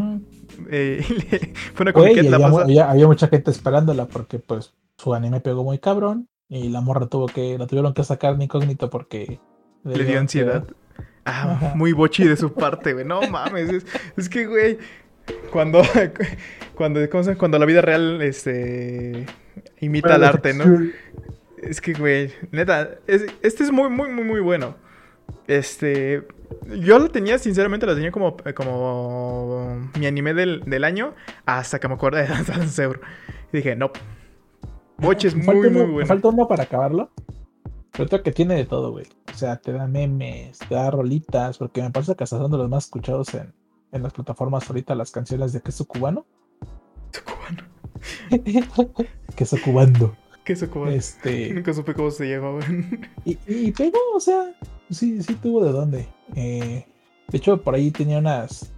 eh, 0.70 1.02
fue 1.74 1.86
una 1.86 1.94
comiqueta 1.94 2.36
había, 2.36 2.92
había, 2.92 3.08
mucha 3.08 3.30
gente 3.30 3.50
esperándola 3.50 4.08
porque, 4.10 4.40
pues, 4.40 4.74
su 4.98 5.14
anime 5.14 5.40
pegó 5.40 5.64
muy 5.64 5.80
cabrón 5.80 6.28
y 6.50 6.68
la 6.68 6.82
morra 6.82 7.08
tuvo 7.08 7.28
que, 7.28 7.58
la 7.58 7.66
tuvieron 7.66 7.94
que 7.94 8.04
sacar 8.04 8.38
de 8.38 8.44
incógnito 8.44 8.90
porque 8.90 9.40
le, 9.86 10.04
dio 10.04 10.20
ansiedad. 10.20 10.66
Ah, 11.24 11.72
muy 11.76 11.94
bochi 11.94 12.26
de 12.26 12.36
su 12.36 12.54
parte, 12.54 12.92
güey. 12.92 13.06
No 13.06 13.22
mames, 13.22 13.86
es, 14.18 14.28
que, 14.28 14.48
güey, 14.48 14.80
cuando, 15.50 15.82
cuando, 16.76 17.00
cuando 17.38 17.58
la 17.58 17.66
vida 17.66 17.80
real, 17.80 18.22
este, 18.22 19.26
imita 19.80 20.16
al 20.16 20.26
arte, 20.26 20.54
¿no? 20.54 20.66
Es 21.64 21.80
que, 21.80 21.94
güey, 21.94 22.34
neta, 22.52 22.98
este 23.08 23.64
es 23.64 23.72
muy, 23.72 23.90
muy, 23.90 24.10
muy, 24.10 24.26
muy 24.26 24.42
bueno. 24.42 24.89
Este. 25.48 26.28
Yo 26.80 27.00
lo 27.00 27.10
tenía, 27.10 27.38
sinceramente, 27.38 27.86
lo 27.86 27.96
tenía 27.96 28.12
como, 28.12 28.38
como 28.56 29.90
mi 29.98 30.08
anime 30.08 30.34
del, 30.34 30.84
año 30.84 31.14
hasta 31.46 31.80
que 31.80 31.88
me 31.88 31.94
acuerdo 31.96 32.18
de 32.18 32.28
Dance 32.48 32.90
Y 33.54 33.58
dije, 33.58 33.76
no. 33.76 33.92
Boche 34.98 35.30
es 35.30 35.36
muy, 35.36 35.70
muy 35.70 35.86
bueno. 35.86 36.08
Falta 36.08 36.28
uno 36.30 36.48
para 36.48 36.64
acabarlo. 36.64 37.12
Pero 37.92 38.24
que 38.24 38.32
tiene 38.32 38.56
de 38.56 38.66
todo, 38.66 38.92
güey. 38.92 39.06
O 39.34 39.38
sea, 39.38 39.58
te 39.58 39.74
da 39.74 39.88
memes, 39.88 40.60
te 40.60 40.76
da 40.76 40.92
rolitas, 40.92 41.58
porque 41.58 41.82
me 41.82 41.92
parece 41.92 42.16
que 42.16 42.24
hasta 42.24 42.38
son 42.38 42.52
de 42.52 42.58
los 42.58 42.70
más 42.70 42.86
escuchados 42.86 43.34
en, 43.34 43.54
en 43.92 44.04
las 44.04 44.14
plataformas 44.14 44.70
ahorita 44.70 44.96
las 44.96 45.12
canciones 45.12 45.54
de 45.54 45.62
queso 45.62 45.86
cubano. 45.86 46.26
queso 49.36 49.58
cubando. 49.64 50.16
Queso 50.44 50.70
cubando. 50.70 50.96
Este... 50.96 51.54
Nunca 51.54 51.74
supe 51.74 51.94
cómo 51.94 52.10
se 52.10 52.28
llamaban. 52.28 53.08
Y, 53.24 53.38
y 53.48 53.72
pegó, 53.72 54.00
o 54.16 54.20
sea, 54.20 54.52
sí, 54.90 55.22
sí 55.24 55.36
tuvo 55.36 55.64
de 55.64 55.72
dónde. 55.72 56.08
Eh, 56.36 56.86
de 57.28 57.38
hecho, 57.38 57.62
por 57.62 57.76
ahí 57.76 57.92
tenía 57.92 58.18
unas 58.20 58.74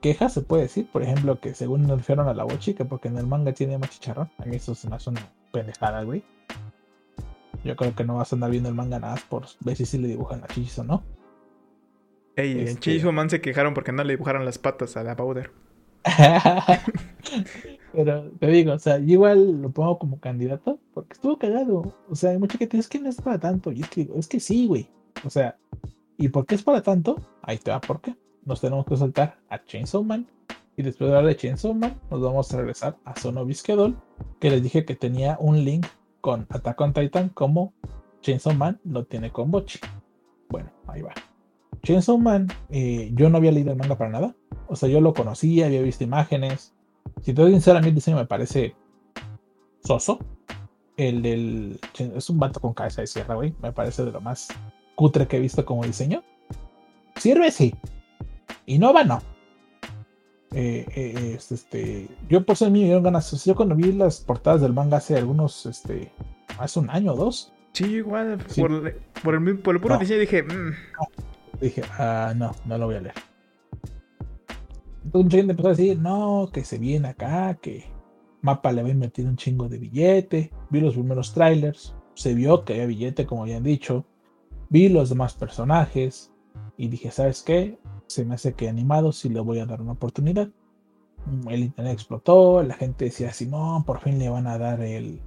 quejas, 0.00 0.32
se 0.32 0.42
puede 0.42 0.62
decir. 0.62 0.88
Por 0.90 1.02
ejemplo, 1.02 1.40
que 1.40 1.54
según 1.54 1.86
nerfearon 1.86 2.28
a 2.28 2.34
la 2.34 2.44
bochica 2.44 2.84
porque 2.84 3.08
en 3.08 3.18
el 3.18 3.26
manga 3.26 3.52
tiene 3.52 3.78
más 3.78 3.90
chicharrón. 3.90 4.30
A 4.38 4.44
mí 4.44 4.56
eso 4.56 4.74
se 4.74 4.88
me 4.88 4.96
hace 4.96 5.10
una 5.10 5.20
pendejada, 5.52 6.02
güey. 6.02 6.22
Yo 7.64 7.76
creo 7.76 7.94
que 7.94 8.04
no 8.04 8.16
vas 8.16 8.32
a 8.32 8.36
andar 8.36 8.50
viendo 8.50 8.68
el 8.68 8.74
manga 8.74 8.98
nada 8.98 9.14
más 9.14 9.22
por 9.24 9.46
ver 9.60 9.76
si 9.76 9.86
sí 9.86 9.98
le 9.98 10.08
dibujan 10.08 10.40
la 10.40 10.46
chichis 10.48 10.78
o 10.80 10.84
no. 10.84 11.02
Ey, 12.36 12.52
en 12.52 12.58
Este- 12.68 12.80
Chainsaw 12.80 13.12
Man 13.12 13.30
se 13.30 13.40
quejaron 13.40 13.74
porque 13.74 13.92
no 13.92 14.02
le 14.04 14.14
dibujaron 14.14 14.44
las 14.44 14.58
patas 14.58 14.96
a 14.96 15.02
la 15.04 15.16
Powder. 15.16 15.50
Pero 17.92 18.30
te 18.40 18.46
digo, 18.48 18.72
o 18.72 18.78
sea, 18.78 18.98
yo 18.98 19.04
igual 19.14 19.62
lo 19.62 19.70
pongo 19.70 19.98
como 19.98 20.18
candidato 20.18 20.78
porque 20.92 21.12
estuvo 21.14 21.38
cagado. 21.38 21.94
O 22.08 22.14
sea, 22.16 22.30
hay 22.30 22.38
mucha 22.38 22.58
gente 22.58 22.76
es 22.78 22.88
que 22.88 22.98
no 22.98 23.08
es 23.08 23.20
para 23.20 23.38
tanto. 23.38 23.70
Y 23.72 23.82
es 23.82 23.88
que, 23.88 24.10
es 24.16 24.26
que 24.26 24.40
sí, 24.40 24.66
güey. 24.66 24.88
O 25.24 25.30
sea, 25.30 25.56
¿y 26.16 26.28
por 26.28 26.46
qué 26.46 26.54
es 26.54 26.62
para 26.62 26.82
tanto? 26.82 27.20
Ahí 27.42 27.58
te 27.58 27.70
va, 27.70 27.80
¿por 27.80 28.00
qué? 28.00 28.14
Nos 28.44 28.60
tenemos 28.60 28.84
que 28.86 28.96
saltar 28.96 29.38
a 29.48 29.64
Chainsaw 29.64 30.04
Man. 30.04 30.26
Y 30.76 30.82
después 30.82 31.10
de 31.10 31.16
hablar 31.16 31.34
de 31.34 31.36
Chainsaw 31.36 31.74
Man, 31.74 32.00
nos 32.10 32.20
vamos 32.20 32.52
a 32.52 32.56
regresar 32.58 32.96
a 33.04 33.18
Sono 33.18 33.44
Bisquedol, 33.44 33.96
que 34.40 34.50
les 34.50 34.62
dije 34.62 34.84
que 34.84 34.96
tenía 34.96 35.36
un 35.40 35.64
link 35.64 35.86
con 36.20 36.46
Attack 36.50 36.80
on 36.80 36.92
Titan 36.92 37.28
como 37.30 37.72
Chainsaw 38.22 38.54
Man 38.54 38.80
lo 38.84 39.04
tiene 39.04 39.30
con 39.30 39.50
Bochi. 39.50 39.78
Bueno, 40.48 40.70
ahí 40.86 41.02
va. 41.02 41.12
Chainsaw 41.82 42.18
Man, 42.18 42.48
eh, 42.70 43.10
yo 43.14 43.28
no 43.30 43.38
había 43.38 43.52
leído 43.52 43.72
el 43.72 43.78
manga 43.78 43.96
para 43.96 44.10
nada. 44.10 44.34
O 44.68 44.76
sea, 44.76 44.88
yo 44.88 45.00
lo 45.00 45.12
conocía, 45.12 45.66
había 45.66 45.82
visto 45.82 46.04
imágenes. 46.04 46.74
Si 47.20 47.34
te 47.34 47.42
soy 47.42 47.52
sincero, 47.52 47.78
a 47.78 47.82
mí 47.82 47.88
el 47.88 47.94
diseño 47.94 48.16
me 48.16 48.26
parece 48.26 48.74
soso. 49.84 50.18
El 50.96 51.22
del. 51.22 51.80
Es 51.98 52.30
un 52.30 52.38
vato 52.38 52.60
con 52.60 52.72
cabeza 52.72 53.02
de 53.02 53.06
sierra, 53.06 53.34
güey. 53.34 53.54
Me 53.60 53.72
parece 53.72 54.04
de 54.04 54.12
lo 54.12 54.20
más 54.20 54.48
cutre 54.94 55.26
que 55.26 55.36
he 55.36 55.40
visto 55.40 55.64
como 55.64 55.84
diseño. 55.84 56.22
Sirve, 57.16 57.50
sí. 57.50 57.74
Innova, 58.66 59.04
no. 59.04 59.22
Eh, 60.52 60.86
eh, 60.94 61.34
es, 61.36 61.50
este, 61.50 62.08
yo 62.28 62.44
por 62.46 62.56
ser 62.56 62.70
mío, 62.70 62.82
me 62.82 62.86
dieron 62.86 63.02
ganas. 63.02 63.44
Yo 63.44 63.54
cuando 63.56 63.74
vi 63.74 63.92
las 63.92 64.20
portadas 64.20 64.60
del 64.60 64.72
manga 64.72 64.98
hace 64.98 65.16
algunos, 65.16 65.66
este, 65.66 66.12
hace 66.58 66.78
un 66.78 66.90
año 66.90 67.12
o 67.12 67.16
dos, 67.16 67.50
Sí, 67.72 67.86
igual. 67.96 68.38
Sí. 68.46 68.60
Por, 68.60 68.94
por 69.24 69.34
el, 69.34 69.58
por 69.58 69.74
el 69.74 69.80
puro 69.80 69.94
No. 69.94 70.00
diseño 70.00 70.20
dije, 70.20 70.44
"Mm, 70.44 70.72
dije, 71.60 71.82
ah, 71.98 72.32
no, 72.36 72.52
no 72.66 72.78
lo 72.78 72.86
voy 72.86 72.94
a 72.94 73.00
leer. 73.00 73.14
Entonces 75.04 75.24
mucha 75.24 75.36
gente 75.38 75.50
empezó 75.52 75.68
a 75.68 75.72
decir, 75.72 75.98
no, 75.98 76.50
que 76.52 76.64
se 76.64 76.78
viene 76.78 77.08
acá, 77.08 77.58
que 77.60 77.84
Mapa 78.42 78.70
le 78.72 78.82
va 78.82 78.88
a 78.88 78.92
invertir 78.92 79.26
un 79.26 79.36
chingo 79.36 79.68
de 79.68 79.78
billete. 79.78 80.52
Vi 80.70 80.80
los 80.80 80.94
primeros 80.94 81.34
trailers, 81.34 81.94
se 82.14 82.32
vio 82.34 82.64
que 82.64 82.74
había 82.74 82.86
billete, 82.86 83.26
como 83.26 83.42
habían 83.42 83.64
dicho. 83.64 84.06
Vi 84.74 84.88
los 84.88 85.08
demás 85.08 85.34
personajes 85.34 86.32
y 86.76 86.88
dije, 86.88 87.12
¿sabes 87.12 87.44
qué? 87.44 87.78
Se 88.08 88.24
me 88.24 88.34
hace 88.34 88.54
que 88.54 88.68
animado 88.68 89.12
sí 89.12 89.28
le 89.28 89.38
voy 89.38 89.60
a 89.60 89.66
dar 89.66 89.80
una 89.80 89.92
oportunidad. 89.92 90.48
El 91.48 91.60
internet 91.62 91.92
explotó, 91.94 92.60
la 92.64 92.74
gente 92.74 93.04
decía, 93.04 93.32
Simón, 93.32 93.84
por 93.84 94.00
fin 94.00 94.18
le 94.18 94.28
van 94.28 94.48
a 94.48 94.58
dar 94.58 94.80
el, 94.82 95.20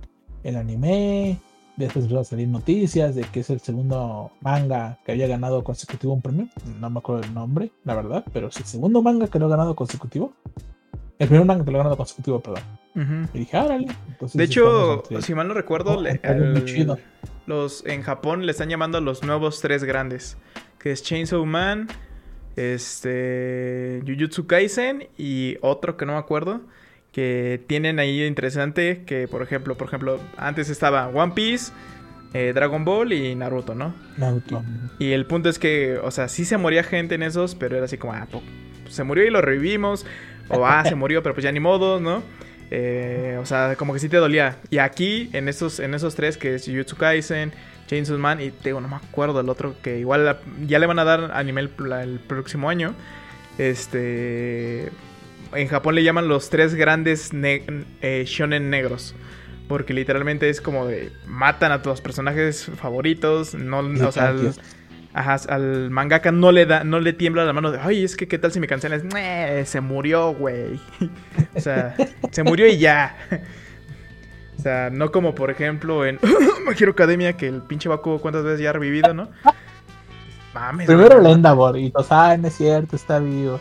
el 0.44 0.56
anime. 0.58 1.40
Después 1.78 2.04
empezó 2.04 2.20
a 2.20 2.24
salir 2.26 2.50
noticias 2.50 3.16
de 3.16 3.22
que 3.24 3.40
es 3.40 3.50
el 3.50 3.62
segundo 3.62 4.32
manga 4.42 5.00
que 5.06 5.14
había 5.14 5.28
ganado 5.28 5.64
consecutivo 5.64 6.12
un 6.12 6.22
premio. 6.22 6.50
No 6.82 6.90
me 6.90 7.00
acuerdo 7.00 7.24
el 7.24 7.34
nombre, 7.34 7.72
la 7.86 7.96
verdad, 7.96 8.26
pero 8.34 8.50
es 8.50 8.58
el 8.58 8.66
segundo 8.66 9.02
manga 9.02 9.28
que 9.30 9.40
lo 9.40 9.46
ha 9.46 9.50
ganado 9.50 9.78
consecutivo. 9.78 10.34
El 11.20 11.30
primer 11.30 11.46
manga 11.46 11.64
que 11.64 11.72
lo 11.72 11.78
ha 11.78 11.84
ganado 11.84 11.96
consecutivo, 11.96 12.42
perdón. 12.42 12.64
ujú". 12.96 13.30
Y 13.34 13.40
dije, 13.40 13.58
órale. 13.58 13.88
Entonces, 14.10 14.38
De 14.38 14.44
hecho, 14.44 15.04
si 15.22 15.34
mal 15.34 15.48
no 15.48 15.54
recuerdo, 15.54 15.98
Oh, 15.98 16.02
le- 16.02 16.20
muy 16.52 16.66
chido. 16.66 16.98
Los 17.48 17.84
en 17.86 18.04
Japón 18.04 18.46
le 18.46 18.52
están 18.52 18.70
llamando 18.70 19.00
a 19.00 19.02
los 19.02 19.24
nuevos 19.24 19.60
tres 19.62 19.84
grandes, 19.84 20.38
que 20.80 20.92
es 20.92 21.02
Chainsaw 21.02 21.44
Man, 21.46 21.88
este 22.56 24.02
Jujutsu 24.06 24.46
Kaisen 24.48 25.08
y 25.18 25.58
otro 25.62 25.98
que 25.98 26.06
no 26.06 26.14
me 26.14 26.20
acuerdo, 26.20 26.62
que 27.12 27.62
tienen 27.68 28.00
ahí 28.00 28.24
interesante 28.24 29.04
que 29.06 29.28
por 29.28 29.42
ejemplo, 29.42 29.76
por 29.76 29.88
ejemplo, 29.88 30.20
antes 30.38 30.70
estaba 30.70 31.08
One 31.08 31.34
Piece, 31.34 31.72
eh, 32.34 32.52
Dragon 32.54 32.84
Ball 32.84 33.14
y 33.14 33.34
Naruto, 33.36 33.74
¿no? 33.74 33.96
Naruto. 34.18 34.64
Y 35.00 35.12
el 35.14 35.26
punto 35.26 35.50
es 35.50 35.58
que, 35.60 35.98
o 36.04 36.12
sea, 36.12 36.28
sí 36.28 36.46
se 36.46 36.58
moría 36.58 36.84
gente 36.84 37.16
en 37.16 37.24
esos, 37.24 37.56
pero 37.56 37.76
era 37.78 37.86
así 37.86 37.98
como, 37.98 38.14
ah, 38.14 38.28
po- 38.30 38.44
se 38.90 39.04
murió 39.04 39.26
y 39.26 39.30
lo 39.30 39.42
revivimos. 39.42 40.06
O, 40.50 40.66
ah, 40.66 40.84
se 40.86 40.96
murió, 40.96 41.22
pero 41.24 41.36
pues 41.36 41.44
ya 41.44 41.52
ni 41.52 41.60
modo, 41.60 42.00
¿no? 42.00 42.24
Eh, 42.70 43.38
o 43.42 43.46
sea, 43.46 43.76
como 43.78 43.94
que 43.94 44.00
sí 44.00 44.10
te 44.10 44.18
dolía. 44.18 44.58
Y 44.70 44.80
aquí, 44.80 45.30
en 45.34 45.48
esos, 45.48 45.80
en 45.80 45.94
esos 45.94 46.16
tres, 46.16 46.38
que 46.38 46.56
es 46.56 46.66
Jujutsu 46.66 46.96
Kaisen, 46.98 47.54
Chainsaw 47.88 48.18
Man 48.18 48.42
y 48.42 48.52
te 48.52 48.70
digo, 48.70 48.82
no 48.82 48.88
me 48.90 48.98
acuerdo 48.98 49.40
el 49.40 49.48
otro, 49.50 49.76
que 49.82 50.00
igual 50.00 50.40
ya 50.68 50.78
le 50.80 50.86
van 50.86 51.00
a 51.00 51.06
dar 51.06 51.32
anime 51.34 51.62
el, 51.62 51.72
la- 51.80 52.04
el 52.04 52.20
próximo 52.20 52.70
año. 52.70 52.94
Este... 53.58 54.92
En 55.54 55.68
Japón 55.70 55.96
le 55.96 56.04
llaman 56.04 56.28
los 56.28 56.50
tres 56.50 56.76
grandes 56.76 57.32
ne- 57.32 57.64
eh, 58.02 58.24
shonen 58.28 58.70
negros. 58.70 59.16
Porque 59.70 59.94
literalmente 59.94 60.50
es 60.50 60.60
como 60.62 60.86
de 60.88 61.12
matan 61.26 61.72
a 61.72 61.82
tus 61.82 62.02
personajes 62.02 62.70
favoritos. 62.80 63.54
No, 63.54 63.80
o 63.80 64.12
sea, 64.12 64.34
ajá, 65.18 65.36
al 65.54 65.90
mangaka 65.90 66.32
no 66.32 66.52
le 66.52 66.66
da, 66.66 66.84
no 66.84 67.00
le 67.00 67.14
tiembla 67.14 67.46
la 67.46 67.54
mano 67.54 67.72
de 67.72 67.80
ay, 67.80 68.04
es 68.04 68.16
que 68.16 68.28
qué 68.28 68.38
tal 68.38 68.52
si 68.52 68.60
me 68.60 68.68
cancelas. 68.68 69.04
"Meh, 69.04 69.66
se 69.66 69.82
murió, 69.82 70.34
güey. 70.34 70.80
o 71.56 71.60
sea, 71.60 71.96
se 72.32 72.44
murió 72.44 72.68
y 72.68 72.78
ya. 72.78 73.16
o 74.58 74.62
sea, 74.62 74.90
no 74.92 75.12
como 75.12 75.34
por 75.36 75.50
ejemplo 75.52 76.06
en 76.06 76.20
My 76.68 76.74
Hero 76.80 76.92
Academia, 76.92 77.34
que 77.34 77.48
el 77.48 77.62
pinche 77.62 77.90
Bakugo 77.90 78.20
cuántas 78.20 78.44
veces 78.44 78.60
ya 78.60 78.70
ha 78.70 78.74
revivido, 78.74 79.14
¿no? 79.14 79.30
Mames. 80.54 80.88
Primero 80.88 81.26
Endavor 81.28 81.78
y 81.78 81.92
todos, 81.92 82.08
ah, 82.12 82.36
no 82.38 82.48
es 82.48 82.56
cierto, 82.56 82.96
está 82.96 83.20
vivo. 83.20 83.60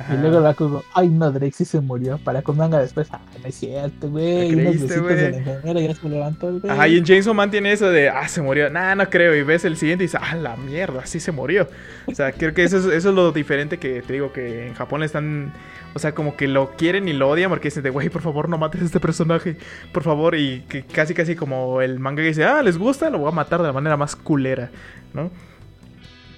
Ajá. 0.00 0.14
Y 0.14 0.16
luego 0.16 0.40
Bakugo, 0.40 0.82
ay 0.94 1.08
no, 1.08 1.30
Drake 1.30 1.52
sí 1.52 1.66
se 1.66 1.78
murió. 1.80 2.18
Para 2.24 2.40
con 2.40 2.56
manga 2.56 2.78
después, 2.78 3.08
ah, 3.12 3.20
no 3.42 3.46
es 3.46 3.54
cierto, 3.54 4.08
güey. 4.08 4.24
¿Te 4.24 4.46
Y 4.48 4.54
unos 4.54 4.76
güey? 5.00 5.14
de 5.14 5.30
la 5.30 5.36
enfermera 5.36 5.80
y 5.80 5.88
ya 5.88 5.94
se 5.94 6.08
levantó 6.08 6.48
el 6.48 6.60
güey. 6.60 6.72
Ajá, 6.72 6.88
y 6.88 6.96
en 6.96 7.04
Chainsaw 7.04 7.34
Man 7.34 7.50
tiene 7.50 7.70
eso 7.70 7.90
de, 7.90 8.08
ah, 8.08 8.26
se 8.26 8.40
murió. 8.40 8.70
Nah, 8.70 8.94
no 8.94 9.10
creo. 9.10 9.34
Y 9.36 9.42
ves 9.42 9.66
el 9.66 9.76
siguiente 9.76 10.04
y 10.04 10.06
dices, 10.06 10.20
ah, 10.22 10.34
la 10.36 10.56
mierda, 10.56 11.04
sí 11.04 11.20
se 11.20 11.32
murió. 11.32 11.68
O 12.06 12.14
sea, 12.14 12.32
creo 12.32 12.54
que 12.54 12.64
eso 12.64 12.78
es, 12.78 12.86
eso 12.86 13.10
es 13.10 13.14
lo 13.14 13.30
diferente 13.32 13.78
que 13.78 14.00
te 14.00 14.12
digo 14.14 14.32
que 14.32 14.68
en 14.68 14.74
Japón 14.74 15.00
le 15.00 15.06
están. 15.06 15.52
O 15.94 15.98
sea, 15.98 16.12
como 16.14 16.34
que 16.36 16.48
lo 16.48 16.76
quieren 16.76 17.06
y 17.06 17.12
lo 17.12 17.28
odian 17.28 17.50
porque 17.50 17.68
dicen 17.68 17.82
de, 17.82 17.90
güey, 17.90 18.08
por 18.08 18.22
favor, 18.22 18.48
no 18.48 18.56
mates 18.56 18.80
a 18.80 18.84
este 18.86 19.00
personaje. 19.00 19.56
Por 19.92 20.02
favor. 20.02 20.34
Y 20.34 20.60
que 20.68 20.82
casi, 20.82 21.12
casi 21.12 21.36
como 21.36 21.82
el 21.82 21.98
manga 22.00 22.22
que 22.22 22.28
dice, 22.28 22.44
ah, 22.44 22.62
les 22.62 22.78
gusta, 22.78 23.10
lo 23.10 23.18
voy 23.18 23.28
a 23.28 23.32
matar 23.34 23.60
de 23.60 23.66
la 23.66 23.72
manera 23.74 23.98
más 23.98 24.16
culera, 24.16 24.70
¿no? 25.12 25.30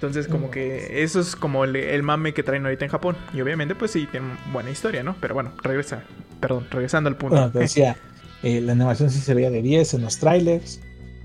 Entonces, 0.03 0.27
como 0.27 0.51
que 0.51 1.01
eso 1.01 1.21
es 1.21 1.33
como 1.33 1.63
el, 1.63 1.77
el 1.77 2.03
mame 2.03 2.33
que 2.33 2.43
traen 2.43 2.65
ahorita 2.65 2.83
en 2.83 2.91
Japón. 2.91 3.15
Y 3.33 3.39
obviamente, 3.39 3.73
pues 3.73 3.91
sí, 3.91 4.05
tienen 4.11 4.37
buena 4.51 4.69
historia, 4.69 5.01
¿no? 5.01 5.15
Pero 5.21 5.33
bueno, 5.33 5.53
regresa. 5.63 6.03
Perdón, 6.41 6.67
regresando 6.69 7.07
al 7.09 7.15
punto. 7.15 7.35
Bueno, 7.35 7.49
te 7.49 7.59
decía, 7.59 7.95
eh, 8.43 8.59
la 8.59 8.73
animación 8.73 9.09
sí 9.09 9.19
se 9.19 9.33
veía 9.33 9.49
de 9.49 9.61
10 9.61 9.93
en 9.93 10.01
los 10.01 10.19
trailers. 10.19 10.81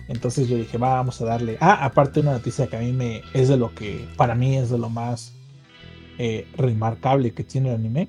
Entonces 0.07 0.47
yo 0.49 0.57
dije, 0.57 0.79
va, 0.79 0.95
vamos 0.95 1.21
a 1.21 1.25
darle. 1.25 1.59
Ah, 1.61 1.85
aparte 1.85 2.21
una 2.21 2.31
noticia 2.35 2.69
que 2.69 2.77
a 2.77 2.79
mí 2.79 2.93
me 2.93 3.23
es 3.35 3.49
de 3.49 3.57
lo 3.57 3.75
que, 3.75 4.09
para 4.17 4.37
mí 4.37 4.57
es 4.57 4.71
de 4.71 4.79
lo 4.79 4.91
más 4.91 5.33
eh, 6.19 6.47
remarcable 6.57 7.33
que 7.35 7.43
tiene 7.43 7.71
el 7.71 7.75
anime. 7.75 8.09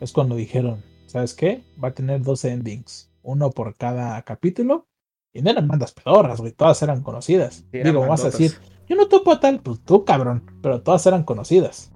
Es 0.00 0.10
cuando 0.10 0.34
dijeron, 0.34 0.82
¿sabes 1.06 1.32
qué? 1.32 1.62
Va 1.82 1.88
a 1.88 1.94
tener 1.94 2.22
dos 2.22 2.44
endings, 2.44 3.08
uno 3.22 3.50
por 3.50 3.76
cada 3.76 4.20
capítulo. 4.22 4.88
Y 5.32 5.42
no 5.42 5.50
eran 5.50 5.68
bandas 5.68 5.92
pedorras, 5.92 6.40
güey, 6.40 6.50
todas 6.50 6.82
eran 6.82 7.02
conocidas. 7.04 7.64
Sí, 7.70 7.78
eran 7.78 7.92
Digo, 7.92 8.00
vas 8.04 8.24
a 8.24 8.30
bandotas. 8.30 8.40
decir, 8.40 8.58
yo 8.88 8.96
no 8.96 9.06
topo 9.08 9.32
a 9.32 9.40
tal, 9.40 9.60
pues 9.60 9.80
tú, 9.84 10.04
cabrón. 10.04 10.42
Pero 10.62 10.80
todas 10.82 11.04
eran 11.06 11.24
conocidas. 11.24 11.90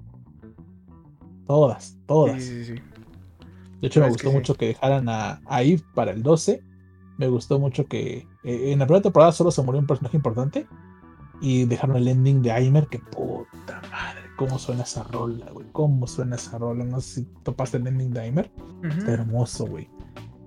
Todas, 1.46 1.96
todas. 2.06 2.42
Sí, 2.42 2.64
sí, 2.64 2.76
sí. 2.76 2.82
De 3.80 3.88
hecho, 3.88 4.00
me 4.00 4.06
Es 4.06 4.12
gustó 4.12 4.30
que 4.30 4.36
mucho 4.36 4.54
que 4.54 4.66
dejaran 4.66 5.08
a, 5.08 5.40
a 5.46 5.62
Eve 5.62 5.82
para 5.94 6.12
el 6.12 6.22
12. 6.22 6.62
Me 7.18 7.26
gustó 7.28 7.58
mucho 7.58 7.86
que 7.86 8.26
eh, 8.44 8.72
en 8.72 8.78
la 8.78 8.86
primera 8.86 9.02
temporada 9.02 9.32
solo 9.32 9.50
se 9.50 9.62
murió 9.62 9.80
un 9.80 9.86
personaje 9.86 10.16
importante. 10.16 10.66
Y 11.40 11.64
dejaron 11.64 11.96
el 11.96 12.06
ending 12.06 12.40
de 12.42 12.52
Aimer, 12.52 12.86
que 12.86 13.00
puta 13.00 13.82
madre, 13.90 14.20
cómo 14.36 14.58
suena 14.60 14.84
esa 14.84 15.02
rola, 15.02 15.46
güey. 15.50 15.66
Cómo 15.72 16.06
suena 16.06 16.36
esa 16.36 16.56
rola. 16.58 16.84
No 16.84 17.00
sé 17.00 17.22
si 17.22 17.24
topaste 17.42 17.78
el 17.78 17.86
ending 17.88 18.12
de 18.12 18.20
Aimer. 18.20 18.50
Está 18.84 19.12
hermoso, 19.12 19.66
güey. 19.66 19.88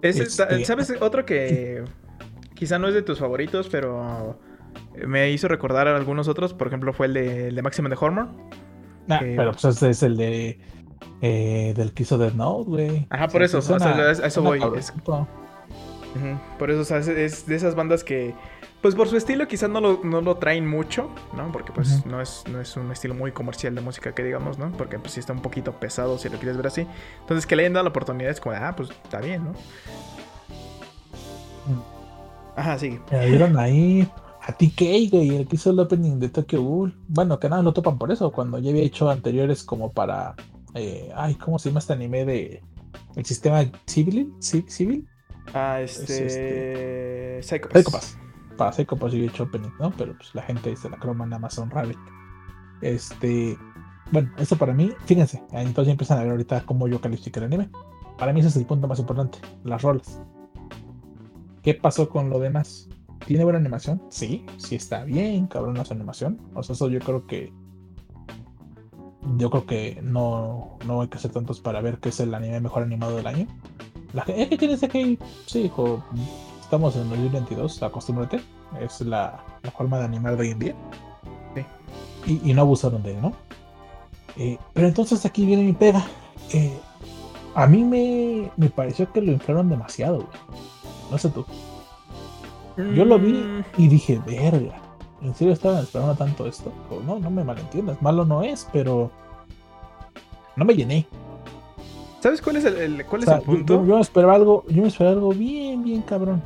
Ese 0.02 0.24
Este- 0.24 0.64
¿Sabes 0.64 0.94
otro 1.02 1.26
que 1.26 1.84
quizá 2.54 2.80
no 2.80 2.88
es 2.88 2.94
de 2.94 3.02
tus 3.02 3.20
favoritos, 3.20 3.68
pero 3.70 4.40
me 5.06 5.30
hizo 5.32 5.48
recordar 5.48 5.88
a 5.88 5.96
algunos 5.96 6.28
otros? 6.28 6.54
Por 6.54 6.68
ejemplo, 6.68 6.94
fue 6.94 7.08
el 7.08 7.14
de, 7.14 7.48
el 7.50 7.56
de 7.56 7.62
Maximum 7.62 7.90
de 7.90 7.98
Hormor. 8.00 8.28
Nah, 9.08 9.20
Eh, 9.22 9.34
pero 9.38 9.52
pues 9.52 9.66
ese 9.66 9.90
es 9.90 10.04
el 10.04 10.18
de 10.18 10.60
eh, 11.22 11.74
del 11.76 11.94
que 11.94 12.04
hizo 12.04 12.18
Death 12.18 12.34
Note, 12.34 12.70
güey. 12.70 13.08
Ajá, 13.10 13.28
por 13.28 13.44
eso, 13.44 13.60
o 13.60 13.62
sea, 13.62 13.78
a 13.78 14.12
eso 14.12 14.42
voy, 14.42 14.60
Por 16.60 16.72
eso, 16.72 16.82
o 16.82 16.84
sea, 16.84 17.00
es, 17.00 17.46
de 17.46 17.56
esas 17.56 17.76
bandas 17.76 18.04
que, 18.04 18.34
pues 18.82 18.96
por 18.96 19.08
su 19.08 19.18
estilo 19.18 19.48
quizás 19.48 19.70
no 19.70 19.82
lo, 19.82 20.02
no 20.04 20.22
lo 20.22 20.38
traen 20.38 20.68
mucho, 20.68 21.10
¿no? 21.36 21.52
Porque 21.52 21.72
pues 21.72 22.06
no, 22.06 22.22
es, 22.22 22.44
no 22.52 22.62
es 22.62 22.78
un 22.78 22.92
estilo 22.92 23.16
muy 23.16 23.32
comercial 23.32 23.74
de 23.76 23.82
música 23.82 24.14
que 24.14 24.24
digamos, 24.24 24.58
¿no? 24.60 24.72
Porque 24.72 25.00
pues 25.00 25.14
sí 25.14 25.20
está 25.20 25.34
un 25.34 25.42
poquito 25.42 25.74
pesado 25.74 26.18
si 26.18 26.30
lo 26.30 26.38
quieres 26.38 26.58
ver 26.58 26.68
así. 26.68 26.88
Entonces 27.22 27.46
que 27.46 27.56
le 27.56 27.64
hayan 27.64 27.74
dado 27.74 27.86
la 27.86 27.90
oportunidad 27.90 28.32
es 28.32 28.40
como, 28.40 28.56
ah, 28.56 28.74
pues 28.76 28.90
está 28.90 29.20
bien, 29.20 29.46
¿no? 29.46 29.54
Ajá, 32.56 32.78
sí. 32.78 33.00
Me 33.12 33.26
dieron 33.26 33.58
ahí 33.58 34.08
a 34.48 34.54
TK, 34.54 35.10
güey, 35.12 35.36
el 35.36 35.48
que 35.48 35.56
hizo 35.56 35.72
el 35.72 35.80
opening 35.80 36.20
de 36.20 36.30
Tokyo 36.30 36.62
Ghoul. 36.62 36.96
Bueno, 37.08 37.40
que 37.40 37.50
nada 37.50 37.64
lo 37.64 37.74
topan 37.74 37.98
por 37.98 38.12
eso, 38.12 38.32
cuando 38.32 38.60
ya 38.60 38.70
había 38.70 38.84
hecho 38.84 39.10
anteriores 39.10 39.64
como 39.64 39.92
para. 39.92 40.36
Eh, 40.76 41.12
ay, 41.16 41.36
¿cómo 41.36 41.58
se 41.58 41.70
llama 41.70 41.80
este 41.80 41.94
anime 41.94 42.26
de. 42.26 42.64
El 43.16 43.26
sistema 43.26 43.64
civil? 43.88 44.34
¿Civil? 44.40 45.08
Ah, 45.54 45.82
este. 45.82 47.40
este... 47.42 47.42
Psychopass. 47.42 48.18
Para 48.56 48.72
Psychopass 48.72 49.12
yo 49.14 49.18
había 49.18 49.30
hecho 49.32 49.44
opening, 49.44 49.72
¿no? 49.80 49.92
Pero 49.98 50.16
pues 50.16 50.34
la 50.36 50.44
gente 50.44 50.70
dice 50.70 50.90
la 50.90 50.98
croma 50.98 51.26
en 51.26 51.34
Amazon 51.34 51.72
Rabbit. 51.72 51.98
Este. 52.82 53.58
Bueno, 54.12 54.32
eso 54.38 54.56
para 54.56 54.74
mí, 54.74 54.92
fíjense, 55.06 55.42
entonces 55.52 55.88
ya 55.88 55.92
empiezan 55.94 56.20
a 56.20 56.22
ver 56.22 56.32
ahorita 56.32 56.64
cómo 56.68 56.88
yo 56.88 57.02
califico 57.02 57.40
el 57.40 57.46
anime. 57.46 57.70
Para 58.20 58.32
mí 58.32 58.42
ese 58.42 58.50
es 58.50 58.56
el 58.58 58.68
punto 58.68 58.88
más 58.88 59.00
importante, 59.00 59.40
las 59.64 59.82
rolas. 59.82 60.22
¿Qué 61.64 61.74
pasó 61.74 62.08
con 62.08 62.30
lo 62.30 62.40
demás? 62.40 62.88
¿Tiene 63.26 63.44
buena 63.44 63.60
animación? 63.60 64.02
Sí, 64.10 64.46
sí 64.58 64.76
está 64.76 65.04
bien, 65.04 65.48
cabrón, 65.48 65.84
su 65.84 65.94
animación. 65.94 66.40
O 66.54 66.62
sea, 66.62 66.74
eso 66.74 66.90
yo 66.90 67.00
creo 67.00 67.26
que. 67.26 67.52
Yo 69.38 69.50
creo 69.50 69.66
que 69.66 70.00
no, 70.04 70.78
no 70.86 71.02
hay 71.02 71.08
que 71.08 71.18
hacer 71.18 71.32
tantos 71.32 71.60
para 71.60 71.82
ver 71.82 71.98
qué 71.98 72.10
es 72.10 72.20
el 72.20 72.34
anime 72.36 72.60
mejor 72.60 72.84
animado 72.84 73.16
del 73.16 73.26
año. 73.26 73.48
La 74.14 74.24
gente 74.24 74.50
que 74.50 74.58
tiene 74.58 74.78
que 74.88 75.18
sí, 75.48 75.64
hijo, 75.64 76.04
estamos 76.62 76.96
en 76.96 77.10
2022, 77.10 77.82
acostúmbrate. 77.82 78.40
Es 78.80 79.02
la, 79.02 79.44
la, 79.64 79.72
forma 79.72 79.98
de 79.98 80.06
animar 80.06 80.36
de 80.38 80.42
hoy 80.44 80.52
en 80.52 80.60
día. 80.60 80.76
Sí. 81.56 82.40
Y, 82.44 82.54
no 82.54 82.62
abusaron 82.62 83.02
de 83.02 83.16
él, 83.16 83.22
¿no? 83.22 83.34
Eh, 84.38 84.60
pero 84.74 84.88
entonces 84.88 85.26
aquí 85.26 85.46
viene 85.46 85.64
mi 85.64 85.74
pega. 85.74 86.06
Eh, 86.54 86.78
a 87.56 87.66
mí 87.66 87.84
me, 87.84 88.52
me 88.58 88.70
pareció 88.70 89.12
que 89.12 89.22
lo 89.22 89.32
inflaron 89.32 89.70
demasiado, 89.70 90.18
güey. 90.18 90.62
No 91.10 91.18
sé 91.18 91.30
tú. 91.30 91.46
Yo 92.78 93.06
lo 93.06 93.18
vi 93.18 93.34
mm. 93.34 93.64
y 93.78 93.88
dije, 93.88 94.22
verga, 94.26 94.82
¿en 95.22 95.34
serio 95.34 95.54
estaban 95.54 95.84
esperando 95.84 96.16
tanto 96.16 96.46
esto? 96.46 96.72
no, 97.06 97.20
no 97.20 97.32
me 97.32 97.44
malentiendas, 97.44 98.02
malo 98.02 98.26
no 98.26 98.44
es, 98.44 98.68
pero 98.72 99.12
no 100.56 100.66
me 100.66 100.76
llené. 100.76 101.08
¿Sabes 102.20 102.42
cuál 102.42 102.58
es 102.58 102.66
el, 102.66 103.06
cuál 103.06 103.24
es 103.24 103.30
el 103.30 103.42
punto? 103.42 103.86
Yo, 103.86 103.96
me 103.96 104.02
esperaba 104.02 104.34
algo, 104.34 104.66
yo 104.68 104.82
me 104.82 104.88
esperaba 104.88 105.16
algo 105.16 105.30
bien, 105.30 105.84
bien 105.84 106.02
cabrón. 106.02 106.42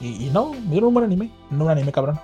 Y, 0.00 0.30
no, 0.32 0.52
me 0.52 0.70
dieron 0.70 0.88
un 0.88 0.94
buen 0.94 1.04
anime, 1.04 1.30
no 1.50 1.64
un 1.64 1.70
anime 1.70 1.92
cabrón. 1.92 2.18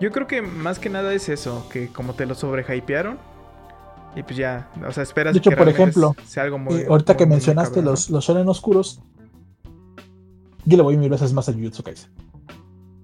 Yo 0.00 0.10
creo 0.10 0.26
que 0.26 0.40
más 0.40 0.78
que 0.78 0.88
nada 0.88 1.12
es 1.12 1.28
eso, 1.28 1.68
que 1.68 1.88
como 1.88 2.14
te 2.14 2.24
lo 2.24 2.34
sobrehypearon, 2.34 3.18
y 4.16 4.22
pues 4.22 4.36
ya, 4.36 4.70
o 4.86 4.90
sea, 4.92 5.02
esperas 5.02 5.34
de 5.34 5.38
hecho, 5.38 5.50
por 5.50 5.68
ejemplo, 5.68 6.16
sea 6.24 6.44
algo 6.44 6.58
muy. 6.58 6.76
Eh, 6.76 6.86
ahorita 6.88 7.16
que 7.16 7.26
mencionaste 7.26 7.82
los, 7.82 8.08
los 8.08 8.24
shonen 8.24 8.48
oscuros, 8.48 9.02
yo 10.64 10.76
le 10.76 10.82
voy 10.82 10.96
mil 10.96 11.10
veces 11.10 11.32
más 11.32 11.48
a 11.48 11.52
Jujutsu 11.52 11.82
Kaisen. 11.82 12.10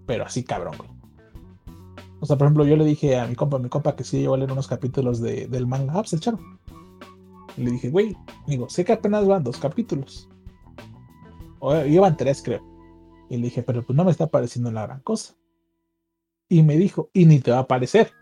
Pero 0.06 0.24
así 0.24 0.44
cabrón, 0.44 0.74
güey. 0.78 0.90
O 2.20 2.26
sea, 2.26 2.36
por 2.38 2.46
ejemplo, 2.46 2.64
yo 2.64 2.76
le 2.76 2.84
dije 2.84 3.18
a 3.18 3.26
mi 3.26 3.34
compa, 3.34 3.56
a 3.56 3.60
mi 3.60 3.68
compa 3.68 3.94
que 3.94 4.04
sí 4.04 4.18
iba 4.18 4.34
a 4.34 4.38
leer 4.38 4.52
unos 4.52 4.68
capítulos 4.68 5.20
de, 5.20 5.46
del 5.48 5.66
manga 5.66 6.00
Ups, 6.00 6.12
el 6.12 6.20
charo. 6.20 6.38
Y 7.56 7.62
le 7.62 7.70
dije, 7.72 7.90
güey, 7.90 8.16
digo, 8.46 8.68
sé 8.68 8.84
que 8.84 8.92
apenas 8.92 9.26
van 9.26 9.44
dos 9.44 9.58
capítulos. 9.58 10.28
O 11.58 11.74
llevan 11.82 12.16
tres, 12.16 12.42
creo. 12.42 12.62
Y 13.28 13.36
le 13.36 13.44
dije, 13.44 13.62
pero 13.62 13.82
pues 13.82 13.96
no 13.96 14.04
me 14.04 14.10
está 14.10 14.28
pareciendo 14.28 14.70
la 14.70 14.86
gran 14.86 15.00
cosa. 15.00 15.34
Y 16.48 16.62
me 16.62 16.76
dijo, 16.76 17.10
y 17.12 17.26
ni 17.26 17.40
te 17.40 17.50
va 17.50 17.60
a 17.60 17.66
parecer. 17.66 18.12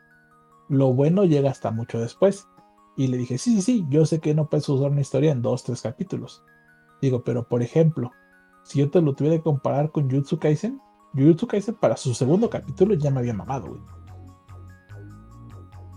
Lo 0.69 0.93
bueno 0.93 1.24
llega 1.24 1.51
hasta 1.51 1.70
mucho 1.70 2.01
después. 2.01 2.48
Y 2.97 3.09
le 3.09 3.16
dije, 3.16 3.39
sí, 3.39 3.56
sí, 3.56 3.62
sí, 3.62 3.86
yo 3.90 4.06
sé 4.06 4.20
que 4.20 4.35
no 4.35 4.48
puedes 4.48 4.69
usar 4.69 4.90
una 4.90 5.01
historia 5.01 5.32
en 5.32 5.43
dos, 5.43 5.65
tres 5.65 5.82
capítulos. 5.82 6.43
Digo, 7.02 7.23
pero 7.24 7.48
por 7.48 7.62
ejemplo, 7.62 8.12
si 8.65 8.81
yo 8.81 8.91
te 8.91 9.01
lo 9.01 9.15
tuviera 9.15 9.36
que 9.36 9.43
comparar 9.43 9.91
con 9.91 10.11
Jujutsu 10.11 10.39
Kaisen, 10.39 10.81
Jujutsu 11.15 11.47
Kaisen 11.47 11.74
para 11.77 11.97
su 11.97 12.12
segundo 12.15 12.51
capítulo 12.51 12.95
ya 12.95 13.11
me 13.11 13.20
había 13.20 13.35
mamado, 13.35 13.69
güey. 13.69 13.81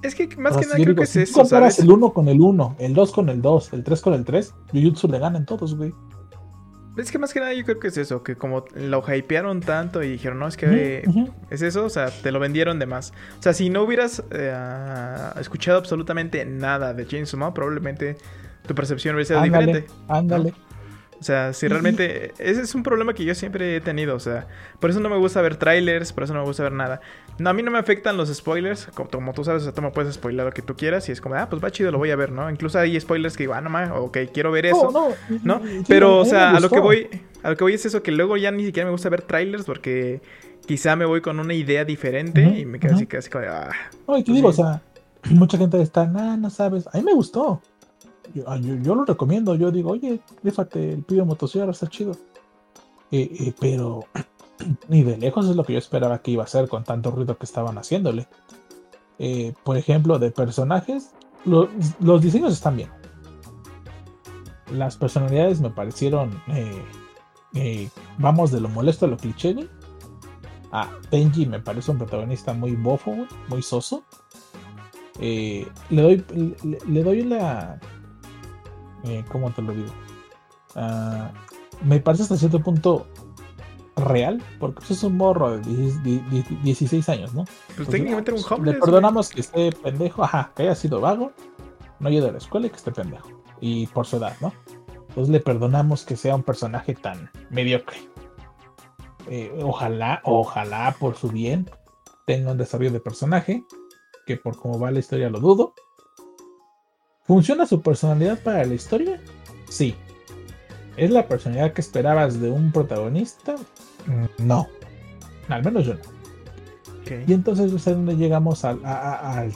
Es 0.04 0.14
que 0.14 0.28
más 0.38 0.56
que 0.56 0.66
nada 0.66 0.76
creo 0.76 0.96
que 0.96 1.04
es 1.04 1.10
si 1.10 1.22
eso, 1.22 1.42
comparas 1.42 1.80
el 1.80 1.90
1 1.90 2.14
con 2.14 2.28
el 2.28 2.40
1, 2.40 2.76
el 2.80 2.94
2 2.94 3.12
con 3.12 3.30
el 3.30 3.42
2, 3.42 3.74
el 3.74 3.84
3 3.84 4.02
con 4.02 4.14
el 4.14 4.24
3, 4.24 4.54
Jujutsu 4.72 5.08
le 5.08 5.18
ganan 5.18 5.46
todos, 5.46 5.76
güey. 5.76 5.92
Es 6.98 7.12
que 7.12 7.20
más 7.20 7.32
que 7.32 7.40
nada 7.40 7.54
yo 7.54 7.64
creo 7.64 7.80
que 7.80 7.90
es 7.90 7.98
eso, 7.98 8.24
que 8.24 8.36
como 8.36 8.66
lo 8.76 9.04
hypearon 9.08 9.62
tanto 9.62 10.02
y 10.02 10.10
dijeron, 10.10 10.40
no, 10.40 10.48
es 10.48 10.58
que 10.58 11.04
es 11.52 11.62
eso, 11.62 11.86
o 11.86 11.90
sea, 11.90 12.10
te 12.10 12.32
lo 12.32 12.40
vendieron 12.40 12.80
de 12.80 12.88
más. 12.88 13.14
O 13.40 13.44
sea, 13.44 13.54
si 13.54 13.70
no 13.70 13.84
hubieras 13.84 14.24
eh, 14.32 14.52
escuchado 15.40 15.78
absolutamente 15.78 16.44
nada 16.46 16.96
de 16.96 17.06
Chainsaw 17.06 17.40
Man, 17.40 17.54
probablemente 17.54 18.18
tu 18.68 18.74
percepción 18.74 19.16
hubiera 19.16 19.28
sido 19.28 19.44
diferente. 19.44 19.86
Ándale. 20.08 20.54
O 21.20 21.24
sea, 21.24 21.54
si 21.54 21.68
realmente. 21.68 22.34
Ese 22.38 22.62
es 22.62 22.76
un 22.76 22.84
problema 22.84 23.14
que 23.14 23.26
yo 23.26 23.34
siempre 23.34 23.76
he 23.76 23.82
tenido. 23.82 24.16
O 24.16 24.20
sea, 24.20 24.48
por 24.80 24.90
eso 24.90 25.00
no 25.00 25.10
me 25.10 25.18
gusta 25.18 25.42
ver 25.42 25.56
trailers, 25.56 26.14
por 26.14 26.24
eso 26.24 26.34
no 26.34 26.42
me 26.42 26.46
gusta 26.46 26.64
ver 26.64 26.74
nada. 26.74 27.02
No, 27.40 27.50
a 27.50 27.54
mí 27.54 27.64
no 27.64 27.72
me 27.72 27.80
afectan 27.80 28.18
los 28.18 28.34
spoilers. 28.34 28.88
Como, 28.94 29.34
tú 29.34 29.44
sabes, 29.44 29.64
o 29.64 29.66
sea, 29.66 29.74
tú 29.74 29.82
me 29.82 29.92
puedes 29.92 30.14
spoiler 30.14 30.46
lo 30.46 30.52
que 30.52 30.62
tú 30.62 30.76
quieras. 30.76 31.10
Y 31.10 31.12
es 31.12 31.22
como, 31.22 31.36
ah, 31.36 31.50
pues 31.50 31.64
va 31.64 31.72
chido, 31.72 31.92
lo 31.92 31.98
voy 31.98 32.12
a 32.12 32.16
ver, 32.16 32.32
¿no? 32.32 32.50
Incluso 32.50 32.80
hay 32.80 33.00
spoilers 33.00 33.36
que 33.36 33.44
digo, 33.44 33.54
ah, 33.54 33.62
no 33.62 33.70
más, 33.70 33.90
ok, 33.92 34.18
quiero 34.34 34.52
ver 34.52 34.68
eso. 34.68 34.92
No, 34.92 35.10
no. 35.44 35.62
Pero, 35.88 36.20
o 36.20 36.26
sea, 36.26 36.52
a 36.52 36.60
lo 36.60 36.70
que 36.70 36.80
voy. 36.80 37.10
A 37.44 37.52
lo 37.52 37.58
que 37.58 37.64
voy 37.64 37.74
es 37.74 37.86
eso, 37.86 38.04
que 38.04 38.12
luego 38.12 38.36
ya 38.36 38.52
ni 38.52 38.66
siquiera 38.66 38.86
me 38.86 38.92
gusta 38.92 39.10
ver 39.10 39.22
trailers 39.22 39.64
porque 39.64 40.22
quizá 40.66 40.96
me 40.96 41.06
voy 41.06 41.22
con 41.22 41.40
una 41.40 41.54
idea 41.54 41.86
diferente 41.86 42.42
y 42.42 42.66
me 42.66 42.80
quedo 42.80 42.96
así, 42.96 43.06
casi 43.06 43.30
como, 43.30 43.46
ah. 43.48 43.72
No, 44.08 44.18
y 44.18 44.24
te 44.24 44.32
digo, 44.32 44.50
o 44.50 44.54
sea, 44.54 44.82
mucha 45.30 45.58
gente 45.58 45.82
está, 45.82 46.06
nah, 46.06 46.36
no 46.36 46.50
sabes. 46.50 46.88
A 46.88 46.98
mí 46.98 47.04
me 47.04 47.14
gustó. 47.14 47.62
Ah, 48.46 48.58
yo, 48.58 48.96
lo 48.96 49.06
recomiendo, 49.06 49.56
yo 49.56 49.72
digo, 49.72 49.92
oye, 49.92 50.20
déjate 50.44 50.94
el 50.94 51.04
pibe 51.04 51.24
motosierra, 51.24 51.72
está 51.72 51.88
chido. 51.88 52.12
Eh, 53.12 53.30
eh, 53.40 53.54
pero 53.60 54.06
ni 54.90 55.04
de 55.04 55.18
lejos 55.18 55.48
es 55.48 55.56
lo 55.56 55.64
que 55.64 55.74
yo 55.74 55.80
esperaba 55.80 56.22
que 56.22 56.32
iba 56.32 56.44
a 56.44 56.48
ser 56.48 56.68
con 56.68 56.84
tanto 56.84 57.12
ruido 57.12 57.38
que 57.38 57.46
estaban 57.46 57.78
haciéndole. 57.78 58.28
Eh, 59.20 59.54
por 59.64 59.78
ejemplo, 59.78 60.20
de 60.20 60.32
personajes, 60.32 61.12
los 61.46 62.22
diseños 62.22 62.54
están 62.54 62.76
bien. 62.76 62.90
Las 64.72 64.98
personalidades 64.98 65.62
me 65.62 65.70
parecieron, 65.70 66.42
vamos, 68.18 68.52
de 68.52 68.60
lo 68.60 68.70
molesto 68.70 69.06
a 69.06 69.10
lo 69.10 69.18
cliché. 69.18 69.56
Ah, 70.74 70.90
Benji 71.10 71.46
me 71.46 71.62
parece 71.62 71.92
un 71.92 71.98
protagonista 71.98 72.54
muy 72.54 72.76
bofo, 72.76 73.16
muy 73.48 73.62
soso. 73.62 74.04
le 75.20 75.66
doy, 75.90 76.26
le 76.86 77.04
doy 77.04 77.24
la, 77.24 77.80
eh, 79.08 79.26
¿cómo 79.32 79.52
te 79.52 79.62
lo 79.62 79.74
digo? 79.74 79.92
Ah, 80.76 81.32
me 81.84 82.00
parece 82.00 82.24
hasta 82.24 82.38
cierto 82.38 82.60
punto 82.60 83.08
real, 83.96 84.42
porque 84.60 84.76
pues, 84.76 84.92
es 84.92 85.04
un 85.04 85.18
morro 85.18 85.58
de 85.58 86.22
16 86.64 87.10
años, 87.10 87.34
¿no? 87.34 87.46
Pues, 87.76 87.90
técnicamente 87.90 88.32
un 88.32 88.42
joven. 88.42 88.66
Le 88.66 88.74
perdonamos 88.74 89.30
que 89.30 89.42
esté 89.42 89.72
pendejo, 89.72 90.24
ajá, 90.24 90.52
que 90.56 90.64
haya 90.64 90.76
sido 90.76 91.02
vago, 91.02 91.32
no 92.00 92.08
haya 92.08 92.20
ido 92.20 92.30
a 92.30 92.32
la 92.32 92.38
escuela 92.38 92.68
y 92.68 92.70
que 92.70 92.76
esté 92.76 92.92
pendejo. 92.92 93.30
Y 93.60 93.88
por 93.88 94.06
su 94.06 94.18
edad, 94.18 94.36
¿no? 94.40 94.54
Entonces 95.10 95.30
le 95.30 95.40
perdonamos 95.40 96.06
que 96.06 96.16
sea 96.16 96.36
un 96.36 96.44
personaje 96.44 96.94
tan 96.94 97.32
mediocre. 97.50 97.98
Eh, 99.30 99.52
ojalá, 99.64 100.22
ojalá 100.24 100.96
por 101.00 101.16
su 101.16 101.30
bien 101.30 101.70
tenga 102.26 102.52
un 102.52 102.58
desarrollo 102.58 102.92
de 102.92 103.00
personaje, 103.00 103.64
que 104.26 104.38
por 104.38 104.58
cómo 104.58 104.80
va 104.80 104.92
la 104.92 105.00
historia 105.00 105.30
lo 105.30 105.40
dudo, 105.40 105.74
¿Funciona 107.28 107.66
su 107.66 107.82
personalidad 107.82 108.40
para 108.40 108.64
la 108.66 108.74
historia? 108.74 109.20
Sí. 109.70 109.96
¿Es 110.96 111.12
la 111.12 111.28
personalidad 111.28 111.74
que 111.74 111.82
esperabas 111.82 112.40
de 112.40 112.50
un 112.50 112.72
protagonista? 112.72 113.56
Mm, 114.06 114.48
no. 114.48 114.68
Al 115.50 115.64
menos 115.64 115.86
yo 115.86 115.96
no. 115.96 116.18
Y 117.28 117.34
entonces 117.34 117.72
es 117.72 117.86
donde 117.86 118.16
llegamos 118.16 118.66
al, 118.66 118.80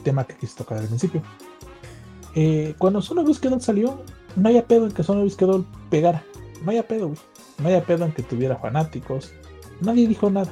tema 0.04 0.26
que 0.26 0.36
quise 0.36 0.56
tocar 0.56 0.78
al 0.78 0.88
principio. 0.88 1.22
Eh, 2.36 2.76
cuando 2.78 3.02
Doll 3.02 3.62
salió, 3.62 4.02
no 4.36 4.50
haya 4.50 4.66
pedo 4.66 4.86
en 4.86 4.94
que 4.94 5.04
Sono 5.04 5.26
Doll 5.28 5.66
pegara. 5.90 6.24
No 6.64 6.72
haya 6.72 6.88
pedo, 6.88 7.08
güey. 7.08 7.20
No 7.60 7.68
haya 7.68 7.84
pedo 7.84 8.06
en 8.06 8.14
que 8.14 8.24
tuviera 8.24 8.56
fanáticos. 8.56 9.34
Nadie 9.82 10.08
dijo 10.08 10.30
nada. 10.30 10.52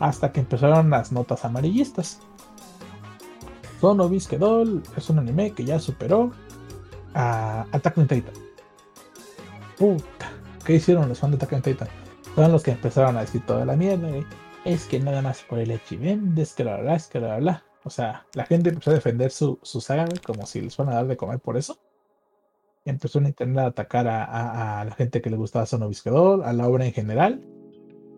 Hasta 0.00 0.32
que 0.32 0.40
empezaron 0.40 0.90
las 0.90 1.12
notas 1.12 1.44
amarillistas. 1.44 2.20
Sono 3.80 4.08
Doll 4.08 4.82
es 4.96 5.10
un 5.10 5.18
anime 5.18 5.52
que 5.52 5.64
ya 5.64 5.78
superó 5.78 6.30
a 7.14 7.66
Attack 7.72 7.98
on 7.98 8.06
Titan. 8.06 8.34
Puta, 9.78 10.32
¿qué 10.64 10.76
hicieron 10.76 11.08
los 11.08 11.18
fans 11.18 11.32
de 11.32 11.36
Attack 11.36 11.52
on 11.52 11.62
Titan? 11.62 11.88
Fueron 12.34 12.52
los 12.52 12.62
que 12.62 12.72
empezaron 12.72 13.16
a 13.16 13.20
decir 13.20 13.44
toda 13.46 13.64
la 13.64 13.76
mierda. 13.76 14.08
Es 14.64 14.86
que 14.86 14.98
nada 14.98 15.22
más 15.22 15.42
por 15.42 15.58
el 15.58 15.70
HM, 15.70 16.38
es 16.38 16.54
que 16.54 16.64
la 16.64 16.76
verdad, 16.76 16.96
es 16.96 17.06
que 17.06 17.20
la 17.20 17.28
verdad. 17.28 17.62
O 17.84 17.90
sea, 17.90 18.26
la 18.34 18.44
gente 18.46 18.70
empezó 18.70 18.90
a 18.90 18.94
defender 18.94 19.30
su, 19.30 19.58
saga 19.62 20.06
como 20.24 20.44
si 20.46 20.60
les 20.60 20.74
fueran 20.74 20.94
a 20.94 20.96
dar 20.96 21.06
de 21.06 21.16
comer 21.16 21.38
por 21.38 21.56
eso. 21.56 21.78
Empezó 22.84 23.18
a 23.18 23.22
intentar 23.22 23.66
atacar 23.66 24.08
a, 24.08 24.84
la 24.84 24.94
gente 24.94 25.20
que 25.20 25.30
le 25.30 25.36
gustaba 25.36 25.66
Sono 25.66 25.90
Doll, 26.04 26.42
a 26.42 26.52
la 26.52 26.68
obra 26.68 26.84
en 26.86 26.92
general. 26.92 27.44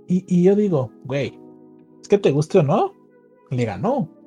Y, 0.06 0.24
y 0.26 0.44
yo 0.44 0.56
digo, 0.56 0.90
güey, 1.04 1.38
es 2.00 2.08
que 2.08 2.18
te 2.18 2.30
guste 2.30 2.58
o 2.58 2.62
no, 2.62 2.94
le 3.50 3.64
ganó. 3.64 4.17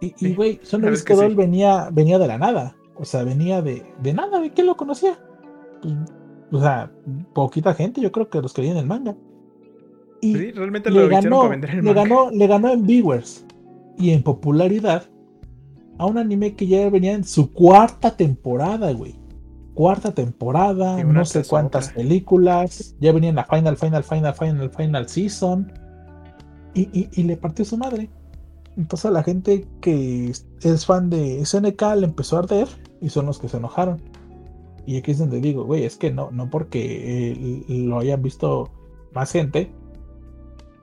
Y, 0.00 0.34
güey, 0.34 0.60
Son 0.62 0.80
Doll 0.80 1.34
venía, 1.34 1.88
venía 1.92 2.18
de 2.18 2.28
la 2.28 2.38
nada. 2.38 2.76
O 2.96 3.04
sea, 3.04 3.24
venía 3.24 3.62
de, 3.62 3.84
de 4.00 4.12
nada. 4.12 4.40
¿De 4.40 4.50
quién 4.52 4.66
lo 4.66 4.76
conocía? 4.76 5.18
Pues, 5.82 5.94
o 6.50 6.60
sea, 6.60 6.90
poquita 7.34 7.74
gente, 7.74 8.00
yo 8.00 8.10
creo 8.12 8.28
que 8.28 8.40
los 8.40 8.52
que 8.52 8.68
en 8.68 8.76
el 8.76 8.86
manga. 8.86 9.16
Y 10.20 10.34
sí, 10.34 10.52
realmente 10.52 10.90
lo 10.90 11.02
le 11.02 11.08
ganó, 11.08 11.48
le 11.52 11.92
ganó, 11.92 12.30
le 12.30 12.46
ganó 12.46 12.70
en 12.70 12.86
viewers 12.86 13.44
y 13.96 14.10
en 14.10 14.22
popularidad 14.22 15.04
a 15.98 16.06
un 16.06 16.18
anime 16.18 16.54
que 16.54 16.66
ya 16.66 16.88
venía 16.90 17.12
en 17.12 17.24
su 17.24 17.52
cuarta 17.52 18.16
temporada, 18.16 18.92
güey. 18.92 19.16
Cuarta 19.74 20.12
temporada, 20.12 21.02
no 21.04 21.24
sé 21.24 21.44
cuántas 21.44 21.92
películas, 21.92 22.96
ya 22.98 23.12
venía 23.12 23.30
en 23.30 23.36
la 23.36 23.44
final, 23.44 23.76
final, 23.76 24.02
final, 24.02 24.34
final, 24.34 24.70
final 24.70 25.08
season. 25.08 25.72
Y, 26.74 27.08
y, 27.12 27.22
le 27.22 27.36
partió 27.36 27.64
su 27.64 27.76
madre. 27.76 28.08
Entonces 28.78 29.06
a 29.06 29.10
la 29.10 29.24
gente 29.24 29.66
que 29.80 30.30
es 30.30 30.86
fan 30.86 31.10
de 31.10 31.44
SNK 31.44 31.82
le 31.96 32.06
empezó 32.06 32.36
a 32.36 32.40
arder 32.40 32.68
y 33.00 33.08
son 33.08 33.26
los 33.26 33.40
que 33.40 33.48
se 33.48 33.56
enojaron. 33.56 34.00
Y 34.86 34.96
aquí 34.96 35.10
es 35.10 35.18
donde 35.18 35.40
digo, 35.40 35.64
güey, 35.64 35.84
es 35.84 35.96
que 35.96 36.12
no, 36.12 36.30
no 36.30 36.48
porque 36.48 37.32
eh, 37.32 37.64
lo 37.68 37.98
hayan 37.98 38.22
visto 38.22 38.70
más 39.12 39.32
gente, 39.32 39.72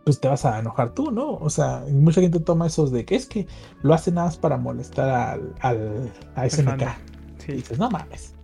pues 0.03 0.19
te 0.19 0.27
vas 0.27 0.43
a 0.45 0.59
enojar 0.59 0.93
tú, 0.93 1.09
¿no? 1.09 1.35
O 1.35 1.49
sea, 1.49 1.85
mucha 1.89 2.19
gente 2.19 2.39
toma 2.41 2.67
esos 2.67 2.91
de 2.91 3.05
que 3.05 3.15
es 3.15 3.25
que 3.25 3.47
lo 3.81 3.93
hace 3.93 4.11
nada 4.11 4.27
más 4.27 4.37
para 4.37 4.57
molestar 4.57 5.09
al, 5.09 5.55
al 5.61 6.11
a 6.35 6.49
SNK. 6.49 6.83
Sí. 7.37 7.53
Y 7.53 7.55
dices, 7.55 7.79
no 7.79 7.89
mames. 7.89 8.35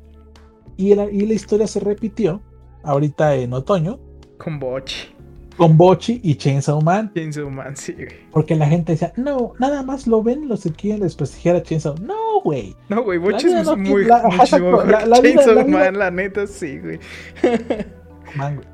Y 0.77 0.95
la, 0.95 1.11
y 1.11 1.27
la 1.27 1.33
historia 1.33 1.67
se 1.67 1.81
repitió 1.81 2.41
ahorita 2.83 3.35
en 3.35 3.53
otoño. 3.53 3.99
Con 4.37 4.59
Bochi. 4.59 5.13
Con 5.57 5.77
Bochi 5.77 6.19
y 6.23 6.35
Chainsaw 6.35 6.81
Man. 6.81 7.11
Chainsaw 7.13 7.49
Man, 7.49 7.75
sí, 7.75 7.93
güey. 7.93 8.07
Porque 8.31 8.55
la 8.55 8.67
gente 8.67 8.93
decía, 8.93 9.13
no, 9.17 9.53
nada 9.59 9.83
más 9.83 10.07
lo 10.07 10.23
ven 10.23 10.47
los 10.47 10.63
que 10.63 10.71
quieren 10.71 11.01
desprestigiar 11.01 11.55
a 11.55 11.63
Chainsaw. 11.63 11.95
No, 12.01 12.41
güey. 12.43 12.75
No, 12.89 13.03
güey, 13.03 13.19
Bochi 13.19 13.47
es 13.47 13.77
muy, 13.77 14.05
la, 14.05 14.23
mucho 14.37 14.85
la, 14.85 15.05
la, 15.05 15.21
Chainsaw 15.21 15.67
Man, 15.67 15.97
la 15.97 16.09
neta, 16.09 16.47
sí, 16.47 16.79
güey. 16.79 16.99
Man, 18.35 18.55
güey. 18.55 18.67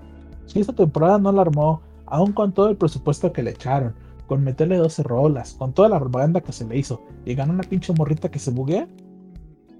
Si 0.45 0.59
esta 0.61 0.73
temporada 0.73 1.17
no 1.17 1.31
la 1.31 1.41
armó 1.41 1.81
aún 2.05 2.31
con 2.31 2.53
todo 2.53 2.69
el 2.69 2.77
presupuesto 2.77 3.33
que 3.33 3.43
le 3.43 3.51
echaron, 3.51 3.93
con 4.27 4.43
meterle 4.43 4.77
12 4.77 5.03
rolas, 5.03 5.53
con 5.53 5.73
toda 5.73 5.89
la 5.89 5.99
propaganda 5.99 6.41
que 6.41 6.51
se 6.51 6.65
le 6.65 6.77
hizo, 6.77 7.03
y 7.25 7.35
ganó 7.35 7.53
una 7.53 7.63
pinche 7.63 7.93
morrita 7.93 8.29
que 8.31 8.39
se 8.39 8.51
buguea, 8.51 8.87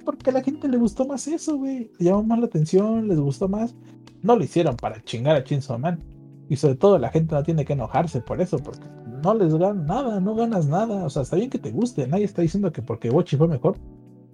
porque 0.06 0.30
a 0.30 0.34
la 0.34 0.42
gente 0.42 0.68
le 0.70 0.78
gustó 0.78 1.06
más 1.06 1.28
eso, 1.28 1.58
güey. 1.58 1.92
Le 2.00 2.06
llamó 2.06 2.24
más 2.24 2.40
la 2.40 2.46
atención, 2.46 3.10
les 3.10 3.20
gustó 3.20 3.50
más. 3.50 3.76
No 4.22 4.38
lo 4.38 4.44
hicieron 4.44 4.78
para 4.78 5.04
chingar 5.04 5.36
a 5.36 5.44
Chainsaw 5.44 5.78
Man. 5.78 6.02
Y 6.50 6.56
sobre 6.56 6.76
todo 6.76 6.98
la 6.98 7.10
gente 7.10 7.36
no 7.36 7.44
tiene 7.44 7.66
que 7.66 7.74
enojarse 7.74 8.22
por 8.22 8.42
eso, 8.42 8.58
porque 8.58 8.86
no 9.24 9.34
les 9.34 9.54
ganas 9.54 9.86
nada, 9.86 10.20
no 10.20 10.36
ganas 10.36 10.68
nada. 10.68 11.06
O 11.06 11.10
sea, 11.10 11.24
está 11.24 11.36
bien 11.36 11.50
que 11.50 11.60
te 11.60 11.72
guste, 11.72 12.08
nadie 12.08 12.26
está 12.26 12.42
diciendo 12.42 12.72
que 12.72 12.82
porque 12.82 13.10
Bochi 13.10 13.36
fue 13.36 13.48
mejor, 13.48 13.78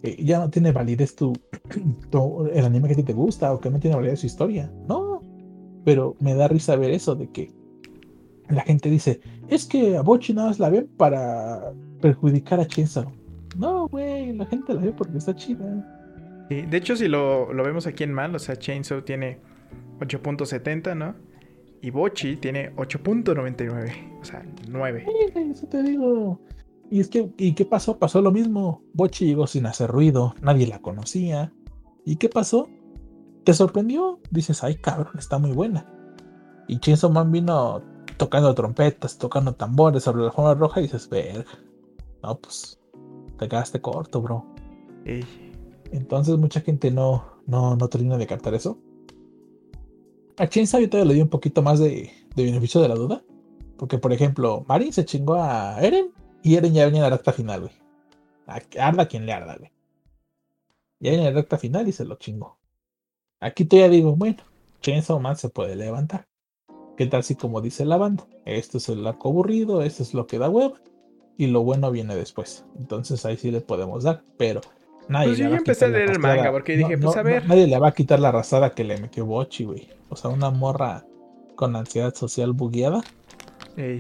eh, 0.04 0.24
ya 0.24 0.40
no 0.40 0.50
tiene 0.50 0.72
validez 0.72 1.16
tu, 1.16 1.34
el 2.54 2.66
anime 2.66 2.88
que 2.88 2.94
a 2.94 2.98
ti 2.98 3.04
te 3.04 3.14
gusta 3.14 3.54
o 3.54 3.60
que 3.60 3.70
no 3.70 3.80
tiene 3.80 3.96
validez 3.96 4.20
su 4.20 4.28
historia. 4.28 4.72
No, 4.88 5.22
pero 5.84 6.16
me 6.20 6.36
da 6.36 6.48
risa 6.48 6.76
ver 6.76 6.92
eso 6.92 7.16
de 7.16 7.30
que 7.30 7.52
la 8.50 8.62
gente 8.62 8.90
dice, 8.90 9.22
es 9.48 9.66
que 9.66 9.98
a 9.98 10.02
Bochi 10.02 10.34
nada 10.34 10.50
más 10.50 10.60
la 10.60 10.70
ven 10.70 10.88
para 10.98 11.74
perjudicar 12.02 12.60
a 12.60 12.68
Chainsaw. 12.68 13.12
No, 13.58 13.88
güey, 13.88 14.34
la 14.34 14.46
gente 14.46 14.74
la 14.74 14.82
ve 14.82 14.92
porque 14.92 15.18
está 15.18 15.36
chida. 15.36 15.66
de 16.50 16.78
hecho, 16.78 16.96
si 16.96 17.08
lo, 17.08 17.48
vemos 17.48 17.88
aquí 17.88 18.04
en 18.04 18.14
mal, 18.14 18.36
o 18.36 18.40
sea, 18.40 18.58
Chainsaw 18.58 19.02
tiene 19.04 19.40
8.70, 20.00 20.98
¿no? 20.98 21.16
Y 21.84 21.92
Bochi 21.92 22.38
tiene 22.38 22.74
8.99, 22.78 24.22
o 24.22 24.24
sea, 24.24 24.42
9. 24.70 25.06
Sí, 25.06 25.40
eso 25.52 25.68
te 25.68 25.84
digo. 25.84 26.40
Y 26.90 27.02
es 27.02 27.10
que, 27.10 27.30
¿y 27.38 27.54
qué 27.56 27.66
pasó? 27.66 28.00
Pasó 28.00 28.22
lo 28.22 28.32
mismo. 28.32 28.82
Bochi 28.94 29.26
llegó 29.26 29.48
sin 29.48 29.66
hacer 29.66 29.92
ruido, 29.92 30.34
nadie 30.42 30.66
la 30.66 30.80
conocía. 30.80 31.52
¿Y 32.06 32.16
qué 32.16 32.30
pasó? 32.30 32.70
¿Te 33.44 33.54
sorprendió? 33.54 34.22
Dices, 34.32 34.64
ay, 34.64 34.76
cabrón, 34.76 35.12
está 35.20 35.40
muy 35.40 35.52
buena. 35.52 35.86
Y 36.70 36.80
Chainsaw 36.80 37.12
Man 37.12 37.34
vino 37.34 37.82
tocando 38.16 38.56
trompetas, 38.56 39.18
tocando 39.18 39.54
tambores 39.54 40.04
sobre 40.04 40.24
la 40.24 40.32
forma 40.32 40.54
roja 40.54 40.80
y 40.80 40.84
dices, 40.84 41.10
verga. 41.10 41.44
No, 42.24 42.40
pues 42.40 42.80
te 43.38 43.50
quedaste 43.50 43.82
corto, 43.82 44.22
bro. 44.22 44.46
Entonces 45.92 46.38
mucha 46.38 46.62
gente 46.62 46.92
no, 46.92 47.42
no, 47.46 47.76
no 47.76 47.90
termina 47.90 48.18
de 48.18 48.26
captar 48.26 48.54
eso. 48.54 48.80
A 50.38 50.48
Chainsaw 50.48 50.82
yo 50.82 50.90
todavía 50.90 51.10
le 51.10 51.16
di 51.16 51.22
un 51.22 51.30
poquito 51.30 51.62
más 51.62 51.80
de, 51.80 52.12
beneficio 52.36 52.82
de 52.82 52.88
la 52.88 52.96
duda. 52.96 53.24
Porque, 53.78 53.98
por 53.98 54.14
ejemplo, 54.14 54.66
Marin 54.68 54.94
se 54.94 55.06
chingó 55.06 55.36
a 55.36 55.82
Eren 55.82 56.12
y 56.42 56.56
Eren 56.56 56.74
ya 56.74 56.86
venía 56.86 57.00
en 57.00 57.10
la 57.10 57.18
recta 57.18 57.34
final, 57.34 57.62
güey. 57.62 57.74
Arda 58.80 59.08
quien 59.08 59.26
le 59.26 59.34
arda, 59.34 59.58
güey. 59.58 59.72
Ya 61.00 61.12
viene 61.12 61.28
en 61.28 61.34
la 61.34 61.40
recta 61.42 61.58
final 61.58 61.88
y 61.88 61.92
se 61.92 62.06
lo 62.06 62.16
chingó. 62.16 62.58
Aquí 63.40 63.66
todavía 63.66 63.90
digo, 63.90 64.16
bueno, 64.16 64.44
Chainsaw 64.82 65.20
Man 65.20 65.36
se 65.36 65.50
puede 65.50 65.76
levantar. 65.76 66.28
¿Qué 66.96 67.08
tal 67.08 67.24
si 67.24 67.36
como 67.36 67.60
dice 67.62 67.86
la 67.86 67.98
banda? 67.98 68.26
Esto 68.46 68.78
es 68.78 68.88
el 68.90 69.06
arco 69.06 69.30
aburrido, 69.30 69.82
esto 69.82 70.04
es 70.04 70.14
lo 70.14 70.28
que 70.28 70.38
da 70.38 70.50
hueva 70.50 70.80
y 71.38 71.48
lo 71.48 71.64
bueno 71.64 71.92
viene 71.92 72.16
después. 72.16 72.66
Entonces 72.78 73.26
ahí 73.26 73.36
sí 73.38 73.52
le 73.52 73.62
podemos 73.62 74.04
dar, 74.04 74.24
pero 74.38 74.62
nadie 75.08 75.28
pues 75.28 75.38
yo 75.40 75.50
ya 75.50 75.58
empecé 75.58 75.86
a 75.86 75.88
leer 75.90 76.12
el 76.12 76.20
manga 76.20 76.52
porque 76.52 76.78
dije, 76.78 76.98
pues 76.98 77.16
a 77.18 77.24
ver. 77.24 77.48
nadie 77.48 77.68
le 77.68 77.78
va 77.80 77.90
a 77.90 77.92
quitar 77.94 78.20
la 78.20 78.30
arrasada 78.30 78.74
que 78.74 78.84
le 78.84 78.98
metió 78.98 79.26
Bochi, 79.26 79.66
güey. 79.66 79.90
O 80.10 80.16
sea, 80.16 80.30
una 80.30 80.50
morra 80.50 81.06
con 81.56 81.76
ansiedad 81.76 82.14
social 82.14 82.54
bugueada 82.54 83.02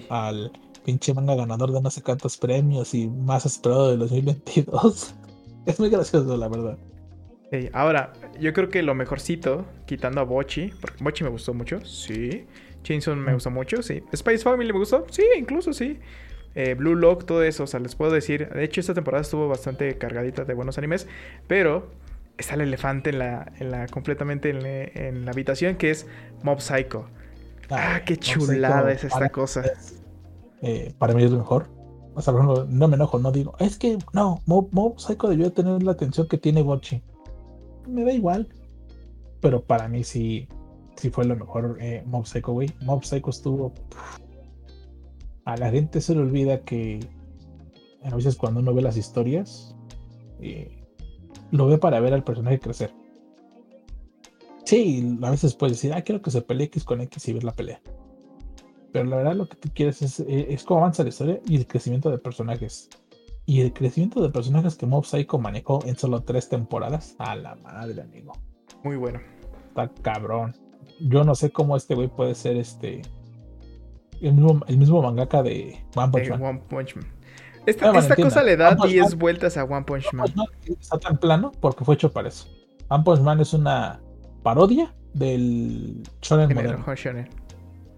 al 0.09 0.51
pinche 0.83 1.13
manga 1.13 1.35
ganador 1.35 1.71
de 1.71 1.81
no 1.81 1.89
sé 1.89 2.01
cuántos 2.01 2.37
premios 2.37 2.93
y 2.93 3.07
más 3.07 3.45
esperado 3.45 3.91
de 3.91 3.97
2022. 3.97 5.15
es 5.65 5.79
muy 5.79 5.89
gracioso, 5.89 6.37
la 6.37 6.47
verdad. 6.47 6.77
Ahora, 7.73 8.13
yo 8.39 8.51
creo 8.51 8.69
que 8.69 8.81
lo 8.81 8.95
mejorcito, 8.95 9.65
quitando 9.85 10.21
a 10.21 10.23
Bochi, 10.23 10.71
porque 10.81 11.03
Bochi 11.03 11.23
me 11.23 11.29
gustó 11.29 11.53
mucho, 11.53 11.85
sí. 11.85 12.45
Chainsaw 12.81 13.15
me 13.15 13.33
gustó 13.33 13.51
mucho, 13.51 13.83
sí. 13.83 14.01
Spice 14.15 14.43
Family 14.43 14.73
me 14.73 14.79
gustó, 14.79 15.05
sí, 15.11 15.23
incluso 15.37 15.71
sí. 15.71 15.99
Eh, 16.55 16.75
Blue 16.75 16.95
Lock, 16.95 17.25
todo 17.25 17.43
eso, 17.43 17.63
o 17.63 17.67
sea, 17.67 17.79
les 17.79 17.95
puedo 17.95 18.11
decir. 18.11 18.49
De 18.49 18.63
hecho, 18.63 18.81
esta 18.81 18.93
temporada 18.93 19.21
estuvo 19.21 19.47
bastante 19.47 19.97
cargadita 19.97 20.45
de 20.45 20.53
buenos 20.53 20.77
animes, 20.77 21.07
pero 21.47 21.91
está 22.37 22.55
el 22.55 22.61
elefante 22.61 23.11
en 23.11 23.19
la, 23.19 23.51
en 23.59 23.71
la 23.71 23.87
completamente 23.87 24.49
en, 24.49 25.25
la 25.25 25.31
habitación 25.31 25.75
que 25.75 25.91
es 25.91 26.07
Mob 26.43 26.59
Psycho. 26.59 27.05
Ah, 27.69 28.01
qué 28.05 28.17
chulada 28.17 28.91
es 28.91 29.03
esta 29.03 29.29
cosa. 29.29 29.63
Eh, 30.61 30.93
para 30.97 31.13
mí 31.13 31.23
es 31.23 31.31
lo 31.31 31.39
mejor. 31.39 31.69
O 32.15 32.21
sea, 32.21 32.33
no 32.33 32.87
me 32.87 32.95
enojo, 32.95 33.17
no 33.17 33.31
digo, 33.31 33.55
es 33.59 33.77
que 33.77 33.97
no, 34.13 34.41
Mob, 34.45 34.67
Mob 34.71 34.99
Psycho 34.99 35.27
debió 35.29 35.51
tener 35.51 35.81
la 35.81 35.93
atención 35.93 36.27
que 36.27 36.37
tiene 36.37 36.61
Bochi. 36.61 37.01
Me 37.87 38.03
da 38.03 38.11
igual. 38.11 38.47
Pero 39.41 39.61
para 39.63 39.87
mí 39.89 40.03
sí, 40.03 40.47
sí 40.95 41.09
fue 41.09 41.25
lo 41.25 41.35
mejor 41.35 41.77
eh, 41.81 42.03
Mob 42.05 42.25
Psycho, 42.25 42.53
güey. 42.53 42.71
Mob 42.81 43.03
Psycho 43.03 43.29
estuvo. 43.29 43.73
A 45.45 45.57
la 45.57 45.69
gente 45.69 46.01
se 46.01 46.15
le 46.15 46.21
olvida 46.21 46.61
que 46.61 46.99
a 48.03 48.15
veces 48.15 48.35
cuando 48.35 48.59
uno 48.59 48.73
ve 48.73 48.81
las 48.81 48.97
historias, 48.97 49.75
eh, 50.39 50.85
lo 51.51 51.67
ve 51.67 51.77
para 51.77 51.99
ver 51.99 52.13
al 52.13 52.23
personaje 52.23 52.59
crecer. 52.59 52.91
Sí, 54.65 55.17
a 55.21 55.29
veces 55.29 55.55
puedes 55.55 55.77
decir, 55.77 55.93
ah, 55.93 56.01
quiero 56.01 56.21
que 56.21 56.31
se 56.31 56.41
pelee 56.41 56.65
X 56.67 56.83
con 56.83 57.01
X 57.01 57.27
y 57.27 57.33
ver 57.33 57.43
la 57.43 57.53
pelea. 57.53 57.81
Pero 58.91 59.05
la 59.05 59.17
verdad 59.17 59.35
lo 59.35 59.49
que 59.49 59.57
tú 59.57 59.69
quieres 59.73 60.01
es, 60.01 60.19
eh, 60.21 60.47
es 60.49 60.63
cómo 60.63 60.81
avanza 60.81 61.03
la 61.03 61.09
historia 61.09 61.41
y 61.45 61.57
el 61.57 61.67
crecimiento 61.67 62.09
de 62.09 62.17
personajes. 62.17 62.89
Y 63.45 63.61
el 63.61 63.73
crecimiento 63.73 64.21
de 64.21 64.29
personajes 64.29 64.75
que 64.75 64.85
Mob 64.85 65.05
Psycho 65.05 65.37
manejó 65.37 65.83
en 65.85 65.97
solo 65.97 66.23
tres 66.23 66.47
temporadas. 66.47 67.15
A 67.17 67.35
la 67.35 67.55
madre, 67.55 68.01
amigo. 68.01 68.31
Muy 68.83 68.95
bueno. 68.95 69.19
Está 69.69 69.89
cabrón 70.01 70.55
yo 70.99 71.23
no 71.23 71.35
sé 71.35 71.51
cómo 71.51 71.75
este 71.75 71.95
güey 71.95 72.07
puede 72.07 72.35
ser 72.35 72.57
este. 72.57 73.01
El 74.23 74.33
mismo, 74.35 74.61
el 74.67 74.77
mismo 74.77 75.01
mangaka 75.01 75.43
de 75.43 75.85
One 75.95 76.11
Punch 76.11 76.29
Man. 76.29 76.41
One 76.41 76.61
Punch 76.69 76.95
Man. 76.95 77.05
Esta, 77.65 77.97
esta 77.97 78.15
cosa 78.15 78.43
le 78.43 78.55
da 78.57 78.75
10 78.75 79.15
vueltas 79.17 79.57
a 79.57 79.65
One 79.65 79.83
Punch 79.83 80.13
Man. 80.13 80.27
Está 80.65 80.97
tan 80.97 81.17
plano 81.17 81.51
porque 81.59 81.83
fue 81.83 81.95
hecho 81.95 82.11
para 82.11 82.29
eso. 82.29 82.47
One 82.89 83.03
Punch 83.03 83.19
Man 83.19 83.41
es 83.41 83.53
una 83.53 84.01
parodia 84.41 84.95
del 85.13 86.03
shonen 86.21 86.53
moderno. 86.53 86.85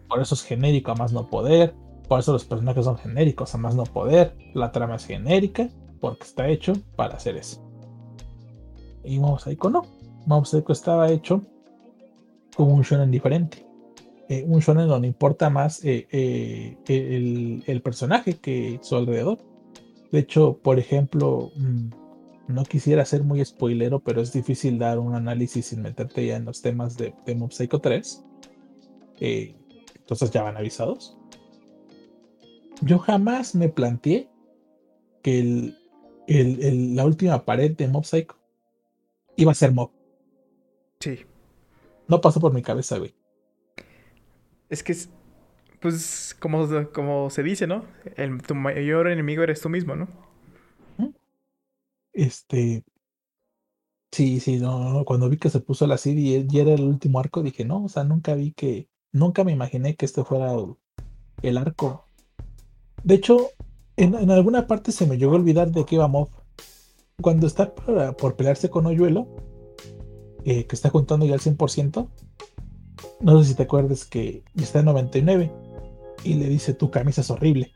Por 0.08 0.20
eso 0.20 0.36
es 0.36 0.44
genérico 0.44 0.92
a 0.92 0.96
más 0.96 1.14
no 1.14 1.30
poder. 1.30 1.76
Por 2.08 2.20
eso 2.20 2.34
los 2.34 2.46
personajes 2.46 2.86
son 2.86 2.98
genéricos 2.98 3.54
a 3.54 3.58
más 3.58 3.76
no 3.76 3.84
poder. 3.84 4.36
La 4.54 4.72
trama 4.72 4.96
es 4.96 5.06
genérica 5.06 5.70
porque 6.00 6.24
está 6.24 6.48
hecho 6.48 6.74
para 6.96 7.16
hacer 7.16 7.36
eso. 7.38 7.64
Y 9.04 9.20
Mob 9.20 9.40
Psycho 9.40 9.70
no. 9.70 9.86
Mob 10.26 10.46
Psycho 10.46 10.74
estaba 10.74 11.10
hecho 11.10 11.42
como 12.56 12.74
un 12.74 12.82
shonen 12.82 13.12
diferente. 13.12 13.65
Eh, 14.28 14.44
un 14.48 14.60
shonen 14.60 14.88
donde 14.88 15.08
importa 15.08 15.52
más 15.52 15.86
eh, 15.86 16.08
eh, 16.12 17.64
el, 17.68 17.82
personaje 17.82 18.38
que 18.38 18.80
su 18.82 18.96
alrededor. 18.96 19.38
De 20.12 20.20
hecho, 20.20 20.58
por 20.64 20.80
ejemplo, 20.80 21.52
mm, 21.56 21.90
no 22.48 22.64
quisiera 22.64 23.06
ser 23.06 23.24
muy 23.24 23.44
spoilero, 23.46 24.00
pero 24.00 24.22
es 24.22 24.34
difícil 24.34 24.80
dar 24.80 24.98
un 24.98 25.14
análisis 25.14 25.68
sin 25.68 25.84
meterte 25.84 26.26
ya 26.26 26.38
en 26.38 26.46
los 26.46 26.62
temas 26.62 26.98
de, 26.98 27.14
de 27.26 27.36
Mob 27.36 27.52
Psycho 27.52 27.80
3. 27.80 28.24
entonces 29.20 30.32
ya 30.32 30.42
van 30.44 30.58
avisados. 30.58 31.18
Yo 32.82 32.98
jamás 33.00 33.54
me 33.54 33.70
planteé 33.70 34.30
que 35.22 35.74
la 36.28 37.06
última 37.06 37.46
pared 37.46 37.76
de 37.76 37.88
Mob 37.88 38.06
Psycho 38.06 38.38
iba 39.36 39.52
a 39.52 39.56
ser 39.56 39.72
Mob. 39.72 39.92
Sí. 41.00 41.20
No 42.08 42.22
pasó 42.22 42.40
por 42.40 42.54
mi 42.54 42.64
cabeza, 42.64 42.98
güey. 42.98 43.14
Es 44.70 44.84
que 44.84 44.96
pues, 45.80 46.36
como, 46.40 46.68
como 46.92 47.30
se 47.30 47.44
dice, 47.44 47.68
¿no? 47.68 47.86
El, 48.16 48.42
tu 48.42 48.56
mayor 48.56 49.08
enemigo 49.08 49.44
eres 49.44 49.62
tú 49.62 49.70
mismo, 49.70 49.96
¿no? 49.96 50.08
Este. 52.12 52.84
Sí, 54.12 54.40
sí, 54.40 54.58
no, 54.58 55.04
cuando 55.06 55.30
vi 55.30 55.38
que 55.38 55.50
se 55.50 55.60
puso 55.60 55.86
la 55.86 55.98
serie 55.98 56.48
y 56.50 56.60
era 56.60 56.74
el 56.74 56.84
último 56.84 57.20
arco, 57.20 57.44
dije, 57.44 57.66
no, 57.66 57.84
o 57.84 57.90
sea, 57.90 58.06
nunca 58.06 58.34
vi 58.34 58.54
que, 58.54 58.88
nunca 59.12 59.44
me 59.44 59.52
imaginé 59.52 59.96
que 59.96 60.06
este 60.06 60.24
fuera 60.24 60.54
el 61.42 61.58
arco. 61.58 62.08
De 63.04 63.16
hecho, 63.16 63.50
en, 63.98 64.32
alguna 64.32 64.68
parte 64.68 64.92
se 64.92 65.06
me 65.06 65.18
llegó 65.18 65.34
a 65.34 65.36
olvidar 65.36 65.72
de 65.72 65.86
que 65.86 65.96
iba 65.96 66.08
Mob. 66.08 66.30
Cuando 67.22 67.46
está 67.46 67.76
por, 67.76 68.36
pelearse 68.36 68.70
con 68.70 68.86
Oyuelo, 68.86 69.28
eh, 70.46 70.66
que 70.66 70.76
está 70.76 70.90
juntando 70.90 71.26
ya 71.26 71.36
el 71.36 71.42
100%, 71.42 72.10
no 73.22 73.42
sé 73.42 73.50
si 73.50 73.56
te 73.56 73.64
acuerdas 73.64 74.06
que 74.06 74.44
está 74.56 74.80
en 74.80 74.86
99 74.86 75.52
y 76.24 76.34
le 76.36 76.48
dice 76.48 76.74
tu 76.74 76.92
camisa 76.92 77.22
es 77.22 77.30
horrible. 77.30 77.72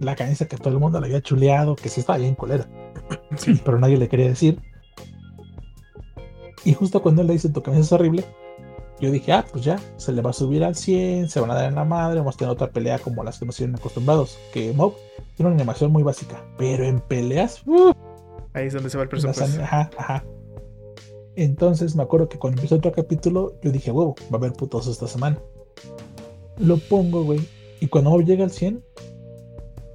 La 0.00 0.16
camisa 0.16 0.46
que 0.46 0.56
todo 0.56 0.70
el 0.70 0.80
mundo 0.80 1.00
le 1.00 1.06
había 1.06 1.20
chuleado, 1.20 1.76
que 1.76 1.88
sí 1.88 2.00
estaba 2.00 2.18
bien 2.18 2.34
colera. 2.34 2.66
Pero 3.64 3.78
nadie 3.78 3.96
le 3.96 4.08
quería 4.08 4.28
decir. 4.28 4.60
Y 6.64 6.72
justo 6.74 7.02
cuando 7.02 7.22
él 7.22 7.28
le 7.28 7.34
dice 7.34 7.50
tu 7.50 7.62
camisa 7.62 7.82
es 7.82 7.92
horrible, 7.92 8.24
yo 9.00 9.10
dije, 9.10 9.32
ah, 9.32 9.44
pues 9.50 9.64
ya, 9.64 9.78
se 9.96 10.12
le 10.12 10.22
va 10.22 10.30
a 10.30 10.32
subir 10.32 10.64
al 10.64 10.74
100, 10.74 11.28
se 11.28 11.40
van 11.40 11.50
a 11.50 11.54
dar 11.54 11.68
en 11.68 11.74
la 11.74 11.84
madre, 11.84 12.20
vamos 12.20 12.36
a 12.36 12.38
tener 12.38 12.52
otra 12.52 12.70
pelea 12.70 12.98
como 12.98 13.22
las 13.22 13.38
que 13.38 13.44
nos 13.44 13.56
tienen 13.56 13.76
acostumbrados. 13.76 14.38
Que 14.52 14.72
Mob 14.72 14.94
tiene 15.36 15.50
una 15.50 15.60
animación 15.60 15.92
muy 15.92 16.02
básica, 16.02 16.42
pero 16.56 16.84
en 16.84 17.00
peleas, 17.00 17.62
uh, 17.66 17.92
ahí 18.54 18.66
es 18.66 18.72
donde 18.72 18.90
se 18.90 18.96
va 18.96 19.02
el 19.02 19.08
presupuesto. 19.08 19.62
Ajá, 19.62 19.90
ajá. 19.98 20.24
Entonces 21.36 21.96
me 21.96 22.02
acuerdo 22.02 22.28
que 22.28 22.38
cuando 22.38 22.60
empezó 22.60 22.76
otro 22.76 22.92
capítulo, 22.92 23.58
yo 23.62 23.72
dije, 23.72 23.90
huevo, 23.90 24.14
va 24.24 24.34
a 24.34 24.36
haber 24.36 24.52
putos 24.52 24.86
esta 24.86 25.08
semana. 25.08 25.40
Lo 26.58 26.76
pongo, 26.76 27.24
güey. 27.24 27.40
Y 27.80 27.88
cuando 27.88 28.18
llega 28.20 28.44
al 28.44 28.50
100, 28.50 28.84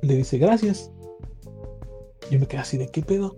le 0.02 0.16
dice 0.16 0.38
gracias. 0.38 0.92
Yo 2.30 2.40
me 2.40 2.48
quedé 2.48 2.62
así 2.62 2.78
de 2.78 2.88
qué 2.88 3.02
pedo. 3.02 3.38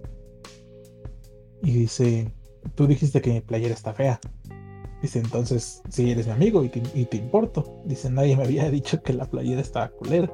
Y 1.62 1.72
dice, 1.72 2.34
tú 2.76 2.88
dijiste 2.88 3.22
que 3.22 3.32
mi 3.32 3.42
playera 3.42 3.74
está 3.74 3.94
fea. 3.94 4.20
Dice, 5.02 5.20
entonces, 5.20 5.82
si 5.90 6.12
eres 6.12 6.28
mi 6.28 6.34
amigo 6.34 6.64
y 6.64 6.70
te, 6.70 7.18
importo. 7.18 7.82
Dice, 7.86 8.10
nadie 8.10 8.36
me 8.36 8.44
había 8.44 8.70
dicho 8.72 9.02
que 9.02 9.14
la 9.14 9.26
playera 9.26 9.62
estaba 9.62 9.90
culera. 9.90 10.34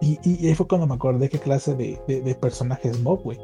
Y, 0.00 0.46
ahí 0.46 0.54
fue 0.54 0.66
cuando 0.66 0.86
me 0.86 0.94
acordé 0.94 1.28
qué 1.28 1.38
clase 1.38 1.74
de, 1.74 2.00
de, 2.06 2.34
personaje 2.34 2.88
es 2.88 3.00
Mob, 3.00 3.22
güey. 3.22 3.38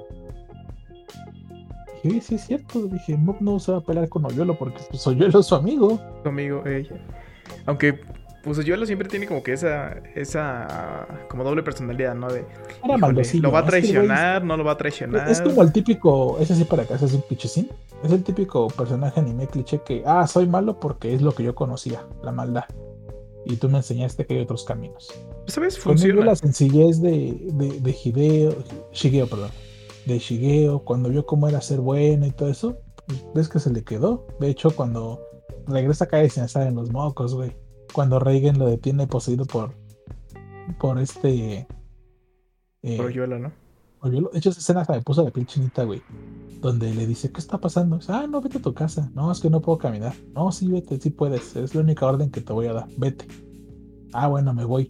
Dije, 2.03 2.21
sí, 2.21 2.35
es 2.37 2.47
cierto. 2.47 2.87
Dije, 2.87 3.17
Mob 3.17 3.37
no 3.41 3.59
se 3.59 3.73
va 3.73 3.79
a 3.79 3.81
pelear 3.81 4.09
con 4.09 4.25
Oyolo 4.25 4.59
porque 4.59 4.83
pues, 4.91 5.07
Oyolo 5.07 5.41
es 5.41 5.47
su 5.47 5.55
amigo. 5.55 6.01
Su 6.23 6.29
amigo, 6.29 6.65
ella. 6.67 6.97
Aunque, 7.67 8.01
pues 8.43 8.59
Oyolo 8.59 8.87
siempre 8.87 9.09
tiene 9.09 9.27
como 9.27 9.43
que 9.43 9.53
esa, 9.53 9.97
esa, 10.15 11.07
como 11.29 11.43
doble 11.43 11.63
personalidad, 11.63 12.15
¿no? 12.15 12.29
De, 12.29 12.45
lo 13.41 13.51
va 13.51 13.61
a 13.61 13.67
traicionar, 13.67 14.45
no 14.45 14.57
lo 14.57 14.65
va 14.65 14.73
a 14.73 14.77
traicionar. 14.77 15.29
Es 15.29 15.41
como 15.41 15.63
el 15.63 15.73
típico, 15.73 16.39
ese 16.39 16.55
sí 16.55 16.65
para 16.65 16.85
acá, 16.85 16.95
ese 16.95 17.07
es 17.07 17.15
un 17.15 17.23
pichecín. 17.23 17.69
Es 18.05 18.13
el 18.13 18.23
típico 18.23 18.69
personaje 18.69 19.19
anime 19.19 19.49
cliché 19.49 19.81
que, 19.85 20.03
ah, 20.07 20.27
soy 20.27 20.47
malo 20.47 20.79
porque 20.79 21.15
es 21.15 21.23
lo 21.23 21.33
que 21.33 21.43
yo 21.43 21.55
conocía, 21.55 22.05
la 22.23 22.31
maldad. 22.31 22.67
Y 23.45 23.57
tú 23.57 23.69
me 23.69 23.79
enseñaste 23.79 24.27
que 24.27 24.35
hay 24.35 24.41
otros 24.41 24.65
caminos. 24.65 25.13
¿Sabes? 25.47 25.79
Funciona. 25.79 26.25
la 26.25 26.37
sencillez 26.37 27.01
de, 27.01 27.37
de, 27.53 27.81
de 27.81 27.97
Hideo, 28.05 28.55
Shigeo, 28.93 29.29
perdón, 29.29 29.51
de 30.07 30.19
Shigeo, 30.19 30.85
cuando 30.85 31.09
vio 31.09 31.27
cómo 31.27 31.49
era 31.49 31.61
ser 31.61 31.81
bueno 31.81 32.27
y 32.27 32.31
todo 32.31 32.49
eso, 32.49 32.79
ves 33.35 33.49
que 33.49 33.59
se 33.59 33.73
le 33.73 33.85
quedó. 33.85 34.27
De 34.41 34.49
hecho, 34.49 34.71
cuando 34.75 35.21
regresa 35.67 36.05
acá 36.05 36.23
y 36.23 36.31
se 36.31 36.41
en 36.41 36.75
los 36.75 36.91
mocos, 36.91 37.35
güey. 37.35 37.57
Cuando 37.93 38.19
Reigen 38.19 38.59
lo 38.59 38.67
detiene 38.67 39.07
poseído 39.07 39.45
por, 39.45 39.75
por 40.79 40.99
este... 40.99 41.67
Eh, 42.83 42.97
por 42.97 43.07
Oyuelo, 43.07 43.39
¿no? 43.39 43.53
Oyuelo. 44.01 44.31
De 44.33 44.39
hecho, 44.39 44.51
esa 44.51 44.61
escena 44.61 44.87
me 44.89 45.03
puso 45.03 45.25
la 45.25 45.31
piel 45.31 45.47
chinita, 45.47 45.85
güey 45.85 46.03
donde 46.61 46.95
le 46.95 47.07
dice, 47.07 47.31
¿qué 47.31 47.41
está 47.41 47.59
pasando? 47.59 47.99
Dice, 47.99 48.13
ah, 48.13 48.27
no, 48.29 48.41
vete 48.41 48.59
a 48.59 48.63
tu 48.63 48.75
casa. 48.75 49.11
No, 49.15 49.31
es 49.31 49.41
que 49.41 49.51
no 49.51 49.61
puedo 49.61 49.79
caminar. 49.79 50.15
No, 50.35 50.51
sí, 50.53 50.69
vete, 50.69 50.99
sí 51.01 51.11
puedes. 51.11 51.55
Es 51.57 51.75
la 51.75 51.81
única 51.83 52.07
orden 52.07 52.31
que 52.31 52.41
te 52.41 52.53
voy 52.53 52.67
a 52.67 52.73
dar. 52.73 52.89
Vete. 52.97 53.27
Ah, 54.13 54.29
bueno, 54.29 54.55
me 54.55 54.65
voy. 54.65 54.89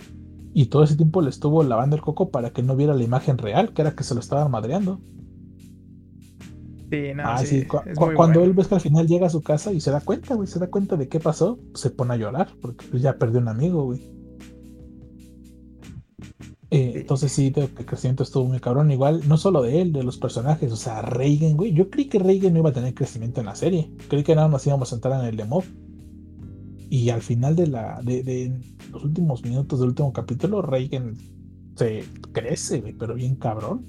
Y 0.59 0.67
todo 0.67 0.85
ese 0.85 0.97
tiempo 0.97 1.20
le 1.20 1.28
estuvo 1.28 1.62
lavando 1.62 1.97
el 1.97 2.02
coco 2.02 2.31
para 2.31 2.49
que 2.49 2.62
no 2.62 2.76
viera 2.76 2.94
la 2.94 3.05
imagen 3.05 3.36
real, 3.36 3.75
que 3.75 3.83
era 3.83 3.94
que 3.94 4.05
se 4.05 4.15
lo 4.15 4.20
estaban 4.20 4.51
madreando. 4.51 5.02
Sí, 6.91 7.12
no, 7.15 7.25
ah, 7.26 7.44
sí. 7.44 7.67
cuando 7.94 8.43
él 8.43 8.55
ves 8.55 8.67
que 8.67 8.76
al 8.76 8.81
final 8.81 9.07
llega 9.07 9.26
a 9.26 9.31
su 9.31 9.43
casa 9.43 9.70
y 9.75 9.83
se 9.83 9.91
da 9.91 10.01
cuenta, 10.01 10.35
güey, 10.35 10.49
se 10.49 10.59
da 10.59 10.68
cuenta 10.68 10.97
de 10.97 11.10
qué 11.10 11.20
pasó, 11.20 11.59
se 11.75 11.91
pone 11.91 12.15
a 12.15 12.17
llorar, 12.17 12.49
porque 12.62 12.86
pues, 12.91 13.02
ya 13.02 13.18
perdió 13.18 13.39
un 13.39 13.49
amigo, 13.49 13.85
güey. 13.85 14.01
Eh, 16.70 16.93
entonces 16.97 17.33
sí, 17.33 17.52
el 17.55 17.68
crecimiento 17.85 18.23
estuvo 18.23 18.47
muy 18.47 18.59
cabrón. 18.59 18.91
Igual, 18.91 19.28
no 19.28 19.36
solo 19.36 19.60
de 19.60 19.83
él, 19.83 19.93
de 19.93 20.05
los 20.05 20.17
personajes. 20.17 20.73
O 20.73 20.76
sea, 20.76 21.02
Reagan, 21.02 21.59
güey. 21.59 21.75
Yo 21.75 21.91
creí 21.91 22.09
que 22.09 22.18
Reagan 22.18 22.55
no 22.55 22.60
iba 22.60 22.70
a 22.70 22.73
tener 22.73 22.94
crecimiento 22.94 23.41
en 23.41 23.47
la 23.47 23.57
serie. 23.57 23.91
Creí 24.09 24.25
que 24.25 24.35
nada 24.35 24.49
más 24.49 24.67
íbamos 24.67 24.91
a 24.91 24.94
entrar 24.94 25.20
en 25.20 25.26
el 25.26 25.36
demo. 25.36 25.62
Y 26.89 27.11
al 27.11 27.23
final 27.23 27.57
de 27.57 27.67
la 27.67 28.01
de, 28.03 28.53
los 28.93 29.05
últimos 29.05 29.43
minutos 29.43 29.81
del 29.81 29.89
último 29.91 30.13
capítulo, 30.13 30.63
Reagan 30.63 31.17
se 31.77 32.05
crece, 32.33 32.95
pero 32.99 33.15
bien 33.15 33.37
cabrón. 33.37 33.85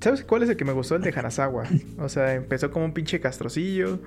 ¿Sabes 0.00 0.24
cuál 0.24 0.42
es 0.42 0.48
el 0.48 0.56
que 0.56 0.64
me 0.64 0.72
gustó? 0.72 0.96
El 0.96 1.02
de 1.02 1.12
Hanazawa. 1.14 1.64
O 1.98 2.08
sea, 2.08 2.34
empezó 2.34 2.70
como 2.70 2.84
un 2.84 2.92
pinche 2.92 3.20
castrocillo. 3.20 4.00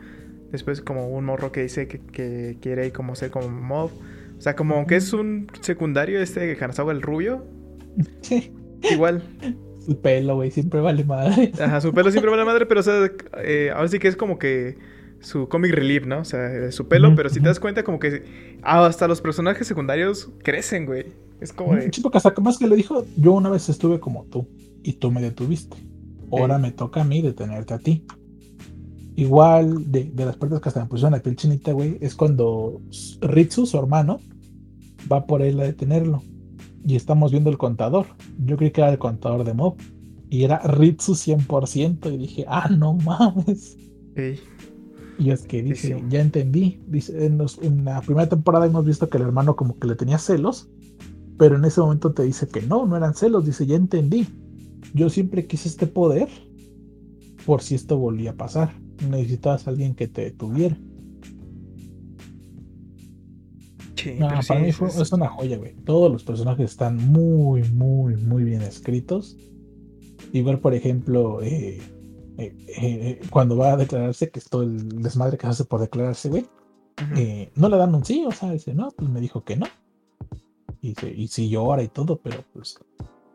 Después 0.52 0.82
como 0.82 1.10
un 1.10 1.26
morro 1.26 1.52
que 1.52 1.64
dice 1.64 1.88
que, 1.88 2.00
que 2.00 2.58
quiere 2.62 2.92
como 2.92 3.16
ser 3.16 3.32
como 3.32 3.50
mob. 3.50 3.92
O 4.38 4.42
sea, 4.42 4.56
como 4.56 4.76
aunque 4.76 4.98
es 4.98 5.14
un 5.14 5.48
secundario 5.62 6.20
este 6.20 6.42
de 6.42 6.58
Hanazawa 6.60 6.92
el 6.92 7.02
rubio, 7.02 7.45
Igual. 8.92 9.24
Su 9.86 10.00
pelo, 10.02 10.36
güey, 10.36 10.52
siempre 10.52 10.82
vale 10.82 11.04
madre. 11.04 11.52
Ajá, 11.60 11.82
su 11.82 11.94
pelo 11.94 12.12
siempre 12.12 12.32
vale 12.32 12.45
madre, 12.45 12.66
pero 12.66 12.80
o 12.80 12.84
sea, 12.84 13.12
eh, 13.44 13.72
ahora 13.74 13.88
sí 13.88 14.00
que 14.00 14.08
es 14.08 14.16
como 14.16 14.40
que 14.40 14.78
su 15.26 15.48
comic 15.48 15.72
relief, 15.74 16.06
¿no? 16.06 16.20
O 16.20 16.26
sea, 16.26 16.72
su 16.72 16.88
pelo, 16.88 17.16
pero 17.16 17.30
si 17.30 17.40
te 17.40 17.48
das 17.48 17.60
cuenta, 17.60 17.84
como 17.84 18.00
que 18.00 18.60
hasta 18.62 19.08
los 19.08 19.22
personajes 19.22 19.68
secundarios 19.68 20.30
crecen, 20.44 20.86
güey. 20.86 21.08
Es 21.42 21.52
como 21.52 21.76
de. 21.76 21.90
Chico, 21.90 22.12
hasta 22.14 22.34
más 22.42 22.58
que 22.58 22.68
le 22.68 22.76
dijo, 22.76 23.06
yo 23.18 23.34
una 23.34 23.50
vez 23.50 23.68
estuve 23.68 24.00
como 24.00 24.26
tú 24.26 24.48
y 24.84 24.94
tú 24.94 25.12
me 25.12 25.22
detuviste. 25.22 25.78
Ahora 26.32 26.58
me 26.58 26.72
toca 26.72 27.02
a 27.02 27.04
mí 27.04 27.22
detenerte 27.22 27.74
a 27.74 27.80
ti. 27.80 28.06
Igual, 29.16 29.92
de, 29.92 30.04
de 30.04 30.26
las 30.26 30.36
partes 30.36 30.60
que 30.60 30.70
hasta 30.70 30.82
me 30.82 30.88
pusieron 30.88 31.14
la 31.14 31.22
piel 31.22 31.36
chinita, 31.36 31.72
güey, 31.72 31.98
es 32.02 32.16
cuando 32.16 32.82
Ritsu, 33.22 33.66
su 33.66 33.80
hermano, 33.80 34.20
va 35.12 35.26
por 35.26 35.42
él 35.42 35.60
a 35.60 35.64
detenerlo 35.64 36.22
y 36.86 36.95
estamos 36.95 37.32
viendo 37.32 37.50
el 37.50 37.58
contador. 37.58 38.06
Yo 38.45 38.58
creí 38.58 38.72
que 38.72 38.82
era 38.82 38.92
el 38.92 39.00
contador 39.00 39.44
de 39.44 39.54
Mob 39.54 39.76
y 40.30 40.44
era 40.44 40.60
Ritsu 40.60 41.14
100% 41.14 42.14
y 42.14 42.18
dije, 42.18 42.45
ah, 42.48 42.70
no 42.70 42.94
mames. 42.94 43.78
Y 45.18 45.32
es 45.32 45.44
que 45.44 45.64
dice, 45.64 46.03
ya 46.10 46.22
entendí. 46.22 46.82
Dice, 46.88 47.26
en, 47.26 47.38
la 47.85 48.02
primera 48.02 48.27
temporada 48.27 48.66
hemos 48.66 48.85
visto 48.85 49.08
que 49.08 49.18
el 49.18 49.24
hermano 49.24 49.56
como 49.56 49.80
que 49.80 49.88
le 49.88 49.95
tenía 49.95 50.18
celos, 50.18 50.69
pero 51.38 51.56
en 51.56 51.66
ese 51.66 51.82
momento 51.82 52.14
te 52.14 52.24
dice 52.24 52.48
que 52.48 52.61
no, 52.61 52.85
no 52.85 52.98
eran 52.98 53.16
celos. 53.16 53.45
Dice, 53.45 53.66
ya 53.66 53.76
entendí. 53.76 54.27
Yo 54.94 55.10
siempre 55.10 55.48
quise 55.48 55.69
este 55.69 55.88
poder 55.88 56.27
por 57.45 57.61
si 57.61 57.76
esto 57.76 57.98
volvía 57.98 58.32
a 58.32 58.35
pasar. 58.35 58.74
Necesitabas 59.10 59.68
a 59.68 59.72
alguien 59.72 59.95
que 59.95 60.08
te 60.08 60.22
detuviera. 60.22 60.77
para 64.19 64.60
mí 64.60 64.69
es, 64.69 65.11
una 65.11 65.27
joya, 65.30 65.58
güey. 65.58 65.76
Todos 65.85 66.11
los 66.11 66.24
personajes 66.24 66.72
están 66.72 66.98
muy, 66.98 67.64
muy, 67.72 68.16
muy 68.18 68.44
bien 68.44 68.61
escritos. 68.61 69.38
Igual, 70.32 70.60
por 70.60 70.74
ejemplo, 70.74 71.42
eh, 71.42 71.80
eh, 72.38 72.55
eh, 72.67 73.22
cuando 73.30 73.57
va 73.57 73.73
a 73.73 73.77
declararse, 73.77 74.30
que 74.30 74.39
es 74.39 74.49
todo 74.49 74.64
el 74.64 75.01
desmadre 75.01 75.38
que 75.38 75.45
se 75.47 75.51
hace 75.51 75.65
por 75.65 75.80
declararse, 75.80 76.30
güey, 76.30 76.45
no 77.55 77.69
le 77.69 77.77
dan 77.77 77.95
un 77.95 78.05
sí, 78.05 78.25
o 78.25 78.31
sea, 78.31 78.51
dice, 78.51 78.73
no, 78.73 78.89
pues 78.91 79.09
me 79.09 79.19
dijo 79.19 79.43
que 79.43 79.57
no. 79.57 79.65
Y, 80.81 80.93
se, 80.95 81.11
y 81.11 81.27
sí 81.27 81.49
llora 81.49 81.81
y 81.83 81.88
todo, 81.88 82.17
pero 82.17 82.43
pues 82.53 82.80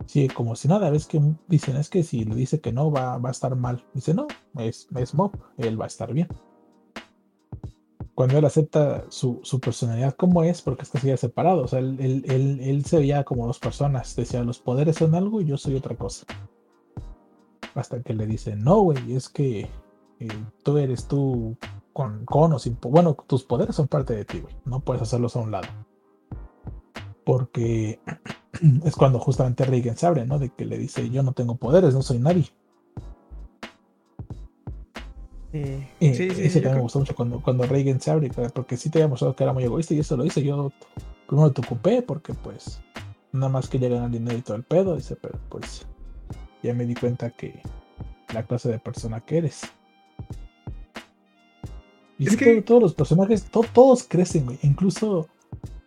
sí, 0.06 0.28
como 0.28 0.54
si 0.56 0.68
nada, 0.68 0.90
ves 0.90 1.06
que 1.06 1.20
dicen, 1.48 1.76
es 1.76 1.90
que 1.90 2.02
si 2.02 2.24
le 2.24 2.34
dice 2.34 2.60
que 2.60 2.72
no, 2.72 2.90
va, 2.90 3.18
va 3.18 3.28
a 3.28 3.32
estar 3.32 3.54
mal. 3.56 3.84
Dice, 3.92 4.14
no, 4.14 4.28
es, 4.58 4.88
es 4.96 5.14
Mob, 5.14 5.32
él 5.58 5.80
va 5.80 5.84
a 5.84 5.88
estar 5.88 6.12
bien 6.12 6.28
cuando 8.20 8.36
él 8.36 8.44
acepta 8.44 9.06
su, 9.08 9.40
personalidad 9.62 10.14
como 10.14 10.42
es, 10.42 10.60
porque 10.60 10.82
es 10.82 10.90
que 10.90 10.98
se 10.98 11.16
separado. 11.16 11.62
O 11.62 11.68
sea, 11.68 11.78
él, 11.78 12.82
se 12.84 12.98
veía 12.98 13.24
como 13.24 13.46
dos 13.46 13.58
personas. 13.58 14.14
Decía, 14.14 14.44
los 14.44 14.58
poderes 14.58 14.96
son 14.96 15.14
algo 15.14 15.40
y 15.40 15.46
yo 15.46 15.56
soy 15.56 15.74
otra 15.74 15.96
cosa. 15.96 16.26
Hasta 17.74 18.02
que 18.02 18.14
le 18.14 18.26
dice, 18.26 18.56
no, 18.56 18.80
güey, 18.80 19.14
es 19.14 19.28
que 19.28 19.68
eh, 20.18 20.28
tú 20.62 20.78
eres 20.78 21.06
tú 21.06 21.56
con, 21.92 22.24
con 22.24 22.52
o 22.52 22.58
sin... 22.58 22.78
Bueno, 22.80 23.16
tus 23.26 23.44
poderes 23.44 23.76
son 23.76 23.88
parte 23.88 24.14
de 24.14 24.24
ti, 24.24 24.40
güey. 24.40 24.54
No 24.64 24.80
puedes 24.80 25.02
hacerlos 25.02 25.36
a 25.36 25.40
un 25.40 25.50
lado. 25.50 25.68
Porque 27.24 28.00
es 28.84 28.96
cuando 28.96 29.18
justamente 29.18 29.64
Reagan 29.64 29.96
se 29.96 30.06
abre, 30.06 30.26
¿no? 30.26 30.38
De 30.38 30.50
que 30.50 30.64
le 30.64 30.78
dice, 30.78 31.08
yo 31.10 31.22
no 31.22 31.32
tengo 31.32 31.56
poderes, 31.56 31.94
no 31.94 32.02
soy 32.02 32.18
nadie. 32.18 32.46
Eh, 35.52 35.88
sí, 35.98 36.14
sí, 36.14 36.42
ese 36.42 36.60
también 36.60 36.76
me 36.76 36.82
gustó 36.82 37.00
mucho 37.00 37.14
cuando, 37.14 37.42
cuando 37.42 37.64
Reagan 37.64 38.00
se 38.00 38.10
abre, 38.10 38.30
porque 38.54 38.76
sí 38.76 38.88
te 38.88 38.98
había 38.98 39.08
mostrado 39.08 39.34
que 39.34 39.42
era 39.42 39.52
muy 39.52 39.64
egoísta 39.64 39.94
y 39.94 39.98
eso 39.98 40.16
lo 40.16 40.24
hice. 40.24 40.42
Yo 40.42 40.70
primero 41.26 41.52
te 41.52 41.60
ocupé 41.60 42.02
porque 42.02 42.34
pues 42.34 42.80
nada 43.32 43.48
más 43.48 43.68
que 43.68 43.78
llegan 43.78 44.04
al 44.04 44.12
dinero 44.12 44.38
y 44.38 44.42
todo 44.42 44.56
el 44.56 44.64
pedo, 44.64 44.96
dice, 44.96 45.16
pero 45.16 45.38
pues 45.48 45.86
ya 46.62 46.74
me 46.74 46.86
di 46.86 46.94
cuenta 46.94 47.30
que 47.30 47.60
la 48.32 48.42
clase 48.44 48.70
de 48.70 48.78
persona 48.78 49.20
que 49.20 49.38
eres. 49.38 49.62
Y 52.18 52.28
es 52.28 52.36
que 52.36 52.60
todos 52.60 52.82
los 52.82 52.94
personajes, 52.94 53.46
todos 53.50 54.04
crecen, 54.04 54.44
güey. 54.44 54.58
Incluso 54.62 55.28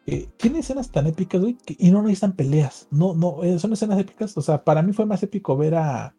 eh, 0.08 0.27
tiene 0.38 0.60
escenas 0.60 0.90
tan 0.90 1.06
épicas, 1.06 1.40
güey, 1.40 1.58
y 1.68 1.92
no 1.92 2.02
necesitan 2.02 2.34
peleas. 2.34 2.88
No, 2.90 3.14
no, 3.14 3.43
eh, 3.43 3.60
son 3.60 3.74
escenas 3.74 4.00
épicas. 4.00 4.35
O 4.35 4.42
sea, 4.42 4.64
para 4.64 4.82
mí 4.82 4.93
fue 4.93 5.06
más 5.06 5.22
épico 5.22 5.56
ver 5.56 5.76
a. 5.76 6.16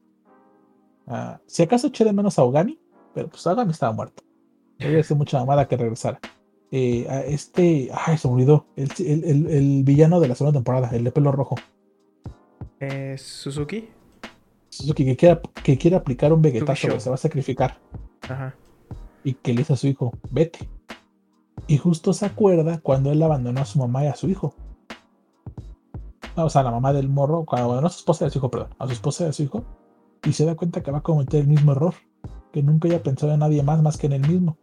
si 1.47 1.63
acaso 1.65 1.89
eché 1.89 2.05
de 2.05 2.13
menos 2.13 2.39
a 2.39 2.45
Ogami, 2.45 2.79
pero 3.13 3.29
pues 3.29 3.45
Ogami 3.47 3.73
estaba 3.73 3.93
muerto. 3.93 4.23
Había 4.81 5.01
hace 5.01 5.15
mucha 5.15 5.39
mamada 5.39 5.67
que 5.67 5.77
regresara. 5.77 6.21
Eh, 6.71 7.07
a 7.09 7.21
este. 7.21 7.91
Ay, 7.93 8.17
se 8.17 8.29
me 8.29 8.35
olvidó. 8.35 8.67
El, 8.77 9.25
el, 9.25 9.83
villano 9.85 10.21
de 10.21 10.29
la 10.29 10.35
segunda 10.35 10.59
temporada, 10.59 10.91
el 10.93 11.05
de 11.05 11.11
pelo 11.11 11.33
rojo. 11.33 11.57
Eh, 12.81 13.17
Suzuki. 13.19 13.89
Suzuki, 14.77 15.05
que 15.05 15.17
quiere, 15.17 15.41
que 15.63 15.79
quiere 15.79 15.97
aplicar 15.97 16.33
un 16.33 16.43
vegetazo, 16.43 17.01
se 17.01 17.09
va 17.09 17.15
a 17.15 17.19
sacrificar. 17.19 17.79
Ajá 18.23 18.55
y 19.25 19.35
que 19.35 19.53
le 19.53 19.59
dice 19.59 19.73
a 19.73 19.77
su 19.77 19.89
hijo, 19.89 20.13
vete. 20.31 20.69
Y 21.67 21.79
justo 21.79 22.13
se 22.13 22.27
acuerda 22.27 22.79
cuando 22.81 23.11
él 23.11 23.23
abandonó 23.23 23.63
a 23.63 23.65
su 23.65 23.79
mamá 23.79 24.05
y 24.05 24.09
a 24.09 24.15
su 24.15 24.29
hijo. 24.29 24.55
O 26.37 26.51
sea, 26.51 26.63
la 26.63 26.71
mamá 26.71 26.93
del 26.93 27.09
morro, 27.09 27.45
cuando 27.45 27.65
abandonó 27.65 27.87
a 27.87 27.91
su 27.91 28.01
esposa 28.01 28.25
y 28.25 28.29
a 28.29 28.31
su 28.31 28.39
hijo, 28.39 28.51
perdón, 28.51 28.69
a 28.79 28.87
su 28.87 28.93
esposa 28.93 29.25
y 29.25 29.29
a 29.29 29.33
su 29.33 29.43
hijo, 29.45 29.65
y 30.25 30.33
se 30.33 30.45
da 30.45 30.55
cuenta 30.55 30.83
que 30.83 30.91
va 30.91 30.99
a 30.99 31.03
cometer 31.03 31.41
el 31.41 31.49
mismo 31.49 31.73
error, 31.73 31.95
que 32.53 32.63
nunca 32.63 32.89
haya 32.89 33.03
pensado 33.03 33.33
en 33.33 33.41
nadie 33.41 33.63
más 33.63 33.83
más 33.83 33.97
que 33.97 34.07
en 34.07 34.13
él 34.13 34.29
mismo. 34.29 34.59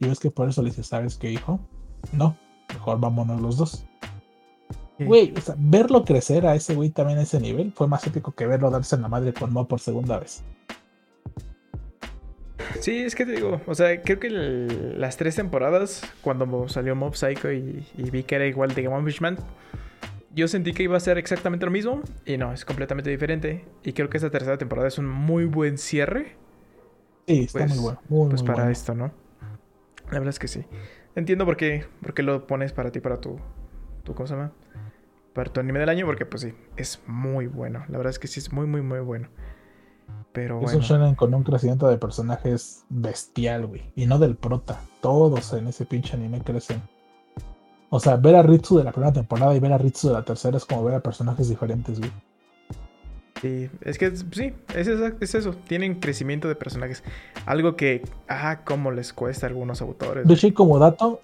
Y 0.00 0.08
ves 0.08 0.18
que 0.18 0.30
por 0.30 0.48
eso 0.48 0.62
le 0.62 0.70
dice, 0.70 0.82
¿sabes 0.82 1.16
qué, 1.16 1.30
hijo? 1.30 1.60
No, 2.12 2.36
mejor 2.70 2.98
vámonos 2.98 3.40
los 3.40 3.56
dos. 3.56 3.84
Güey, 5.06 5.32
o 5.36 5.40
sea, 5.40 5.54
verlo 5.58 6.04
crecer 6.04 6.46
a 6.46 6.54
ese 6.54 6.74
güey 6.74 6.90
también 6.90 7.18
a 7.18 7.22
ese 7.22 7.40
nivel 7.40 7.72
fue 7.72 7.86
más 7.86 8.06
épico 8.06 8.32
que 8.32 8.46
verlo 8.46 8.70
darse 8.70 8.96
en 8.96 9.02
la 9.02 9.08
madre 9.08 9.32
con 9.32 9.52
Mo 9.52 9.66
por 9.66 9.80
segunda 9.80 10.18
vez. 10.18 10.42
Sí, 12.80 12.98
es 12.98 13.14
que 13.14 13.26
te 13.26 13.32
digo, 13.32 13.60
o 13.66 13.74
sea, 13.74 14.00
creo 14.02 14.20
que 14.20 14.30
las 14.30 15.16
tres 15.16 15.36
temporadas, 15.36 16.02
cuando 16.22 16.68
salió 16.68 16.94
Mob 16.94 17.14
Psycho 17.14 17.50
y, 17.50 17.84
vi 17.96 18.22
que 18.22 18.36
era 18.36 18.46
igual 18.46 18.74
de 18.74 18.86
One 18.86 19.02
Punch 19.02 19.20
Man, 19.20 19.38
yo 20.34 20.46
sentí 20.48 20.72
que 20.72 20.84
iba 20.84 20.96
a 20.96 21.00
ser 21.00 21.18
exactamente 21.18 21.66
lo 21.66 21.72
mismo 21.72 22.02
y 22.24 22.36
no, 22.36 22.52
es 22.52 22.64
completamente 22.64 23.10
diferente. 23.10 23.64
Y 23.82 23.92
creo 23.92 24.08
que 24.08 24.18
esta 24.18 24.30
tercera 24.30 24.56
temporada 24.56 24.88
es 24.88 24.98
un 24.98 25.08
muy 25.08 25.44
buen 25.44 25.78
cierre. 25.78 26.36
Sí, 27.26 27.40
está 27.40 27.66
muy 27.66 27.78
pues, 27.78 27.80
bueno. 28.08 28.30
pues 28.30 28.42
para 28.42 28.70
esto, 28.70 28.94
¿no? 28.94 29.12
La 30.06 30.18
verdad 30.18 30.28
es 30.28 30.38
que 30.38 30.48
sí. 30.48 30.64
Entiendo 31.16 31.44
por 31.44 31.56
qué, 31.56 31.84
por 32.00 32.14
qué 32.14 32.22
lo 32.22 32.46
pones 32.46 32.72
para 32.72 32.92
ti, 32.92 33.00
para 33.00 33.20
tu, 33.20 33.38
tu 34.04 34.14
cosa, 34.14 34.52
para 35.32 35.52
tu 35.52 35.60
anime 35.60 35.78
del 35.78 35.88
año, 35.88 36.06
porque 36.06 36.26
pues 36.26 36.42
sí, 36.42 36.54
es 36.76 37.00
muy 37.06 37.46
bueno. 37.46 37.84
La 37.88 37.98
verdad 37.98 38.10
es 38.10 38.18
que 38.18 38.28
sí, 38.28 38.40
es 38.40 38.52
muy, 38.52 38.66
muy, 38.66 38.82
muy 38.82 39.00
bueno. 39.00 39.28
Pero 40.32 40.60
Eso 40.62 40.80
suenan 40.82 41.14
con 41.14 41.34
un 41.34 41.42
crecimiento 41.42 41.88
de 41.88 41.98
personajes 41.98 42.84
bestial, 42.88 43.66
güey. 43.66 43.92
Y 43.96 44.06
no 44.06 44.18
del 44.18 44.36
prota. 44.36 44.80
Todos 45.00 45.52
en 45.52 45.66
ese 45.66 45.86
pinche 45.86 46.16
anime 46.16 46.40
crecen. 46.42 46.82
O 47.90 47.98
sea, 47.98 48.16
ver 48.16 48.36
a 48.36 48.42
Ritsu 48.42 48.78
de 48.78 48.84
la 48.84 48.92
primera 48.92 49.12
temporada 49.12 49.54
y 49.54 49.60
ver 49.60 49.72
a 49.72 49.78
Ritsu 49.78 50.08
de 50.08 50.14
la 50.14 50.24
tercera 50.24 50.56
es 50.56 50.64
como 50.64 50.84
ver 50.84 50.94
a 50.94 51.00
personajes 51.00 51.48
diferentes, 51.48 51.98
güey. 51.98 52.12
Sí, 53.40 53.70
es 53.80 53.98
que 53.98 54.14
sí, 54.14 54.52
es, 54.74 54.86
es, 54.86 55.34
eso. 55.34 55.52
Tienen 55.66 55.98
crecimiento 55.98 56.46
de 56.46 56.54
personajes. 56.54 57.02
Algo 57.46 57.74
que, 57.74 58.02
ah, 58.28 58.60
cómo 58.64 58.92
les 58.92 59.12
cuesta 59.12 59.46
a 59.46 59.48
algunos 59.48 59.80
autores. 59.80 60.28
De 60.28 60.34
hecho, 60.34 60.52
como 60.54 60.78
dato, 60.78 61.22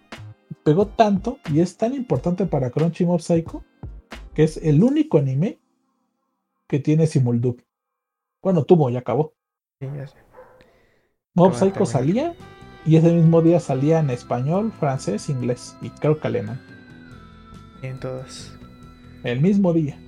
pegó 0.64 0.86
tanto 0.86 1.38
y 1.52 1.60
es 1.60 1.76
tan 1.76 1.94
importante 1.94 2.46
para 2.46 2.70
Crunchy 2.70 3.04
Mob 3.04 3.20
Psycho 3.20 3.62
que 4.36 4.44
es 4.44 4.58
el 4.58 4.82
único 4.84 5.16
anime 5.16 5.58
que 6.68 6.78
tiene 6.78 7.06
Simuldub. 7.06 7.64
Bueno, 8.42 8.64
tuvo, 8.64 8.90
ya 8.90 8.98
acabó. 8.98 9.34
Sí, 9.80 9.88
ya 9.96 10.06
sé. 10.06 10.16
Mob 11.32 11.54
Psycho 11.54 11.86
salía 11.86 12.34
y 12.84 12.96
ese 12.96 13.12
mismo 13.14 13.40
día 13.40 13.60
salía 13.60 13.98
en 13.98 14.10
español, 14.10 14.72
francés, 14.78 15.30
inglés 15.30 15.74
y 15.80 15.88
creo 15.88 16.20
que 16.20 16.26
alemán. 16.26 16.60
En 17.80 17.98
todas. 17.98 18.52
El 19.24 19.40
mismo 19.40 19.72
día. 19.72 19.98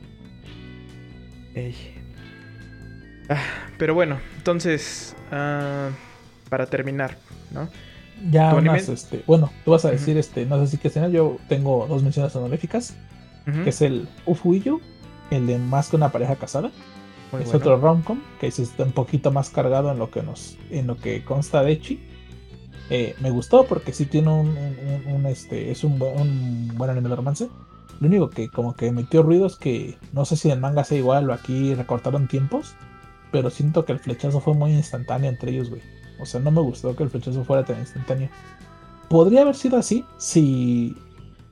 Ah, 3.31 3.43
pero 3.79 3.95
bueno, 3.95 4.21
entonces, 4.37 5.17
ah, 5.33 5.89
para 6.51 6.67
terminar, 6.67 7.17
¿no? 7.51 7.69
Ya 8.31 8.55
unas, 8.55 8.89
este, 8.91 9.23
bueno, 9.27 9.51
tú 9.65 9.71
vas 9.71 9.87
a 9.87 9.91
decir, 9.91 10.19
este, 10.19 10.45
no 10.45 10.61
sé 10.61 10.73
si 10.73 10.77
que 10.77 10.89
escena, 10.89 11.09
yo 11.09 11.39
tengo 11.49 11.87
dos 11.87 12.03
menciones 12.03 12.35
honoríficas, 12.37 12.95
que 13.53 13.71
es 13.71 13.83
el 13.83 14.09
Ufuillo, 14.27 14.81
el 15.31 15.47
de 15.47 15.59
más 15.59 15.89
que 15.89 15.97
una 15.97 16.11
pareja 16.11 16.37
casada, 16.37 16.71
es 17.39 17.53
otro 17.53 17.77
romcom 17.79 18.21
que 18.41 18.47
está 18.47 18.85
un 18.85 18.93
poquito 18.93 19.31
más 19.31 19.51
cargado 19.51 19.91
en 19.93 19.99
lo 19.99 20.11
que 20.11 20.23
nos 20.23 20.57
en 20.71 20.87
lo 20.87 20.97
que 20.97 21.25
consta 21.25 21.63
de 21.63 21.73
Echi. 21.73 22.01
Eh, 22.91 23.15
me 23.21 23.31
gustó 23.31 23.65
porque 23.65 23.93
sí 23.93 24.07
tiene 24.07 24.31
un, 24.31 25.27
este 25.27 25.71
es 25.71 25.85
un, 25.85 26.01
un, 26.01 26.73
buen 26.77 26.91
anime 26.91 27.11
de 27.11 27.17
romance. 27.17 27.49
Lo 28.01 28.07
único 28.07 28.31
que 28.31 28.49
como 28.49 28.75
que 28.75 28.91
metió 28.93 29.23
ruido 29.23 29.47
es 29.47 29.57
que 29.57 29.99
no 30.13 30.25
sé 30.25 30.37
si 30.37 30.49
en 30.49 30.55
el 30.55 30.61
manga 30.61 30.85
sea 30.85 30.97
igual 30.97 31.29
o 31.29 31.35
aquí 31.35 31.75
recortaron 31.75 32.29
tiempos, 32.29 32.75
pero 33.31 33.51
siento 33.51 33.85
que 33.85 33.93
el 33.93 33.99
flechazo 33.99 34.41
fue 34.41 34.55
muy 34.55 34.73
instantáneo 34.73 35.29
entre 35.29 35.51
ellos, 35.53 35.69
güey. 35.69 35.83
O 36.21 36.25
sea, 36.25 36.41
no 36.41 36.51
me 36.51 36.61
gustó 36.61 36.97
que 36.97 37.03
el 37.03 37.11
flechazo 37.11 37.45
fuera 37.45 37.65
tan 37.65 37.79
instantáneo. 37.79 38.31
Podría 39.11 39.43
haber 39.43 39.55
sido 39.55 39.77
así 39.77 40.05
si 40.17 40.97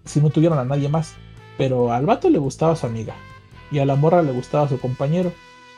si 0.06 0.20
no 0.20 0.30
tuvieron 0.30 0.58
a 0.58 0.64
nadie 0.64 0.88
más, 0.88 1.14
pero 1.56 1.92
al 1.92 2.06
vato 2.06 2.30
le 2.30 2.38
gustaba 2.38 2.76
su 2.76 2.86
amiga 2.86 3.14
y 3.70 3.78
a 3.78 3.86
la 3.86 3.96
morra 3.96 4.22
le 4.22 4.32
gustaba 4.32 4.68
su 4.68 4.78
compañero. 4.78 5.32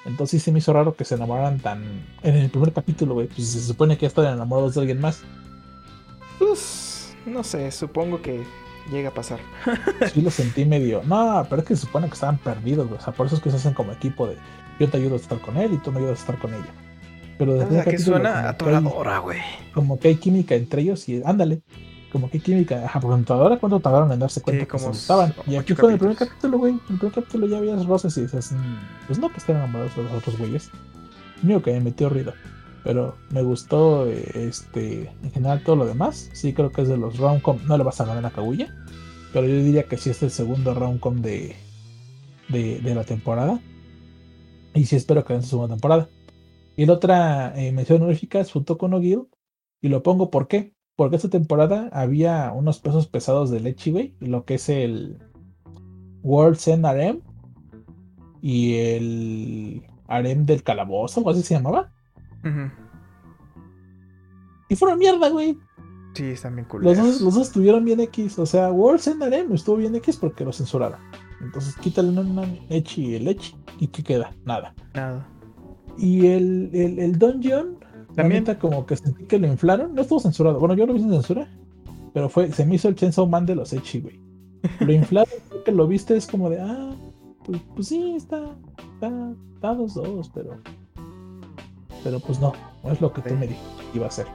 Entonces 0.04 0.42
se 0.42 0.52
me 0.52 0.58
hizo 0.58 0.72
raro 0.72 0.94
que 0.94 1.04
se 1.04 1.16
enamoraran 1.16 1.58
tan. 1.58 1.82
En 2.22 2.36
el 2.36 2.50
primer 2.50 2.72
capítulo, 2.72 3.14
güey. 3.14 3.26
Pues 3.26 3.48
se 3.48 3.60
supone 3.60 3.96
que 3.96 4.02
ya 4.02 4.08
están 4.08 4.26
enamorados 4.26 4.74
de 4.74 4.80
alguien 4.80 5.00
más. 5.00 5.22
Pues. 6.38 7.14
No 7.26 7.44
sé, 7.44 7.70
supongo 7.72 8.22
que 8.22 8.42
llega 8.90 9.10
a 9.10 9.14
pasar. 9.14 9.40
sí 10.14 10.22
lo 10.22 10.30
sentí 10.30 10.64
medio. 10.64 11.02
No, 11.04 11.46
pero 11.50 11.62
es 11.62 11.68
que 11.68 11.76
se 11.76 11.82
supone 11.82 12.06
que 12.06 12.14
estaban 12.14 12.38
perdidos, 12.38 12.86
güey. 12.88 12.98
O 12.98 13.02
sea, 13.02 13.12
por 13.12 13.26
eso 13.26 13.36
es 13.36 13.42
que 13.42 13.50
se 13.50 13.56
hacen 13.56 13.74
como 13.74 13.92
equipo 13.92 14.26
de. 14.26 14.36
Yo 14.80 14.88
te 14.88 14.96
ayudo 14.96 15.14
a 15.14 15.18
estar 15.18 15.40
con 15.40 15.56
él 15.56 15.74
y 15.74 15.78
tú 15.78 15.92
me 15.92 15.98
ayudas 15.98 16.18
a 16.18 16.20
estar 16.20 16.38
con 16.38 16.54
ella. 16.54 16.72
Pero 17.36 17.54
desde 17.54 17.80
o 17.80 17.84
que 17.84 17.98
suena 17.98 18.48
atoradora, 18.48 19.18
güey. 19.18 19.40
Como 19.74 19.98
que 19.98 20.08
hay 20.08 20.16
química 20.16 20.54
entre 20.54 20.82
ellos 20.82 21.08
y 21.08 21.22
ándale 21.24 21.60
como 22.10 22.30
que 22.30 22.40
química. 22.40 22.84
Ajá, 22.84 23.00
por 23.00 23.12
ahora 23.12 23.58
cuánto 23.58 23.80
tardaron 23.80 24.12
en 24.12 24.18
darse 24.18 24.40
cuenta 24.40 24.66
que 24.66 24.78
se 24.78 24.88
gustaban. 24.88 25.34
Y 25.46 25.56
aquí 25.56 25.74
fue 25.74 25.88
en 25.88 25.92
el 25.94 25.98
primer 25.98 26.16
capítulo, 26.16 26.58
güey. 26.58 26.72
En 26.72 26.80
el 26.90 26.98
primer 26.98 27.14
capítulo 27.14 27.46
ya 27.46 27.58
habías 27.58 27.86
roces 27.86 28.16
y 28.16 28.22
dices, 28.22 28.52
mm, 28.52 29.06
pues 29.06 29.18
no 29.18 29.30
que 29.30 29.38
estén 29.38 29.56
enamorados 29.56 29.94
de 29.96 30.04
los 30.04 30.12
otros 30.12 30.38
güeyes. 30.38 30.70
Mío 31.42 31.62
que 31.62 31.72
me 31.72 31.80
metió 31.80 32.08
ruido. 32.08 32.32
Pero 32.84 33.16
me 33.30 33.42
gustó 33.42 34.06
este 34.06 35.10
en 35.22 35.30
general 35.32 35.62
todo 35.62 35.76
lo 35.76 35.86
demás. 35.86 36.30
Sí 36.32 36.52
creo 36.52 36.72
que 36.72 36.82
es 36.82 36.88
de 36.88 36.96
los 36.96 37.18
roundcom. 37.18 37.58
No 37.66 37.76
le 37.76 37.84
vas 37.84 38.00
a 38.00 38.06
ganar 38.06 38.24
a 38.24 38.30
Kaguya. 38.30 38.74
Pero 39.32 39.46
yo 39.46 39.56
diría 39.56 39.84
que 39.84 39.96
sí 39.96 40.10
es 40.10 40.22
el 40.22 40.30
segundo 40.30 40.74
roundcom 40.74 41.20
de, 41.20 41.56
de, 42.48 42.80
de 42.80 42.94
la 42.94 43.04
temporada. 43.04 43.60
Y 44.74 44.86
sí 44.86 44.96
espero 44.96 45.24
que 45.24 45.34
en 45.34 45.42
su 45.42 45.50
segunda 45.50 45.74
temporada. 45.74 46.08
Y 46.76 46.86
la 46.86 46.94
otra 46.94 47.60
eh, 47.60 47.72
mención 47.72 48.00
honorífica 48.02 48.40
es 48.40 48.52
Futoko 48.52 48.88
no 48.88 49.00
Guild. 49.00 49.26
Y 49.80 49.88
lo 49.88 50.02
pongo 50.02 50.30
¿por 50.30 50.48
qué? 50.48 50.74
Porque 50.98 51.14
esta 51.14 51.28
temporada 51.28 51.88
había 51.92 52.50
unos 52.50 52.80
pesos 52.80 53.06
pesados 53.06 53.50
de 53.50 53.60
leche, 53.60 53.92
güey. 53.92 54.16
Lo 54.18 54.44
que 54.44 54.54
es 54.54 54.68
el 54.68 55.16
World 56.24 56.58
End 56.66 56.84
Arem 56.84 57.20
y 58.42 58.74
el 58.74 59.86
Arem 60.08 60.44
del 60.44 60.64
calabozo, 60.64 61.20
o 61.20 61.30
así 61.30 61.42
se 61.42 61.54
llamaba. 61.54 61.92
Y 64.68 64.74
fueron 64.74 64.98
mierda, 64.98 65.28
güey. 65.28 65.56
Sí, 66.14 66.24
están 66.24 66.56
bien 66.56 66.66
cool. 66.66 66.82
Los 66.82 66.96
dos, 66.96 67.20
los 67.20 67.34
dos 67.34 67.46
estuvieron 67.46 67.84
bien 67.84 68.00
X. 68.00 68.36
O 68.40 68.46
sea, 68.46 68.72
World 68.72 69.06
End 69.06 69.22
Arem 69.22 69.52
estuvo 69.52 69.76
bien 69.76 69.94
X 69.94 70.16
porque 70.16 70.44
lo 70.44 70.52
censuraron. 70.52 70.98
Entonces 71.40 71.76
quítale 71.76 72.08
una 72.08 72.42
Echi 72.70 73.06
y 73.10 73.14
el 73.14 73.28
Echi. 73.28 73.54
¿Y 73.78 73.86
qué 73.86 74.02
queda? 74.02 74.32
Nada. 74.44 74.74
Nada. 74.94 75.28
Y 75.96 76.26
el, 76.26 76.70
el, 76.72 76.98
el 76.98 77.16
Dungeon 77.20 77.78
también 78.14 78.44
como 78.60 78.86
que 78.86 78.96
sentí 78.96 79.24
que 79.24 79.38
lo 79.38 79.46
inflaron. 79.46 79.94
No 79.94 80.02
estuvo 80.02 80.20
censurado. 80.20 80.58
Bueno, 80.58 80.74
yo 80.74 80.86
lo 80.86 80.94
vi 80.94 81.00
sin 81.00 81.10
censura. 81.10 81.48
Pero 82.12 82.28
fue, 82.28 82.50
se 82.52 82.64
me 82.64 82.76
hizo 82.76 82.88
el 82.88 82.94
Chainsaw 82.94 83.26
Man 83.26 83.46
de 83.46 83.54
los 83.54 83.72
Echi, 83.72 84.00
güey. 84.00 84.20
Lo 84.80 84.92
inflaron, 84.92 85.32
que 85.64 85.72
lo 85.72 85.86
viste, 85.86 86.16
es 86.16 86.26
como 86.26 86.50
de, 86.50 86.60
ah, 86.60 86.94
pues, 87.44 87.60
pues 87.74 87.88
sí, 87.88 88.14
está, 88.16 88.56
está, 88.94 89.32
está 89.54 89.74
dos, 89.74 89.94
dos, 89.94 90.30
pero. 90.34 90.58
Pero 92.04 92.20
pues 92.20 92.40
no, 92.40 92.52
no 92.84 92.92
es 92.92 93.00
lo 93.00 93.12
que 93.12 93.22
tú 93.22 93.34
me 93.34 93.46
dijiste 93.46 93.82
que 93.92 93.98
iba 93.98 94.06
a 94.06 94.10
ser. 94.10 94.26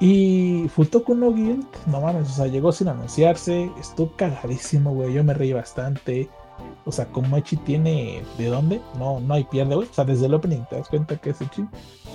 Y 0.00 0.66
Futoku 0.70 1.14
no 1.14 1.32
Guild, 1.32 1.66
no 1.86 2.00
mames, 2.00 2.28
o 2.30 2.32
sea, 2.32 2.46
llegó 2.46 2.72
sin 2.72 2.88
anunciarse, 2.88 3.70
estuvo 3.78 4.16
cagadísimo, 4.16 4.94
güey. 4.94 5.12
Yo 5.12 5.22
me 5.22 5.34
reí 5.34 5.52
bastante. 5.52 6.28
O 6.84 6.92
sea, 6.92 7.06
como 7.06 7.36
Echi 7.36 7.56
tiene 7.56 8.22
de 8.38 8.46
dónde, 8.46 8.80
no, 8.98 9.20
no 9.20 9.34
hay 9.34 9.44
pierde, 9.44 9.74
güey. 9.74 9.88
O 9.88 9.94
sea, 9.94 10.04
desde 10.04 10.26
el 10.26 10.34
opening 10.34 10.64
te 10.68 10.76
das 10.76 10.88
cuenta 10.88 11.16
que 11.16 11.30
es 11.30 11.40
Echi. 11.40 11.64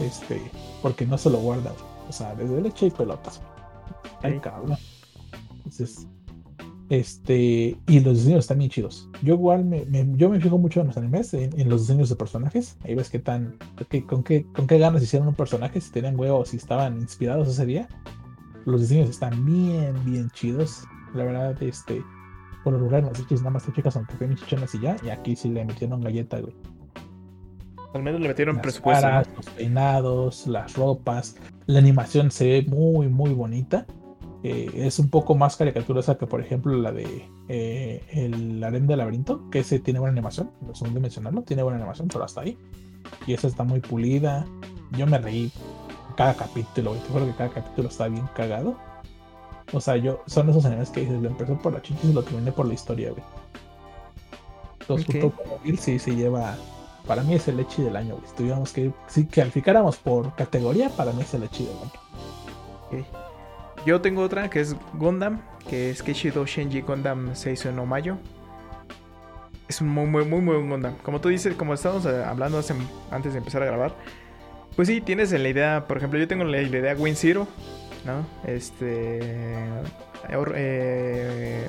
Este, 0.02 0.42
porque 0.82 1.06
no 1.06 1.18
se 1.18 1.30
lo 1.30 1.40
guarda, 1.40 1.72
O 2.10 2.11
sea, 2.11 2.35
desde 2.35 2.58
el 2.58 2.66
Echi 2.66 2.85
hay 2.85 2.92
pelotas, 2.92 3.42
Ay, 4.22 4.40
cabrón. 4.40 4.77
Entonces, 5.58 6.08
este, 6.90 7.77
y 7.88 8.00
los 8.02 8.18
diseños 8.18 8.40
están 8.40 8.60
bien 8.60 8.69
chidos. 8.69 9.10
Yo 9.24 9.34
igual 9.34 9.66
me, 9.66 9.85
yo 10.16 10.30
me 10.30 10.40
fijo 10.40 10.58
mucho 10.58 10.82
en 10.82 10.88
los 10.88 10.98
animes, 10.98 11.34
en, 11.34 11.69
los 11.69 11.82
diseños 11.82 12.10
de 12.10 12.16
personajes. 12.16 12.77
Ahí 12.84 12.95
ves 12.95 13.10
qué 13.10 13.19
tan, 13.19 13.58
con, 14.08 14.24
qué, 14.24 14.45
con 14.53 14.68
qué 14.68 14.77
ganas 14.77 15.02
hicieron 15.02 15.27
un 15.27 15.35
personaje, 15.35 15.82
si 15.82 15.92
tenían 15.92 16.19
huevos, 16.19 16.50
si 16.50 16.58
estaban 16.58 17.00
inspirados 17.00 17.48
ese 17.48 17.66
día. 17.66 17.88
Los 18.66 18.82
diseños 18.82 19.10
están 19.10 19.45
bien, 19.45 19.94
bien 20.06 20.30
chidos. 20.32 20.84
La 21.14 21.24
verdad, 21.24 21.61
este, 21.64 22.03
por 22.66 22.74
lo 22.74 22.80
lugar 22.80 23.03
las 23.03 23.32
nada 23.32 23.52
más 23.52 23.64
te 23.64 23.72
chicas 23.74 23.95
aunque 23.95 24.16
fue 24.16 24.27
chichonas 24.34 24.74
y 24.74 24.80
ya. 24.80 24.98
Y 25.03 25.10
aquí 25.10 25.35
sí 25.35 25.50
le 25.50 25.64
metieron 25.64 26.02
galleta, 26.02 26.40
güey. 26.40 26.56
Al 27.94 28.02
menos 28.02 28.19
le 28.19 28.27
metieron 28.27 28.60
presupuesto. 28.60 29.08
Los 29.08 29.45
peinados, 29.52 30.48
las 30.48 30.76
ropas. 30.76 31.35
La 31.68 31.77
animación 31.77 32.32
se 32.32 32.45
ve 32.45 32.66
muy, 32.68 33.08
muy 33.08 33.34
bonita. 33.34 33.85
Eh, 34.42 34.72
es 34.74 34.98
un 34.98 35.11
poco 35.11 35.35
más 35.35 35.58
caricaturosa 35.58 36.18
que, 36.18 36.26
por 36.26 36.42
ejemplo, 36.42 36.76
la 36.76 36.92
de 36.92 37.30
eh, 37.50 38.03
El 38.10 38.64
Harem 38.64 38.88
del 38.88 38.98
Laberinto, 38.98 39.48
que 39.52 39.60
ese 39.60 39.77
tiene 39.77 40.00
buena 40.00 40.14
animación. 40.14 40.50
No 40.61 40.90
de 40.90 41.00
mencionarlo, 41.00 41.44
tiene 41.44 41.61
buena 41.61 41.77
animación, 41.77 42.08
pero 42.08 42.24
hasta 42.24 42.42
ahí. 42.42 42.58
Y 43.27 43.34
esa 43.34 43.48
está 43.48 43.64
muy 43.64 43.80
pulida. 43.80 44.44
Yo 44.98 45.06
me 45.06 45.19
reí 45.19 45.52
cada 46.18 46.34
capítulo, 46.34 46.92
güey. 46.92 47.02
Te 47.03 47.10
juro 47.10 47.27
que 47.27 47.34
cada 47.34 47.50
capítulo 47.52 47.90
está 47.90 48.08
bien 48.08 48.27
cagado. 48.35 48.76
O 49.74 49.82
sea, 49.82 49.98
yo, 49.98 50.22
son 50.27 50.50
esos 50.50 50.66
animes 50.66 50.90
que 50.90 51.02
dices, 51.02 51.22
lo 51.22 51.30
empezó 51.30 51.58
por 51.58 51.74
la 51.74 51.82
chicha 51.82 52.00
y 52.03 52.14
lo 52.14 52.24
terminé 52.24 52.52
por 52.52 52.68
la 52.68 52.74
historia, 52.74 53.11
güey. 53.11 53.24
Los 54.88 55.02
okay. 55.02 55.32
Bill 55.64 55.80
sí 55.80 55.98
se 56.00 56.16
lleva. 56.16 56.56
Para 57.08 57.24
mí 57.24 57.35
es 57.35 57.48
el 57.48 57.58
leche 57.58 57.84
del 57.84 57.95
año, 57.95 58.16
güey. 58.16 58.27
Si 58.27 58.35
tuviéramos 58.35 58.72
que. 58.72 58.92
Si 59.08 59.26
calificáramos 59.26 59.98
por 59.98 60.35
categoría, 60.35 60.90
para 60.90 61.11
mí 61.11 61.22
es 61.22 61.34
el 61.34 61.42
leche 61.42 61.64
del 61.66 61.77
año. 61.77 63.06
Yo 63.85 64.02
tengo 64.02 64.22
otra 64.22 64.50
que 64.50 64.61
es 64.61 64.76
Gundam, 64.94 65.42
que 65.68 65.92
es 65.92 66.02
Kishido 66.02 66.45
Shenji 66.45 66.82
Gundam 66.82 67.35
Seisui 67.35 67.72
no 67.72 67.85
Mayo. 67.85 68.18
Es 69.68 69.82
un 69.82 69.90
muy, 69.90 70.06
muy, 70.06 70.26
muy, 70.26 70.42
muy 70.42 70.56
buen 70.56 70.69
Gundam. 70.69 70.95
Como 71.03 71.22
tú 71.22 71.30
dices, 71.30 71.56
como 71.56 71.74
estábamos 71.74 72.06
eh, 72.06 72.24
hablando 72.24 72.61
antes 73.11 73.34
de 73.34 73.40
empezar 73.40 73.64
a 73.64 73.66
grabar, 73.66 73.95
pues 74.76 74.88
sí, 74.88 75.02
tienes 75.02 75.32
la 75.32 75.48
idea, 75.48 75.85
por 75.88 75.98
ejemplo, 75.98 76.19
yo 76.19 76.27
tengo 76.27 76.44
la, 76.44 76.61
idea 76.61 76.95
Win 76.95 77.16
Zero, 77.16 77.48
¿no? 78.06 78.25
Este. 78.45 79.19
Eh, 80.30 81.67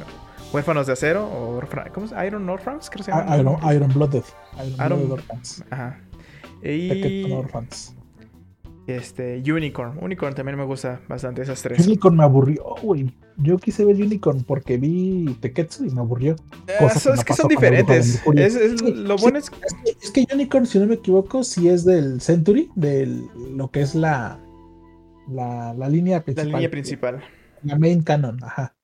Huérfanos 0.52 0.86
de 0.86 0.92
Acero, 0.92 1.26
o 1.26 1.60
¿cómo 1.92 2.06
es? 2.06 2.12
Iron 2.26 2.48
Orphans, 2.48 2.88
creo 2.88 3.04
que 3.04 3.10
se 3.10 3.10
llama. 3.10 3.36
Iron, 3.36 3.58
Iron 3.74 3.92
Blooded. 3.92 4.24
Iron, 4.56 4.98
Blooded 4.98 5.10
Orphans. 5.12 5.64
Ajá. 5.70 5.98
Y... 6.62 7.30
Orphans. 7.32 7.94
Este, 8.86 9.42
Unicorn. 9.50 9.98
Unicorn 10.00 10.34
también 10.34 10.56
me 10.56 10.64
gusta 10.64 11.00
bastante 11.08 11.42
esas 11.42 11.60
tres. 11.60 11.84
Unicorn 11.84 12.16
me 12.16 12.22
aburrió, 12.22 12.62
güey. 12.82 13.12
Yo 13.36 13.58
quise 13.58 13.84
ver 13.84 13.96
Unicorn 13.96 14.44
porque 14.44 14.78
vi 14.78 15.36
Teketsu 15.40 15.84
y 15.84 15.90
me 15.90 16.00
aburrió. 16.00 16.36
Eh, 16.68 16.88
es 17.12 17.24
que 17.24 17.34
son 17.34 17.48
diferentes. 17.48 18.22
Es, 18.24 18.82
lo 18.82 19.16
bueno 19.16 19.38
es... 19.38 19.50
es... 20.00 20.10
que 20.12 20.24
Unicorn, 20.32 20.66
si 20.66 20.78
no 20.78 20.86
me 20.86 20.94
equivoco, 20.94 21.42
si 21.42 21.68
es 21.68 21.84
del 21.84 22.20
Century, 22.20 22.70
de 22.76 23.22
lo 23.54 23.70
que 23.72 23.82
es 23.82 23.96
la, 23.96 24.38
la, 25.28 25.74
la 25.74 25.88
línea 25.88 26.22
principal. 26.22 26.52
La 26.52 26.58
línea 26.58 26.70
principal. 26.70 27.24
La 27.62 27.78
main 27.78 28.02
canon, 28.02 28.42
ajá. 28.42 28.76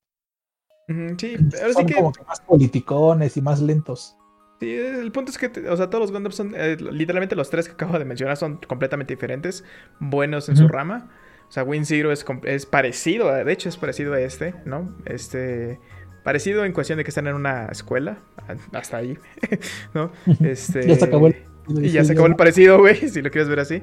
sí, 1.18 1.36
ahora 1.60 1.74
sí 1.74 1.86
que... 1.86 1.94
como 1.94 2.12
que 2.12 2.24
más 2.24 2.40
politicones 2.40 3.36
y 3.36 3.42
más 3.42 3.60
lentos. 3.60 4.16
Sí, 4.60 4.72
el 4.74 5.10
punto 5.10 5.32
es 5.32 5.38
que, 5.38 5.46
o 5.68 5.76
sea, 5.76 5.90
todos 5.90 6.02
los 6.02 6.12
Gundam 6.12 6.32
son, 6.32 6.54
eh, 6.56 6.76
literalmente 6.78 7.34
los 7.34 7.50
tres 7.50 7.66
que 7.66 7.74
acabo 7.74 7.98
de 7.98 8.04
mencionar 8.04 8.36
son 8.36 8.58
completamente 8.58 9.12
diferentes, 9.12 9.64
buenos 9.98 10.48
en 10.48 10.56
su 10.56 10.68
rama. 10.68 11.10
O 11.48 11.52
sea, 11.52 11.64
Win 11.64 11.84
Zero 11.84 12.12
es, 12.12 12.24
es 12.44 12.64
parecido, 12.64 13.32
de 13.32 13.52
hecho 13.52 13.68
es 13.68 13.76
parecido 13.76 14.14
a 14.14 14.20
este, 14.20 14.54
¿no? 14.64 14.96
Este, 15.04 15.80
parecido 16.22 16.64
en 16.64 16.72
cuestión 16.72 16.96
de 16.96 17.04
que 17.04 17.10
están 17.10 17.26
en 17.26 17.34
una 17.34 17.66
escuela, 17.66 18.18
hasta 18.72 18.98
ahí, 18.98 19.18
¿no? 19.94 20.12
Este, 20.40 20.86
ya 20.86 20.94
se 20.94 21.04
acabó 21.04 21.26
el, 21.26 21.36
y 21.68 21.90
ya 21.90 22.04
se 22.04 22.12
acabó 22.12 22.28
el 22.28 22.36
parecido, 22.36 22.78
güey, 22.78 22.96
si 23.08 23.20
lo 23.20 23.30
quieres 23.30 23.48
ver 23.48 23.60
así. 23.60 23.82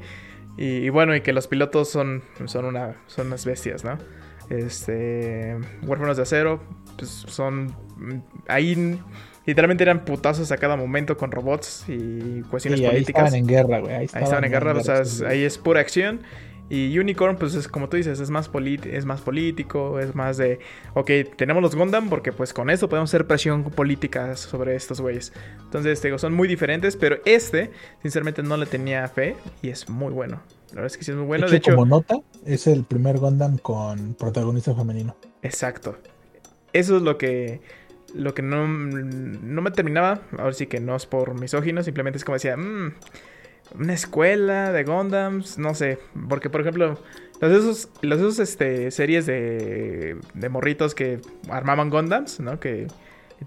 Y, 0.62 0.90
bueno, 0.90 1.16
y 1.16 1.22
que 1.22 1.32
los 1.32 1.48
pilotos 1.48 1.90
son, 1.90 2.22
son, 2.46 2.66
una, 2.66 2.98
son 3.08 3.28
unas 3.28 3.46
bestias, 3.46 3.86
¿no? 3.86 3.98
Este, 4.50 5.56
huérfanos 5.84 6.18
de 6.18 6.24
acero, 6.24 6.62
pues 6.98 7.10
son 7.10 7.74
ahí 8.50 9.00
Literalmente 9.46 9.84
eran 9.84 10.06
putazos 10.06 10.52
a 10.52 10.58
cada 10.58 10.76
momento 10.76 11.18
con 11.18 11.32
robots 11.32 11.86
y 11.88 12.42
cuestiones 12.52 12.82
políticas. 12.82 13.24
Ahí 13.24 13.28
estaban 13.28 13.36
en 13.36 13.48
guerra, 13.48 13.80
güey. 13.80 13.96
Ahí, 13.96 14.06
estaban 14.06 14.44
en 14.44 14.52
guerra, 14.52 14.74
o 14.74 14.84
sea, 14.84 15.02
ahí 15.28 15.44
es 15.44 15.58
pura 15.58 15.80
acción. 15.80 16.22
Y 16.70 16.98
Unicorn, 17.00 17.38
pues 17.38 17.56
es 17.56 17.68
como 17.68 17.90
tú 17.90 17.98
dices, 17.98 18.20
es 18.20 18.30
más, 18.30 18.50
es 18.84 19.06
más 19.06 19.22
político, 19.22 20.00
es 20.00 20.14
más 20.14 20.38
de, 20.38 20.60
ok, 20.94 21.10
tenemos 21.36 21.64
los 21.64 21.76
Gundam 21.76 22.10
porque 22.10 22.32
pues 22.32 22.54
con 22.54 22.70
eso 22.70 22.88
podemos 22.88 23.10
hacer 23.10 23.26
presión 23.26 23.64
política 23.64 24.36
sobre 24.36 24.76
estos 24.76 25.02
güeyes. 25.02 25.34
Entonces, 25.64 26.02
digo, 26.02 26.20
son 26.20 26.34
muy 26.34 26.48
diferentes, 26.48 26.96
pero 26.96 27.18
este, 27.26 27.72
sinceramente, 28.02 28.44
no 28.44 28.56
le 28.58 28.68
tenía 28.68 29.08
fe 29.08 29.36
y 29.62 29.70
es 29.70 29.90
muy 29.90 30.14
bueno. 30.14 30.42
La 30.70 30.76
verdad 30.76 30.88
es 30.88 30.98
que 30.98 31.04
sí 31.04 31.12
es 31.12 31.18
muy 31.18 31.26
bueno. 31.26 31.50
De 31.50 31.58
hecho, 31.58 31.72
como 31.72 31.88
nota, 31.88 32.20
es 32.46 32.68
el 32.68 32.84
primer 32.84 33.18
Gundam 33.18 33.58
con 33.58 34.14
protagonista 34.14 34.76
femenino. 34.76 35.16
Exacto. 35.42 35.98
Eso 36.72 36.98
es 36.98 37.02
lo 37.02 37.18
que 37.18 37.62
lo 38.14 38.34
que 38.34 38.42
no, 38.42 38.68
no 38.68 39.62
me 39.62 39.72
terminaba, 39.72 40.22
ahora 40.38 40.54
sí 40.54 40.68
que 40.68 40.80
no 40.80 40.96
es 40.96 41.06
por 41.06 41.40
misógino, 41.40 41.84
simplemente 41.84 42.18
es 42.18 42.26
como 42.26 42.36
decía, 42.36 42.58
mmm, 42.58 42.94
una 43.78 43.94
escuela 43.94 44.72
de 44.72 44.84
Gundams, 44.84 45.58
no 45.58 45.74
sé, 45.74 46.00
porque 46.28 46.50
por 46.50 46.62
ejemplo, 46.62 46.98
los 47.42 47.52
esos, 47.52 47.90
los 48.02 48.20
esos 48.20 48.40
este, 48.40 48.92
series 48.92 49.26
de, 49.26 50.18
de 50.34 50.50
morritos 50.50 50.96
que 50.96 51.22
armaban 51.50 51.90
Gundams, 51.90 52.40
¿no? 52.40 52.60
Que 52.60 52.88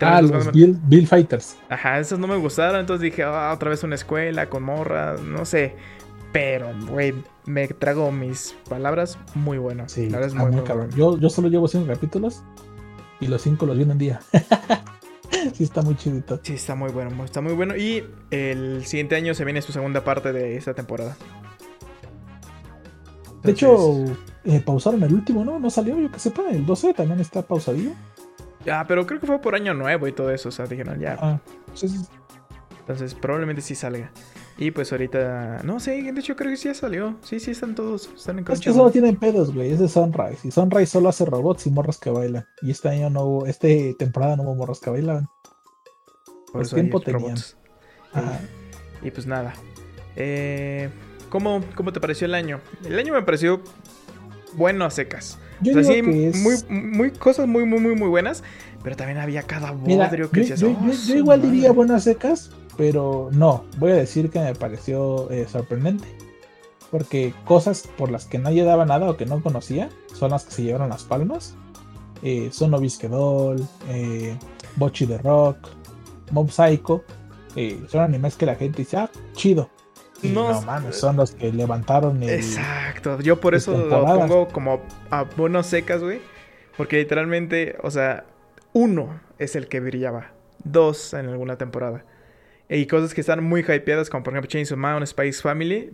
Ah, 0.00 0.22
los, 0.22 0.50
Bill, 0.52 1.06
Fighters. 1.06 1.56
Ajá, 1.68 1.98
esos 1.98 2.18
no 2.18 2.26
me 2.26 2.36
gustaron. 2.36 2.80
Entonces 2.80 3.02
dije, 3.02 3.22
ah, 3.24 3.52
otra 3.54 3.70
vez 3.70 3.82
una 3.82 3.94
escuela 3.94 4.48
con 4.48 4.62
morras, 4.62 5.20
no 5.20 5.44
sé. 5.44 5.74
Pero, 6.32 6.70
güey, 6.88 7.14
me 7.44 7.68
trago 7.68 8.10
mis 8.10 8.54
palabras 8.68 9.18
muy 9.34 9.58
buenas. 9.58 9.92
Sí, 9.92 10.10
es 10.18 10.34
muy, 10.34 10.50
muy 10.50 10.62
cabrón. 10.62 10.90
Yo, 10.96 11.18
yo 11.18 11.28
solo 11.28 11.48
llevo 11.48 11.68
100 11.68 11.86
capítulos 11.86 12.42
y 13.20 13.26
los 13.26 13.42
cinco 13.42 13.66
los 13.66 13.76
vi 13.76 13.82
en 13.82 13.90
un 13.90 13.98
día. 13.98 14.20
sí, 15.54 15.64
está 15.64 15.82
muy 15.82 15.96
chidito. 15.96 16.40
Sí, 16.42 16.54
está 16.54 16.74
muy 16.74 16.90
bueno, 16.90 17.24
está 17.24 17.40
muy 17.40 17.54
bueno. 17.54 17.76
Y 17.76 18.04
el 18.30 18.84
siguiente 18.84 19.16
año 19.16 19.34
se 19.34 19.44
viene 19.44 19.62
su 19.62 19.72
segunda 19.72 20.04
parte 20.04 20.32
de 20.32 20.56
esta 20.56 20.74
temporada. 20.74 21.16
De 23.42 23.52
hecho, 23.52 24.04
eh, 24.44 24.60
pausaron 24.64 25.02
el 25.02 25.12
último, 25.12 25.44
¿no? 25.44 25.58
No 25.58 25.68
salió, 25.68 25.98
yo 25.98 26.10
que 26.10 26.18
sepa, 26.18 26.42
el 26.50 26.64
12 26.64 26.94
también 26.94 27.20
está 27.20 27.42
pausadillo. 27.42 27.90
Ya, 28.64 28.84
pero 28.86 29.04
creo 29.04 29.18
que 29.18 29.26
fue 29.26 29.40
por 29.40 29.56
año 29.56 29.74
nuevo 29.74 30.06
y 30.06 30.12
todo 30.12 30.30
eso, 30.30 30.50
o 30.50 30.52
sea, 30.52 30.66
dijeron 30.66 31.00
ya. 31.00 31.18
Ah, 31.20 31.40
sí, 31.74 31.88
sí. 31.88 31.98
Entonces, 32.78 33.14
probablemente 33.14 33.60
sí 33.60 33.74
salga. 33.74 34.12
Y 34.58 34.70
pues 34.70 34.92
ahorita, 34.92 35.62
no 35.64 35.80
sé, 35.80 36.02
de 36.02 36.20
hecho 36.20 36.36
creo 36.36 36.50
que 36.50 36.56
sí 36.56 36.68
ya 36.68 36.74
salió. 36.74 37.16
Sí, 37.22 37.40
sí, 37.40 37.52
están 37.52 37.74
todos, 37.74 38.10
están 38.14 38.38
en 38.38 38.44
Es 38.50 38.60
que 38.60 38.72
solo 38.72 38.90
tienen 38.90 39.16
pedos, 39.16 39.54
güey, 39.54 39.72
es 39.72 39.78
de 39.78 39.88
Sunrise. 39.88 40.46
Y 40.46 40.50
Sunrise 40.50 40.86
solo 40.86 41.08
hace 41.08 41.24
robots 41.24 41.66
y 41.66 41.70
morras 41.70 41.98
que 41.98 42.10
bailan. 42.10 42.46
Y 42.60 42.70
este 42.70 42.90
año 42.90 43.10
no 43.10 43.24
hubo, 43.24 43.46
este 43.46 43.94
temporada 43.98 44.36
no 44.36 44.44
hubo 44.44 44.54
morras 44.54 44.80
que 44.80 44.90
bailan. 44.90 45.28
Por, 46.52 46.68
tiempo 46.68 47.00
tenían. 47.00 47.38
Ajá. 48.12 48.40
Y 49.02 49.10
pues 49.10 49.26
nada. 49.26 49.54
Eh, 50.16 50.90
¿cómo, 51.30 51.62
¿Cómo 51.74 51.92
te 51.92 52.00
pareció 52.00 52.26
el 52.26 52.34
año? 52.34 52.60
El 52.84 52.98
año 52.98 53.14
me 53.14 53.22
pareció 53.22 53.62
bueno 54.52 54.84
a 54.84 54.90
secas. 54.90 55.38
Yo 55.62 55.78
o 55.78 55.82
sea, 55.82 55.94
sí, 55.94 56.02
muy, 56.02 56.32
muy, 56.68 57.10
cosas 57.12 57.46
muy, 57.46 57.64
muy, 57.64 57.80
muy, 57.80 57.94
muy 57.94 58.08
buenas. 58.08 58.42
Pero 58.82 58.96
también 58.96 59.18
había 59.18 59.42
cada 59.44 59.70
bodrio 59.70 60.30
que 60.30 60.44
yo, 60.44 60.56
yo, 60.56 60.76
yo, 61.06 61.14
igual 61.14 61.40
diría 61.40 61.70
buenas 61.70 62.02
secas, 62.02 62.50
pero 62.76 63.28
no, 63.32 63.64
voy 63.78 63.92
a 63.92 63.96
decir 63.96 64.30
que 64.30 64.40
me 64.40 64.54
pareció 64.54 65.30
eh, 65.30 65.46
sorprendente. 65.48 66.08
Porque 66.90 67.32
cosas 67.46 67.88
por 67.96 68.10
las 68.10 68.26
que 68.26 68.38
nadie 68.38 68.64
daba 68.64 68.84
nada 68.84 69.08
o 69.08 69.16
que 69.16 69.24
no 69.24 69.42
conocía 69.42 69.88
son 70.14 70.30
las 70.30 70.44
que 70.44 70.52
se 70.52 70.62
llevaron 70.62 70.90
las 70.90 71.04
palmas. 71.04 71.54
Eh, 72.22 72.50
son 72.52 72.70
Doll, 72.70 73.66
eh, 73.88 74.36
Bochi 74.76 75.06
de 75.06 75.18
Rock, 75.18 75.56
Mob 76.30 76.50
Psycho. 76.50 77.02
Eh, 77.56 77.82
son 77.88 78.02
animes 78.02 78.36
que 78.36 78.46
la 78.46 78.54
gente 78.54 78.78
dice, 78.78 78.96
ah, 78.96 79.10
chido. 79.34 79.70
no, 80.22 80.60
mames, 80.62 80.96
son 80.96 81.16
los 81.16 81.32
que 81.32 81.52
levantaron 81.52 82.22
el. 82.22 82.30
Exacto, 82.30 83.20
yo 83.20 83.40
por 83.40 83.54
eso 83.54 83.76
lo 83.76 84.04
pongo 84.04 84.48
como 84.48 84.80
a 85.10 85.24
bonos 85.24 85.66
secas, 85.66 86.02
güey. 86.02 86.20
Porque 86.76 86.98
literalmente, 86.98 87.76
o 87.82 87.90
sea, 87.90 88.24
uno 88.72 89.20
es 89.38 89.56
el 89.56 89.68
que 89.68 89.80
brillaba, 89.80 90.32
dos 90.64 91.12
en 91.14 91.28
alguna 91.28 91.56
temporada. 91.56 92.04
Y 92.72 92.86
cosas 92.86 93.12
que 93.12 93.20
están 93.20 93.44
muy 93.44 93.60
hypeadas, 93.60 94.08
como 94.08 94.24
por 94.24 94.32
ejemplo 94.32 94.48
Chainsaw 94.48 94.78
Man, 94.78 95.06
Spice 95.06 95.42
Family. 95.42 95.90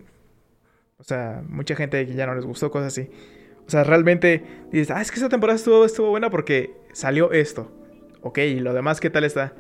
O 0.98 1.02
sea, 1.02 1.42
mucha 1.48 1.74
gente 1.74 2.06
que 2.06 2.14
ya 2.14 2.24
no 2.26 2.36
les 2.36 2.44
gustó, 2.44 2.70
cosas 2.70 2.88
así. 2.88 3.10
O 3.66 3.70
sea, 3.70 3.82
realmente 3.82 4.44
dices, 4.70 4.92
ah, 4.92 5.00
es 5.00 5.10
que 5.10 5.16
esta 5.16 5.28
temporada 5.28 5.56
estuvo, 5.56 5.84
estuvo 5.84 6.10
buena 6.10 6.30
porque 6.30 6.76
salió 6.92 7.32
esto. 7.32 7.72
Ok, 8.22 8.38
y 8.38 8.60
lo 8.60 8.74
demás, 8.74 9.00
¿qué 9.00 9.10
tal 9.10 9.24
está? 9.24 9.54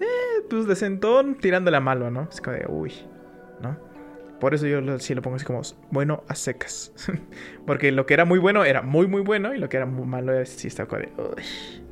Eh, 0.00 0.42
pues 0.50 0.66
decentón 0.66 1.36
tirándole 1.36 1.76
a 1.76 1.80
malo, 1.80 2.10
¿no? 2.10 2.28
Es 2.30 2.40
como 2.40 2.56
de, 2.56 2.66
uy, 2.68 2.92
¿no? 3.60 3.78
Por 4.40 4.52
eso 4.52 4.66
yo 4.66 4.98
sí 4.98 5.14
lo 5.14 5.22
pongo 5.22 5.36
así 5.36 5.46
como 5.46 5.62
bueno 5.92 6.24
a 6.26 6.34
secas. 6.34 6.92
Porque 7.66 7.92
lo 7.92 8.06
que 8.06 8.14
era 8.14 8.24
muy 8.24 8.40
bueno 8.40 8.64
era 8.64 8.82
muy, 8.82 9.06
muy 9.06 9.22
bueno. 9.22 9.54
Y 9.54 9.58
lo 9.58 9.68
que 9.68 9.76
era 9.76 9.86
muy 9.86 10.06
malo 10.06 10.44
sí 10.44 10.66
estaba 10.66 10.88
como 10.88 11.02
de, 11.02 11.12
uy, 11.16 11.85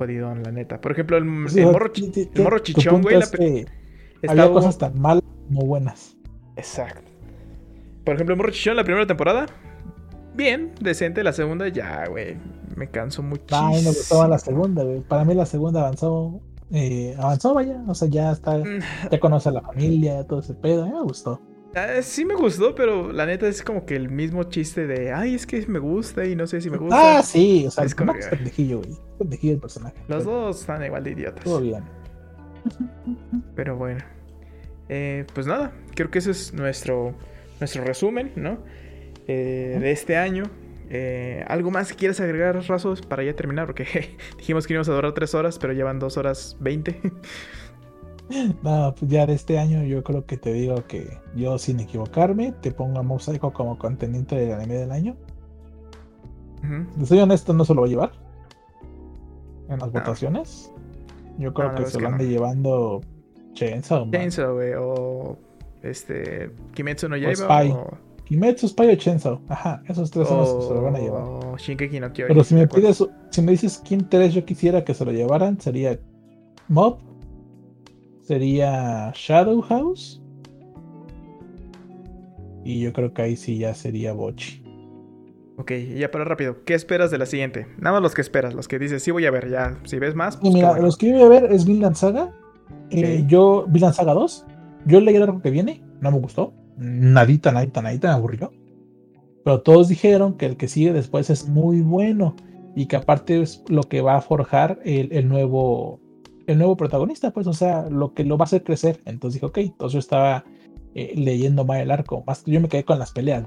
jodidón, 0.00 0.42
la 0.42 0.50
neta. 0.50 0.80
Por 0.80 0.92
ejemplo, 0.92 1.18
el, 1.18 1.24
morro, 1.24 1.92
el 1.94 2.42
morro 2.42 2.58
chichón, 2.60 3.02
güey. 3.02 3.20
Había 4.26 4.50
cosas 4.50 4.78
tan 4.78 4.98
malas 4.98 5.24
como 5.48 5.66
buenas. 5.66 6.16
Exacto. 6.56 7.10
Por 8.04 8.14
ejemplo, 8.14 8.34
el 8.34 8.38
morro 8.38 8.50
chichón, 8.50 8.76
la 8.76 8.84
primera 8.84 9.06
temporada, 9.06 9.46
bien, 10.34 10.72
decente. 10.80 11.22
La 11.22 11.32
segunda, 11.32 11.68
ya, 11.68 12.06
güey, 12.08 12.36
me 12.76 12.88
canso 12.88 13.22
muchísimo. 13.22 13.68
Ay, 13.68 13.82
me 13.82 13.88
gustaba 13.88 14.26
la 14.26 14.38
segunda, 14.38 14.82
güey. 14.82 15.00
Para 15.00 15.24
mí 15.24 15.34
la 15.34 15.46
segunda 15.46 15.80
avanzó, 15.80 16.40
eh, 16.72 17.14
avanzó, 17.18 17.52
vaya. 17.54 17.82
O 17.86 17.94
sea, 17.94 18.08
ya 18.08 18.32
está, 18.32 18.56
mm. 18.56 18.80
ya 19.10 19.20
conoce 19.20 19.50
a 19.50 19.52
la 19.52 19.60
familia, 19.60 20.24
todo 20.26 20.40
ese 20.40 20.54
pedo. 20.54 20.84
A 20.84 20.86
mí 20.86 20.92
me 20.92 21.02
gustó. 21.02 21.40
Ah, 21.74 22.02
sí 22.02 22.24
me 22.24 22.34
gustó, 22.34 22.74
pero 22.74 23.12
la 23.12 23.26
neta 23.26 23.46
es 23.46 23.62
como 23.62 23.86
que 23.86 23.94
el 23.94 24.10
mismo 24.10 24.44
chiste 24.44 24.86
de, 24.86 25.12
ay, 25.12 25.34
es 25.34 25.46
que 25.46 25.64
me 25.68 25.78
gusta 25.78 26.24
y 26.24 26.34
no 26.34 26.46
sé 26.46 26.60
si 26.60 26.68
me 26.68 26.78
gusta. 26.78 27.18
Ah, 27.18 27.22
sí, 27.22 27.64
o 27.66 27.70
sea, 27.70 27.84
es 27.84 27.94
como 27.94 28.12
que... 28.12 28.20
pendejillo, 28.26 28.78
güey. 28.78 28.96
Pendejillo 29.18 29.54
el 29.54 29.60
personaje. 29.60 29.96
Los 30.08 30.24
dos 30.24 30.60
están 30.60 30.84
igual 30.84 31.04
de 31.04 31.10
idiotas. 31.12 31.44
Todo 31.44 31.60
bien. 31.60 31.84
Pero 33.54 33.76
bueno. 33.76 34.00
Eh, 34.88 35.24
pues 35.32 35.46
nada, 35.46 35.72
creo 35.94 36.10
que 36.10 36.18
ese 36.18 36.32
es 36.32 36.52
nuestro, 36.52 37.14
nuestro 37.60 37.84
resumen, 37.84 38.32
¿no? 38.34 38.58
Eh, 39.28 39.78
de 39.80 39.92
este 39.92 40.16
año. 40.16 40.44
Eh, 40.92 41.44
¿Algo 41.46 41.70
más 41.70 41.92
que 41.92 41.96
quieras 41.96 42.20
agregar, 42.20 42.56
Razos, 42.66 43.00
para 43.00 43.22
ya 43.22 43.34
terminar? 43.34 43.66
Porque 43.66 44.16
dijimos 44.38 44.66
que 44.66 44.72
íbamos 44.72 44.88
a 44.88 44.92
durar 44.92 45.14
tres 45.14 45.34
horas, 45.36 45.58
pero 45.60 45.72
llevan 45.72 46.00
dos 46.00 46.16
horas 46.16 46.56
veinte. 46.58 47.00
No, 48.62 48.94
pues 48.96 49.10
ya 49.10 49.26
de 49.26 49.34
este 49.34 49.58
año 49.58 49.82
yo 49.84 50.02
creo 50.02 50.24
que 50.24 50.36
te 50.36 50.52
digo 50.52 50.86
que 50.86 51.18
yo 51.34 51.58
sin 51.58 51.80
equivocarme 51.80 52.52
te 52.52 52.70
pongo 52.70 53.00
a 53.00 53.02
Mosaico 53.02 53.52
como 53.52 53.78
conteniente 53.78 54.36
del 54.36 54.52
anime 54.52 54.74
del 54.74 54.92
año. 54.92 55.16
Soy 57.04 57.18
honesto, 57.18 57.52
no 57.52 57.64
se 57.64 57.74
lo 57.74 57.80
voy 57.80 57.90
a 57.90 57.92
llevar. 57.92 58.12
En 59.68 59.78
las 59.78 59.90
votaciones. 59.92 60.72
Yo 61.38 61.54
creo 61.54 61.74
que 61.74 61.86
se 61.86 62.00
lo 62.00 62.08
ande 62.08 62.28
llevando 62.28 63.00
Chainsaw. 63.54 64.10
Chainsaw, 64.10 64.54
güey, 64.54 64.74
o 64.76 65.38
este 65.82 66.50
Kimetsu 66.74 67.08
no 67.08 67.16
Yaiba 67.16 67.34
Spy. 67.34 67.70
o... 67.70 67.96
Kimetsu, 68.24 68.68
Spy 68.68 68.88
o 68.88 68.94
Chainsaw. 68.94 69.40
Ajá, 69.48 69.82
esos 69.88 70.10
tres 70.10 70.28
son 70.28 70.38
los 70.38 70.54
que 70.54 70.62
se 70.62 70.74
lo 70.74 70.82
van 70.82 70.96
a 70.96 70.98
llevar. 70.98 71.56
Shinkeki 71.56 72.00
no 72.00 72.12
Kyojin, 72.12 72.28
Pero 72.28 72.44
si 72.44 72.54
me 72.54 72.68
pides, 72.68 73.04
si 73.30 73.42
me 73.42 73.52
dices 73.52 73.82
quién 73.86 74.08
tres 74.08 74.34
yo 74.34 74.44
quisiera 74.44 74.84
que 74.84 74.92
se 74.92 75.04
lo 75.04 75.12
llevaran, 75.12 75.58
sería 75.60 75.98
Mob, 76.68 76.98
sería 78.30 79.10
Shadow 79.12 79.60
House. 79.62 80.22
Y 82.64 82.78
yo 82.78 82.92
creo 82.92 83.12
que 83.12 83.22
ahí 83.22 83.34
sí 83.34 83.58
ya 83.58 83.74
sería 83.74 84.12
Bochi. 84.12 84.62
Ok, 85.56 85.72
ya 85.96 86.12
para 86.12 86.24
rápido. 86.24 86.62
¿Qué 86.64 86.74
esperas 86.74 87.10
de 87.10 87.18
la 87.18 87.26
siguiente? 87.26 87.66
Nada 87.78 87.94
más 87.94 88.02
los 88.02 88.14
que 88.14 88.20
esperas, 88.20 88.54
los 88.54 88.68
que 88.68 88.78
dices, 88.78 89.02
sí 89.02 89.10
voy 89.10 89.26
a 89.26 89.32
ver, 89.32 89.50
ya. 89.50 89.80
Si 89.82 89.98
ves 89.98 90.14
más. 90.14 90.36
Pues 90.36 90.54
mira, 90.54 90.78
los 90.78 90.96
que 90.96 91.12
voy 91.12 91.22
a 91.22 91.28
ver 91.28 91.52
es 91.52 91.64
Vinland 91.64 91.96
Saga. 91.96 92.30
Eh, 92.90 93.24
yo, 93.26 93.66
Vinland 93.68 93.94
Saga 93.94 94.14
2. 94.14 94.46
Yo 94.86 95.00
leí 95.00 95.16
algo 95.16 95.42
que 95.42 95.50
viene, 95.50 95.82
no 96.00 96.12
me 96.12 96.18
gustó. 96.20 96.54
Nadita, 96.76 97.50
nadita, 97.50 97.82
nadita, 97.82 98.08
me 98.10 98.14
aburrió. 98.14 98.52
Pero 99.44 99.62
todos 99.62 99.88
dijeron 99.88 100.34
que 100.34 100.46
el 100.46 100.56
que 100.56 100.68
sigue 100.68 100.92
después 100.92 101.30
es 101.30 101.48
muy 101.48 101.80
bueno. 101.80 102.36
Y 102.76 102.86
que 102.86 102.94
aparte 102.94 103.42
es 103.42 103.64
lo 103.66 103.82
que 103.82 104.02
va 104.02 104.18
a 104.18 104.20
forjar 104.20 104.78
el 104.84 105.28
nuevo 105.28 106.00
el 106.52 106.58
nuevo 106.58 106.76
protagonista, 106.76 107.30
pues, 107.32 107.46
o 107.46 107.52
sea, 107.52 107.88
lo 107.88 108.14
que 108.14 108.24
lo 108.24 108.36
va 108.36 108.44
a 108.44 108.46
hacer 108.46 108.62
crecer. 108.62 109.00
Entonces 109.04 109.40
dije, 109.40 109.46
ok, 109.46 109.58
entonces 109.58 109.94
yo 109.94 109.98
estaba 109.98 110.44
eh, 110.94 111.12
leyendo 111.16 111.64
mal 111.64 111.80
el 111.80 111.90
arco, 111.90 112.24
más 112.26 112.44
yo 112.44 112.60
me 112.60 112.68
quedé 112.68 112.84
con 112.84 112.98
las 112.98 113.12
peleas, 113.12 113.44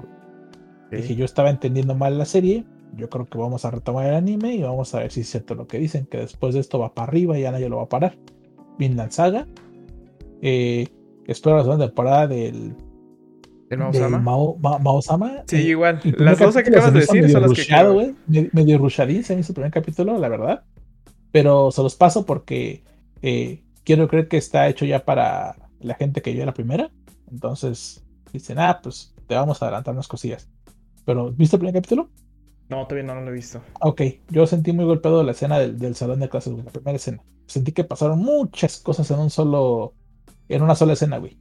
Dije, 0.90 1.16
yo 1.16 1.24
estaba 1.24 1.50
entendiendo 1.50 1.96
mal 1.96 2.16
la 2.18 2.24
serie, 2.24 2.64
yo 2.94 3.08
creo 3.08 3.26
que 3.26 3.36
vamos 3.36 3.64
a 3.64 3.72
retomar 3.72 4.06
el 4.06 4.14
anime 4.14 4.54
y 4.54 4.62
vamos 4.62 4.94
a 4.94 5.00
ver 5.00 5.10
si 5.10 5.22
es 5.22 5.28
cierto 5.28 5.56
lo 5.56 5.66
que 5.66 5.78
dicen, 5.78 6.06
que 6.06 6.18
después 6.18 6.54
de 6.54 6.60
esto 6.60 6.78
va 6.78 6.94
para 6.94 7.08
arriba 7.08 7.36
y 7.36 7.42
ya 7.42 7.50
nadie 7.50 7.68
lo 7.68 7.78
va 7.78 7.84
a 7.84 7.88
parar. 7.88 8.16
Vinland 8.78 9.10
Saga. 9.10 9.48
Eh, 10.40 10.86
espero 11.26 11.56
la 11.56 11.62
segunda 11.64 11.86
temporada 11.86 12.28
del 12.28 12.76
¿El 13.70 13.78
Mao, 14.20 14.56
Mao, 14.58 15.02
Sama. 15.02 15.42
Sí, 15.46 15.56
igual. 15.56 16.00
Las 16.18 16.38
dos 16.38 16.54
que 16.54 16.60
acabas 16.60 16.92
de 16.92 17.00
decir 17.00 17.30
son 17.30 17.42
las 17.42 17.52
que. 17.52 18.14
Medio, 18.26 18.48
medio 18.52 18.78
rushadín 18.78 19.24
se 19.24 19.38
hizo 19.38 19.52
el 19.52 19.54
primer 19.54 19.72
capítulo, 19.72 20.18
la 20.18 20.28
verdad. 20.28 20.62
Pero 21.32 21.70
se 21.72 21.82
los 21.82 21.96
paso 21.96 22.24
porque 22.24 22.84
eh, 23.26 23.64
quiero 23.84 24.06
creer 24.06 24.28
que 24.28 24.36
está 24.36 24.68
hecho 24.68 24.84
ya 24.84 25.02
para 25.06 25.56
la 25.80 25.94
gente 25.94 26.20
que 26.20 26.34
vio 26.34 26.44
la 26.44 26.52
primera. 26.52 26.90
Entonces 27.30 28.04
dicen, 28.34 28.58
ah, 28.58 28.80
pues 28.82 29.14
te 29.26 29.34
vamos 29.34 29.62
a 29.62 29.64
adelantar 29.64 29.94
unas 29.94 30.08
cosillas. 30.08 30.46
Pero, 31.06 31.32
¿viste 31.32 31.56
el 31.56 31.60
primer 31.60 31.74
capítulo? 31.74 32.10
No, 32.68 32.86
todavía 32.86 33.14
no, 33.14 33.20
lo 33.22 33.30
he 33.30 33.34
visto. 33.34 33.62
Ok, 33.80 34.02
yo 34.28 34.46
sentí 34.46 34.72
muy 34.72 34.84
golpeado 34.84 35.22
la 35.22 35.32
escena 35.32 35.58
del, 35.58 35.94
salón 35.94 36.20
de 36.20 36.28
clases, 36.28 36.52
la 36.52 36.70
primera 36.70 36.96
escena. 36.96 37.22
Sentí 37.46 37.72
que 37.72 37.84
pasaron 37.84 38.18
muchas 38.18 38.78
cosas 38.78 39.10
en 39.10 39.18
un 39.18 39.30
solo, 39.30 39.94
en 40.50 40.62
una 40.62 40.74
sola 40.74 40.92
escena, 40.92 41.16
güey. 41.16 41.38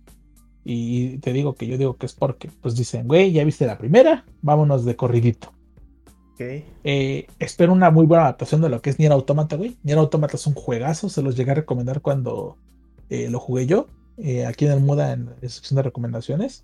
Y 0.64 1.18
te 1.18 1.34
digo 1.34 1.56
que 1.56 1.68
yo 1.68 1.78
digo 1.78 1.98
que 1.98 2.06
es 2.06 2.14
porque, 2.14 2.50
pues 2.62 2.78
dicen, 2.78 3.10
güey, 3.10 3.34
ya 3.34 3.44
viste 3.44 3.66
la 3.66 3.78
primera, 3.78 4.26
vámonos 4.42 4.86
de 4.86 4.96
corridito. 4.96 5.52
Eh, 6.84 7.28
espero 7.40 7.74
una 7.74 7.92
muy 7.92 8.06
buena 8.06 8.24
adaptación 8.24 8.62
de 8.62 8.70
lo 8.70 8.82
que 8.82 8.90
es 8.90 9.00
Nier 9.00 9.12
Automata, 9.12 9.56
güey. 9.56 9.78
Nier 9.84 9.98
Automata 9.98 10.36
es 10.36 10.48
un 10.48 10.54
juegazo, 10.54 11.10
se 11.10 11.22
los 11.22 11.36
llegué 11.36 11.52
a 11.52 11.56
recomendar 11.56 12.02
cuando 12.02 12.58
eh, 13.10 13.30
lo 13.30 13.40
jugué 13.40 13.66
yo, 13.66 13.88
eh, 14.18 14.46
aquí 14.46 14.66
en 14.66 14.72
el 14.72 14.80
Muda 14.80 15.14
en 15.14 15.26
la 15.26 15.50
sección 15.50 15.76
de 15.78 15.84
recomendaciones. 15.84 16.64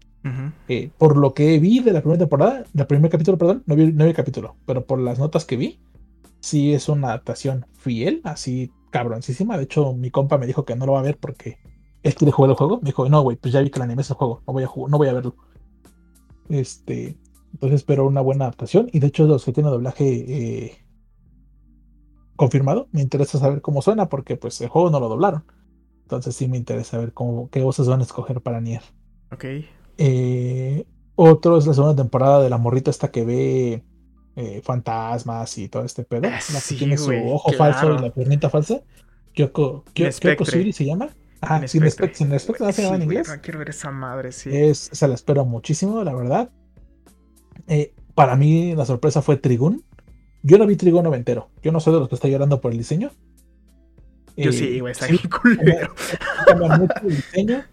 por 0.97 1.17
lo 1.17 1.33
que 1.33 1.59
vi 1.59 1.79
de 1.79 1.93
la 1.93 2.01
primera 2.01 2.19
temporada, 2.19 2.63
del 2.73 2.87
primer 2.87 3.09
capítulo, 3.09 3.37
perdón, 3.37 3.63
no 3.65 3.75
vi, 3.75 3.91
no 3.91 4.03
vi 4.03 4.09
el 4.09 4.15
capítulo, 4.15 4.55
pero 4.65 4.85
por 4.85 4.99
las 4.99 5.17
notas 5.17 5.45
que 5.45 5.55
vi, 5.55 5.79
sí 6.39 6.73
es 6.73 6.89
una 6.89 7.09
adaptación 7.09 7.65
fiel, 7.77 8.21
así 8.23 8.71
cabroncísima. 8.89 9.57
De 9.57 9.63
hecho, 9.63 9.93
mi 9.93 10.11
compa 10.11 10.37
me 10.37 10.47
dijo 10.47 10.65
que 10.65 10.75
no 10.75 10.85
lo 10.85 10.93
va 10.93 10.99
a 10.99 11.03
ver 11.03 11.17
porque 11.17 11.57
él 12.03 12.15
quiere 12.15 12.31
jugar 12.31 12.51
el 12.51 12.57
juego. 12.57 12.79
Me 12.81 12.87
dijo, 12.87 13.07
no, 13.09 13.21
güey, 13.21 13.37
pues 13.37 13.53
ya 13.53 13.61
vi 13.61 13.69
que 13.69 13.79
el 13.79 13.83
anime 13.83 14.01
es 14.01 14.09
el 14.09 14.15
juego, 14.15 14.41
no 14.47 14.53
voy 14.53 14.63
a, 14.63 14.67
no 14.67 14.97
voy 14.97 15.07
a 15.07 15.13
verlo. 15.13 15.35
Este, 16.49 17.15
entonces 17.51 17.77
espero 17.77 18.05
una 18.05 18.21
buena 18.21 18.45
adaptación. 18.45 18.89
Y 18.91 18.99
de 18.99 19.07
hecho, 19.07 19.25
los 19.25 19.45
que 19.45 19.51
tienen 19.51 19.71
doblaje 19.71 20.05
eh, 20.05 20.85
confirmado, 22.35 22.87
me 22.91 23.01
interesa 23.01 23.39
saber 23.39 23.61
cómo 23.61 23.81
suena, 23.81 24.09
porque 24.09 24.37
pues 24.37 24.59
el 24.61 24.69
juego 24.69 24.89
no 24.89 24.99
lo 24.99 25.09
doblaron. 25.09 25.45
Entonces 26.03 26.35
sí 26.35 26.47
me 26.47 26.57
interesa 26.57 26.97
ver 26.97 27.13
cómo, 27.13 27.49
qué 27.49 27.61
voces 27.61 27.87
van 27.87 27.99
a 27.99 28.03
escoger 28.03 28.41
para 28.41 28.61
Nier. 28.61 28.81
Ok. 29.31 29.45
Eh, 29.97 30.85
otro 31.15 31.57
es 31.57 31.67
la 31.67 31.73
segunda 31.73 32.01
temporada 32.01 32.41
de 32.41 32.49
la 32.49 32.57
morrita 32.57 32.89
esta 32.89 33.11
que 33.11 33.25
ve 33.25 33.83
eh, 34.35 34.61
fantasmas 34.63 35.57
y 35.57 35.67
todo 35.67 35.83
este 35.83 36.03
pedo. 36.03 36.27
Ah, 36.27 36.39
la 36.53 36.61
que 36.61 36.75
tiene 36.75 36.97
su 36.97 37.11
ojo 37.11 37.51
falso 37.51 37.93
y 37.93 37.99
la 37.99 38.13
piernita 38.13 38.49
falsa. 38.49 38.81
Kyoko, 39.33 39.83
Kyoko, 39.93 40.45
se 40.45 40.85
llama. 40.85 41.09
Ah, 41.41 41.65
sin 41.67 41.81
respecto, 41.81 42.17
sin 42.17 42.29
respecto, 42.29 42.71
se 42.71 42.83
llama 42.83 42.95
en 42.95 43.03
inglés. 43.03 43.29
quiero 43.41 43.59
ver 43.59 43.69
esa 43.69 43.91
madre, 43.91 44.31
sí. 44.31 44.49
Es, 44.51 44.89
se 44.91 45.07
la 45.07 45.15
espero 45.15 45.45
muchísimo, 45.45 46.03
la 46.03 46.13
verdad. 46.13 46.49
Eh, 47.69 47.93
para 48.15 48.35
mí 48.35 48.75
la 48.75 48.85
sorpresa 48.85 49.21
fue 49.21 49.37
Trigun. 49.37 49.83
Yo 50.41 50.57
no 50.57 50.65
vi 50.65 50.75
Trigun 50.75 51.03
noventero. 51.03 51.49
Yo 51.63 51.71
no 51.71 51.79
soy 51.79 51.93
de 51.93 51.99
los 51.99 52.09
que 52.09 52.15
está 52.15 52.27
llorando 52.27 52.59
por 52.59 52.71
el 52.71 52.77
diseño. 52.77 53.11
Yo 54.35 54.51
sí, 54.51 54.77
eh, 54.77 54.81
güey, 54.81 54.91
está 54.91 55.07
sí, 55.07 55.19
culero. 55.27 55.93
el 57.03 57.15
diseño. 57.15 57.63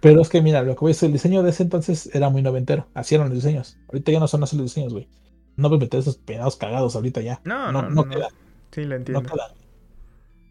Pero 0.00 0.22
es 0.22 0.28
que 0.28 0.40
mira, 0.42 0.62
lo 0.62 0.74
que 0.74 0.80
voy 0.80 0.90
a 0.90 0.94
decir, 0.94 1.06
el 1.06 1.12
diseño 1.12 1.42
de 1.42 1.50
ese 1.50 1.62
entonces 1.62 2.10
era 2.14 2.30
muy 2.30 2.40
noventero. 2.40 2.86
Así 2.94 3.14
eran 3.14 3.28
los 3.28 3.36
diseños. 3.36 3.78
Ahorita 3.88 4.12
ya 4.12 4.20
no 4.20 4.28
son 4.28 4.42
así 4.42 4.56
los 4.56 4.66
diseños, 4.66 4.92
güey. 4.92 5.08
No 5.56 5.68
me 5.70 5.78
meter 5.78 6.00
esos 6.00 6.16
pedados 6.16 6.56
cagados 6.56 6.94
ahorita 6.94 7.20
ya. 7.20 7.40
No, 7.44 7.72
no, 7.72 7.82
no, 7.82 7.90
no, 7.90 8.08
queda. 8.08 8.28
Sí, 8.70 8.84
lo 8.84 8.94
entiendo. 8.94 9.22
No 9.22 9.28
queda. 9.28 9.54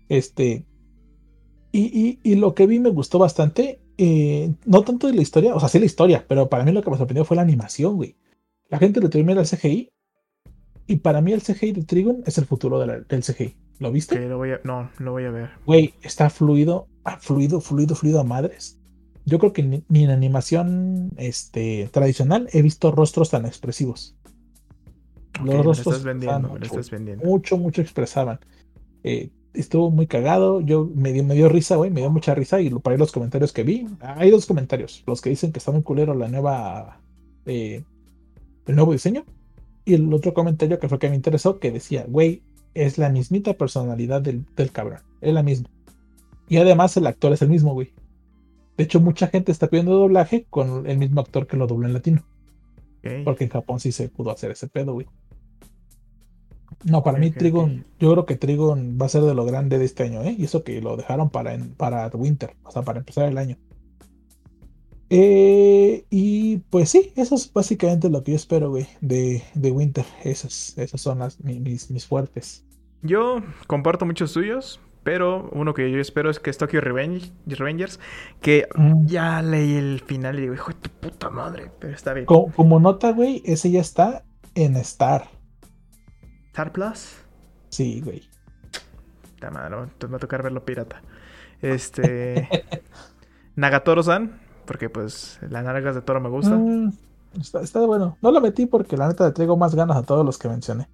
Este. 0.10 0.66
Y, 1.72 1.82
y, 1.82 2.20
y, 2.24 2.36
lo 2.36 2.54
que 2.56 2.68
vi 2.68 2.80
me 2.80 2.90
gustó 2.90 3.20
bastante. 3.20 3.80
Eh, 3.98 4.54
no 4.66 4.84
tanto 4.84 5.08
de 5.08 5.14
la 5.14 5.22
historia, 5.22 5.56
o 5.56 5.60
sea, 5.60 5.70
sí 5.70 5.80
la 5.80 5.86
historia, 5.86 6.26
pero 6.28 6.50
para 6.50 6.64
mí 6.64 6.72
lo 6.72 6.84
que 6.84 6.92
me 6.92 6.98
sorprendió 6.98 7.26
fue 7.26 7.36
la 7.36 7.42
animación, 7.42 7.96
güey. 7.96 8.16
La 8.70 8.80
gente 8.80 9.02
le 9.02 9.10
termina 9.10 9.42
el 9.42 9.48
CGI. 9.48 9.92
Y 10.88 10.98
para 10.98 11.22
mí 11.22 11.34
el 11.34 11.42
CGI 11.42 11.74
de 11.74 11.84
Trigon 11.84 12.24
es 12.26 12.38
el 12.38 12.46
futuro 12.46 12.80
del 12.80 13.24
CGI. 13.24 13.56
¿Lo 13.80 13.92
viste? 13.92 14.20
no, 14.64 14.90
lo 14.98 15.12
voy 15.12 15.26
a 15.26 15.32
ver. 15.32 15.50
Güey, 15.66 15.94
está 16.02 16.30
fluido, 16.30 16.88
ah, 17.04 17.18
fluido, 17.20 17.62
fluido, 17.62 17.96
fluido 17.96 18.20
a 18.20 18.24
madres. 18.24 18.80
Yo 19.26 19.40
creo 19.40 19.54
que 19.54 19.64
ni, 19.64 20.04
en 20.04 20.10
animación 20.10 21.12
este, 21.18 21.90
tradicional 21.92 22.48
he 22.54 22.62
visto 22.62 22.92
rostros 22.92 23.30
tan 23.30 23.46
expresivos. 23.46 24.16
Los 25.44 25.66
rostros 25.66 25.98
estás 25.98 26.04
vendiendo, 26.04 26.48
mucho, 26.48 26.66
estás 26.66 26.90
vendiendo. 26.90 27.26
mucho, 27.26 27.58
mucho 27.58 27.82
expresaban. 27.82 28.40
Eh, 29.04 29.30
estuvo 29.54 29.92
muy 29.92 30.08
cagado. 30.08 30.62
Yo 30.62 30.90
me 30.96 31.12
dio, 31.12 31.24
me 31.24 31.36
dio 31.36 31.50
risa, 31.50 31.76
güey, 31.76 31.92
me 31.92 32.00
dio 32.00 32.10
mucha 32.10 32.34
risa. 32.34 32.62
Y 32.62 32.70
para 32.70 32.98
los 32.98 33.12
comentarios 33.12 33.52
que 33.54 33.64
vi, 33.64 33.86
hay 34.00 34.32
dos 34.32 34.46
comentarios. 34.46 35.04
Los 35.06 35.22
que 35.22 35.30
dicen 35.30 35.52
que 35.52 35.60
está 35.60 35.72
muy 35.72 35.84
culero 35.84 36.16
la 36.16 36.30
nueva 36.30 37.00
eh, 37.46 37.84
el 38.68 38.76
nuevo 38.76 38.92
diseño. 38.92 39.26
Y 39.86 39.94
el 39.94 40.14
otro 40.14 40.34
comentario 40.34 40.80
que 40.80 40.90
fue 40.90 41.00
que 41.00 41.10
me 41.10 41.16
interesó, 41.16 41.60
que 41.60 41.72
decía, 41.72 42.06
güey, 42.08 42.44
es 42.74 42.98
la 42.98 43.10
mismita 43.10 43.54
personalidad 43.54 44.22
del, 44.22 44.46
cabrón. 44.72 45.00
Es 45.22 45.34
la 45.34 45.44
misma. 45.44 45.70
Y 46.50 46.58
además 46.58 46.96
el 46.98 47.08
actor 47.08 47.34
es 47.34 47.42
el 47.42 47.50
mismo, 47.50 47.74
güey. 47.74 47.94
De 48.78 48.84
hecho, 48.84 49.00
mucha 49.00 49.28
gente 49.28 49.52
está 49.52 49.68
pidiendo 49.68 49.98
doblaje 49.98 50.46
con 50.50 50.88
el 50.88 50.98
mismo 50.98 51.22
actor 51.22 51.48
que 51.48 51.58
lo 51.58 51.68
dobló 51.68 51.88
en 51.88 51.94
latino. 51.94 52.24
Porque 53.24 53.46
en 53.46 53.50
Japón 53.50 53.80
sí 53.80 53.94
se 53.94 54.10
pudo 54.10 54.32
hacer 54.32 54.52
ese 54.52 54.68
pedo, 54.68 54.94
güey. 54.94 55.08
No, 56.84 57.04
para 57.04 57.18
mí 57.18 57.32
Trigon, 57.32 57.86
yo 58.00 58.12
creo 58.12 58.26
que 58.26 58.36
Trigon 58.36 58.98
va 59.02 59.08
a 59.08 59.10
ser 59.10 59.24
de 59.24 59.34
lo 59.34 59.46
grande 59.46 59.80
de 59.80 59.86
este 59.86 60.04
año, 60.04 60.22
¿eh? 60.22 60.36
Y 60.38 60.44
eso 60.44 60.64
que 60.64 60.82
lo 60.82 60.96
dejaron 60.96 61.30
para, 61.30 61.58
para 61.78 62.08
Winter, 62.08 62.52
o 62.64 62.72
sea, 62.72 62.84
para 62.84 63.00
empezar 63.00 63.28
el 63.28 63.38
año. 63.38 63.58
Eh, 65.10 66.06
y 66.10 66.58
pues 66.70 66.90
sí, 66.90 67.14
eso 67.16 67.36
es 67.36 67.52
básicamente 67.52 68.10
lo 68.10 68.24
que 68.24 68.32
yo 68.32 68.36
espero, 68.36 68.70
güey, 68.70 68.88
de, 69.02 69.44
de 69.54 69.72
Winter. 69.72 70.06
Esas, 70.24 70.78
esas 70.78 71.02
son 71.02 71.20
las, 71.20 71.42
mis, 71.44 71.90
mis 71.92 72.06
fuertes. 72.06 72.66
Yo 73.02 73.42
comparto 73.68 74.06
muchos 74.06 74.32
suyos, 74.32 74.82
pero 75.04 75.50
uno 75.54 75.74
que 75.74 75.90
yo 75.90 76.00
espero 76.00 76.30
es 76.30 76.40
que 76.40 76.50
es 76.50 76.58
Tokyo 76.58 76.82
Revengers, 76.82 78.00
que 78.42 78.68
mm. 78.76 79.06
ya 79.06 79.42
leí 79.42 79.76
el 79.76 80.02
final 80.02 80.38
y 80.38 80.42
digo, 80.42 80.54
hijo 80.54 80.72
de 80.72 80.80
tu 80.80 80.90
puta 80.90 81.30
madre, 81.30 81.72
pero 81.80 81.94
está 81.94 82.14
bien. 82.14 82.26
Como, 82.26 82.80
nota, 82.80 83.12
güey, 83.14 83.42
ese 83.46 83.72
ya 83.72 83.80
está 83.80 84.26
en 84.56 84.76
Star. 84.76 85.30
¿Star 86.48 86.74
Plus? 86.74 87.24
Sí, 87.70 88.02
güey. 88.02 88.28
Está 89.36 89.52
mal, 89.52 89.72
entonces 89.72 90.10
me 90.10 90.14
va 90.14 90.18
a 90.18 90.20
tocar 90.20 90.44
verlo 90.44 90.66
pirata. 90.66 91.02
Este. 91.62 92.50
Nagatoro-san, 93.56 94.42
porque 94.68 94.90
pues 94.90 95.40
las 95.50 95.64
nargas 95.64 95.96
de 95.96 96.02
toro 96.02 96.22
me 96.22 96.30
gustan. 96.30 96.86
Mm, 96.86 96.94
está, 97.40 97.62
está, 97.62 97.80
bueno. 97.86 98.18
No 98.22 98.32
lo 98.32 98.42
metí 98.42 98.68
porque 98.68 98.98
la 98.98 99.08
neta 99.08 99.26
le 99.26 99.34
traigo 99.34 99.58
más 99.58 99.74
ganas 99.74 99.98
a 99.98 100.04
todos 100.04 100.24
los 100.24 100.38
que 100.38 100.50
mencioné. 100.50 100.88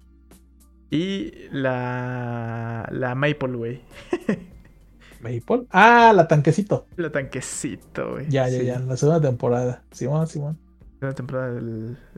Y 0.90 1.32
la. 1.50 2.88
La 2.90 3.14
Maple, 3.14 3.56
güey. 3.56 3.80
¿Maple? 5.20 5.66
Ah, 5.70 6.12
la 6.14 6.28
tanquecito. 6.28 6.86
La 6.96 7.10
tanquecito, 7.10 8.12
güey. 8.12 8.30
Ya, 8.30 8.48
ya, 8.48 8.62
ya. 8.62 8.78
La 8.78 8.96
segunda 8.96 9.20
temporada. 9.20 9.82
Simón, 9.90 10.26
Simón. 10.26 10.58
Segunda 11.00 11.14
temporada 11.14 11.60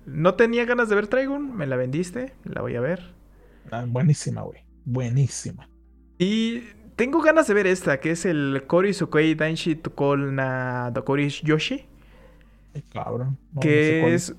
No 0.05 0.35
tenía 0.35 0.65
ganas 0.65 0.89
de 0.89 0.95
ver 0.95 1.07
Trigon. 1.07 1.57
Me 1.57 1.67
la 1.67 1.77
vendiste. 1.77 2.35
La 2.45 2.61
voy 2.61 2.77
a 2.77 2.81
ver. 2.81 3.15
Ah, 3.71 3.85
buenísima, 3.89 4.43
güey. 4.43 4.61
Buenísima. 4.85 5.69
Y 6.19 6.65
tengo 6.97 7.21
ganas 7.21 7.47
de 7.47 7.55
ver 7.55 7.67
esta, 7.67 8.01
que 8.01 8.11
es 8.11 8.25
el 8.25 8.65
Kori 8.67 8.95
Sukei 8.95 9.35
Danshi 9.35 9.77
Tukol 9.77 10.35
na 10.35 10.91
Dokori 10.91 11.29
Yoshi. 11.29 11.87
cabrón. 12.93 13.39
que 13.61 14.15
es 14.15 14.35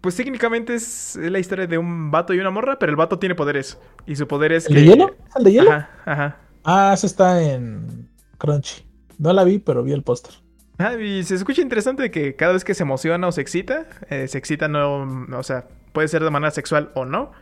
pues 0.00 0.16
técnicamente 0.16 0.74
es 0.74 1.18
la 1.20 1.38
historia 1.38 1.66
de 1.66 1.76
un 1.76 2.10
vato 2.10 2.32
y 2.32 2.38
una 2.38 2.50
morra, 2.50 2.78
pero 2.78 2.90
el 2.90 2.96
vato 2.96 3.18
tiene 3.18 3.34
poderes. 3.34 3.78
Y 4.06 4.16
su 4.16 4.26
poder 4.26 4.52
es 4.52 4.66
¿El 4.66 4.76
de 4.76 4.84
hielo? 4.84 5.14
¿El 5.36 5.44
de 5.44 5.52
hielo? 5.52 5.70
Ajá, 5.70 5.90
ajá. 6.06 6.36
Ah, 6.64 6.92
eso 6.94 7.06
está 7.06 7.42
en 7.42 8.08
Crunchy. 8.38 8.82
No 9.18 9.32
la 9.32 9.44
vi, 9.44 9.58
pero 9.58 9.82
vi 9.82 9.92
el 9.92 10.02
póster. 10.02 10.32
Ah, 10.78 10.94
y 10.94 11.22
se 11.24 11.34
escucha 11.34 11.60
interesante 11.60 12.10
que 12.10 12.34
cada 12.34 12.54
vez 12.54 12.64
que 12.64 12.72
se 12.72 12.84
emociona 12.84 13.28
o 13.28 13.32
se 13.32 13.42
excita, 13.42 13.86
eh, 14.08 14.26
se 14.28 14.38
excita 14.38 14.68
no, 14.68 15.26
o 15.36 15.42
sea, 15.42 15.68
puede 15.92 16.08
ser 16.08 16.24
de 16.24 16.30
manera 16.30 16.50
sexual 16.50 16.90
o 16.94 17.04
no, 17.04 17.32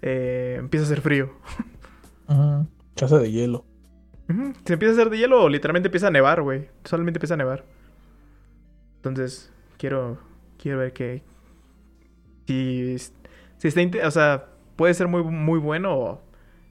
eh, 0.00 0.56
empieza 0.60 0.84
a 0.84 0.86
hacer 0.86 1.00
frío. 1.00 1.32
Ajá. 2.28 2.66
Casa 2.94 3.18
de 3.18 3.32
hielo. 3.32 3.64
Se 4.64 4.72
empieza 4.72 4.92
a 4.92 4.96
hacer 4.96 5.10
de 5.10 5.18
hielo 5.18 5.48
literalmente 5.48 5.88
empieza 5.88 6.06
a 6.06 6.10
nevar, 6.10 6.42
güey. 6.42 6.68
Solamente 6.84 7.18
empieza 7.18 7.34
a 7.34 7.38
nevar. 7.38 7.64
Entonces, 8.96 9.52
quiero, 9.76 10.18
quiero 10.56 10.78
ver 10.78 10.92
qué, 10.94 11.22
si, 12.46 12.96
si 13.58 13.68
está, 13.68 13.80
o 14.06 14.10
sea, 14.10 14.46
puede 14.76 14.94
ser 14.94 15.08
muy, 15.08 15.22
muy 15.22 15.58
bueno 15.58 15.96
o 15.98 16.20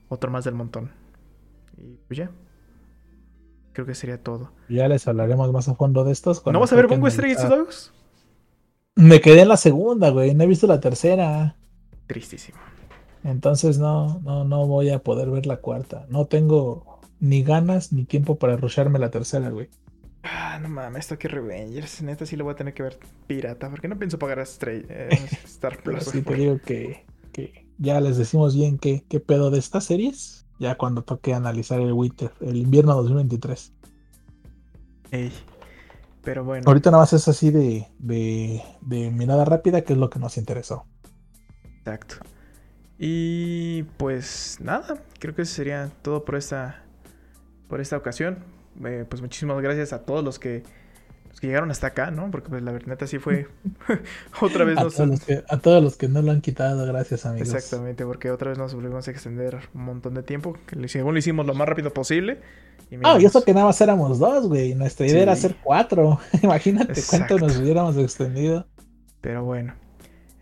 otro 0.10 0.32
más 0.32 0.44
del 0.44 0.56
montón. 0.56 0.92
Y 1.78 1.98
pues 2.08 2.18
ya. 2.18 2.32
Creo 3.74 3.88
que 3.88 3.96
sería 3.96 4.22
todo. 4.22 4.52
Ya 4.70 4.88
les 4.88 5.08
hablaremos 5.08 5.52
más 5.52 5.68
a 5.68 5.76
fondo 5.76 6.04
de 6.04 6.12
estos. 6.12 6.46
¿No 6.46 6.60
vas 6.60 6.72
a 6.72 6.76
ver 6.76 6.88
Bongo 6.88 7.10
Stray 7.10 7.34
Dogs? 7.34 7.92
Me 8.96 9.20
quedé 9.20 9.42
en 9.42 9.48
la 9.48 9.58
segunda, 9.58 10.10
güey. 10.10 10.36
No 10.36 10.44
he 10.44 10.48
visto 10.48 10.68
la 10.68 10.80
tercera. 10.80 11.56
Tristísimo. 12.06 12.60
Entonces 13.24 13.80
no, 13.80 14.20
no, 14.20 14.44
no 14.44 14.68
voy 14.68 14.92
a 14.92 15.00
poder 15.00 15.32
ver 15.32 15.48
la 15.48 15.58
cuarta. 15.58 16.06
No 16.10 16.26
tengo 16.26 16.93
ni 17.24 17.42
ganas 17.42 17.94
ni 17.94 18.04
tiempo 18.04 18.38
para 18.38 18.58
rusharme 18.58 19.00
la 19.00 19.10
tercera, 19.10 19.50
güey. 19.50 19.70
Ah, 20.24 20.60
no 20.62 20.68
mames, 20.68 21.06
esto 21.06 21.18
que 21.18 21.30
Revengers. 21.30 22.02
Neta 22.02 22.26
sí 22.26 22.36
lo 22.36 22.44
voy 22.44 22.52
a 22.52 22.58
tener 22.58 22.74
que 22.74 22.84
ver 22.84 23.00
pirata. 23.28 23.70
Porque 23.70 23.88
no 23.88 23.98
pienso 23.98 24.20
pagar 24.20 24.40
a 24.40 24.44
eh, 24.44 25.10
Star 25.46 25.82
Plus. 25.82 26.04
sí, 26.04 26.22
te 26.22 26.36
digo 26.36 26.60
que, 26.60 27.06
ya 27.78 28.02
les 28.02 28.18
decimos 28.18 28.56
bien 28.56 28.78
qué, 28.78 29.06
qué 29.08 29.22
pedo 29.22 29.52
de 29.52 29.60
estas 29.60 29.86
series. 29.86 30.46
Ya 30.60 30.76
cuando 30.76 31.04
toque 31.04 31.34
analizar 31.34 31.80
el 31.80 31.94
winter, 31.94 32.32
el 32.42 32.58
invierno 32.58 32.94
2023. 32.94 33.72
Ey. 35.12 35.32
Pero 36.24 36.44
bueno. 36.44 36.66
Ahorita 36.68 36.92
nada 36.92 37.04
más 37.04 37.14
es 37.14 37.26
así 37.30 37.52
de, 37.52 37.88
de, 38.00 38.62
de 38.82 39.12
mirada 39.12 39.46
rápida, 39.46 39.82
que 39.82 39.94
es 39.94 40.00
lo 40.00 40.10
que 40.10 40.20
nos 40.20 40.38
interesó. 40.38 40.86
Exacto. 41.80 42.16
Y 43.00 43.84
pues 43.98 44.58
nada, 44.60 45.02
creo 45.20 45.34
que 45.34 45.44
eso 45.44 45.56
sería 45.56 45.90
todo 46.02 46.24
por 46.26 46.36
esta, 46.36 46.83
por 47.74 47.82
esta 47.82 47.98
ocasión. 47.98 48.38
Eh, 48.86 49.04
pues 49.10 49.20
muchísimas 49.24 49.60
gracias 49.60 49.94
a 49.94 50.06
todos 50.06 50.24
los 50.24 50.38
que, 50.38 50.62
los 51.30 51.40
que 51.40 51.48
llegaron 51.48 51.72
hasta 51.72 51.88
acá, 51.88 52.12
¿no? 52.12 52.30
Porque 52.30 52.50
pues 52.50 52.62
la 52.62 52.72
verdad 52.72 53.00
sí 53.08 53.18
fue 53.18 53.48
otra 54.42 54.64
vez 54.64 54.78
a, 54.78 54.82
todos 54.90 55.08
los 55.08 55.22
que, 55.22 55.44
a 55.50 55.58
todos 55.58 55.84
los 55.84 55.98
que 55.98 56.08
no 56.08 56.22
lo 56.22 56.32
han 56.32 56.42
quitado, 56.42 56.86
gracias 56.86 57.26
amigos. 57.26 57.52
Exactamente, 57.52 58.06
porque 58.06 58.30
otra 58.30 58.50
vez 58.50 58.60
nos 58.60 58.76
volvimos 58.76 59.08
a 59.08 59.12
extender 59.12 59.58
un 59.74 59.86
montón 59.86 60.14
de 60.14 60.22
tiempo, 60.22 60.56
que 60.68 60.88
según 60.88 61.14
lo 61.14 61.18
hicimos 61.18 61.48
lo 61.48 61.56
más 61.56 61.68
rápido 61.68 61.92
posible. 61.92 62.42
Y 62.92 62.98
ah, 63.02 63.18
y 63.20 63.26
eso 63.26 63.44
que 63.44 63.56
nada 63.56 63.66
más 63.66 63.82
éramos 63.82 64.20
dos, 64.20 64.48
güey. 64.48 64.76
Nuestra 64.76 65.08
idea 65.08 65.24
era 65.24 65.32
hacer 65.32 65.56
cuatro. 65.64 66.20
Imagínate 66.44 67.02
cuánto 67.10 67.40
nos 67.40 67.58
hubiéramos 67.58 67.98
extendido. 67.98 68.68
Pero 69.20 69.44
bueno. 69.44 69.74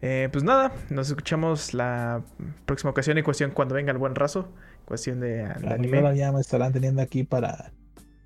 Eh, 0.01 0.27
pues 0.33 0.43
nada, 0.43 0.73
nos 0.89 1.07
escuchamos 1.07 1.73
la 1.73 2.23
próxima 2.65 2.89
ocasión 2.89 3.17
y 3.19 3.23
cuestión 3.23 3.51
cuando 3.51 3.75
venga 3.75 3.93
el 3.93 3.99
buen 3.99 4.15
raso. 4.15 4.49
Cuestión 4.91 5.21
de, 5.21 5.45
anime. 5.45 6.17
Ya 6.17 6.33
me 6.33 6.41
estarán 6.41 6.73
teniendo 6.73 7.01
aquí 7.01 7.23
para 7.23 7.71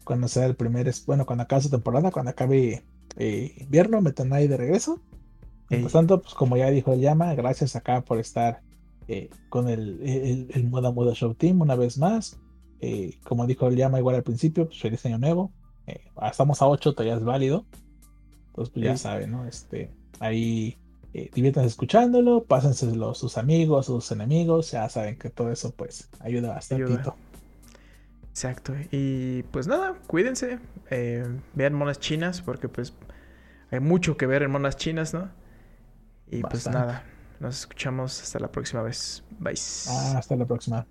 cuando 0.03 0.27
sea 0.27 0.47
el 0.47 0.55
primer, 0.55 0.91
bueno, 1.05 1.23
cuando 1.27 1.43
acabe 1.43 1.61
su 1.61 1.69
temporada, 1.69 2.09
cuando 2.09 2.31
acabe 2.31 2.83
eh, 3.17 3.53
invierno, 3.57 4.01
me 4.01 4.13
tendrán 4.13 4.39
ahí 4.39 4.47
de 4.47 4.57
regreso. 4.57 4.99
Por 5.69 5.91
tanto, 5.91 6.23
pues 6.23 6.33
como 6.33 6.57
ya 6.57 6.71
dijo 6.71 6.91
el 6.91 7.01
Llama, 7.01 7.35
gracias 7.35 7.75
acá 7.75 8.01
por 8.01 8.17
estar 8.17 8.63
eh, 9.07 9.29
con 9.49 9.69
el, 9.69 10.01
el, 10.01 10.47
el, 10.55 10.63
Moda 10.67 10.91
Moda 10.91 11.13
Show 11.13 11.35
Team 11.35 11.61
una 11.61 11.75
vez 11.75 11.99
más. 11.99 12.39
Eh, 12.79 13.19
como 13.25 13.45
dijo 13.45 13.67
el 13.67 13.75
Llama 13.75 13.99
igual 13.99 14.15
al 14.15 14.23
principio, 14.23 14.65
pues 14.65 14.81
feliz 14.81 15.05
año 15.05 15.19
nuevo. 15.19 15.53
estamos 16.31 16.63
a 16.63 16.67
8, 16.67 16.93
todavía 16.93 17.17
es 17.17 17.23
válido. 17.23 17.67
Entonces, 18.47 18.73
pues 18.73 18.85
ya 18.85 18.97
saben, 18.97 19.29
¿no? 19.29 19.45
Este, 19.45 19.91
ahí 20.19 20.79
eh, 21.15 21.53
escuchándolo, 21.63 22.43
pásenselo 22.43 23.13
sus 23.13 23.37
amigos, 23.37 23.85
sus 23.85 24.11
enemigos, 24.11 24.71
ya 24.71 24.89
saben 24.89 25.17
que 25.17 25.29
todo 25.29 25.51
eso 25.51 25.71
pues 25.71 26.09
ayuda 26.19 26.49
bastante. 26.49 26.99
Exacto. 28.29 28.73
Y 28.91 29.43
pues 29.43 29.65
nada, 29.67 29.95
cuídense. 30.07 30.59
Eh, 30.89 31.25
vean 31.53 31.73
monas 31.73 31.99
chinas 31.99 32.41
porque 32.41 32.67
pues 32.67 32.93
hay 33.71 33.79
mucho 33.79 34.17
que 34.17 34.25
ver 34.25 34.43
en 34.43 34.51
monas 34.51 34.75
chinas, 34.75 35.13
¿no? 35.13 35.29
Y 36.29 36.41
pues 36.41 36.67
nada, 36.67 37.03
nos 37.39 37.59
escuchamos 37.59 38.21
hasta 38.21 38.39
la 38.39 38.51
próxima 38.51 38.81
vez. 38.81 39.23
Bye. 39.39 39.53
hasta 39.53 40.35
la 40.35 40.45
próxima. 40.45 40.85